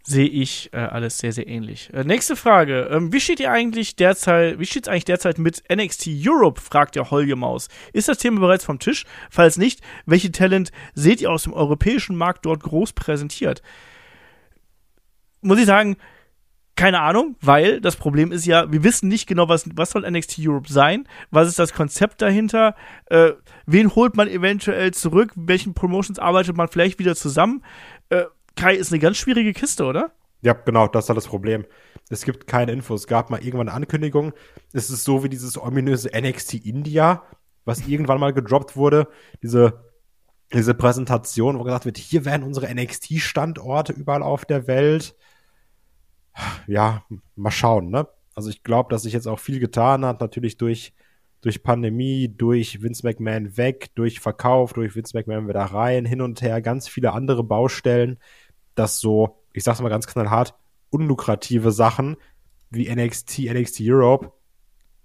sehe 0.07 0.27
ich 0.27 0.71
äh, 0.71 0.77
alles 0.77 1.17
sehr, 1.17 1.31
sehr 1.31 1.47
ähnlich. 1.47 1.89
Äh, 1.91 2.03
nächste 2.03 2.35
Frage. 2.35 2.89
Ähm, 2.91 3.11
wie 3.11 3.19
steht 3.19 3.39
ihr 3.39 3.51
eigentlich 3.51 3.95
derzeit, 3.95 4.59
wie 4.59 4.65
steht 4.65 4.83
es 4.85 4.89
eigentlich 4.89 5.05
derzeit 5.05 5.39
mit 5.39 5.63
NXT 5.73 6.09
Europe? 6.25 6.61
fragt 6.61 6.95
der 6.95 7.09
Holge 7.09 7.35
Maus. 7.35 7.69
Ist 7.91 8.07
das 8.07 8.19
Thema 8.19 8.39
bereits 8.39 8.65
vom 8.65 8.77
Tisch? 8.77 9.05
Falls 9.31 9.57
nicht, 9.57 9.81
welche 10.05 10.31
Talent 10.31 10.71
seht 10.93 11.21
ihr 11.21 11.31
aus 11.31 11.43
dem 11.43 11.53
europäischen 11.53 12.15
Markt 12.15 12.45
dort 12.45 12.61
groß 12.61 12.93
präsentiert? 12.93 13.63
Muss 15.41 15.59
ich 15.59 15.65
sagen, 15.65 15.97
Keine 16.77 16.99
Ahnung, 16.99 17.37
weil 17.39 17.79
das 17.79 17.95
Problem 17.95 18.33
ist 18.33 18.45
ja, 18.45 18.69
wir 18.69 18.83
wissen 18.83 19.07
nicht 19.07 19.27
genau, 19.27 19.47
was, 19.47 19.69
was 19.75 19.91
soll 19.91 20.09
NXT 20.09 20.39
Europe 20.39 20.69
sein, 20.71 21.07
was 21.31 21.47
ist 21.47 21.57
das 21.57 21.71
Konzept 21.71 22.21
dahinter, 22.21 22.75
äh, 23.05 23.31
wen 23.65 23.95
holt 23.95 24.17
man 24.17 24.27
eventuell 24.27 24.93
zurück, 24.93 25.31
welchen 25.35 25.73
Promotions 25.73 26.19
arbeitet 26.19 26.57
man 26.57 26.67
vielleicht 26.67 26.99
wieder 26.99 27.15
zusammen. 27.15 27.63
Äh, 28.09 28.25
Kai 28.55 28.75
ist 28.75 28.91
eine 28.91 28.99
ganz 28.99 29.17
schwierige 29.17 29.53
Kiste, 29.53 29.85
oder? 29.85 30.11
Ja, 30.41 30.53
genau, 30.53 30.87
das 30.87 31.05
ist 31.05 31.09
halt 31.09 31.17
das 31.17 31.27
Problem. 31.27 31.65
Es 32.09 32.23
gibt 32.23 32.47
keine 32.47 32.71
Infos. 32.71 33.01
Es 33.01 33.07
gab 33.07 33.29
mal 33.29 33.43
irgendwann 33.43 33.69
eine 33.69 33.75
Ankündigung. 33.75 34.33
Es 34.73 34.89
ist 34.89 35.03
so 35.03 35.23
wie 35.23 35.29
dieses 35.29 35.57
ominöse 35.57 36.09
NXT 36.15 36.65
India, 36.65 37.23
was 37.65 37.87
irgendwann 37.87 38.19
mal 38.19 38.33
gedroppt 38.33 38.75
wurde. 38.75 39.07
Diese, 39.41 39.83
diese 40.53 40.75
Präsentation, 40.75 41.57
wo 41.57 41.63
gesagt 41.63 41.85
wird, 41.85 41.97
hier 41.97 42.25
werden 42.25 42.43
unsere 42.43 42.73
NXT-Standorte 42.73 43.93
überall 43.93 44.21
auf 44.21 44.45
der 44.45 44.67
Welt. 44.67 45.15
Ja, 46.67 47.03
mal 47.35 47.51
schauen, 47.51 47.89
ne? 47.89 48.07
Also 48.35 48.49
ich 48.49 48.63
glaube, 48.63 48.89
dass 48.89 49.03
sich 49.03 49.13
jetzt 49.13 49.27
auch 49.27 49.39
viel 49.39 49.59
getan 49.59 50.05
hat, 50.05 50.19
natürlich 50.19 50.57
durch, 50.57 50.93
durch 51.41 51.63
Pandemie, 51.63 52.27
durch 52.27 52.81
Vince 52.81 53.07
McMahon 53.07 53.55
weg, 53.57 53.95
durch 53.95 54.19
Verkauf, 54.19 54.73
durch 54.73 54.95
Vince 54.95 55.17
McMahon 55.17 55.47
wieder 55.47 55.61
rein, 55.61 56.05
hin 56.05 56.21
und 56.21 56.41
her, 56.41 56.61
ganz 56.61 56.89
viele 56.89 57.13
andere 57.13 57.43
Baustellen, 57.45 58.17
dass 58.76 58.99
so, 58.99 59.41
ich 59.53 59.63
sag's 59.63 59.82
mal 59.82 59.89
ganz 59.89 60.07
knallhart, 60.07 60.55
unlukrative 60.89 61.71
Sachen 61.71 62.17
wie 62.69 62.93
NXT, 62.93 63.39
NXT 63.39 63.82
Europe 63.82 64.32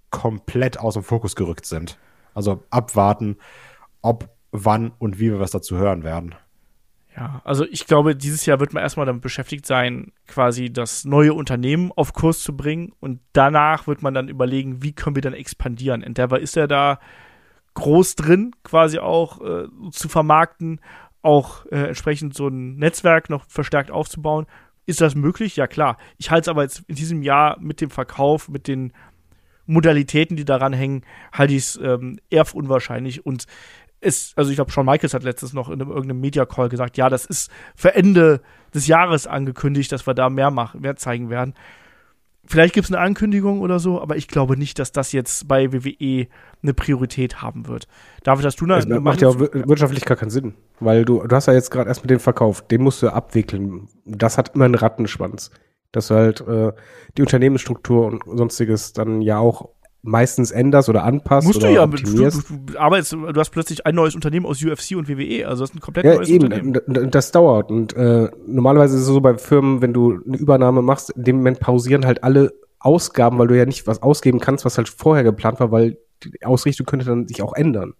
komplett 0.09 0.79
aus 0.79 0.93
dem 0.93 1.03
Fokus 1.03 1.35
gerückt 1.35 1.65
sind. 1.65 1.97
Also 2.33 2.63
abwarten, 2.69 3.37
ob, 4.01 4.29
wann 4.51 4.91
und 4.99 5.19
wie 5.19 5.31
wir 5.31 5.39
was 5.39 5.51
dazu 5.51 5.77
hören 5.77 6.03
werden. 6.03 6.35
Ja, 7.15 7.41
also 7.43 7.65
ich 7.65 7.87
glaube, 7.87 8.15
dieses 8.15 8.45
Jahr 8.45 8.59
wird 8.61 8.73
man 8.73 8.83
erstmal 8.83 9.05
damit 9.05 9.21
beschäftigt 9.21 9.65
sein, 9.65 10.13
quasi 10.27 10.71
das 10.71 11.03
neue 11.03 11.33
Unternehmen 11.33 11.91
auf 11.93 12.13
Kurs 12.13 12.41
zu 12.41 12.55
bringen 12.55 12.93
und 13.01 13.19
danach 13.33 13.87
wird 13.87 14.01
man 14.01 14.13
dann 14.13 14.29
überlegen, 14.29 14.81
wie 14.81 14.93
können 14.93 15.15
wir 15.15 15.21
dann 15.21 15.33
expandieren. 15.33 16.03
Endeavor 16.03 16.39
ist 16.39 16.55
ja 16.55 16.67
da 16.67 16.99
groß 17.73 18.15
drin, 18.15 18.55
quasi 18.63 18.99
auch 18.99 19.41
äh, 19.41 19.67
zu 19.91 20.07
vermarkten, 20.07 20.79
auch 21.21 21.65
äh, 21.67 21.87
entsprechend 21.87 22.33
so 22.33 22.47
ein 22.47 22.75
Netzwerk 22.75 23.29
noch 23.29 23.45
verstärkt 23.47 23.91
aufzubauen. 23.91 24.45
Ist 24.85 25.01
das 25.01 25.15
möglich? 25.15 25.55
Ja, 25.55 25.67
klar. 25.67 25.97
Ich 26.17 26.31
halte 26.31 26.45
es 26.45 26.47
aber 26.49 26.63
jetzt 26.63 26.83
in 26.87 26.95
diesem 26.95 27.21
Jahr 27.21 27.59
mit 27.59 27.81
dem 27.81 27.89
Verkauf, 27.89 28.49
mit 28.49 28.67
den 28.67 28.93
Modalitäten, 29.65 30.35
die 30.35 30.45
daran 30.45 30.73
hängen, 30.73 31.03
halte 31.31 31.53
ich 31.53 31.63
es 31.63 31.79
ähm, 31.81 32.19
eher 32.29 32.45
für 32.45 32.57
unwahrscheinlich. 32.57 33.25
Und 33.25 33.45
es, 34.01 34.33
also 34.35 34.49
ich 34.49 34.57
glaube, 34.57 34.71
Shawn 34.71 34.85
Michaels 34.85 35.13
hat 35.13 35.23
letztens 35.23 35.53
noch 35.53 35.69
in 35.69 35.79
einem, 35.79 35.89
irgendeinem 35.89 36.21
Media-Call 36.21 36.69
gesagt, 36.69 36.97
ja, 36.97 37.09
das 37.09 37.25
ist 37.25 37.51
für 37.75 37.93
Ende 37.93 38.41
des 38.73 38.87
Jahres 38.87 39.27
angekündigt, 39.27 39.91
dass 39.91 40.07
wir 40.07 40.13
da 40.13 40.29
mehr 40.29 40.49
machen, 40.49 40.81
mehr 40.81 40.95
zeigen 40.95 41.29
werden. 41.29 41.53
Vielleicht 42.51 42.73
gibt 42.73 42.83
es 42.83 42.91
eine 42.91 43.01
Ankündigung 43.01 43.61
oder 43.61 43.79
so, 43.79 44.01
aber 44.01 44.17
ich 44.17 44.27
glaube 44.27 44.57
nicht, 44.57 44.77
dass 44.77 44.91
das 44.91 45.13
jetzt 45.13 45.47
bei 45.47 45.71
WWE 45.71 46.27
eine 46.61 46.73
Priorität 46.73 47.41
haben 47.41 47.69
wird. 47.69 47.87
David, 48.23 48.43
hast 48.43 48.59
du 48.59 48.65
eine. 48.65 48.75
Das 48.75 48.99
macht 48.99 49.21
ja 49.21 49.29
auch 49.29 49.39
wirtschaftlich 49.39 50.03
gar 50.03 50.17
keinen 50.17 50.31
Sinn, 50.31 50.55
weil 50.81 51.05
du, 51.05 51.25
du 51.25 51.33
hast 51.33 51.45
ja 51.45 51.53
jetzt 51.53 51.71
gerade 51.71 51.87
erst 51.87 52.01
mit 52.01 52.09
dem 52.09 52.19
Verkauf, 52.19 52.61
den 52.67 52.81
musst 52.81 53.01
du 53.03 53.07
abwickeln. 53.07 53.87
Das 54.03 54.37
hat 54.37 54.53
immer 54.53 54.65
einen 54.65 54.75
Rattenschwanz. 54.75 55.49
Dass 55.93 56.09
du 56.09 56.15
halt 56.15 56.41
äh, 56.41 56.73
die 57.17 57.21
Unternehmensstruktur 57.21 58.05
und 58.05 58.21
sonstiges 58.25 58.91
dann 58.91 59.21
ja 59.21 59.39
auch 59.39 59.69
meistens 60.03 60.51
änderst 60.51 60.89
oder 60.89 61.03
anpasst 61.03 61.47
Musst 61.47 61.59
oder 61.59 61.67
du 61.67 61.73
ja, 61.75 61.83
optimierst. 61.83 62.49
Du, 62.49 62.57
du, 62.57 62.79
arbeitest, 62.79 63.13
du 63.13 63.35
hast 63.35 63.51
plötzlich 63.51 63.85
ein 63.85 63.95
neues 63.95 64.15
Unternehmen 64.15 64.45
aus 64.45 64.63
UFC 64.63 64.95
und 64.95 65.07
WWE, 65.07 65.47
also 65.47 65.63
das 65.63 65.71
ist 65.71 65.75
ein 65.75 65.79
komplett 65.79 66.05
ja, 66.05 66.15
neues 66.15 66.29
eben, 66.29 66.45
Unternehmen. 66.45 67.11
Das 67.11 67.31
dauert 67.31 67.69
und 67.69 67.95
äh, 67.95 68.29
normalerweise 68.47 68.95
ist 68.95 69.01
es 69.01 69.07
so 69.07 69.21
bei 69.21 69.37
Firmen, 69.37 69.81
wenn 69.81 69.93
du 69.93 70.19
eine 70.25 70.37
Übernahme 70.37 70.81
machst, 70.81 71.11
in 71.11 71.23
dem 71.23 71.37
Moment 71.37 71.59
pausieren 71.59 72.05
halt 72.05 72.23
alle 72.23 72.53
Ausgaben, 72.79 73.37
weil 73.37 73.47
du 73.47 73.57
ja 73.57 73.65
nicht 73.65 73.85
was 73.85 74.01
ausgeben 74.01 74.39
kannst, 74.39 74.65
was 74.65 74.77
halt 74.77 74.89
vorher 74.89 75.23
geplant 75.23 75.59
war, 75.59 75.71
weil 75.71 75.97
die 76.23 76.45
Ausrichtung 76.45 76.85
könnte 76.85 77.05
dann 77.05 77.27
sich 77.27 77.41
auch 77.43 77.53
ändern. 77.53 77.93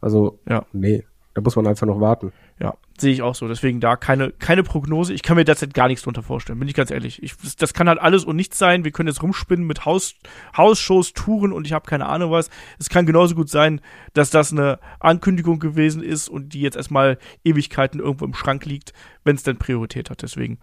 Also, 0.00 0.38
ja. 0.48 0.64
nee. 0.72 1.04
Da 1.34 1.42
muss 1.42 1.56
man 1.56 1.66
einfach 1.66 1.86
noch 1.86 2.00
warten. 2.00 2.32
Ja, 2.60 2.74
sehe 3.00 3.12
ich 3.12 3.22
auch 3.22 3.34
so. 3.34 3.48
Deswegen 3.48 3.80
da 3.80 3.96
keine, 3.96 4.30
keine 4.32 4.62
Prognose. 4.62 5.12
Ich 5.12 5.22
kann 5.22 5.36
mir 5.36 5.44
derzeit 5.44 5.74
gar 5.74 5.88
nichts 5.88 6.04
drunter 6.04 6.22
vorstellen, 6.22 6.58
bin 6.58 6.68
ich 6.68 6.74
ganz 6.74 6.90
ehrlich. 6.90 7.22
Ich, 7.22 7.34
das 7.56 7.74
kann 7.74 7.88
halt 7.88 8.00
alles 8.00 8.24
und 8.24 8.36
nichts 8.36 8.58
sein. 8.58 8.84
Wir 8.84 8.92
können 8.92 9.08
jetzt 9.08 9.22
rumspinnen 9.22 9.66
mit 9.66 9.84
Haus, 9.84 10.14
Hausshows, 10.56 11.12
Touren 11.12 11.52
und 11.52 11.66
ich 11.66 11.72
habe 11.72 11.88
keine 11.88 12.06
Ahnung 12.06 12.30
was. 12.30 12.50
Es 12.78 12.88
kann 12.88 13.06
genauso 13.06 13.34
gut 13.34 13.48
sein, 13.48 13.80
dass 14.14 14.30
das 14.30 14.52
eine 14.52 14.78
Ankündigung 15.00 15.58
gewesen 15.58 16.02
ist 16.02 16.28
und 16.28 16.54
die 16.54 16.60
jetzt 16.60 16.76
erstmal 16.76 17.18
Ewigkeiten 17.44 18.00
irgendwo 18.00 18.24
im 18.24 18.34
Schrank 18.34 18.64
liegt, 18.64 18.92
wenn 19.24 19.36
es 19.36 19.42
denn 19.42 19.58
Priorität 19.58 20.10
hat. 20.10 20.22
Deswegen 20.22 20.58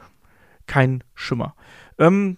kein 0.68 1.04
Schimmer. 1.14 1.56
Ähm, 1.98 2.38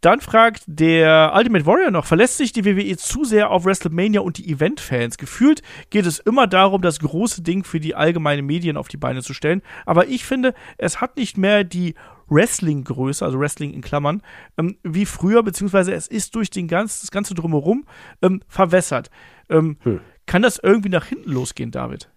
dann 0.00 0.20
fragt 0.20 0.62
der 0.66 1.32
Ultimate 1.34 1.66
Warrior 1.66 1.90
noch, 1.90 2.06
verlässt 2.06 2.36
sich 2.36 2.52
die 2.52 2.64
WWE 2.64 2.96
zu 2.96 3.24
sehr 3.24 3.50
auf 3.50 3.64
WrestleMania 3.64 4.20
und 4.20 4.38
die 4.38 4.50
Event-Fans? 4.50 5.18
Gefühlt 5.18 5.62
geht 5.90 6.06
es 6.06 6.20
immer 6.20 6.46
darum, 6.46 6.82
das 6.82 7.00
große 7.00 7.42
Ding 7.42 7.64
für 7.64 7.80
die 7.80 7.94
allgemeine 7.94 8.42
Medien 8.42 8.76
auf 8.76 8.88
die 8.88 8.96
Beine 8.96 9.22
zu 9.22 9.34
stellen. 9.34 9.62
Aber 9.86 10.06
ich 10.06 10.24
finde, 10.24 10.54
es 10.76 11.00
hat 11.00 11.16
nicht 11.16 11.36
mehr 11.36 11.64
die 11.64 11.94
Wrestling-Größe, 12.28 13.24
also 13.24 13.40
Wrestling 13.40 13.72
in 13.72 13.80
Klammern, 13.80 14.22
ähm, 14.56 14.76
wie 14.82 15.06
früher, 15.06 15.42
beziehungsweise 15.42 15.92
es 15.92 16.06
ist 16.06 16.34
durch 16.34 16.50
den 16.50 16.68
ganz, 16.68 17.00
das 17.00 17.10
ganze 17.10 17.34
Drumherum 17.34 17.86
ähm, 18.22 18.42
verwässert. 18.48 19.10
Ähm, 19.48 19.78
hm. 19.80 20.00
Kann 20.26 20.42
das 20.42 20.58
irgendwie 20.62 20.90
nach 20.90 21.06
hinten 21.06 21.30
losgehen, 21.30 21.70
David? 21.70 22.10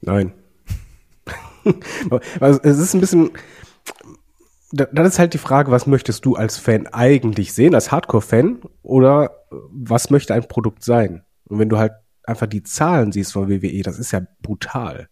Nein. 0.00 0.32
also, 2.40 2.60
es 2.62 2.78
ist 2.78 2.94
ein 2.94 3.00
bisschen, 3.00 3.30
dann 4.72 5.06
ist 5.06 5.18
halt 5.18 5.34
die 5.34 5.38
Frage, 5.38 5.70
was 5.70 5.86
möchtest 5.86 6.24
du 6.24 6.34
als 6.34 6.56
Fan 6.56 6.86
eigentlich 6.86 7.52
sehen, 7.52 7.74
als 7.74 7.92
Hardcore-Fan, 7.92 8.60
oder 8.82 9.44
was 9.70 10.10
möchte 10.10 10.34
ein 10.34 10.48
Produkt 10.48 10.82
sein? 10.82 11.22
Und 11.44 11.58
wenn 11.58 11.68
du 11.68 11.78
halt 11.78 11.92
einfach 12.24 12.46
die 12.46 12.62
Zahlen 12.62 13.12
siehst 13.12 13.32
von 13.32 13.48
WWE, 13.48 13.82
das 13.82 13.98
ist 13.98 14.12
ja 14.12 14.22
brutal. 14.40 15.08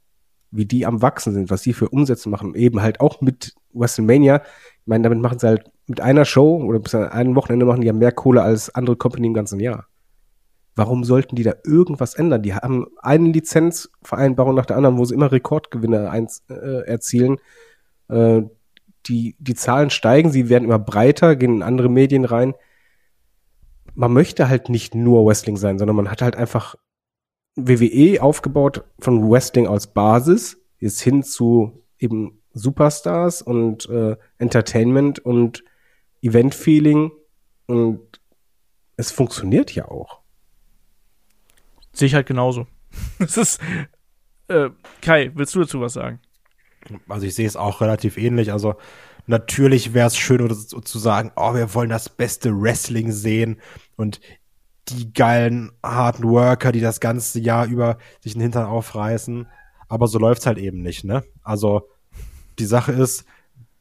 Wie 0.51 0.65
die 0.65 0.87
am 0.87 1.03
Wachsen 1.03 1.35
sind, 1.35 1.51
was 1.51 1.63
die 1.63 1.75
für 1.75 1.91
Umsätze 1.91 2.29
machen, 2.29 2.55
eben 2.55 2.81
halt 2.81 3.01
auch 3.01 3.21
mit 3.21 3.55
WrestleMania. 3.73 4.43
Ich 4.81 4.87
meine, 4.87 5.05
damit 5.05 5.21
machen 5.21 5.39
sie 5.39 5.47
halt 5.47 5.71
mit 5.87 6.01
einer 6.01 6.25
Show 6.25 6.63
oder 6.65 6.81
bis 6.81 6.95
an 6.95 7.09
einem 7.09 7.35
Wochenende 7.35 7.67
machen 7.67 7.83
die 7.83 7.87
ja 7.87 7.93
mehr 7.93 8.13
Kohle 8.13 8.43
als 8.43 8.75
andere 8.75 8.97
Company 8.97 9.27
im 9.27 9.35
ganzen 9.35 9.61
Jahr. 9.61 9.87
Warum 10.75 11.05
sollten 11.05 11.37
die 11.37 11.43
da 11.43 11.55
irgendwas 11.65 12.15
ändern? 12.15 12.43
Die 12.43 12.55
haben 12.55 12.87
eine 13.03 13.29
Lizenzvereinbarung 13.29 14.55
nach 14.55 14.67
der 14.67 14.77
anderen, 14.77 14.99
wo 14.99 15.05
sie 15.05 15.15
immer 15.15 15.31
Rekordgewinne 15.31 16.11
eins, 16.11 16.43
äh, 16.49 16.87
erzielen. 16.87 17.39
Äh, 18.09 18.43
die, 19.07 19.37
die 19.39 19.55
Zahlen 19.55 19.91
steigen, 19.91 20.31
sie 20.31 20.49
werden 20.49 20.65
immer 20.65 20.79
breiter, 20.79 21.37
gehen 21.37 21.57
in 21.57 21.63
andere 21.63 21.89
Medien 21.89 22.25
rein. 22.25 22.55
Man 23.95 24.13
möchte 24.13 24.49
halt 24.49 24.69
nicht 24.69 24.95
nur 24.95 25.27
Wrestling 25.27 25.57
sein, 25.57 25.79
sondern 25.79 25.97
man 25.97 26.11
hat 26.11 26.23
halt 26.23 26.37
einfach 26.37 26.77
WWE 27.57 28.23
aufgebaut 28.23 28.85
von 29.01 29.31
Wrestling 29.31 29.67
als 29.67 29.89
Basis, 29.89 30.59
jetzt 30.79 31.01
hin 31.01 31.23
zu 31.23 31.85
eben 31.99 32.41
Superstars 32.53 33.43
und 33.43 33.89
äh, 33.89 34.17
Entertainment 34.39 35.19
und 35.19 35.65
Event-Feeling 36.23 37.13
und 37.67 38.21
es 38.97 39.11
funktioniert 39.11 39.75
ja 39.75 39.89
auch. 39.89 40.21
Sehe 41.93 42.07
ich 42.07 42.15
halt 42.15 42.27
genauso. 42.27 42.67
Es 43.19 43.37
ist, 43.37 43.61
äh, 44.49 44.71
Kai, 45.01 45.31
willst 45.35 45.55
du 45.55 45.61
dazu 45.61 45.81
was 45.81 45.93
sagen? 45.93 46.21
Also 47.09 47.27
ich 47.27 47.35
sehe 47.35 47.47
es 47.47 47.57
auch 47.57 47.81
relativ 47.81 48.17
ähnlich. 48.17 48.53
Also 48.53 48.75
natürlich 49.27 49.95
wäre 49.95 50.07
es 50.07 50.17
schön, 50.17 50.41
oder 50.41 50.57
zu 50.57 50.99
sagen, 50.99 51.33
oh, 51.37 51.55
wir 51.55 51.75
wollen 51.75 51.91
das 51.91 52.09
beste 52.09 52.59
Wrestling 52.61 53.13
sehen 53.13 53.61
und 53.97 54.21
die 54.89 55.13
geilen 55.13 55.73
harten 55.85 56.25
Worker, 56.25 56.73
die 56.73 56.81
das 56.81 57.01
ganze 57.01 57.39
Jahr 57.39 57.67
über 57.67 57.99
sich 58.21 58.33
den 58.33 58.43
Hintern 58.43 58.67
aufreißen. 58.67 59.47
Aber 59.89 60.09
so 60.09 60.19
läuft's 60.19 60.47
halt 60.47 60.59
eben 60.59 60.83
nicht, 60.83 61.05
ne? 61.05 61.25
Also 61.43 61.89
die 62.59 62.65
Sache 62.67 62.93
ist, 62.93 63.25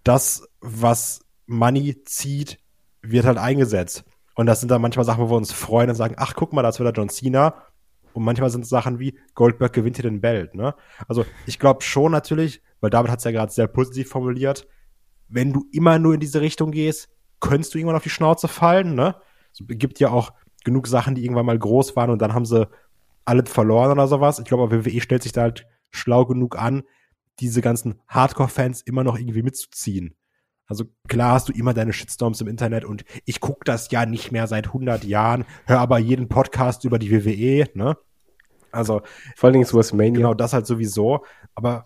das, 0.04 0.48
was 0.62 1.22
Money 1.46 2.04
zieht, 2.04 2.60
wird 3.02 3.26
halt 3.26 3.38
eingesetzt. 3.38 4.04
Und 4.36 4.46
das 4.46 4.60
sind 4.60 4.70
dann 4.70 4.82
manchmal 4.82 5.06
Sachen, 5.06 5.24
wo 5.24 5.32
wir 5.32 5.38
uns 5.38 5.52
freuen 5.52 5.90
und 5.90 5.96
sagen, 5.96 6.16
ach, 6.18 6.34
guck 6.36 6.54
mal, 6.54 6.62
das 6.62 6.80
wird 6.80 6.88
der 6.88 7.02
John 7.02 7.10
Cena. 7.10 7.56
Und 8.14 8.24
manchmal 8.24 8.50
sind 8.50 8.64
es 8.64 8.70
Sachen 8.70 9.00
wie 9.00 9.18
Goldberg 9.36 9.74
gewinnt 9.74 9.98
hier 9.98 10.04
den 10.10 10.22
Belt, 10.22 10.56
ne? 10.56 10.76
Also 11.08 11.26
ich 11.46 11.60
glaube 11.60 11.84
schon 11.84 12.12
natürlich, 12.12 12.62
weil 12.82 12.90
David 12.90 13.12
hat 13.12 13.20
es 13.20 13.26
ja 13.26 13.32
gerade 13.32 13.52
sehr 13.52 13.68
positiv 13.68 14.10
formuliert, 14.10 14.68
wenn 15.28 15.54
du 15.54 15.66
immer 15.72 16.00
nur 16.00 16.16
in 16.16 16.20
diese 16.20 16.42
Richtung 16.42 16.72
gehst, 16.72 17.10
könntest 17.40 17.74
du 17.74 17.78
irgendwann 17.78 17.98
auf 17.98 18.04
die 18.04 18.10
Schnauze 18.10 18.48
fallen, 18.48 18.96
ne? 18.96 19.16
Es 19.52 19.60
gibt 19.68 20.00
ja 20.00 20.10
auch 20.10 20.32
genug 20.64 20.88
Sachen, 20.88 21.16
die 21.16 21.24
irgendwann 21.24 21.46
mal 21.46 21.58
groß 21.58 21.96
waren 21.96 22.10
und 22.10 22.22
dann 22.22 22.34
haben 22.34 22.46
sie 22.46 22.68
alle 23.26 23.46
verloren 23.46 23.92
oder 23.92 24.08
sowas. 24.08 24.40
Ich 24.40 24.46
glaube, 24.46 24.72
WWE 24.72 25.02
stellt 25.02 25.24
sich 25.24 25.32
da 25.32 25.42
halt 25.42 25.66
schlau 25.92 26.26
genug 26.26 26.58
an, 26.58 26.84
diese 27.40 27.62
ganzen 27.62 28.02
Hardcore-Fans 28.08 28.82
immer 28.82 29.04
noch 29.04 29.18
irgendwie 29.18 29.44
mitzuziehen. 29.44 30.16
Also 30.68 30.86
klar 31.08 31.34
hast 31.34 31.50
du 31.50 31.54
immer 31.54 31.74
deine 31.74 31.94
Shitstorms 31.94 32.42
im 32.42 32.48
Internet 32.48 32.86
und 32.86 33.04
ich 33.26 33.40
gucke 33.40 33.62
das 33.66 33.90
ja 33.92 34.06
nicht 34.06 34.32
mehr 34.32 34.46
seit 34.46 34.68
100 34.68 35.04
Jahren, 35.04 35.46
höre 35.66 35.80
aber 35.80 35.98
jeden 35.98 36.30
Podcast 36.30 36.84
über 36.86 37.00
die 37.00 37.12
WWE, 37.12 37.68
ne? 37.74 37.98
Also 38.72 39.02
vor 39.36 39.48
allen 39.48 39.54
Dingen 39.54 39.66
sowas 39.66 39.94
Mania. 39.94 40.14
Genau, 40.14 40.34
das 40.36 40.54
halt 40.54 40.68
sowieso. 40.68 41.26
Aber 41.56 41.86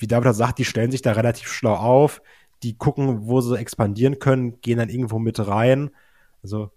wie 0.00 0.06
David 0.06 0.34
sagt, 0.34 0.58
die 0.58 0.64
stellen 0.64 0.90
sich 0.90 1.02
da 1.02 1.12
relativ 1.12 1.48
schlau 1.48 1.74
auf. 1.74 2.22
die 2.62 2.76
gucken, 2.76 3.26
wo 3.26 3.40
sie 3.40 3.58
expandieren 3.58 4.18
können, 4.18 4.60
gehen 4.60 4.78
dann 4.78 4.90
irgendwo 4.90 5.18
mit 5.18 5.38
rein. 5.46 5.90
Also 6.42 6.70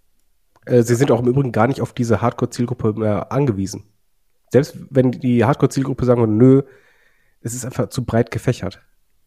Äh, 0.66 0.84
sie 0.84 0.96
sind 0.96 1.12
auch 1.12 1.20
im 1.20 1.28
Übrigen 1.28 1.52
gar 1.52 1.68
nicht 1.68 1.82
auf 1.82 1.94
diese 1.94 2.22
Hardcore-Zielgruppe 2.22 2.94
mehr 2.94 3.32
angewiesen. 3.32 3.84
Selbst 4.52 4.78
wenn 4.90 5.12
die 5.12 5.44
Hardcore-Zielgruppe 5.46 6.06
sagen, 6.06 6.22
würde, 6.22 6.34
nö, 6.34 6.62
es 7.42 7.54
ist 7.54 7.66
einfach 7.66 7.90
zu 7.90 8.06
breit 8.06 8.32
gefächert. 8.32 8.82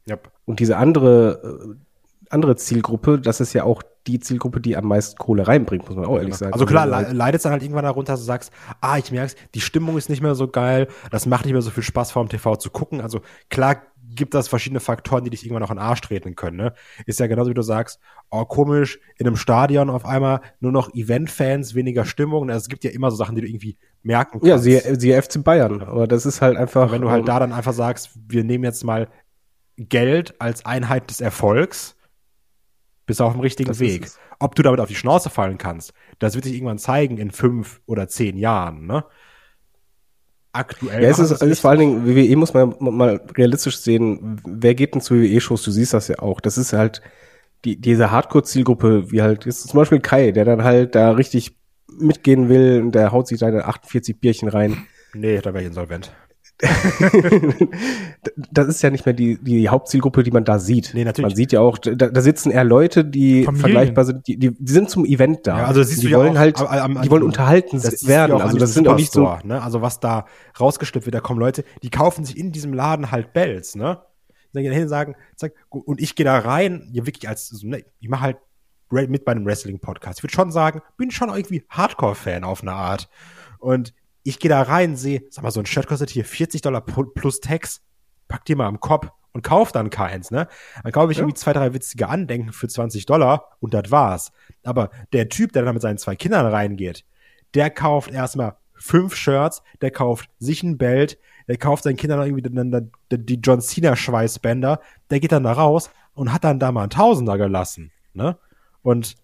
ja. 0.07 0.19
Und 0.45 0.61
diese 0.61 0.77
andere, 0.77 1.77
äh, 1.77 2.31
andere 2.31 2.57
Zielgruppe, 2.57 3.21
das 3.21 3.41
ist 3.41 3.53
ja 3.53 3.65
auch 3.65 3.83
die 4.07 4.21
Zielgruppe, 4.21 4.61
die 4.61 4.77
am 4.77 4.87
meisten 4.87 5.17
Kohle 5.19 5.47
reinbringt, 5.47 5.87
muss 5.87 5.97
man 5.97 6.07
auch 6.07 6.17
ehrlich 6.17 6.35
sagen. 6.35 6.53
Also 6.53 6.67
klar, 6.67 6.91
Weil- 6.91 7.07
le 7.07 7.13
leidet 7.13 7.39
es 7.39 7.43
dann 7.43 7.53
halt 7.53 7.63
irgendwann 7.63 7.85
darunter, 7.85 8.13
dass 8.13 8.21
du 8.21 8.27
sagst, 8.27 8.53
ah, 8.81 8.99
ich 8.99 9.11
merk's, 9.11 9.37
die 9.55 9.61
Stimmung 9.61 9.97
ist 9.97 10.09
nicht 10.09 10.23
mehr 10.23 10.35
so 10.35 10.49
geil, 10.49 10.89
das 11.11 11.27
macht 11.27 11.45
nicht 11.45 11.53
mehr 11.53 11.63
so 11.63 11.71
viel 11.71 11.83
Spaß 11.83 12.13
vor 12.13 12.25
dem 12.25 12.29
TV 12.29 12.57
zu 12.57 12.71
gucken. 12.71 13.01
Also 13.01 13.21
klar 13.51 13.83
gibt 14.09 14.35
das 14.35 14.49
verschiedene 14.49 14.81
Faktoren, 14.81 15.25
die 15.25 15.31
dich 15.31 15.45
irgendwann 15.45 15.63
noch 15.63 15.71
in 15.71 15.77
den 15.77 15.85
Arsch 15.85 16.01
treten 16.01 16.37
können. 16.37 16.57
Ne? 16.57 16.73
Ist 17.07 17.21
ja 17.21 17.27
genauso 17.27 17.51
wie 17.51 17.55
du 17.55 17.63
sagst, 17.63 18.01
oh 18.31 18.45
komisch, 18.45 18.99
in 19.19 19.27
einem 19.27 19.37
Stadion 19.37 19.91
auf 19.91 20.05
einmal 20.07 20.41
nur 20.61 20.73
noch 20.73 20.95
Event-Fans, 20.95 21.75
weniger 21.75 22.05
Stimmung. 22.05 22.49
Also 22.49 22.65
es 22.65 22.69
gibt 22.69 22.85
ja 22.85 22.91
immer 22.91 23.11
so 23.11 23.17
Sachen, 23.17 23.35
die 23.35 23.43
du 23.43 23.49
irgendwie 23.49 23.77
merken 24.03 24.41
kannst. 24.41 24.47
Ja, 24.47 24.59
siehe, 24.59 24.99
siehe 24.99 25.21
FC 25.21 25.43
Bayern. 25.43 25.83
Aber 25.83 26.07
das 26.07 26.25
ist 26.25 26.41
halt 26.41 26.57
einfach. 26.57 26.93
Wenn 26.93 27.03
du 27.03 27.11
halt 27.11 27.21
ähm, 27.21 27.27
da 27.27 27.41
dann 27.41 27.53
einfach 27.53 27.73
sagst, 27.73 28.11
wir 28.29 28.45
nehmen 28.45 28.65
jetzt 28.65 28.85
mal 28.85 29.09
Geld 29.77 30.41
als 30.41 30.65
Einheit 30.65 31.11
des 31.11 31.21
Erfolgs, 31.21 31.96
bist 33.07 33.21
du 33.21 33.25
auf 33.25 33.33
dem 33.33 33.41
richtigen 33.41 33.69
Das 33.69 33.81
Weg. 33.81 34.09
Ob 34.39 34.55
du 34.55 34.63
damit 34.63 34.81
auf 34.81 34.89
die 34.89 34.95
Schnauze 34.95 35.31
fallen 35.31 35.59
kannst, 35.59 35.93
das 36.19 36.35
wird 36.35 36.45
sich 36.45 36.55
irgendwann 36.55 36.79
zeigen 36.79 37.19
in 37.19 37.31
fünf 37.31 37.81
oder 37.87 38.09
zehn 38.09 38.37
Jahren. 38.37 38.87
Ne? 38.87 39.05
Aktuell. 40.53 41.03
Ja, 41.03 41.09
es 41.09 41.19
ist, 41.19 41.31
es 41.31 41.43
ist 41.43 41.61
vor 41.61 41.71
allen 41.71 41.81
Dingen, 41.81 42.07
WWE 42.07 42.37
muss 42.37 42.55
man 42.55 42.75
mal, 42.81 42.91
mal 42.91 43.21
realistisch 43.37 43.79
sehen, 43.79 44.41
wer 44.45 44.75
geht 44.75 44.95
denn 44.95 45.01
zu 45.01 45.15
WWE-Shows? 45.15 45.63
Du 45.63 45.71
siehst 45.71 45.95
das 45.95 46.09
ja 46.09 46.19
auch. 46.19 46.41
Das 46.41 46.59
ist 46.59 46.73
halt 46.73 47.03
die, 47.65 47.81
diese 47.81 48.11
Hardcore-Zielgruppe, 48.11 49.11
wie 49.11 49.23
halt, 49.23 49.47
ist 49.47 49.69
zum 49.69 49.79
Beispiel 49.79 50.01
Kai, 50.01 50.33
der 50.33 50.45
dann 50.45 50.65
halt 50.65 50.95
da 50.95 51.13
richtig 51.13 51.57
mitgehen 51.89 52.49
will 52.49 52.83
und 52.83 52.93
der 52.93 53.13
haut 53.13 53.29
sich 53.29 53.39
seine 53.39 53.67
48 53.67 54.19
Bierchen 54.19 54.49
rein. 54.49 54.87
Nee, 55.15 55.41
da 55.41 55.53
wäre 55.53 55.63
ich 55.63 55.69
insolvent. 55.69 56.13
das 58.51 58.69
ist 58.69 58.83
ja 58.83 58.91
nicht 58.91 59.05
mehr 59.07 59.13
die, 59.13 59.39
die 59.43 59.69
Hauptzielgruppe, 59.69 60.23
die 60.23 60.31
man 60.31 60.45
da 60.45 60.59
sieht. 60.59 60.93
Nee, 60.95 61.05
natürlich. 61.05 61.31
Man 61.31 61.37
sieht 61.37 61.53
ja 61.53 61.61
auch, 61.61 61.79
da, 61.79 61.95
da 61.95 62.21
sitzen 62.21 62.51
eher 62.51 62.65
Leute, 62.65 63.05
die 63.05 63.45
Familien. 63.45 63.61
vergleichbar 63.61 64.05
sind, 64.05 64.27
die, 64.27 64.39
die, 64.39 64.51
die 64.53 64.73
sind 64.73 64.91
zum 64.91 65.05
Event 65.05 65.47
da. 65.47 65.59
Ja, 65.61 65.67
also 65.67 65.83
siehst 65.83 66.03
die 66.03 66.07
du 66.07 66.13
ja 66.13 66.19
wollen 66.19 66.33
auch 66.37 66.41
halt, 66.41 66.59
am- 66.61 66.97
am- 66.97 67.03
die 67.03 67.11
wollen 67.11 67.23
unterhalten 67.23 67.83
werden. 67.83 68.31
ja 68.31 68.37
Also 68.39 68.59
das 68.59 68.75
sind 68.75 68.89
auch 68.89 68.97
nicht 68.97 69.13
so, 69.13 69.37
ne? 69.45 69.63
Also 69.63 69.83
was 69.83 70.01
da 70.01 70.27
rausgeschleppt 70.59 71.07
wird, 71.07 71.15
da 71.15 71.21
kommen 71.21 71.41
Leute, 71.41 71.65
die 71.83 71.91
kaufen 71.91 72.25
sich 72.25 72.37
in 72.37 72.53
diesem 72.53 72.73
Laden 72.73 73.11
halt 73.11 73.33
Bells, 73.33 73.75
ne? 73.75 74.01
Dann 74.53 74.63
gehen 74.63 74.73
hin 74.73 74.85
und 74.85 74.89
sagen, 74.89 75.17
zack, 75.35 75.53
und 75.69 76.01
ich 76.01 76.15
gehe 76.15 76.25
da 76.25 76.39
rein, 76.39 76.89
ja 76.93 77.05
wirklich 77.05 77.29
als, 77.29 77.49
so, 77.49 77.67
ne, 77.67 77.85
ich 78.01 78.09
mache 78.09 78.23
halt 78.23 78.37
mit 78.91 79.25
bei 79.25 79.33
einem 79.33 79.45
Wrestling-Podcast. 79.45 80.21
Ich 80.21 80.23
würde 80.23 80.33
schon 80.33 80.51
sagen, 80.53 80.81
bin 80.97 81.11
schon 81.11 81.29
irgendwie 81.29 81.65
Hardcore-Fan 81.69 82.45
auf 82.45 82.63
eine 82.63 82.73
Art. 82.73 83.09
Und 83.59 83.93
ich 84.27 84.39
gehe 84.39 84.49
da 84.49 84.63
rein, 84.63 84.97
sehe, 84.97 85.23
sag 85.31 85.43
mal, 85.45 85.51
so 85.51 85.61
ein 85.61 85.67
Shirt 85.67 85.87
kostet 85.87 86.11
hier 86.11 86.25
40 86.25 86.63
Dollar 86.63 86.81
plus 86.83 87.41
Tax, 87.41 87.81
pack 88.29 88.45
dir 88.45 88.57
mal 88.57 88.67
am 88.67 88.81
Kopf 88.81 89.09
und 89.33 89.43
kauf 89.43 89.71
dann 89.73 89.91
keins, 89.91 90.31
ne? 90.31 90.49
Dann 90.83 90.93
kaufe 90.93 91.13
ich 91.13 91.19
Ja. 91.19 91.23
irgendwie 91.23 91.39
zwei, 91.39 91.53
drei 91.53 91.73
witzige 91.75 92.09
Andenken 92.09 92.53
für 92.53 92.69
20 92.69 93.07
Dollar 93.07 93.51
und 93.61 93.75
das 93.75 93.91
war's. 93.91 94.33
Aber 94.65 94.91
der 95.13 95.29
Typ, 95.29 95.53
der 95.53 95.65
da 95.65 95.73
mit 95.73 95.83
seinen 95.83 95.99
zwei 95.99 96.17
Kindern 96.17 96.47
reingeht, 96.47 97.05
der 97.55 97.71
kauft 97.71 98.11
erstmal 98.11 98.57
fünf 98.75 99.15
Shirts, 99.15 99.63
der 99.81 99.91
kauft 99.91 100.29
sich 100.39 100.63
ein 100.63 100.77
Belt, 100.79 101.19
der 101.49 101.57
kauft 101.57 101.85
seinen 101.85 101.97
Kindern 101.97 102.21
irgendwie 102.23 102.43
dann, 102.43 102.71
dann, 102.71 102.91
dann 103.09 103.27
die 103.27 103.37
John 103.43 103.61
Cena 103.61 103.95
Schweißbänder, 103.95 104.81
der 105.11 105.21
geht 105.21 105.33
dann 105.33 105.45
da 105.45 105.53
raus 105.53 105.91
und 106.15 106.33
hat 106.33 106.45
dann 106.45 106.59
da 106.59 106.73
mal 106.73 106.83
einen 106.83 106.91
Tausender 106.91 107.39
gelassen, 107.39 107.93
ne? 108.15 108.37
Und 108.83 109.17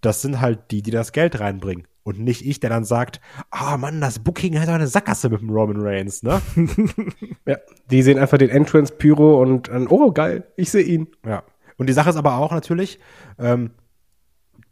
das 0.00 0.20
sind 0.22 0.40
halt 0.40 0.70
die, 0.70 0.82
die 0.82 0.90
das 0.90 1.12
Geld 1.12 1.40
reinbringen. 1.40 1.86
Und 2.04 2.20
nicht 2.20 2.44
ich, 2.44 2.60
der 2.60 2.68
dann 2.68 2.84
sagt, 2.84 3.20
ah 3.50 3.78
Mann, 3.78 4.02
das 4.02 4.18
Booking 4.18 4.60
hat 4.60 4.68
doch 4.68 4.74
eine 4.74 4.86
Sackgasse 4.86 5.30
mit 5.30 5.40
dem 5.40 5.48
Roman 5.48 5.80
Reigns, 5.80 6.22
ne? 6.22 6.40
ja, 7.46 7.56
die 7.90 8.02
sehen 8.02 8.18
einfach 8.18 8.36
den 8.36 8.50
Entrance 8.50 8.92
Pyro 8.92 9.40
und, 9.40 9.70
und 9.70 9.90
oh 9.90 10.12
geil, 10.12 10.46
ich 10.56 10.70
sehe 10.70 10.82
ihn. 10.82 11.08
Ja. 11.26 11.42
Und 11.78 11.88
die 11.88 11.94
Sache 11.94 12.10
ist 12.10 12.16
aber 12.16 12.36
auch 12.36 12.52
natürlich, 12.52 12.98
ähm, 13.38 13.70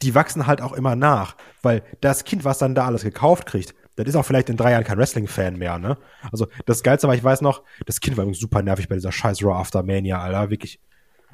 die 0.03 0.15
wachsen 0.15 0.47
halt 0.47 0.61
auch 0.61 0.75
immer 0.75 0.95
nach, 0.95 1.37
weil 1.63 1.83
das 2.03 2.25
Kind, 2.25 2.45
was 2.45 2.59
dann 2.59 2.75
da 2.75 2.85
alles 2.85 3.03
gekauft 3.03 3.47
kriegt, 3.47 3.75
das 3.97 4.07
ist 4.07 4.17
auch 4.17 4.25
vielleicht 4.25 4.51
in 4.51 4.57
drei 4.57 4.73
Jahren 4.73 4.85
kein 4.85 4.99
Wrestling-Fan 4.99 5.57
mehr, 5.57 5.79
ne? 5.79 5.97
Also 6.31 6.49
das 6.67 6.83
Geilste 6.83 7.09
war, 7.09 7.15
ich 7.15 7.25
weiß 7.25 7.41
noch, 7.41 7.63
das 7.87 8.01
Kind 8.01 8.17
war 8.17 8.33
super 8.35 8.63
nervig 8.63 8.89
bei 8.89 8.95
dieser 8.95 9.13
scheiß 9.13 9.43
Raw 9.43 9.55
After 9.55 9.83
Mania, 9.83 10.21
Alter, 10.21 10.51
wirklich. 10.51 10.81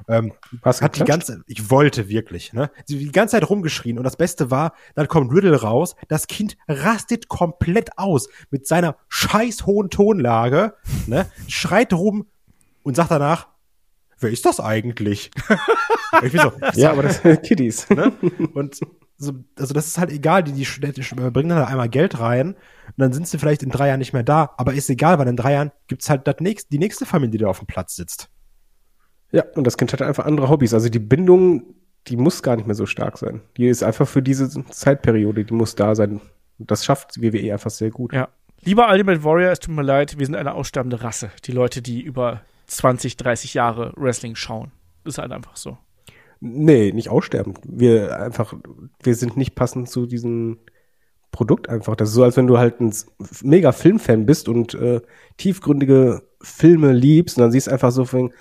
Ähm, 0.07 0.33
Was 0.61 0.81
hat 0.81 0.97
die 0.97 1.03
ganze, 1.03 1.43
ich 1.47 1.69
wollte 1.69 2.09
wirklich, 2.09 2.53
ne? 2.53 2.71
Die 2.87 3.11
ganze 3.11 3.33
Zeit 3.33 3.49
rumgeschrien 3.49 3.97
und 3.97 4.03
das 4.03 4.17
Beste 4.17 4.49
war, 4.49 4.73
dann 4.95 5.07
kommt 5.07 5.33
Riddle 5.33 5.61
raus, 5.61 5.95
das 6.07 6.27
Kind 6.27 6.57
rastet 6.67 7.27
komplett 7.27 7.97
aus 7.97 8.29
mit 8.49 8.67
seiner 8.67 8.95
scheiß 9.09 9.65
hohen 9.65 9.89
Tonlage, 9.89 10.73
ne? 11.07 11.29
Schreit 11.47 11.93
rum 11.93 12.27
und 12.83 12.95
sagt 12.95 13.11
danach, 13.11 13.47
wer 14.19 14.29
ist 14.29 14.45
das 14.45 14.59
eigentlich? 14.59 15.31
ich 16.23 16.31
bin 16.31 16.41
so, 16.41 16.51
Ja, 16.73 16.91
aber 16.91 17.03
das 17.03 17.21
sind 17.21 17.43
Kiddies. 17.43 17.89
ne? 17.91 18.11
Und 18.53 18.79
so, 19.17 19.33
also 19.57 19.73
das 19.73 19.87
ist 19.87 19.97
halt 19.97 20.11
egal, 20.11 20.43
die, 20.43 20.53
die, 20.53 20.63
die 20.63 21.01
bringen 21.31 21.49
dann 21.49 21.59
halt 21.59 21.67
einmal 21.67 21.89
Geld 21.89 22.19
rein 22.19 22.55
und 22.55 22.93
dann 22.97 23.11
sind 23.11 23.27
sie 23.27 23.37
vielleicht 23.37 23.63
in 23.63 23.69
drei 23.69 23.89
Jahren 23.89 23.99
nicht 23.99 24.13
mehr 24.13 24.23
da, 24.23 24.53
aber 24.57 24.73
ist 24.73 24.89
egal, 24.89 25.19
weil 25.19 25.27
in 25.27 25.35
drei 25.35 25.53
Jahren 25.53 25.71
gibt's 25.87 26.09
halt 26.09 26.25
das 26.25 26.37
nächste, 26.39 26.69
die 26.69 26.79
nächste 26.79 27.05
Familie, 27.05 27.31
die 27.31 27.37
da 27.39 27.47
auf 27.47 27.59
dem 27.59 27.67
Platz 27.67 27.95
sitzt. 27.95 28.29
Ja, 29.31 29.43
und 29.55 29.65
das 29.65 29.77
Kind 29.77 29.93
hat 29.93 30.01
einfach 30.01 30.25
andere 30.25 30.49
Hobbys. 30.49 30.73
Also 30.73 30.89
die 30.89 30.99
Bindung, 30.99 31.63
die 32.07 32.17
muss 32.17 32.41
gar 32.41 32.55
nicht 32.55 32.65
mehr 32.65 32.75
so 32.75 32.85
stark 32.85 33.17
sein. 33.17 33.41
Die 33.57 33.67
ist 33.67 33.83
einfach 33.83 34.07
für 34.07 34.21
diese 34.21 34.49
Zeitperiode, 34.69 35.45
die 35.45 35.53
muss 35.53 35.75
da 35.75 35.95
sein. 35.95 36.21
Das 36.57 36.83
schafft 36.83 37.21
WWE 37.21 37.53
einfach 37.53 37.69
sehr 37.69 37.91
gut. 37.91 38.13
Ja. 38.13 38.29
Lieber 38.61 38.89
Ultimate 38.89 39.23
Warrior, 39.23 39.51
es 39.51 39.59
tut 39.59 39.73
mir 39.73 39.83
leid, 39.83 40.19
wir 40.19 40.25
sind 40.25 40.35
eine 40.35 40.53
aussterbende 40.53 41.01
Rasse. 41.01 41.31
Die 41.45 41.53
Leute, 41.53 41.81
die 41.81 42.01
über 42.01 42.41
20, 42.67 43.15
30 43.15 43.53
Jahre 43.53 43.93
Wrestling 43.95 44.35
schauen. 44.35 44.71
Ist 45.05 45.17
halt 45.17 45.31
einfach 45.31 45.55
so. 45.55 45.77
Nee, 46.41 46.91
nicht 46.91 47.09
aussterben. 47.09 47.53
Wir 47.63 48.19
einfach, 48.19 48.53
wir 49.01 49.15
sind 49.15 49.37
nicht 49.37 49.55
passend 49.55 49.89
zu 49.89 50.05
diesem 50.05 50.59
Produkt 51.31 51.69
einfach. 51.69 51.95
Das 51.95 52.09
ist 52.09 52.15
so, 52.15 52.23
als 52.23 52.37
wenn 52.37 52.47
du 52.47 52.57
halt 52.57 52.79
ein 52.81 52.93
mega 53.43 53.71
Filmfan 53.71 54.25
bist 54.25 54.49
und 54.49 54.73
äh, 54.73 55.01
tiefgründige 55.37 56.23
Filme 56.41 56.91
liebst 56.91 57.37
und 57.37 57.43
dann 57.43 57.51
siehst 57.51 57.67
du 57.67 57.71
einfach 57.71 57.91
so 57.91 58.05
von, 58.05 58.33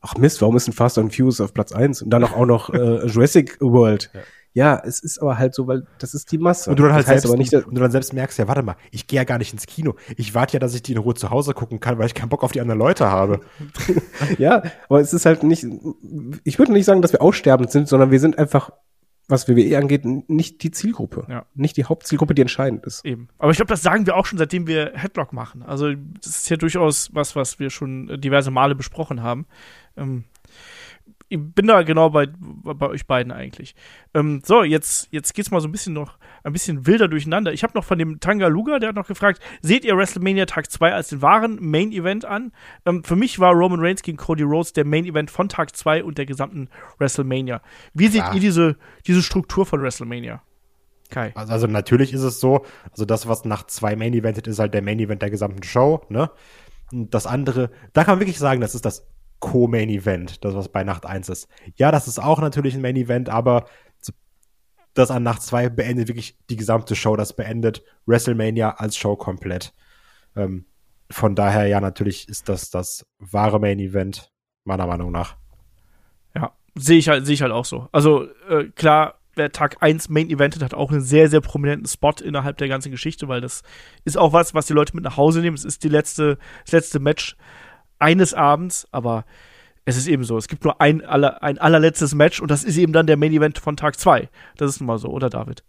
ach 0.00 0.16
Mist, 0.16 0.40
warum 0.40 0.56
ist 0.56 0.68
ein 0.68 0.72
Fast 0.72 0.98
and 0.98 1.14
Furious 1.14 1.40
auf 1.40 1.54
Platz 1.54 1.72
eins 1.72 2.02
und 2.02 2.10
dann 2.10 2.24
auch, 2.24 2.32
auch 2.32 2.46
noch 2.46 2.70
äh, 2.70 3.06
Jurassic 3.06 3.60
World. 3.60 4.10
Ja. 4.54 4.82
es 4.84 5.00
ist 5.00 5.20
aber 5.20 5.38
halt 5.38 5.54
so, 5.54 5.68
weil 5.68 5.86
das 5.98 6.14
ist 6.14 6.32
die 6.32 6.38
Masse. 6.38 6.70
Und 6.70 6.78
du 6.78 6.82
dann 6.82 6.92
halt 6.92 7.06
selbst, 7.06 7.26
aber 7.26 7.36
nicht, 7.36 7.54
und 7.54 7.74
du 7.74 7.80
dann 7.80 7.90
selbst 7.92 8.12
merkst, 8.12 8.38
ja, 8.38 8.48
warte 8.48 8.62
mal, 8.62 8.76
ich 8.90 9.06
gehe 9.06 9.18
ja 9.18 9.24
gar 9.24 9.38
nicht 9.38 9.52
ins 9.52 9.66
Kino. 9.66 9.94
Ich 10.16 10.34
warte 10.34 10.54
ja, 10.54 10.58
dass 10.58 10.74
ich 10.74 10.82
die 10.82 10.92
in 10.92 10.98
Ruhe 10.98 11.14
zu 11.14 11.30
Hause 11.30 11.54
gucken 11.54 11.78
kann, 11.80 11.98
weil 11.98 12.06
ich 12.06 12.14
keinen 12.14 12.28
Bock 12.28 12.42
auf 12.42 12.52
die 12.52 12.60
anderen 12.60 12.78
Leute 12.78 13.10
habe. 13.10 13.40
Ja, 14.38 14.62
aber 14.88 15.00
es 15.00 15.12
ist 15.12 15.26
halt 15.26 15.42
nicht, 15.42 15.64
ich 16.44 16.58
würde 16.58 16.72
nicht 16.72 16.84
sagen, 16.84 17.02
dass 17.02 17.12
wir 17.12 17.22
aussterbend 17.22 17.70
sind, 17.70 17.88
sondern 17.88 18.10
wir 18.10 18.20
sind 18.20 18.36
einfach, 18.38 18.70
was 19.28 19.46
WWE 19.46 19.76
angeht, 19.76 20.04
nicht 20.04 20.62
die 20.62 20.70
Zielgruppe. 20.70 21.26
Ja. 21.28 21.44
Nicht 21.54 21.76
die 21.76 21.84
Hauptzielgruppe, 21.84 22.34
die 22.34 22.42
entscheidend 22.42 22.84
ist. 22.86 23.04
Eben. 23.04 23.28
Aber 23.38 23.50
ich 23.50 23.58
glaube, 23.58 23.68
das 23.68 23.82
sagen 23.82 24.06
wir 24.06 24.16
auch 24.16 24.26
schon, 24.26 24.38
seitdem 24.38 24.66
wir 24.66 24.92
Headlock 24.94 25.32
machen. 25.32 25.62
Also, 25.62 25.92
das 25.92 26.36
ist 26.36 26.50
ja 26.50 26.56
durchaus 26.56 27.14
was, 27.14 27.36
was 27.36 27.58
wir 27.58 27.68
schon 27.70 28.20
diverse 28.20 28.50
Male 28.50 28.74
besprochen 28.74 29.22
haben. 29.22 29.46
Ähm, 29.98 30.24
ich 31.30 31.38
bin 31.38 31.66
da 31.66 31.82
genau 31.82 32.10
bei, 32.10 32.26
bei 32.26 32.88
euch 32.88 33.06
beiden 33.06 33.32
eigentlich. 33.32 33.74
Ähm, 34.14 34.40
so, 34.44 34.62
jetzt, 34.62 35.08
jetzt 35.10 35.34
geht's 35.34 35.50
mal 35.50 35.60
so 35.60 35.68
ein 35.68 35.72
bisschen 35.72 35.92
noch, 35.92 36.16
ein 36.42 36.52
bisschen 36.52 36.86
wilder 36.86 37.06
durcheinander. 37.06 37.52
Ich 37.52 37.62
habe 37.62 37.74
noch 37.74 37.84
von 37.84 37.98
dem 37.98 38.18
Tanga 38.20 38.46
Luga, 38.46 38.78
der 38.78 38.90
hat 38.90 38.96
noch 38.96 39.06
gefragt, 39.06 39.42
seht 39.60 39.84
ihr 39.84 39.96
WrestleMania 39.96 40.46
Tag 40.46 40.70
2 40.70 40.92
als 40.92 41.08
den 41.08 41.20
wahren 41.20 41.58
Main 41.60 41.92
Event 41.92 42.24
an? 42.24 42.52
Ähm, 42.86 43.04
für 43.04 43.16
mich 43.16 43.38
war 43.38 43.52
Roman 43.52 43.80
Reigns 43.80 44.02
gegen 44.02 44.16
Cody 44.16 44.42
Rhodes 44.42 44.72
der 44.72 44.86
Main 44.86 45.04
Event 45.04 45.30
von 45.30 45.50
Tag 45.50 45.76
2 45.76 46.02
und 46.02 46.16
der 46.16 46.24
gesamten 46.24 46.70
WrestleMania. 46.98 47.60
Wie 47.92 48.08
seht 48.08 48.24
ihr 48.32 48.40
diese, 48.40 48.76
diese 49.06 49.22
Struktur 49.22 49.66
von 49.66 49.82
WrestleMania? 49.82 50.42
Kai. 51.10 51.32
Also, 51.34 51.52
also 51.52 51.66
natürlich 51.66 52.12
ist 52.12 52.22
es 52.22 52.40
so, 52.40 52.64
also 52.90 53.04
das, 53.04 53.28
was 53.28 53.44
nach 53.44 53.66
zwei 53.66 53.96
Main 53.96 54.14
Eventet, 54.14 54.46
ist 54.46 54.58
halt 54.58 54.74
der 54.74 54.82
Main 54.82 54.98
Event 54.98 55.22
der 55.22 55.30
gesamten 55.30 55.62
Show, 55.62 56.02
ne? 56.08 56.30
Und 56.90 57.12
das 57.12 57.26
andere, 57.26 57.70
da 57.92 58.04
kann 58.04 58.14
man 58.14 58.20
wirklich 58.20 58.38
sagen, 58.38 58.62
das 58.62 58.74
ist 58.74 58.84
das 58.84 59.06
Co-Main 59.40 59.88
Event, 59.88 60.44
das 60.44 60.54
was 60.54 60.68
bei 60.68 60.84
Nacht 60.84 61.06
1 61.06 61.28
ist. 61.28 61.48
Ja, 61.76 61.90
das 61.90 62.08
ist 62.08 62.18
auch 62.18 62.40
natürlich 62.40 62.74
ein 62.74 62.82
Main 62.82 62.96
Event, 62.96 63.28
aber 63.28 63.66
das 64.98 65.10
an 65.10 65.22
Nacht 65.22 65.42
2 65.42 65.68
beendet 65.68 66.08
wirklich 66.08 66.36
die 66.50 66.56
gesamte 66.56 66.96
Show, 66.96 67.16
das 67.16 67.34
beendet 67.34 67.82
WrestleMania 68.06 68.70
als 68.76 68.96
Show 68.96 69.16
komplett. 69.16 69.72
Ähm, 70.36 70.66
von 71.10 71.34
daher, 71.34 71.66
ja, 71.66 71.80
natürlich 71.80 72.28
ist 72.28 72.48
das 72.48 72.70
das 72.70 73.06
wahre 73.18 73.60
Main 73.60 73.78
Event, 73.78 74.32
meiner 74.64 74.86
Meinung 74.86 75.12
nach. 75.12 75.36
Ja, 76.34 76.52
sehe 76.74 76.98
ich 76.98 77.08
halt, 77.08 77.24
sehe 77.24 77.34
ich 77.34 77.42
halt 77.42 77.52
auch 77.52 77.64
so. 77.64 77.88
Also, 77.92 78.26
äh, 78.48 78.64
klar, 78.74 79.20
wer 79.36 79.52
Tag 79.52 79.76
1 79.80 80.08
Main 80.10 80.28
Eventet 80.28 80.62
hat 80.62 80.74
auch 80.74 80.90
einen 80.90 81.00
sehr, 81.00 81.30
sehr 81.30 81.40
prominenten 81.40 81.86
Spot 81.86 82.14
innerhalb 82.22 82.58
der 82.58 82.68
ganzen 82.68 82.90
Geschichte, 82.90 83.28
weil 83.28 83.40
das 83.40 83.62
ist 84.04 84.18
auch 84.18 84.32
was, 84.32 84.52
was 84.52 84.66
die 84.66 84.74
Leute 84.74 84.94
mit 84.94 85.04
nach 85.04 85.16
Hause 85.16 85.40
nehmen. 85.40 85.56
Es 85.56 85.64
ist 85.64 85.84
die 85.84 85.88
letzte, 85.88 86.38
das 86.64 86.72
letzte 86.72 86.98
Match 86.98 87.36
eines 87.98 88.34
Abends, 88.34 88.86
aber 88.92 89.24
Es 89.84 89.96
ist 89.96 90.06
eben 90.06 90.22
so. 90.22 90.36
Es 90.36 90.48
gibt 90.48 90.64
nur 90.64 90.82
ein, 90.82 91.02
aller, 91.02 91.42
ein 91.42 91.56
allerletztes 91.58 92.14
Match 92.14 92.42
und 92.42 92.50
das 92.50 92.62
ist 92.62 92.76
eben 92.76 92.92
dann 92.92 93.06
der 93.06 93.16
Main 93.16 93.32
Event 93.32 93.58
von 93.58 93.74
Tag 93.74 93.98
2. 93.98 94.28
Das 94.58 94.68
ist 94.70 94.80
nun 94.80 94.86
mal 94.86 94.98
so, 94.98 95.08
oder 95.08 95.30
David? 95.30 95.64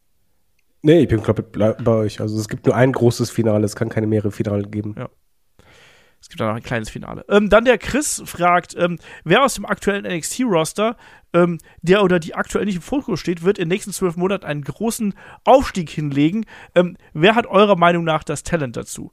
Nee, 0.82 1.02
ich 1.04 1.08
bin 1.08 1.24
komplett 1.24 1.54
bei 1.54 1.72
bei 1.74 1.92
euch. 1.94 2.20
Also 2.20 2.38
es 2.38 2.50
gibt 2.50 2.66
nur 2.66 2.76
ein 2.76 2.92
großes 2.92 3.30
Finale, 3.32 3.64
es 3.66 3.78
kann 3.78 3.88
keine 3.88 4.08
mehrere 4.08 4.32
Finale 4.32 4.64
geben. 4.64 4.96
Ja. 4.98 5.10
Es 6.22 6.28
gibt 6.28 6.42
da 6.42 6.48
noch 6.50 6.56
ein 6.56 6.64
kleines 6.64 6.90
Finale. 6.90 7.26
Ähm, 7.30 7.50
dann 7.50 7.66
der 7.66 7.78
Chris 7.78 8.22
fragt, 8.26 8.76
ähm, 8.78 9.00
wer 9.24 9.44
aus 9.44 9.54
dem 9.56 9.66
aktuellen 9.66 10.06
NXT-Roster, 10.06 10.98
ähm, 11.34 11.60
der 11.82 12.04
oder 12.04 12.20
die 12.20 12.36
aktuell 12.36 12.66
nicht 12.66 12.76
im 12.76 12.82
Fokus 12.82 13.20
steht, 13.20 13.44
wird 13.44 13.58
in 13.58 13.64
den 13.66 13.70
nächsten 13.70 13.94
zwölf 13.94 14.18
Monaten 14.18 14.46
einen 14.46 14.64
großen 14.64 15.14
Aufstieg 15.44 15.90
hinlegen. 15.90 16.46
Ähm, 16.76 16.98
wer 17.14 17.36
hat 17.36 17.46
eurer 17.48 17.76
Meinung 17.76 18.04
nach 18.04 18.24
das 18.24 18.44
Talent 18.44 18.76
dazu? 18.78 19.12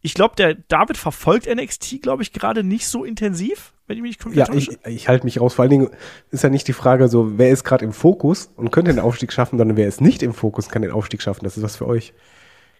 Ich 0.00 0.14
glaube, 0.14 0.36
der 0.36 0.54
David 0.54 0.96
verfolgt 0.96 1.46
NXT, 1.52 2.02
glaube 2.02 2.22
ich, 2.22 2.32
gerade 2.32 2.62
nicht 2.64 2.86
so 2.86 3.04
intensiv, 3.04 3.74
wenn 3.86 3.96
ich 3.96 4.02
mich 4.02 4.10
nicht 4.10 4.22
komplett 4.22 4.48
Ja, 4.48 4.54
ich, 4.54 4.70
ich 4.86 5.08
halte 5.08 5.24
mich 5.26 5.40
raus. 5.40 5.54
Vor 5.54 5.64
allen 5.64 5.70
Dingen 5.70 5.90
ist 6.30 6.42
ja 6.44 6.50
nicht 6.50 6.68
die 6.68 6.72
Frage 6.72 7.08
so, 7.08 7.36
wer 7.38 7.50
ist 7.50 7.64
gerade 7.64 7.84
im 7.84 7.92
Fokus 7.92 8.50
und 8.56 8.70
könnte 8.70 8.92
den 8.92 9.00
Aufstieg 9.00 9.32
schaffen, 9.32 9.58
sondern 9.58 9.76
wer 9.76 9.88
ist 9.88 10.00
nicht 10.00 10.22
im 10.22 10.32
Fokus 10.34 10.66
und 10.66 10.72
kann 10.72 10.82
den 10.82 10.92
Aufstieg 10.92 11.20
schaffen. 11.20 11.44
Das 11.44 11.56
ist 11.56 11.62
was 11.62 11.76
für 11.76 11.86
euch. 11.86 12.14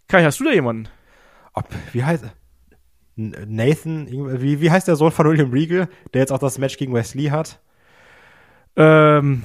Kai, 0.09 0.23
hast 0.24 0.39
du 0.40 0.44
da 0.44 0.53
jemanden? 0.53 0.89
Ob, 1.55 1.69
wie 1.93 2.05
heißt 2.05 2.23
N- 2.24 2.31
Nathan, 3.17 4.09
wie, 4.41 4.61
wie 4.61 4.71
heißt 4.71 4.87
der 4.87 4.97
Sohn 4.97 5.11
von 5.11 5.27
William 5.27 5.51
Regal, 5.51 5.89
der 6.13 6.21
jetzt 6.21 6.33
auch 6.33 6.39
das 6.39 6.59
Match 6.59 6.77
gegen 6.77 6.93
Wesley 6.93 7.25
hat? 7.25 7.61
Ähm, 8.77 9.45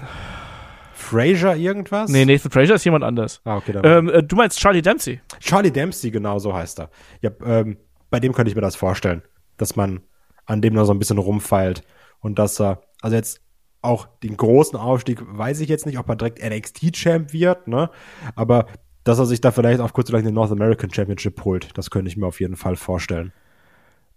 Fraser 0.93 1.55
irgendwas? 1.55 2.11
nee, 2.11 2.25
Nathan 2.25 2.51
Fraser 2.51 2.75
ist 2.75 2.83
jemand 2.83 3.03
anders. 3.03 3.41
Ah, 3.45 3.57
okay, 3.57 3.71
dann. 3.71 3.85
Ähm, 3.85 4.09
äh, 4.09 4.23
du 4.23 4.35
meinst 4.35 4.59
Charlie 4.59 4.81
Dempsey? 4.81 5.21
Charlie 5.39 5.71
Dempsey, 5.71 6.11
genau 6.11 6.37
so 6.37 6.53
heißt 6.53 6.79
er. 6.79 6.89
Ja, 7.21 7.31
ähm, 7.45 7.77
bei 8.09 8.19
dem 8.19 8.33
könnte 8.33 8.49
ich 8.49 8.55
mir 8.55 8.61
das 8.61 8.75
vorstellen, 8.75 9.21
dass 9.57 9.75
man 9.77 10.01
an 10.45 10.61
dem 10.61 10.73
noch 10.73 10.85
so 10.85 10.93
ein 10.93 10.99
bisschen 10.99 11.17
rumfeilt 11.17 11.83
und 12.19 12.39
dass 12.39 12.59
er, 12.59 12.81
also 13.01 13.15
jetzt 13.15 13.41
auch 13.81 14.07
den 14.21 14.35
großen 14.35 14.77
Aufstieg, 14.77 15.21
weiß 15.25 15.61
ich 15.61 15.69
jetzt 15.69 15.85
nicht, 15.85 15.97
ob 15.97 16.09
er 16.09 16.15
direkt 16.17 16.43
NXT-Champ 16.43 17.33
wird, 17.33 17.67
ne? 17.67 17.89
Aber 18.35 18.67
dass 19.03 19.17
er 19.17 19.25
sich 19.25 19.41
da 19.41 19.51
vielleicht 19.51 19.79
auf 19.79 19.93
kurz 19.93 20.09
oder 20.09 20.19
lang 20.19 20.25
den 20.25 20.35
North 20.35 20.51
American 20.51 20.93
Championship 20.93 21.43
holt, 21.43 21.75
das 21.77 21.89
könnte 21.89 22.09
ich 22.09 22.17
mir 22.17 22.27
auf 22.27 22.39
jeden 22.39 22.57
Fall 22.57 22.75
vorstellen. 22.75 23.33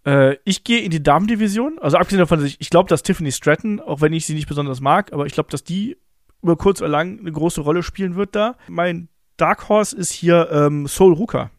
Äh, 0.05 0.37
ich 0.45 0.65
gehe 0.65 0.81
in 0.81 0.91
die 0.91 1.03
Damendivision. 1.03 1.79
Also 1.79 1.97
abgesehen 1.97 2.21
davon, 2.21 2.39
dass 2.39 2.49
ich, 2.49 2.61
ich 2.61 2.71
glaube, 2.71 2.89
dass 2.89 3.03
Tiffany 3.03 3.33
Stratton, 3.33 3.81
auch 3.81 4.01
wenn 4.01 4.13
ich 4.13 4.27
sie 4.27 4.35
nicht 4.35 4.49
besonders 4.49 4.81
mag, 4.81 5.13
aber 5.13 5.27
ich 5.27 5.33
glaube, 5.33 5.51
dass 5.51 5.65
die 5.65 5.97
über 6.43 6.57
kurz 6.57 6.81
oder 6.81 6.91
lang 6.91 7.19
eine 7.19 7.33
große 7.33 7.63
Rolle 7.63 7.83
spielen 7.83 8.17
wird 8.17 8.37
da. 8.37 8.57
Mein 8.69 9.09
Dark 9.37 9.69
Horse 9.69 9.97
ist 9.97 10.13
hier 10.13 10.51
ähm, 10.53 10.87
Soul 10.87 11.15
Ruka. 11.15 11.51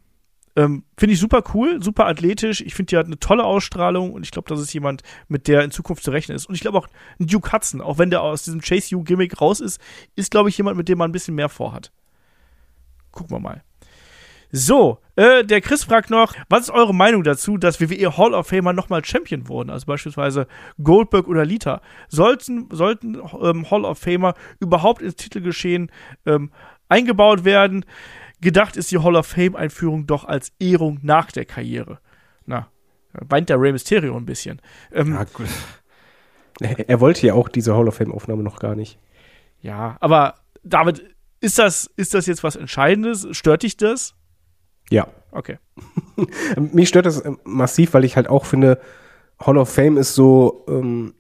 Ähm, 0.58 0.86
finde 0.98 1.14
ich 1.14 1.20
super 1.20 1.44
cool, 1.54 1.84
super 1.84 2.06
athletisch. 2.06 2.62
Ich 2.62 2.76
finde, 2.76 2.92
die 2.92 2.98
hat 2.98 3.08
eine 3.08 3.20
tolle 3.20 3.44
Ausstrahlung 3.44 4.14
und 4.14 4.24
ich 4.24 4.32
glaube, 4.32 4.48
das 4.48 4.62
ist 4.62 4.74
jemand, 4.74 5.02
mit 5.28 5.50
der 5.50 5.64
in 5.64 5.72
Zukunft 5.72 6.04
zu 6.04 6.12
rechnen 6.12 6.36
ist. 6.36 6.46
Und 6.46 6.56
ich 6.56 6.62
glaube 6.62 6.78
auch 6.78 6.88
Duke 7.20 7.52
Hudson, 7.52 7.82
auch 7.82 7.98
wenn 7.98 8.10
der 8.10 8.22
aus 8.22 8.44
diesem 8.44 8.62
Chase 8.62 8.92
You 8.92 9.04
Gimmick 9.04 9.42
raus 9.42 9.60
ist, 9.60 9.82
ist, 10.16 10.32
glaube 10.32 10.48
ich, 10.48 10.58
jemand, 10.58 10.78
mit 10.78 10.88
dem 10.88 10.98
man 10.98 11.10
ein 11.10 11.14
bisschen 11.14 11.36
mehr 11.36 11.50
vorhat. 11.50 11.92
Gucken 13.12 13.36
wir 13.36 13.40
mal. 13.40 13.64
So, 14.58 15.00
äh, 15.18 15.44
der 15.44 15.60
Chris 15.60 15.84
fragt 15.84 16.10
noch, 16.10 16.34
was 16.48 16.62
ist 16.62 16.70
eure 16.70 16.96
Meinung 16.96 17.26
dazu, 17.26 17.58
dass 17.58 17.82
WWE 17.82 18.16
Hall 18.16 18.34
of 18.34 18.48
Famer 18.48 18.72
nochmal 18.72 19.04
Champion 19.04 19.50
wurden? 19.50 19.70
Also 19.70 19.86
beispielsweise 19.86 20.48
Goldberg 20.82 21.28
oder 21.28 21.44
Lita. 21.44 21.82
Sollten, 22.08 22.70
sollten 22.72 23.22
ähm, 23.42 23.70
Hall 23.70 23.84
of 23.84 24.00
Famer 24.00 24.34
überhaupt 24.62 25.02
ins 25.02 25.18
Titelgeschehen 25.18 25.92
ähm, 26.26 26.52
eingebaut 26.88 27.44
werden? 27.44 27.84
Gedacht 28.40 28.78
ist 28.78 28.92
die 28.92 29.00
Hall 29.00 29.18
of 29.18 29.28
Fame-Einführung 29.28 30.08
doch 30.08 30.24
als 30.24 30.54
Ehrung 30.58 31.00
nach 31.02 31.34
der 31.34 31.44
Karriere. 31.44 32.00
Na, 32.46 32.70
weint 33.12 33.50
der 33.50 33.60
Rey 33.60 33.74
Mysterio 33.74 34.16
ein 34.16 34.26
bisschen. 34.26 34.62
Ähm, 34.94 35.16
Ja, 35.16 35.26
gut. 35.26 35.48
Er, 36.62 37.02
wollte 37.02 37.28
ja 37.28 37.34
auch 37.34 37.50
diese 37.50 37.76
Hall 37.76 37.90
of 37.90 37.96
Fame-Aufnahme 37.96 38.42
noch 38.42 38.60
gar 38.60 38.76
nicht. 38.76 39.00
ja, 39.60 39.98
aber 40.00 40.36
David, 40.64 41.14
ist 41.42 41.60
das, 41.60 41.92
ist 41.98 42.14
das 42.14 42.26
jetzt 42.26 42.46
was 42.46 42.56
Entscheidendes? 42.56 43.28
Stört 43.32 43.64
dich 43.64 43.76
das? 43.76 44.16
Ja. 44.90 45.08
Okay. 45.32 45.58
Mich 46.72 46.90
stört 46.90 47.06
das 47.06 47.24
ähm, 47.26 47.40
massiv, 47.44 47.94
weil 47.94 48.06
ich 48.06 48.16
halt 48.16 48.30
auch 48.30 48.46
finde, 48.46 48.80
Hall 49.40 49.58
of 49.58 49.70
Fame 49.70 49.98
ist 49.98 50.16
so 50.16 50.66
ähm, 50.70 51.14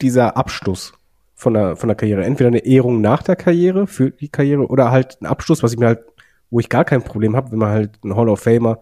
dieser 0.00 0.36
Abschluss 0.36 0.92
von 1.34 1.54
der, 1.54 1.76
von 1.76 1.88
der 1.88 1.96
Karriere. 1.96 2.24
Entweder 2.24 2.48
eine 2.48 2.64
Ehrung 2.64 3.00
nach 3.00 3.22
der 3.22 3.36
Karriere, 3.36 3.86
für 3.86 4.10
die 4.10 4.28
Karriere, 4.28 4.66
oder 4.66 4.90
halt 4.90 5.18
ein 5.20 5.26
Abschluss, 5.26 5.62
was 5.62 5.72
ich 5.72 5.78
mir 5.78 5.86
halt, 5.86 6.04
wo 6.50 6.60
ich 6.60 6.68
gar 6.68 6.84
kein 6.84 7.02
Problem 7.02 7.34
habe, 7.36 7.52
wenn 7.52 7.58
man 7.58 7.70
halt 7.70 8.04
ein 8.04 8.14
Hall 8.14 8.28
of 8.28 8.40
Famer 8.40 8.80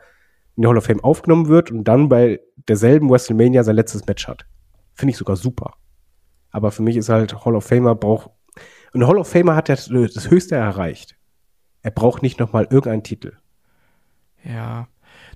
in 0.57 0.63
die 0.63 0.69
Hall 0.69 0.77
of 0.77 0.85
Fame 0.85 1.03
aufgenommen 1.03 1.49
wird 1.49 1.71
und 1.71 1.85
dann 1.85 2.09
bei 2.09 2.41
derselben 2.69 3.09
WrestleMania 3.09 3.63
sein 3.63 3.77
letztes 3.77 4.07
Match 4.07 4.27
hat. 4.29 4.47
Finde 4.95 5.13
ich 5.13 5.17
sogar 5.17 5.37
super. 5.37 5.75
Aber 6.51 6.71
für 6.71 6.83
mich 6.83 6.97
ist 6.97 7.09
halt 7.09 7.45
Hall 7.45 7.55
of 7.55 7.65
Famer 7.65 7.95
braucht, 7.95 8.31
ein 8.95 9.07
Hall 9.07 9.17
of 9.17 9.29
Famer 9.29 9.57
hat 9.57 9.69
ja 9.69 9.77
das, 9.77 9.89
das 9.89 10.31
Höchste 10.31 10.57
erreicht. 10.57 11.17
Er 11.81 11.91
braucht 11.91 12.23
nicht 12.23 12.39
nochmal 12.39 12.65
irgendeinen 12.65 13.03
Titel. 13.03 13.39
Ja. 14.45 14.89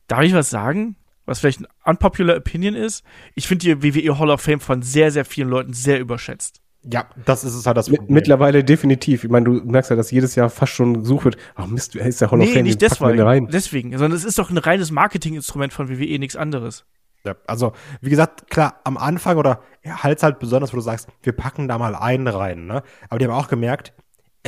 Darf 0.08 0.22
ich 0.22 0.34
was 0.34 0.50
sagen? 0.50 0.96
Was 1.24 1.40
vielleicht 1.40 1.60
ein 1.60 1.66
unpopular 1.84 2.36
Opinion 2.36 2.74
ist? 2.74 3.04
Ich 3.34 3.48
finde 3.48 3.76
die 3.76 3.82
WWE 3.82 4.18
Hall 4.18 4.30
of 4.30 4.40
Fame 4.40 4.60
von 4.60 4.82
sehr, 4.82 5.10
sehr 5.10 5.24
vielen 5.24 5.48
Leuten 5.48 5.72
sehr 5.72 5.98
überschätzt. 5.98 6.60
Ja, 6.88 7.08
das 7.24 7.42
ist 7.42 7.54
es 7.54 7.66
halt 7.66 7.76
das 7.76 7.88
Problem. 7.88 8.14
mittlerweile 8.14 8.62
definitiv. 8.62 9.24
Ich 9.24 9.30
meine, 9.30 9.46
du 9.46 9.52
merkst 9.64 9.90
ja, 9.90 9.96
dass 9.96 10.12
jedes 10.12 10.36
Jahr 10.36 10.50
fast 10.50 10.72
schon 10.72 11.00
gesucht 11.00 11.24
wird. 11.24 11.36
Ach 11.56 11.66
Mist, 11.66 11.96
wer 11.96 12.06
ist 12.06 12.20
der 12.20 12.30
Hall 12.30 12.40
of 12.40 12.46
nee, 12.46 12.52
Fame? 12.52 12.62
nicht 12.62 12.80
deswegen, 12.80 13.20
rein. 13.20 13.48
deswegen, 13.50 13.90
sondern 13.90 14.12
es 14.12 14.24
ist 14.24 14.38
doch 14.38 14.50
ein 14.50 14.58
reines 14.58 14.92
Marketinginstrument 14.92 15.72
von 15.72 15.88
WWE, 15.88 16.18
nichts 16.20 16.36
anderes. 16.36 16.84
Ja, 17.24 17.34
also, 17.48 17.72
wie 18.00 18.10
gesagt, 18.10 18.48
klar, 18.50 18.80
am 18.84 18.96
Anfang 18.96 19.36
oder 19.36 19.60
ja, 19.84 20.04
halt 20.04 20.22
halt 20.22 20.38
besonders, 20.38 20.72
wo 20.72 20.76
du 20.76 20.82
sagst, 20.82 21.08
wir 21.24 21.32
packen 21.32 21.66
da 21.66 21.76
mal 21.76 21.96
einen 21.96 22.28
rein, 22.28 22.66
ne? 22.66 22.84
Aber 23.08 23.18
die 23.18 23.24
haben 23.24 23.32
auch 23.32 23.48
gemerkt, 23.48 23.92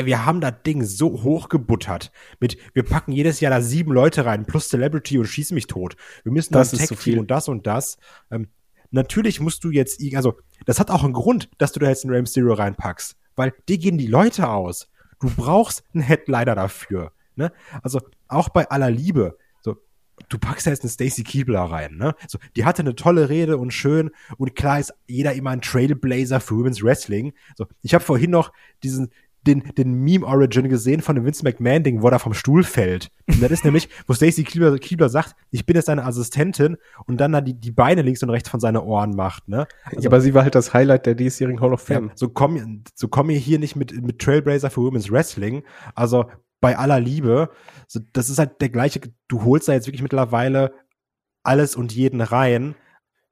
wir 0.07 0.25
haben 0.27 0.41
das 0.41 0.55
Ding 0.67 0.85
so 0.85 1.23
hochgebuttert. 1.23 2.13
Mit, 2.41 2.59
wir 2.75 2.83
packen 2.83 3.13
jedes 3.13 3.41
Jahr 3.41 3.51
da 3.51 3.61
sieben 3.61 3.93
Leute 3.93 4.25
rein, 4.25 4.47
plus 4.47 4.69
Celebrity 4.69 5.19
und 5.19 5.27
schieß 5.27 5.53
mich 5.53 5.67
tot. 5.67 5.97
Wir 6.25 6.33
müssen 6.33 6.53
Das 6.53 6.71
zu 6.71 6.77
Tag-Team 6.77 6.97
viel. 6.97 7.19
und 7.19 7.31
das 7.31 7.49
und 7.49 7.67
das. 7.67 7.99
Ähm, 8.31 8.49
natürlich 8.91 9.41
musst 9.41 9.65
du 9.65 9.71
jetzt, 9.71 10.01
also, 10.15 10.39
das 10.67 10.81
hat 10.81 10.91
auch 10.91 11.05
einen 11.05 11.13
Grund, 11.13 11.49
dass 11.59 11.73
du 11.73 11.81
da 11.81 11.89
jetzt 11.89 12.05
einen 12.05 12.13
Rey 12.13 12.21
Mysterio 12.21 12.55
reinpackst. 12.55 13.17
Weil 13.37 13.53
dir 13.69 13.79
gehen 13.79 13.99
die 13.99 14.07
Leute 14.07 14.49
aus. 14.49 14.91
Du 15.21 15.31
brauchst 15.31 15.85
einen 15.95 16.03
Headliner 16.03 16.55
dafür, 16.55 17.13
ne? 17.37 17.53
Also, 17.83 18.01
auch 18.29 18.49
bei 18.49 18.69
aller 18.69 18.91
Liebe, 18.91 19.37
so, 19.61 19.77
du 20.29 20.39
packst 20.39 20.67
da 20.67 20.71
jetzt 20.71 20.83
eine 20.83 20.91
Stacy 20.91 21.25
Keebler 21.25 21.61
rein, 21.63 21.97
ne? 21.97 22.15
So, 22.29 22.39
die 22.57 22.65
hatte 22.65 22.83
eine 22.83 22.95
tolle 22.95 23.29
Rede 23.29 23.59
und 23.59 23.73
schön 23.73 24.11
und 24.39 24.55
klar 24.55 24.79
ist 24.81 24.95
jeder 25.07 25.35
immer 25.35 25.51
ein 25.51 25.61
Trailblazer 25.61 26.41
für 26.41 26.57
Women's 26.57 26.83
Wrestling. 26.83 27.33
So, 27.57 27.67
ich 27.83 27.95
habe 27.95 28.05
vorhin 28.05 28.31
noch 28.31 28.53
diesen 28.83 29.11
den, 29.47 29.63
den 29.77 29.95
Meme 29.95 30.27
Origin 30.27 30.69
gesehen 30.69 31.01
von 31.01 31.15
dem 31.15 31.25
Vince 31.25 31.45
McMahon 31.45 31.83
Ding, 31.83 32.03
wo 32.03 32.09
er 32.09 32.19
vom 32.19 32.35
Stuhl 32.35 32.65
fällt. 32.65 33.09
Und 33.27 33.43
das 33.43 33.51
ist 33.51 33.65
nämlich, 33.65 33.89
wo 34.07 34.13
Stacy 34.13 34.45
Keebler, 34.45 34.77
Keebler 34.79 35.09
sagt, 35.09 35.35
ich 35.51 35.65
bin 35.65 35.77
jetzt 35.77 35.89
deine 35.89 36.05
Assistentin 36.05 36.77
und 37.07 37.19
dann 37.19 37.33
da 37.33 37.41
die, 37.41 37.55
die 37.55 37.71
Beine 37.71 38.03
links 38.03 38.23
und 38.23 38.31
rechts 38.31 38.49
von 38.49 38.61
seinen 38.61 38.79
Ohren 38.79 39.15
macht, 39.15 39.49
ne? 39.49 39.67
Also, 39.85 40.01
ja, 40.03 40.09
aber 40.09 40.21
sie 40.21 40.35
war 40.35 40.43
halt 40.43 40.55
das 40.55 40.75
Highlight 40.75 41.07
der 41.07 41.15
diesjährigen 41.15 41.61
Hall 41.61 41.73
of 41.73 41.89
ja, 41.89 41.97
Fame. 41.97 42.11
so 42.15 42.29
komm, 42.29 42.85
so 42.95 43.09
komm 43.09 43.31
ihr 43.31 43.39
hier 43.39 43.59
nicht 43.59 43.77
mit, 43.77 43.93
mit 44.03 44.19
Trailblazer 44.19 44.71
für 44.71 44.83
Women's 44.83 45.11
Wrestling. 45.11 45.63
Also 45.95 46.27
bei 46.61 46.77
aller 46.77 47.01
Liebe, 47.01 47.51
so, 47.87 48.01
das 48.13 48.31
ist 48.31 48.39
halt 48.39 48.61
der 48.61 48.69
gleiche, 48.69 49.01
du 49.29 49.45
holst 49.45 49.69
da 49.69 49.73
jetzt 49.73 49.87
wirklich 49.87 50.03
mittlerweile 50.03 50.73
alles 51.43 51.77
und 51.77 51.95
jeden 51.95 52.21
rein, 52.21 52.75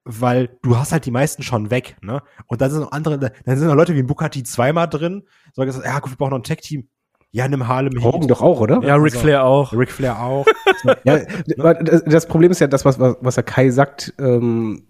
weil 0.09 0.57
du 0.63 0.79
hast 0.79 0.93
halt 0.93 1.05
die 1.05 1.11
meisten 1.11 1.43
schon 1.43 1.71
weg, 1.71 1.97
ne? 2.01 2.23
Und 2.47 2.61
dann 2.61 2.71
sind 2.71 2.81
noch 2.81 2.93
andere, 2.93 3.19
dann 3.19 3.59
sind 3.59 3.67
noch 3.67 3.75
Leute 3.75 3.95
wie 3.95 3.99
ein 3.99 4.07
Bukati 4.07 4.45
zweimal 4.45 4.89
drin. 4.89 5.25
So 5.53 5.63
gesagt, 5.65 5.85
ja 5.85 5.99
gut, 5.99 6.13
wir 6.13 6.17
brauchen 6.17 6.31
noch 6.31 6.39
ein 6.39 6.45
Tag-Team. 6.45 6.89
Ja, 7.33 7.49
nimm 7.49 7.67
Harlem 7.67 8.03
Hogan 8.03 8.29
doch 8.29 8.41
auch, 8.41 8.61
oder? 8.61 8.81
Ja, 8.83 8.95
Ric 8.95 9.13
also- 9.13 9.19
Flair 9.19 9.45
auch. 9.45 9.73
Ric 9.73 9.91
Flair 9.91 10.21
auch. 10.21 10.47
Ja, 11.05 11.21
aber 11.59 11.75
das, 11.75 12.27
Problem 12.27 12.53
ist 12.53 12.61
ja 12.61 12.67
das, 12.69 12.85
was, 12.85 13.01
was, 13.01 13.17
was 13.21 13.35
der 13.35 13.45
Kai 13.45 13.71
sagt, 13.71 14.15
ähm, 14.19 14.87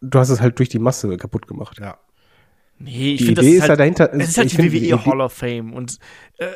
du 0.00 0.18
hast 0.18 0.28
es 0.28 0.40
halt 0.40 0.58
durch 0.58 0.68
die 0.68 0.78
Masse 0.78 1.16
kaputt 1.16 1.46
gemacht. 1.48 1.78
ja. 1.80 1.98
Nee, 2.78 3.12
ich 3.14 3.18
Die 3.18 3.26
finde, 3.26 3.42
Idee 3.42 3.56
das 3.56 3.64
ist 3.64 3.68
ja 3.68 3.76
dahinter. 3.76 4.12
Es 4.14 4.28
ist 4.30 4.38
halt 4.38 4.52
die 4.52 4.72
WWE 4.72 5.04
Hall 5.06 5.20
of 5.20 5.32
Fame. 5.32 5.72
Und 5.72 5.98
äh, 6.38 6.48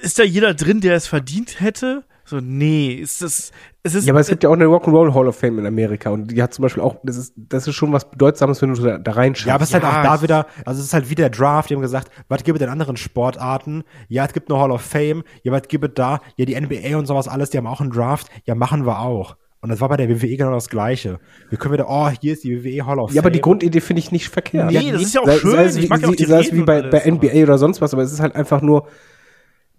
ist 0.00 0.18
da 0.18 0.22
jeder 0.22 0.54
drin, 0.54 0.80
der 0.80 0.94
es 0.94 1.06
verdient 1.08 1.60
hätte? 1.60 2.04
So, 2.28 2.40
nee, 2.42 2.92
ist 2.92 3.22
das. 3.22 3.52
Es 3.82 3.94
ist, 3.94 4.06
Ja, 4.06 4.12
aber 4.12 4.20
es 4.20 4.28
gibt 4.28 4.42
ja 4.44 4.50
auch 4.50 4.54
eine 4.54 4.66
Rock'n'Roll 4.66 5.14
Hall 5.14 5.28
of 5.28 5.36
Fame 5.36 5.60
in 5.60 5.66
Amerika 5.66 6.10
und 6.10 6.30
die 6.30 6.42
hat 6.42 6.52
zum 6.52 6.62
Beispiel 6.62 6.82
auch, 6.82 6.96
das 7.02 7.16
ist, 7.16 7.32
das 7.36 7.66
ist 7.66 7.74
schon 7.74 7.90
was 7.92 8.10
Bedeutsames, 8.10 8.60
wenn 8.60 8.74
du 8.74 8.82
da, 8.82 8.98
da 8.98 9.12
reinschaust. 9.12 9.46
Ja, 9.46 9.54
aber 9.54 9.62
es 9.64 9.70
ist 9.70 9.74
halt 9.74 9.84
Ja, 9.84 10.00
auch 10.00 10.02
da 10.16 10.22
wieder, 10.22 10.46
also 10.66 10.78
es 10.80 10.88
ist 10.88 10.92
halt 10.94 11.08
wie 11.08 11.14
der 11.14 11.30
Draft, 11.30 11.70
die 11.70 11.74
haben 11.74 11.80
gesagt, 11.80 12.10
was 12.28 12.44
gibt 12.44 12.58
es 12.58 12.64
in 12.64 12.70
anderen 12.70 12.98
Sportarten? 12.98 13.84
Ja, 14.08 14.26
es 14.26 14.34
gibt 14.34 14.50
eine 14.50 14.60
Hall 14.60 14.70
of 14.70 14.82
Fame, 14.82 15.22
ja, 15.42 15.52
was 15.52 15.62
gibt 15.68 15.84
es 15.84 15.90
da? 15.94 16.20
Ja, 16.36 16.44
die 16.44 16.60
NBA 16.60 16.98
und 16.98 17.06
sowas 17.06 17.28
alles, 17.28 17.48
die 17.50 17.56
haben 17.56 17.66
auch 17.66 17.80
einen 17.80 17.90
Draft, 17.92 18.28
ja, 18.44 18.54
machen 18.54 18.84
wir 18.84 18.98
auch. 19.00 19.36
Und 19.60 19.70
das 19.70 19.80
war 19.80 19.88
bei 19.88 19.96
der 19.96 20.08
WWE 20.10 20.36
genau 20.36 20.52
das 20.52 20.68
Gleiche. 20.68 21.18
Wir 21.48 21.58
können 21.58 21.72
wieder, 21.72 21.86
oh, 21.88 22.08
hier 22.20 22.34
ist 22.34 22.44
die 22.44 22.62
WWE 22.62 22.84
Hall 22.86 22.98
of 23.00 23.08
Fame. 23.10 23.16
Ja, 23.16 23.22
aber 23.22 23.30
die 23.30 23.40
Grundidee 23.40 23.80
finde 23.80 24.00
ich 24.00 24.12
nicht 24.12 24.28
verkehrt. 24.28 24.70
Nee, 24.70 24.92
das 24.92 25.02
ist 25.02 25.14
ja 25.14 25.22
auch 25.22 25.26
Sei- 25.26 25.38
schön. 25.38 25.50
Sei 25.52 25.64
ich 25.66 25.76
wie, 25.82 25.86
mag 25.88 26.02
ja 26.02 26.08
auch 26.08 26.14
die 26.14 26.24
sei 26.26 26.40
es 26.40 26.52
wie 26.52 26.62
bei, 26.62 26.82
alles, 26.82 26.90
bei 26.92 27.10
NBA 27.10 27.42
oder 27.42 27.58
sonst 27.58 27.80
was, 27.80 27.92
aber 27.94 28.02
es 28.02 28.12
ist 28.12 28.20
halt 28.20 28.36
einfach 28.36 28.60
nur, 28.62 28.86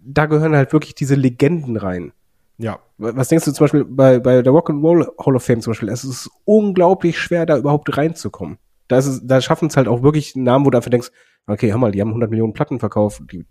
da 0.00 0.26
gehören 0.26 0.54
halt 0.56 0.72
wirklich 0.72 0.94
diese 0.94 1.14
Legenden 1.14 1.76
rein. 1.76 2.12
Ja. 2.62 2.78
Was 2.98 3.28
denkst 3.28 3.46
du 3.46 3.52
zum 3.52 3.64
Beispiel 3.64 3.84
bei, 3.84 4.18
bei 4.18 4.42
der 4.42 4.52
Rock'n'Roll 4.52 5.06
Hall 5.24 5.36
of 5.36 5.42
Fame 5.42 5.62
zum 5.62 5.70
Beispiel? 5.70 5.88
Es 5.88 6.04
ist 6.04 6.28
unglaublich 6.44 7.18
schwer, 7.18 7.46
da 7.46 7.56
überhaupt 7.56 7.96
reinzukommen. 7.96 8.58
Da, 8.88 8.98
ist 8.98 9.06
es, 9.06 9.26
da 9.26 9.40
schaffen 9.40 9.68
es 9.68 9.76
halt 9.76 9.88
auch 9.88 10.02
wirklich 10.02 10.36
Namen, 10.36 10.66
wo 10.66 10.70
du 10.70 10.76
einfach 10.76 10.90
denkst, 10.90 11.10
okay, 11.46 11.70
hör 11.70 11.78
mal, 11.78 11.90
die 11.92 12.00
haben 12.02 12.08
100 12.08 12.28
Millionen 12.28 12.52
Platten 12.52 12.78
verkauft, 12.78 13.22
die, 13.32 13.46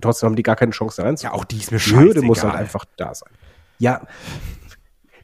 trotzdem 0.00 0.28
haben 0.28 0.36
die 0.36 0.42
gar 0.42 0.56
keine 0.56 0.72
Chance 0.72 0.96
da 0.96 1.02
Ja, 1.02 1.08
reinzukommen. 1.08 1.40
auch 1.40 1.44
die 1.44 1.58
ist 1.58 1.72
mir 1.72 1.78
Die 1.78 1.90
Hürde 1.90 2.04
scheißegal. 2.06 2.26
muss 2.26 2.42
halt 2.44 2.54
einfach 2.54 2.84
da 2.96 3.14
sein. 3.14 3.30
Ja, 3.78 4.00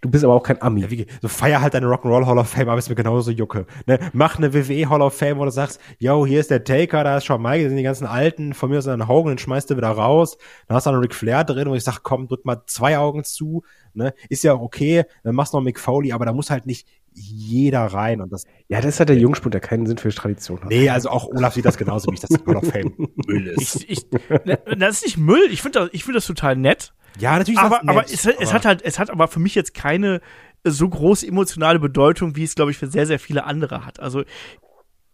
du 0.00 0.10
bist 0.10 0.24
aber 0.24 0.34
auch 0.34 0.42
kein 0.42 0.60
Ami. 0.62 0.82
Ja, 0.82 0.90
wie, 0.90 1.06
so 1.20 1.28
feier 1.28 1.60
halt 1.60 1.74
deine 1.74 1.86
Rock'n'Roll 1.86 2.26
Hall 2.26 2.38
of 2.38 2.48
Fame, 2.48 2.68
aber 2.68 2.78
ist 2.78 2.88
mir 2.88 2.94
genauso 2.94 3.30
Jucke. 3.30 3.66
Ne? 3.86 3.98
Mach 4.12 4.38
eine 4.38 4.52
WWE 4.54 4.88
Hall 4.88 5.02
of 5.02 5.14
Fame, 5.14 5.38
wo 5.38 5.44
du 5.44 5.50
sagst, 5.50 5.80
yo, 5.98 6.26
hier 6.26 6.40
ist 6.40 6.50
der 6.50 6.64
Taker, 6.64 7.04
da 7.04 7.16
ist 7.18 7.24
Shawn 7.24 7.42
Michaels, 7.42 7.64
das 7.64 7.70
sind 7.70 7.76
die 7.78 7.82
ganzen 7.82 8.06
Alten, 8.06 8.54
von 8.54 8.70
mir 8.70 8.78
aus 8.78 8.88
einen 8.88 9.08
Hogan, 9.08 9.32
den 9.32 9.38
schmeißt 9.38 9.70
du 9.70 9.76
wieder 9.76 9.90
raus. 9.90 10.38
Dann 10.66 10.76
hast 10.76 10.86
du 10.86 10.90
noch 10.90 10.96
einen 10.96 11.02
Ric 11.02 11.14
Flair 11.14 11.44
drin, 11.44 11.68
wo 11.68 11.74
ich 11.74 11.84
sag, 11.84 12.02
komm, 12.02 12.28
drück 12.28 12.44
mal 12.44 12.62
zwei 12.66 12.98
Augen 12.98 13.24
zu. 13.24 13.62
Ne? 13.94 14.14
Ist 14.28 14.44
ja 14.44 14.54
okay, 14.54 15.04
dann 15.24 15.34
machst 15.34 15.52
du 15.52 15.58
noch 15.58 15.64
Mick 15.64 15.80
Foley, 15.80 16.12
aber 16.12 16.24
da 16.24 16.32
muss 16.32 16.50
halt 16.50 16.66
nicht 16.66 16.86
jeder 17.12 17.80
rein. 17.86 18.20
Und 18.20 18.32
das, 18.32 18.44
Ja, 18.68 18.80
das 18.80 18.94
ist 18.94 18.98
halt 19.00 19.08
der 19.08 19.16
Jungspund, 19.18 19.54
der 19.54 19.60
keinen 19.60 19.86
Sinn 19.86 19.98
für 19.98 20.10
Tradition 20.10 20.60
hat. 20.60 20.68
nee, 20.68 20.88
also 20.88 21.08
auch 21.10 21.26
Olaf 21.26 21.54
sieht 21.54 21.64
das 21.64 21.76
genauso, 21.76 22.10
wie 22.10 22.14
ich 22.14 22.20
das 22.20 22.30
Hall 22.46 22.56
of 22.56 22.66
Fame 22.68 22.94
Müll 23.26 23.48
ist. 23.48 23.76
Ich, 23.76 23.90
ich, 23.90 24.06
ne, 24.44 24.58
das 24.78 24.96
ist 24.98 25.04
nicht 25.04 25.18
Müll. 25.18 25.48
Ich 25.50 25.62
finde 25.62 25.80
das, 25.80 25.88
ich 25.92 26.04
finde 26.04 26.18
das 26.18 26.26
total 26.26 26.56
nett. 26.56 26.94
Ja, 27.18 27.38
natürlich 27.38 27.58
ist 27.60 27.64
aber, 27.64 27.80
nett, 27.82 27.88
aber 27.88 28.04
es, 28.04 28.26
es 28.26 28.52
hat 28.52 28.64
halt, 28.64 28.82
es 28.82 28.98
hat 28.98 29.10
aber 29.10 29.28
für 29.28 29.40
mich 29.40 29.54
jetzt 29.54 29.74
keine 29.74 30.20
so 30.64 30.88
große 30.88 31.26
emotionale 31.26 31.78
Bedeutung, 31.78 32.36
wie 32.36 32.44
es, 32.44 32.54
glaube 32.54 32.70
ich, 32.70 32.78
für 32.78 32.86
sehr, 32.88 33.06
sehr 33.06 33.18
viele 33.18 33.44
andere 33.44 33.84
hat. 33.84 34.00
Also, 34.00 34.24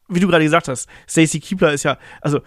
wie 0.08 0.20
du 0.20 0.28
gerade 0.28 0.44
gesagt 0.44 0.68
hast, 0.68 0.88
Stacey 1.08 1.40
Keebler 1.40 1.72
ist 1.72 1.82
ja, 1.82 1.98
also, 2.20 2.40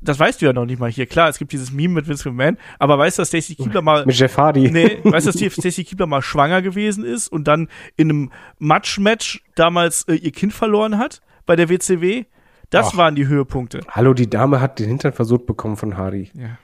das 0.00 0.18
weißt 0.18 0.40
du 0.40 0.46
ja 0.46 0.52
noch 0.52 0.66
nicht 0.66 0.78
mal 0.78 0.90
hier. 0.90 1.06
Klar, 1.06 1.28
es 1.28 1.38
gibt 1.38 1.52
dieses 1.52 1.72
Meme 1.72 1.94
mit 1.94 2.08
Vince 2.08 2.28
McMahon, 2.28 2.58
aber 2.78 2.98
weißt 2.98 3.18
du, 3.18 3.22
dass 3.22 3.28
Stacey 3.28 3.54
Keebler 3.54 3.82
mal, 3.82 4.04
Mit 4.04 4.16
Jeff 4.16 4.36
Hardy. 4.36 4.70
nee, 4.70 4.98
weißt 5.02 5.26
du, 5.26 5.32
dass 5.32 5.40
die 5.40 5.50
Stacey 5.50 5.84
Keebler 5.84 6.06
mal 6.06 6.22
schwanger 6.22 6.62
gewesen 6.62 7.04
ist 7.04 7.28
und 7.28 7.44
dann 7.48 7.68
in 7.96 8.10
einem 8.10 8.32
Match-Match 8.58 9.42
damals 9.54 10.02
äh, 10.04 10.14
ihr 10.14 10.32
Kind 10.32 10.52
verloren 10.52 10.98
hat 10.98 11.22
bei 11.46 11.56
der 11.56 11.68
WCW? 11.68 12.24
Das 12.68 12.90
Ach. 12.92 12.96
waren 12.96 13.16
die 13.16 13.26
Höhepunkte. 13.26 13.80
Hallo, 13.88 14.14
die 14.14 14.30
Dame 14.30 14.60
hat 14.60 14.78
den 14.78 14.88
Hintern 14.88 15.12
versucht 15.12 15.46
bekommen 15.46 15.76
von 15.76 15.96
Hardy. 15.96 16.30
Ja. 16.34 16.58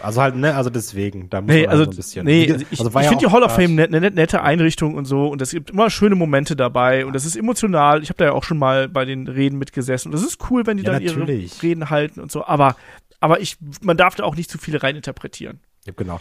Also 0.00 0.22
halt, 0.22 0.36
ne, 0.36 0.54
also 0.54 0.70
deswegen, 0.70 1.28
da 1.30 1.40
muss 1.40 1.50
Nee, 1.50 1.62
man 1.62 1.70
also, 1.70 1.84
halt 1.84 1.92
so 1.92 1.94
ein 1.94 1.96
bisschen. 1.96 2.24
nee, 2.26 2.50
also 2.52 2.64
ich, 2.70 2.78
also 2.80 2.90
ich 2.90 2.94
ja 3.04 3.08
finde 3.10 3.26
die 3.26 3.32
Hall 3.32 3.42
of. 3.42 3.52
Fame 3.52 3.78
eine 3.78 4.00
net, 4.00 4.14
nette 4.14 4.42
Einrichtung 4.42 4.94
und 4.94 5.04
so 5.04 5.28
und 5.28 5.42
es 5.42 5.50
gibt 5.50 5.70
immer 5.70 5.90
schöne 5.90 6.14
Momente 6.14 6.56
dabei 6.56 7.04
und 7.06 7.14
das 7.14 7.24
ist 7.24 7.36
emotional. 7.36 8.02
Ich 8.02 8.08
habe 8.08 8.18
da 8.18 8.26
ja 8.26 8.32
auch 8.32 8.44
schon 8.44 8.58
mal 8.58 8.88
bei 8.88 9.04
den 9.04 9.26
Reden 9.28 9.58
mitgesessen 9.58 10.10
und 10.12 10.20
das 10.20 10.26
ist 10.26 10.38
cool, 10.50 10.66
wenn 10.66 10.76
die 10.76 10.84
Ja, 10.84 10.92
dann 10.92 11.02
natürlich. 11.04 11.54
ihre 11.54 11.62
Reden 11.62 11.90
halten 11.90 12.20
und 12.20 12.30
so, 12.30 12.44
aber 12.46 12.76
aber 13.20 13.40
ich 13.40 13.56
man 13.82 13.96
darf 13.96 14.14
da 14.14 14.24
auch 14.24 14.36
nicht 14.36 14.50
zu 14.50 14.58
viele 14.58 14.82
reininterpretieren. 14.82 15.60
Ja, 15.86 15.92
genau. 15.96 16.20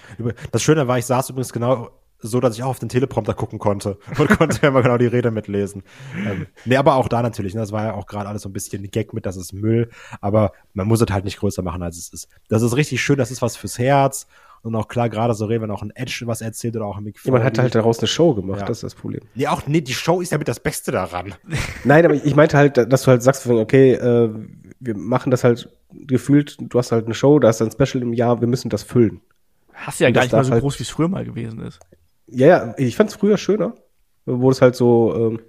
Das 0.52 0.62
Schöne 0.64 0.88
war, 0.88 0.98
ich 0.98 1.06
saß 1.06 1.30
übrigens 1.30 1.54
genau 1.54 1.90
so, 2.28 2.40
dass 2.40 2.56
ich 2.56 2.64
auch 2.64 2.70
auf 2.70 2.80
den 2.80 2.90
Teleprompter 2.90 3.34
gucken 3.34 3.60
konnte 3.60 3.98
und 4.18 4.30
konnte 4.30 4.66
immer 4.66 4.82
genau 4.82 4.98
die 4.98 5.06
Rede 5.08 5.32
mitlesen. 5.32 5.84
ähm, 6.26 6.48
nee, 6.66 6.78
aber 6.78 6.96
auch 6.96 7.08
da 7.08 7.22
natürlich, 7.22 7.54
ne, 7.54 7.62
das 7.62 7.72
war 7.72 7.84
ja 7.86 7.94
auch 7.94 8.08
gerade 8.08 8.28
alles 8.30 8.42
so 8.42 8.50
ein 8.50 8.54
bisschen 8.54 8.90
Gag 8.92 9.14
mit, 9.14 9.26
das 9.26 9.38
ist 9.38 9.54
Müll, 9.54 9.90
aber 10.22 10.52
man 10.74 10.88
muss 10.88 11.02
es 11.02 11.08
halt 11.12 11.26
nicht 11.26 11.38
größer 11.38 11.62
machen, 11.62 11.84
als 11.84 11.98
es 11.98 12.10
ist. 12.12 12.28
Das 12.48 12.62
ist 12.62 12.76
richtig 12.76 13.02
schön, 13.02 13.18
das 13.18 13.32
ist 13.32 13.42
was 13.42 13.56
fürs 13.56 13.78
Herz 13.78 14.28
und 14.62 14.76
auch 14.76 14.88
klar, 14.88 15.10
gerade 15.10 15.34
so 15.34 15.46
reden, 15.46 15.64
wenn 15.64 15.72
auch 15.72 15.82
ein 15.82 15.92
Edge 15.94 16.24
was 16.26 16.40
erzählt 16.42 16.76
oder 16.78 16.86
auch 16.86 16.98
ein 16.98 17.04
Mick 17.04 17.18
Ja, 17.26 17.32
man 17.34 17.44
hat 17.44 17.60
halt 17.60 17.76
daraus 17.76 18.00
eine 18.00 18.08
Show 18.08 18.34
gemacht, 18.34 18.62
Ja. 18.62 18.66
das 18.66 18.78
ist 18.78 18.84
das 18.84 18.96
Problem. 18.96 19.22
Nee, 19.36 19.48
auch, 19.48 19.68
nee, 19.68 19.82
die 19.82 19.94
Show 19.94 20.22
ist 20.22 20.32
ja 20.32 20.38
mit 20.38 20.48
das 20.48 20.60
Beste 20.62 20.92
daran. 20.92 21.36
Nein, 21.84 22.06
aber 22.06 22.14
ich 22.16 22.36
meinte 22.36 22.58
halt, 22.58 22.78
dass 22.78 23.04
du 23.04 23.08
halt 23.08 23.22
sagst, 23.24 23.46
okay, 23.46 23.94
äh, 23.94 24.30
wir 24.80 24.96
machen 24.98 25.32
das 25.32 25.44
halt 25.44 25.70
gefühlt, 25.92 26.58
du 26.60 26.78
hast 26.80 26.92
halt 26.92 27.06
eine 27.06 27.14
Show, 27.14 27.40
da 27.40 27.50
ist 27.50 27.62
ein 27.62 27.72
Special 27.72 28.02
im 28.04 28.14
Jahr, 28.14 28.40
wir 28.42 28.48
müssen 28.48 28.70
das 28.70 28.84
füllen. 28.84 29.20
Hast 29.74 30.00
ja 30.00 30.08
Und 30.08 30.14
gar 30.14 30.22
nicht 30.24 30.32
mal 30.32 30.44
so 30.46 30.52
halt- 30.52 30.62
groß, 30.62 30.80
wie 30.80 30.84
es 30.84 30.90
früher 30.90 31.08
mal 31.10 31.26
gewesen 31.26 31.60
ist. 31.62 31.80
Ja, 32.28 32.48
ja, 32.48 32.74
ich 32.78 32.96
fand 32.96 33.10
es 33.10 33.16
früher 33.16 33.38
schöner, 33.38 33.76
wo 34.26 34.50
es 34.50 34.62
halt 34.62 34.76
so 34.76 35.14
ähm, 35.16 35.40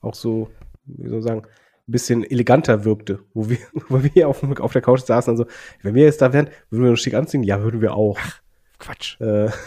auch 0.00 0.14
so, 0.14 0.50
wie 0.84 1.08
soll 1.08 1.18
ich 1.18 1.24
sagen, 1.24 1.42
ein 1.42 1.92
bisschen 1.92 2.22
eleganter 2.22 2.84
wirkte, 2.84 3.20
wo 3.34 3.48
wir, 3.48 3.58
wo 3.88 4.02
wir 4.02 4.28
auf, 4.28 4.42
auf 4.60 4.72
der 4.72 4.82
Couch 4.82 5.00
saßen 5.00 5.30
und 5.32 5.36
so, 5.38 5.46
wenn 5.82 5.94
wir 5.94 6.04
jetzt 6.04 6.20
da 6.22 6.32
wären, 6.32 6.48
würden 6.70 6.84
wir 6.84 6.90
uns 6.90 7.00
schick 7.00 7.14
anziehen? 7.14 7.42
Ja, 7.42 7.62
würden 7.62 7.80
wir 7.80 7.94
auch. 7.94 8.18
Quatsch. 8.78 9.20
Äh, 9.20 9.48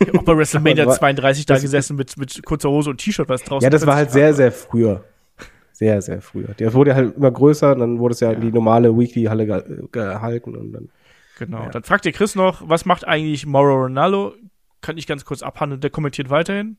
Ich 0.00 0.14
auch 0.16 0.22
bei 0.22 0.36
WrestleMania 0.36 0.84
Aber- 0.84 0.92
32 0.94 1.44
da 1.44 1.58
gesessen 1.58 1.96
mit 1.96 2.16
mit 2.16 2.44
kurzer 2.44 2.70
Hose 2.70 2.88
und 2.90 2.98
T-Shirt, 2.98 3.28
was 3.28 3.42
draußen 3.42 3.64
ja, 3.64 3.68
das 3.70 3.84
war 3.84 3.96
halt 3.96 4.12
40 4.12 4.14
sehr, 4.14 4.34
sehr 4.34 4.52
früher. 4.52 5.04
Sehr, 5.72 6.00
sehr 6.02 6.20
früher. 6.22 6.54
Das 6.56 6.72
wurde 6.72 6.94
halt 6.94 7.16
immer 7.16 7.32
größer, 7.32 7.74
dann 7.74 7.98
wurde 7.98 8.12
es 8.12 8.20
ja 8.20 8.30
in 8.30 8.40
die 8.40 8.52
normale 8.52 8.96
Weekly-Halle 8.96 9.44
ge 9.46 9.88
gehalten 9.90 10.54
und 10.56 10.72
dann. 10.72 10.88
Genau. 11.40 11.64
Ja. 11.64 11.70
Dann 11.70 11.82
fragt 11.82 12.06
ihr 12.06 12.12
Chris 12.12 12.36
noch, 12.36 12.62
was 12.68 12.84
macht 12.84 13.08
eigentlich 13.08 13.44
Mauro 13.44 13.74
Ronaldo? 13.74 14.34
Kann 14.80 14.96
ich 14.96 15.06
ganz 15.06 15.24
kurz 15.24 15.42
abhandeln, 15.42 15.80
der 15.80 15.90
kommentiert 15.90 16.30
weiterhin. 16.30 16.76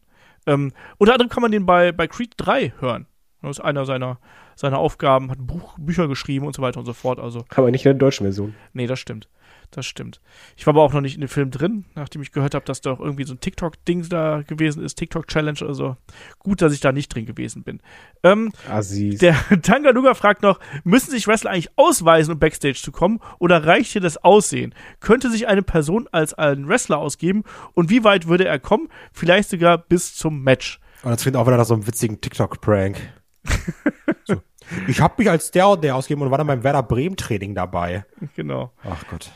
Ähm, 0.47 0.71
unter 0.97 1.13
anderem 1.13 1.30
kann 1.30 1.41
man 1.41 1.51
den 1.51 1.65
bei, 1.65 1.91
bei 1.91 2.07
Creed 2.07 2.34
3 2.38 2.73
hören. 2.80 3.07
Das 3.41 3.57
ist 3.57 3.59
einer 3.63 3.85
seiner, 3.85 4.19
seiner 4.55 4.77
Aufgaben, 4.77 5.31
hat 5.31 5.38
Buch, 5.39 5.77
Bücher 5.80 6.07
geschrieben 6.07 6.45
und 6.45 6.55
so 6.55 6.61
weiter 6.61 6.80
und 6.80 6.85
so 6.85 6.93
fort. 6.93 7.19
Also, 7.19 7.45
Aber 7.55 7.71
nicht 7.71 7.85
in 7.85 7.91
der 7.91 7.99
deutschen 7.99 8.26
Version. 8.26 8.55
nee, 8.73 8.88
das 8.88 8.99
stimmt. 8.99 9.30
Das 9.71 9.85
stimmt. 9.85 10.19
Ich 10.57 10.65
war 10.65 10.73
aber 10.73 10.81
auch 10.81 10.93
noch 10.93 11.01
nicht 11.01 11.13
in 11.13 11.21
dem 11.21 11.29
Film 11.29 11.51
drin, 11.51 11.85
nachdem 11.93 12.23
ich 12.23 12.31
gehört 12.31 12.55
habe, 12.55 12.65
dass 12.65 12.81
da 12.81 12.91
auch 12.91 12.99
irgendwie 12.99 13.25
so 13.25 13.33
ein 13.35 13.39
TikTok-Ding 13.39 14.09
da 14.09 14.41
gewesen 14.41 14.83
ist, 14.83 14.95
TikTok-Challenge 14.95 15.59
oder 15.61 15.75
so. 15.75 15.97
Gut, 16.39 16.61
dass 16.63 16.73
ich 16.73 16.79
da 16.79 16.91
nicht 16.91 17.13
drin 17.13 17.27
gewesen 17.27 17.63
bin. 17.63 17.79
Ähm, 18.23 18.51
Assis. 18.67 19.19
der 19.19 19.35
Tangaluga 19.61 20.15
fragt 20.15 20.41
noch, 20.41 20.59
müssen 20.83 21.11
sich 21.11 21.27
Wrestler 21.27 21.51
eigentlich 21.51 21.69
ausweisen, 21.75 22.33
um 22.33 22.39
Backstage 22.39 22.79
zu 22.81 22.91
kommen, 22.91 23.19
oder 23.37 23.63
reicht 23.63 23.91
hier 23.91 24.01
das 24.01 24.17
Aussehen? 24.17 24.73
Könnte 25.01 25.29
sich 25.29 25.47
eine 25.47 25.61
Person 25.61 26.07
als 26.11 26.33
einen 26.33 26.67
Wrestler 26.67 26.97
ausgeben 26.97 27.43
und 27.73 27.91
wie 27.91 28.03
weit 28.03 28.27
würde 28.27 28.45
er 28.45 28.59
kommen? 28.59 28.89
Vielleicht 29.13 29.49
sogar 29.49 29.77
bis 29.77 30.15
zum 30.15 30.41
Match. 30.41 30.79
Und 31.03 31.11
jetzt 31.11 31.21
klingt 31.21 31.37
auch 31.37 31.45
wieder 31.45 31.57
nach 31.57 31.65
so 31.65 31.75
einem 31.75 31.85
witzigen 31.85 32.19
TikTok-Prank. 32.19 32.97
so. 34.25 34.41
Ich 34.87 35.01
habe 35.01 35.15
mich 35.17 35.29
als 35.29 35.51
der 35.51 35.67
und 35.69 35.83
der 35.83 35.95
ausgegeben 35.95 36.23
und 36.23 36.31
war 36.31 36.37
dann 36.37 36.47
beim 36.47 36.63
Werder 36.63 36.83
Bremen-Training 36.83 37.55
dabei. 37.55 38.05
Genau. 38.35 38.71
Ach 38.83 39.03
Gott. 39.09 39.31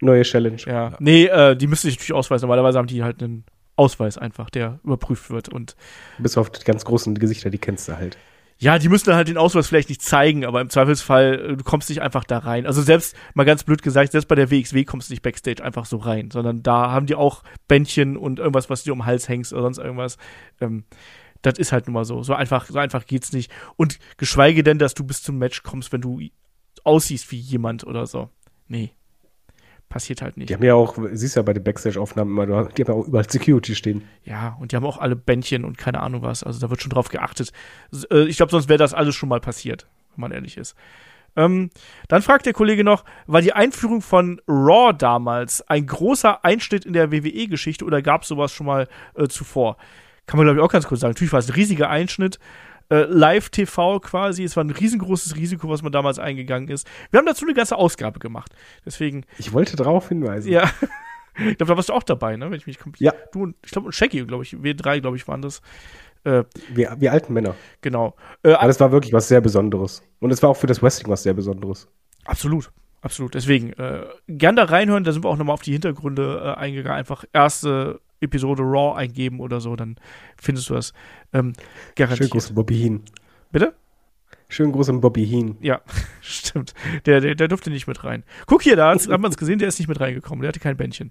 Neue 0.00 0.22
Challenge. 0.22 0.60
Ja. 0.66 0.96
Nee, 0.98 1.26
äh, 1.26 1.56
die 1.56 1.66
müssen 1.66 1.86
sich 1.86 1.96
natürlich 1.96 2.12
ausweisen. 2.12 2.46
Normalerweise 2.46 2.78
haben 2.78 2.86
die 2.86 3.02
halt 3.02 3.22
einen 3.22 3.44
Ausweis 3.76 4.18
einfach, 4.18 4.50
der 4.50 4.80
überprüft 4.84 5.30
wird. 5.30 5.48
Und 5.48 5.76
Bis 6.18 6.36
auf 6.38 6.50
die 6.50 6.64
ganz 6.64 6.84
großen 6.84 7.14
Gesichter, 7.14 7.50
die 7.50 7.58
kennst 7.58 7.88
du 7.88 7.96
halt. 7.96 8.16
ja, 8.58 8.78
die 8.78 8.88
müssen 8.88 9.06
dann 9.06 9.16
halt 9.16 9.28
den 9.28 9.36
Ausweis 9.36 9.66
vielleicht 9.66 9.88
nicht 9.88 10.00
zeigen, 10.02 10.44
aber 10.44 10.60
im 10.60 10.70
Zweifelsfall, 10.70 11.34
äh, 11.52 11.56
du 11.56 11.64
kommst 11.64 11.88
nicht 11.88 12.00
einfach 12.02 12.24
da 12.24 12.38
rein. 12.38 12.66
Also 12.66 12.82
selbst, 12.82 13.16
mal 13.34 13.44
ganz 13.44 13.64
blöd 13.64 13.82
gesagt, 13.82 14.12
selbst 14.12 14.28
bei 14.28 14.36
der 14.36 14.50
WXW 14.50 14.84
kommst 14.84 15.08
du 15.08 15.12
nicht 15.12 15.22
Backstage 15.22 15.62
einfach 15.62 15.86
so 15.86 15.96
rein, 15.96 16.30
sondern 16.30 16.62
da 16.62 16.90
haben 16.90 17.06
die 17.06 17.16
auch 17.16 17.42
Bändchen 17.66 18.16
und 18.16 18.38
irgendwas, 18.38 18.70
was 18.70 18.84
dir 18.84 18.92
um 18.92 19.00
den 19.00 19.06
Hals 19.06 19.28
hängst 19.28 19.52
oder 19.52 19.62
sonst 19.62 19.78
irgendwas. 19.78 20.18
Ähm, 20.60 20.84
das 21.42 21.58
ist 21.58 21.72
halt 21.72 21.86
nun 21.88 21.94
mal 21.94 22.04
so. 22.04 22.22
So 22.22 22.32
einfach, 22.32 22.66
so 22.66 22.78
einfach 22.78 23.04
geht's 23.06 23.32
nicht. 23.32 23.50
Und 23.76 23.98
geschweige 24.16 24.62
denn, 24.62 24.78
dass 24.78 24.94
du 24.94 25.04
bis 25.04 25.22
zum 25.22 25.36
Match 25.36 25.62
kommst, 25.62 25.92
wenn 25.92 26.00
du 26.00 26.20
aussiehst 26.84 27.30
wie 27.32 27.38
jemand 27.38 27.84
oder 27.84 28.06
so. 28.06 28.30
Nee. 28.68 28.92
Passiert 29.94 30.22
halt 30.22 30.36
nicht. 30.36 30.50
Die 30.50 30.54
haben 30.54 30.64
ja 30.64 30.74
auch, 30.74 30.98
siehst 31.12 31.36
ja 31.36 31.42
bei 31.42 31.52
den 31.52 31.62
Backstage-Aufnahmen 31.62 32.32
immer, 32.32 32.46
die 32.46 32.82
haben 32.82 32.88
ja 32.88 32.94
auch 32.94 33.06
überall 33.06 33.30
Security 33.30 33.76
stehen. 33.76 34.02
Ja, 34.24 34.56
und 34.58 34.72
die 34.72 34.76
haben 34.76 34.84
auch 34.84 34.98
alle 34.98 35.14
Bändchen 35.14 35.64
und 35.64 35.78
keine 35.78 36.00
Ahnung 36.00 36.22
was. 36.22 36.42
Also 36.42 36.58
da 36.58 36.68
wird 36.68 36.82
schon 36.82 36.90
drauf 36.90 37.10
geachtet. 37.10 37.52
Äh, 38.10 38.24
Ich 38.24 38.36
glaube, 38.38 38.50
sonst 38.50 38.68
wäre 38.68 38.78
das 38.78 38.92
alles 38.92 39.14
schon 39.14 39.28
mal 39.28 39.38
passiert, 39.38 39.86
wenn 40.16 40.22
man 40.22 40.32
ehrlich 40.32 40.56
ist. 40.56 40.74
Ähm, 41.36 41.70
dann 42.08 42.22
fragt 42.22 42.44
der 42.44 42.54
Kollege 42.54 42.82
noch, 42.82 43.04
war 43.28 43.40
die 43.40 43.52
Einführung 43.52 44.02
von 44.02 44.40
Raw 44.48 44.92
damals 44.92 45.62
ein 45.68 45.86
großer 45.86 46.44
Einschnitt 46.44 46.84
in 46.84 46.92
der 46.92 47.12
WWE-Geschichte 47.12 47.84
oder 47.84 48.02
gab 48.02 48.22
es 48.22 48.28
sowas 48.28 48.50
schon 48.50 48.66
mal 48.66 48.88
äh, 49.14 49.28
zuvor? 49.28 49.76
Kann 50.26 50.38
man, 50.38 50.46
glaube 50.46 50.58
ich, 50.58 50.64
auch 50.64 50.72
ganz 50.72 50.88
kurz 50.88 51.02
sagen. 51.02 51.12
Natürlich 51.12 51.32
war 51.32 51.38
es 51.38 51.48
ein 51.48 51.54
riesiger 51.54 51.88
Einschnitt. 51.88 52.40
Äh, 52.90 53.04
Live-TV 53.04 54.00
quasi. 54.00 54.44
Es 54.44 54.56
war 54.56 54.64
ein 54.64 54.70
riesengroßes 54.70 55.36
Risiko, 55.36 55.68
was 55.68 55.82
man 55.82 55.92
damals 55.92 56.18
eingegangen 56.18 56.68
ist. 56.68 56.86
Wir 57.10 57.18
haben 57.18 57.26
dazu 57.26 57.44
eine 57.44 57.54
ganze 57.54 57.76
Ausgabe 57.76 58.18
gemacht. 58.18 58.52
Deswegen, 58.84 59.24
Ich 59.38 59.52
wollte 59.52 59.76
darauf 59.76 60.08
hinweisen. 60.08 60.50
ja. 60.52 60.70
ich 61.36 61.56
glaube, 61.56 61.66
da 61.66 61.76
warst 61.76 61.88
du 61.88 61.92
auch 61.94 62.02
dabei, 62.02 62.36
ne? 62.36 62.46
Wenn 62.50 62.58
ich 62.58 62.66
mich 62.66 62.78
komplett. 62.78 63.00
Ja. 63.00 63.12
Du 63.32 63.42
und 63.44 63.56
ich 63.64 63.70
glaube, 63.72 63.86
und 63.86 63.92
Shaggy, 63.94 64.24
glaube 64.26 64.44
ich, 64.44 64.62
wir 64.62 64.74
drei, 64.74 65.00
glaube 65.00 65.16
ich, 65.16 65.26
waren 65.26 65.42
das. 65.42 65.62
Äh, 66.24 66.44
Wir, 66.72 66.94
wir 66.98 67.12
alten 67.12 67.32
Männer. 67.32 67.54
genau. 67.80 68.14
Äh, 68.42 68.52
Aber 68.52 68.66
das 68.68 68.80
war 68.80 68.92
wirklich 68.92 69.12
was 69.12 69.28
sehr 69.28 69.40
Besonderes. 69.40 70.02
Und 70.20 70.30
es 70.30 70.42
war 70.42 70.50
auch 70.50 70.56
für 70.56 70.66
das 70.66 70.82
Wrestling 70.82 71.10
was 71.10 71.22
sehr 71.22 71.34
Besonderes. 71.34 71.88
absolut. 72.24 72.70
Absolut. 73.02 73.34
Deswegen, 73.34 73.74
äh, 73.74 74.06
gern 74.28 74.56
da 74.56 74.64
reinhören, 74.64 75.04
da 75.04 75.12
sind 75.12 75.24
wir 75.24 75.28
auch 75.28 75.36
nochmal 75.36 75.52
auf 75.52 75.60
die 75.60 75.72
Hintergründe 75.72 76.54
äh, 76.56 76.58
eingegangen. 76.58 76.96
Einfach 76.96 77.26
erste 77.34 78.00
Episode 78.20 78.62
Raw 78.62 78.96
eingeben 78.96 79.40
oder 79.40 79.60
so, 79.60 79.76
dann 79.76 79.96
findest 80.40 80.70
du 80.70 80.74
das 80.74 80.92
ähm, 81.32 81.52
Schön 81.56 81.94
garantiert. 81.96 82.30
großen 82.30 82.54
Bobby 82.54 82.76
Heen. 82.76 83.02
Bitte? 83.52 83.74
Schön 84.48 84.72
großen 84.72 85.00
Bobby 85.00 85.26
Heen. 85.26 85.56
Ja, 85.60 85.80
stimmt. 86.20 86.74
Der, 87.06 87.20
der, 87.20 87.34
der 87.34 87.48
durfte 87.48 87.70
nicht 87.70 87.86
mit 87.86 88.04
rein. 88.04 88.24
Guck 88.46 88.62
hier, 88.62 88.76
da 88.76 88.90
hat 88.92 89.06
man 89.08 89.30
es 89.30 89.36
gesehen, 89.36 89.58
der 89.58 89.68
ist 89.68 89.78
nicht 89.78 89.88
mit 89.88 90.00
reingekommen. 90.00 90.42
Der 90.42 90.48
hatte 90.48 90.60
kein 90.60 90.76
Bändchen. 90.76 91.10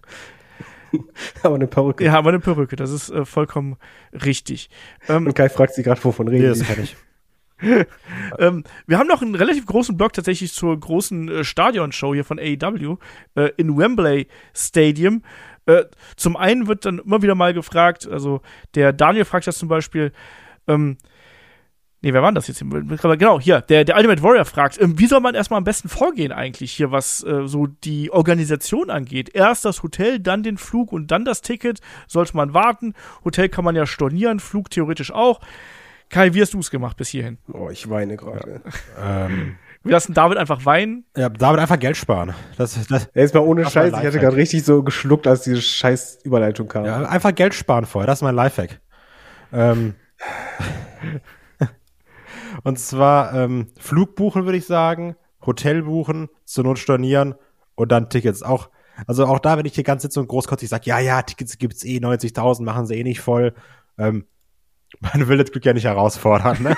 Aber 1.44 1.56
eine 1.56 1.68
Perücke. 1.68 2.04
Ja, 2.06 2.14
aber 2.20 2.30
eine 2.30 2.40
Perücke, 2.40 2.76
das 2.76 2.92
ist 2.92 3.10
äh, 3.10 3.26
vollkommen 3.26 3.78
richtig. 4.14 4.70
Ähm, 5.10 5.26
Und 5.26 5.34
Kai 5.36 5.50
fragt 5.50 5.74
sich 5.74 5.84
gerade, 5.84 6.04
wovon 6.04 6.28
Nee, 6.28 6.34
reden 6.34 6.50
das 6.50 6.60
die. 6.60 6.66
kann 6.66 6.84
ich. 6.84 6.96
Ähm, 8.40 8.64
wir 8.88 9.00
haben 9.00 9.08
noch 9.08 9.22
einen 9.22 9.36
relativ 9.36 9.66
großen 9.66 9.96
Blog 9.98 10.14
tatsächlich 10.14 10.52
zur 10.54 10.78
großen 10.80 11.30
äh, 11.30 11.44
Stadionshow 11.44 12.14
hier 12.14 12.26
von 12.26 12.38
AEW 12.38 12.98
äh, 13.36 13.50
in 13.58 13.76
Wembley 13.78 14.28
Stadium. 14.54 15.24
Äh, 15.66 15.86
zum 16.16 16.36
einen 16.36 16.68
wird 16.68 16.86
dann 16.86 17.00
immer 17.00 17.22
wieder 17.22 17.36
mal 17.36 17.54
gefragt, 17.54 18.08
also 18.08 18.42
der 18.76 18.94
Daniel 18.94 19.26
fragt 19.26 19.48
das 19.48 19.58
zum 19.58 19.70
Beispiel, 19.70 20.12
ähm, 20.68 20.98
Nee, 22.04 22.14
wer 22.14 22.22
war 22.22 22.30
denn 22.30 22.36
das 22.36 22.50
jetzt? 22.50 22.60
Genau, 22.60 23.40
hier, 23.40 23.62
der, 23.62 23.86
der 23.86 23.96
Ultimate 23.96 24.22
Warrior 24.22 24.44
fragt, 24.44 24.78
ähm, 24.78 25.00
wie 25.00 25.08
soll 25.08 25.22
man 25.22 25.36
erstmal 25.36 25.60
am 25.60 25.64
besten 25.64 25.88
vorgehen 25.88 26.34
eigentlich 26.34 26.74
hier, 26.74 26.92
was 26.92 27.24
äh, 27.24 27.48
so 27.48 27.66
die 27.66 28.12
Organisation 28.12 28.90
angeht? 28.90 29.34
Erst 29.34 29.64
das 29.64 29.84
Hotel, 29.84 30.20
dann 30.20 30.44
den 30.44 30.58
Flug 30.58 30.92
und 30.92 31.12
dann 31.12 31.24
das 31.24 31.42
Ticket. 31.42 31.80
Sollte 32.10 32.36
man 32.36 32.54
warten? 32.54 32.94
Hotel 33.24 33.48
kann 33.48 33.64
man 33.64 33.78
ja 33.78 33.86
stornieren, 33.86 34.42
Flug 34.42 34.70
theoretisch 34.70 35.14
auch. 35.14 35.40
Kai, 36.10 36.34
wie 36.34 36.42
hast 36.42 36.54
du 36.54 36.60
es 36.60 36.72
gemacht 36.72 36.98
bis 36.98 37.08
hierhin? 37.08 37.38
Oh, 37.54 37.70
ich 37.72 37.90
weine 37.90 38.18
gerade. 38.18 38.62
Ähm, 39.02 39.56
Wir 39.84 39.92
lassen 39.92 40.14
David 40.14 40.38
einfach 40.38 40.66
weinen. 40.66 41.06
ja, 41.18 41.28
David 41.30 41.60
einfach 41.60 41.78
Geld 41.78 41.98
sparen. 41.98 42.34
Das, 42.58 42.88
das, 42.88 43.10
Jetzt 43.14 43.34
mal 43.34 43.42
ohne 43.42 43.70
Scheiß, 43.70 43.92
ich 43.92 44.06
hatte 44.06 44.20
gerade 44.20 44.38
richtig 44.38 44.64
so 44.64 44.82
geschluckt, 44.82 45.28
als 45.28 45.42
diese 45.42 45.62
scheiß 45.62 46.20
Überleitung 46.24 46.70
kam. 46.70 46.86
ja, 46.86 47.04
einfach 47.04 47.36
Geld 47.36 47.54
sparen 47.54 47.86
vorher. 47.86 48.08
Das 48.08 48.20
ist 48.20 48.24
mein 48.24 48.36
Lifehack. 48.36 48.80
Ähm, 49.52 49.96
und 52.64 52.80
zwar 52.80 53.34
ähm, 53.34 53.68
Flug 53.78 54.16
buchen, 54.16 54.46
würde 54.46 54.58
ich 54.58 54.66
sagen, 54.66 55.16
Hotel 55.46 55.84
buchen, 55.84 56.30
zur 56.46 56.64
Not 56.64 56.80
stornieren 56.80 57.36
und 57.76 57.92
dann 57.92 58.10
Tickets 58.10 58.42
auch. 58.42 58.70
Also 59.08 59.26
auch 59.26 59.40
da, 59.40 59.58
wenn 59.58 59.66
ich 59.66 59.74
die 59.74 59.84
ganze 59.84 60.04
Sitzung 60.08 60.28
großkotzig 60.28 60.70
sage, 60.70 60.84
ja, 60.86 61.00
ja, 61.00 61.22
Tickets 61.24 61.58
gibt's 61.58 61.84
eh 61.84 61.98
90.000, 61.98 62.64
machen 62.64 62.86
sie 62.86 62.96
eh 62.96 63.04
nicht 63.04 63.20
voll. 63.20 63.54
Ähm, 63.98 64.26
man 65.00 65.28
will 65.28 65.38
das 65.38 65.52
Glück 65.52 65.66
ja 65.66 65.74
nicht 65.74 65.86
herausfordern. 65.86 66.64
Ne? 66.64 66.78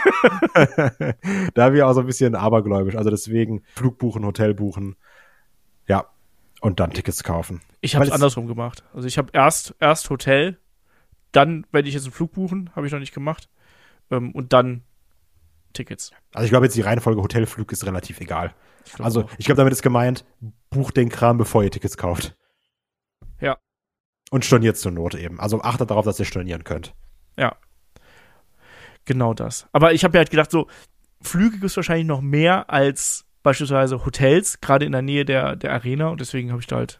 da 1.54 1.74
wir 1.74 1.88
auch 1.88 1.94
so 1.94 2.02
ein 2.02 2.06
bisschen 2.06 2.36
abergläubisch. 2.36 2.96
Also 2.96 3.10
deswegen 3.10 3.64
Flug 3.76 3.98
buchen, 3.98 4.26
Hotel 4.26 4.54
buchen. 4.54 4.96
Ja. 5.88 6.06
Und 6.62 6.80
dann 6.80 6.92
Tickets 6.92 7.24
kaufen. 7.24 7.62
Ich 7.82 7.96
habe 7.96 8.06
es 8.06 8.12
andersrum 8.12 8.48
gemacht. 8.48 8.84
Also 8.94 9.08
ich 9.08 9.18
habe 9.18 9.30
erst, 9.34 9.76
erst 9.80 10.10
Hotel, 10.10 10.58
dann 11.32 11.68
werde 11.72 11.88
ich 11.88 11.94
jetzt 11.94 12.06
einen 12.06 12.14
Flug 12.14 12.32
buchen, 12.32 12.72
habe 12.76 12.88
ich 12.88 12.94
noch 12.94 13.00
nicht 13.00 13.14
gemacht. 13.14 13.50
Ähm, 14.10 14.32
und 14.32 14.54
dann 14.54 14.84
Tickets. 15.74 16.12
Also 16.34 16.46
ich 16.46 16.52
glaube 16.52 16.66
jetzt 16.66 16.76
die 16.76 16.82
Reihenfolge 16.82 17.22
Hotelflug 17.22 17.72
ist 17.72 17.86
relativ 17.86 18.20
egal. 18.22 18.54
Ich 18.86 19.00
Also 19.00 19.24
auch. 19.24 19.32
ich 19.38 19.46
glaube 19.46 19.58
damit 19.58 19.74
ist 19.74 19.82
gemeint, 19.84 20.26
bucht 20.70 20.98
den 20.98 21.10
Kram, 21.10 21.38
bevor 21.38 21.64
ihr 21.64 21.72
Tickets 21.72 21.98
kauft. 21.98 22.36
Ja. 23.40 23.58
Und 24.32 24.46
storniert 24.46 24.78
zur 24.78 24.92
Not 24.92 25.16
eben. 25.16 25.40
Also 25.40 25.62
achtet 25.62 25.92
darauf, 25.92 26.06
dass 26.06 26.20
ihr 26.20 26.26
stornieren 26.26 26.64
könnt. 26.64 26.96
Ja. 27.38 27.58
Genau 29.06 29.34
das. 29.34 29.68
Aber 29.72 29.94
ich 29.94 30.04
habe 30.04 30.14
mir 30.14 30.20
halt 30.20 30.32
gedacht, 30.32 30.52
so, 30.52 30.68
Flüge 31.22 31.52
gibt 31.52 31.64
es 31.66 31.76
wahrscheinlich 31.76 32.08
noch 32.08 32.22
mehr 32.22 32.70
als 32.70 33.26
beispielsweise 33.44 34.06
Hotels, 34.06 34.60
gerade 34.60 34.86
in 34.86 34.92
der 34.92 35.02
Nähe 35.02 35.26
der, 35.26 35.56
der 35.56 35.72
Arena. 35.72 36.08
Und 36.08 36.20
deswegen 36.20 36.52
habe 36.52 36.62
ich 36.62 36.68
da 36.68 36.78
halt 36.78 37.00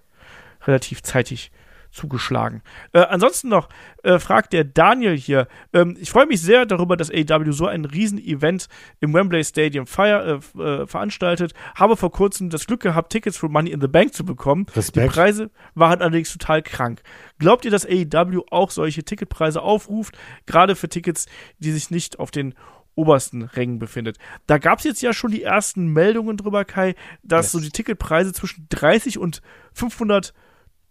relativ 0.64 1.02
zeitig 1.04 1.52
zugeschlagen. 1.96 2.62
Äh, 2.94 3.00
ansonsten 3.00 3.50
noch 3.50 3.70
äh, 4.04 4.20
fragt 4.20 4.54
der 4.54 4.64
Daniel 4.64 5.18
hier, 5.18 5.48
ähm, 5.74 5.98
ich 6.00 6.12
freue 6.12 6.26
mich 6.28 6.42
sehr 6.42 6.66
darüber, 6.66 6.98
dass 6.98 7.10
AEW 7.10 7.52
so 7.52 7.66
ein 7.68 7.86
Riesen-Event 7.86 8.68
im 9.00 9.14
Wembley 9.14 9.44
Stadium 9.44 9.88
feier, 9.88 10.42
äh, 10.58 10.62
äh, 10.62 10.88
veranstaltet. 10.88 11.54
Habe 11.76 11.96
vor 11.98 12.12
kurzem 12.12 12.50
das 12.50 12.68
Glück 12.68 12.82
gehabt, 12.82 13.12
Tickets 13.12 13.38
für 13.38 13.50
Money 13.50 13.72
in 13.72 13.82
the 13.82 13.88
Bank 13.88 14.14
zu 14.14 14.26
bekommen. 14.26 14.66
Die 14.68 14.80
Respekt. 14.80 15.14
Preise 15.14 15.50
waren 15.74 16.02
allerdings 16.02 16.32
total 16.32 16.62
krank. 16.62 17.02
Glaubt 17.40 17.66
ihr, 17.66 17.72
dass 17.72 17.86
AEW 17.86 18.44
auch 18.52 18.70
solche 18.72 19.04
Ticketpreise 19.04 19.62
aufruft, 19.62 20.18
gerade 20.46 20.76
für 20.76 20.90
Tickets, 20.90 21.26
die 21.60 21.72
sich 21.72 21.90
nicht 21.90 22.20
auf 22.20 22.32
den 22.32 22.54
obersten 22.96 23.44
Rängen 23.44 23.78
befindet. 23.80 24.18
Da 24.48 24.58
gab 24.58 24.80
es 24.80 24.86
jetzt 24.86 25.02
ja 25.02 25.14
schon 25.14 25.32
die 25.32 25.44
ersten 25.44 25.88
Meldungen 25.88 26.38
drüber, 26.38 26.66
Kai, 26.66 26.96
dass 27.24 27.48
Yes. 27.48 27.52
so 27.52 27.60
die 27.60 27.70
Ticketpreise 27.70 28.34
zwischen 28.34 28.68
30 28.70 29.18
und 29.18 29.42
500 29.74 30.34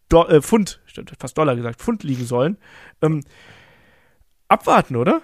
Do 0.08 0.24
äh, 0.26 0.42
Pfund, 0.42 0.80
fast 1.18 1.36
Dollar 1.38 1.56
gesagt, 1.56 1.80
Pfund 1.80 2.02
liegen 2.02 2.24
sollen. 2.24 2.58
Ähm, 3.02 3.22
abwarten, 4.48 4.96
oder? 4.96 5.22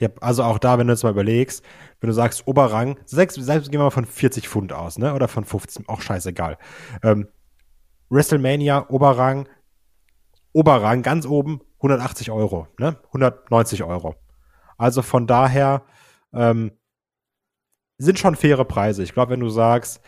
Ja, 0.00 0.08
also 0.20 0.42
auch 0.44 0.58
da, 0.58 0.78
wenn 0.78 0.86
du 0.86 0.92
jetzt 0.92 1.02
mal 1.02 1.10
überlegst, 1.10 1.64
wenn 2.00 2.08
du 2.08 2.14
sagst 2.14 2.46
Oberrang, 2.46 2.98
sechs, 3.04 3.34
selbst 3.34 3.70
gehen 3.70 3.80
wir 3.80 3.84
mal 3.84 3.90
von 3.90 4.06
40 4.06 4.48
Pfund 4.48 4.72
aus, 4.72 4.98
ne? 4.98 5.14
Oder 5.14 5.28
von 5.28 5.44
15, 5.44 5.88
auch 5.88 6.00
scheißegal. 6.00 6.58
Ähm, 7.02 7.28
WrestleMania, 8.10 8.88
Oberrang, 8.88 9.48
Oberrang, 10.52 11.02
ganz 11.02 11.26
oben, 11.26 11.60
180 11.76 12.30
Euro, 12.30 12.68
ne? 12.78 12.96
190 13.08 13.84
Euro. 13.84 14.16
Also 14.76 15.02
von 15.02 15.26
daher 15.26 15.84
ähm, 16.32 16.72
sind 17.98 18.18
schon 18.18 18.36
faire 18.36 18.64
Preise. 18.64 19.02
Ich 19.02 19.12
glaube, 19.12 19.32
wenn 19.32 19.40
du 19.40 19.48
sagst, 19.48 20.00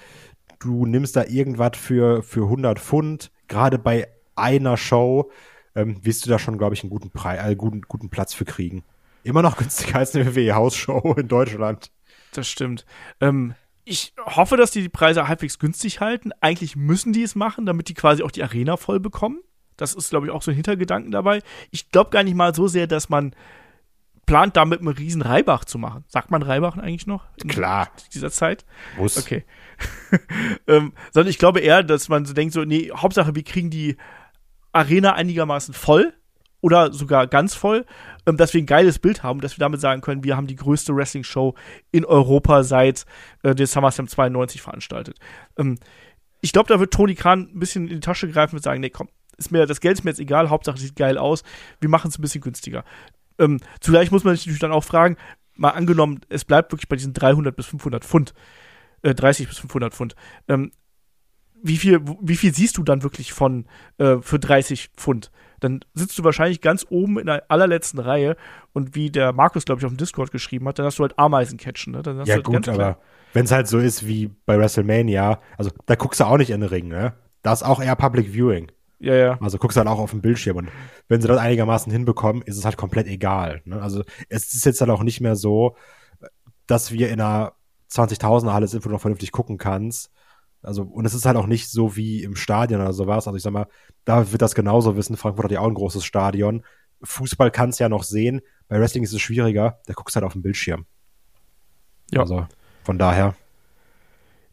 du 0.58 0.86
nimmst 0.86 1.16
da 1.16 1.24
irgendwas 1.24 1.76
für, 1.76 2.22
für 2.22 2.44
100 2.44 2.78
Pfund, 2.78 3.30
gerade 3.48 3.78
bei 3.78 4.08
einer 4.36 4.76
Show, 4.76 5.30
ähm, 5.74 6.04
wirst 6.04 6.24
du 6.24 6.30
da 6.30 6.38
schon, 6.38 6.58
glaube 6.58 6.74
ich, 6.74 6.82
einen 6.82 6.90
guten, 6.90 7.10
Preis, 7.10 7.44
äh, 7.44 7.56
guten, 7.56 7.82
guten 7.82 8.10
Platz 8.10 8.34
für 8.34 8.44
kriegen. 8.44 8.84
Immer 9.22 9.42
noch 9.42 9.56
günstiger 9.58 9.98
als 9.98 10.14
eine 10.14 10.34
WWE-Hausshow 10.34 11.14
in 11.18 11.28
Deutschland. 11.28 11.90
Das 12.32 12.48
stimmt. 12.48 12.84
Ähm, 13.20 13.54
ich 13.84 14.14
hoffe, 14.18 14.56
dass 14.56 14.70
die 14.70 14.82
die 14.82 14.88
Preise 14.88 15.28
halbwegs 15.28 15.58
günstig 15.58 16.00
halten. 16.00 16.30
Eigentlich 16.40 16.74
müssen 16.74 17.12
die 17.12 17.22
es 17.22 17.34
machen, 17.34 17.66
damit 17.66 17.88
die 17.88 17.94
quasi 17.94 18.22
auch 18.22 18.30
die 18.30 18.42
Arena 18.42 18.76
voll 18.76 18.98
bekommen. 18.98 19.40
Das 19.76 19.94
ist, 19.94 20.10
glaube 20.10 20.26
ich, 20.26 20.32
auch 20.32 20.42
so 20.42 20.50
ein 20.50 20.54
Hintergedanken 20.54 21.10
dabei. 21.10 21.42
Ich 21.70 21.90
glaube 21.90 22.10
gar 22.10 22.22
nicht 22.22 22.34
mal 22.34 22.54
so 22.54 22.68
sehr, 22.68 22.86
dass 22.86 23.08
man 23.08 23.34
plant, 24.26 24.56
damit 24.56 24.80
einen 24.80 24.88
riesen 24.88 25.22
Reibach 25.22 25.64
zu 25.64 25.78
machen. 25.78 26.04
Sagt 26.08 26.30
man 26.30 26.42
Reibach 26.42 26.76
eigentlich 26.76 27.06
noch? 27.06 27.24
In 27.42 27.48
Klar. 27.48 27.90
dieser 28.12 28.30
Zeit? 28.30 28.64
Muss. 28.96 29.18
Okay. 29.18 29.44
ähm, 30.66 30.92
sondern 31.12 31.30
ich 31.30 31.38
glaube 31.38 31.60
eher, 31.60 31.82
dass 31.82 32.08
man 32.08 32.24
so 32.24 32.32
denkt, 32.34 32.54
so, 32.54 32.64
nee, 32.64 32.90
Hauptsache, 32.94 33.34
wir 33.34 33.42
kriegen 33.42 33.70
die 33.70 33.96
Arena 34.72 35.14
einigermaßen 35.14 35.74
voll 35.74 36.14
oder 36.60 36.92
sogar 36.92 37.26
ganz 37.26 37.54
voll, 37.54 37.84
ähm, 38.26 38.36
dass 38.36 38.54
wir 38.54 38.62
ein 38.62 38.66
geiles 38.66 38.98
Bild 38.98 39.22
haben, 39.22 39.40
dass 39.40 39.58
wir 39.58 39.60
damit 39.60 39.80
sagen 39.80 40.00
können, 40.00 40.24
wir 40.24 40.36
haben 40.36 40.46
die 40.46 40.56
größte 40.56 40.96
Wrestling-Show 40.96 41.54
in 41.92 42.04
Europa 42.04 42.62
seit 42.62 43.04
äh, 43.42 43.54
der 43.54 43.66
SummerSlam 43.66 44.08
92 44.08 44.62
veranstaltet. 44.62 45.18
Ähm, 45.58 45.78
ich 46.40 46.52
glaube, 46.52 46.68
da 46.68 46.80
wird 46.80 46.92
Tony 46.92 47.14
Khan 47.14 47.50
ein 47.54 47.58
bisschen 47.58 47.88
in 47.88 47.96
die 47.96 48.00
Tasche 48.00 48.28
greifen 48.28 48.56
und 48.56 48.62
sagen, 48.62 48.80
nee, 48.80 48.90
komm, 48.90 49.08
ist 49.36 49.50
mir, 49.50 49.66
das 49.66 49.80
Geld 49.80 49.98
ist 49.98 50.04
mir 50.04 50.10
jetzt 50.10 50.20
egal, 50.20 50.50
Hauptsache 50.50 50.78
sieht 50.78 50.96
geil 50.96 51.18
aus, 51.18 51.42
wir 51.80 51.88
machen 51.88 52.08
es 52.08 52.18
ein 52.18 52.22
bisschen 52.22 52.40
günstiger. 52.40 52.84
Ähm, 53.38 53.60
zugleich 53.80 54.10
muss 54.10 54.24
man 54.24 54.34
sich 54.34 54.46
natürlich 54.46 54.60
dann 54.60 54.72
auch 54.72 54.84
fragen, 54.84 55.16
mal 55.56 55.70
angenommen, 55.70 56.20
es 56.28 56.44
bleibt 56.44 56.72
wirklich 56.72 56.88
bei 56.88 56.96
diesen 56.96 57.12
300 57.14 57.54
bis 57.54 57.66
500 57.66 58.04
Pfund, 58.04 58.34
äh, 59.02 59.14
30 59.14 59.48
bis 59.48 59.58
500 59.58 59.94
Pfund. 59.94 60.14
Ähm, 60.48 60.72
wie 61.62 61.78
viel, 61.78 62.00
wie 62.20 62.36
viel 62.36 62.54
siehst 62.54 62.76
du 62.76 62.82
dann 62.82 63.02
wirklich 63.02 63.32
von 63.32 63.66
äh, 63.98 64.16
für 64.20 64.38
30 64.38 64.90
Pfund? 64.96 65.30
Dann 65.60 65.80
sitzt 65.94 66.18
du 66.18 66.24
wahrscheinlich 66.24 66.60
ganz 66.60 66.86
oben 66.90 67.18
in 67.18 67.26
der 67.26 67.44
allerletzten 67.50 68.00
Reihe 68.00 68.36
und 68.72 68.94
wie 68.94 69.10
der 69.10 69.32
Markus, 69.32 69.64
glaube 69.64 69.80
ich, 69.80 69.86
auf 69.86 69.92
dem 69.92 69.96
Discord 69.96 70.30
geschrieben 70.30 70.68
hat, 70.68 70.78
dann 70.78 70.86
hast 70.86 70.98
du 70.98 71.02
halt 71.04 71.18
Ameisencatchen. 71.18 71.92
Ne? 71.94 72.02
Dann 72.02 72.18
hast 72.18 72.28
Ja, 72.28 72.34
du 72.34 72.38
halt 72.38 72.44
gut, 72.44 72.68
aber 72.68 72.98
wenn 73.32 73.44
es 73.46 73.52
halt 73.52 73.66
so 73.68 73.78
ist 73.78 74.06
wie 74.06 74.28
bei 74.46 74.58
WrestleMania, 74.58 75.40
also 75.56 75.70
da 75.86 75.94
guckst 75.96 76.20
du 76.20 76.24
auch 76.24 76.36
nicht 76.36 76.50
in 76.50 76.60
den 76.60 76.68
Ring, 76.68 76.88
ne? 76.88 77.14
Da 77.42 77.52
ist 77.52 77.62
auch 77.62 77.82
eher 77.82 77.96
Public 77.96 78.28
Viewing. 78.32 78.70
Ja, 79.04 79.14
ja. 79.14 79.38
Also 79.40 79.58
guckst 79.58 79.76
du 79.76 79.80
halt 79.80 79.88
auch 79.88 79.98
auf 79.98 80.12
dem 80.12 80.22
Bildschirm 80.22 80.56
und 80.56 80.68
wenn 81.08 81.20
sie 81.20 81.28
das 81.28 81.38
einigermaßen 81.38 81.92
hinbekommen, 81.92 82.42
ist 82.42 82.56
es 82.56 82.64
halt 82.64 82.78
komplett 82.78 83.06
egal. 83.06 83.60
Ne? 83.66 83.80
Also 83.80 84.02
es 84.30 84.54
ist 84.54 84.64
jetzt 84.64 84.80
dann 84.80 84.90
auch 84.90 85.02
nicht 85.02 85.20
mehr 85.20 85.36
so, 85.36 85.76
dass 86.66 86.90
wir 86.90 87.10
in 87.10 87.20
einer 87.20 87.52
20.000er 87.90 88.54
Halle 88.54 88.66
sind, 88.66 88.82
wo 88.82 88.88
du 88.88 88.94
noch 88.94 89.02
vernünftig 89.02 89.30
gucken 89.30 89.58
kannst. 89.58 90.10
Also, 90.62 90.82
und 90.82 91.04
es 91.04 91.12
ist 91.12 91.26
halt 91.26 91.36
auch 91.36 91.46
nicht 91.46 91.70
so 91.70 91.96
wie 91.96 92.22
im 92.22 92.34
Stadion 92.34 92.80
oder 92.80 92.94
sowas. 92.94 93.26
Also 93.26 93.36
ich 93.36 93.42
sag 93.42 93.52
mal, 93.52 93.66
da 94.06 94.32
wird 94.32 94.40
das 94.40 94.54
genauso 94.54 94.96
wissen. 94.96 95.18
Frankfurt 95.18 95.44
hat 95.44 95.52
ja 95.52 95.60
auch 95.60 95.68
ein 95.68 95.74
großes 95.74 96.02
Stadion. 96.02 96.64
Fußball 97.02 97.50
kannst 97.50 97.80
ja 97.80 97.90
noch 97.90 98.04
sehen. 98.04 98.40
Bei 98.68 98.80
Wrestling 98.80 99.04
ist 99.04 99.12
es 99.12 99.20
schwieriger. 99.20 99.80
Da 99.84 99.92
guckst 99.92 100.16
du 100.16 100.20
halt 100.20 100.24
auf 100.26 100.32
dem 100.32 100.40
Bildschirm. 100.40 100.86
Ja. 102.10 102.20
Also 102.20 102.46
von 102.82 102.98
daher. 102.98 103.34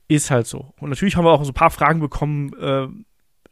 Ist 0.09 0.29
halt 0.29 0.45
so. 0.45 0.73
Und 0.81 0.89
natürlich 0.89 1.15
haben 1.15 1.23
wir 1.23 1.31
auch 1.31 1.45
so 1.45 1.51
ein 1.51 1.53
paar 1.55 1.71
Fragen 1.71 2.01
bekommen, 2.01 2.53
äh, 2.59 2.87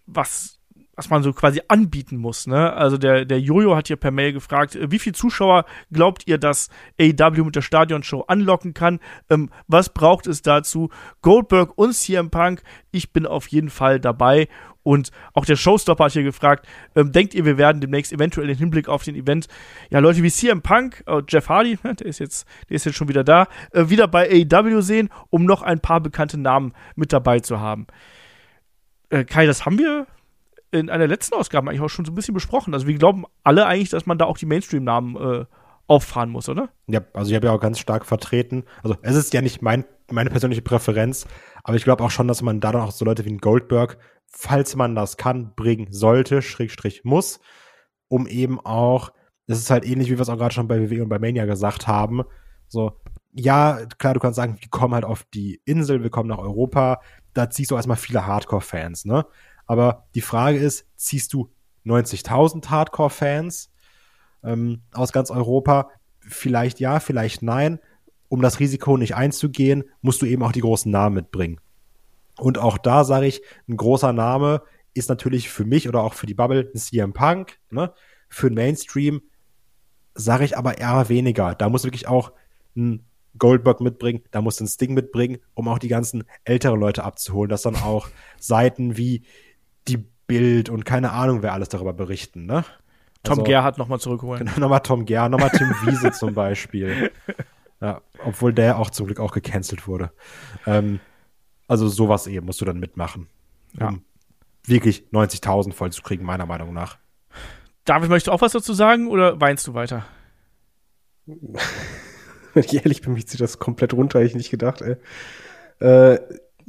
was, 0.06 0.59
was 1.00 1.10
man 1.10 1.24
so 1.24 1.32
quasi 1.32 1.62
anbieten 1.70 2.18
muss. 2.18 2.46
Ne? 2.46 2.74
Also 2.74 2.98
der, 2.98 3.24
der 3.24 3.40
Jojo 3.40 3.74
hat 3.74 3.88
hier 3.88 3.96
per 3.96 4.12
Mail 4.12 4.34
gefragt, 4.34 4.76
äh, 4.76 4.92
wie 4.92 5.00
viele 5.00 5.14
Zuschauer 5.14 5.64
glaubt 5.94 6.24
ihr, 6.28 6.38
dass 6.38 6.70
AEW 7.00 7.46
mit 7.46 7.56
der 7.56 7.62
Stadionshow 7.62 8.26
anlocken 8.28 8.74
kann? 8.74 9.00
Ähm, 9.30 9.50
was 9.68 9.94
braucht 9.94 10.28
es 10.28 10.42
dazu? 10.42 10.90
Goldberg 11.22 11.78
und 11.78 11.94
CM 11.94 12.30
Punk, 12.30 12.64
ich 12.92 13.14
bin 13.14 13.26
auf 13.26 13.48
jeden 13.48 13.70
Fall 13.70 14.02
dabei. 14.02 14.50
Und 14.84 15.12
auch 15.34 15.46
der 15.46 15.56
Showstopper 15.56 16.06
hat 16.06 16.12
hier 16.12 16.24
gefragt, 16.24 16.68
ähm, 16.96 17.14
denkt 17.14 17.34
ihr, 17.34 17.46
wir 17.46 17.58
werden 17.58 17.80
demnächst 17.80 18.12
eventuell 18.12 18.50
im 18.50 18.58
Hinblick 18.58 18.90
auf 18.90 19.04
den 19.04 19.16
Event, 19.16 19.48
ja, 19.90 20.00
Leute 20.00 20.22
wie 20.22 20.32
CM 20.32 20.62
Punk, 20.62 21.02
äh, 21.08 21.22
Jeff 21.30 21.48
Hardy, 21.48 21.80
ne, 21.82 21.96
der 21.96 22.08
ist 22.08 22.20
jetzt, 22.20 22.46
der 22.68 22.76
ist 22.76 22.86
jetzt 22.86 22.96
schon 22.96 23.08
wieder 23.08 23.24
da, 23.24 23.48
äh, 23.72 23.88
wieder 23.88 24.10
bei 24.10 24.30
AEW 24.30 24.82
sehen, 24.82 25.10
um 25.30 25.46
noch 25.46 25.62
ein 25.62 25.80
paar 25.80 26.02
bekannte 26.02 26.38
Namen 26.38 26.74
mit 26.96 27.14
dabei 27.14 27.40
zu 27.40 27.62
haben. 27.62 27.88
Äh, 29.10 29.24
Kai, 29.24 29.46
das 29.46 29.66
haben 29.66 29.78
wir 29.78 30.08
in 30.72 30.90
einer 30.90 31.08
letzten 31.08 31.36
Ausgabe 31.36 31.70
eigentlich 31.70 31.82
auch 31.82 31.90
schon 31.90 32.06
so 32.06 32.12
ein 32.12 32.16
bisschen 32.16 32.34
besprochen. 32.34 32.74
Also 32.74 32.88
wir 32.88 32.98
glauben 32.98 33.26
alle 33.44 33.66
eigentlich, 33.66 33.90
dass 33.90 34.06
man 34.06 34.18
da 34.18 34.26
auch 34.26 34.38
die 34.38 34.46
Mainstream-Namen 34.46 35.16
äh, 35.16 35.46
auffahren 35.88 36.30
muss, 36.30 36.48
oder? 36.48 36.70
Ja, 36.88 37.02
also 37.14 37.32
ich 37.32 37.36
habe 37.36 37.48
ja 37.48 37.54
auch 37.54 37.60
ganz 37.60 37.80
stark 37.80 38.06
vertreten. 38.06 38.64
Also 38.84 38.96
es 39.02 39.16
ist 39.16 39.34
ja 39.34 39.42
nicht 39.42 39.62
mein, 39.62 39.86
meine 40.12 40.30
persönliche 40.30 40.62
Präferenz, 40.62 41.26
aber 41.64 41.78
ich 41.78 41.84
glaube 41.84 42.04
auch 42.04 42.12
schon, 42.12 42.28
dass 42.28 42.42
man 42.44 42.60
da 42.60 42.72
dann 42.72 42.84
auch 42.84 42.92
so 42.92 43.06
Leute 43.06 43.26
wie 43.26 43.32
ein 43.32 43.40
Goldberg, 43.40 43.98
falls 44.28 44.76
man 44.76 44.94
das 44.94 45.18
kann, 45.18 45.56
bringen 45.56 45.88
sollte, 45.92 46.44
Schrägstrich 46.44 47.04
muss, 47.04 47.40
um 48.08 48.28
eben 48.28 48.60
auch, 48.60 49.12
das 49.48 49.58
ist 49.58 49.72
halt 49.72 49.84
ähnlich, 49.84 50.10
wie 50.10 50.18
wir 50.18 50.22
es 50.22 50.30
auch 50.30 50.38
gerade 50.38 50.54
schon 50.54 50.68
bei 50.68 50.80
WWE 50.80 51.02
und 51.02 51.10
bei 51.10 51.18
Mania 51.18 51.46
gesagt 51.46 51.88
haben, 51.88 52.24
so, 52.68 53.02
ja, 53.34 53.80
klar, 53.98 54.14
du 54.14 54.20
kannst 54.20 54.36
sagen, 54.36 54.58
wir 54.60 54.70
kommen 54.70 54.94
halt 54.94 55.06
auf 55.06 55.24
die 55.34 55.60
Insel, 55.66 56.04
wir 56.04 56.12
kommen 56.12 56.30
nach 56.30 56.38
Europa, 56.38 57.02
da 57.34 57.50
ziehst 57.50 57.72
du 57.72 57.76
erstmal 57.76 57.98
viele 57.98 58.28
Hardcore-Fans, 58.28 59.06
ne? 59.06 59.26
Aber 59.70 60.08
die 60.16 60.22
Frage 60.22 60.58
ist, 60.58 60.88
ziehst 60.96 61.32
du 61.32 61.52
90.000 61.86 62.72
Hardcore-Fans 62.72 63.70
ähm, 64.44 64.82
aus 64.92 65.12
ganz 65.12 65.30
Europa? 65.30 65.92
Vielleicht 66.20 66.80
ja, 66.80 67.00
vielleicht 67.00 67.44
nein. 67.44 67.78
Um 68.30 68.42
das 68.42 68.60
Risiko 68.60 68.98
nicht 68.98 69.16
einzugehen, 69.16 69.84
musst 70.02 70.24
du 70.24 70.26
eben 70.26 70.42
auch 70.42 70.54
die 70.54 70.62
großen 70.62 70.92
Namen 70.92 71.14
mitbringen. 71.14 71.62
Und 72.40 72.58
auch 72.58 72.80
da 72.80 73.04
sage 73.04 73.28
ich, 73.28 73.44
ein 73.68 73.78
großer 73.78 74.12
Name 74.12 74.64
ist 74.96 75.08
natürlich 75.08 75.50
für 75.50 75.66
mich 75.66 75.88
oder 75.88 76.02
auch 76.02 76.16
für 76.16 76.26
die 76.26 76.34
Bubble 76.34 76.72
ein 76.74 76.80
CM 76.80 77.14
Punk. 77.14 77.60
Ne? 77.70 77.94
Für 78.28 78.50
den 78.50 78.56
Mainstream 78.56 79.22
sage 80.16 80.46
ich 80.46 80.58
aber 80.58 80.80
eher 80.80 81.10
weniger. 81.10 81.54
Da 81.54 81.70
muss 81.70 81.84
wirklich 81.84 82.08
auch 82.08 82.32
ein 82.76 83.06
Goldberg 83.38 83.82
mitbringen, 83.82 84.24
da 84.32 84.42
muss 84.42 84.60
ein 84.60 84.68
Sting 84.68 84.96
mitbringen, 84.96 85.38
um 85.54 85.68
auch 85.68 85.78
die 85.78 85.90
ganzen 85.90 86.24
älteren 86.44 86.80
Leute 86.80 87.04
abzuholen, 87.04 87.50
dass 87.50 87.62
dann 87.62 87.76
auch 87.76 88.10
Seiten 88.40 88.98
wie 88.98 89.24
die 89.88 89.98
Bild 90.28 90.70
und 90.70 90.86
keine 90.86 91.12
Ahnung, 91.12 91.42
wer 91.42 91.54
alles 91.54 91.70
darüber 91.70 91.94
berichten, 91.94 92.46
ne? 92.46 92.64
Tom 93.24 93.32
Also- 93.40 93.44
Gerhardt 93.44 93.78
nochmal 93.78 94.00
zurückholen. 94.00 94.46
Genau, 94.46 94.60
nochmal 94.60 94.82
Tom 94.82 95.06
Gerr, 95.06 95.28
nochmal 95.30 95.50
Tim 95.50 95.70
Wiese 95.84 96.12
zum 96.14 96.34
Beispiel. 96.34 97.12
Ja, 97.82 98.02
obwohl 98.26 98.54
der 98.54 98.78
auch 98.78 98.90
zum 98.90 99.06
Glück 99.08 99.20
auch 99.20 99.32
gecancelt 99.32 99.88
wurde. 99.88 100.12
Ähm, 100.68 101.00
also 101.68 101.88
sowas 101.88 102.28
eben 102.28 102.46
musst 102.46 102.62
du 102.62 102.66
dann 102.66 102.80
mitmachen. 102.80 103.28
Ja. 103.80 103.90
Um 103.90 104.04
wirklich 104.66 105.06
90.000 105.12 105.74
voll 105.74 105.92
zu 105.92 106.02
kriegen, 106.02 106.26
meiner 106.26 106.46
Meinung 106.46 106.74
nach. 106.74 106.98
David, 107.86 108.10
möchtest 108.10 108.28
du 108.28 108.32
auch 108.32 108.42
was 108.42 108.52
dazu 108.52 108.74
sagen 108.74 109.08
oder 109.08 109.40
weinst 109.42 109.66
du 109.68 109.74
weiter? 109.74 110.06
Wenn 112.54 112.64
ich 112.64 112.74
ehrlich 112.74 113.02
bin, 113.02 113.14
mich 113.14 113.28
zieht 113.28 113.42
das 113.42 113.60
komplett 113.60 113.94
runter, 113.94 114.20
hätte 114.20 114.30
ich 114.30 114.36
nicht 114.36 114.50
gedacht, 114.52 114.82
ey. 114.82 114.96
Äh, 115.80 116.20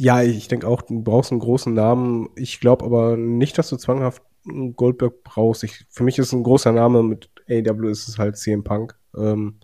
ja, 0.00 0.22
ich 0.22 0.48
denke 0.48 0.66
auch, 0.66 0.80
du 0.80 1.02
brauchst 1.02 1.30
einen 1.30 1.40
großen 1.40 1.74
Namen. 1.74 2.30
Ich 2.34 2.58
glaube 2.58 2.86
aber 2.86 3.18
nicht, 3.18 3.58
dass 3.58 3.68
du 3.68 3.76
zwanghaft 3.76 4.22
einen 4.48 4.74
Goldberg 4.74 5.22
brauchst. 5.22 5.62
Ich, 5.62 5.84
für 5.90 6.04
mich 6.04 6.18
ist 6.18 6.32
ein 6.32 6.42
großer 6.42 6.72
Name 6.72 7.02
mit 7.02 7.28
AW 7.50 7.90
ist 7.90 8.08
es 8.08 8.18
halt 8.18 8.38
CM 8.38 8.64
Punk. 8.64 8.98
Ähm, 9.14 9.60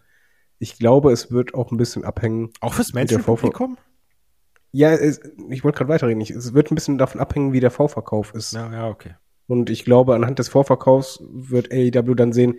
ich 0.58 0.78
glaube, 0.78 1.10
es 1.10 1.30
wird 1.30 1.54
auch 1.54 1.72
ein 1.72 1.78
bisschen 1.78 2.04
abhängen. 2.04 2.50
Auch 2.60 2.74
fürs 2.74 2.92
Mainstream-Publikum? 2.92 3.78
Ja, 4.72 4.92
es, 4.92 5.22
ich 5.48 5.64
wollte 5.64 5.78
gerade 5.78 5.88
weiterreden. 5.88 6.20
Ich, 6.20 6.28
es 6.28 6.52
wird 6.52 6.70
ein 6.70 6.74
bisschen 6.74 6.98
davon 6.98 7.18
abhängen, 7.18 7.54
wie 7.54 7.60
der 7.60 7.70
Vorverkauf 7.70 8.34
ist. 8.34 8.52
Ja, 8.52 8.70
ja, 8.70 8.88
okay. 8.88 9.14
Und 9.46 9.70
ich 9.70 9.86
glaube, 9.86 10.14
anhand 10.14 10.38
des 10.38 10.50
Vorverkaufs 10.50 11.18
wird 11.30 11.72
AEW 11.72 12.14
dann 12.14 12.34
sehen, 12.34 12.56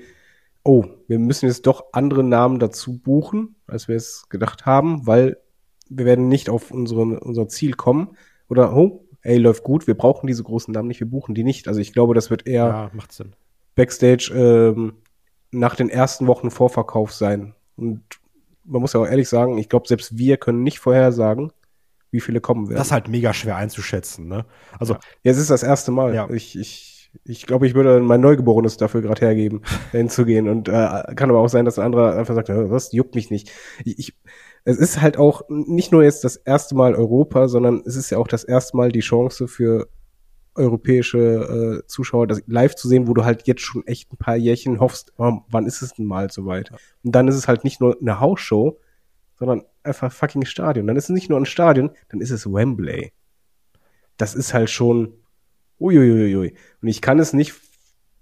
oh, 0.63 0.85
wir 1.07 1.19
müssen 1.19 1.45
jetzt 1.45 1.67
doch 1.67 1.85
andere 1.91 2.23
Namen 2.23 2.57
dazu 2.57 2.97
buchen, 2.97 3.55
als 3.67 3.87
wir 3.87 3.97
es 3.97 4.29
gedacht 4.29 4.65
haben, 4.65 5.05
weil 5.05 5.37
wir 5.89 6.05
werden 6.05 6.27
nicht 6.27 6.49
auf 6.49 6.71
unsere, 6.71 7.19
unser 7.19 7.47
Ziel 7.47 7.73
kommen. 7.73 8.15
Oder, 8.49 8.75
oh, 8.75 9.05
ey, 9.21 9.37
läuft 9.37 9.63
gut, 9.63 9.87
wir 9.87 9.95
brauchen 9.95 10.27
diese 10.27 10.43
großen 10.43 10.73
Namen 10.73 10.87
nicht, 10.87 10.99
wir 10.99 11.09
buchen 11.09 11.35
die 11.35 11.43
nicht. 11.43 11.67
Also 11.67 11.79
ich 11.79 11.93
glaube, 11.93 12.13
das 12.13 12.29
wird 12.29 12.47
eher 12.47 12.65
Ja, 12.65 12.91
macht 12.93 13.11
Sinn. 13.11 13.33
Backstage 13.75 14.31
ähm, 14.33 14.93
nach 15.51 15.75
den 15.75 15.89
ersten 15.89 16.27
Wochen 16.27 16.49
Vorverkauf 16.51 17.13
sein. 17.13 17.53
Und 17.75 18.01
man 18.63 18.81
muss 18.81 18.93
ja 18.93 18.99
auch 18.99 19.05
ehrlich 19.07 19.29
sagen, 19.29 19.57
ich 19.57 19.69
glaube, 19.69 19.87
selbst 19.87 20.17
wir 20.17 20.37
können 20.37 20.63
nicht 20.63 20.79
vorhersagen, 20.79 21.51
wie 22.11 22.21
viele 22.21 22.41
kommen 22.41 22.67
werden. 22.69 22.77
Das 22.77 22.87
ist 22.87 22.93
halt 22.93 23.07
mega 23.09 23.33
schwer 23.33 23.55
einzuschätzen, 23.57 24.27
ne? 24.27 24.45
Also, 24.79 24.93
Ja, 25.23 25.31
es 25.31 25.37
ist 25.37 25.49
das 25.49 25.63
erste 25.63 25.91
Mal. 25.91 26.15
Ja. 26.15 26.29
Ich, 26.29 26.57
ich, 26.57 27.11
ich 27.23 27.45
glaube, 27.45 27.67
ich 27.67 27.75
würde 27.75 27.99
mein 27.99 28.21
Neugeborenes 28.21 28.77
dafür 28.77 29.01
gerade 29.01 29.21
hergeben, 29.25 29.61
dahin 29.91 30.09
zu 30.09 30.25
gehen. 30.25 30.47
Und 30.47 30.69
äh, 30.69 31.03
kann 31.15 31.29
aber 31.29 31.39
auch 31.39 31.49
sein, 31.49 31.65
dass 31.65 31.79
ein 31.79 31.85
anderer 31.85 32.15
einfach 32.15 32.35
sagt, 32.35 32.49
"Ja, 32.49 32.69
was 32.69 32.91
juckt 32.93 33.15
mich 33.15 33.29
nicht. 33.29 33.51
Ich, 33.85 33.99
ich, 33.99 34.13
es 34.67 34.79
ist 34.79 35.01
halt 35.01 35.15
auch 35.15 35.43
nicht 35.47 35.93
nur 35.93 36.03
jetzt 36.03 36.25
das 36.25 36.35
erste 36.35 36.75
Mal 36.75 36.93
Europa, 36.93 37.47
sondern 37.47 37.83
es 37.85 37.95
ist 37.95 38.09
ja 38.09 38.17
auch 38.17 38.27
das 38.27 38.43
erste 38.43 38.75
Mal 38.75 38.91
die 38.91 38.99
Chance 38.99 39.47
für 39.47 39.87
europäische 40.55 41.83
äh, 41.83 41.87
Zuschauer, 41.87 42.27
das 42.27 42.41
live 42.47 42.75
zu 42.75 42.89
sehen, 42.89 43.07
wo 43.07 43.13
du 43.13 43.23
halt 43.23 43.47
jetzt 43.47 43.61
schon 43.61 43.87
echt 43.87 44.11
ein 44.11 44.17
paar 44.17 44.35
Jährchen 44.35 44.81
hoffst, 44.81 45.13
oh, 45.17 45.39
wann 45.49 45.67
ist 45.67 45.81
es 45.81 45.93
denn 45.93 46.05
mal 46.05 46.29
soweit? 46.29 46.71
Und 47.01 47.15
dann 47.15 47.29
ist 47.29 47.35
es 47.35 47.47
halt 47.47 47.63
nicht 47.63 47.79
nur 47.79 47.95
eine 48.01 48.19
Hausshow, 48.19 48.77
sondern 49.39 49.63
einfach 49.83 50.11
fucking 50.11 50.43
Stadion. 50.43 50.85
Dann 50.85 50.97
ist 50.97 51.05
es 51.05 51.11
nicht 51.11 51.29
nur 51.29 51.39
ein 51.39 51.45
Stadion, 51.45 51.91
dann 52.09 52.19
ist 52.19 52.31
es 52.31 52.45
Wembley. 52.45 53.13
Das 54.17 54.35
ist 54.35 54.53
halt 54.53 54.69
schon 54.69 55.13
uiuiui. 55.79 56.55
Und 56.81 56.87
ich 56.89 57.01
kann 57.01 57.19
es 57.19 57.31
nicht 57.31 57.53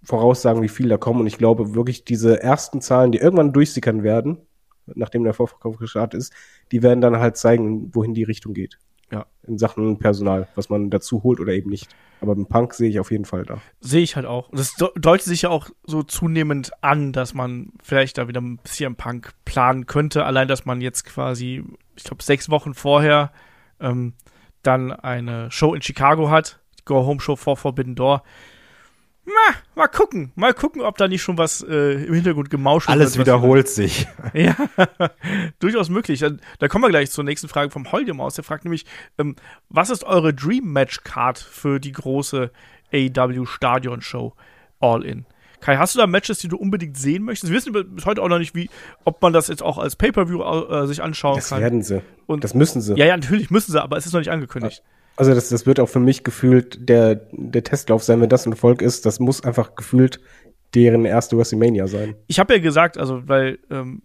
voraussagen, 0.04 0.62
wie 0.62 0.70
viel 0.70 0.90
da 0.90 0.98
kommen. 0.98 1.22
Und 1.22 1.28
ich 1.28 1.40
glaube 1.40 1.74
wirklich, 1.74 2.06
diese 2.06 2.44
ersten 2.44 2.82
Zahlen, 2.82 3.12
die 3.12 3.18
irgendwann 3.18 3.52
durchsickern 3.52 4.04
werden, 4.04 4.46
nachdem 4.94 5.24
der 5.24 5.34
Vorverkauf 5.34 5.78
gestartet 5.78 6.20
ist, 6.20 6.34
die 6.72 6.84
werden 6.84 7.02
dann 7.02 7.18
halt 7.20 7.38
zeigen, 7.38 7.94
wohin 7.96 8.14
die 8.14 8.24
Richtung 8.24 8.54
geht. 8.54 8.78
Ja. 9.12 9.26
In 9.44 9.58
Sachen 9.60 10.00
Personal, 10.00 10.48
was 10.56 10.70
man 10.70 10.90
dazu 10.90 11.22
holt 11.24 11.40
oder 11.40 11.54
eben 11.54 11.70
nicht. 11.70 11.88
Aber 12.22 12.34
im 12.34 12.48
Punk 12.48 12.74
sehe 12.74 12.90
ich 12.90 13.00
auf 13.00 13.12
jeden 13.12 13.26
Fall 13.26 13.44
da. 13.44 13.60
Sehe 13.80 14.02
ich 14.02 14.16
halt 14.16 14.26
auch. 14.26 14.50
Und 14.50 14.58
Das 14.60 14.74
de- 14.74 14.90
deutet 14.96 15.26
sich 15.26 15.44
ja 15.44 15.50
auch 15.50 15.70
so 15.86 16.02
zunehmend 16.02 16.72
an, 16.82 17.14
dass 17.14 17.36
man 17.36 17.72
vielleicht 17.84 18.18
da 18.18 18.28
wieder 18.28 18.42
ein 18.42 18.58
bisschen 18.58 18.96
Punk 18.96 19.32
planen 19.46 19.86
könnte. 19.86 20.26
Allein, 20.26 20.48
dass 20.48 20.66
man 20.66 20.82
jetzt 20.82 21.06
quasi, 21.06 21.64
ich 21.96 22.04
glaube, 22.04 22.24
sechs 22.24 22.50
Wochen 22.50 22.74
vorher 22.74 23.32
ähm, 23.80 24.14
dann 24.64 24.92
eine 24.92 25.52
Show 25.52 25.76
in 25.76 25.84
Chicago 25.84 26.32
hat. 26.32 26.60
Go 26.86 27.06
Home 27.06 27.20
Show 27.20 27.36
for 27.36 27.58
Forbidden 27.58 27.94
Door. 27.96 28.24
Na, 29.26 29.56
mal 29.76 29.88
gucken. 29.88 30.32
Mal 30.36 30.54
gucken, 30.54 30.82
ob 30.84 30.98
da 30.98 31.08
nicht 31.08 31.24
schon 31.24 31.38
was 31.38 31.62
äh, 31.68 31.94
im 32.06 32.14
Hintergrund 32.14 32.50
gemauschelt 32.52 32.92
alles 32.96 33.18
wird. 33.18 33.28
was- 33.28 33.34
wiederholt 33.34 33.68
sich. 33.68 34.08
Ja, 34.34 34.56
durchaus 35.60 35.90
möglich. 35.90 36.20
Dann- 36.20 36.42
Da 36.60 36.68
kommen 36.68 36.84
wir 36.84 36.90
gleich 36.90 37.10
zur 37.12 37.24
nächsten 37.24 37.48
Frage 37.48 37.72
vom 37.72 37.92
Holdium 37.92 38.22
aus. 38.22 38.36
Der 38.36 38.44
fragt 38.44 38.66
nämlich, 38.66 38.86
ähm, 39.18 39.36
was 39.70 39.90
ist 39.90 40.04
eure 40.04 40.34
Dream 40.34 40.72
Match 40.72 41.04
Card 41.04 41.40
für 41.40 41.80
die 41.80 41.92
große 41.92 42.52
AEW 42.94 43.46
Stadion 43.46 44.02
Show 44.02 44.34
All 44.80 45.04
In? 45.04 45.26
Kai, 45.62 45.78
hast 45.78 45.96
du 45.96 46.00
da 46.00 46.06
Matches, 46.06 46.38
die 46.40 46.48
du 46.48 46.58
unbedingt 46.58 46.96
sehen 46.96 47.24
möchtest? 47.24 47.52
Wir 47.52 47.58
wissen 47.58 47.74
bis 47.96 48.06
heute 48.06 48.22
auch 48.22 48.28
noch 48.30 48.38
nicht, 48.38 48.54
wie, 48.54 48.70
ob 49.04 49.20
man 49.24 49.34
das 49.34 49.48
jetzt 49.48 49.64
auch 49.64 49.80
als 49.80 49.96
Pay-Per-View 49.96 50.42
äh, 50.44 50.86
sich 50.86 51.02
anschauen 51.02 51.38
Das 51.38 51.50
kann. 51.50 51.62
werden 51.62 51.82
sie. 51.82 52.02
Und- 52.28 52.44
das 52.44 52.54
müssen 52.54 52.82
sie. 52.82 52.94
ja, 52.96 53.06
ja, 53.06 53.18
natürlich 53.18 53.50
müssen 53.50 53.72
sie, 53.72 53.82
aber 53.82 53.98
es 53.98 54.06
ist 54.06 54.14
noch 54.14 54.20
nicht 54.20 54.30
angekündigt. 54.32 54.84
Also 55.18 55.34
das, 55.34 55.50
das 55.50 55.66
wird 55.66 55.80
auch 55.80 55.90
für 55.90 56.00
mich 56.00 56.24
gefühlt 56.24 56.90
der, 56.90 57.16
der 57.32 57.64
Testlauf 57.64 58.04
sein, 58.04 58.22
wenn 58.22 58.30
das 58.30 58.46
ein 58.46 58.52
Erfolg 58.52 58.82
ist. 58.82 59.06
Das 59.06 59.20
muss 59.20 59.44
einfach 59.44 59.76
gefühlt 59.76 60.20
deren 60.74 61.06
erste 61.06 61.38
WrestleMania 61.38 61.88
sein. 61.88 62.16
Ich 62.28 62.40
habe 62.40 62.54
ja 62.54 62.60
gesagt, 62.60 62.98
also, 62.98 63.28
weil 63.28 63.60
ähm, 63.72 64.02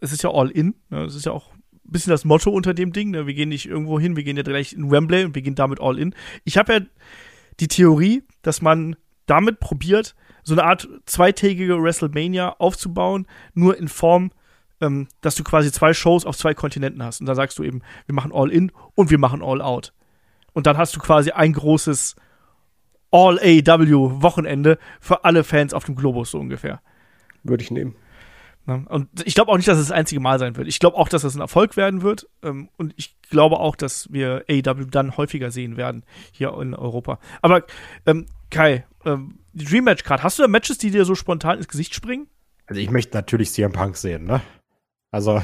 es 0.00 0.12
ist 0.12 0.22
ja 0.22 0.30
all 0.30 0.50
in, 0.50 0.74
ne? 0.90 1.04
es 1.04 1.14
ist 1.14 1.26
ja 1.26 1.32
auch 1.32 1.52
ein 1.54 1.92
bisschen 1.92 2.10
das 2.10 2.24
Motto 2.24 2.50
unter 2.50 2.74
dem 2.74 2.92
Ding, 2.92 3.10
ne? 3.10 3.26
wir 3.26 3.34
gehen 3.34 3.48
nicht 3.48 3.66
irgendwo 3.66 4.00
hin, 4.00 4.16
wir 4.16 4.24
gehen 4.24 4.36
ja 4.36 4.42
gleich 4.42 4.72
in 4.72 4.90
Wembley 4.90 5.24
und 5.24 5.34
wir 5.34 5.42
gehen 5.42 5.54
damit 5.54 5.80
all 5.80 5.98
in. 5.98 6.14
Ich 6.44 6.58
habe 6.58 6.72
ja 6.72 6.80
die 7.60 7.68
Theorie, 7.68 8.24
dass 8.42 8.60
man 8.62 8.96
damit 9.26 9.60
probiert, 9.60 10.14
so 10.42 10.54
eine 10.54 10.64
Art 10.64 10.88
zweitägige 11.06 11.80
WrestleMania 11.82 12.56
aufzubauen, 12.58 13.26
nur 13.54 13.76
in 13.76 13.88
Form, 13.88 14.32
ähm, 14.80 15.08
dass 15.20 15.34
du 15.34 15.44
quasi 15.44 15.70
zwei 15.70 15.92
Shows 15.92 16.24
auf 16.24 16.36
zwei 16.36 16.54
Kontinenten 16.54 17.02
hast. 17.02 17.20
Und 17.20 17.26
da 17.26 17.34
sagst 17.34 17.58
du 17.58 17.64
eben, 17.64 17.82
wir 18.06 18.14
machen 18.14 18.32
all 18.32 18.50
in 18.50 18.72
und 18.94 19.10
wir 19.10 19.18
machen 19.18 19.42
all 19.42 19.60
out. 19.60 19.92
Und 20.58 20.66
dann 20.66 20.76
hast 20.76 20.96
du 20.96 20.98
quasi 20.98 21.30
ein 21.30 21.52
großes 21.52 22.16
All 23.12 23.38
AW 23.38 24.22
Wochenende 24.22 24.80
für 25.00 25.24
alle 25.24 25.44
Fans 25.44 25.72
auf 25.72 25.84
dem 25.84 25.94
Globus 25.94 26.32
so 26.32 26.40
ungefähr. 26.40 26.80
Würde 27.44 27.62
ich 27.62 27.70
nehmen. 27.70 27.94
Ne? 28.66 28.84
Und 28.88 29.08
ich 29.24 29.36
glaube 29.36 29.52
auch 29.52 29.56
nicht, 29.56 29.68
dass 29.68 29.78
es 29.78 29.86
das 29.86 29.96
einzige 29.96 30.20
Mal 30.20 30.40
sein 30.40 30.56
wird. 30.56 30.66
Ich 30.66 30.80
glaube 30.80 30.96
auch, 30.96 31.08
dass 31.08 31.22
es 31.22 31.36
ein 31.36 31.40
Erfolg 31.40 31.76
werden 31.76 32.02
wird. 32.02 32.28
Ähm, 32.42 32.70
und 32.76 32.92
ich 32.96 33.16
glaube 33.30 33.60
auch, 33.60 33.76
dass 33.76 34.12
wir 34.12 34.46
AEW 34.50 34.86
dann 34.90 35.16
häufiger 35.16 35.52
sehen 35.52 35.76
werden 35.76 36.04
hier 36.32 36.52
in 36.60 36.74
Europa. 36.74 37.20
Aber 37.40 37.62
ähm, 38.04 38.26
Kai, 38.50 38.84
ähm, 39.04 39.38
die 39.52 39.64
Dream 39.64 39.84
Match 39.84 40.02
Card, 40.02 40.24
hast 40.24 40.40
du 40.40 40.42
da 40.42 40.48
Matches, 40.48 40.78
die 40.78 40.90
dir 40.90 41.04
so 41.04 41.14
spontan 41.14 41.58
ins 41.58 41.68
Gesicht 41.68 41.94
springen? 41.94 42.26
Also 42.66 42.80
ich 42.80 42.90
möchte 42.90 43.16
natürlich 43.16 43.52
CM 43.52 43.70
Punk 43.70 43.96
sehen, 43.96 44.24
ne? 44.24 44.40
Also, 45.12 45.40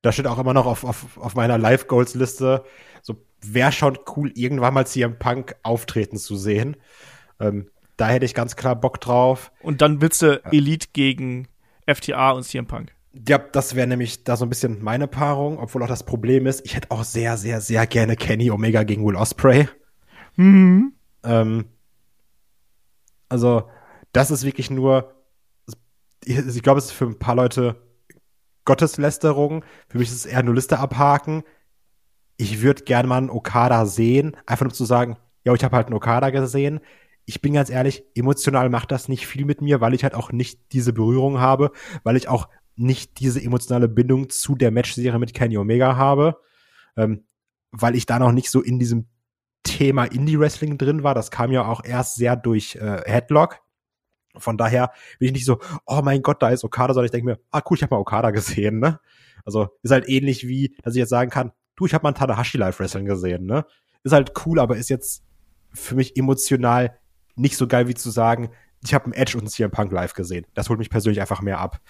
da 0.00 0.12
steht 0.12 0.26
auch 0.26 0.38
immer 0.38 0.54
noch 0.54 0.66
auf, 0.66 0.82
auf, 0.82 1.18
auf 1.18 1.34
meiner 1.34 1.58
Live-Goals-Liste, 1.58 2.64
so 3.02 3.14
wäre 3.54 3.72
schon 3.72 3.98
cool, 4.16 4.32
irgendwann 4.34 4.74
mal 4.74 4.86
CM 4.86 5.18
Punk 5.18 5.56
auftreten 5.62 6.16
zu 6.16 6.36
sehen. 6.36 6.76
Ähm, 7.40 7.70
da 7.96 8.08
hätte 8.08 8.24
ich 8.26 8.34
ganz 8.34 8.56
klar 8.56 8.76
Bock 8.76 9.00
drauf. 9.00 9.52
Und 9.62 9.80
dann 9.82 10.00
willst 10.00 10.22
du 10.22 10.42
Elite 10.52 10.88
gegen 10.92 11.48
FTA 11.86 12.32
und 12.32 12.44
CM 12.44 12.66
Punk. 12.66 12.94
Ja, 13.26 13.38
das 13.38 13.74
wäre 13.74 13.86
nämlich 13.86 14.24
da 14.24 14.36
so 14.36 14.44
ein 14.44 14.50
bisschen 14.50 14.82
meine 14.82 15.08
Paarung, 15.08 15.58
obwohl 15.58 15.82
auch 15.82 15.88
das 15.88 16.04
Problem 16.04 16.46
ist, 16.46 16.66
ich 16.66 16.76
hätte 16.76 16.90
auch 16.90 17.04
sehr, 17.04 17.38
sehr, 17.38 17.60
sehr 17.62 17.86
gerne 17.86 18.16
Kenny 18.16 18.50
Omega 18.50 18.82
gegen 18.82 19.06
Will 19.06 19.16
Ospreay. 19.16 19.68
Mhm. 20.36 20.92
Ähm, 21.24 21.64
also, 23.28 23.70
das 24.12 24.30
ist 24.30 24.44
wirklich 24.44 24.70
nur, 24.70 25.14
ich, 26.24 26.38
ich 26.38 26.62
glaube, 26.62 26.78
es 26.78 26.86
ist 26.86 26.92
für 26.92 27.06
ein 27.06 27.18
paar 27.18 27.34
Leute 27.34 27.76
Gotteslästerung. 28.66 29.64
Für 29.88 29.98
mich 29.98 30.08
ist 30.08 30.16
es 30.16 30.26
eher 30.26 30.42
nur 30.42 30.54
Liste 30.54 30.78
abhaken. 30.78 31.42
Ich 32.36 32.62
würde 32.62 32.84
gerne 32.84 33.08
mal 33.08 33.18
einen 33.18 33.30
Okada 33.30 33.86
sehen, 33.86 34.36
einfach 34.46 34.64
nur 34.64 34.74
zu 34.74 34.84
sagen, 34.84 35.16
ja, 35.44 35.54
ich 35.54 35.64
habe 35.64 35.76
halt 35.76 35.86
einen 35.86 35.96
Okada 35.96 36.30
gesehen. 36.30 36.80
Ich 37.24 37.40
bin 37.40 37.54
ganz 37.54 37.70
ehrlich, 37.70 38.04
emotional 38.14 38.68
macht 38.68 38.92
das 38.92 39.08
nicht 39.08 39.26
viel 39.26 39.44
mit 39.44 39.62
mir, 39.62 39.80
weil 39.80 39.94
ich 39.94 40.04
halt 40.04 40.14
auch 40.14 40.32
nicht 40.32 40.72
diese 40.72 40.92
Berührung 40.92 41.40
habe, 41.40 41.72
weil 42.04 42.16
ich 42.16 42.28
auch 42.28 42.48
nicht 42.76 43.20
diese 43.20 43.42
emotionale 43.42 43.88
Bindung 43.88 44.28
zu 44.28 44.54
der 44.54 44.70
Matchserie 44.70 45.18
mit 45.18 45.34
Kenny 45.34 45.56
Omega 45.56 45.96
habe, 45.96 46.36
ähm, 46.96 47.24
weil 47.72 47.96
ich 47.96 48.06
da 48.06 48.18
noch 48.18 48.32
nicht 48.32 48.50
so 48.50 48.60
in 48.60 48.78
diesem 48.78 49.06
Thema 49.62 50.04
Indie-Wrestling 50.04 50.78
drin 50.78 51.02
war. 51.02 51.14
Das 51.14 51.30
kam 51.30 51.50
ja 51.50 51.66
auch 51.66 51.84
erst 51.84 52.16
sehr 52.16 52.36
durch 52.36 52.76
äh, 52.76 53.02
Headlock. 53.04 53.60
Von 54.36 54.58
daher 54.58 54.92
bin 55.18 55.26
ich 55.26 55.32
nicht 55.32 55.44
so, 55.44 55.58
oh 55.86 56.02
mein 56.04 56.22
Gott, 56.22 56.42
da 56.42 56.50
ist 56.50 56.64
Okada, 56.64 56.94
sondern 56.94 57.06
ich 57.06 57.10
denke 57.10 57.26
mir, 57.26 57.40
ah 57.50 57.62
cool, 57.68 57.76
ich 57.76 57.82
habe 57.82 57.94
mal 57.94 58.00
Okada 58.00 58.30
gesehen, 58.30 58.78
ne? 58.78 59.00
Also 59.44 59.68
ist 59.82 59.90
halt 59.90 60.08
ähnlich 60.08 60.46
wie, 60.46 60.76
dass 60.82 60.94
ich 60.94 60.98
jetzt 60.98 61.10
sagen 61.10 61.30
kann, 61.30 61.52
du, 61.76 61.86
ich 61.86 61.94
habe 61.94 62.02
mal 62.02 62.10
ein 62.10 62.14
Tanahashi 62.14 62.58
Live 62.58 62.80
Wrestling 62.80 63.06
gesehen, 63.06 63.46
ne? 63.46 63.64
Ist 64.02 64.12
halt 64.12 64.32
cool, 64.44 64.58
aber 64.58 64.76
ist 64.76 64.88
jetzt 64.88 65.24
für 65.72 65.94
mich 65.94 66.16
emotional 66.16 66.98
nicht 67.34 67.56
so 67.56 67.66
geil 67.66 67.88
wie 67.88 67.94
zu 67.94 68.10
sagen, 68.10 68.50
ich 68.82 68.94
habe 68.94 69.04
einen 69.06 69.14
Edge 69.14 69.36
und 69.36 69.42
einen 69.42 69.50
CM 69.50 69.70
Punk 69.70 69.92
live 69.92 70.14
gesehen. 70.14 70.46
Das 70.54 70.68
holt 70.68 70.78
mich 70.78 70.90
persönlich 70.90 71.20
einfach 71.20 71.42
mehr 71.42 71.58
ab. 71.58 71.80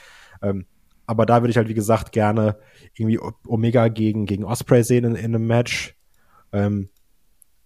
Ähm, 0.42 0.66
aber 1.06 1.26
da 1.26 1.42
würde 1.42 1.50
ich 1.50 1.56
halt, 1.56 1.68
wie 1.68 1.74
gesagt, 1.74 2.12
gerne 2.12 2.58
irgendwie 2.94 3.20
Omega 3.46 3.88
gegen, 3.88 4.26
gegen 4.26 4.44
Osprey 4.44 4.82
sehen 4.82 5.04
in, 5.04 5.14
in 5.14 5.34
einem 5.34 5.46
Match. 5.46 5.94
Ähm, 6.52 6.88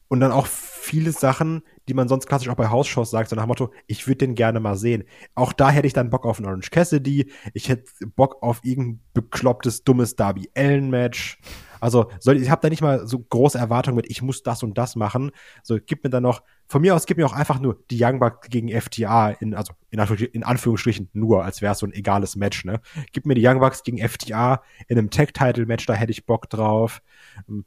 und 0.09 0.21
dann 0.21 0.33
auch 0.33 0.47
viele 0.47 1.13
Sachen, 1.13 1.63
die 1.89 1.95
man 1.95 2.09
sonst 2.09 2.27
klassisch 2.27 2.49
auch 2.49 2.57
bei 2.57 2.69
Hausshows 2.69 3.11
sagt, 3.11 3.31
so 3.31 3.37
nach 3.37 3.45
dem 3.45 3.49
Motto, 3.49 3.73
ich 3.87 4.09
würde 4.09 4.27
den 4.27 4.35
gerne 4.35 4.59
mal 4.59 4.77
sehen. 4.77 5.05
Auch 5.37 5.53
da 5.53 5.71
hätte 5.71 5.87
ich 5.87 5.93
dann 5.93 6.11
Bock 6.11 6.27
auf 6.27 6.41
ein 6.41 6.47
Orange 6.47 6.71
Cassidy, 6.71 7.31
ich 7.55 7.69
hätte 7.69 7.85
Bock 8.17 8.43
auf 8.43 8.61
irgendein 8.65 9.01
beklopptes, 9.15 9.85
dummes 9.85 10.17
Darby 10.17 10.51
Allen 10.57 10.91
Match. 10.91 11.39
Also 11.81 12.11
soll, 12.21 12.41
ich 12.41 12.51
habe 12.51 12.61
da 12.63 12.69
nicht 12.69 12.83
mal 12.83 13.07
so 13.07 13.19
große 13.19 13.59
Erwartungen 13.59 13.97
mit, 13.97 14.11
ich 14.11 14.23
muss 14.23 14.43
das 14.43 14.63
und 14.63 14.79
das 14.79 14.97
machen. 14.97 15.31
So, 15.63 15.79
gib 15.85 16.05
mir 16.05 16.11
dann 16.11 16.23
noch, 16.23 16.43
von 16.67 16.83
mir 16.83 16.95
aus 16.95 17.07
gib 17.07 17.17
mir 17.17 17.27
auch 17.27 17.33
einfach 17.33 17.61
nur 17.61 17.83
die 17.91 18.03
Young 18.03 18.21
Bucks 18.21 18.49
gegen 18.49 18.69
FTA, 18.69 19.31
in, 19.31 19.55
also 19.55 19.73
in, 19.91 19.99
in 19.99 20.45
Anführungsstrichen 20.45 21.09
nur, 21.13 21.45
als 21.45 21.63
wäre 21.63 21.73
es 21.73 21.79
so 21.79 21.87
ein 21.87 21.93
egales 21.93 22.37
Match, 22.37 22.65
ne? 22.65 22.81
Gib 23.13 23.27
mir 23.27 23.35
die 23.35 23.47
Young 23.47 23.61
Bucks 23.61 23.83
gegen 23.83 23.99
FTA 23.99 24.63
in 24.89 24.99
einem 24.99 25.11
Tag-Title-Match, 25.11 25.87
da 25.87 25.95
hätte 25.95 26.13
ich 26.13 26.27
Bock 26.27 26.49
drauf. 26.51 27.03
Ähm, 27.49 27.65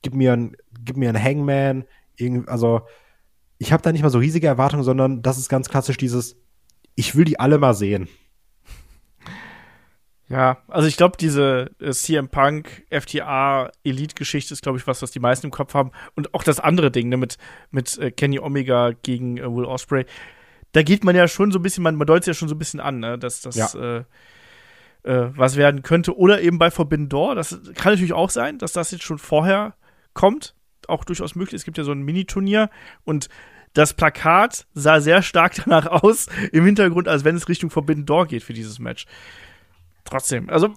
gib 0.00 0.14
mir 0.14 0.32
ein, 0.32 0.56
gib 0.84 0.96
mir 0.96 1.10
ein 1.10 1.22
Hangman, 1.22 1.84
also 2.46 2.82
ich 3.58 3.72
habe 3.72 3.82
da 3.82 3.92
nicht 3.92 4.02
mal 4.02 4.10
so 4.10 4.18
riesige 4.18 4.46
Erwartungen, 4.46 4.82
sondern 4.82 5.22
das 5.22 5.38
ist 5.38 5.48
ganz 5.48 5.68
klassisch 5.68 5.96
dieses, 5.96 6.36
ich 6.94 7.14
will 7.14 7.24
die 7.24 7.38
alle 7.38 7.58
mal 7.58 7.74
sehen. 7.74 8.08
Ja, 10.32 10.56
also 10.68 10.88
ich 10.88 10.96
glaube, 10.96 11.18
diese 11.20 11.70
äh, 11.78 11.90
CM 11.90 12.28
Punk 12.28 12.86
FTA 12.90 13.70
Elite-Geschichte 13.84 14.54
ist, 14.54 14.62
glaube 14.62 14.78
ich, 14.78 14.86
was, 14.86 15.02
was 15.02 15.10
die 15.10 15.20
meisten 15.20 15.48
im 15.48 15.50
Kopf 15.50 15.74
haben. 15.74 15.90
Und 16.16 16.32
auch 16.32 16.42
das 16.42 16.58
andere 16.58 16.90
Ding, 16.90 17.10
ne, 17.10 17.18
mit, 17.18 17.36
mit 17.70 17.98
äh, 17.98 18.10
Kenny 18.10 18.38
Omega 18.38 18.92
gegen 19.02 19.36
äh, 19.36 19.42
Will 19.42 19.66
Osprey. 19.66 20.06
Da 20.72 20.82
geht 20.82 21.04
man 21.04 21.14
ja 21.14 21.28
schon 21.28 21.52
so 21.52 21.58
ein 21.58 21.62
bisschen, 21.62 21.84
man, 21.84 21.96
man 21.96 22.06
deutet 22.06 22.28
ja 22.28 22.34
schon 22.34 22.48
so 22.48 22.54
ein 22.54 22.58
bisschen 22.58 22.80
an, 22.80 22.98
ne, 22.98 23.18
dass 23.18 23.42
das 23.42 23.56
ja. 23.56 23.98
äh, 23.98 24.04
äh, 25.02 25.30
was 25.36 25.56
werden 25.56 25.82
könnte. 25.82 26.16
Oder 26.16 26.40
eben 26.40 26.58
bei 26.58 26.70
Forbidden 26.70 27.10
Door. 27.10 27.34
Das 27.34 27.50
kann 27.74 27.92
natürlich 27.92 28.14
auch 28.14 28.30
sein, 28.30 28.56
dass 28.56 28.72
das 28.72 28.90
jetzt 28.90 29.04
schon 29.04 29.18
vorher 29.18 29.74
kommt. 30.14 30.54
Auch 30.88 31.04
durchaus 31.04 31.34
möglich. 31.34 31.60
Es 31.60 31.66
gibt 31.66 31.76
ja 31.76 31.84
so 31.84 31.92
ein 31.92 32.00
Mini-Turnier 32.00 32.70
und 33.04 33.28
das 33.74 33.92
Plakat 33.92 34.66
sah 34.72 35.00
sehr 35.00 35.20
stark 35.20 35.54
danach 35.64 35.88
aus 35.88 36.28
im 36.52 36.64
Hintergrund, 36.64 37.06
als 37.06 37.22
wenn 37.22 37.36
es 37.36 37.50
Richtung 37.50 37.68
Forbidden 37.68 38.06
Door 38.06 38.28
geht 38.28 38.42
für 38.42 38.54
dieses 38.54 38.78
Match. 38.78 39.06
Trotzdem, 40.04 40.50
also 40.50 40.74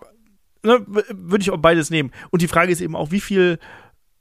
ne, 0.63 0.85
würde 0.87 1.41
ich 1.41 1.51
auch 1.51 1.57
beides 1.57 1.89
nehmen. 1.89 2.11
Und 2.31 2.41
die 2.41 2.47
Frage 2.47 2.71
ist 2.71 2.81
eben 2.81 2.95
auch, 2.95 3.11
wie 3.11 3.21
viel 3.21 3.59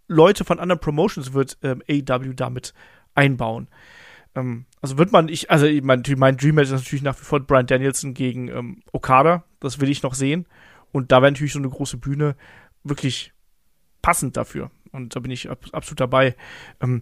Leute 0.08 0.44
von 0.44 0.60
anderen 0.60 0.80
Promotions 0.80 1.32
wird 1.32 1.58
ähm, 1.62 1.82
AEW 1.88 2.34
damit 2.34 2.74
einbauen. 3.14 3.68
Ähm, 4.34 4.66
also 4.80 4.98
wird 4.98 5.12
man, 5.12 5.28
ich, 5.28 5.50
also 5.50 5.66
mein, 5.82 6.02
mein 6.16 6.36
Dream 6.36 6.56
Match 6.56 6.70
ist 6.70 6.84
natürlich 6.84 7.02
nach 7.02 7.18
wie 7.18 7.24
vor 7.24 7.40
Brian 7.40 7.66
Danielson 7.66 8.14
gegen 8.14 8.48
ähm, 8.48 8.82
Okada. 8.92 9.44
Das 9.60 9.80
will 9.80 9.88
ich 9.88 10.02
noch 10.02 10.14
sehen. 10.14 10.46
Und 10.92 11.10
da 11.10 11.22
wäre 11.22 11.32
natürlich 11.32 11.52
so 11.52 11.58
eine 11.58 11.70
große 11.70 11.96
Bühne 11.96 12.36
wirklich 12.82 13.32
passend 14.02 14.36
dafür. 14.36 14.70
Und 14.92 15.16
da 15.16 15.20
bin 15.20 15.30
ich 15.30 15.50
ab, 15.50 15.58
absolut 15.72 16.00
dabei. 16.00 16.36
Ähm, 16.80 17.00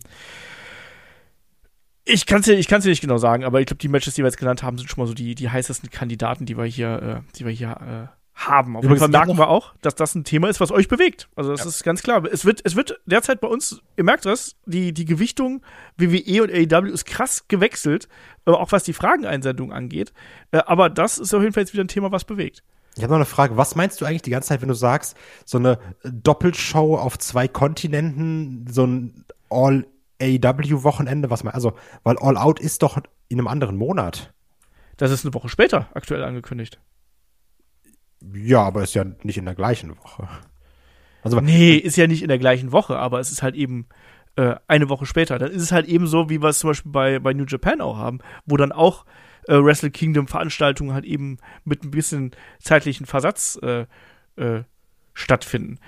ich 2.05 2.27
kann 2.27 2.41
es 2.41 2.47
dir, 2.47 2.55
ich 2.55 2.69
kann's 2.69 2.85
dir 2.85 2.91
nicht 2.91 3.01
genau 3.01 3.19
sagen, 3.19 3.45
aber 3.45 3.61
ich 3.61 3.66
glaube, 3.66 3.79
die 3.79 3.89
Matches, 3.89 4.15
die 4.15 4.23
wir 4.23 4.29
jetzt 4.29 4.39
genannt 4.39 4.62
haben, 4.62 4.77
sind 4.79 4.89
schon 4.89 5.03
mal 5.03 5.07
so 5.07 5.15
die, 5.15 5.35
die 5.35 5.51
heißesten 5.51 5.91
Kandidaten, 5.91 6.47
die 6.47 6.57
wir 6.57 6.65
hier, 6.65 7.23
äh, 7.24 7.37
die 7.37 7.45
wir 7.45 7.53
hier 7.53 7.70
äh, 7.70 8.23
haben. 8.35 8.77
Auf 8.77 8.83
jeden 8.83 8.97
Fall 8.97 9.09
merken 9.09 9.39
wir 9.39 9.49
auch, 9.49 9.74
dass 9.83 9.95
das 9.95 10.15
ein 10.15 10.24
Thema 10.24 10.49
ist, 10.49 10.61
was 10.61 10.73
euch 10.73 10.89
bewegt. 10.89 11.29
Also 11.37 11.53
das 11.53 11.61
ja. 11.61 11.66
ist 11.66 11.85
ganz 11.85 12.03
klar. 12.03 12.24
Es 12.24 12.45
wird, 12.45 12.61
es 12.65 12.77
wird 12.77 13.01
derzeit 13.07 13.41
bei 13.41 13.49
uns, 13.49 13.83
ihr 13.97 14.05
merkt 14.05 14.27
das, 14.27 14.57
die, 14.66 14.93
die 14.93 15.05
Gewichtung 15.05 15.62
WWE 15.97 16.43
und 16.43 16.51
AEW 16.51 16.89
ist 16.91 17.05
krass 17.05 17.47
gewechselt, 17.49 18.09
äh, 18.47 18.51
auch 18.51 18.73
was 18.73 18.85
die 18.85 18.95
Frageneinsendung 18.95 19.73
angeht. 19.73 20.12
Äh, 20.51 20.59
aber 20.66 20.91
das 20.91 21.19
ist 21.19 21.35
auf 21.35 21.43
jeden 21.43 21.53
Fall 21.53 21.62
jetzt 21.62 21.73
wieder 21.73 21.85
ein 21.85 21.89
Thema, 21.89 22.11
was 22.11 22.24
bewegt. 22.24 22.62
Ich 22.97 23.03
habe 23.03 23.12
noch 23.12 23.19
eine 23.19 23.27
Frage. 23.27 23.57
Was 23.57 23.74
meinst 23.74 24.01
du 24.01 24.05
eigentlich 24.05 24.23
die 24.23 24.31
ganze 24.31 24.49
Zeit, 24.49 24.61
wenn 24.61 24.69
du 24.69 24.74
sagst, 24.74 25.16
so 25.47 25.59
eine 25.59 25.79
Doppelshow 26.03 26.97
auf 26.97 27.19
zwei 27.19 27.49
Kontinenten, 27.49 28.66
so 28.69 28.87
ein 28.87 29.24
All 29.49 29.87
AEW-Wochenende, 30.23 31.31
was 31.31 31.44
man, 31.44 31.55
also, 31.55 31.74
weil 32.03 32.16
All 32.19 32.36
Out 32.36 32.61
ist 32.61 32.82
doch 32.82 32.99
in 33.28 33.39
einem 33.39 33.49
anderen 33.49 33.77
Monat. 33.77 34.32
Das 34.97 35.11
ist 35.11 35.24
eine 35.24 35.35
Woche 35.35 35.49
später 35.49 35.89
aktuell 35.94 36.23
angekündigt. 36.23 36.81
Ja, 38.35 38.62
aber 38.62 38.82
ist 38.82 38.94
ja 38.94 39.05
nicht 39.23 39.39
in 39.39 39.44
der 39.44 39.55
gleichen 39.55 39.97
Woche. 39.97 40.28
Also, 41.23 41.40
nee, 41.40 41.74
ist 41.74 41.97
ja 41.97 42.07
nicht 42.07 42.23
in 42.23 42.28
der 42.28 42.39
gleichen 42.39 42.73
Woche, 42.73 42.99
aber 42.99 43.20
es 43.20 43.31
ist 43.31 43.43
halt 43.43 43.55
eben 43.55 43.86
äh, 44.36 44.57
eine 44.69 44.89
Woche 44.89 45.07
später. 45.07 45.39
Dann 45.39 45.51
ist 45.51 45.62
es 45.62 45.73
halt 45.73 45.86
eben 45.86 46.07
so, 46.07 46.28
wie 46.31 46.43
wir 46.43 46.49
es 46.49 46.59
zum 46.59 46.70
Beispiel 46.70 46.93
bei, 46.93 47.19
bei 47.19 47.32
New 47.32 47.44
Japan 47.44 47.81
auch 47.81 47.97
haben, 47.97 48.20
wo 48.47 48.57
dann 48.57 48.73
auch 48.73 49.05
äh, 49.49 49.55
Wrestle 49.55 49.90
Kingdom 49.90 50.28
Veranstaltungen 50.28 50.94
halt 50.94 51.05
eben 51.05 51.39
mit 51.65 51.85
ein 51.85 51.90
bisschen 51.90 52.32
zeitlichen 52.61 53.07
Versatz 53.07 53.59
äh, 53.62 53.86
äh, 54.36 54.62
stattfinden. 55.15 55.78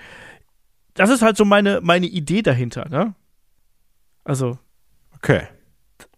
Das 0.93 1.09
ist 1.09 1.21
halt 1.21 1.37
so 1.37 1.45
meine, 1.45 1.81
meine 1.81 2.05
Idee 2.05 2.41
dahinter, 2.41 2.87
ne? 2.89 3.15
Also. 4.25 4.59
Okay. 5.15 5.47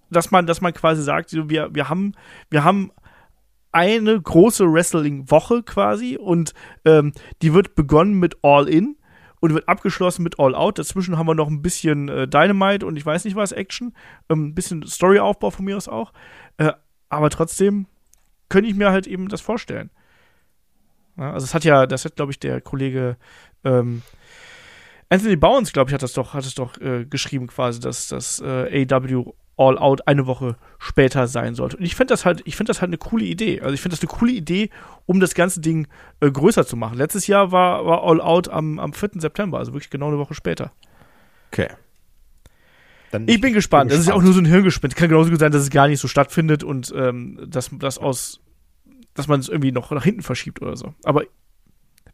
Dass 0.10 0.32
man, 0.32 0.48
dass 0.48 0.62
man 0.62 0.74
quasi 0.74 1.04
sagt, 1.04 1.34
wir, 1.34 1.76
wir 1.76 1.90
haben, 1.90 2.14
wir 2.50 2.64
haben 2.64 2.92
eine 3.72 4.20
große 4.20 4.66
Wrestling-Woche 4.66 5.62
quasi 5.62 6.18
und 6.18 6.54
ähm, 6.86 7.12
die 7.44 7.54
wird 7.54 7.76
begonnen 7.76 8.14
mit 8.14 8.38
All 8.42 8.68
In 8.68 8.96
und 9.40 9.54
wird 9.54 9.70
abgeschlossen 9.70 10.24
mit 10.24 10.40
All 10.40 10.56
Out. 10.56 10.80
Dazwischen 10.80 11.18
haben 11.18 11.28
wir 11.28 11.36
noch 11.36 11.50
ein 11.50 11.62
bisschen 11.62 12.10
äh, 12.10 12.28
Dynamite 12.28 12.86
und 12.86 12.96
ich 12.96 13.06
weiß 13.06 13.26
nicht 13.26 13.36
was, 13.36 13.52
Action. 13.52 13.94
Ähm, 14.30 14.48
ein 14.48 14.56
bisschen 14.56 14.86
Storyaufbau 14.88 15.52
von 15.52 15.66
mir 15.66 15.78
aus 15.78 15.88
auch. 15.88 16.14
Äh, 16.58 16.72
aber 17.10 17.30
trotzdem 17.30 17.86
könnte 18.50 18.70
ich 18.70 18.76
mir 18.76 18.92
halt 18.92 19.08
eben 19.08 19.28
das 19.28 19.42
vorstellen. 19.42 19.92
Ja, 21.18 21.34
also 21.34 21.44
es 21.44 21.54
hat 21.54 21.64
ja, 21.64 21.86
das 21.86 22.06
hat, 22.06 22.16
glaube 22.16 22.32
ich, 22.32 22.40
der 22.40 22.62
Kollege 22.62 23.18
ähm, 23.64 24.02
Anthony 25.10 25.36
Bounds, 25.36 25.72
glaube 25.74 25.90
ich, 25.90 25.94
hat 25.94 26.04
das 26.04 26.14
doch, 26.14 26.34
hat 26.34 26.46
es 26.46 26.56
doch 26.56 26.80
äh, 26.82 27.06
geschrieben 27.06 27.48
quasi, 27.48 27.80
dass 27.80 28.08
das 28.08 28.42
äh, 28.42 28.86
AW 28.90 29.32
All 29.60 29.80
Out 29.80 30.08
eine 30.08 30.28
Woche 30.28 30.56
später 30.78 31.28
sein 31.28 31.56
sollte. 31.56 31.78
Und 31.78 31.84
ich 31.84 31.96
finde 31.96 32.14
das 32.14 32.26
halt, 32.26 32.42
ich 32.46 32.56
finde 32.56 32.70
das 32.70 32.82
halt 32.82 32.90
eine 32.90 32.98
coole 32.98 33.26
Idee. 33.26 33.62
Also 33.62 33.74
ich 33.74 33.82
finde 33.82 33.98
das 33.98 34.08
eine 34.08 34.16
coole 34.16 34.32
Idee, 34.32 34.70
um 35.08 35.20
das 35.20 35.34
ganze 35.34 35.62
Ding 35.62 35.88
äh, 36.20 36.30
größer 36.30 36.66
zu 36.66 36.78
machen. 36.78 36.98
Letztes 36.98 37.26
Jahr 37.26 37.52
war, 37.52 37.86
war 37.86 38.04
All 38.04 38.22
Out 38.22 38.50
am, 38.50 38.78
am 38.78 38.94
4. 38.94 39.12
September, 39.16 39.58
also 39.58 39.74
wirklich 39.74 39.90
genau 39.90 40.10
eine 40.10 40.20
Woche 40.20 40.36
später. 40.36 40.74
Okay. 41.52 41.70
Dann 43.12 43.28
ich 43.28 43.42
bin 43.42 43.54
gespannt. 43.54 43.92
Das 43.92 44.00
ist 44.00 44.08
ja 44.08 44.14
auch 44.14 44.22
nur 44.22 44.34
so 44.34 44.40
ein 44.40 44.46
Hirngespinst. 44.46 44.96
Kann 44.96 45.10
genauso 45.10 45.32
gut 45.32 45.40
sein, 45.40 45.52
dass 45.52 45.62
es 45.62 45.70
gar 45.70 45.88
nicht 45.88 46.00
so 46.00 46.08
stattfindet 46.08 46.64
und 46.64 46.94
ähm, 46.96 47.40
dass 47.48 47.72
das 47.80 47.98
aus, 47.98 48.42
dass 49.16 49.28
man 49.28 49.40
es 49.40 49.50
irgendwie 49.50 49.72
noch 49.72 49.90
nach 49.92 50.04
hinten 50.04 50.22
verschiebt 50.22 50.62
oder 50.62 50.76
so. 50.76 50.94
Aber 51.04 51.24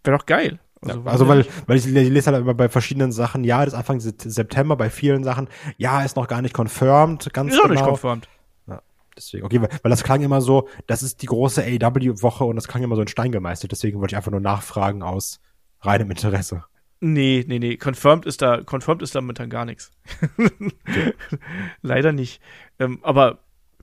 wäre 0.04 0.18
doch 0.18 0.26
geil. 0.26 0.60
Also, 0.86 1.00
ja, 1.00 1.06
also 1.06 1.28
weil, 1.28 1.46
weil 1.68 1.78
ich 1.78 1.86
lese 1.86 2.32
halt 2.32 2.42
immer 2.42 2.54
bei 2.54 2.70
verschiedenen 2.70 3.12
Sachen, 3.12 3.44
ja, 3.44 3.64
das 3.64 3.74
ist 3.74 3.80
Anfang 3.80 4.00
September, 4.00 4.76
bei 4.76 4.90
vielen 4.90 5.24
Sachen, 5.24 5.48
ja, 5.78 6.04
ist 6.04 6.16
noch 6.16 6.28
gar 6.28 6.42
nicht 6.42 6.56
confirmed, 6.56 7.34
ganz 7.34 7.54
ist 7.54 7.62
genau. 7.62 7.74
nicht 7.74 7.84
confirmed. 7.84 8.28
Ja, 8.68 8.82
deswegen, 9.16 9.46
okay, 9.46 9.62
weil, 9.62 9.70
weil 9.82 9.90
das 9.90 10.04
klang 10.04 10.22
immer 10.22 10.42
so, 10.42 10.68
das 10.88 11.04
ist 11.04 11.22
die 11.22 11.28
große 11.28 11.64
AEW-Woche 11.64 12.44
und 12.44 12.56
das 12.56 12.68
klang 12.68 12.84
immer 12.84 12.96
so 12.96 13.02
in 13.02 13.08
Stein 13.08 13.32
gemeißelt, 13.32 13.72
deswegen 13.72 14.00
wollte 14.00 14.14
ich 14.14 14.18
einfach 14.18 14.32
nur 14.32 14.42
nachfragen 14.42 15.04
aus 15.04 15.40
reinem 15.82 16.10
Interesse. 16.12 16.64
Nee, 17.06 17.44
nee, 17.50 17.60
nee. 17.60 17.76
Confirmed 17.76 18.26
ist 18.26 18.42
da, 18.42 18.62
confirmed 18.62 19.02
ist 19.02 19.14
da 19.14 19.20
momentan 19.20 19.50
gar 19.50 19.66
nichts. 19.66 19.92
Leider 21.82 22.14
nicht. 22.14 22.42
Ähm, 22.80 23.00
aber 23.04 23.40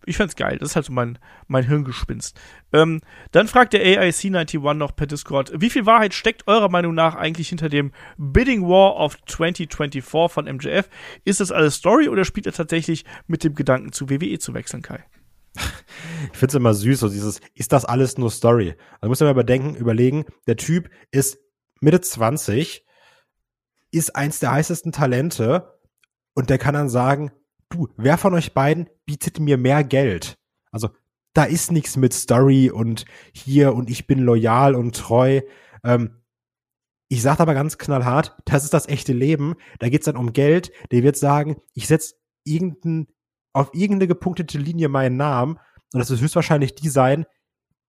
ich 0.07 0.17
fand's 0.17 0.37
geil. 0.37 0.59
Das 0.59 0.71
ist 0.71 0.77
halt 0.77 0.87
so 0.87 0.93
mein, 0.93 1.19
mein 1.47 1.65
Hirngespinst. 1.65 2.39
Ähm, 2.73 3.01
dann 3.33 3.49
fragt 3.49 3.73
der 3.73 3.85
AIC91 3.85 4.75
noch 4.75 4.97
per 4.97 5.07
Discord, 5.07 5.53
wie 5.55 5.71
viel 5.71 5.87
Wahrheit 5.87 6.15
steckt 6.15 6.49
eurer 6.49 6.71
Meinung 6.71 6.95
nach 6.95 7.15
eigentlich 7.15 7.49
hinter 7.49 7.69
dem 7.69 7.93
Bidding 8.17 8.63
War 8.63 8.97
of 8.97 9.17
2024 9.27 10.05
von 10.33 10.45
MJF? 10.47 10.89
Ist 11.25 11.41
das 11.41 11.53
alles 11.53 11.77
Story 11.77 12.09
oder 12.09 12.25
spielt 12.25 12.47
er 12.47 12.53
tatsächlich 12.53 13.05
mit 13.27 13.45
dem 13.45 13.55
Gedanken 13.55 13.93
zu 13.93 14.09
WWE 14.09 14.39
zu 14.39 14.55
wechseln, 14.55 14.83
Kai? 14.83 15.05
Ich 16.33 16.39
find's 16.39 16.55
immer 16.55 16.75
süß, 16.75 17.01
so 17.01 17.09
dieses, 17.09 17.41
ist 17.55 17.73
das 17.73 17.85
alles 17.85 18.17
nur 18.17 18.31
Story? 18.31 18.77
Also 19.01 19.09
muss 19.09 19.21
man 19.21 19.29
mal 19.29 19.33
überdenken, 19.33 19.75
überlegen, 19.75 20.25
der 20.47 20.57
Typ 20.57 20.89
ist 21.11 21.39
Mitte 21.81 22.01
20, 22.01 22.87
ist 23.91 24.15
eins 24.15 24.39
der 24.39 24.53
heißesten 24.53 24.93
Talente 24.93 25.79
und 26.35 26.51
der 26.51 26.59
kann 26.59 26.75
dann 26.75 26.89
sagen, 26.89 27.33
du, 27.71 27.89
wer 27.97 28.19
von 28.19 28.35
euch 28.35 28.53
beiden 28.53 28.89
bietet 29.07 29.41
mir 29.41 29.57
mehr 29.57 29.83
Geld? 29.85 30.39
Also 30.71 30.91
da 31.33 31.45
ist 31.45 31.73
nichts 31.73 31.97
mit 31.97 32.13
Story 32.13 32.71
und 32.71 33.05
hier 33.33 33.75
und 33.75 33.89
ich 33.89 34.07
bin 34.07 34.19
loyal 34.21 34.75
und 34.75 34.97
treu. 34.97 35.41
Ähm, 35.85 36.17
ich 37.09 37.23
sage 37.23 37.41
aber 37.41 37.55
ganz 37.55 37.79
knallhart, 37.79 38.37
das 38.45 38.65
ist 38.65 38.75
das 38.75 38.89
echte 38.89 39.13
Leben. 39.13 39.55
Da 39.79 39.89
geht's 39.89 40.07
dann 40.07 40.17
um 40.17 40.33
Geld. 40.33 40.71
Der 40.91 41.03
wird 41.03 41.17
sagen, 41.17 41.57
ich 41.75 41.87
setz 41.87 42.15
irgendein, 42.45 43.09
auf 43.53 43.71
irgendeine 43.75 44.09
gepunktete 44.09 44.59
Linie 44.59 44.89
meinen 44.89 45.17
Namen 45.17 45.59
und 45.93 45.99
das 45.99 46.11
wird 46.11 46.21
höchstwahrscheinlich 46.21 46.75
die 46.75 46.89
sein, 46.89 47.27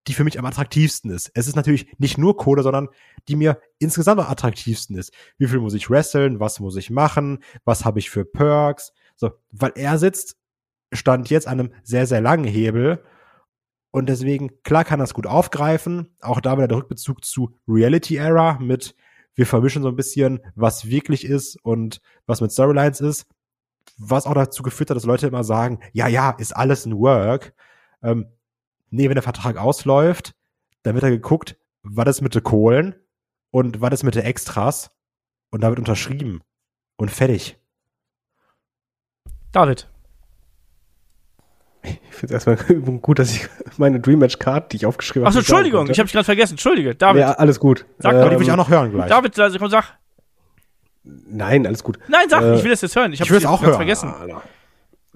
die 0.08 0.14
für 0.14 0.24
mich 0.24 0.40
am 0.40 0.46
attraktivsten 0.46 1.12
ist. 1.12 1.32
Es 1.36 1.48
ist 1.48 1.56
natürlich 1.56 1.88
nicht 2.00 2.18
nur 2.18 2.36
Kohle, 2.36 2.64
sondern 2.64 2.90
die 3.28 3.36
mir 3.36 3.62
insgesamt 3.78 4.20
am 4.20 4.32
attraktivsten 4.32 4.98
ist. 4.98 5.14
Wie 5.38 5.48
viel 5.48 5.60
muss 5.60 5.76
ich 5.76 5.90
wresteln? 5.90 6.40
Was 6.40 6.60
muss 6.60 6.76
ich 6.76 6.90
machen? 6.90 7.44
Was 7.66 7.86
habe 7.86 8.00
ich 8.00 8.10
für 8.10 8.26
Perks? 8.26 8.94
So, 9.22 9.34
weil 9.52 9.72
er 9.76 10.00
sitzt, 10.00 10.36
stand 10.92 11.30
jetzt 11.30 11.48
an 11.48 11.60
einem 11.60 11.74
sehr, 11.84 12.08
sehr 12.08 12.22
langen 12.22 12.46
Hebel. 12.46 13.04
Und 13.92 14.10
deswegen, 14.10 14.64
klar 14.64 14.84
kann 14.84 15.00
das 15.00 15.14
gut 15.14 15.28
aufgreifen. 15.28 16.18
Auch 16.22 16.42
da 16.42 16.58
wieder 16.58 16.68
der 16.68 16.80
Rückbezug 16.80 17.24
zu 17.24 17.56
Reality 17.68 18.16
Era 18.16 18.58
mit, 18.60 18.96
wir 19.36 19.46
vermischen 19.46 19.84
so 19.84 19.90
ein 19.90 19.96
bisschen, 19.96 20.40
was 20.56 20.88
wirklich 20.88 21.24
ist 21.24 21.56
und 21.64 22.02
was 22.26 22.42
mit 22.42 22.52
Storylines 22.52 23.00
ist. 23.00 23.28
Was 24.00 24.26
auch 24.26 24.34
dazu 24.34 24.64
geführt 24.64 24.90
hat, 24.90 24.98
dass 24.98 25.06
Leute 25.06 25.28
immer 25.28 25.44
sagen, 25.44 25.82
ja, 25.94 26.08
ja, 26.08 26.32
ist 26.32 26.56
alles 26.56 26.88
ein 26.88 26.98
Work. 26.98 27.54
Ähm, 28.02 28.26
nee, 28.90 29.08
wenn 29.08 29.16
der 29.16 29.22
Vertrag 29.22 29.58
ausläuft, 29.58 30.34
dann 30.82 30.96
wird 30.96 31.04
er 31.04 31.12
geguckt, 31.12 31.60
was 31.84 32.08
ist 32.08 32.22
mit 32.22 32.34
den 32.34 32.42
Kohlen 32.42 32.96
und 33.52 33.82
was 33.82 33.94
ist 33.94 34.04
mit 34.04 34.16
den 34.16 34.24
Extras 34.24 34.90
und 35.52 35.62
da 35.62 35.70
wird 35.70 35.78
unterschrieben 35.78 36.42
und 36.98 37.12
fertig. 37.12 37.61
David. 39.52 39.88
Ich 41.84 42.00
finde 42.12 42.36
es 42.36 42.46
erstmal 42.46 42.80
gut, 43.02 43.18
dass 43.20 43.32
ich 43.32 43.48
meine 43.78 44.00
Dream 44.00 44.20
Match 44.20 44.38
Card, 44.38 44.72
die 44.72 44.78
ich 44.78 44.86
aufgeschrieben 44.86 45.24
habe. 45.26 45.30
Achso, 45.30 45.40
Entschuldigung, 45.40 45.90
ich 45.90 45.98
habe 45.98 46.06
dich 46.06 46.14
gerade 46.14 46.26
vergessen. 46.26 46.54
Entschuldige, 46.54 46.94
David. 46.96 47.22
Ja, 47.22 47.32
alles 47.34 47.60
gut. 47.60 47.86
Sag 48.00 48.14
Aber 48.14 48.26
die 48.26 48.30
will 48.32 48.36
Ähm, 48.38 48.42
ich 48.44 48.52
auch 48.52 48.58
noch 48.58 48.70
hören 48.70 48.92
gleich. 48.92 49.10
David, 49.10 49.38
also 49.40 49.58
komm, 49.58 49.70
sag. 49.70 49.98
Nein, 51.04 51.66
alles 51.66 51.84
gut. 51.84 51.98
Nein, 52.08 52.28
sag, 52.30 52.44
Äh, 52.44 52.56
ich 52.56 52.64
will 52.64 52.70
das 52.70 52.82
jetzt 52.82 52.96
hören. 52.96 53.12
Ich, 53.14 53.22
ich 53.22 53.30
jetzt 53.30 53.46
auch 53.48 53.60
ganz 53.62 53.70
hören. 53.72 53.76
vergessen. 53.78 54.14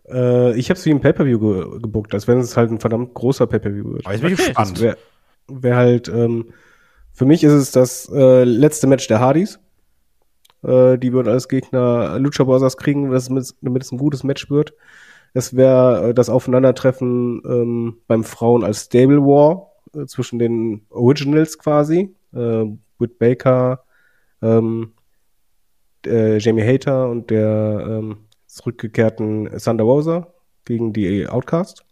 Äh, 0.09 0.53
ich 0.57 0.69
habe 0.71 0.79
es 0.79 0.85
wie 0.85 0.91
ein 0.91 1.01
Pay-Per-View 1.01 1.39
ge 1.39 1.79
gebuckt, 1.81 2.13
als 2.15 2.27
wenn 2.27 2.39
es 2.39 2.57
halt 2.57 2.71
ein 2.71 2.79
verdammt 2.79 3.13
großer 3.13 3.45
Pay-Per-View 3.45 3.93
wird. 3.93 4.05
Aber 4.05 4.13
jetzt 4.13 4.21
bin 4.21 4.33
ich 4.33 4.39
Okay. 4.39 4.47
gespannt. 4.49 4.79
Wäre 4.81 4.97
wär 5.47 5.75
halt, 5.75 6.07
ähm, 6.07 6.51
für 7.13 7.25
mich 7.25 7.43
ist 7.43 7.53
es 7.53 7.71
das 7.71 8.09
äh, 8.11 8.43
letzte 8.43 8.87
Match 8.87 9.07
der 9.07 9.19
Hardys. 9.19 9.59
Äh, 10.65 10.97
die 10.97 11.13
würden 11.13 11.31
als 11.31 11.47
Gegner 11.47 12.17
Lucha 12.19 12.43
Brothers 12.43 12.77
kriegen, 12.77 13.11
das 13.11 13.29
mit, 13.29 13.53
damit 13.61 13.83
es 13.83 13.91
ein 13.91 13.97
gutes 13.97 14.23
Match 14.23 14.49
wird. 14.49 14.73
Es 15.33 15.55
wäre 15.55 16.09
äh, 16.09 16.13
das 16.13 16.29
Aufeinandertreffen 16.29 17.41
ähm, 17.45 17.97
beim 18.07 18.23
Frauen 18.23 18.63
als 18.63 18.85
Stable 18.85 19.21
War 19.21 19.71
äh, 19.93 20.05
zwischen 20.05 20.39
den 20.39 20.85
Originals 20.89 21.57
quasi. 21.59 22.15
Äh, 22.33 22.65
Britt 22.97 23.19
Baker, 23.19 23.83
ähm, 24.41 24.93
äh, 26.05 26.37
Jamie 26.37 26.63
Hater 26.63 27.09
und 27.09 27.29
der 27.29 27.85
ähm, 27.87 28.17
zurückgekehrten 28.47 29.49
Thunder 29.61 29.83
Rosa 29.83 30.33
gegen 30.63 30.93
die 30.93 31.27
Outcast. 31.27 31.85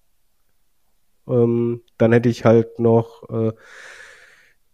Ähm, 1.28 1.82
dann 1.98 2.14
hätte 2.14 2.30
ich 2.30 2.46
halt 2.46 2.80
noch 2.80 3.30
äh, 3.30 3.52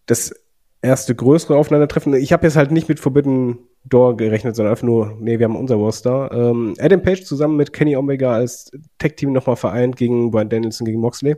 das 0.05 0.33
erste 0.81 1.15
größere 1.15 1.57
Aufeinandertreffen. 1.57 2.13
Ich 2.13 2.31
habe 2.31 2.45
jetzt 2.45 2.55
halt 2.55 2.71
nicht 2.71 2.89
mit 2.89 2.99
Forbidden 2.99 3.59
Door 3.89 4.17
gerechnet, 4.17 4.55
sondern 4.55 4.71
einfach 4.71 4.85
nur, 4.85 5.17
nee, 5.19 5.39
wir 5.39 5.45
haben 5.45 5.55
unser 5.55 5.75
Roster. 5.75 6.31
Ähm, 6.31 6.75
Adam 6.79 7.01
Page 7.01 7.23
zusammen 7.23 7.57
mit 7.57 7.73
Kenny 7.73 7.95
Omega 7.95 8.33
als 8.33 8.71
Tag-Team 8.97 9.33
nochmal 9.33 9.55
vereint 9.55 9.95
gegen 9.95 10.31
Brian 10.31 10.49
Danielson 10.49 10.85
gegen 10.85 10.99
Moxley. 10.99 11.35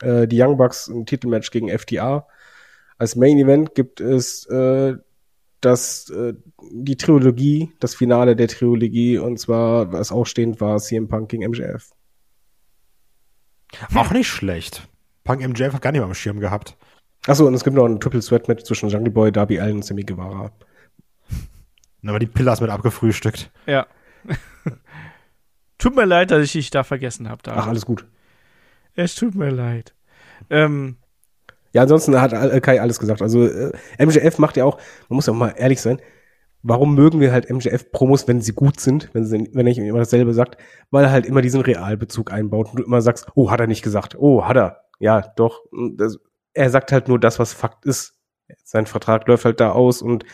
Äh, 0.00 0.26
die 0.28 0.40
Young 0.40 0.56
Bucks 0.56 0.88
ein 0.88 1.06
Titelmatch 1.06 1.50
gegen 1.50 1.68
FTA. 1.68 2.26
Als 2.98 3.16
Main 3.16 3.38
Event 3.38 3.74
gibt 3.74 4.00
es 4.00 4.46
äh, 4.46 4.94
das, 5.60 6.10
äh, 6.10 6.34
die 6.70 6.96
Trilogie, 6.96 7.72
das 7.80 7.94
Finale 7.94 8.36
der 8.36 8.48
Trilogie, 8.48 9.18
und 9.18 9.38
zwar, 9.38 9.92
was 9.92 10.12
ausstehend 10.12 10.60
war, 10.60 10.78
CM 10.78 11.08
Punk 11.08 11.30
gegen 11.30 11.48
MJF. 11.48 11.90
Auch 13.94 14.12
nicht 14.12 14.28
schlecht. 14.28 14.86
Punk 15.24 15.46
MJF 15.46 15.72
hat 15.72 15.82
gar 15.82 15.92
nicht 15.92 16.00
mal 16.00 16.06
am 16.06 16.14
Schirm 16.14 16.38
gehabt. 16.38 16.76
Achso, 17.26 17.46
und 17.46 17.54
es 17.54 17.64
gibt 17.64 17.74
noch 17.74 17.86
ein 17.86 17.98
Triple 17.98 18.20
Sweat 18.20 18.48
Match 18.48 18.64
zwischen 18.64 18.90
Jungle 18.90 19.10
Boy, 19.10 19.32
Darby 19.32 19.58
Allen 19.58 19.76
und 19.76 19.84
Sammy 19.84 20.02
Guevara. 20.02 20.52
Dann 22.04 22.10
haben 22.10 22.16
wir 22.20 22.26
die 22.26 22.32
Pillars 22.32 22.60
mit 22.60 22.68
abgefrühstückt. 22.68 23.50
Ja. 23.64 23.86
tut 25.78 25.96
mir 25.96 26.04
leid, 26.04 26.30
dass 26.30 26.42
ich 26.44 26.52
dich 26.52 26.70
da 26.70 26.84
vergessen 26.84 27.28
habe. 27.30 27.40
Ach, 27.48 27.66
alles 27.66 27.86
gut. 27.86 28.06
Es 28.94 29.14
tut 29.14 29.34
mir 29.34 29.50
leid. 29.50 29.94
Ähm, 30.50 30.96
Ja, 31.72 31.82
ansonsten 31.82 32.20
hat 32.20 32.34
Al- 32.34 32.60
Kai 32.60 32.80
alles 32.80 32.98
gesagt. 32.98 33.22
Also 33.22 33.46
äh, 33.46 33.72
MJF 33.98 34.38
macht 34.38 34.56
ja 34.58 34.64
auch, 34.64 34.76
man 35.08 35.16
muss 35.16 35.26
ja 35.26 35.32
auch 35.32 35.36
mal 35.36 35.54
ehrlich 35.56 35.80
sein, 35.80 35.98
warum 36.62 36.94
mögen 36.94 37.20
wir 37.20 37.32
halt 37.32 37.48
MJF-Promos, 37.50 38.28
wenn 38.28 38.40
sie 38.40 38.52
gut 38.52 38.80
sind, 38.80 39.08
wenn, 39.14 39.24
sie, 39.24 39.48
wenn 39.52 39.60
er 39.60 39.64
nicht 39.64 39.78
immer 39.78 39.98
dasselbe 39.98 40.32
sagt, 40.34 40.58
weil 40.90 41.04
er 41.04 41.10
halt 41.10 41.26
immer 41.26 41.40
diesen 41.42 41.60
Realbezug 41.62 42.32
einbaut 42.32 42.68
und 42.70 42.80
du 42.80 42.84
immer 42.84 43.00
sagst, 43.00 43.26
oh, 43.34 43.50
hat 43.50 43.60
er 43.60 43.66
nicht 43.66 43.82
gesagt, 43.82 44.14
oh, 44.18 44.44
hat 44.44 44.56
er. 44.56 44.84
Ja, 45.00 45.22
doch. 45.36 45.62
Das, 45.96 46.18
er 46.52 46.70
sagt 46.70 46.92
halt 46.92 47.08
nur 47.08 47.18
das, 47.18 47.38
was 47.38 47.52
Fakt 47.54 47.84
ist. 47.86 48.14
Sein 48.62 48.86
Vertrag 48.86 49.26
läuft 49.26 49.44
halt 49.46 49.58
da 49.58 49.70
aus 49.72 50.02
und 50.02 50.24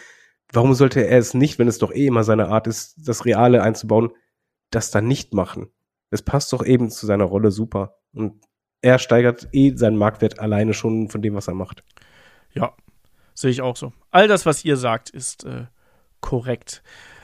warum 0.52 0.74
sollte 0.74 1.06
er 1.06 1.18
es 1.18 1.34
nicht, 1.34 1.58
wenn 1.58 1.68
es 1.68 1.78
doch 1.78 1.92
eh 1.92 2.06
immer 2.06 2.24
seine 2.24 2.48
Art 2.48 2.66
ist, 2.66 2.96
das 3.06 3.24
Reale 3.24 3.62
einzubauen, 3.62 4.10
das 4.70 4.90
dann 4.90 5.06
nicht 5.06 5.34
machen? 5.34 5.68
Es 6.10 6.22
passt 6.22 6.52
doch 6.52 6.64
eben 6.64 6.90
zu 6.90 7.06
seiner 7.06 7.24
Rolle 7.24 7.50
super. 7.50 7.96
Und 8.12 8.42
er 8.82 8.98
steigert 8.98 9.48
eh 9.52 9.74
seinen 9.76 9.96
Marktwert 9.96 10.38
alleine 10.40 10.74
schon 10.74 11.08
von 11.08 11.22
dem, 11.22 11.34
was 11.34 11.48
er 11.48 11.54
macht. 11.54 11.84
ja, 12.52 12.74
sehe 13.34 13.50
ich 13.50 13.62
auch 13.62 13.76
so. 13.76 13.92
All 14.10 14.28
das, 14.28 14.46
was 14.46 14.64
ihr 14.64 14.76
sagt, 14.76 15.10
ist 15.10 15.44
äh, 15.44 15.66
korrekt. 16.20 16.82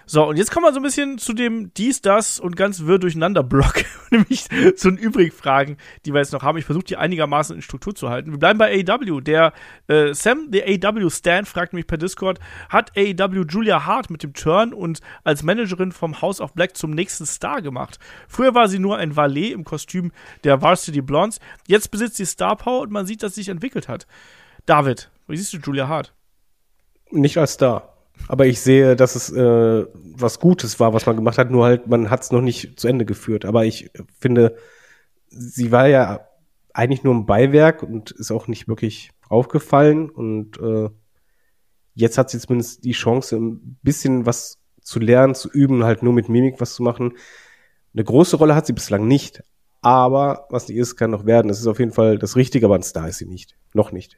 So, 0.09 0.24
und 0.24 0.37
jetzt 0.37 0.53
kommen 0.53 0.65
wir 0.65 0.73
so 0.73 0.78
ein 0.78 0.85
bisschen 0.85 1.19
zu 1.19 1.33
dem 1.33 1.74
dies, 1.74 2.01
das 2.01 2.39
und 2.39 2.55
ganz 2.55 2.85
wirr 2.85 3.01
durcheinander 3.01 3.43
Block. 3.43 3.85
Nämlich 4.12 4.45
zu 4.77 4.91
den 4.91 4.99
übrigen 4.99 5.35
Fragen, 5.35 5.78
die 6.05 6.12
wir 6.12 6.20
jetzt 6.20 6.33
noch 6.33 6.45
haben. 6.45 6.59
Ich 6.59 6.65
versuche 6.65 6.85
die 6.85 6.97
einigermaßen 6.97 7.57
in 7.57 7.61
Struktur 7.61 7.93
zu 7.93 8.09
halten. 8.09 8.31
Wir 8.31 8.39
bleiben 8.39 8.57
bei 8.57 8.85
AEW. 8.87 9.20
Der 9.20 9.53
äh, 9.89 10.15
Sam, 10.15 10.53
der 10.53 10.69
AEW 10.69 11.11
Stan, 11.11 11.45
fragt 11.45 11.73
mich 11.73 11.89
per 11.89 11.99
Discord, 11.99 12.39
hat 12.69 12.97
AEW 12.97 13.47
Julia 13.49 13.85
Hart 13.85 14.09
mit 14.09 14.23
dem 14.23 14.33
Turn 14.33 14.73
und 14.73 15.01
als 15.24 15.43
Managerin 15.43 15.91
vom 15.91 16.23
House 16.23 16.41
of 16.41 16.55
Black 16.55 16.77
zum 16.77 16.93
nächsten 16.93 17.27
Star 17.27 17.61
gemacht. 17.61 17.99
Früher 18.28 18.55
war 18.55 18.69
sie 18.69 18.78
nur 18.78 18.99
ein 18.99 19.16
Valet 19.16 19.51
im 19.51 19.65
Kostüm 19.65 20.12
der 20.45 20.62
Varsity 20.62 21.03
Blondes. 21.03 21.41
Jetzt 21.66 21.91
besitzt 21.91 22.16
sie 22.16 22.27
Star 22.27 22.55
Power 22.55 22.83
und 22.83 22.93
man 22.93 23.07
sieht, 23.07 23.24
dass 23.24 23.35
sie 23.35 23.41
sich 23.41 23.49
entwickelt 23.49 23.89
hat. 23.89 24.07
David, 24.66 25.11
wie 25.27 25.37
siehst 25.37 25.53
du 25.53 25.59
Julia 25.59 25.89
Hart? 25.89 26.15
Nicht 27.11 27.39
als 27.39 27.55
Star. 27.55 27.95
Aber 28.29 28.47
ich 28.47 28.61
sehe, 28.61 28.97
dass 28.97 29.15
es 29.15 29.31
äh, 29.31 29.87
was 29.93 30.41
Gutes 30.41 30.81
war, 30.81 30.93
was 30.93 31.07
man 31.07 31.17
gemacht 31.17 31.39
hat, 31.39 31.51
nur 31.51 31.65
halt, 31.65 31.87
man 31.87 32.11
hat 32.11 32.23
es 32.23 32.33
noch 32.33 32.41
nicht 32.41 32.79
zu 32.79 32.89
Ende 32.89 33.05
geführt. 33.05 33.45
Aber 33.45 33.65
ich 33.65 33.91
finde, 34.19 34.57
sie 35.29 35.71
war 35.71 35.87
ja 35.87 36.21
eigentlich 36.73 37.05
nur 37.05 37.15
ein 37.15 37.27
Beiwerk 37.27 37.83
und 37.83 38.11
ist 38.11 38.31
auch 38.31 38.49
nicht 38.49 38.69
wirklich 38.69 39.11
aufgefallen. 39.29 40.11
Und 40.11 40.59
äh, 40.61 40.91
jetzt 41.95 42.19
hat 42.19 42.31
sie 42.31 42.39
zumindest 42.39 42.85
die 42.85 42.93
Chance, 42.93 43.37
ein 43.37 43.79
bisschen 43.83 44.27
was 44.27 44.59
zu 44.81 45.01
lernen, 45.01 45.35
zu 45.35 45.51
üben, 45.51 45.85
halt 45.85 46.03
nur 46.03 46.13
mit 46.13 46.29
Mimik 46.29 46.61
was 46.61 46.75
zu 46.75 46.83
machen. 46.83 47.15
Eine 47.95 48.05
große 48.05 48.37
Rolle 48.37 48.55
hat 48.55 48.67
sie 48.67 48.73
bislang 48.73 49.07
nicht. 49.07 49.43
Aber 49.83 50.47
was 50.51 50.69
nicht 50.69 50.79
ist, 50.79 50.97
kann 50.97 51.11
noch 51.11 51.27
werden. 51.27 51.51
Es 51.51 51.61
ist 51.61 51.67
auf 51.67 51.79
jeden 51.79 51.93
Fall 51.93 52.19
das 52.19 52.37
Richtige, 52.37 52.67
aber 52.67 52.75
ein 52.75 52.83
Star 52.83 53.09
ist 53.09 53.19
sie 53.19 53.27
nicht. 53.27 53.57
Noch 53.73 53.93
nicht. 53.93 54.17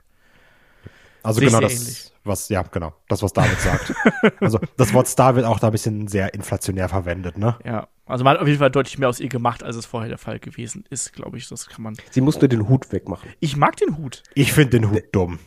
Also 1.22 1.40
Sehe 1.40 1.48
genau 1.48 1.60
das, 1.60 1.72
ähnlich. 1.74 2.12
was, 2.24 2.48
ja, 2.48 2.62
genau, 2.62 2.94
das, 3.08 3.22
was 3.22 3.32
David 3.32 3.60
sagt. 3.60 3.92
also 4.40 4.58
das 4.76 4.92
Wort 4.94 5.08
Star 5.08 5.34
wird 5.36 5.46
auch 5.46 5.58
da 5.58 5.68
ein 5.68 5.72
bisschen 5.72 6.08
sehr 6.08 6.32
inflationär 6.34 6.88
verwendet, 6.88 7.36
ne? 7.38 7.56
Ja, 7.64 7.88
also 8.06 8.24
man 8.24 8.34
hat 8.34 8.40
auf 8.40 8.46
jeden 8.46 8.58
Fall 8.60 8.70
deutlich 8.70 8.98
mehr 8.98 9.08
aus 9.08 9.20
ihr 9.20 9.28
gemacht, 9.28 9.62
als 9.62 9.76
es 9.76 9.84
vorher 9.86 10.08
der 10.08 10.18
Fall 10.18 10.38
gewesen 10.38 10.84
ist, 10.90 11.12
glaube 11.12 11.36
ich. 11.38 11.48
Das 11.48 11.66
kann 11.68 11.82
man. 11.82 11.94
Sie 12.10 12.20
muss 12.20 12.40
nur 12.40 12.48
den 12.48 12.68
Hut 12.68 12.92
wegmachen. 12.92 13.28
Ich 13.40 13.56
mag 13.56 13.76
den 13.76 13.98
Hut. 13.98 14.22
Ich 14.34 14.52
finde 14.52 14.78
den 14.80 14.90
Hut 14.90 15.04
dumm. 15.12 15.38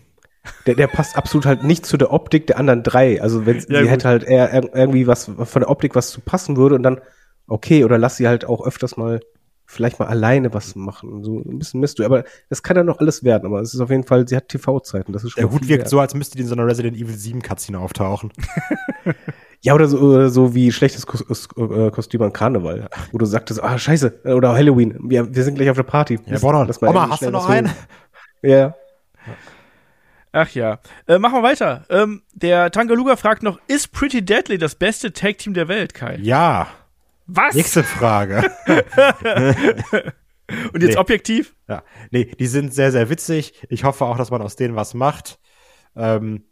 Der, 0.66 0.74
der 0.76 0.88
passt 0.88 1.16
absolut 1.18 1.46
halt 1.46 1.64
nicht 1.64 1.86
zu 1.86 1.98
der 1.98 2.12
Optik 2.12 2.48
der 2.48 2.58
anderen 2.58 2.82
drei. 2.84 3.22
Also 3.22 3.46
wenn 3.46 3.58
Ja, 3.58 3.62
sie 3.62 3.74
gut. 3.82 3.90
hätte 3.90 4.08
halt 4.08 4.24
eher 4.24 4.52
ir- 4.54 4.74
irgendwie 4.76 5.06
was 5.08 5.26
von 5.26 5.62
der 5.62 5.70
Optik 5.70 5.94
was 5.96 6.10
zu 6.10 6.20
passen 6.20 6.58
würde 6.58 6.76
und 6.76 6.84
dann 6.84 7.00
okay 7.48 7.84
oder 7.86 7.98
lass 8.00 8.18
sie 8.18 8.28
halt 8.28 8.46
auch 8.46 8.66
öfters 8.66 8.98
mal 8.98 9.20
vielleicht 9.72 10.00
mal 10.00 10.08
alleine 10.08 10.54
was 10.54 10.76
machen, 10.76 11.24
so 11.24 11.40
ein 11.40 11.60
bisschen 11.60 11.80
Mist. 11.80 12.00
Aber 12.02 12.24
das 12.50 12.62
kann 12.62 12.78
ja 12.78 12.84
noch 12.84 13.00
alles 13.00 13.24
werden. 13.24 13.46
Aber 13.46 13.62
es 13.62 13.74
ist 13.74 13.80
auf 13.80 13.90
jeden 13.90 14.04
Fall, 14.04 14.28
sie 14.28 14.36
hat 14.36 14.50
TV-Zeiten. 14.50 15.14
Das 15.14 15.24
ist 15.24 15.32
schon 15.32 15.42
Der 15.42 15.52
Hut 15.52 15.68
wirkt 15.68 15.84
wert. 15.84 15.90
so, 15.90 16.00
als 16.00 16.14
müsste 16.14 16.36
die 16.36 16.44
in 16.44 16.48
so 16.48 16.56
einer 16.56 16.68
Resident 16.68 16.98
Evil 16.98 17.16
7 17.16 17.42
Cutscene 17.42 17.80
auftauchen. 17.80 18.32
Ja 19.64 19.76
oder 19.76 19.88
so, 19.88 20.00
oder 20.00 20.30
so 20.32 20.56
wie 20.56 20.72
schlechtes 20.72 21.06
Kos 21.06 21.24
Kos 21.28 21.48
äh, 21.56 21.92
Kostüm 21.92 22.24
an 22.24 22.34
Karneval, 22.34 22.90
wo 23.12 23.20
du 23.20 23.26
sagtest, 23.28 23.64
ah 23.64 23.78
scheiße 23.78 24.22
äh, 24.24 24.32
oder 24.32 24.54
Halloween, 24.54 24.98
wir, 25.04 25.36
wir 25.36 25.44
sind 25.44 25.54
gleich 25.54 25.70
auf 25.70 25.76
der 25.78 25.84
Party. 25.84 26.18
Ja, 26.26 26.40
Bonner, 26.40 26.66
Lass 26.66 26.82
mal 26.82 26.88
Oma, 26.90 27.10
hast 27.12 27.22
du 27.22 27.30
noch 27.30 27.48
einen? 27.48 27.70
Ja. 28.42 28.74
Ach 30.32 30.50
ja. 30.52 30.80
Äh, 31.08 31.20
machen 31.20 31.36
wir 31.36 31.44
weiter. 31.44 31.86
Ähm, 31.90 32.24
der 32.34 32.72
Tangaluga 32.72 33.16
fragt 33.18 33.44
noch, 33.44 33.60
ist 33.68 33.92
Pretty 33.92 34.24
Deadly 34.26 34.58
das 34.58 34.74
beste 34.74 35.14
Tag-Team 35.14 35.54
der 35.54 35.68
Welt, 35.68 35.94
Kai? 35.94 36.18
Ja. 36.22 36.66
Was? 37.34 37.56
Nächste 37.56 37.84
Frage. 37.84 38.52
Und 40.74 40.82
jetzt 40.84 40.96
Nee. 40.96 40.98
objektiv? 40.98 41.56
Ja, 41.70 41.84
nee, 42.12 42.26
die 42.26 42.48
sind 42.48 42.74
sehr, 42.74 42.92
sehr 42.92 43.10
witzig. 43.10 43.66
Ich 43.70 43.86
hoffe 43.86 44.04
auch, 44.06 44.18
dass 44.18 44.32
man 44.32 44.42
aus 44.42 44.58
denen 44.58 44.76
was 44.76 44.94
macht. 44.94 45.40
Ähm, 45.96 46.44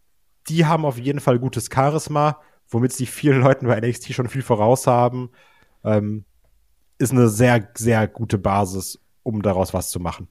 die 0.48 0.66
haben 0.66 0.86
auf 0.86 0.98
jeden 0.98 1.20
Fall 1.20 1.38
gutes 1.38 1.70
Charisma, 1.74 2.40
womit 2.70 2.94
sie 2.94 3.06
vielen 3.06 3.42
Leuten 3.42 3.68
bei 3.68 3.78
NXT 3.80 4.14
schon 4.14 4.30
viel 4.30 4.42
voraus 4.42 4.88
haben. 4.88 5.32
Ähm, 5.84 6.24
ist 6.98 7.12
eine 7.12 7.28
sehr, 7.28 7.70
sehr 7.76 8.08
gute 8.08 8.38
Basis, 8.38 9.00
um 9.24 9.42
daraus 9.42 9.74
was 9.74 9.90
zu 9.90 10.00
machen. 10.00 10.28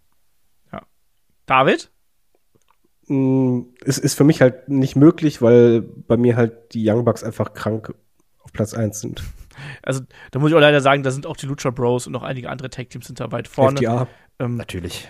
David? 1.47 1.91
Mm, 3.07 3.61
Es 3.85 3.97
ist 3.99 4.15
für 4.15 4.25
mich 4.25 4.43
halt 4.43 4.69
nicht 4.69 4.97
möglich, 4.97 5.41
weil 5.41 5.81
bei 5.81 6.17
mir 6.19 6.37
halt 6.37 6.75
die 6.75 6.87
Young 6.89 7.05
Bucks 7.07 7.25
einfach 7.25 7.55
krank 7.55 7.95
auf 8.41 8.53
Platz 8.53 8.75
1 8.75 9.01
sind. 9.01 9.23
Also, 9.83 10.03
da 10.31 10.39
muss 10.39 10.51
ich 10.51 10.57
auch 10.57 10.61
leider 10.61 10.81
sagen, 10.81 11.03
da 11.03 11.11
sind 11.11 11.27
auch 11.27 11.37
die 11.37 11.47
Lucha 11.47 11.71
Bros 11.71 12.07
und 12.07 12.13
noch 12.13 12.23
einige 12.23 12.51
andere 12.51 12.71
Tag-Teams 12.71 13.07
sind 13.07 13.21
da 13.21 13.33
weit 13.33 13.49
vorne. 13.49 13.79
FDA. 13.79 14.07
Ähm, 14.39 14.57
Natürlich. 14.57 15.09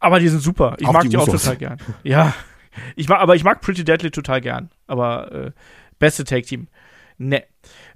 aber 0.00 0.20
die 0.20 0.28
sind 0.28 0.40
super. 0.40 0.76
Ich 0.78 0.86
Auch 0.86 0.92
mag 0.92 1.02
die 1.02 1.08
die, 1.10 1.16
auch 1.16 1.26
total 1.26 1.56
gern. 1.56 1.78
Ja. 2.02 2.34
Ich 2.94 3.08
mag, 3.08 3.20
aber 3.20 3.34
ich 3.34 3.42
mag 3.42 3.60
Pretty 3.60 3.84
Deadly 3.84 4.10
total 4.10 4.40
gern. 4.40 4.70
Aber 4.86 5.32
äh, 5.32 5.50
beste 5.98 6.24
Tag-Team. 6.24 6.68
Ne. 7.18 7.44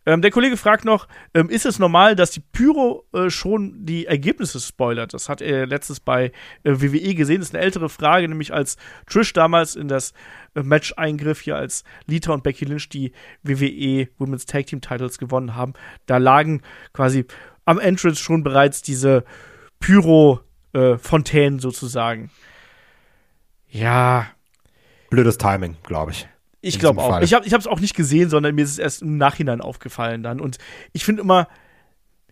Ähm, 0.06 0.22
der 0.22 0.30
Kollege 0.30 0.56
fragt 0.56 0.84
noch, 0.84 1.06
ähm, 1.34 1.50
ist 1.50 1.66
es 1.66 1.78
normal, 1.78 2.16
dass 2.16 2.30
die 2.30 2.40
Pyro 2.40 3.04
äh, 3.12 3.28
schon 3.28 3.84
die 3.84 4.06
Ergebnisse 4.06 4.58
spoilert? 4.58 5.12
Das 5.12 5.28
hat 5.28 5.42
er 5.42 5.66
letztens 5.66 6.00
bei 6.00 6.32
äh, 6.62 6.80
WWE 6.80 7.14
gesehen. 7.14 7.40
Das 7.40 7.50
ist 7.50 7.54
eine 7.54 7.62
ältere 7.62 7.88
Frage, 7.88 8.26
nämlich 8.26 8.52
als 8.52 8.76
Trish 9.06 9.32
damals 9.32 9.76
in 9.76 9.88
das 9.88 10.12
äh, 10.54 10.62
Match 10.62 10.94
eingriff, 10.96 11.40
hier 11.40 11.56
als 11.56 11.84
Lita 12.06 12.32
und 12.32 12.42
Becky 12.42 12.64
Lynch 12.64 12.88
die 12.88 13.12
WWE 13.42 14.08
Women's 14.18 14.46
Tag 14.46 14.66
Team 14.66 14.80
Titles 14.80 15.18
gewonnen 15.18 15.54
haben. 15.54 15.74
Da 16.06 16.16
lagen 16.16 16.62
quasi 16.92 17.26
am 17.66 17.78
Entrance 17.78 18.20
schon 18.20 18.42
bereits 18.42 18.80
diese 18.80 19.24
Pyro-Fontänen 19.80 21.58
sozusagen. 21.58 22.30
Ja, 23.68 24.26
Blödes 25.10 25.38
Timing, 25.38 25.76
glaube 25.82 26.12
ich. 26.12 26.28
Ich 26.60 26.78
glaube 26.78 27.00
auch. 27.00 27.10
Fall. 27.10 27.24
Ich 27.24 27.34
habe 27.34 27.46
es 27.46 27.66
auch 27.66 27.80
nicht 27.80 27.94
gesehen, 27.94 28.30
sondern 28.30 28.54
mir 28.54 28.64
ist 28.64 28.72
es 28.72 28.78
erst 28.78 29.02
im 29.02 29.16
Nachhinein 29.16 29.60
aufgefallen 29.60 30.22
dann. 30.22 30.40
Und 30.40 30.58
ich 30.92 31.04
finde 31.04 31.22
immer, 31.22 31.48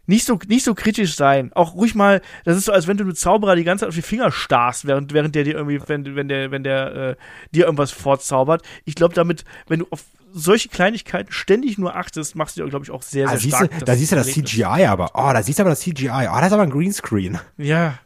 nicht 0.07 0.25
so, 0.25 0.39
nicht 0.49 0.65
so 0.65 0.75
kritisch 0.75 1.17
sein. 1.17 1.53
Auch 1.55 1.75
ruhig 1.75 1.95
mal, 1.95 2.23
das 2.45 2.57
ist 2.57 2.65
so, 2.65 2.73
als 2.73 2.87
wenn 2.87 2.97
du 2.97 3.05
einem 3.05 3.15
Zauberer 3.15 3.57
die 3.57 3.65
ganze 3.65 3.83
Zeit 3.83 3.89
auf 3.91 3.95
die 3.95 4.03
Finger 4.03 4.33
starrst, 4.33 4.87
während, 4.87 5.13
während 5.13 5.35
der 5.35 5.45
dir 5.45 5.55
irgendwie, 5.55 5.81
wenn, 5.87 6.17
wenn 6.17 6.29
der, 6.29 6.51
wenn 6.51 6.65
der 6.65 6.95
äh, 6.95 7.17
dir 7.55 7.67
irgendwas 7.67 7.91
vorzaubert. 7.91 8.63
Ich 8.87 8.95
glaube, 8.95 9.15
damit, 9.15 9.45
wenn 9.67 9.81
du 9.81 9.87
auf 9.91 10.05
solche 10.33 10.71
Kleinigkeiten 10.71 11.31
ständig 11.31 11.77
nur 11.77 11.95
achtest, 11.95 12.37
machst 12.37 12.57
du 12.57 12.63
dir, 12.63 12.71
glaube 12.71 12.85
ich, 12.87 12.91
auch 12.91 13.03
sehr, 13.03 13.29
sehr 13.29 13.37
Ah, 13.37 13.39
siehst 13.39 13.57
stark. 13.57 13.79
du, 13.79 13.85
da 13.85 13.97
siehst 13.97 14.13
du 14.13 14.17
das. 14.17 14.29
CGI 14.29 14.87
aber. 14.87 15.11
Oh, 15.15 15.31
da 15.33 15.43
siehst 15.43 15.59
du 15.59 15.63
aber 15.63 15.71
das 15.71 15.81
CGI. 15.81 16.09
Oh, 16.11 16.37
das 16.37 16.47
ist 16.47 16.53
aber 16.55 16.63
ein 16.63 16.71
Greenscreen. 16.71 17.39
Ja. 17.59 17.99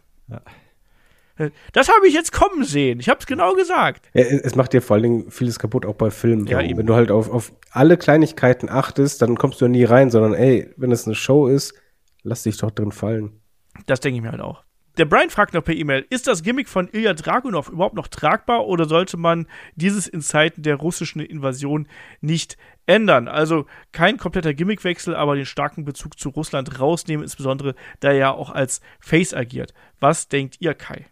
Das 1.72 1.88
habe 1.88 2.06
ich 2.06 2.14
jetzt 2.14 2.32
kommen 2.32 2.64
sehen. 2.64 3.00
Ich 3.00 3.08
habe 3.08 3.20
es 3.20 3.26
genau 3.26 3.54
gesagt. 3.54 4.08
Ja, 4.14 4.22
es 4.22 4.54
macht 4.54 4.72
dir 4.72 4.82
vor 4.82 4.94
allen 4.94 5.02
Dingen 5.02 5.30
vieles 5.30 5.58
kaputt, 5.58 5.86
auch 5.86 5.94
bei 5.94 6.10
Filmen. 6.10 6.46
Ja. 6.46 6.58
Wenn 6.58 6.86
du 6.86 6.94
halt 6.94 7.10
auf, 7.10 7.30
auf 7.30 7.52
alle 7.70 7.96
Kleinigkeiten 7.96 8.68
achtest, 8.68 9.22
dann 9.22 9.36
kommst 9.36 9.60
du 9.60 9.64
ja 9.64 9.70
nie 9.70 9.84
rein, 9.84 10.10
sondern 10.10 10.34
ey, 10.34 10.70
wenn 10.76 10.92
es 10.92 11.06
eine 11.06 11.14
Show 11.14 11.46
ist, 11.46 11.74
lass 12.22 12.42
dich 12.42 12.56
doch 12.58 12.70
drin 12.70 12.92
fallen. 12.92 13.40
Das 13.86 14.00
denke 14.00 14.16
ich 14.16 14.22
mir 14.22 14.32
halt 14.32 14.42
auch. 14.42 14.62
Der 14.98 15.06
Brian 15.06 15.30
fragt 15.30 15.54
noch 15.54 15.64
per 15.64 15.74
E-Mail, 15.74 16.04
ist 16.10 16.26
das 16.26 16.42
Gimmick 16.42 16.68
von 16.68 16.86
Ilya 16.92 17.14
Dragunov 17.14 17.70
überhaupt 17.70 17.94
noch 17.94 18.08
tragbar 18.08 18.66
oder 18.66 18.84
sollte 18.84 19.16
man 19.16 19.46
dieses 19.74 20.06
in 20.06 20.20
Zeiten 20.20 20.62
der 20.62 20.76
russischen 20.76 21.20
Invasion 21.20 21.88
nicht 22.20 22.58
ändern? 22.84 23.26
Also 23.26 23.64
kein 23.92 24.18
kompletter 24.18 24.52
Gimmickwechsel, 24.52 25.16
aber 25.16 25.34
den 25.34 25.46
starken 25.46 25.86
Bezug 25.86 26.18
zu 26.18 26.28
Russland 26.28 26.78
rausnehmen, 26.78 27.24
insbesondere 27.24 27.74
da 28.00 28.08
er 28.08 28.16
ja 28.16 28.32
auch 28.32 28.50
als 28.50 28.82
Face 29.00 29.32
agiert. 29.32 29.72
Was 29.98 30.28
denkt 30.28 30.56
ihr, 30.60 30.74
Kai? 30.74 31.06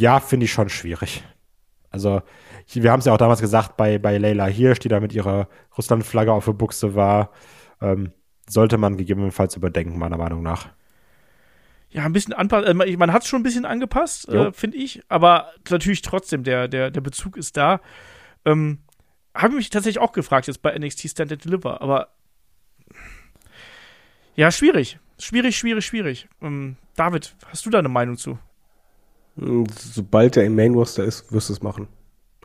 Ja, 0.00 0.20
finde 0.20 0.44
ich 0.44 0.52
schon 0.52 0.68
schwierig. 0.68 1.24
Also, 1.90 2.22
wir 2.72 2.92
haben 2.92 3.00
es 3.00 3.06
ja 3.06 3.12
auch 3.14 3.18
damals 3.18 3.40
gesagt 3.40 3.76
bei, 3.76 3.98
bei 3.98 4.18
Leila 4.18 4.46
Hirsch, 4.46 4.78
die 4.80 4.88
da 4.88 5.00
mit 5.00 5.12
ihrer 5.12 5.48
Russland-Flagge 5.76 6.32
auf 6.32 6.44
der 6.44 6.52
Buchse 6.52 6.94
war. 6.94 7.30
Ähm, 7.80 8.12
sollte 8.48 8.76
man 8.78 8.96
gegebenenfalls 8.96 9.56
überdenken, 9.56 9.98
meiner 9.98 10.18
Meinung 10.18 10.42
nach. 10.42 10.68
Ja, 11.90 12.04
ein 12.04 12.12
bisschen 12.12 12.34
anpassen. 12.34 12.80
Äh, 12.80 12.96
man- 12.96 13.12
hat 13.12 13.22
es 13.22 13.28
schon 13.28 13.40
ein 13.40 13.44
bisschen 13.44 13.64
angepasst, 13.64 14.28
äh, 14.28 14.52
finde 14.52 14.76
ich. 14.76 15.02
Aber 15.08 15.50
natürlich 15.70 16.02
trotzdem, 16.02 16.44
der, 16.44 16.68
der, 16.68 16.90
der 16.90 17.00
Bezug 17.00 17.36
ist 17.36 17.56
da. 17.56 17.80
Ähm, 18.44 18.78
Habe 19.34 19.54
mich 19.56 19.70
tatsächlich 19.70 20.02
auch 20.02 20.12
gefragt 20.12 20.46
jetzt 20.48 20.60
bei 20.60 20.76
NXT 20.78 21.08
Stand 21.08 21.32
and 21.32 21.44
Deliver. 21.44 21.80
Aber 21.80 22.08
ja, 24.36 24.50
schwierig. 24.50 24.98
Schwierig, 25.18 25.56
schwierig, 25.56 25.84
schwierig. 25.86 26.28
Ähm, 26.42 26.76
David, 26.94 27.34
hast 27.50 27.64
du 27.66 27.70
da 27.70 27.78
eine 27.78 27.88
Meinung 27.88 28.16
zu? 28.16 28.38
Und 29.40 29.72
sobald 29.78 30.36
er 30.36 30.44
im 30.44 30.56
Main 30.56 30.74
Roster 30.74 31.04
ist, 31.04 31.32
wirst 31.32 31.48
du 31.48 31.52
es 31.52 31.62
machen. 31.62 31.88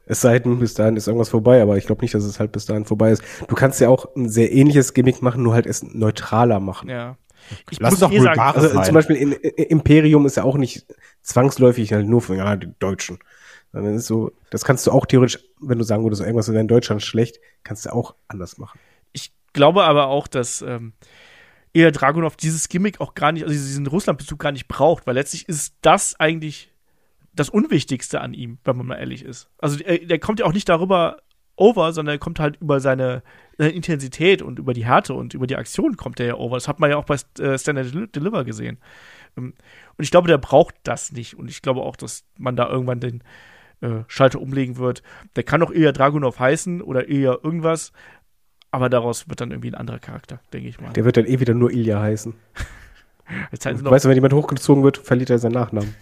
Es 0.06 0.22
sei 0.22 0.38
denn, 0.40 0.60
bis 0.60 0.74
dahin 0.74 0.98
ist 0.98 1.08
irgendwas 1.08 1.30
vorbei, 1.30 1.62
aber 1.62 1.78
ich 1.78 1.86
glaube 1.86 2.02
nicht, 2.02 2.14
dass 2.14 2.26
es 2.26 2.40
halt 2.40 2.52
bis 2.52 2.66
dahin 2.66 2.86
vorbei 2.86 3.12
ist. 3.12 3.24
Du 3.48 3.56
kannst 3.56 3.80
ja 3.80 3.88
auch 3.90 4.14
ein 4.16 4.28
sehr 4.28 4.52
ähnliches 4.52 4.94
Gimmick 4.94 5.22
machen, 5.22 5.44
nur 5.44 5.54
halt 5.54 5.66
es 5.66 5.82
neutraler 5.82 6.60
machen. 6.60 6.90
Ja. 6.90 7.18
Ich 7.72 7.80
Lass 7.80 7.92
muss 7.92 8.00
doch 8.02 8.12
eh 8.12 8.20
sagen, 8.20 8.40
Also 8.40 8.68
sein. 8.70 8.84
zum 8.84 8.94
Beispiel 8.94 9.16
in, 9.16 9.32
in, 9.32 9.66
Imperium 9.66 10.26
ist 10.26 10.38
ja 10.38 10.44
auch 10.44 10.58
nicht 10.58 10.86
zwangsläufig 11.22 11.94
halt 11.94 12.08
nur 12.08 12.22
für 12.22 12.36
ja, 12.36 12.56
die 12.56 12.72
Deutschen. 12.80 13.20
Sondern 13.72 13.96
ist 13.96 14.08
so, 14.08 14.32
das 14.50 14.66
kannst 14.66 14.86
du 14.86 14.92
auch 14.92 15.06
theoretisch, 15.06 15.40
wenn 15.60 15.78
du 15.78 15.84
sagen 15.84 16.04
würdest, 16.04 16.22
irgendwas 16.22 16.48
ist 16.48 16.56
in 16.56 16.68
Deutschland 16.68 17.02
schlecht, 17.02 17.40
kannst 17.64 17.86
du 17.86 17.94
auch 17.94 18.16
anders 18.28 18.58
machen. 18.58 18.80
ich 19.14 19.34
glaube 19.54 19.84
aber 19.84 20.08
auch, 20.08 20.28
dass 20.28 20.62
ähm, 20.62 20.94
Ilya 21.74 21.92
Dragunov 21.92 22.36
dieses 22.36 22.70
Gimmick 22.70 23.02
auch 23.02 23.16
gar 23.16 23.32
nicht, 23.32 23.44
also 23.44 23.54
diesen 23.54 23.88
Russland-Bezug 23.88 24.40
gar 24.40 24.52
nicht 24.52 24.68
braucht, 24.68 25.08
weil 25.08 25.16
letztlich 25.16 25.50
ist 25.50 25.76
das 25.82 26.20
eigentlich 26.20 26.73
das 27.36 27.50
Unwichtigste 27.50 28.22
an 28.22 28.34
ihm, 28.34 28.58
wenn 28.64 28.78
man 28.78 28.86
mal 28.88 28.96
ehrlich 28.96 29.24
ist. 29.24 29.50
Also 29.58 29.80
er, 29.84 30.00
der 30.00 30.20
kommt 30.20 30.40
ja 30.40 30.46
auch 30.46 30.54
nicht 30.54 30.70
darüber 30.70 31.18
over, 31.56 31.94
sondern 31.94 32.16
er 32.16 32.20
kommt 32.20 32.40
halt 32.40 32.58
über 32.62 32.80
seine, 32.80 33.22
seine 33.58 33.72
Intensität 33.72 34.42
und 34.42 34.60
über 34.60 34.74
die 34.74 34.86
Härte 34.86 35.14
und 35.14 35.34
über 35.34 35.48
die 35.48 35.56
Aktion 35.56 35.98
kommt 35.98 36.20
er 36.20 36.26
ja 36.26 36.36
over. 36.36 36.56
Das 36.58 36.68
hat 36.68 36.80
man 36.80 36.90
ja 36.90 36.98
auch 36.98 37.06
bei 37.06 37.16
äh, 37.40 37.58
Stand 37.58 37.80
and 37.80 37.94
Del- 37.94 38.08
Deliver 38.08 38.44
gesehen. 38.44 38.78
Ähm, 39.38 39.54
und 39.98 40.04
ich 40.04 40.12
glaube, 40.12 40.28
der 40.28 40.38
braucht 40.40 40.76
das 40.84 41.12
nicht. 41.12 41.36
Und 41.36 41.50
ich 41.50 41.62
glaube 41.62 41.82
auch, 41.82 41.96
dass 41.96 42.26
man 42.38 42.56
da 42.56 42.68
irgendwann 42.70 43.00
den 43.00 43.24
äh, 43.82 44.04
Schalter 44.08 44.42
umlegen 44.42 44.78
wird. 44.78 45.04
Der 45.36 45.44
kann 45.44 45.62
auch 45.62 45.72
Ilya 45.72 45.92
Dragunov 45.92 46.40
heißen 46.40 46.82
oder 46.82 47.08
Ilya 47.08 47.38
irgendwas, 47.44 47.92
aber 48.72 48.90
daraus 48.90 49.30
wird 49.30 49.40
dann 49.42 49.52
irgendwie 49.52 49.70
ein 49.70 49.76
anderer 49.76 50.00
Charakter, 50.00 50.40
denke 50.54 50.70
ich 50.70 50.82
mal. 50.82 50.94
Der 50.94 51.06
wird 51.06 51.18
dann 51.18 51.26
eh 51.26 51.40
wieder 51.40 51.54
nur 51.54 51.72
Ilya 51.72 52.00
heißen. 52.02 52.34
Weißt 53.52 54.06
du, 54.06 54.10
wenn 54.10 54.16
jemand 54.16 54.34
hochgezogen 54.34 54.84
wird, 54.84 54.98
verliert 54.98 55.30
er 55.30 55.40
seinen 55.40 55.54
Nachnamen. 55.54 55.96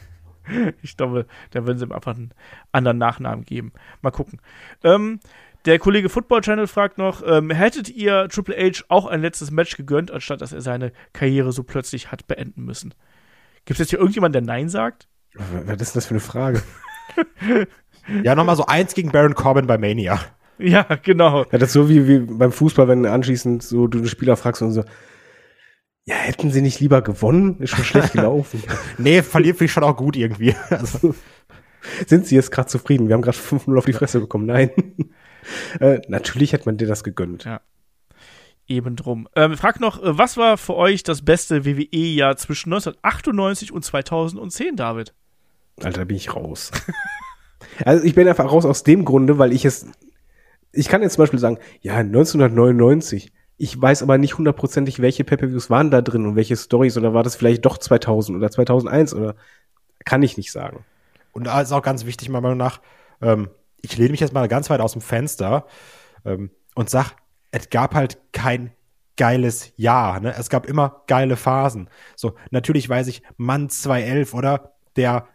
ich 0.82 0.98
glaube, 0.98 1.26
da 1.52 1.66
würden 1.66 1.78
sie 1.78 1.86
ihm 1.86 1.92
einfach 1.92 2.16
einen 2.16 2.34
anderen 2.72 2.98
Nachnamen 2.98 3.46
geben. 3.46 3.74
Mal 4.02 4.12
gucken. 4.12 4.40
Ähm, 4.84 5.20
der 5.66 5.78
Kollege 5.78 6.10
Football 6.10 6.42
Channel 6.42 6.68
fragt 6.68 6.98
noch, 6.98 7.22
ähm, 7.26 7.52
hättet 7.52 7.90
ihr 7.90 8.28
Triple 8.30 8.56
H 8.56 8.84
auch 8.88 9.06
ein 9.06 9.22
letztes 9.22 9.52
Match 9.52 9.78
gegönnt, 9.78 10.12
anstatt 10.12 10.42
dass 10.42 10.54
er 10.54 10.62
seine 10.62 10.92
Karriere 11.14 11.52
so 11.52 11.64
plötzlich 11.64 12.12
hat 12.12 12.28
beenden 12.28 12.66
müssen? 12.66 12.94
Gibt 13.66 13.80
es 13.80 13.86
jetzt 13.86 13.90
hier 13.92 14.00
irgendjemanden, 14.00 14.46
der 14.46 14.56
Nein 14.56 14.70
sagt? 14.70 15.08
Was 15.34 15.82
ist 15.82 15.96
das 15.96 16.06
für 16.08 16.16
eine 16.16 16.20
Frage? 16.20 16.62
Ja, 18.24 18.36
nochmal 18.36 18.56
so 18.56 18.66
eins 18.66 18.94
gegen 18.94 19.12
Baron 19.12 19.36
Corbin 19.36 19.68
bei 19.68 19.78
Mania. 19.78 20.20
Ja, 20.58 20.84
genau. 21.02 21.46
Ja, 21.52 21.58
das 21.58 21.70
ist 21.70 21.74
so 21.74 21.90
wie, 21.90 22.08
wie 22.08 22.20
beim 22.20 22.52
Fußball, 22.52 22.88
wenn 22.88 23.06
anschließend 23.06 23.64
so 23.64 23.88
du 23.88 24.00
den 24.00 24.08
Spieler 24.08 24.36
fragst 24.36 24.62
und 24.62 24.72
so, 24.72 24.84
ja, 26.12 26.18
hätten 26.18 26.52
sie 26.52 26.62
nicht 26.62 26.82
lieber 26.82 27.02
gewonnen? 27.02 27.58
Ist 27.60 27.70
schon 27.70 27.86
schlecht 27.86 28.12
gelaufen. 28.12 28.62
Nee, 28.98 29.22
verliert 29.22 29.58
finde 29.58 29.66
ich 29.66 29.72
schon 29.72 29.84
auch 29.84 29.96
gut 29.96 30.18
irgendwie. 30.18 30.54
Also, 30.70 31.16
Sind 32.06 32.28
sie 32.28 32.36
jetzt 32.36 32.52
gerade 32.52 32.68
zufrieden? 32.68 33.08
Wir 33.08 33.14
haben 33.14 33.22
gerade 33.22 33.38
5-0 33.38 33.78
auf 33.78 33.86
die 33.86 33.94
Fresse 33.94 34.20
bekommen. 34.20 34.46
Nein. 34.46 34.72
äh, 35.80 36.02
natürlich 36.10 36.52
hätte 36.52 36.66
man 36.66 36.76
dir 36.76 36.88
das 36.88 37.06
gegönnt. 37.06 37.46
Ja. 37.46 37.62
Eben 38.68 38.98
drum. 38.98 39.30
Ähm, 39.38 39.56
fragt 39.56 39.80
noch, 39.80 40.04
äh, 40.04 40.18
was 40.18 40.36
war 40.36 40.58
für 40.58 40.76
euch 40.76 41.04
das 41.04 41.24
beste 41.24 41.66
WWE-Jahr 41.66 42.36
zwischen 42.36 42.74
1998 42.74 43.72
und 43.72 43.86
2010, 43.86 44.76
David? 44.76 45.14
Alter, 45.78 46.00
da 46.00 46.04
bin 46.04 46.18
ich 46.18 46.36
raus. 46.36 46.72
also 47.86 48.04
ich 48.04 48.16
bin 48.16 48.28
einfach 48.28 48.52
raus 48.52 48.66
aus 48.66 48.84
dem 48.84 49.06
Grunde, 49.06 49.38
weil 49.38 49.54
ich 49.54 49.64
es, 49.64 49.88
ich 50.74 50.90
kann 50.90 51.02
jetzt 51.02 51.14
zum 51.14 51.24
Beispiel 51.24 51.40
sagen, 51.40 51.58
ja, 51.80 51.96
1999. 51.96 53.32
Ich 53.64 53.80
weiß 53.80 54.02
aber 54.02 54.18
nicht 54.18 54.40
hundertprozentig, 54.40 55.04
welche 55.04 55.24
Pay-Per-Views 55.24 55.70
waren 55.70 55.92
da 55.92 56.02
drin 56.02 56.26
und 56.26 56.36
welche 56.36 56.58
Stories 56.58 56.98
oder 56.98 57.14
war 57.14 57.22
das 57.22 57.36
vielleicht 57.36 57.64
doch 57.64 57.78
2000 57.78 58.36
oder 58.36 58.50
2001 58.50 59.14
oder 59.14 59.36
kann 60.04 60.24
ich 60.24 60.36
nicht 60.36 60.52
sagen. 60.52 60.84
und 61.32 61.44
da 61.44 61.62
ist 61.62 61.72
auch 61.72 61.84
ganz 61.84 62.08
wichtig, 62.08 62.30
meiner 62.30 62.42
Meinung 62.42 62.58
nach, 62.58 62.82
ähm, 63.22 63.52
ich 63.84 63.96
lehne 63.98 64.10
mich 64.10 64.20
jetzt 64.20 64.34
mal 64.34 64.48
ganz 64.48 64.72
weit 64.72 64.82
aus 64.82 64.94
dem 64.94 65.02
Fenster 65.02 65.68
ähm, 66.26 66.50
und 66.74 66.90
sag, 66.90 67.12
es 67.52 67.70
gab 67.70 67.94
halt 67.94 68.18
kein 68.32 68.72
geiles 69.16 69.74
Jahr. 69.76 70.20
Ne? 70.22 70.34
Es 70.36 70.50
gab 70.50 70.66
immer 70.66 71.04
geile 71.06 71.38
Phasen. 71.38 71.88
So, 72.16 72.34
natürlich 72.50 72.90
weiß 72.90 73.06
ich, 73.10 73.22
Mann 73.38 73.70
211 73.70 74.34
oder 74.34 74.74
der 74.96 75.28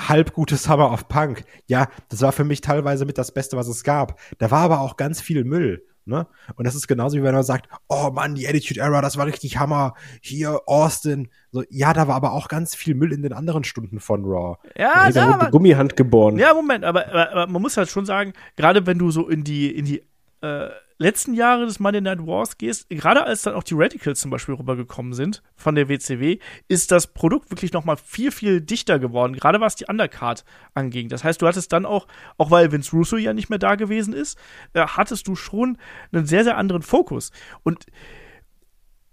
halbgute 0.00 0.56
Summer 0.56 0.90
of 0.90 1.06
Punk. 1.08 1.44
Ja, 1.66 1.88
das 2.08 2.22
war 2.22 2.32
für 2.32 2.44
mich 2.44 2.62
teilweise 2.62 3.04
mit 3.04 3.18
das 3.18 3.32
Beste, 3.32 3.58
was 3.58 3.68
es 3.68 3.84
gab. 3.84 4.18
Da 4.38 4.50
war 4.50 4.62
aber 4.62 4.80
auch 4.80 4.96
ganz 4.96 5.20
viel 5.20 5.44
Müll. 5.44 5.84
Ne? 6.08 6.26
Und 6.56 6.66
das 6.66 6.74
ist 6.74 6.88
genauso 6.88 7.16
wie 7.16 7.22
wenn 7.22 7.34
man 7.34 7.44
sagt, 7.44 7.68
oh 7.88 8.10
Mann, 8.10 8.34
die 8.34 8.48
Attitude 8.48 8.80
Era, 8.80 9.02
das 9.02 9.16
war 9.16 9.26
richtig 9.26 9.58
Hammer. 9.58 9.94
Hier, 10.20 10.60
Austin. 10.66 11.28
So, 11.52 11.62
ja, 11.70 11.92
da 11.92 12.08
war 12.08 12.16
aber 12.16 12.32
auch 12.32 12.48
ganz 12.48 12.74
viel 12.74 12.94
Müll 12.94 13.12
in 13.12 13.22
den 13.22 13.32
anderen 13.32 13.64
Stunden 13.64 14.00
von 14.00 14.24
Raw. 14.24 14.56
Ja, 14.76 15.06
wurde 15.06 15.22
aber, 15.22 15.50
Gummihand 15.50 15.96
geboren. 15.96 16.38
ja, 16.38 16.54
Moment, 16.54 16.84
aber, 16.84 17.08
aber, 17.08 17.30
aber 17.30 17.46
man 17.46 17.62
muss 17.62 17.76
halt 17.76 17.88
schon 17.88 18.06
sagen, 18.06 18.32
gerade 18.56 18.86
wenn 18.86 18.98
du 18.98 19.10
so 19.10 19.28
in 19.28 19.44
die, 19.44 19.70
in 19.70 19.84
die 19.84 20.02
äh, 20.40 20.70
letzten 20.98 21.34
Jahre 21.34 21.64
des 21.64 21.80
Monday 21.80 22.00
Night 22.00 22.26
Wars 22.26 22.58
gehst, 22.58 22.88
gerade 22.90 23.24
als 23.24 23.42
dann 23.42 23.54
auch 23.54 23.62
die 23.62 23.74
Radicals 23.74 24.20
zum 24.20 24.30
Beispiel 24.30 24.54
rübergekommen 24.54 25.12
sind 25.12 25.42
von 25.56 25.74
der 25.74 25.88
WCW, 25.88 26.38
ist 26.66 26.90
das 26.90 27.06
Produkt 27.06 27.50
wirklich 27.50 27.72
noch 27.72 27.84
mal 27.84 27.96
viel, 27.96 28.32
viel 28.32 28.60
dichter 28.60 28.98
geworden, 28.98 29.34
gerade 29.34 29.60
was 29.60 29.76
die 29.76 29.86
Undercard 29.88 30.44
anging. 30.74 31.08
Das 31.08 31.24
heißt, 31.24 31.40
du 31.40 31.46
hattest 31.46 31.72
dann 31.72 31.86
auch, 31.86 32.06
auch 32.36 32.50
weil 32.50 32.72
Vince 32.72 32.90
Russo 32.94 33.16
ja 33.16 33.32
nicht 33.32 33.48
mehr 33.48 33.58
da 33.58 33.76
gewesen 33.76 34.12
ist, 34.12 34.38
äh, 34.74 34.80
hattest 34.86 35.28
du 35.28 35.36
schon 35.36 35.78
einen 36.12 36.26
sehr, 36.26 36.44
sehr 36.44 36.56
anderen 36.56 36.82
Fokus. 36.82 37.30
Und 37.62 37.86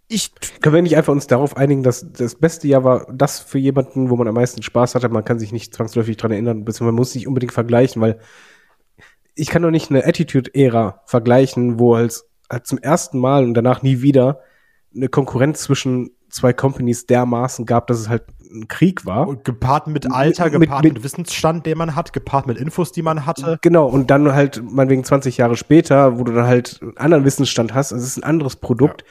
ich 0.08 0.32
Können 0.62 0.76
wir 0.76 0.82
nicht 0.84 0.98
einfach 0.98 1.14
uns 1.14 1.26
darauf 1.26 1.58
einigen, 1.58 1.82
dass 1.82 2.12
das 2.12 2.36
beste 2.36 2.68
Jahr 2.68 2.84
war 2.84 3.08
das 3.12 3.40
für 3.40 3.58
jemanden, 3.58 4.10
wo 4.10 4.16
man 4.16 4.28
am 4.28 4.36
meisten 4.36 4.62
Spaß 4.62 4.94
hatte? 4.94 5.10
Man 5.10 5.26
kann 5.26 5.40
sich 5.40 5.52
nicht 5.52 5.74
zwangsläufig 5.74 6.18
dran 6.18 6.32
erinnern, 6.32 6.64
beziehungsweise 6.64 6.92
man 6.92 6.96
muss 6.96 7.14
sich 7.14 7.28
unbedingt 7.28 7.54
vergleichen, 7.54 8.02
weil 8.02 8.20
ich 9.36 9.48
kann 9.50 9.62
doch 9.62 9.72
nicht 9.72 9.90
eine 9.92 10.06
Attitude-Ära 10.06 11.02
vergleichen, 11.06 11.80
wo 11.80 11.96
als, 11.96 12.28
als 12.50 12.68
zum 12.70 12.78
ersten 12.80 13.20
Mal 13.20 13.44
und 13.44 13.54
danach 13.54 13.82
nie 13.82 14.02
wieder 14.02 14.40
eine 14.96 15.10
Konkurrenz 15.10 15.62
zwischen 15.64 16.12
zwei 16.30 16.54
Companies 16.54 17.06
dermaßen 17.06 17.66
gab, 17.66 17.88
dass 17.88 18.00
es 18.00 18.10
halt 18.10 18.24
ein 18.52 18.68
Krieg 18.68 19.06
war. 19.06 19.28
Und 19.28 19.44
gepaart 19.44 19.88
mit 19.88 20.10
Alter, 20.12 20.46
Mit- 20.50 20.62
gepaart 20.62 20.84
mit- 20.84 20.94
mit, 20.96 21.04
Wissensstand, 21.04 21.66
den 21.66 21.78
man 21.78 21.96
hat, 21.96 22.14
gepaart 22.14 22.48
mit 22.48 22.58
Infos, 22.58 22.92
die 22.92 23.02
man 23.02 23.26
hatte. 23.26 23.58
Genau, 23.62 23.88
und 23.88 24.10
dann 24.10 24.32
halt 24.34 24.62
meinetwegen 24.64 25.04
20 25.04 25.38
Jahre 25.38 25.56
später, 25.58 26.18
wo 26.20 26.24
du 26.24 26.32
dann 26.34 26.48
halt 26.48 26.80
einen 26.82 26.98
anderen 26.98 27.26
Wissensstand 27.26 27.74
hast, 27.74 27.92
es 27.92 28.04
ist 28.04 28.18
ein 28.18 28.24
anderes 28.24 28.56
Produkt, 28.58 29.04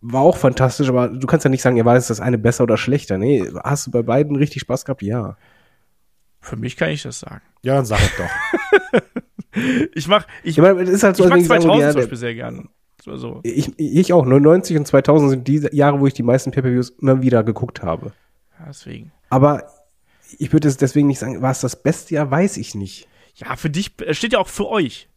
war 0.00 0.22
auch 0.22 0.36
fantastisch, 0.36 0.88
aber 0.88 1.08
du 1.08 1.26
kannst 1.28 1.44
ja 1.44 1.50
nicht 1.50 1.62
sagen, 1.62 1.76
ja, 1.76 1.84
war 1.84 1.94
jetzt 1.94 2.10
das 2.10 2.20
eine 2.20 2.38
besser 2.38 2.64
oder 2.64 2.76
schlechter. 2.76 3.18
Nee, 3.18 3.48
hast 3.62 3.86
du 3.86 3.90
bei 3.92 4.02
beiden 4.02 4.34
richtig 4.34 4.62
Spaß 4.62 4.84
gehabt? 4.84 5.02
Ja. 5.02 5.36
für 6.40 6.56
mich 6.56 6.76
kann 6.76 6.90
ich 6.90 7.02
das 7.04 7.20
sagen. 7.20 7.42
Ja, 7.62 7.76
dann 7.76 7.84
sag 7.84 8.00
es 8.00 8.10
doch. 8.16 9.00
Ich 9.94 10.08
mach, 10.08 10.26
ich, 10.42 10.58
Ich 10.58 10.62
meine, 10.62 10.80
es 10.82 10.88
ist 10.90 11.02
halt 11.02 11.16
so, 11.16 11.24
ich 11.24 11.30
mag 11.30 11.38
als 11.40 11.48
wenn 11.50 11.58
ich 11.60 11.62
2000 11.62 11.72
sage, 11.72 11.82
ja, 11.82 11.90
zum 11.92 12.00
Beispiel 12.00 12.18
sehr 12.18 12.34
gern. 12.34 12.68
So, 13.04 13.40
ich, 13.42 13.72
ich 13.78 14.12
auch. 14.12 14.24
99 14.24 14.76
und 14.76 14.86
2000 14.86 15.30
sind 15.30 15.48
die 15.48 15.68
Jahre, 15.72 16.00
wo 16.00 16.06
ich 16.06 16.14
die 16.14 16.22
meisten 16.22 16.52
Pay-Per-Views 16.52 16.90
immer 17.00 17.20
wieder 17.20 17.42
geguckt 17.42 17.82
habe. 17.82 18.12
Ja, 18.58 18.66
deswegen. 18.68 19.10
Aber 19.28 19.64
ich 20.38 20.52
würde 20.52 20.68
es 20.68 20.76
deswegen 20.76 21.08
nicht 21.08 21.18
sagen, 21.18 21.42
war 21.42 21.50
es 21.50 21.60
das 21.60 21.82
beste 21.82 22.14
Jahr, 22.14 22.30
weiß 22.30 22.56
ich 22.58 22.74
nicht. 22.74 23.08
Ja, 23.34 23.56
für 23.56 23.70
dich, 23.70 23.92
es 24.06 24.16
steht 24.16 24.34
ja 24.34 24.38
auch 24.38 24.48
für 24.48 24.68
euch. 24.68 25.08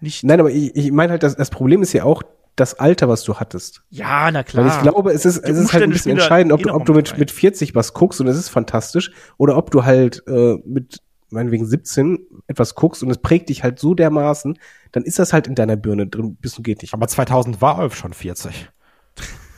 Nicht, 0.00 0.24
Nein, 0.24 0.40
aber 0.40 0.50
ich, 0.50 0.74
ich 0.74 0.90
meine 0.92 1.12
halt, 1.12 1.22
das, 1.22 1.36
das 1.36 1.50
Problem 1.50 1.82
ist 1.82 1.92
ja 1.92 2.04
auch 2.04 2.22
das 2.56 2.74
Alter, 2.74 3.08
was 3.08 3.22
du 3.22 3.36
hattest. 3.36 3.82
ja, 3.90 4.30
na 4.30 4.42
klar. 4.42 4.64
Weil 4.64 4.72
ich 4.72 4.82
glaube, 4.82 5.12
es 5.12 5.24
ist, 5.26 5.46
Die 5.46 5.50
es 5.50 5.58
ist 5.58 5.72
halt 5.72 5.84
ein 5.84 5.90
bisschen 5.90 6.12
entscheidend, 6.12 6.52
ob 6.52 6.60
eh 6.60 6.62
du, 6.64 6.68
noch 6.70 6.76
ob 6.76 6.86
du 6.86 6.94
mit 6.94 7.04
mit, 7.04 7.12
rein. 7.12 7.20
mit 7.20 7.30
40 7.30 7.74
was 7.74 7.92
guckst 7.92 8.20
und 8.20 8.26
es 8.28 8.36
ist 8.36 8.48
fantastisch, 8.48 9.12
oder 9.36 9.56
ob 9.56 9.70
du 9.70 9.84
halt 9.84 10.22
äh, 10.26 10.56
mit 10.64 11.00
meinetwegen 11.30 11.66
17 11.66 12.26
etwas 12.46 12.74
guckst 12.74 13.02
und 13.02 13.10
es 13.10 13.18
prägt 13.18 13.48
dich 13.48 13.62
halt 13.62 13.78
so 13.78 13.94
dermaßen, 13.94 14.58
dann 14.92 15.02
ist 15.04 15.18
das 15.18 15.32
halt 15.32 15.46
in 15.46 15.54
deiner 15.54 15.76
Birne 15.76 16.06
drin, 16.06 16.36
bis 16.36 16.54
du 16.54 16.62
geht 16.62 16.82
nicht. 16.82 16.94
Aber 16.94 17.08
2000 17.08 17.60
war 17.60 17.78
Olf 17.78 17.96
schon 17.96 18.12
40. 18.12 18.68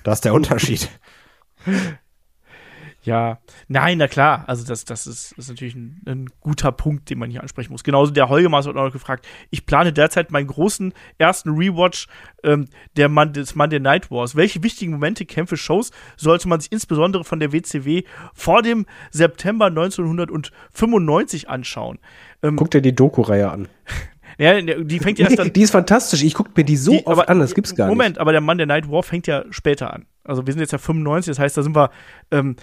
Das 0.05 0.19
ist 0.19 0.24
der 0.24 0.35
Unterschied. 0.35 0.89
Ja, 3.09 3.39
nein, 3.68 3.97
na 3.98 4.06
klar. 4.06 4.44
Also 4.47 4.66
das, 4.66 4.85
das 4.85 5.06
ist, 5.06 5.32
ist 5.32 5.48
natürlich 5.48 5.74
ein, 5.74 6.02
ein 6.06 6.26
guter 6.40 6.70
Punkt, 6.72 7.09
den 7.09 7.18
man 7.18 7.30
hier 7.30 7.40
ansprechen 7.40 7.72
muss. 7.72 7.82
Genauso 7.85 8.12
der 8.12 8.28
Holgemars 8.28 8.66
hat 8.66 8.76
auch 8.76 8.85
noch 8.85 8.93
gefragt. 8.93 9.26
Ich 9.51 9.64
plane 9.64 9.93
derzeit 9.93 10.30
meinen 10.30 10.47
großen 10.47 10.93
ersten 11.16 11.51
Rewatch 11.56 12.06
ähm, 12.44 12.68
der 12.97 13.09
Mon 13.09 13.32
des 13.32 13.55
Monday 13.55 13.80
Night 13.80 14.10
Wars. 14.10 14.36
Welche 14.36 14.62
wichtigen 14.62 14.93
Momente, 14.93 15.24
Kämpfe, 15.24 15.56
Shows 15.56 15.90
sollte 16.16 16.48
man 16.48 16.60
sich 16.60 16.70
insbesondere 16.70 17.24
von 17.24 17.40
der 17.40 17.52
WCW 17.52 18.02
vor 18.35 18.60
dem 18.62 18.85
September 19.10 19.66
1995 19.66 21.48
anschauen? 21.48 21.98
Ähm, 22.43 22.56
Guck 22.56 22.70
dir 22.70 22.82
die 22.82 22.94
Doku-Reihe 22.94 23.51
an. 23.51 23.68
ja, 24.39 24.60
die 24.60 24.98
fängt 24.98 25.18
erst 25.18 25.39
dann 25.39 25.52
die 25.52 25.62
ist 25.62 25.70
fantastisch. 25.70 26.22
Ich 26.22 26.35
guck 26.35 26.56
mir 26.56 26.64
die 26.64 26.76
so 26.76 26.93
Die- 26.93 27.06
oft 27.06 27.28
an, 27.28 27.40
das 27.40 27.55
gibt's 27.55 27.74
gar 27.74 27.89
Moment, 27.89 28.10
nicht. 28.16 28.20
aber 28.20 28.32
der 28.32 28.40
Monday 28.40 28.66
Night 28.66 28.90
War 28.90 29.02
fängt 29.02 29.26
ja 29.26 29.44
später 29.51 29.93
an. 29.93 30.06
Also 30.24 30.47
wir 30.47 30.52
sind 30.52 30.60
jetzt 30.60 30.72
ja 30.72 30.78
95, 30.78 31.30
das 31.30 31.39
heißt, 31.39 31.56
da 31.56 31.62
sind 31.62 31.74
wir 31.74 31.90
ähm, 32.30 32.56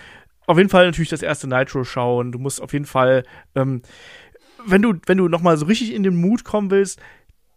auf 0.47 0.57
jeden 0.57 0.69
Fall 0.69 0.85
natürlich 0.85 1.09
das 1.09 1.21
erste 1.21 1.47
Nitro 1.47 1.83
schauen. 1.83 2.31
Du 2.31 2.39
musst 2.39 2.61
auf 2.61 2.73
jeden 2.73 2.85
Fall, 2.85 3.23
ähm, 3.55 3.81
wenn 4.65 4.81
du, 4.81 4.93
wenn 5.05 5.17
du 5.17 5.27
nochmal 5.27 5.57
so 5.57 5.65
richtig 5.65 5.93
in 5.93 6.03
den 6.03 6.15
Mut 6.15 6.43
kommen 6.43 6.71
willst, 6.71 6.99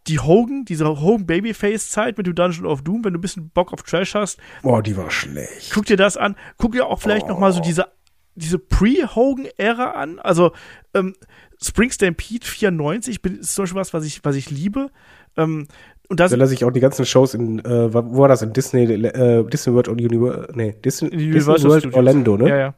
die 0.06 0.18
Hogan, 0.20 0.64
diese 0.64 0.86
Hogan 0.86 1.26
Babyface 1.26 1.90
Zeit 1.90 2.16
mit 2.16 2.26
dem 2.26 2.34
Dungeon 2.34 2.64
of 2.66 2.82
Doom, 2.82 3.04
wenn 3.04 3.12
du 3.12 3.18
ein 3.18 3.22
bisschen 3.22 3.50
Bock 3.50 3.72
auf 3.74 3.82
Trash 3.82 4.14
hast, 4.14 4.38
Boah, 4.62 4.82
die 4.82 4.96
war 4.96 5.10
schlecht. 5.10 5.70
guck 5.74 5.84
dir 5.84 5.96
das 5.98 6.16
an. 6.16 6.34
Guck 6.56 6.72
dir 6.72 6.86
auch 6.86 7.00
vielleicht 7.00 7.28
noch 7.28 7.38
mal 7.38 7.52
so 7.52 7.60
diese, 7.60 7.88
diese 8.34 8.58
Pre-Hogan-Ära 8.58 9.90
an. 9.92 10.18
Also 10.18 10.52
ähm, 10.94 11.14
Spring 11.62 11.90
Stampede 11.90 12.46
94 12.46 13.20
bin- 13.20 13.40
ist 13.40 13.54
zum 13.54 13.64
Beispiel 13.64 13.80
was, 13.80 13.92
was 13.92 14.04
ich, 14.04 14.24
was 14.24 14.36
ich 14.36 14.50
liebe. 14.50 14.90
Ähm, 15.36 15.66
und 16.08 16.20
das 16.20 16.30
Da 16.30 16.36
lasse 16.36 16.54
ich 16.54 16.64
auch 16.64 16.70
die 16.70 16.80
ganzen 16.80 17.04
Shows 17.06 17.34
in, 17.34 17.58
äh, 17.64 17.92
wo 17.92 18.18
war 18.18 18.28
das 18.28 18.42
in 18.42 18.52
Disney, 18.52 18.84
äh, 18.84 19.44
Disney 19.44 19.74
World 19.74 19.88
Universal, 19.88 20.48
nee, 20.54 20.74
Disney, 20.84 21.10
die 21.10 21.30
Disney 21.30 21.46
World 21.46 21.60
Studios. 21.60 21.94
Orlando, 21.94 22.36
ne? 22.36 22.48
Ja, 22.48 22.56
ja. 22.56 22.74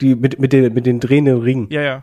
Die 0.00 0.14
mit, 0.14 0.38
mit 0.38 0.52
den, 0.52 0.72
mit 0.74 0.86
den 0.86 1.00
drehenden 1.00 1.38
Ringen. 1.42 1.66
Ja, 1.70 1.82
ja. 1.82 2.02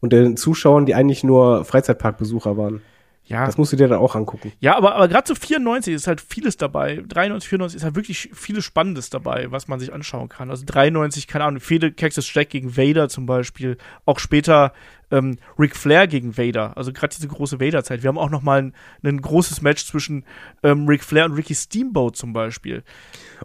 Und 0.00 0.12
den 0.12 0.36
Zuschauern, 0.36 0.86
die 0.86 0.94
eigentlich 0.94 1.24
nur 1.24 1.64
Freizeitparkbesucher 1.64 2.56
waren. 2.56 2.82
Ja, 3.26 3.46
Das 3.46 3.56
musst 3.56 3.72
du 3.72 3.76
dir 3.76 3.88
dann 3.88 4.00
auch 4.00 4.14
angucken. 4.16 4.52
ja 4.60 4.76
aber, 4.76 4.96
aber 4.96 5.08
gerade 5.08 5.26
so 5.26 5.34
94 5.34 5.94
ist 5.94 6.06
halt 6.06 6.20
vieles 6.20 6.58
dabei. 6.58 7.02
93, 7.08 7.48
94 7.48 7.76
ist 7.78 7.84
halt 7.84 7.94
wirklich 7.94 8.28
vieles 8.34 8.64
Spannendes 8.66 9.08
dabei, 9.08 9.50
was 9.50 9.66
man 9.66 9.80
sich 9.80 9.94
anschauen 9.94 10.28
kann. 10.28 10.50
Also 10.50 10.64
93, 10.66 11.26
keine 11.26 11.44
Ahnung, 11.44 11.60
viele 11.60 11.90
Cactus 11.90 12.32
Jack 12.34 12.50
gegen 12.50 12.76
Vader 12.76 13.08
zum 13.08 13.24
Beispiel. 13.24 13.78
Auch 14.04 14.18
später 14.18 14.74
ähm, 15.14 15.38
Ric 15.58 15.76
Flair 15.76 16.06
gegen 16.06 16.36
Vader. 16.36 16.76
Also 16.76 16.92
gerade 16.92 17.14
diese 17.14 17.28
große 17.28 17.60
Vader-Zeit. 17.60 18.02
Wir 18.02 18.08
haben 18.08 18.18
auch 18.18 18.30
noch 18.30 18.42
mal 18.42 18.60
ein, 18.60 18.74
ein 19.02 19.20
großes 19.20 19.62
Match 19.62 19.86
zwischen 19.86 20.24
ähm, 20.62 20.86
Ric 20.86 21.04
Flair 21.04 21.26
und 21.26 21.34
Ricky 21.34 21.54
Steamboat 21.54 22.16
zum 22.16 22.32
Beispiel. 22.32 22.82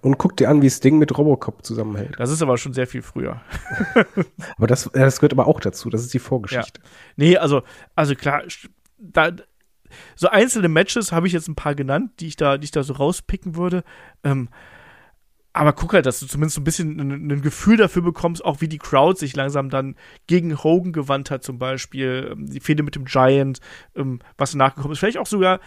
Und 0.02 0.18
guck 0.18 0.36
dir 0.38 0.50
an, 0.50 0.62
wie 0.62 0.70
Sting 0.70 0.98
mit 0.98 1.16
Robocop 1.18 1.66
zusammenhält. 1.66 2.16
Das 2.18 2.32
ist 2.32 2.42
aber 2.42 2.58
schon 2.58 2.74
sehr 2.74 2.88
viel 2.88 3.02
früher. 3.02 3.42
Aber 4.58 4.68
das, 4.68 4.90
ja, 4.96 5.06
das 5.06 5.20
gehört 5.20 5.34
aber 5.34 5.48
auch 5.48 5.60
dazu. 5.60 5.90
Das 5.90 6.02
ist 6.02 6.14
die 6.14 6.20
Vorgeschichte. 6.20 6.82
Nee, 7.16 7.38
also, 7.38 7.62
also 7.96 8.16
klar, 8.16 8.44
da, 8.98 9.32
so 10.16 10.28
einzelne 10.30 10.70
Matches 10.70 11.12
habe 11.12 11.28
ich 11.28 11.34
jetzt 11.34 11.48
ein 11.48 11.56
paar 11.56 11.76
genannt, 11.76 12.12
die 12.20 12.28
ich 12.28 12.36
da, 12.36 12.58
die 12.58 12.66
ich 12.66 12.72
da 12.72 12.84
so 12.84 12.94
rauspicken 12.94 13.56
würde. 13.56 13.84
Ähm, 14.24 14.50
aber 15.60 15.74
guck 15.74 15.92
halt, 15.94 16.06
dass 16.06 16.22
du 16.22 16.26
zumindest 16.26 16.56
so 16.56 16.62
ein 16.62 16.64
bisschen 16.64 17.02
ein, 17.02 17.30
ein 17.30 17.42
Gefühl 17.42 17.76
dafür 17.76 18.02
bekommst, 18.02 18.46
auch 18.46 18.62
wie 18.62 18.70
die 18.70 18.78
Crowd 18.78 19.20
sich 19.20 19.36
langsam 19.36 19.70
dann 19.70 19.98
gegen 20.26 20.64
Hogan 20.64 20.94
gewandt 20.94 21.32
hat, 21.32 21.44
zum 21.44 21.60
Beispiel. 21.60 22.30
Ähm, 22.32 22.50
die 22.50 22.62
Fehde 22.62 22.82
mit 22.82 22.96
dem 22.96 23.04
Giant, 23.04 23.60
ähm, 23.94 24.22
was 24.38 24.56
nachgekommen 24.56 24.94
ist. 24.94 25.00
Vielleicht 25.00 25.18
auch 25.18 25.28
sogar, 25.28 25.60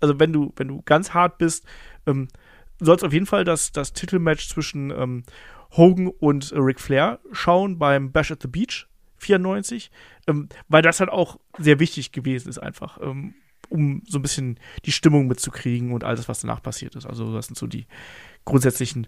also 0.00 0.20
wenn 0.20 0.34
du, 0.34 0.52
wenn 0.56 0.68
du 0.68 0.82
ganz 0.82 1.14
hart 1.14 1.38
bist, 1.38 1.64
ähm, 2.06 2.28
sollst 2.78 3.02
auf 3.02 3.14
jeden 3.14 3.24
Fall 3.24 3.44
das, 3.44 3.72
das 3.72 3.94
Titelmatch 3.94 4.50
zwischen 4.50 4.90
ähm, 4.90 5.22
Hogan 5.70 6.08
und 6.08 6.52
äh, 6.52 6.58
Ric 6.58 6.78
Flair 6.78 7.18
schauen 7.32 7.78
beim 7.78 8.12
Bash 8.12 8.30
at 8.30 8.42
the 8.42 8.48
Beach 8.48 8.86
94, 9.16 9.90
ähm, 10.26 10.50
weil 10.68 10.82
das 10.82 11.00
halt 11.00 11.08
auch 11.08 11.40
sehr 11.56 11.80
wichtig 11.80 12.12
gewesen 12.12 12.50
ist, 12.50 12.58
einfach, 12.58 12.98
ähm, 13.00 13.32
um 13.70 14.02
so 14.06 14.18
ein 14.18 14.22
bisschen 14.22 14.60
die 14.84 14.92
Stimmung 14.92 15.26
mitzukriegen 15.26 15.92
und 15.92 16.04
all 16.04 16.16
das, 16.16 16.28
was 16.28 16.42
danach 16.42 16.62
passiert 16.62 16.96
ist. 16.96 17.06
Also, 17.06 17.32
das 17.32 17.46
sind 17.46 17.56
so 17.56 17.66
die 17.66 17.86
grundsätzlichen 18.44 19.06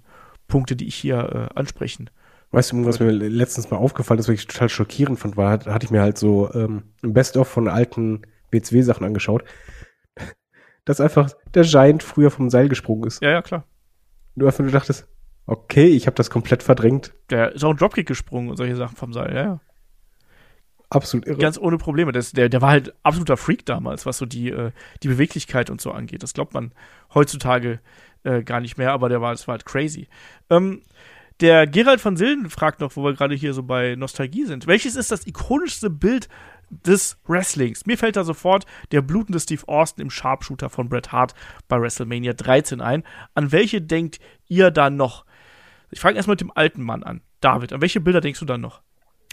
Punkte, 0.51 0.77
die 0.77 0.87
ich 0.87 0.95
hier 0.95 1.49
äh, 1.51 1.59
ansprechen. 1.59 2.11
Weißt 2.53 2.73
du, 2.73 2.85
was 2.85 3.01
mir 3.01 3.11
letztens 3.11 3.71
mal 3.71 3.77
aufgefallen 3.77 4.19
ist, 4.19 4.29
was 4.29 4.35
ich 4.35 4.47
total 4.47 4.69
schockierend 4.69 5.19
fand, 5.19 5.37
war, 5.37 5.65
hatte 5.65 5.85
ich 5.85 5.91
mir 5.91 6.03
halt 6.03 6.19
so 6.19 6.53
ähm, 6.53 6.83
ein 7.03 7.15
Best-of 7.15 7.49
von 7.49 7.69
alten 7.69 8.23
WCW-Sachen 8.51 9.07
angeschaut, 9.07 9.45
dass 10.85 11.01
einfach 11.01 11.31
der 11.55 11.63
Giant 11.63 12.03
früher 12.03 12.31
vom 12.31 12.51
Seil 12.51 12.69
gesprungen 12.69 13.05
ist. 13.05 13.23
Ja, 13.23 13.31
ja, 13.31 13.43
klar. 13.43 13.65
Du 14.35 14.47
einfach 14.47 14.61
nur 14.65 14.73
dachtest, 14.73 15.07
okay, 15.47 15.87
ich 15.87 16.07
habe 16.07 16.17
das 16.17 16.29
komplett 16.29 16.63
verdrängt. 16.63 17.15
Der 17.31 17.53
ist 17.53 17.65
auch 17.65 17.71
ein 17.71 17.77
Dropkick 17.77 18.09
gesprungen 18.09 18.51
und 18.51 18.57
solche 18.57 18.77
Sachen 18.77 18.97
vom 18.97 19.13
Seil, 19.13 19.35
ja, 19.35 19.43
ja. 19.43 19.61
Absolut 20.93 21.29
irre. 21.29 21.39
Ganz 21.39 21.57
ohne 21.57 21.79
Probleme. 21.79 22.11
Das, 22.11 22.33
der, 22.33 22.49
der 22.49 22.61
war 22.61 22.71
halt 22.71 22.93
absoluter 23.05 23.37
Freak 23.37 23.65
damals, 23.65 24.07
was 24.07 24.19
so 24.19 24.27
die, 24.27 24.51
äh, 24.51 24.73
die 25.05 25.09
Beweglichkeit 25.09 25.71
und 25.71 25.81
so 25.81 25.93
angeht. 25.93 26.25
Das 26.25 26.35
glaubt 26.35 26.53
man 26.53 26.73
heutzutage 27.15 27.79
äh, 28.25 28.43
gar 28.43 28.61
nicht 28.61 28.79
mehr, 28.79 28.93
aber 28.93 29.09
der 29.09 29.21
war, 29.21 29.33
das 29.33 29.47
war 29.49 29.53
halt 29.53 29.65
crazy. 29.65 30.09
Ähm, 30.49 30.83
der 31.41 31.67
Gerald 31.67 32.01
von 32.01 32.17
Silden 32.17 32.51
fragt 32.51 32.81
noch, 32.81 32.97
wo 32.97 33.05
wir 33.05 33.15
gerade 33.15 33.35
hier 33.35 33.55
so 33.55 33.63
bei 33.63 33.97
Nostalgie 33.97 34.45
sind. 34.45 34.67
Welches 34.67 34.95
ist 34.95 35.11
das 35.11 35.27
ikonischste 35.27 35.89
Bild 35.89 36.29
des 36.69 37.19
Wrestlings? 37.27 37.87
Mir 37.87 37.97
fällt 37.97 38.17
da 38.17 38.25
sofort 38.25 38.67
der 38.93 39.01
blutende 39.01 39.41
Steve 39.41 39.67
Austin 39.67 40.03
im 40.03 40.11
Sharpshooter 40.11 40.69
von 40.69 40.91
Bret 40.91 41.13
Hart 41.13 41.35
bei 41.67 41.81
WrestleMania 41.81 42.35
13 42.35 42.83
ein. 42.83 43.05
An 43.35 43.53
welche 43.53 43.81
denkt 43.81 44.21
ihr 44.49 44.71
da 44.71 44.91
noch? 44.91 45.25
Ich 45.91 46.01
fange 46.01 46.17
erstmal 46.17 46.35
mit 46.35 46.43
dem 46.43 46.53
alten 46.55 46.83
Mann 46.83 47.03
an. 47.03 47.23
David, 47.41 47.73
an 47.73 47.81
welche 47.81 48.01
Bilder 48.01 48.21
denkst 48.21 48.41
du 48.41 48.47
dann 48.47 48.61
noch? 48.61 48.83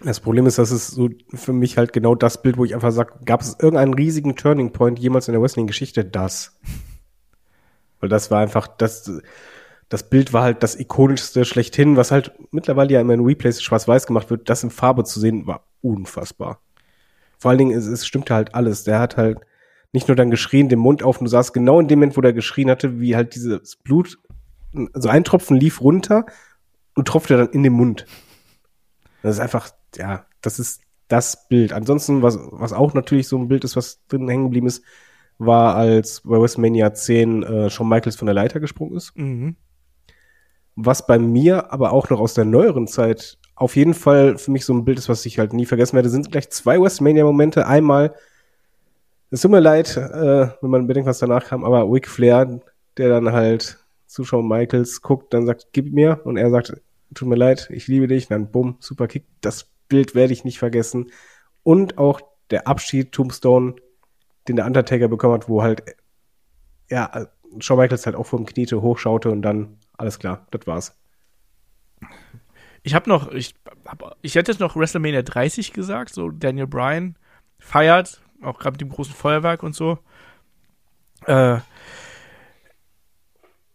Das 0.04 0.20
Problem 0.20 0.46
ist, 0.46 0.60
dass 0.60 0.72
es 0.72 0.88
so 0.88 1.10
für 1.34 1.54
mich 1.54 1.78
halt 1.78 1.92
genau 1.92 2.16
das 2.16 2.42
Bild, 2.42 2.58
wo 2.58 2.66
ich 2.66 2.76
einfach 2.76 2.92
sage, 2.92 3.14
gab 3.26 3.42
es 3.42 3.58
irgendeinen 3.60 3.96
riesigen 3.96 4.36
Turning 4.36 4.72
Point 4.72 5.00
jemals 5.00 5.28
in 5.28 5.34
der 5.34 5.42
Wrestling-Geschichte? 5.42 6.06
Das. 6.06 6.58
Weil 8.00 8.10
das 8.10 8.32
war 8.32 8.40
einfach, 8.40 8.68
das, 8.68 9.12
das 9.90 10.10
Bild 10.10 10.34
war 10.34 10.44
halt 10.44 10.64
das 10.64 10.80
ikonischste 10.80 11.46
schlechthin, 11.46 11.98
was 11.98 12.12
halt 12.12 12.32
mittlerweile 12.52 12.94
ja 12.94 13.02
immer 13.02 13.14
in 13.14 13.26
Replays 13.26 13.62
schwarz-weiß 13.62 14.08
gemacht 14.08 14.30
wird, 14.30 14.50
das 14.50 14.64
in 14.64 14.70
Farbe 14.70 15.04
zu 15.04 15.20
sehen, 15.20 15.48
war 15.48 15.66
unfassbar. 15.82 16.60
Vor 17.38 17.52
allen 17.52 17.58
Dingen, 17.60 17.78
es, 17.78 17.86
es 17.86 18.06
stimmte 18.06 18.34
halt 18.34 18.56
alles. 18.56 18.84
Der 18.84 19.00
hat 19.00 19.18
halt 19.18 19.40
nicht 19.94 20.08
nur 20.08 20.16
dann 20.16 20.32
geschrien, 20.32 20.70
den 20.70 20.80
Mund 20.80 21.04
auf 21.04 21.20
du 21.20 21.28
saßt 21.28 21.54
genau 21.54 21.80
in 21.80 21.88
dem 21.88 22.00
Moment, 22.00 22.18
wo 22.18 22.22
der 22.22 22.34
geschrien 22.34 22.70
hatte, 22.70 23.00
wie 23.00 23.16
halt 23.16 23.36
dieses 23.36 23.78
Blut, 23.78 24.18
so 24.94 25.10
ein 25.10 25.24
Tropfen 25.24 25.58
lief 25.58 25.82
runter 25.82 26.26
und 26.94 27.08
tropfte 27.08 27.38
dann 27.38 27.50
in 27.50 27.64
den 27.64 27.74
Mund. 27.74 28.06
Das 29.24 29.36
ist 29.36 29.40
einfach, 29.40 29.70
ja, 29.96 30.26
das 30.42 30.60
ist 30.60 30.82
das 31.08 31.48
Bild. 31.48 31.74
Ansonsten, 31.74 32.22
was, 32.22 32.38
was 32.52 32.74
auch 32.74 32.94
natürlich 32.94 33.28
so 33.28 33.38
ein 33.38 33.48
Bild 33.48 33.64
ist, 33.64 33.76
was 33.76 34.06
drin 34.08 34.28
hängen 34.28 34.46
geblieben 34.46 34.68
ist, 34.68 34.84
war, 35.38 35.76
als 35.76 36.22
bei 36.22 36.40
WrestleMania 36.40 36.94
10 36.94 37.44
äh, 37.44 37.70
Shawn 37.70 37.90
Michaels 37.90 38.16
von 38.16 38.26
der 38.26 38.36
Leiter 38.36 38.60
gesprungen 38.60 38.96
ist. 38.96 39.16
Mhm. 39.16 39.56
Was 40.76 41.06
bei 41.06 41.20
mir 41.20 41.72
aber 41.72 41.92
auch 41.92 42.10
noch 42.10 42.20
aus 42.20 42.34
der 42.34 42.46
neueren 42.46 42.88
Zeit 42.88 43.38
auf 43.56 43.76
jeden 43.76 43.96
Fall 43.96 44.38
für 44.38 44.52
mich 44.52 44.66
so 44.66 44.74
ein 44.74 44.86
Bild 44.86 45.00
ist, 45.00 45.10
was 45.10 45.26
ich 45.26 45.40
halt 45.40 45.52
nie 45.52 45.66
vergessen 45.66 45.96
werde, 45.96 46.10
sind 46.10 46.32
gleich 46.32 46.50
zwei 46.52 46.80
WrestleMania-Momente. 46.80 47.66
Einmal, 47.66 48.14
es 49.32 49.42
tut 49.42 49.52
mir 49.52 49.60
leid, 49.60 49.98
äh, 49.98 50.50
wenn 50.62 50.70
man 50.70 50.86
bedenkt, 50.86 51.10
was 51.10 51.20
danach 51.20 51.46
kam, 51.46 51.64
aber 51.64 51.92
Ric 51.92 52.08
Flair, 52.08 52.60
der 52.98 53.10
dann 53.10 53.32
halt 53.32 53.80
zu 54.06 54.24
Shawn 54.24 54.48
Michaels 54.48 55.02
guckt, 55.02 55.34
dann 55.34 55.48
sagt, 55.48 55.70
gib 55.72 55.92
mir, 55.92 56.22
und 56.24 56.38
er 56.38 56.52
sagt, 56.52 56.80
tut 57.14 57.28
mir 57.28 57.36
leid, 57.36 57.68
ich 57.72 57.88
liebe 57.88 58.08
dich, 58.08 58.26
und 58.26 58.32
dann 58.32 58.52
bumm, 58.52 58.78
super 58.80 59.08
Kick. 59.08 59.26
Das 59.42 59.68
Bild 59.90 60.14
werde 60.14 60.34
ich 60.34 60.46
nicht 60.46 60.60
vergessen. 60.60 61.12
Und 61.64 61.98
auch 61.98 62.22
der 62.52 62.68
Abschied, 62.68 63.12
Tombstone, 63.12 63.76
den 64.48 64.56
der 64.58 64.66
Undertaker 64.66 65.08
bekommen 65.08 65.34
hat, 65.36 65.50
wo 65.50 65.62
halt, 65.62 65.84
ja, 66.90 67.28
Shawn 67.60 67.78
Michaels 67.80 68.06
halt 68.06 68.16
auch 68.16 68.26
vom 68.26 68.46
Kniete 68.46 68.82
hochschaute 68.82 69.30
und 69.32 69.42
dann, 69.42 69.78
alles 69.98 70.20
klar, 70.20 70.48
das 70.52 70.68
war's. 70.68 70.96
Ich 72.84 72.94
habe 72.94 73.10
noch, 73.10 73.32
ich, 73.32 73.56
hab, 73.86 74.18
ich 74.22 74.36
hätte 74.36 74.52
jetzt 74.52 74.60
noch 74.60 74.76
WrestleMania 74.76 75.22
30 75.22 75.74
gesagt, 75.74 76.14
so 76.14 76.30
Daniel 76.30 76.68
Bryan 76.68 77.16
feiert, 77.60 78.22
auch 78.42 78.60
gerade 78.60 78.74
mit 78.76 78.82
dem 78.82 78.90
großen 78.90 79.14
Feuerwerk 79.14 79.64
und 79.64 79.76
so. 79.76 79.98
Äh, 81.26 81.58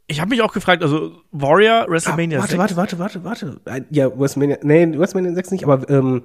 ich 0.06 0.20
habe 0.20 0.30
mich 0.30 0.42
auch 0.42 0.52
gefragt, 0.52 0.82
also 0.82 1.22
Warrior, 1.30 1.86
WrestleMania 1.88 2.38
Ah, 2.38 2.42
warte, 2.42 2.56
6. 2.74 2.76
warte, 2.76 2.98
warte, 2.98 3.24
warte, 3.24 3.24
warte. 3.24 3.60
Äh, 3.64 3.82
Ja, 3.90 4.10
WrestleMania, 4.18 4.58
nee, 4.62 4.86
WrestleMania 4.98 5.34
6 5.34 5.50
nicht, 5.52 5.64
aber 5.64 5.88
ähm, 5.90 6.22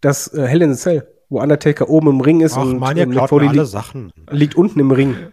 das 0.00 0.32
äh, 0.34 0.46
Hell 0.46 0.62
in 0.62 0.70
a 0.70 0.74
Cell, 0.74 1.06
wo 1.30 1.40
Undertaker 1.40 1.88
oben 1.88 2.08
im 2.08 2.20
Ring 2.20 2.40
ist 2.42 2.54
Ach, 2.58 2.62
und 2.62 2.78
Mania 2.78 3.04
äh, 3.04 3.06
Mick 3.06 3.28
Foley 3.28 3.44
mir 3.46 3.50
alle 3.50 3.60
liegt, 3.60 3.70
Sachen. 3.70 4.12
liegt 4.30 4.54
unten 4.56 4.78
im 4.80 4.90
Ring. 4.90 5.16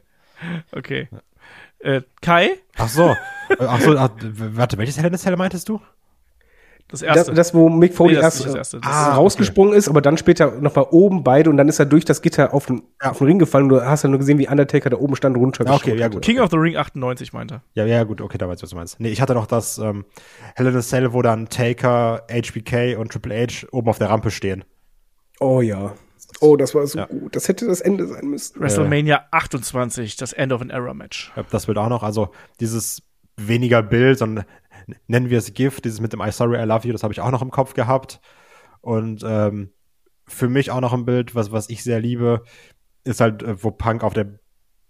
Okay. 0.72 1.10
Äh, 1.80 2.02
Kai, 2.22 2.52
Ach 2.78 2.88
so. 2.88 3.10
Äh, 3.50 3.56
Ach 3.60 3.82
so, 3.82 3.98
ach, 3.98 4.12
warte, 4.22 4.78
welches 4.78 5.00
Hell 5.02 5.12
in 5.12 5.18
Cell 5.18 5.36
meintest 5.36 5.68
du? 5.68 5.82
das 6.90 7.00
Das, 7.02 7.18
erste. 7.18 7.34
das, 7.34 7.54
wo 7.54 7.70
Mick 7.70 7.94
Foley 7.96 8.16
Nee, 8.16 8.22
das 8.22 8.36
erst 8.36 8.38
nicht 8.40 8.48
das 8.50 8.54
äh, 8.54 8.58
erste. 8.60 8.80
Das 8.82 8.92
ah, 8.92 9.16
rausgesprungen 9.16 9.74
ist, 9.74 9.90
aber 9.90 10.02
dann 10.02 10.18
später 10.18 10.52
noch 10.62 10.76
mal 10.76 10.86
oben 10.92 11.24
beide 11.24 11.50
und 11.50 11.58
dann 11.58 11.68
ist 11.68 11.80
er 11.80 11.86
durch 11.86 12.06
das 12.06 12.22
Gitter 12.22 12.54
auf 12.54 12.68
den, 12.68 12.84
auf 13.00 13.18
den 13.18 13.28
Ring 13.28 13.40
gefallen. 13.40 13.68
Du 13.68 13.82
hast 13.82 14.04
ja 14.04 14.10
nur 14.10 14.20
gesehen, 14.20 14.38
wie 14.38 14.48
Undertaker 14.48 14.90
da 14.92 14.98
oben 14.98 15.16
stand 15.16 15.36
runter. 15.38 15.66
Ja, 15.66 15.74
okay, 15.74 15.96
ja, 15.98 16.08
gut. 16.08 16.22
King 16.22 16.40
of 16.40 16.50
the 16.52 16.58
Ring 16.58 16.78
98 16.78 17.34
meinte. 17.34 17.62
Ja, 17.74 17.86
ja, 17.86 18.04
gut, 18.04 18.22
okay, 18.22 18.38
da 18.38 18.48
weißt 18.48 18.62
du, 18.62 18.64
was 18.64 18.70
du 18.70 18.76
meinst. 18.76 19.00
Nee, 19.00 19.10
ich 19.10 19.22
hatte 19.22 19.34
noch 19.34 19.48
das 19.48 19.80
ähm, 19.80 20.06
Hell 20.56 20.68
in 20.68 20.76
a 20.76 20.82
Cell, 20.82 21.14
wo 21.14 21.22
dann 21.24 21.50
Taker, 21.50 22.24
HBK 22.32 22.96
und 22.98 23.12
Triple 23.12 23.36
H 23.48 23.68
oben 23.72 23.90
auf 23.90 23.98
der 23.98 24.10
Rampe 24.10 24.30
stehen. 24.32 24.64
Oh 25.40 25.62
ja. 25.62 25.96
Oh, 26.40 26.56
das 26.56 26.76
war 26.76 26.86
so 26.86 27.00
Ja. 27.00 27.06
gut. 27.06 27.36
Das 27.36 27.48
hätte 27.48 27.66
das 27.68 27.82
Ende 27.82 28.06
sein 28.08 28.28
müssen. 28.28 28.60
WrestleMania 28.60 29.26
28, 29.32 30.16
das 30.18 30.34
End 30.34 30.52
of 30.54 30.62
an 30.62 30.70
Era 30.70 30.94
Match. 30.94 31.32
Das 31.52 31.66
Bild 31.66 31.78
auch 31.78 31.90
noch. 31.90 32.04
Also 32.04 32.30
dieses 32.60 33.02
weniger 33.38 33.82
Bild, 33.84 34.20
sondern 34.20 34.46
nennen 35.08 35.30
wir 35.30 35.38
es 35.40 35.54
GIF, 35.54 35.82
dieses 35.82 36.00
mit 36.00 36.14
dem 36.14 36.22
I 36.22 36.32
sorry, 36.32 36.58
I 36.62 36.66
love 36.66 36.86
you, 36.88 36.94
das 36.94 37.04
habe 37.04 37.14
ich 37.14 37.22
auch 37.22 37.32
noch 37.32 37.42
im 37.42 37.52
Kopf 37.52 37.74
gehabt. 37.74 38.20
Und 38.82 39.24
ähm, 39.26 39.72
für 40.28 40.50
mich 40.50 40.72
auch 40.72 40.82
noch 40.82 40.94
ein 40.94 41.06
Bild, 41.06 41.34
was, 41.36 41.52
was 41.52 41.70
ich 41.70 41.84
sehr 41.84 42.00
liebe, 42.00 42.44
ist 43.04 43.20
halt, 43.22 43.42
äh, 43.44 43.62
wo 43.64 43.72
Punk 43.72 44.04
auf 44.04 44.14
der 44.14 44.40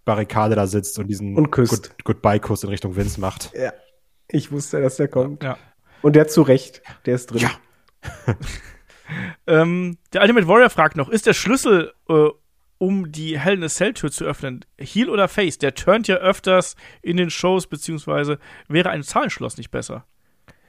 Barrikade 0.04 0.54
da 0.54 0.66
sitzt 0.66 0.98
und 0.98 1.06
diesen 1.08 1.36
Und. 1.36 1.50
Good- 1.52 1.90
Goodbye-Kuss 2.04 2.62
in 2.64 2.70
Richtung 2.70 2.96
Vince 2.96 3.20
macht. 3.20 3.52
Ja. 3.54 3.72
Ich 4.28 4.50
wusste, 4.52 4.80
dass 4.82 4.96
der 4.96 5.08
kommt. 5.08 5.42
Ja. 5.42 5.56
Und 6.02 6.14
der 6.16 6.28
zu 6.28 6.42
Recht. 6.42 6.82
Der 7.06 7.14
ist 7.14 7.26
drin. 7.30 7.40
Ja. 7.40 7.50
Ähm, 9.46 9.98
der 10.12 10.22
Ultimate 10.22 10.48
Warrior 10.48 10.70
fragt 10.70 10.96
noch, 10.96 11.08
ist 11.08 11.26
der 11.26 11.34
Schlüssel, 11.34 11.92
äh, 12.08 12.28
um 12.78 13.10
die 13.10 13.38
Hell 13.38 13.54
in 13.54 13.64
a 13.64 13.68
Cell 13.68 13.94
Tür 13.94 14.10
zu 14.10 14.24
öffnen, 14.24 14.64
Heel 14.78 15.10
oder 15.10 15.28
Face? 15.28 15.58
Der 15.58 15.74
turnt 15.74 16.08
ja 16.08 16.16
öfters 16.16 16.76
in 17.02 17.16
den 17.16 17.30
Shows, 17.30 17.66
beziehungsweise 17.66 18.38
wäre 18.68 18.90
ein 18.90 19.02
Zahlenschloss 19.02 19.56
nicht 19.56 19.70
besser. 19.70 20.04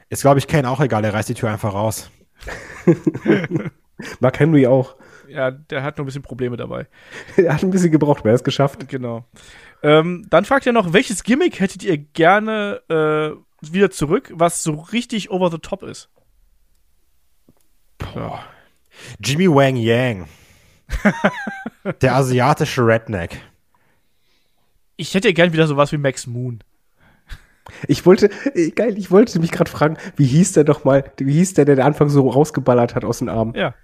Ist, 0.10 0.22
glaube 0.22 0.40
ich, 0.40 0.48
Kane 0.48 0.70
auch 0.70 0.82
egal, 0.82 1.06
er 1.06 1.14
reißt 1.14 1.30
die 1.30 1.36
Tür 1.36 1.52
einfach 1.52 1.74
raus. 1.74 2.10
Mark 4.20 4.40
Henry 4.40 4.66
auch. 4.66 4.96
Ja, 5.28 5.52
der 5.52 5.84
hat 5.84 5.98
nur 5.98 6.06
ein 6.06 6.08
bisschen 6.08 6.24
Probleme 6.24 6.58
dabei. 6.58 6.88
Er 7.38 7.54
hat 7.54 7.64
ein 7.64 7.70
bisschen 7.70 7.92
gebraucht, 7.92 8.22
aber 8.22 8.30
er 8.30 8.36
es 8.36 8.44
geschafft. 8.44 8.88
Genau. 8.90 9.26
Ähm, 9.84 10.26
dann 10.30 10.46
fragt 10.46 10.66
er 10.66 10.74
noch, 10.74 10.94
welches 10.94 11.24
Gimmick 11.24 11.60
hättet 11.60 11.84
ihr 11.84 11.98
gerne 11.98 12.82
äh, 12.90 13.72
wieder 13.72 13.92
zurück, 13.92 14.32
was 14.34 14.64
so 14.64 14.74
richtig 14.74 15.30
over 15.30 15.52
the 15.52 15.60
top 15.60 15.84
ist? 15.84 16.10
Ja. 18.16 18.44
Jimmy 19.24 19.48
Wang 19.50 19.76
Yang. 19.78 20.28
der 22.02 22.16
asiatische 22.16 22.86
Redneck. 22.86 23.40
Ich 24.98 25.14
hätte 25.14 25.30
ja 25.30 25.34
gern 25.34 25.54
wieder 25.54 25.68
sowas 25.68 25.92
wie 25.92 25.98
Max 25.98 26.28
Moon. 26.28 26.60
Ich 27.88 28.06
wollte, 28.06 28.30
äh, 28.56 28.72
geil, 28.72 28.98
ich 28.98 29.12
wollte 29.12 29.40
mich 29.40 29.52
gerade 29.52 29.70
fragen, 29.70 29.98
wie 30.16 30.26
hieß 30.26 30.54
der 30.54 30.64
doch 30.64 30.84
mal, 30.84 31.12
wie 31.18 31.34
hieß 31.34 31.54
der, 31.54 31.66
der 31.66 31.76
den 31.76 31.86
Anfang 31.86 32.10
so 32.10 32.28
rausgeballert 32.28 32.96
hat 32.96 33.06
aus 33.06 33.20
den 33.20 33.30
Armen? 33.30 33.54
Ja, 33.54 33.76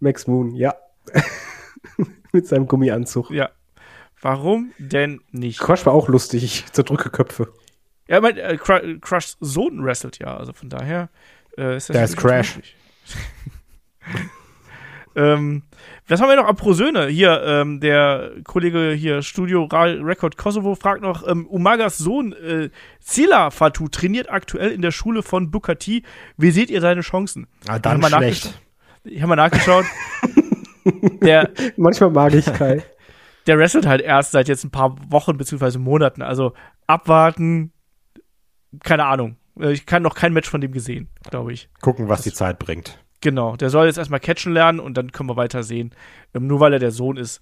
Max 0.00 0.26
Moon, 0.26 0.54
ja. 0.56 0.74
Mit 2.32 2.46
seinem 2.46 2.66
Gummianzug. 2.66 3.30
ja. 3.30 3.50
Warum 4.20 4.72
denn 4.78 5.20
nicht? 5.30 5.60
Crush 5.60 5.86
war 5.86 5.92
auch 5.92 6.08
lustig, 6.08 6.42
ich 6.42 6.66
zerdrücke 6.72 7.08
Köpfe. 7.08 7.52
Ja, 8.08 8.16
ich 8.16 8.22
mein, 8.22 8.36
äh, 8.36 8.58
Cru- 8.60 8.98
Crush 9.00 9.36
Sohn 9.38 9.84
wrestelt 9.84 10.18
ja, 10.18 10.36
also 10.36 10.52
von 10.52 10.68
daher 10.68 11.08
äh, 11.56 11.76
ist 11.76 11.88
das 11.88 11.94
Da 11.96 12.02
ist 12.02 12.16
Crash. 12.16 12.58
ähm, 15.16 15.62
was 16.08 16.20
haben 16.20 16.28
wir 16.28 16.36
noch? 16.36 16.46
Apropos 16.46 16.78
Söhne. 16.78 17.06
Hier, 17.08 17.42
ähm, 17.44 17.80
der 17.80 18.32
Kollege 18.44 18.92
hier, 18.92 19.22
Studio 19.22 19.64
Ra 19.64 19.84
Record 19.84 20.36
Kosovo, 20.36 20.74
fragt 20.74 21.02
noch, 21.02 21.26
ähm, 21.26 21.46
Umagas 21.46 21.98
Sohn 21.98 22.32
äh, 22.32 22.70
Zila 23.00 23.50
Fatu 23.50 23.88
trainiert 23.88 24.30
aktuell 24.30 24.70
in 24.70 24.82
der 24.82 24.90
Schule 24.90 25.22
von 25.22 25.50
Bukati. 25.50 26.04
Wie 26.36 26.50
seht 26.50 26.70
ihr 26.70 26.80
seine 26.80 27.02
Chancen? 27.02 27.46
Ah, 27.66 27.78
dann 27.78 28.00
wir 28.00 28.08
schlecht. 28.08 28.58
Ich 29.04 29.20
habe 29.20 29.28
mal 29.28 29.36
nachgeschaut. 29.36 29.84
der, 31.22 31.50
Manchmal 31.76 32.10
mag 32.10 32.34
ich 32.34 32.46
Kai. 32.46 32.82
der 33.46 33.58
wrestelt 33.58 33.86
halt 33.86 34.00
erst 34.00 34.32
seit 34.32 34.48
jetzt 34.48 34.64
ein 34.64 34.70
paar 34.70 34.96
Wochen 35.10 35.36
beziehungsweise 35.36 35.78
Monaten. 35.78 36.22
Also 36.22 36.52
abwarten, 36.86 37.72
keine 38.82 39.04
Ahnung. 39.04 39.36
Äh, 39.58 39.72
Ich 39.72 39.86
kann 39.86 40.02
noch 40.02 40.14
kein 40.14 40.32
Match 40.32 40.48
von 40.48 40.60
dem 40.60 40.72
gesehen, 40.72 41.08
glaube 41.30 41.52
ich. 41.52 41.68
Gucken, 41.80 42.08
was 42.08 42.22
die 42.22 42.32
Zeit 42.32 42.58
bringt. 42.58 42.98
Genau, 43.20 43.56
der 43.56 43.70
soll 43.70 43.86
jetzt 43.86 43.98
erstmal 43.98 44.20
catchen 44.20 44.52
lernen 44.52 44.80
und 44.80 44.96
dann 44.96 45.12
können 45.12 45.28
wir 45.28 45.36
weiter 45.36 45.62
sehen. 45.62 45.92
Ähm, 46.34 46.46
nur 46.46 46.60
weil 46.60 46.72
er 46.72 46.78
der 46.78 46.92
Sohn 46.92 47.16
ist, 47.16 47.40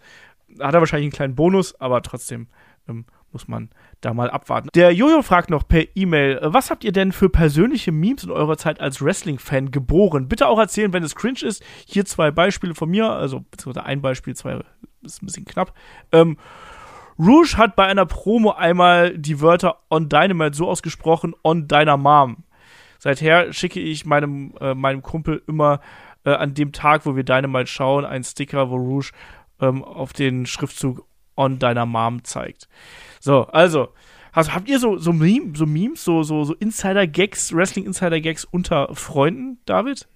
hat 0.60 0.74
er 0.74 0.80
wahrscheinlich 0.80 1.06
einen 1.06 1.12
kleinen 1.12 1.34
Bonus, 1.34 1.78
aber 1.80 2.02
trotzdem 2.02 2.48
ähm, 2.88 3.04
muss 3.32 3.48
man 3.48 3.68
da 4.00 4.14
mal 4.14 4.30
abwarten. 4.30 4.70
Der 4.74 4.92
Jojo 4.92 5.20
fragt 5.20 5.50
noch 5.50 5.68
per 5.68 5.84
E-Mail, 5.94 6.38
äh, 6.38 6.54
was 6.54 6.70
habt 6.70 6.84
ihr 6.84 6.92
denn 6.92 7.12
für 7.12 7.28
persönliche 7.28 7.92
Memes 7.92 8.24
in 8.24 8.30
eurer 8.30 8.56
Zeit 8.56 8.80
als 8.80 9.02
Wrestling-Fan 9.02 9.70
geboren? 9.70 10.28
Bitte 10.28 10.48
auch 10.48 10.58
erzählen, 10.58 10.92
wenn 10.92 11.02
es 11.02 11.14
cringe 11.14 11.42
ist. 11.42 11.62
Hier 11.86 12.04
zwei 12.06 12.30
Beispiele 12.30 12.74
von 12.74 12.88
mir, 12.88 13.10
also 13.10 13.44
beziehungsweise 13.50 13.84
ein 13.84 14.00
Beispiel, 14.00 14.34
zwei 14.34 14.60
ist 15.02 15.22
ein 15.22 15.26
bisschen 15.26 15.44
knapp. 15.44 15.74
Ähm, 16.12 16.38
Rouge 17.18 17.56
hat 17.56 17.76
bei 17.76 17.86
einer 17.86 18.06
Promo 18.06 18.52
einmal 18.52 19.16
die 19.16 19.40
Wörter 19.40 19.78
on 19.90 20.08
Dynamite 20.08 20.56
so 20.56 20.68
ausgesprochen, 20.68 21.34
on 21.42 21.66
deiner 21.66 21.96
Mom. 21.96 22.44
Seither 23.06 23.52
schicke 23.52 23.78
ich 23.78 24.04
meinem, 24.04 24.52
äh, 24.60 24.74
meinem 24.74 25.00
Kumpel 25.00 25.40
immer 25.46 25.80
äh, 26.24 26.30
an 26.30 26.54
dem 26.54 26.72
Tag, 26.72 27.06
wo 27.06 27.14
wir 27.14 27.22
Dynamite 27.22 27.68
schauen, 27.68 28.04
einen 28.04 28.24
Sticker, 28.24 28.68
wo 28.68 28.74
Rouge 28.74 29.12
ähm, 29.60 29.84
auf 29.84 30.12
den 30.12 30.44
Schriftzug 30.44 31.06
on 31.36 31.60
deiner 31.60 31.86
Mom 31.86 32.24
zeigt. 32.24 32.66
So, 33.20 33.46
also, 33.46 33.90
also 34.32 34.52
habt 34.54 34.68
ihr 34.68 34.80
so, 34.80 34.98
so, 34.98 35.12
Meme, 35.12 35.52
so 35.54 35.66
Memes, 35.66 36.02
so, 36.02 36.24
so, 36.24 36.42
so 36.42 36.54
Insider-Gags, 36.54 37.54
Wrestling-Insider-Gags 37.54 38.44
unter 38.44 38.92
Freunden, 38.92 39.58
David? 39.66 40.08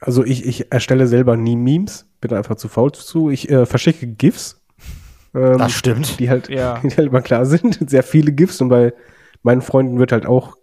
Also 0.00 0.24
ich, 0.24 0.46
ich 0.46 0.72
erstelle 0.72 1.06
selber 1.08 1.36
nie 1.36 1.56
Memes, 1.56 2.08
bin 2.22 2.32
einfach 2.32 2.56
zu 2.56 2.68
faul 2.68 2.92
zu. 2.92 3.28
Ich 3.28 3.50
äh, 3.50 3.66
verschicke 3.66 4.06
GIFs. 4.06 4.62
Ähm, 5.34 5.58
Das 5.58 5.72
stimmt. 5.72 6.18
die 6.18 6.30
halt, 6.30 6.48
Ja. 6.48 6.78
die 6.82 6.88
halt 6.96 7.08
immer 7.08 7.20
klar 7.20 7.44
sind. 7.44 7.90
Sehr 7.90 8.02
viele 8.02 8.32
GIFs 8.32 8.62
und 8.62 8.70
bei 8.70 8.94
meinen 9.42 9.60
Freunden 9.60 9.98
wird 9.98 10.12
halt 10.12 10.24
auch 10.24 10.56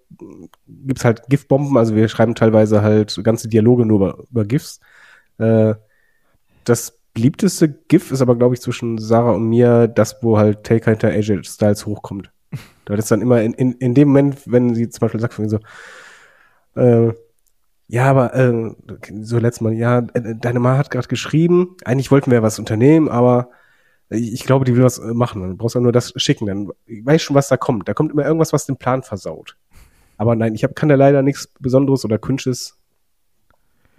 gibt's 0.67 1.05
halt 1.05 1.23
GIF-Bomben, 1.29 1.77
also 1.77 1.95
wir 1.95 2.07
schreiben 2.07 2.35
teilweise 2.35 2.81
halt 2.81 3.19
ganze 3.23 3.47
Dialoge 3.47 3.85
nur 3.85 3.97
über, 3.97 4.23
über 4.29 4.45
GIFs. 4.45 4.79
Äh, 5.37 5.75
das 6.63 6.99
beliebteste 7.13 7.69
GIF 7.69 8.11
ist 8.11 8.21
aber, 8.21 8.35
glaube 8.35 8.55
ich, 8.55 8.61
zwischen 8.61 8.97
Sarah 8.97 9.31
und 9.31 9.47
mir 9.49 9.87
das, 9.87 10.21
wo 10.21 10.37
halt 10.37 10.63
Taker 10.63 10.91
hinter 10.91 11.09
AJ 11.09 11.43
Styles 11.43 11.85
hochkommt. 11.85 12.31
Da 12.85 12.93
ist 12.93 13.11
dann 13.11 13.21
immer 13.21 13.41
in, 13.41 13.53
in, 13.53 13.73
in 13.73 13.93
dem 13.93 14.07
Moment, 14.07 14.43
wenn 14.45 14.73
sie 14.73 14.87
zum 14.87 15.01
Beispiel 15.01 15.19
sagt 15.19 15.33
von 15.33 15.49
so, 15.49 15.59
äh, 16.75 17.11
ja, 17.89 18.05
aber 18.05 18.33
äh, 18.33 18.75
so 19.21 19.39
letztes 19.39 19.59
Mal, 19.59 19.73
ja, 19.73 19.99
äh, 20.13 20.35
deine 20.39 20.61
Mama 20.61 20.77
hat 20.77 20.89
gerade 20.89 21.09
geschrieben, 21.09 21.75
eigentlich 21.83 22.11
wollten 22.11 22.31
wir 22.31 22.43
was 22.43 22.59
unternehmen, 22.59 23.09
aber 23.09 23.49
ich 24.09 24.43
glaube, 24.43 24.65
die 24.65 24.75
will 24.75 24.83
was 24.83 24.99
äh, 24.99 25.13
machen. 25.13 25.41
Dann 25.41 25.57
brauchst 25.57 25.75
du 25.75 25.81
nur 25.81 25.91
das 25.91 26.13
schicken. 26.15 26.45
Dann 26.45 26.69
weiß 26.87 27.21
schon, 27.21 27.35
was 27.35 27.49
da 27.49 27.57
kommt. 27.57 27.87
Da 27.87 27.93
kommt 27.93 28.11
immer 28.11 28.25
irgendwas, 28.25 28.53
was 28.53 28.65
den 28.65 28.77
Plan 28.77 29.03
versaut. 29.03 29.57
Aber 30.17 30.35
nein, 30.35 30.55
ich 30.55 30.63
hab, 30.63 30.75
kann 30.75 30.89
da 30.89 30.95
leider 30.95 31.21
nichts 31.21 31.47
Besonderes 31.59 32.03
oder 32.05 32.17
Cringes. 32.17 32.77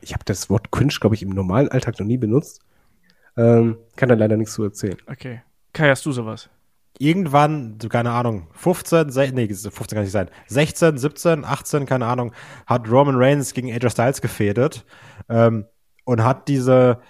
Ich 0.00 0.12
habe 0.12 0.24
das 0.24 0.50
Wort 0.50 0.70
Cringe, 0.70 0.94
glaube 1.00 1.14
ich, 1.14 1.22
im 1.22 1.30
normalen 1.30 1.68
Alltag 1.68 1.98
noch 1.98 2.06
nie 2.06 2.18
benutzt. 2.18 2.60
Ähm, 3.36 3.78
kann 3.96 4.08
da 4.08 4.14
leider 4.14 4.36
nichts 4.36 4.54
zu 4.54 4.64
erzählen. 4.64 4.98
Okay. 5.06 5.42
Kai, 5.72 5.88
hast 5.88 6.04
du 6.06 6.12
sowas? 6.12 6.50
irgendwann, 6.98 7.78
keine 7.78 8.10
Ahnung, 8.10 8.48
15, 8.52 9.10
se 9.10 9.30
nee, 9.32 9.46
15 9.48 9.86
kann 9.86 10.02
nicht 10.02 10.12
sein, 10.12 10.30
16, 10.48 10.98
17, 10.98 11.44
18, 11.44 11.86
keine 11.86 12.06
Ahnung, 12.06 12.32
hat 12.66 12.90
Roman 12.90 13.16
Reigns 13.16 13.54
gegen 13.54 13.72
AJ 13.72 13.90
Styles 13.90 14.20
gefädet 14.20 14.84
ähm, 15.28 15.66
und 16.04 16.22
hat 16.24 16.48
diese, 16.48 17.00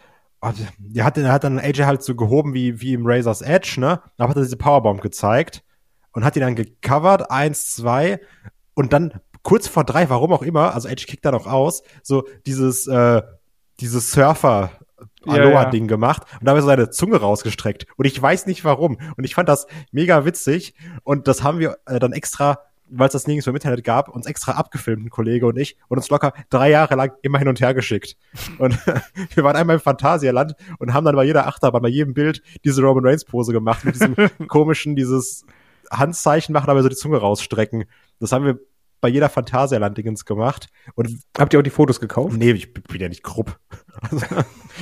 der 0.78 1.04
hat, 1.04 1.16
hat 1.16 1.44
dann 1.44 1.58
AJ 1.58 1.84
halt 1.84 2.02
so 2.02 2.14
gehoben 2.14 2.54
wie, 2.54 2.80
wie 2.80 2.92
im 2.92 3.06
Razor's 3.06 3.42
Edge, 3.42 3.80
ne? 3.80 4.00
Da 4.16 4.28
hat 4.28 4.36
er 4.36 4.42
diese 4.42 4.56
Powerbomb 4.56 5.00
gezeigt 5.00 5.64
und 6.12 6.24
hat 6.24 6.36
ihn 6.36 6.42
dann 6.42 6.54
gecovert, 6.54 7.30
eins, 7.30 7.74
zwei 7.74 8.20
und 8.78 8.92
dann 8.92 9.14
kurz 9.42 9.66
vor 9.66 9.82
drei, 9.82 10.08
warum 10.08 10.32
auch 10.32 10.42
immer, 10.42 10.72
also 10.72 10.88
AJ 10.88 11.06
kickt 11.06 11.24
da 11.24 11.32
noch 11.32 11.48
aus, 11.48 11.82
so 12.04 12.28
dieses, 12.46 12.86
äh, 12.86 13.22
dieses 13.80 14.12
Surfer, 14.12 14.70
Aloha-Ding 15.26 15.82
ja, 15.82 15.86
ja. 15.86 15.96
gemacht 15.96 16.22
und 16.38 16.46
da 16.46 16.52
hat 16.52 16.58
er 16.58 16.62
seine 16.62 16.90
Zunge 16.90 17.16
rausgestreckt. 17.16 17.86
Und 17.96 18.04
ich 18.04 18.22
weiß 18.22 18.46
nicht 18.46 18.64
warum. 18.64 18.98
Und 19.16 19.24
ich 19.24 19.34
fand 19.34 19.48
das 19.48 19.66
mega 19.90 20.24
witzig. 20.24 20.74
Und 21.02 21.26
das 21.26 21.42
haben 21.42 21.58
wir 21.58 21.78
äh, 21.86 21.98
dann 21.98 22.12
extra, 22.12 22.60
weil 22.88 23.08
es 23.08 23.14
das 23.14 23.26
nirgends 23.26 23.48
im 23.48 23.56
Internet 23.56 23.82
gab, 23.82 24.10
uns 24.10 24.26
extra 24.26 24.52
abgefilmt, 24.52 25.06
ein 25.06 25.10
Kollege 25.10 25.46
und 25.46 25.58
ich, 25.58 25.76
und 25.88 25.98
uns 25.98 26.08
locker 26.08 26.32
drei 26.48 26.70
Jahre 26.70 26.94
lang 26.94 27.10
immer 27.22 27.40
hin 27.40 27.48
und 27.48 27.60
her 27.60 27.74
geschickt. 27.74 28.16
Und 28.58 28.78
wir 29.34 29.42
waren 29.42 29.56
einmal 29.56 29.74
im 29.74 29.82
Phantasialand 29.82 30.54
und 30.78 30.94
haben 30.94 31.04
dann 31.04 31.16
bei 31.16 31.24
jeder 31.24 31.48
Achterbahn, 31.48 31.82
bei 31.82 31.88
jedem 31.88 32.14
Bild 32.14 32.42
diese 32.64 32.82
Roman 32.82 33.04
Reigns-Pose 33.06 33.52
gemacht, 33.52 33.84
mit 33.84 33.96
diesem 33.96 34.14
komischen, 34.46 34.94
dieses 34.94 35.44
Handzeichen 35.90 36.52
machen, 36.52 36.70
aber 36.70 36.82
so 36.82 36.88
die 36.88 36.96
Zunge 36.96 37.18
rausstrecken. 37.18 37.84
Das 38.20 38.32
haben 38.32 38.44
wir 38.44 38.58
bei 39.00 39.08
jeder 39.08 39.28
Phantasialand-Dingens 39.28 40.24
gemacht. 40.24 40.68
Und 40.94 41.20
Habt 41.36 41.52
ihr 41.52 41.60
auch 41.60 41.64
die 41.64 41.70
Fotos 41.70 42.00
gekauft? 42.00 42.36
Nee, 42.36 42.50
ich 42.52 42.72
bin 42.74 43.00
ja 43.00 43.08
nicht 43.08 43.22
grob. 43.22 43.58
Also, 44.00 44.26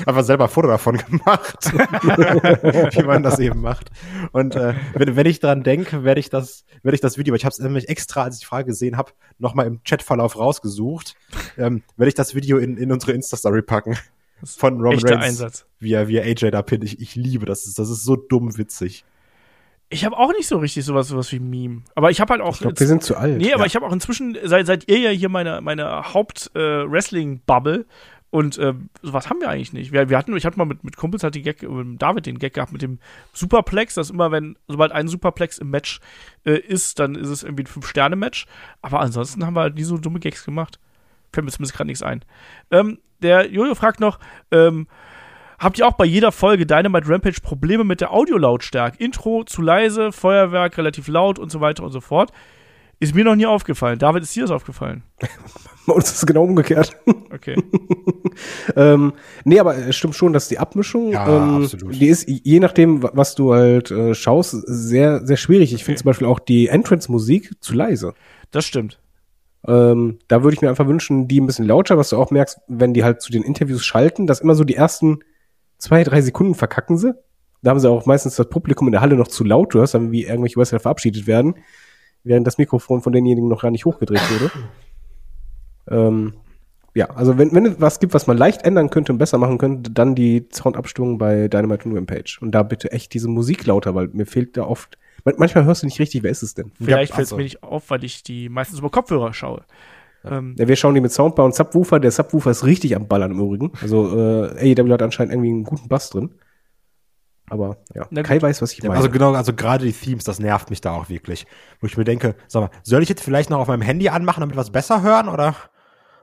einfach 0.05 0.25
selber 0.25 0.45
ein 0.45 0.51
Foto 0.51 0.69
davon 0.69 0.99
gemacht, 0.99 1.73
wie 1.73 3.03
man 3.03 3.23
das 3.23 3.39
eben 3.39 3.61
macht. 3.61 3.91
Und 4.33 4.57
äh, 4.57 4.75
wenn, 4.95 5.17
wenn 5.17 5.27
ich 5.27 5.41
dran 5.41 5.63
denke, 5.63 6.05
werde 6.05 6.21
ich 6.21 6.29
das, 6.29 6.65
werde 6.83 6.95
ich 6.95 7.01
das 7.01 7.17
Video, 7.17 7.35
ich 7.35 7.45
habe 7.45 7.53
es 7.53 7.59
nämlich 7.59 7.89
extra, 7.89 8.23
als 8.25 8.37
ich 8.37 8.41
die 8.41 8.47
Frage 8.47 8.67
gesehen 8.67 8.97
habe, 8.97 9.13
nochmal 9.39 9.67
im 9.67 9.83
Chatverlauf 9.85 10.39
rausgesucht, 10.39 11.15
ähm, 11.57 11.83
werde 11.97 12.09
ich 12.09 12.15
das 12.15 12.35
Video 12.35 12.59
in, 12.59 12.77
in 12.77 12.93
unsere 12.93 13.13
Insta-Story 13.13 13.63
packen. 13.63 13.97
Von 14.45 14.75
Roman 14.83 14.99
Reigns, 14.99 15.25
Einsatz. 15.25 15.67
wie 15.79 15.95
er, 15.95 16.09
wie 16.09 16.19
er 16.19 16.25
AJ 16.25 16.51
da 16.51 16.61
pinnt. 16.61 16.85
Ich, 16.85 17.01
ich 17.01 17.15
liebe 17.15 17.47
das. 17.47 17.73
Das 17.73 17.89
ist 17.89 18.05
so 18.05 18.17
dumm 18.17 18.59
witzig. 18.59 19.07
Ich 19.89 20.05
habe 20.05 20.19
auch 20.19 20.33
nicht 20.33 20.49
so 20.49 20.59
richtig 20.59 20.85
sowas, 20.85 21.09
sowas 21.09 21.31
wie 21.31 21.39
Meme. 21.39 21.83
Aber 21.95 22.11
ich 22.11 22.21
habe 22.21 22.33
halt 22.33 22.43
auch. 22.43 22.55
Ich 22.55 22.61
glaube, 22.61 22.79
wir 22.79 22.87
sind 22.87 23.05
zu 23.05 23.17
alt. 23.17 23.39
Nee, 23.39 23.53
aber 23.53 23.63
ja. 23.63 23.67
ich 23.67 23.77
habe 23.77 23.87
auch 23.87 23.93
inzwischen, 23.93 24.37
seit, 24.43 24.67
seid 24.67 24.89
ihr 24.89 24.99
ja 24.99 25.11
hier 25.11 25.29
meine, 25.29 25.61
meine 25.61 26.13
Haupt-Wrestling-Bubble. 26.13 27.81
Äh, 27.81 27.85
und 28.31 28.59
äh, 28.59 28.75
sowas 29.03 29.31
haben 29.31 29.41
wir 29.41 29.49
eigentlich 29.49 29.73
nicht. 29.73 29.93
Wir, 29.93 30.11
wir 30.11 30.19
hatten, 30.19 30.37
ich 30.37 30.45
hatte 30.45 30.59
mal 30.59 30.65
mit, 30.65 30.83
mit 30.83 30.97
Kumpels 30.97 31.23
halt 31.23 31.37
die 31.37 31.43
Gag, 31.43 31.63
mit 31.63 32.03
David 32.03 32.27
den 32.27 32.39
Gag 32.39 32.55
gehabt 32.55 32.73
mit 32.73 32.83
dem 32.83 32.99
Superplex, 33.33 33.95
dass 33.95 34.11
immer, 34.11 34.33
wenn, 34.33 34.59
sobald 34.67 34.91
ein 34.91 35.07
Superplex 35.07 35.59
im 35.59 35.71
Match 35.71 36.01
äh, 36.45 36.59
ist, 36.59 36.99
dann 36.99 37.15
ist 37.15 37.29
es 37.29 37.45
irgendwie 37.45 37.63
ein 37.63 37.69
Fünf-Sterne-Match. 37.69 38.47
Aber 38.83 39.01
ansonsten 39.01 39.47
haben 39.47 39.55
wir 39.55 39.61
halt 39.61 39.77
nie 39.77 39.85
so 39.85 39.97
dumme 39.99 40.19
Gags 40.19 40.45
gemacht. 40.45 40.81
Fällt 41.33 41.45
mir 41.45 41.53
zumindest 41.53 41.77
gerade 41.77 41.87
nichts 41.87 42.03
ein. 42.03 42.25
Ähm, 42.73 42.99
der 43.23 43.51
Jojo 43.51 43.75
fragt 43.75 44.01
noch, 44.01 44.19
ähm, 44.51 44.89
Habt 45.59 45.79
ihr 45.79 45.87
auch 45.87 45.95
bei 45.95 46.05
jeder 46.05 46.33
Folge 46.33 46.67
Dynamite 46.67 47.09
Rampage 47.09 47.41
Probleme 47.43 47.85
mit 47.85 48.01
der 48.01 48.13
Audiolautstärke? 48.13 49.03
Intro 49.03 49.45
zu 49.45 49.63
leise, 49.63 50.13
Feuerwerk 50.13 50.77
relativ 50.77 51.09
laut 51.09 51.39
und 51.39 51.51
so 51.51 51.61
weiter 51.61 51.83
und 51.83 51.93
so 51.93 52.01
fort. 52.01 52.31
Ist 52.99 53.15
mir 53.15 53.25
noch 53.25 53.37
nie 53.37 53.47
aufgefallen. 53.47 53.99
David, 53.99 54.23
ist 54.23 54.35
dir 54.35 54.43
das 54.43 54.51
aufgefallen? 54.51 55.03
Bei 55.87 55.93
uns 55.93 56.07
ist 56.11 56.17
es 56.17 56.27
genau 56.27 56.45
umgekehrt. 56.45 56.97
Okay. 57.37 57.57
ähm, 58.77 59.13
nee, 59.45 59.61
aber 59.61 59.77
es 59.77 59.95
stimmt 59.95 60.15
schon, 60.15 60.33
dass 60.33 60.49
die 60.49 60.59
Abmischung, 60.59 61.13
ja, 61.13 61.27
ähm, 61.27 61.65
absolut. 61.65 61.95
die 61.95 62.07
ist 62.07 62.27
je 62.27 62.61
nachdem, 62.61 63.03
was 63.03 63.35
du 63.35 63.53
halt 63.53 63.91
äh, 63.91 64.15
schaust, 64.15 64.53
sehr, 64.53 65.27
sehr 65.27 65.37
schwierig. 65.37 65.71
Ich 65.75 65.81
okay. 65.81 65.85
finde 65.85 66.01
zum 66.01 66.07
Beispiel 66.07 66.27
auch 66.27 66.39
die 66.39 66.69
Entrance-Musik 66.69 67.57
zu 67.61 67.75
leise. 67.75 68.15
Das 68.53 68.65
stimmt. 68.65 69.01
Ähm, 69.67 70.19
da 70.29 70.43
würde 70.43 70.55
ich 70.55 70.63
mir 70.63 70.71
einfach 70.71 70.87
wünschen, 70.87 71.29
die 71.29 71.41
ein 71.41 71.47
bisschen 71.47 71.67
lauter, 71.67 71.99
was 71.99 72.09
du 72.09 72.17
auch 72.17 72.31
merkst, 72.31 72.59
wenn 72.69 72.95
die 72.95 73.05
halt 73.05 73.21
zu 73.21 73.31
den 73.31 73.43
Interviews 73.43 73.85
schalten, 73.85 74.27
dass 74.27 74.41
immer 74.41 74.55
so 74.55 74.65
die 74.65 74.77
ersten 74.77 75.19
zwei, 75.79 76.05
drei 76.05 76.21
Sekunden 76.21 76.55
verkacken 76.55 76.99
sie. 76.99 77.15
Da 77.63 77.71
haben 77.71 77.81
sie 77.81 77.91
auch 77.91 78.07
meistens 78.07 78.37
das 78.37 78.49
Publikum 78.49 78.89
in 78.89 78.93
der 78.93 79.01
Halle 79.01 79.17
noch 79.17 79.29
zu 79.29 79.45
laut. 79.45 79.75
Du 79.75 79.79
hörst 79.79 79.95
dann, 79.95 80.13
wie 80.13 80.25
irgendwelche 80.25 80.57
Wrestler 80.57 80.81
verabschiedet 80.81 81.27
werden, 81.27 81.57
während 82.23 82.47
das 82.47 82.59
Mikrofon 82.59 83.03
von 83.03 83.13
denjenigen 83.13 83.49
noch 83.49 83.63
gar 83.63 83.71
nicht 83.71 83.85
hochgedreht 83.85 84.23
wurde. 84.31 84.51
ähm, 85.91 86.35
ja, 86.95 87.11
also 87.11 87.37
wenn, 87.37 87.53
wenn 87.53 87.67
es 87.67 87.81
was 87.81 88.01
gibt, 88.01 88.15
was 88.15 88.27
man 88.27 88.39
leicht 88.39 88.63
ändern 88.63 88.89
könnte 88.89 89.13
und 89.13 89.19
besser 89.19 89.37
machen 89.37 89.59
könnte, 89.59 89.91
dann 89.91 90.15
die 90.15 90.49
Soundabstimmung 90.51 91.19
bei 91.19 91.47
Dynamite 91.47 91.89
und 91.89 91.95
Rampage. 91.95 92.39
Und 92.41 92.53
da 92.53 92.63
bitte 92.63 92.91
echt 92.91 93.13
diese 93.13 93.29
Musik 93.29 93.67
lauter, 93.67 93.95
weil 93.95 94.09
mir 94.09 94.25
fehlt 94.25 94.57
da 94.57 94.63
oft, 94.63 94.97
manchmal 95.25 95.67
hörst 95.67 95.83
du 95.83 95.87
nicht 95.87 95.99
richtig, 95.99 96.23
wer 96.23 96.31
ist 96.31 96.43
es 96.43 96.55
denn? 96.55 96.73
Vielleicht 96.81 97.11
ja, 97.11 97.17
fällt 97.17 97.27
es 97.27 97.37
mir 97.37 97.43
nicht 97.43 97.63
auf, 97.63 97.91
weil 97.91 98.03
ich 98.03 98.23
die 98.23 98.49
meistens 98.49 98.79
über 98.79 98.89
Kopfhörer 98.89 99.35
schaue. 99.35 99.65
Ähm, 100.31 100.55
ja, 100.59 100.69
wir 100.69 100.77
schauen 100.77 100.95
die 100.95 101.01
mit 101.01 101.13
Soundbar 101.13 101.45
und 101.47 101.55
Subwoofer. 101.55 102.01
Der 102.01 102.11
Subwoofer 102.11 102.51
ist 102.51 102.65
richtig 102.65 102.97
am 102.97 103.09
Ballern 103.09 103.33
im 103.33 103.41
Übrigen. 103.41 103.73
Also 103.81 104.17
äh, 104.17 104.75
AEW 104.79 104.93
hat 104.93 105.03
anscheinend 105.03 105.33
irgendwie 105.33 105.51
einen 105.51 105.65
guten 105.65 105.89
Bass 105.89 106.11
drin. 106.11 106.31
Aber 107.49 107.79
ja, 107.95 108.05
Kai 108.23 108.43
weiß, 108.43 108.61
was 108.61 108.73
ich 108.73 108.83
meine. 108.83 108.97
Also 108.97 109.09
genau, 109.09 109.33
also 109.33 109.53
gerade 109.53 109.85
die 109.85 109.93
Themes, 109.93 110.25
das 110.25 110.41
nervt 110.41 110.71
mich 110.71 110.81
da 110.81 110.93
auch 110.93 111.09
wirklich. 111.09 111.47
Wo 111.81 111.87
ich 111.87 111.97
mir 111.97 112.05
denke, 112.05 112.35
sag 112.49 112.61
mal, 112.61 112.71
soll 112.83 113.03
ich 113.03 113.09
jetzt 113.09 113.23
vielleicht 113.23 113.51
noch 113.51 113.61
auf 113.61 113.69
meinem 113.69 113.83
Handy 113.83 114.09
anmachen, 114.09 114.41
damit 114.41 114.57
wir 114.57 114.61
was 114.61 114.73
besser 114.73 115.03
hören? 115.03 115.29
Oder? 115.29 115.55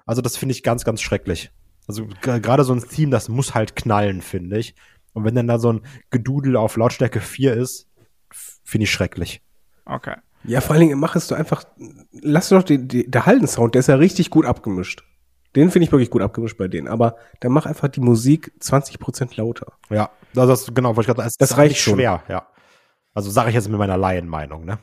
Also 0.06 0.22
das 0.22 0.36
finde 0.36 0.52
ich 0.54 0.64
ganz, 0.64 0.84
ganz 0.84 1.02
schrecklich. 1.02 1.52
Also 1.88 2.08
gerade 2.22 2.64
so 2.64 2.74
ein 2.74 2.82
Theme, 2.82 3.12
das 3.12 3.30
muss 3.30 3.56
halt 3.56 3.76
knallen, 3.76 4.22
finde 4.22 4.58
ich. 4.58 4.76
Und 5.14 5.24
wenn 5.24 5.36
dann 5.36 5.48
da 5.48 5.60
so 5.60 5.72
ein 5.72 5.82
Gedudel 6.10 6.58
auf 6.58 6.76
Lautstärke 6.76 7.22
4 7.22 7.54
ist, 7.54 7.90
finde 8.64 8.84
ich 8.84 8.92
schrecklich. 8.92 9.42
Okay. 9.86 10.16
Ja, 10.44 10.62
vor 10.62 10.72
allen 10.76 10.82
Dingen 10.88 11.00
mach 11.00 11.16
es 11.16 11.28
du 11.28 11.36
einfach, 11.36 11.64
lass 12.12 12.50
doch 12.50 12.64
die, 12.64 12.86
die, 12.88 13.10
der 13.10 13.26
Hallensound, 13.26 13.76
der 13.76 13.80
ist 13.80 13.88
ja 13.88 13.96
richtig 13.96 14.30
gut 14.30 14.46
abgemischt. 14.46 15.04
Den 15.56 15.70
finde 15.70 15.86
ich 15.86 15.92
wirklich 15.92 16.10
gut 16.10 16.22
abgemischt 16.22 16.58
bei 16.58 16.68
denen. 16.68 16.88
Aber 16.88 17.16
dann 17.40 17.52
mach 17.52 17.66
einfach 17.66 17.88
die 17.88 18.00
Musik 18.02 18.52
20% 18.60 19.38
lauter. 19.38 19.74
Ja, 19.90 20.10
das, 20.34 20.48
das 20.48 20.74
genau, 20.74 20.96
wollte 20.96 21.02
ich 21.12 21.16
gerade 21.16 21.24
Das, 21.24 21.38
das 21.38 21.58
reicht 21.58 21.78
schon. 21.78 21.96
schwer, 21.96 22.24
ja. 22.28 22.48
Also 23.14 23.30
sage 23.30 23.50
ich 23.50 23.56
jetzt 23.56 23.70
mit 23.70 23.78
meiner 23.78 23.98
Laienmeinung, 23.98 24.66
ne? 24.66 24.80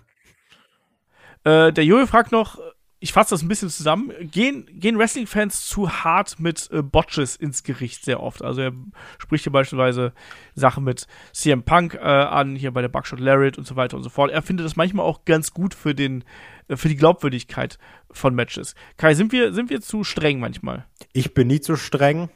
Äh, 1.45 1.73
der 1.73 1.85
Jojo 1.85 2.07
fragt 2.07 2.31
noch, 2.33 2.59
ich 3.03 3.15
fasse 3.15 3.31
das 3.31 3.43
ein 3.43 3.49
bisschen 3.49 3.71
zusammen, 3.71 4.13
gehen, 4.21 4.67
gehen 4.73 4.99
Wrestling-Fans 4.99 5.67
zu 5.67 5.91
hart 5.91 6.39
mit 6.39 6.69
äh, 6.71 6.83
Botches 6.83 7.35
ins 7.35 7.63
Gericht 7.63 8.05
sehr 8.05 8.23
oft. 8.23 8.45
Also 8.45 8.61
er 8.61 8.73
spricht 9.19 9.45
hier 9.45 9.53
beispielsweise 9.53 10.13
Sachen 10.55 10.85
mit 10.85 11.07
CM 11.33 11.63
Punk 11.63 11.95
äh, 11.95 11.99
an, 11.99 12.57
hier 12.57 12.73
bei 12.73 12.83
der 12.83 12.89
Buckshot 12.89 13.19
Lariat 13.19 13.57
und 13.57 13.67
so 13.67 13.75
weiter 13.75 13.97
und 13.97 14.03
so 14.03 14.11
fort. 14.11 14.31
Er 14.31 14.43
findet 14.43 14.67
das 14.67 14.77
manchmal 14.77 15.07
auch 15.07 15.25
ganz 15.25 15.53
gut 15.53 15.73
für 15.73 15.95
den, 15.95 16.25
äh, 16.69 16.77
für 16.77 16.89
die 16.89 16.97
Glaubwürdigkeit 16.97 17.79
von 18.11 18.35
Matches. 18.35 18.75
Kai, 18.99 19.15
sind 19.15 19.33
wir, 19.33 19.55
sind 19.55 19.71
wir 19.71 19.81
zu 19.81 20.05
streng 20.05 20.39
manchmal? 20.39 20.85
Ich 21.15 21.33
bin 21.33 21.49
nie 21.49 21.61
zu 21.61 21.77
streng. 21.77 22.29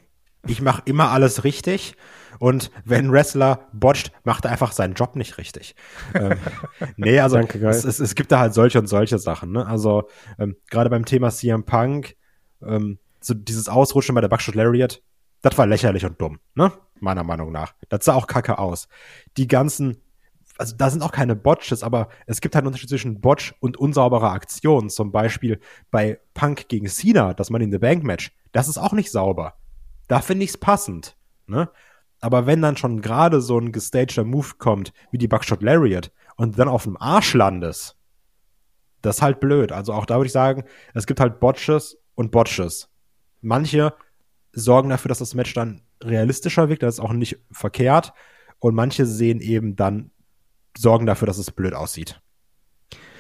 Ich 0.47 0.63
mache 0.63 0.83
immer 0.87 1.11
alles 1.11 1.45
richtig. 1.45 1.95
Und 2.39 2.71
wenn 2.85 3.07
ein 3.07 3.13
Wrestler 3.13 3.69
botcht, 3.73 4.13
macht 4.25 4.45
er 4.45 4.53
einfach 4.53 4.73
seinen 4.73 4.95
Job 4.95 5.17
nicht 5.17 5.39
richtig. 5.39 5.75
ähm, 6.15 6.37
nee, 6.97 7.19
also 7.21 7.37
Danke, 7.37 7.59
es, 7.69 7.85
es, 7.85 8.01
es, 8.01 8.15
gibt 8.15 8.33
da 8.33 8.39
halt 8.39 8.55
solche 8.55 8.79
und 8.79 8.87
solche 8.87 9.19
Sachen. 9.19 9.53
Ne? 9.53 9.67
Also 9.67 10.09
ähm, 10.39 10.57
gerade 10.71 10.91
beim 10.91 11.05
Thema 11.05 11.31
CM 11.31 11.65
Punk, 11.65 12.17
ähm, 12.63 12.99
so 13.21 13.35
dieses 13.35 13.69
Ausrutschen 13.69 14.15
bei 14.15 14.21
der 14.21 14.29
Buckshot 14.29 14.55
Lariat, 14.55 15.03
das 15.43 15.59
war 15.59 15.67
lächerlich 15.67 16.05
und 16.07 16.21
dumm, 16.21 16.41
ne? 16.55 16.73
Meiner 17.01 17.23
Meinung 17.23 17.53
nach. 17.53 17.75
Das 17.91 18.07
sah 18.07 18.15
auch 18.15 18.27
kacke 18.27 18.59
aus. 18.59 18.89
Die 19.37 19.47
ganzen, 19.47 19.99
also 20.57 20.75
da 20.75 20.89
sind 20.89 21.03
auch 21.03 21.13
keine 21.13 21.37
Botches, 21.37 21.83
aber 21.83 22.09
es 22.27 22.41
gibt 22.41 22.55
halt 22.55 22.63
einen 22.63 22.69
Unterschied 22.69 22.89
zwischen 22.89 23.21
Botch 23.21 23.55
und 23.61 23.77
unsauberer 23.77 24.33
Aktion. 24.33 24.89
Zum 24.89 25.13
Beispiel 25.13 25.61
bei 25.91 26.19
Punk 26.33 26.69
gegen 26.69 26.87
Cena, 26.87 27.35
das 27.35 27.51
man 27.51 27.61
in 27.61 27.73
the 27.73 27.79
Bank 27.79 28.05
Match. 28.05 28.33
Das 28.53 28.69
ist 28.69 28.79
auch 28.79 28.93
nicht 28.93 29.11
sauber. 29.11 29.55
Da 30.09 30.21
finde 30.21 30.45
ich 30.45 30.51
es 30.51 30.57
passend. 30.57 31.17
Ne? 31.47 31.69
Aber 32.25 32.47
wenn 32.47 32.63
dann 32.63 32.79
schon 32.79 33.03
gerade 33.03 33.43
so 33.43 33.59
ein 33.59 33.71
gestagter 33.71 34.25
Move 34.25 34.53
kommt, 34.57 34.95
wie 35.11 35.19
die 35.19 35.29
Buckshot 35.29 35.63
Lariat, 35.63 36.11
und 36.37 36.59
dann 36.59 36.69
auf 36.69 36.85
dem 36.85 36.97
Arsch 36.97 37.35
landest, 37.35 37.99
Das 39.03 39.17
ist 39.17 39.23
halt 39.23 39.41
blöd. 39.41 39.71
Also 39.73 39.93
auch 39.93 40.07
da 40.07 40.17
würde 40.17 40.29
ich 40.29 40.33
sagen, 40.33 40.65
es 40.95 41.07
gibt 41.07 41.21
halt 41.21 41.39
Botches 41.39 41.99
und 42.15 42.31
Botches. 42.31 42.89
Manche 43.43 43.93
sorgen 44.53 44.89
dafür, 44.89 45.11
dass 45.11 45.19
das 45.19 45.35
Match 45.35 45.53
dann 45.53 45.83
realistischer 46.03 46.71
wirkt, 46.71 46.83
das 46.83 46.95
ist 46.95 47.01
auch 47.01 47.13
nicht 47.13 47.39
verkehrt. 47.51 48.15
Und 48.59 48.75
manche 48.75 49.05
sehen 49.05 49.41
eben 49.41 49.77
dann, 49.77 50.11
sorgen 50.77 51.05
dafür, 51.05 51.27
dass 51.27 51.37
es 51.37 51.51
blöd 51.51 51.75
aussieht. 51.75 52.21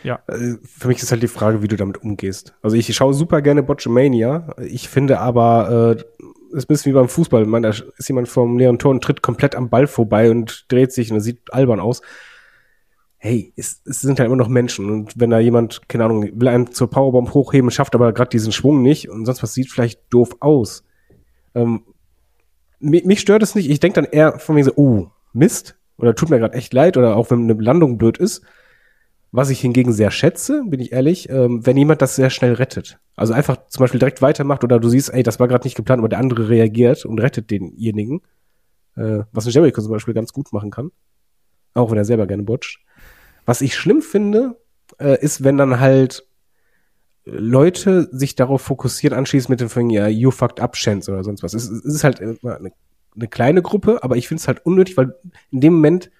Ja. 0.02 0.20
Äh, 0.28 0.56
Für 0.62 0.88
mich 0.88 1.02
ist 1.02 1.10
halt 1.10 1.22
die 1.22 1.28
Frage, 1.28 1.60
wie 1.62 1.68
du 1.68 1.76
damit 1.76 1.98
umgehst. 1.98 2.54
Also 2.62 2.76
ich 2.76 2.94
schaue 2.94 3.12
super 3.12 3.42
gerne 3.42 3.62
Botchamania. 3.62 4.54
Ich 4.62 4.88
finde 4.88 5.20
aber, 5.20 5.96
äh, 5.98 6.04
ist 6.54 6.64
ein 6.64 6.68
bisschen 6.68 6.92
wie 6.92 6.94
beim 6.94 7.08
Fußball. 7.08 7.44
Man, 7.46 7.62
da 7.62 7.70
ist 7.70 8.08
jemand 8.08 8.28
vom 8.28 8.58
leeren 8.58 8.78
Tor 8.78 8.92
und 8.92 9.02
tritt 9.02 9.22
komplett 9.22 9.54
am 9.54 9.68
Ball 9.68 9.86
vorbei 9.86 10.30
und 10.30 10.66
dreht 10.68 10.92
sich 10.92 11.12
und 11.12 11.20
sieht 11.20 11.52
albern 11.52 11.80
aus. 11.80 12.00
Hey, 13.18 13.52
es, 13.56 13.82
es 13.84 14.00
sind 14.00 14.18
halt 14.18 14.28
immer 14.28 14.36
noch 14.36 14.48
Menschen. 14.48 14.90
Und 14.90 15.18
wenn 15.18 15.30
da 15.30 15.38
jemand, 15.38 15.88
keine 15.88 16.04
Ahnung, 16.04 16.28
will 16.34 16.48
einen 16.48 16.72
zur 16.72 16.90
Powerbomb 16.90 17.34
hochheben, 17.34 17.70
schafft 17.70 17.94
aber 17.94 18.12
gerade 18.12 18.30
diesen 18.30 18.52
Schwung 18.52 18.82
nicht 18.82 19.08
und 19.08 19.26
sonst 19.26 19.42
was 19.42 19.54
sieht 19.54 19.70
vielleicht 19.70 20.00
doof 20.10 20.36
aus. 20.40 20.84
Ähm, 21.54 21.82
mich, 22.80 23.04
mich 23.04 23.20
stört 23.20 23.42
es 23.42 23.54
nicht. 23.54 23.70
Ich 23.70 23.80
denke 23.80 24.02
dann 24.02 24.10
eher 24.10 24.38
von 24.38 24.54
mir 24.54 24.64
so, 24.64 24.72
oh, 24.76 25.08
Mist. 25.32 25.76
Oder 25.96 26.14
tut 26.14 26.30
mir 26.30 26.38
gerade 26.38 26.54
echt 26.54 26.72
leid. 26.72 26.96
Oder 26.96 27.16
auch 27.16 27.30
wenn 27.30 27.50
eine 27.50 27.60
Landung 27.60 27.98
blöd 27.98 28.18
ist. 28.18 28.42
Was 29.36 29.50
ich 29.50 29.60
hingegen 29.60 29.92
sehr 29.92 30.12
schätze, 30.12 30.62
bin 30.64 30.78
ich 30.78 30.92
ehrlich, 30.92 31.28
ähm, 31.28 31.66
wenn 31.66 31.76
jemand 31.76 32.00
das 32.00 32.14
sehr 32.14 32.30
schnell 32.30 32.52
rettet. 32.52 33.00
Also 33.16 33.32
einfach 33.32 33.66
zum 33.66 33.80
Beispiel 33.80 33.98
direkt 33.98 34.22
weitermacht 34.22 34.62
oder 34.62 34.78
du 34.78 34.88
siehst, 34.88 35.12
ey, 35.12 35.24
das 35.24 35.40
war 35.40 35.48
gerade 35.48 35.66
nicht 35.66 35.74
geplant, 35.74 35.98
aber 35.98 36.08
der 36.08 36.20
andere 36.20 36.48
reagiert 36.48 37.04
und 37.04 37.18
rettet 37.18 37.50
denjenigen. 37.50 38.22
Äh, 38.94 39.24
was 39.32 39.44
ein 39.44 39.50
Jericho 39.50 39.82
zum 39.82 39.90
Beispiel 39.90 40.14
ganz 40.14 40.32
gut 40.32 40.52
machen 40.52 40.70
kann. 40.70 40.92
Auch 41.74 41.90
wenn 41.90 41.98
er 41.98 42.04
selber 42.04 42.28
gerne 42.28 42.44
botcht. 42.44 42.78
Was 43.44 43.60
ich 43.60 43.74
schlimm 43.74 44.02
finde, 44.02 44.56
äh, 45.00 45.20
ist, 45.20 45.42
wenn 45.42 45.58
dann 45.58 45.80
halt 45.80 46.28
Leute 47.24 48.08
sich 48.12 48.36
darauf 48.36 48.62
fokussieren, 48.62 49.18
anschließend 49.18 49.50
mit 49.50 49.60
dem 49.60 49.68
Film, 49.68 49.90
ja, 49.90 50.06
you 50.06 50.30
fucked 50.30 50.60
up 50.60 50.74
Chance 50.74 51.10
oder 51.10 51.24
sonst 51.24 51.42
was. 51.42 51.54
Es, 51.54 51.68
es 51.68 51.84
ist 51.84 52.04
halt 52.04 52.20
eine, 52.20 52.38
eine 53.16 53.28
kleine 53.28 53.62
Gruppe, 53.62 53.98
aber 54.04 54.16
ich 54.16 54.28
finde 54.28 54.42
es 54.42 54.46
halt 54.46 54.64
unnötig, 54.64 54.96
weil 54.96 55.16
in 55.50 55.60
dem 55.60 55.74
Moment 55.74 56.12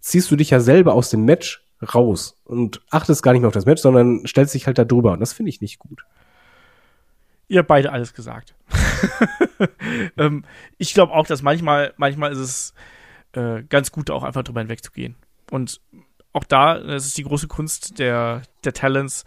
ziehst 0.00 0.28
du 0.32 0.34
dich 0.34 0.50
ja 0.50 0.58
selber 0.58 0.94
aus 0.94 1.10
dem 1.10 1.24
Match 1.24 1.64
raus 1.82 2.36
und 2.44 2.80
achtest 2.90 3.22
gar 3.22 3.32
nicht 3.32 3.40
mehr 3.40 3.48
auf 3.48 3.54
das 3.54 3.66
Match, 3.66 3.82
sondern 3.82 4.26
stellst 4.26 4.54
dich 4.54 4.66
halt 4.66 4.78
da 4.78 4.84
drüber. 4.84 5.12
Und 5.12 5.20
das 5.20 5.32
finde 5.32 5.50
ich 5.50 5.60
nicht 5.60 5.78
gut. 5.78 6.04
Ihr 7.48 7.60
habt 7.60 7.68
beide 7.68 7.92
alles 7.92 8.12
gesagt. 8.12 8.54
ähm, 10.18 10.44
ich 10.76 10.92
glaube 10.92 11.12
auch, 11.12 11.26
dass 11.26 11.42
manchmal, 11.42 11.94
manchmal 11.96 12.32
ist 12.32 12.38
es 12.38 12.74
äh, 13.32 13.62
ganz 13.62 13.90
gut, 13.92 14.10
auch 14.10 14.22
einfach 14.22 14.42
drüber 14.42 14.60
hinwegzugehen. 14.60 15.16
Und 15.50 15.80
auch 16.32 16.44
da, 16.44 16.78
das 16.78 17.06
ist 17.06 17.16
die 17.16 17.24
große 17.24 17.48
Kunst 17.48 17.98
der, 17.98 18.42
der 18.64 18.74
Talents, 18.74 19.24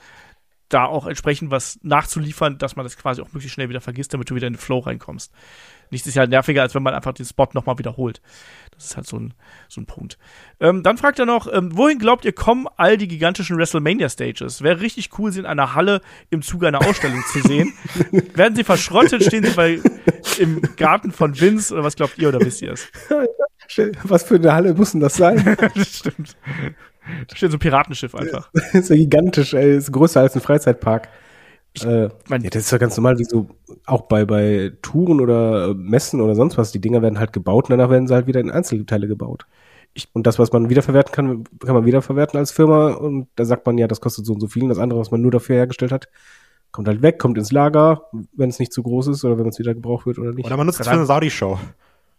da 0.73 0.85
auch 0.85 1.05
entsprechend 1.05 1.51
was 1.51 1.79
nachzuliefern, 1.83 2.57
dass 2.57 2.75
man 2.75 2.85
das 2.85 2.97
quasi 2.97 3.21
auch 3.21 3.27
möglichst 3.33 3.53
schnell 3.53 3.69
wieder 3.69 3.81
vergisst, 3.81 4.13
damit 4.13 4.29
du 4.29 4.35
wieder 4.35 4.47
in 4.47 4.53
den 4.53 4.59
Flow 4.59 4.79
reinkommst. 4.79 5.31
Nichts 5.91 6.07
ist 6.07 6.15
ja 6.15 6.25
nerviger, 6.25 6.61
als 6.61 6.73
wenn 6.73 6.83
man 6.83 6.93
einfach 6.93 7.13
den 7.13 7.25
Spot 7.25 7.49
nochmal 7.53 7.77
wiederholt. 7.77 8.21
Das 8.71 8.85
ist 8.85 8.95
halt 8.95 9.05
so 9.05 9.17
ein, 9.17 9.33
so 9.67 9.81
ein 9.81 9.85
Punkt. 9.85 10.17
Ähm, 10.61 10.83
dann 10.83 10.97
fragt 10.97 11.19
er 11.19 11.25
noch, 11.25 11.51
ähm, 11.51 11.75
wohin 11.77 11.99
glaubt 11.99 12.23
ihr, 12.23 12.31
kommen 12.31 12.67
all 12.77 12.97
die 12.97 13.09
gigantischen 13.09 13.57
WrestleMania-Stages? 13.57 14.61
Wäre 14.61 14.79
richtig 14.79 15.09
cool, 15.19 15.31
sie 15.33 15.39
in 15.39 15.45
einer 15.45 15.75
Halle 15.75 16.01
im 16.29 16.41
Zuge 16.41 16.67
einer 16.67 16.79
Ausstellung 16.87 17.21
zu 17.31 17.41
sehen. 17.41 17.73
Werden 18.33 18.55
sie 18.55 18.63
verschrottet? 18.63 19.23
Stehen 19.23 19.43
sie 19.43 19.51
bei, 19.51 19.79
im 20.39 20.61
Garten 20.77 21.11
von 21.11 21.39
Vince? 21.39 21.73
Oder 21.73 21.83
was 21.83 21.97
glaubt 21.97 22.17
ihr 22.17 22.29
oder 22.29 22.39
wisst 22.39 22.61
ihr 22.61 22.71
es? 22.71 22.87
Was 24.03 24.23
für 24.23 24.35
eine 24.35 24.53
Halle 24.53 24.73
muss 24.73 24.93
denn 24.93 25.01
das 25.01 25.15
sein? 25.15 25.57
das 25.75 25.97
stimmt. 25.97 26.37
Da 27.27 27.35
steht 27.35 27.51
so 27.51 27.57
ein 27.57 27.59
Piratenschiff 27.59 28.13
einfach. 28.15 28.49
das 28.53 28.73
ist 28.73 28.89
ja 28.89 28.95
gigantisch, 28.95 29.53
ey. 29.53 29.75
Das 29.75 29.85
ist 29.85 29.91
größer 29.91 30.21
als 30.21 30.35
ein 30.35 30.41
Freizeitpark. 30.41 31.09
äh, 31.83 32.09
mein- 32.29 32.41
ja, 32.43 32.49
das 32.49 32.63
ist 32.63 32.71
ja 32.71 32.77
ganz 32.77 32.95
normal, 32.97 33.17
wie 33.17 33.23
so 33.23 33.47
auch 33.85 34.03
bei, 34.03 34.25
bei 34.25 34.71
Touren 34.81 35.19
oder 35.21 35.69
äh, 35.69 35.73
Messen 35.73 36.21
oder 36.21 36.35
sonst 36.35 36.57
was. 36.57 36.71
Die 36.71 36.81
Dinger 36.81 37.01
werden 37.01 37.19
halt 37.19 37.33
gebaut 37.33 37.69
und 37.69 37.77
danach 37.77 37.89
werden 37.89 38.07
sie 38.07 38.13
halt 38.13 38.27
wieder 38.27 38.39
in 38.39 38.51
Einzelteile 38.51 39.07
gebaut. 39.07 39.45
Ich- 39.93 40.09
und 40.13 40.27
das, 40.27 40.37
was 40.39 40.51
man 40.51 40.69
wiederverwerten 40.69 41.11
kann, 41.13 41.43
kann 41.59 41.75
man 41.75 41.85
wiederverwerten 41.85 42.37
als 42.39 42.51
Firma. 42.51 42.91
Und 42.93 43.27
da 43.35 43.45
sagt 43.45 43.65
man 43.65 43.77
ja, 43.77 43.87
das 43.87 43.99
kostet 44.01 44.25
so 44.25 44.33
und 44.33 44.39
so 44.39 44.47
viel. 44.47 44.63
Und 44.63 44.69
das 44.69 44.77
andere, 44.79 44.99
was 44.99 45.11
man 45.11 45.21
nur 45.21 45.31
dafür 45.31 45.55
hergestellt 45.55 45.91
hat, 45.91 46.07
kommt 46.71 46.87
halt 46.87 47.01
weg, 47.01 47.19
kommt 47.19 47.37
ins 47.37 47.51
Lager, 47.51 48.03
wenn 48.33 48.49
es 48.49 48.59
nicht 48.59 48.71
zu 48.71 48.83
groß 48.83 49.07
ist 49.07 49.25
oder 49.25 49.37
wenn 49.37 49.47
es 49.47 49.59
wieder 49.59 49.73
gebraucht 49.73 50.05
wird 50.05 50.19
oder 50.19 50.31
nicht. 50.33 50.45
Oder 50.45 50.55
man 50.55 50.65
nutzt 50.67 50.79
es 50.79 50.87
für 50.87 50.93
eine 50.93 51.05
Saudi-Show. 51.05 51.57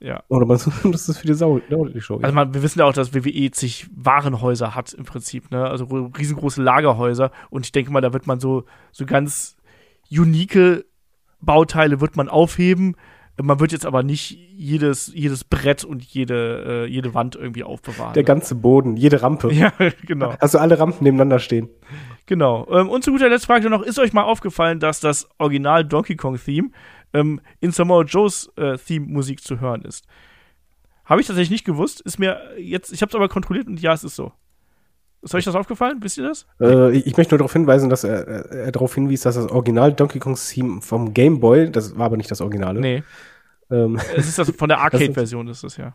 Ja. 0.02 0.24
Oder 0.28 0.46
man 0.46 0.58
das 0.92 1.08
ist 1.08 1.18
für 1.18 1.26
die 1.26 1.34
Sau, 1.34 1.60
die 1.60 2.00
Show. 2.00 2.18
Also 2.20 2.34
man, 2.34 2.52
wir 2.52 2.62
wissen 2.62 2.80
ja 2.80 2.86
auch, 2.86 2.92
dass 2.92 3.14
WWE 3.14 3.50
zig 3.52 3.86
Warenhäuser 3.94 4.74
hat 4.74 4.92
im 4.92 5.04
Prinzip, 5.04 5.50
ne? 5.50 5.64
Also 5.64 5.84
riesengroße 5.84 6.62
Lagerhäuser. 6.62 7.30
Und 7.50 7.66
ich 7.66 7.72
denke 7.72 7.92
mal, 7.92 8.00
da 8.00 8.12
wird 8.12 8.26
man 8.26 8.40
so, 8.40 8.64
so 8.90 9.06
ganz 9.06 9.56
unique 10.10 10.84
Bauteile 11.40 12.00
wird 12.00 12.16
man 12.16 12.28
aufheben. 12.28 12.96
Man 13.40 13.60
wird 13.60 13.72
jetzt 13.72 13.86
aber 13.86 14.02
nicht 14.02 14.30
jedes, 14.30 15.10
jedes 15.14 15.44
Brett 15.44 15.84
und 15.84 16.04
jede, 16.04 16.84
äh, 16.84 16.86
jede 16.86 17.14
Wand 17.14 17.34
irgendwie 17.34 17.64
aufbewahren. 17.64 18.12
Der 18.12 18.24
ganze 18.24 18.54
Boden, 18.54 18.96
jede 18.96 19.22
Rampe. 19.22 19.52
ja, 19.52 19.72
genau. 20.06 20.34
Also 20.38 20.58
alle 20.58 20.78
Rampen 20.78 21.04
nebeneinander 21.04 21.38
stehen. 21.38 21.68
Genau. 22.26 22.66
Ähm, 22.70 22.88
und 22.88 23.04
zu 23.04 23.10
guter 23.10 23.28
Letzt 23.28 23.46
fragt 23.46 23.64
er 23.64 23.70
noch, 23.70 23.82
ist 23.82 23.98
euch 23.98 24.12
mal 24.12 24.24
aufgefallen, 24.24 24.80
dass 24.80 25.00
das 25.00 25.28
Original 25.38 25.84
Donkey 25.84 26.16
Kong 26.16 26.38
Theme 26.38 26.70
ähm, 27.12 27.40
in 27.60 27.72
Samoa 27.72 28.05
Joes 28.05 28.51
äh, 28.56 28.76
Theme 28.78 29.06
Musik 29.06 29.43
zu 29.43 29.60
hören 29.60 29.82
ist? 29.82 30.06
Habe 31.05 31.20
ich 31.20 31.26
tatsächlich 31.26 31.51
nicht 31.51 31.64
gewusst. 31.64 32.01
Ist 32.01 32.18
mir 32.18 32.40
jetzt, 32.59 32.93
ich 32.93 33.02
habe 33.02 33.10
es 33.10 33.14
aber 33.14 33.28
kontrolliert 33.28 33.66
und 33.66 33.80
ja, 33.80 33.93
es 33.93 34.05
ist 34.05 34.16
so. 34.16 34.32
Ist 35.22 35.34
euch 35.34 35.44
das 35.44 35.55
aufgefallen? 35.55 35.98
Wisst 36.01 36.18
ihr 36.18 36.28
das? 36.28 36.47
Äh, 36.60 36.97
ich 36.97 37.06
ich 37.06 37.16
möchte 37.16 37.34
nur 37.34 37.39
darauf 37.39 37.52
hinweisen, 37.52 37.89
dass 37.89 38.02
er, 38.02 38.26
er, 38.26 38.72
darauf 38.72 38.94
hinwies, 38.94 39.22
dass 39.22 39.36
das 39.36 39.47
Original 39.51 39.93
Donkey 39.93 40.18
Kong 40.18 40.34
Theme 40.34 40.80
vom 40.82 41.14
Game 41.14 41.39
Boy, 41.39 41.70
das 41.70 41.97
war 41.97 42.06
aber 42.06 42.16
nicht 42.16 42.30
das 42.30 42.40
Originale. 42.40 42.80
Nee. 42.80 43.02
Ähm, 43.70 44.01
Es 44.16 44.28
ist 44.28 44.39
das 44.39 44.51
von 44.51 44.68
der 44.68 44.80
Arcade-Version, 44.80 45.47
ist 45.47 45.62
das 45.62 45.76
ja. 45.76 45.94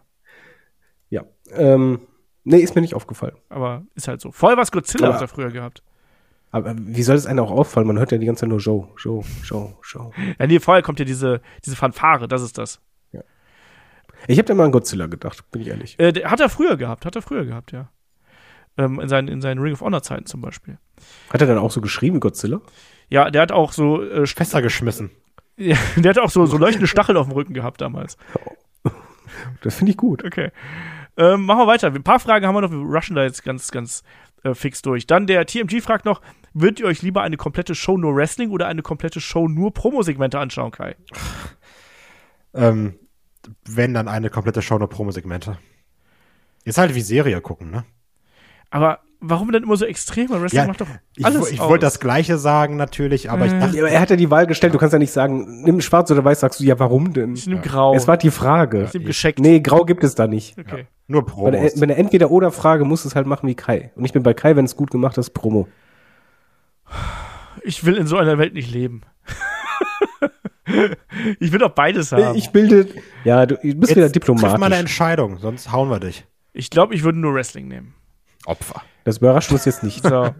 ja. 1.10 1.26
Ähm, 1.52 2.00
nee, 2.46 2.60
ist 2.60 2.76
mir 2.76 2.82
nicht 2.82 2.96
aufgefallen. 2.96 3.36
Aber 3.50 3.86
ist 3.96 4.08
halt 4.08 4.22
so. 4.22 4.32
War 4.40 4.58
es 4.60 4.72
Godzilla, 4.72 5.08
Aber- 5.08 5.16
hat 5.16 5.22
er 5.22 5.28
früher 5.28 5.52
gehabt. 5.52 5.84
Aber 6.52 6.76
wie 6.78 7.04
soll 7.04 7.16
es 7.16 7.26
einem 7.26 7.40
auch 7.40 7.52
auffallen? 7.52 7.88
Man 7.88 8.00
hört 8.00 8.12
ja 8.12 8.18
die 8.18 8.26
ganze 8.26 8.42
Zeit 8.42 8.50
nur 8.50 8.60
Joe, 8.60 8.88
Joe, 8.98 9.24
Joe, 9.44 9.76
Joe. 9.84 10.12
Ja, 10.40 10.48
nee, 10.48 10.60
vorher 10.60 10.82
kommt 10.82 11.00
ja 11.00 11.06
diese, 11.06 11.42
diese 11.66 11.76
Fanfare, 11.76 12.28
das 12.28 12.42
ist 12.42 12.58
das. 12.58 12.82
Ich 14.28 14.38
habe 14.40 14.48
da 14.48 14.56
mal 14.56 14.66
an 14.66 14.72
Godzilla 14.72 15.06
gedacht, 15.08 15.50
bin 15.52 15.62
ich 15.62 15.68
ehrlich. 15.68 16.00
Äh, 16.00 16.12
der, 16.12 16.32
hat 16.32 16.40
er 16.40 16.50
früher 16.50 16.76
gehabt, 16.78 17.06
hat 17.06 17.16
er 17.16 17.22
früher 17.22 17.46
gehabt, 17.46 17.72
ja. 17.72 17.90
Ähm, 18.78 19.00
in, 19.00 19.10
seinen, 19.10 19.28
in 19.28 19.42
seinen 19.42 19.60
Ring 19.60 19.74
of 19.74 19.82
Honor-Zeiten 19.82 20.26
zum 20.26 20.42
Beispiel. 20.42 20.78
Hat 21.30 21.42
er 21.42 21.48
dann 21.48 21.58
auch 21.58 21.72
so 21.72 21.82
geschrieben, 21.82 22.20
Godzilla? 22.20 22.62
Ja, 23.10 23.30
der 23.30 23.42
hat 23.42 23.52
auch 23.52 23.72
so, 23.72 24.04
äh, 24.04 24.26
Fässer 24.26 24.62
geschmissen. 24.62 25.12
ja, 25.56 25.78
der 25.96 26.12
hat 26.12 26.20
auch 26.20 26.30
so, 26.30 26.46
so 26.46 26.58
leuchtende 26.58 26.88
Stacheln 26.88 27.18
auf 27.18 27.28
dem 27.28 27.34
Rücken 27.34 27.54
gehabt 27.54 27.82
damals. 27.82 28.18
Das 29.62 29.76
finde 29.76 29.92
ich 29.92 29.98
gut. 29.98 30.24
Okay. 30.24 30.52
Ähm, 31.18 31.46
machen 31.46 31.60
wir 31.60 31.68
weiter. 31.68 31.88
Ein 31.88 32.04
paar 32.04 32.20
Fragen 32.20 32.46
haben 32.46 32.56
wir 32.56 32.62
noch. 32.62 32.72
Wir 32.72 32.78
rushen 32.78 33.16
da 33.16 33.24
jetzt 33.24 33.44
ganz, 33.44 33.72
ganz 33.72 34.04
äh, 34.44 34.54
fix 34.54 34.82
durch. 34.82 35.08
Dann 35.08 35.28
der 35.28 35.46
TMG 35.46 35.82
fragt 35.82 36.06
noch: 36.06 36.22
Würdet 36.54 36.80
ihr 36.80 36.88
euch 36.88 37.02
lieber 37.02 37.22
eine 37.22 37.38
komplette 37.38 37.76
Show 37.76 37.98
nur 37.98 38.16
Wrestling 38.16 38.52
oder 38.52 38.68
eine 38.68 38.82
komplette 38.82 39.22
Show 39.22 39.48
nur 39.48 39.74
Promosegmente 39.74 40.40
anschauen, 40.40 40.72
Kai? 40.72 40.96
Ähm, 42.54 42.98
wenn 43.66 43.94
dann 43.94 44.08
eine 44.08 44.30
komplette 44.30 44.62
Show 44.62 44.78
nur 44.78 44.90
Promo-Segmente. 44.90 45.58
Ist 46.64 46.78
halt 46.78 46.96
wie 46.96 47.02
Serie 47.02 47.40
gucken, 47.42 47.72
ne? 47.72 47.86
Aber 48.70 49.00
warum 49.30 49.52
denn 49.52 49.64
immer 49.64 49.78
so 49.78 49.86
extrem? 49.86 50.30
Weil 50.30 50.42
Wrestling 50.42 50.62
Ja, 50.64 50.68
macht 50.68 50.82
doch 50.82 50.88
Ich, 51.16 51.26
alles 51.26 51.52
ich 51.52 51.60
aus. 51.62 51.70
wollte 51.70 51.86
das 51.86 52.00
Gleiche 52.00 52.38
sagen 52.38 52.76
natürlich, 52.76 53.30
aber 53.32 53.46
ich 53.46 53.54
Äh. 53.54 53.60
dachte, 53.60 53.76
Ja, 53.78 53.84
aber 53.84 53.92
er 53.92 54.00
hat 54.02 54.10
ja 54.10 54.16
die 54.16 54.30
Wahl 54.32 54.48
gestellt, 54.48 54.74
du 54.74 54.78
kannst 54.78 54.94
ja 54.94 55.00
nicht 55.00 55.12
sagen, 55.12 55.64
nimm 55.64 55.82
schwarz 55.82 56.10
oder 56.12 56.24
weiß, 56.24 56.40
sagst 56.40 56.60
du, 56.60 56.64
ja, 56.64 56.78
warum 56.80 57.14
denn? 57.14 57.34
Ich 57.36 57.48
nehm 57.48 57.62
grau. 57.62 57.96
Es 57.96 58.08
war 58.08 58.18
die 58.18 58.32
Frage. 58.32 58.84
Ich 58.86 58.94
nehm 58.94 59.06
gescheckt. 59.06 59.40
Nee, 59.40 59.60
grau 59.60 59.86
gibt 59.86 60.04
es 60.04 60.16
da 60.16 60.28
nicht. 60.28 60.58
Okay. 60.58 60.88
nur 61.08 61.26
Bei 61.26 61.52
der, 61.52 61.60
Promos. 61.60 61.80
bei 61.80 61.86
der 61.86 61.98
Entweder-Oder-Frage 61.98 62.86
muss 62.86 63.06
es 63.06 63.16
halt 63.16 63.28
machen 63.28 63.48
wie 63.48 63.56
Kai. 63.56 63.92
Und 63.96 64.06
ich 64.06 64.14
bin 64.14 64.24
bei 64.24 64.34
Kai, 64.34 64.56
wenn 64.56 64.66
es 64.66 64.76
gut 64.76 64.92
gemacht 64.92 65.18
ist, 65.18 65.32
Promo. 65.32 65.68
Ich 67.64 67.84
will 67.86 67.96
in 67.96 68.08
so 68.08 68.18
einer 68.18 68.38
Welt 68.38 68.54
nicht 68.54 68.72
leben. 68.72 69.02
ich 71.40 71.52
will 71.52 71.60
doch 71.60 71.72
beides 71.72 72.12
haben. 72.12 72.36
Ich 72.38 72.50
bilde, 72.52 72.88
ja, 73.24 73.46
du 73.46 73.56
bist 73.56 73.66
wieder 73.66 73.80
Triff 73.80 73.94
mal 73.96 74.02
eine 74.02 74.12
diplomatisch. 74.12 74.80
Entscheidung, 74.80 75.38
sonst 75.40 75.72
hauen 75.72 75.90
wir 75.90 76.00
dich. 76.00 76.26
Ich 76.54 76.70
glaube, 76.70 76.94
ich 76.96 77.04
würde 77.04 77.20
nur 77.20 77.34
Wrestling 77.34 77.68
nehmen. 77.68 77.94
Opfer. 78.46 78.82
Das 79.08 79.20
überrascht 79.20 79.54
uns 79.54 79.64
jetzt 79.64 79.84
nicht. 79.84 80.04
So. 80.08 80.34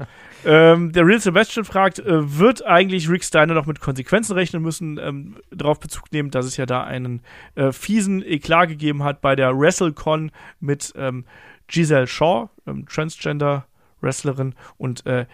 ähm, 0.46 0.92
der 0.92 1.06
Real 1.06 1.20
Sebastian 1.20 1.66
fragt, 1.66 2.00
äh, 2.00 2.38
wird 2.38 2.66
eigentlich 2.66 3.10
Rick 3.10 3.24
Steiner 3.24 3.54
noch 3.54 3.66
mit 3.66 3.80
Konsequenzen 3.80 4.34
rechnen 4.34 4.62
müssen? 4.62 5.00
Ähm, 5.02 5.38
darauf 5.52 5.80
Bezug 5.80 6.12
nehmen, 6.12 6.32
dass 6.32 6.46
es 6.46 6.58
ja 6.58 6.66
da 6.66 6.84
einen 6.84 7.22
äh, 7.56 7.72
fiesen 7.72 8.22
Eklat 8.24 8.68
gegeben 8.68 9.04
hat 9.04 9.22
bei 9.22 9.36
der 9.38 9.58
WrestleCon 9.58 10.32
mit 10.60 10.94
ähm, 10.98 11.24
Giselle 11.68 12.08
Shaw, 12.08 12.50
ähm, 12.68 12.86
Transgender-Wrestlerin, 12.88 14.54
und 14.78 15.06
äh, 15.06 15.26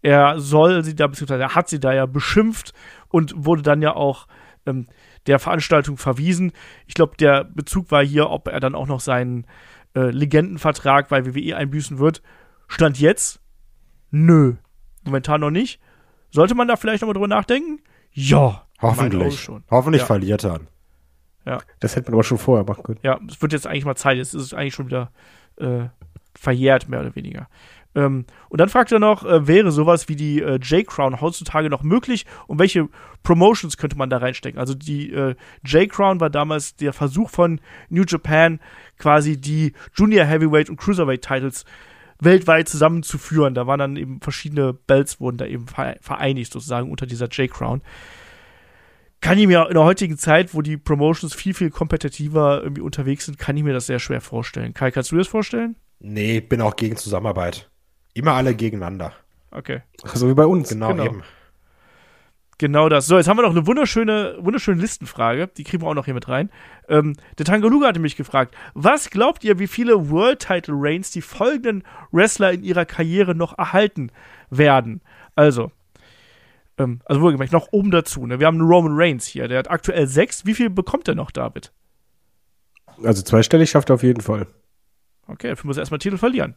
er 0.00 0.40
soll 0.40 0.82
sie 0.82 0.96
da, 0.96 1.08
beziehungsweise 1.08 1.42
er 1.42 1.54
hat 1.54 1.68
sie 1.68 1.80
da 1.80 1.92
ja 1.92 2.06
beschimpft 2.06 2.72
und 3.08 3.34
wurde 3.36 3.62
dann 3.62 3.82
ja 3.82 3.94
auch 3.94 4.26
ähm, 4.64 4.86
der 5.26 5.38
Veranstaltung 5.38 5.98
verwiesen. 5.98 6.52
Ich 6.86 6.94
glaube, 6.94 7.16
der 7.18 7.44
Bezug 7.44 7.90
war 7.90 8.04
hier, 8.04 8.30
ob 8.30 8.48
er 8.48 8.60
dann 8.60 8.74
auch 8.74 8.86
noch 8.86 9.00
seinen 9.00 9.46
äh, 9.94 10.10
Legendenvertrag 10.10 11.08
bei 11.08 11.26
WWE 11.26 11.56
einbüßen 11.56 11.98
wird. 11.98 12.22
Stand 12.68 13.00
jetzt, 13.00 13.40
nö. 14.10 14.54
Momentan 15.04 15.40
noch 15.40 15.50
nicht. 15.50 15.80
Sollte 16.30 16.54
man 16.54 16.68
da 16.68 16.76
vielleicht 16.76 17.02
nochmal 17.02 17.14
drüber 17.14 17.28
nachdenken? 17.28 17.80
Ja. 18.12 18.66
Hoffentlich. 18.80 19.40
schon. 19.40 19.64
Hoffentlich 19.70 20.02
Ja. 20.02 20.06
verliert 20.06 20.44
er. 20.44 20.60
Das 21.80 21.96
hätte 21.96 22.10
man 22.10 22.14
aber 22.16 22.24
schon 22.24 22.36
vorher 22.38 22.64
machen 22.66 22.82
können. 22.82 23.00
Ja, 23.02 23.18
es 23.26 23.40
wird 23.40 23.54
jetzt 23.54 23.66
eigentlich 23.66 23.86
mal 23.86 23.96
Zeit. 23.96 24.18
Jetzt 24.18 24.34
ist 24.34 24.42
es 24.42 24.54
eigentlich 24.54 24.74
schon 24.74 24.86
wieder 24.86 25.10
äh, 25.56 25.86
verjährt, 26.38 26.88
mehr 26.90 27.00
oder 27.00 27.16
weniger. 27.16 27.48
Ähm, 27.94 28.26
und 28.50 28.60
dann 28.60 28.68
fragt 28.68 28.92
er 28.92 28.98
noch, 28.98 29.24
äh, 29.24 29.46
wäre 29.48 29.72
sowas 29.72 30.10
wie 30.10 30.14
die 30.16 30.42
äh, 30.42 30.56
J-Crown 30.56 31.22
heutzutage 31.22 31.70
noch 31.70 31.82
möglich 31.82 32.26
und 32.48 32.58
welche 32.58 32.88
Promotions 33.22 33.78
könnte 33.78 33.96
man 33.96 34.10
da 34.10 34.18
reinstecken? 34.18 34.60
Also 34.60 34.74
die 34.74 35.10
äh, 35.10 35.34
J-Crown 35.64 36.20
war 36.20 36.28
damals 36.28 36.76
der 36.76 36.92
Versuch 36.92 37.30
von 37.30 37.62
New 37.88 38.04
Japan, 38.06 38.60
quasi 38.98 39.40
die 39.40 39.72
Junior 39.94 40.26
Heavyweight 40.26 40.68
und 40.68 40.76
Cruiserweight 40.76 41.22
Titles 41.22 41.64
weltweit 42.20 42.68
zusammenzuführen. 42.68 43.54
Da 43.54 43.66
waren 43.66 43.78
dann 43.78 43.96
eben 43.96 44.20
verschiedene 44.20 44.72
Belts 44.72 45.20
wurden 45.20 45.36
da 45.38 45.46
eben 45.46 45.66
vere- 45.66 45.96
vereinigt 46.00 46.52
sozusagen 46.52 46.90
unter 46.90 47.06
dieser 47.06 47.28
J-Crown. 47.28 47.82
Kann 49.20 49.36
ich 49.38 49.46
mir 49.48 49.66
in 49.66 49.74
der 49.74 49.82
heutigen 49.84 50.16
Zeit, 50.16 50.54
wo 50.54 50.62
die 50.62 50.76
Promotions 50.76 51.34
viel, 51.34 51.52
viel 51.54 51.70
kompetitiver 51.70 52.62
irgendwie 52.62 52.82
unterwegs 52.82 53.26
sind, 53.26 53.38
kann 53.38 53.56
ich 53.56 53.64
mir 53.64 53.72
das 53.72 53.86
sehr 53.86 53.98
schwer 53.98 54.20
vorstellen. 54.20 54.74
Kai, 54.74 54.90
kannst 54.92 55.10
du 55.10 55.16
dir 55.16 55.20
das 55.20 55.28
vorstellen? 55.28 55.74
Nee, 55.98 56.40
bin 56.40 56.60
auch 56.60 56.76
gegen 56.76 56.96
Zusammenarbeit. 56.96 57.68
Immer 58.14 58.34
alle 58.34 58.54
gegeneinander. 58.54 59.12
Okay. 59.50 59.80
So 60.14 60.28
wie 60.28 60.34
bei 60.34 60.46
uns. 60.46 60.68
Genau, 60.68 60.88
Genau. 60.90 61.04
eben. 61.04 61.22
Genau 62.58 62.88
das. 62.88 63.06
So, 63.06 63.16
jetzt 63.16 63.28
haben 63.28 63.38
wir 63.38 63.42
noch 63.42 63.52
eine 63.52 63.68
wunderschöne, 63.68 64.36
wunderschöne 64.40 64.80
Listenfrage. 64.80 65.48
Die 65.56 65.62
kriegen 65.62 65.82
wir 65.82 65.86
auch 65.86 65.94
noch 65.94 66.06
hier 66.06 66.14
mit 66.14 66.28
rein. 66.28 66.50
Ähm, 66.88 67.14
der 67.38 67.46
Tangaluga 67.46 67.86
hatte 67.86 68.00
mich 68.00 68.16
gefragt, 68.16 68.54
was 68.74 69.10
glaubt 69.10 69.44
ihr, 69.44 69.60
wie 69.60 69.68
viele 69.68 70.10
World 70.10 70.40
Title 70.40 70.74
Reigns 70.76 71.12
die 71.12 71.22
folgenden 71.22 71.84
Wrestler 72.10 72.52
in 72.52 72.64
ihrer 72.64 72.84
Karriere 72.84 73.36
noch 73.36 73.56
erhalten 73.56 74.10
werden? 74.50 75.02
Also, 75.36 75.70
ähm, 76.78 77.00
also 77.04 77.20
wohlgemerkt, 77.20 77.52
noch 77.52 77.68
oben 77.70 77.92
dazu. 77.92 78.26
Ne? 78.26 78.40
Wir 78.40 78.48
haben 78.48 78.58
einen 78.58 78.68
Roman 78.68 78.92
Reigns 78.94 79.24
hier, 79.24 79.46
der 79.46 79.60
hat 79.60 79.70
aktuell 79.70 80.08
sechs. 80.08 80.44
Wie 80.44 80.54
viel 80.54 80.68
bekommt 80.68 81.06
er 81.06 81.14
noch, 81.14 81.30
David? 81.30 81.72
Also 83.04 83.22
zweistellig 83.22 83.70
schafft 83.70 83.90
er 83.90 83.94
auf 83.94 84.02
jeden 84.02 84.20
Fall. 84.20 84.48
Okay, 85.28 85.50
dafür 85.50 85.68
muss 85.68 85.76
er 85.76 85.82
erstmal 85.82 85.98
Titel 85.98 86.18
verlieren. 86.18 86.56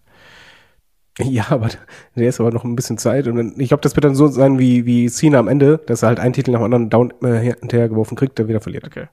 Ja, 1.20 1.46
aber 1.50 1.70
der 2.16 2.30
ist 2.30 2.40
aber 2.40 2.52
noch 2.52 2.64
ein 2.64 2.76
bisschen 2.76 2.98
Zeit. 2.98 3.28
Und 3.28 3.36
dann, 3.36 3.60
ich 3.60 3.68
glaube, 3.68 3.82
das 3.82 3.96
wird 3.96 4.06
dann 4.06 4.16
so 4.16 4.28
sein 4.28 4.60
wie, 4.60 4.86
wie 4.86 5.08
Cena 5.10 5.40
am 5.40 5.48
Ende, 5.48 5.78
dass 5.80 6.04
er 6.04 6.08
halt 6.08 6.20
einen 6.20 6.34
Titel 6.34 6.52
nach 6.52 6.60
dem 6.60 6.66
anderen 6.66 6.90
down 6.90 7.14
äh, 7.24 7.54
hinterhergeworfen 7.60 8.16
kriegt, 8.18 8.40
der 8.40 8.48
wieder 8.48 8.62
verliert. 8.62 8.86
Okay. 8.86 9.08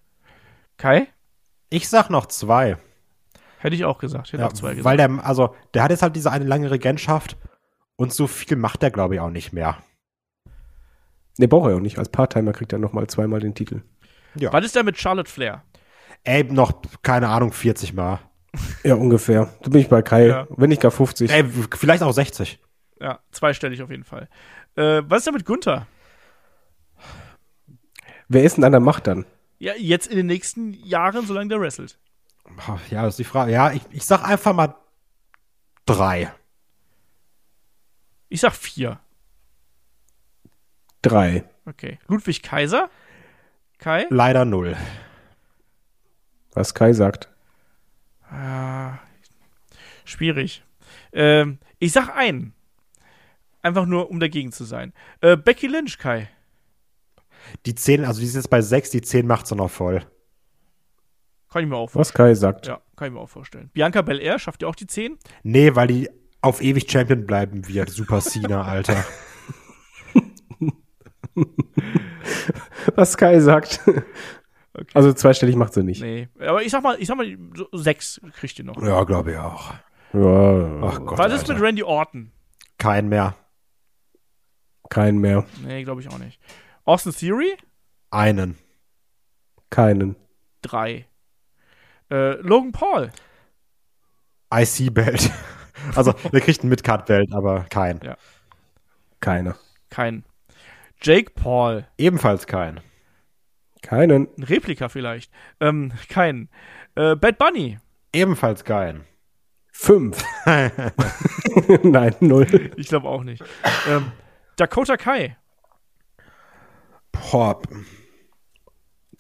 Kai? 0.76 1.08
Ich 1.70 1.88
sag 1.88 2.08
noch 2.08 2.26
zwei. 2.26 2.76
Hätte 3.58 3.74
ich 3.74 3.84
auch 3.84 3.98
gesagt. 3.98 4.28
Ich 4.28 4.32
hätte 4.32 4.42
Ja, 4.42 4.48
auch 4.48 4.52
zwei 4.52 4.70
gesagt. 4.70 4.84
weil 4.84 4.96
der, 4.96 5.26
also, 5.26 5.54
der 5.74 5.82
hat 5.82 5.90
jetzt 5.90 6.02
halt 6.02 6.14
diese 6.14 6.30
eine 6.30 6.44
lange 6.44 6.70
Regentschaft 6.70 7.36
und 7.96 8.12
so 8.12 8.26
viel 8.28 8.56
macht 8.56 8.82
er, 8.84 8.90
glaube 8.92 9.14
ich, 9.16 9.20
auch 9.20 9.30
nicht 9.30 9.52
mehr. 9.52 9.76
Ne, 11.38 11.48
braucht 11.48 11.68
er 11.70 11.76
auch 11.76 11.80
nicht. 11.80 11.98
Als 11.98 12.08
Part-Timer 12.08 12.52
kriegt 12.52 12.72
er 12.72 12.78
nochmal 12.78 13.08
zweimal 13.08 13.40
den 13.40 13.54
Titel. 13.54 13.82
Ja. 14.36 14.52
Was 14.52 14.64
ist 14.64 14.76
da 14.76 14.82
mit 14.84 14.98
Charlotte 14.98 15.30
Flair? 15.30 15.62
Ey, 16.24 16.44
noch, 16.44 16.80
keine 17.02 17.28
Ahnung, 17.28 17.52
40 17.52 17.92
Mal. 17.94 18.20
Ja, 18.82 18.94
ungefähr. 18.94 19.52
Da 19.62 19.70
bin 19.70 19.80
ich 19.80 19.88
bei 19.88 20.02
Kai. 20.02 20.26
Ja. 20.28 20.46
Wenn 20.50 20.70
nicht 20.70 20.80
gar 20.80 20.90
50. 20.90 21.30
Ey, 21.30 21.44
vielleicht 21.44 22.02
auch 22.02 22.12
60. 22.12 22.58
Ja, 23.00 23.20
zweistellig 23.30 23.82
auf 23.82 23.90
jeden 23.90 24.04
Fall. 24.04 24.28
Äh, 24.76 25.02
was 25.04 25.18
ist 25.18 25.26
da 25.26 25.32
mit 25.32 25.44
Gunther? 25.44 25.86
Wer 28.28 28.44
ist 28.44 28.56
denn 28.56 28.64
an 28.64 28.72
der 28.72 28.80
Macht 28.80 29.06
dann? 29.06 29.24
Ja, 29.58 29.74
jetzt 29.76 30.06
in 30.06 30.16
den 30.16 30.26
nächsten 30.26 30.72
Jahren, 30.72 31.26
solange 31.26 31.48
der 31.48 31.60
wrestelt. 31.60 31.98
Ja, 32.90 33.02
das 33.02 33.14
ist 33.14 33.18
die 33.18 33.24
Frage. 33.24 33.52
Ja, 33.52 33.72
ich, 33.72 33.82
ich 33.90 34.04
sag 34.04 34.22
einfach 34.24 34.54
mal 34.54 34.74
drei. 35.86 36.32
Ich 38.28 38.40
sag 38.40 38.52
vier. 38.52 39.00
Drei. 41.02 41.44
Okay. 41.66 41.98
Ludwig 42.06 42.42
Kaiser? 42.42 42.90
Kai? 43.78 44.06
Leider 44.10 44.44
null. 44.44 44.76
Was 46.52 46.74
Kai 46.74 46.92
sagt. 46.92 47.28
Ah, 48.30 48.98
schwierig. 50.04 50.62
Ähm, 51.12 51.58
ich 51.78 51.92
sag 51.92 52.14
einen. 52.16 52.54
Einfach 53.62 53.86
nur, 53.86 54.10
um 54.10 54.20
dagegen 54.20 54.52
zu 54.52 54.64
sein. 54.64 54.92
Äh, 55.20 55.36
Becky 55.36 55.66
Lynch, 55.66 55.98
Kai. 55.98 56.28
Die 57.66 57.74
10, 57.74 58.04
also 58.04 58.20
die 58.20 58.26
ist 58.26 58.34
jetzt 58.34 58.50
bei 58.50 58.60
6, 58.60 58.90
die 58.90 59.00
10 59.00 59.26
macht's 59.26 59.50
noch 59.50 59.70
voll. 59.70 60.04
Kann 61.50 61.62
ich 61.62 61.68
mir 61.68 61.76
auch 61.76 61.90
vorstellen. 61.90 62.00
Was 62.00 62.12
Kai 62.12 62.34
sagt. 62.34 62.66
Ja, 62.66 62.80
kann 62.96 63.08
ich 63.08 63.14
mir 63.14 63.20
auch 63.20 63.28
vorstellen. 63.28 63.70
Bianca 63.72 64.02
Belair 64.02 64.38
schafft 64.38 64.62
ja 64.62 64.68
auch 64.68 64.74
die 64.74 64.86
10. 64.86 65.18
Nee, 65.42 65.74
weil 65.74 65.86
die 65.86 66.10
auf 66.42 66.60
ewig 66.62 66.90
Champion 66.90 67.26
bleiben 67.26 67.66
wird. 67.66 67.90
Super 67.90 68.20
Cena, 68.20 68.62
Alter. 68.66 69.04
Was 72.94 73.16
Kai 73.16 73.40
sagt. 73.40 73.80
Also 74.94 75.12
zweistellig 75.12 75.56
macht 75.56 75.74
sie 75.74 75.82
nicht. 75.82 76.00
Nee. 76.02 76.28
Aber 76.40 76.62
ich 76.62 76.70
sag 76.70 76.82
mal, 76.82 76.96
ich 76.98 77.06
sag 77.06 77.16
mal, 77.16 77.26
so 77.54 77.68
sechs 77.72 78.20
kriegt 78.34 78.58
ihr 78.58 78.64
noch. 78.64 78.80
Ja, 78.82 79.04
glaube 79.04 79.32
ich 79.32 79.36
auch. 79.38 79.72
Ja, 80.12 80.80
Ach 80.82 81.00
Gott. 81.04 81.18
Was 81.18 81.32
ist 81.32 81.40
Alter. 81.42 81.54
mit 81.54 81.62
Randy 81.62 81.82
Orton? 81.82 82.32
Kein 82.78 83.08
mehr. 83.08 83.34
keinen 84.90 85.18
mehr. 85.18 85.44
Nee, 85.64 85.84
glaube 85.84 86.00
ich 86.00 86.08
auch 86.08 86.18
nicht. 86.18 86.40
Austin 86.84 87.12
Theory? 87.12 87.56
Einen. 88.10 88.56
Keinen. 89.70 90.16
Drei. 90.62 91.06
Äh, 92.10 92.32
Logan 92.40 92.72
Paul? 92.72 93.10
IC-Belt. 94.52 95.30
Also, 95.94 96.12
der 96.32 96.40
kriegt 96.40 96.64
ein 96.64 96.68
Midcard-Belt, 96.70 97.32
aber 97.32 97.64
kein. 97.70 98.00
Keiner. 99.20 99.54
Kein. 99.90 100.24
Jake 101.00 101.30
Paul? 101.30 101.86
Ebenfalls 101.96 102.48
kein. 102.48 102.80
Keinen. 103.82 104.28
Ein 104.36 104.42
Replika 104.42 104.88
vielleicht. 104.88 105.32
Ähm, 105.60 105.92
kein. 106.08 106.48
Äh, 106.94 107.16
Bad 107.16 107.38
Bunny? 107.38 107.78
Ebenfalls 108.12 108.64
kein. 108.64 109.04
Fünf. 109.72 110.22
Nein, 111.82 112.14
null. 112.20 112.72
Ich 112.76 112.88
glaube 112.88 113.08
auch 113.08 113.22
nicht. 113.22 113.42
ähm, 113.88 114.12
Dakota 114.56 114.96
Kai? 114.96 115.36
Boah. 117.12 117.60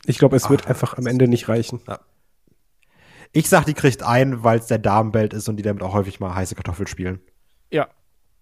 Ich 0.06 0.18
glaube, 0.18 0.36
es 0.36 0.48
wird 0.50 0.66
einfach 0.66 0.96
am 0.96 1.06
Ende 1.06 1.28
nicht 1.28 1.48
reichen. 1.48 1.80
Ich 3.32 3.48
sag, 3.48 3.66
die 3.66 3.74
kriegt 3.74 4.02
einen, 4.02 4.42
weil 4.42 4.58
es 4.58 4.66
der 4.66 4.78
Damenbelt 4.78 5.34
ist 5.34 5.48
und 5.48 5.56
die 5.56 5.62
damit 5.62 5.82
auch 5.82 5.92
häufig 5.92 6.18
mal 6.18 6.34
heiße 6.34 6.54
Kartoffel 6.54 6.86
spielen. 6.88 7.20
Ja. 7.70 7.88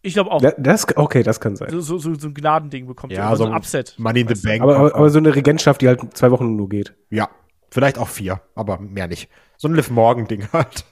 Ich 0.06 0.14
glaube 0.14 0.30
auch. 0.30 0.40
Da- 0.40 0.54
Das, 0.56 0.86
okay, 0.96 1.22
das 1.22 1.40
kann 1.40 1.56
sein. 1.56 1.68
So, 1.70 1.80
so, 1.80 1.98
so, 1.98 2.14
so 2.14 2.28
ein 2.28 2.34
Gnadending 2.34 2.86
bekommt 2.86 3.12
Ja, 3.12 3.24
ihr. 3.24 3.26
oder 3.28 3.36
so 3.36 3.44
so 3.44 3.50
ein 3.50 3.56
Upset. 3.56 3.94
Money 3.98 4.20
in 4.20 4.28
the? 4.34 4.46
Bank. 4.46 4.62
Aber, 4.62 4.76
aber, 4.76 4.94
aber 4.94 5.10
so 5.10 5.18
eine 5.18 5.34
Regentschaft, 5.34 5.80
die 5.82 5.88
halt 5.88 6.00
zwei 6.16 6.30
Wochen 6.30 6.54
nur 6.56 6.68
geht. 6.68 6.94
ja, 7.10 7.28
vielleicht 7.70 7.98
auch 7.98 8.08
vier, 8.08 8.40
aber 8.54 8.78
mehr 8.78 9.08
nicht. 9.08 9.28
So 9.56 9.68
ein 9.68 9.74
Liv 9.74 9.90
Morgan-Ding 9.90 10.48
halt. 10.52 10.84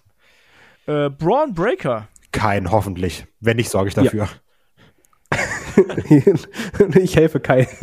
Äh, 0.87 1.11
Braun 1.11 1.55
Breaker? 1.55 2.09
Kein, 2.33 2.71
hoffentlich. 2.71 3.27
Wenn 3.41 3.57
nicht, 3.57 3.71
sorge 3.71 3.89
ich 3.89 3.95
dafür. 3.95 4.29
ich 6.95 7.17
helfe 7.17 7.41
Kai. 7.41 7.69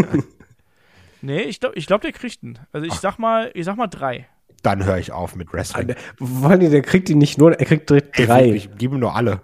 Nee, 1.23 1.41
ich 1.41 1.59
glaube, 1.59 1.75
ich 1.77 1.85
glaub, 1.85 2.01
der 2.01 2.13
kriegt 2.13 2.41
einen. 2.41 2.57
Also 2.73 2.87
ich 2.87 2.95
sag 2.95 3.19
mal, 3.19 3.51
ich 3.53 3.63
sag 3.65 3.77
mal 3.77 3.85
drei. 3.85 4.27
Dann 4.63 4.83
höre 4.85 4.97
ich 4.97 5.11
auf 5.11 5.35
mit 5.35 5.53
Wrestling. 5.53 5.93
Vor 6.17 6.49
allem, 6.49 6.71
der 6.71 6.81
kriegt 6.81 7.09
die 7.09 7.13
nicht 7.15 7.37
nur, 7.37 7.51
er 7.59 7.63
kriegt 7.63 7.87
direkt 7.91 8.17
Ey, 8.19 8.25
drei. 8.25 8.45
wirklich, 8.45 8.65
Ich 8.71 8.77
gebe 8.79 8.97
nur 8.97 9.15
alle. 9.15 9.41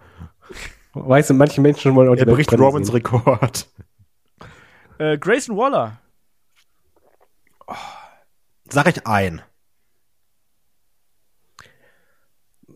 Weißt 1.05 1.29
du, 1.29 1.33
manche 1.33 1.61
Menschen 1.61 1.95
wollen 1.95 2.09
auch 2.09 2.15
Er 2.15 2.25
Welt 2.25 2.35
bricht 2.35 2.49
sehen. 2.51 2.59
Rekord. 2.89 3.67
Äh, 4.99 5.17
Grayson 5.17 5.57
Waller? 5.57 5.99
Sag 8.69 8.87
ich 8.87 9.05
ein. 9.05 9.41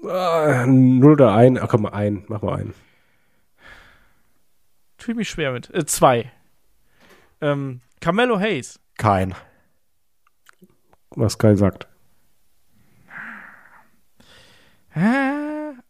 Ah, 0.07 0.65
Null 0.67 1.13
oder 1.13 1.33
ein? 1.33 1.57
Ach 1.59 1.67
komm 1.67 1.83
mal, 1.83 1.93
ein. 1.93 2.25
Mach 2.27 2.41
mal 2.41 2.59
ein. 2.59 2.73
Tue 4.97 5.13
ich 5.13 5.17
mich 5.17 5.29
schwer 5.29 5.51
mit. 5.51 5.73
Äh, 5.73 5.85
zwei. 5.85 6.31
Ähm, 7.41 7.81
Carmelo 7.99 8.39
Hayes? 8.39 8.79
Kein. 8.97 9.35
Was 11.11 11.37
Kai 11.37 11.55
sagt. 11.55 11.87
Hä? 14.93 15.40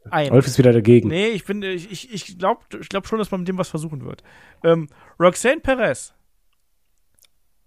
Ein. 0.09 0.31
Wolf 0.31 0.47
ist 0.47 0.57
wieder 0.57 0.73
dagegen. 0.73 1.09
Nee, 1.09 1.27
ich 1.27 1.45
bin, 1.45 1.61
ich, 1.61 1.91
ich, 1.91 2.13
ich 2.13 2.39
glaube 2.39 2.61
ich 2.79 2.89
glaub 2.89 3.07
schon, 3.07 3.19
dass 3.19 3.31
man 3.31 3.41
mit 3.41 3.47
dem 3.47 3.57
was 3.57 3.69
versuchen 3.69 4.03
wird. 4.03 4.23
Ähm, 4.63 4.87
Roxanne 5.19 5.61
Perez? 5.61 6.13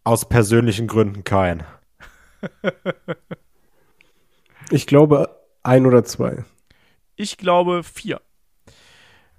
Aus 0.03 0.29
persönlichen 0.29 0.87
Gründen 0.87 1.25
kein. 1.25 1.63
Ich 4.71 4.87
glaube, 4.87 5.41
ein 5.63 5.87
oder 5.87 6.05
zwei. 6.05 6.45
Ich 7.17 7.37
glaube 7.37 7.83
vier. 7.83 8.21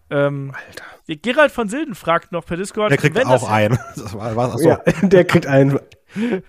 Ähm, 0.09 0.53
Alter. 0.53 0.83
Gerald 1.21 1.51
von 1.51 1.67
Silden 1.67 1.95
fragt 1.95 2.31
noch 2.31 2.45
per 2.45 2.57
Discord, 2.57 2.91
Der 2.91 2.97
kriegt 2.97 3.15
wenn, 3.15 3.27
auch 3.27 3.41
das, 3.41 3.49
einen. 3.49 3.77
Das 3.95 4.13
war, 4.13 4.35
war, 4.35 4.53
achso. 4.53 4.69
Ja, 4.69 4.77
der 5.01 5.25
kriegt 5.25 5.47
einen. 5.47 5.79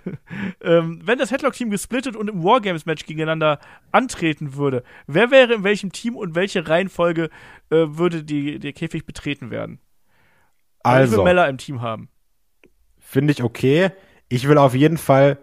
ähm, 0.60 1.00
wenn 1.04 1.18
das 1.18 1.30
Headlock-Team 1.30 1.70
gesplittet 1.70 2.16
und 2.16 2.28
im 2.28 2.42
Wargames-Match 2.44 3.04
gegeneinander 3.06 3.58
antreten 3.92 4.54
würde, 4.56 4.82
wer 5.06 5.30
wäre 5.30 5.54
in 5.54 5.64
welchem 5.64 5.92
Team 5.92 6.16
und 6.16 6.34
welche 6.34 6.68
Reihenfolge 6.68 7.30
äh, 7.70 7.76
würde 7.88 8.22
die, 8.24 8.58
der 8.58 8.72
Käfig 8.72 9.06
betreten 9.06 9.50
werden? 9.50 9.80
Also. 10.82 11.12
Ich 11.12 11.18
will 11.18 11.24
Mella 11.24 11.46
im 11.46 11.58
Team 11.58 11.80
haben. 11.82 12.08
finde 12.98 13.32
ich 13.32 13.42
okay. 13.42 13.90
Ich 14.28 14.48
will 14.48 14.58
auf 14.58 14.74
jeden 14.74 14.98
Fall 14.98 15.38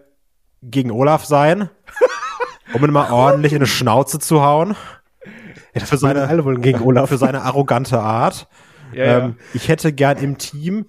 gegen 0.62 0.90
Olaf 0.90 1.24
sein, 1.24 1.68
um 2.72 2.84
ihn 2.84 2.90
mal 2.92 3.10
ordentlich 3.10 3.52
in 3.52 3.60
die 3.60 3.66
Schnauze 3.66 4.18
zu 4.18 4.42
hauen. 4.42 4.74
das 5.74 5.88
für 5.88 5.98
seine- 5.98 6.44
wollen 6.44 6.62
gegen 6.62 6.80
Olaf. 6.82 7.08
Für 7.10 7.18
seine 7.18 7.42
arrogante 7.42 8.00
Art. 8.00 8.48
Ja, 8.92 9.24
ähm, 9.24 9.36
Ich 9.52 9.68
hätte 9.68 9.92
gern 9.92 10.18
im 10.18 10.38
Team 10.38 10.86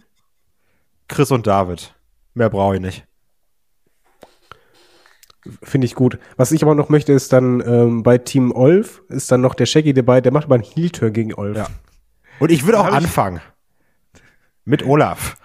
Chris 1.07 1.31
und 1.31 1.47
David. 1.47 1.95
Mehr 2.33 2.49
brauche 2.49 2.75
ich 2.75 2.81
nicht. 2.81 3.05
Finde 5.63 5.85
ich 5.85 5.95
gut. 5.95 6.17
Was 6.37 6.51
ich 6.51 6.63
aber 6.63 6.73
noch 6.75 6.89
möchte, 6.89 7.13
ist 7.13 7.31
dann 7.33 7.61
ähm, 7.61 8.03
bei 8.03 8.17
Team 8.17 8.51
Olf 8.51 9.03
ist 9.09 9.31
dann 9.31 9.41
noch 9.41 9.53
der 9.53 9.65
Shaggy 9.65 9.93
dabei, 9.93 10.19
der 10.21 10.31
macht 10.31 10.47
mal 10.49 10.55
einen 10.55 10.63
Heel-Turn 10.63 11.13
gegen 11.13 11.33
Olf. 11.35 11.57
Ja. 11.57 11.67
Und 12.39 12.51
ich 12.51 12.65
würde 12.65 12.79
auch 12.79 12.91
anfangen. 12.91 13.41
Mit 14.65 14.83
Olaf. 14.85 15.37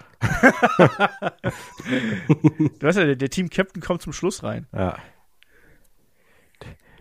Du 2.79 2.87
weißt 2.87 2.97
ja, 2.97 3.05
der, 3.05 3.15
der 3.15 3.29
Team-Captain 3.29 3.81
kommt 3.81 4.01
zum 4.01 4.13
Schluss 4.13 4.43
rein. 4.43 4.67
Ja. 4.73 4.97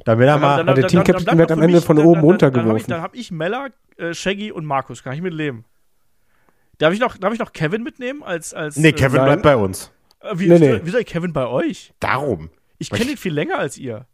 Damit 0.04 0.28
er 0.28 0.38
mal. 0.38 0.64
der 0.64 0.86
Team-Captain 0.86 1.38
wird 1.38 1.48
bleibt 1.48 1.50
am 1.52 1.58
doch 1.58 1.62
für 1.62 1.64
Ende 1.64 1.76
mich- 1.76 1.84
von 1.84 1.96
dann- 1.96 2.06
oben 2.06 2.14
dann- 2.14 2.20
dann- 2.22 2.30
runtergeworfen. 2.30 2.66
Dann 2.66 2.68
habe 2.70 2.78
ich, 2.78 2.86
dann 2.86 3.02
hab 3.02 3.14
ich 3.14 3.30
Mella, 3.30 3.68
äh, 3.98 4.14
Shaggy 4.14 4.52
und 4.52 4.64
Markus. 4.64 5.02
Kann 5.02 5.14
ich 5.14 5.22
mit 5.22 5.34
leben. 5.34 5.64
Darf 6.78 6.92
ich 6.94 7.00
noch, 7.00 7.16
darf 7.18 7.32
ich 7.32 7.38
noch 7.38 7.52
Kevin 7.52 7.82
mitnehmen? 7.82 8.22
Als, 8.22 8.54
als, 8.54 8.76
Nee, 8.76 8.88
äh, 8.88 8.92
Kevin 8.92 9.16
Nein. 9.18 9.24
bleibt 9.26 9.42
bei 9.42 9.56
uns. 9.56 9.90
äh, 10.20 10.32
wie, 10.38 10.48
Nee, 10.48 10.58
nee. 10.58 10.80
wie 10.84 10.90
soll 10.90 11.04
Kevin 11.04 11.32
bei 11.32 11.46
euch? 11.46 11.92
Darum. 12.00 12.50
Ich 12.80 12.90
kenne 12.90 13.12
ihn 13.12 13.16
viel 13.16 13.32
länger 13.32 13.58
als 13.58 13.78
ihr. 13.78 14.06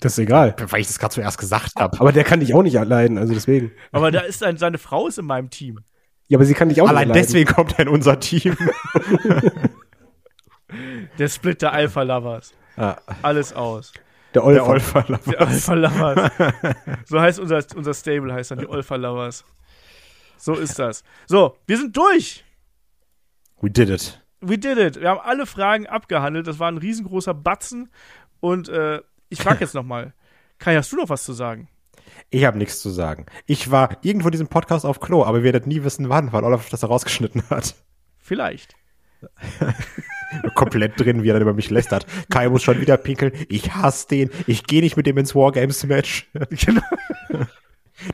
Das 0.00 0.12
ist 0.12 0.18
egal. 0.18 0.56
Weil 0.58 0.80
ich 0.80 0.88
das 0.88 0.98
gerade 0.98 1.14
zuerst 1.14 1.38
gesagt 1.38 1.76
habe. 1.76 2.00
Aber 2.00 2.10
der 2.10 2.24
kann 2.24 2.40
dich 2.40 2.52
auch 2.54 2.62
nicht 2.62 2.72
leiden, 2.74 3.16
also 3.18 3.32
deswegen. 3.32 3.70
Aber 3.92 4.10
da 4.10 4.20
ist 4.20 4.42
ein, 4.42 4.56
seine 4.56 4.78
Frau 4.78 5.06
ist 5.06 5.18
in 5.18 5.26
meinem 5.26 5.50
Team. 5.50 5.80
Ja, 6.26 6.38
aber 6.38 6.46
sie 6.46 6.54
kann 6.54 6.68
dich 6.70 6.80
auch 6.80 6.88
Allein 6.88 7.08
nicht 7.08 7.14
leiden. 7.16 7.26
deswegen 7.26 7.54
kommt 7.54 7.74
er 7.78 7.80
in 7.80 7.88
unser 7.88 8.18
Team. 8.18 8.56
Der 11.18 11.28
Split 11.28 11.62
der 11.62 11.72
Alpha 11.72 12.02
Lovers. 12.02 12.54
Ja. 12.76 12.98
Alles 13.22 13.52
aus. 13.52 13.92
Der 14.34 14.42
Olf. 14.44 14.56
Der 14.56 14.66
Olfer. 14.66 15.18
Die 15.26 15.36
Alpha 15.36 15.74
Lovers. 15.74 16.32
so 17.04 17.20
heißt 17.20 17.38
unser, 17.38 17.64
unser 17.76 17.94
Stable, 17.94 18.32
heißt 18.32 18.50
dann 18.50 18.58
die 18.58 18.68
Alpha 18.68 18.96
Lovers. 18.96 19.44
So 20.36 20.54
ist 20.54 20.78
das. 20.78 21.04
So, 21.26 21.56
wir 21.66 21.76
sind 21.78 21.96
durch. 21.96 22.44
We 23.60 23.70
did 23.70 23.88
it. 23.90 24.20
We 24.40 24.58
did 24.58 24.78
it. 24.78 25.00
Wir 25.00 25.10
haben 25.10 25.20
alle 25.20 25.46
Fragen 25.46 25.86
abgehandelt. 25.86 26.46
Das 26.46 26.58
war 26.58 26.70
ein 26.70 26.78
riesengroßer 26.78 27.34
Batzen. 27.34 27.90
Und 28.40 28.68
äh, 28.68 29.00
ich 29.28 29.40
frage 29.40 29.60
jetzt 29.60 29.74
nochmal. 29.74 30.14
Kai, 30.58 30.76
hast 30.76 30.92
du 30.92 30.96
noch 30.96 31.08
was 31.08 31.24
zu 31.24 31.32
sagen? 31.32 31.68
Ich 32.30 32.44
habe 32.44 32.58
nichts 32.58 32.80
zu 32.80 32.90
sagen. 32.90 33.26
Ich 33.46 33.70
war 33.70 33.96
irgendwo 34.02 34.28
in 34.28 34.32
diesem 34.32 34.48
Podcast 34.48 34.84
auf 34.84 35.00
Klo, 35.00 35.24
aber 35.24 35.42
wir 35.42 35.52
werden 35.52 35.68
nie 35.68 35.82
wissen, 35.84 36.08
wann, 36.08 36.32
weil 36.32 36.44
Olaf 36.44 36.68
das 36.68 36.82
herausgeschnitten 36.82 37.42
hat. 37.50 37.74
Vielleicht. 38.18 38.74
Komplett 40.54 40.98
drin, 40.98 41.22
wie 41.22 41.30
er 41.30 41.34
dann 41.34 41.42
über 41.42 41.54
mich 41.54 41.70
lästert. 41.70 42.06
Kai 42.30 42.48
muss 42.48 42.62
schon 42.62 42.80
wieder 42.80 42.96
pinkeln. 42.96 43.32
Ich 43.48 43.74
hasse 43.74 44.08
den. 44.08 44.30
Ich 44.46 44.64
gehe 44.64 44.82
nicht 44.82 44.96
mit 44.96 45.06
dem 45.06 45.16
ins 45.18 45.34
Wargames-Match. 45.34 46.30
Genau. 46.50 46.82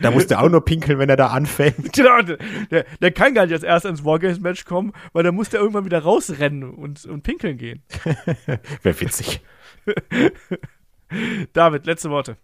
Da 0.00 0.10
muss 0.10 0.26
der 0.26 0.42
auch 0.42 0.48
nur 0.48 0.64
pinkeln, 0.64 0.98
wenn 0.98 1.08
er 1.08 1.16
da 1.16 1.28
anfängt. 1.28 1.92
genau 1.92 2.20
der, 2.22 2.84
der 3.00 3.10
kann 3.12 3.34
gar 3.34 3.46
nicht 3.46 3.54
als 3.54 3.62
erst 3.62 3.86
ins 3.86 4.04
Wargames-Match 4.04 4.64
kommen, 4.64 4.92
weil 5.12 5.22
dann 5.24 5.34
muss 5.34 5.48
der 5.48 5.60
irgendwann 5.60 5.84
wieder 5.84 6.00
rausrennen 6.00 6.70
und, 6.70 7.04
und 7.06 7.22
pinkeln 7.22 7.56
gehen. 7.56 7.82
Wäre 8.82 9.00
witzig. 9.00 9.40
David, 11.52 11.86
letzte 11.86 12.10
Worte. 12.10 12.36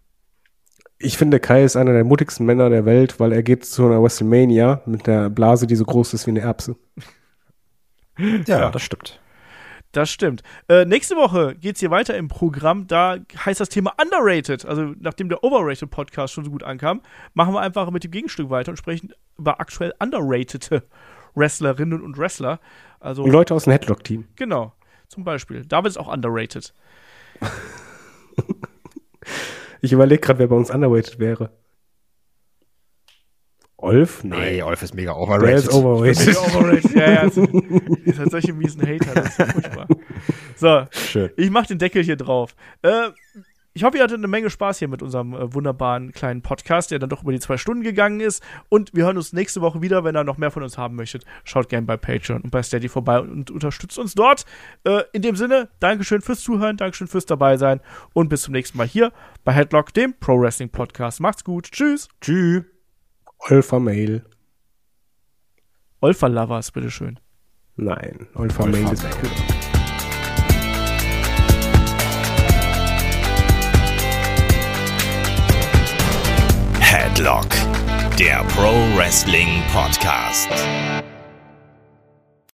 Ich 0.99 1.17
finde, 1.17 1.39
Kai 1.39 1.63
ist 1.63 1.75
einer 1.75 1.93
der 1.93 2.03
mutigsten 2.03 2.45
Männer 2.45 2.71
der 2.71 2.85
Welt, 2.85 3.19
weil 3.19 3.31
er 3.31 3.43
geht 3.43 3.65
zu 3.65 3.85
einer 3.85 4.01
WrestleMania 4.01 4.81
mit 4.87 5.05
der 5.05 5.29
Blase, 5.29 5.67
die 5.67 5.75
so 5.75 5.85
groß 5.85 6.15
ist 6.15 6.25
wie 6.25 6.31
eine 6.31 6.39
Erbse. 6.39 6.75
Ja, 8.47 8.71
das 8.71 8.81
stimmt. 8.81 9.19
Das 9.97 10.11
stimmt. 10.11 10.43
Äh, 10.69 10.85
nächste 10.85 11.15
Woche 11.15 11.55
geht's 11.55 11.79
hier 11.79 11.89
weiter 11.89 12.15
im 12.15 12.27
Programm. 12.27 12.85
Da 12.85 13.17
heißt 13.43 13.59
das 13.59 13.69
Thema 13.69 13.93
Underrated. 13.99 14.63
Also, 14.63 14.93
nachdem 14.99 15.27
der 15.27 15.43
Overrated 15.43 15.89
Podcast 15.89 16.35
schon 16.35 16.45
so 16.45 16.51
gut 16.51 16.61
ankam, 16.61 17.01
machen 17.33 17.55
wir 17.55 17.61
einfach 17.61 17.89
mit 17.89 18.03
dem 18.03 18.11
Gegenstück 18.11 18.51
weiter 18.51 18.69
und 18.69 18.77
sprechen 18.77 19.11
über 19.39 19.59
aktuell 19.59 19.95
underrated 19.97 20.83
Wrestlerinnen 21.33 22.03
und 22.03 22.15
Wrestler. 22.15 22.59
Also, 22.99 23.23
Und 23.23 23.31
Leute 23.31 23.55
aus 23.55 23.63
dem 23.63 23.71
Headlock-Team. 23.71 24.25
genau. 24.35 24.71
Zum 25.07 25.23
Beispiel. 25.23 25.65
David 25.65 25.89
ist 25.89 25.97
auch 25.97 26.13
underrated. 26.13 26.75
Ich 29.81 29.91
überlege 29.91 30.21
gerade, 30.21 30.39
wer 30.39 30.47
bei 30.47 30.55
uns 30.55 30.71
underrated 30.71 31.19
wäre. 31.19 31.51
Olf? 33.77 34.23
Nee, 34.23 34.61
Olf 34.63 34.81
ist 34.81 34.95
mega 34.95 35.11
Der 35.13 35.21
overrated. 35.21 35.57
ist 35.59 35.73
overrated. 35.73 36.25
Mega 36.27 36.39
overrated. 36.39 36.95
ja, 36.95 37.11
ja. 37.11 37.19
Also, 37.21 37.43
ihr 38.05 38.13
seid 38.13 38.31
solche 38.31 38.53
miesen 38.53 38.81
Hater. 38.81 39.13
Das 39.13 39.27
ist 39.29 39.37
ja 39.39 39.45
furchtbar. 39.45 39.87
So, 40.55 40.87
Schön. 40.91 41.29
Ich 41.37 41.51
mach 41.51 41.67
den 41.67 41.77
Deckel 41.77 42.03
hier 42.03 42.15
drauf. 42.15 42.55
Äh, 42.81 43.09
ich 43.73 43.83
hoffe, 43.83 43.97
ihr 43.97 44.03
hattet 44.03 44.17
eine 44.17 44.27
Menge 44.27 44.49
Spaß 44.49 44.79
hier 44.79 44.87
mit 44.87 45.03
unserem 45.03 45.35
äh, 45.35 45.53
wunderbaren 45.53 46.11
kleinen 46.11 46.41
Podcast, 46.41 46.89
der 46.89 46.97
dann 46.97 47.09
doch 47.09 47.21
über 47.21 47.31
die 47.31 47.39
zwei 47.39 47.57
Stunden 47.57 47.83
gegangen 47.83 48.19
ist. 48.21 48.41
Und 48.69 48.89
wir 48.95 49.05
hören 49.05 49.17
uns 49.17 49.33
nächste 49.33 49.61
Woche 49.61 49.83
wieder. 49.83 50.03
Wenn 50.03 50.15
ihr 50.17 50.23
noch 50.23 50.39
mehr 50.39 50.49
von 50.49 50.63
uns 50.63 50.79
haben 50.79 50.95
möchtet, 50.95 51.25
schaut 51.43 51.69
gerne 51.69 51.85
bei 51.85 51.95
Patreon 51.97 52.41
und 52.41 52.49
bei 52.49 52.63
Steady 52.63 52.89
vorbei 52.89 53.19
und 53.19 53.51
unterstützt 53.51 53.99
uns 53.99 54.15
dort. 54.15 54.45
Äh, 54.85 55.03
in 55.13 55.21
dem 55.21 55.35
Sinne, 55.35 55.69
Dankeschön 55.79 56.21
fürs 56.21 56.41
Zuhören, 56.41 56.77
Dankeschön 56.77 57.07
fürs 57.07 57.27
dabei 57.27 57.57
sein 57.57 57.79
und 58.13 58.29
bis 58.29 58.41
zum 58.41 58.53
nächsten 58.53 58.79
Mal 58.79 58.87
hier 58.87 59.11
bei 59.45 59.53
Headlock, 59.53 59.93
dem 59.93 60.15
Pro 60.19 60.41
Wrestling 60.41 60.69
Podcast. 60.69 61.19
Macht's 61.19 61.43
gut. 61.43 61.69
Tschüss. 61.71 62.07
Tschüss. 62.19 62.76
Olfa 63.39 63.79
Mail. 63.79 64.25
Olfa 66.01 66.27
Lovers, 66.27 66.71
bitteschön. 66.71 67.19
Nein, 67.75 68.27
Olfa 68.35 68.65
Mail 68.65 68.91
ist 68.91 69.03
gut. 69.21 69.31
Headlock, 76.79 77.47
der 78.19 78.43
Pro 78.55 78.71
Wrestling 78.97 79.61
Podcast. 79.73 80.49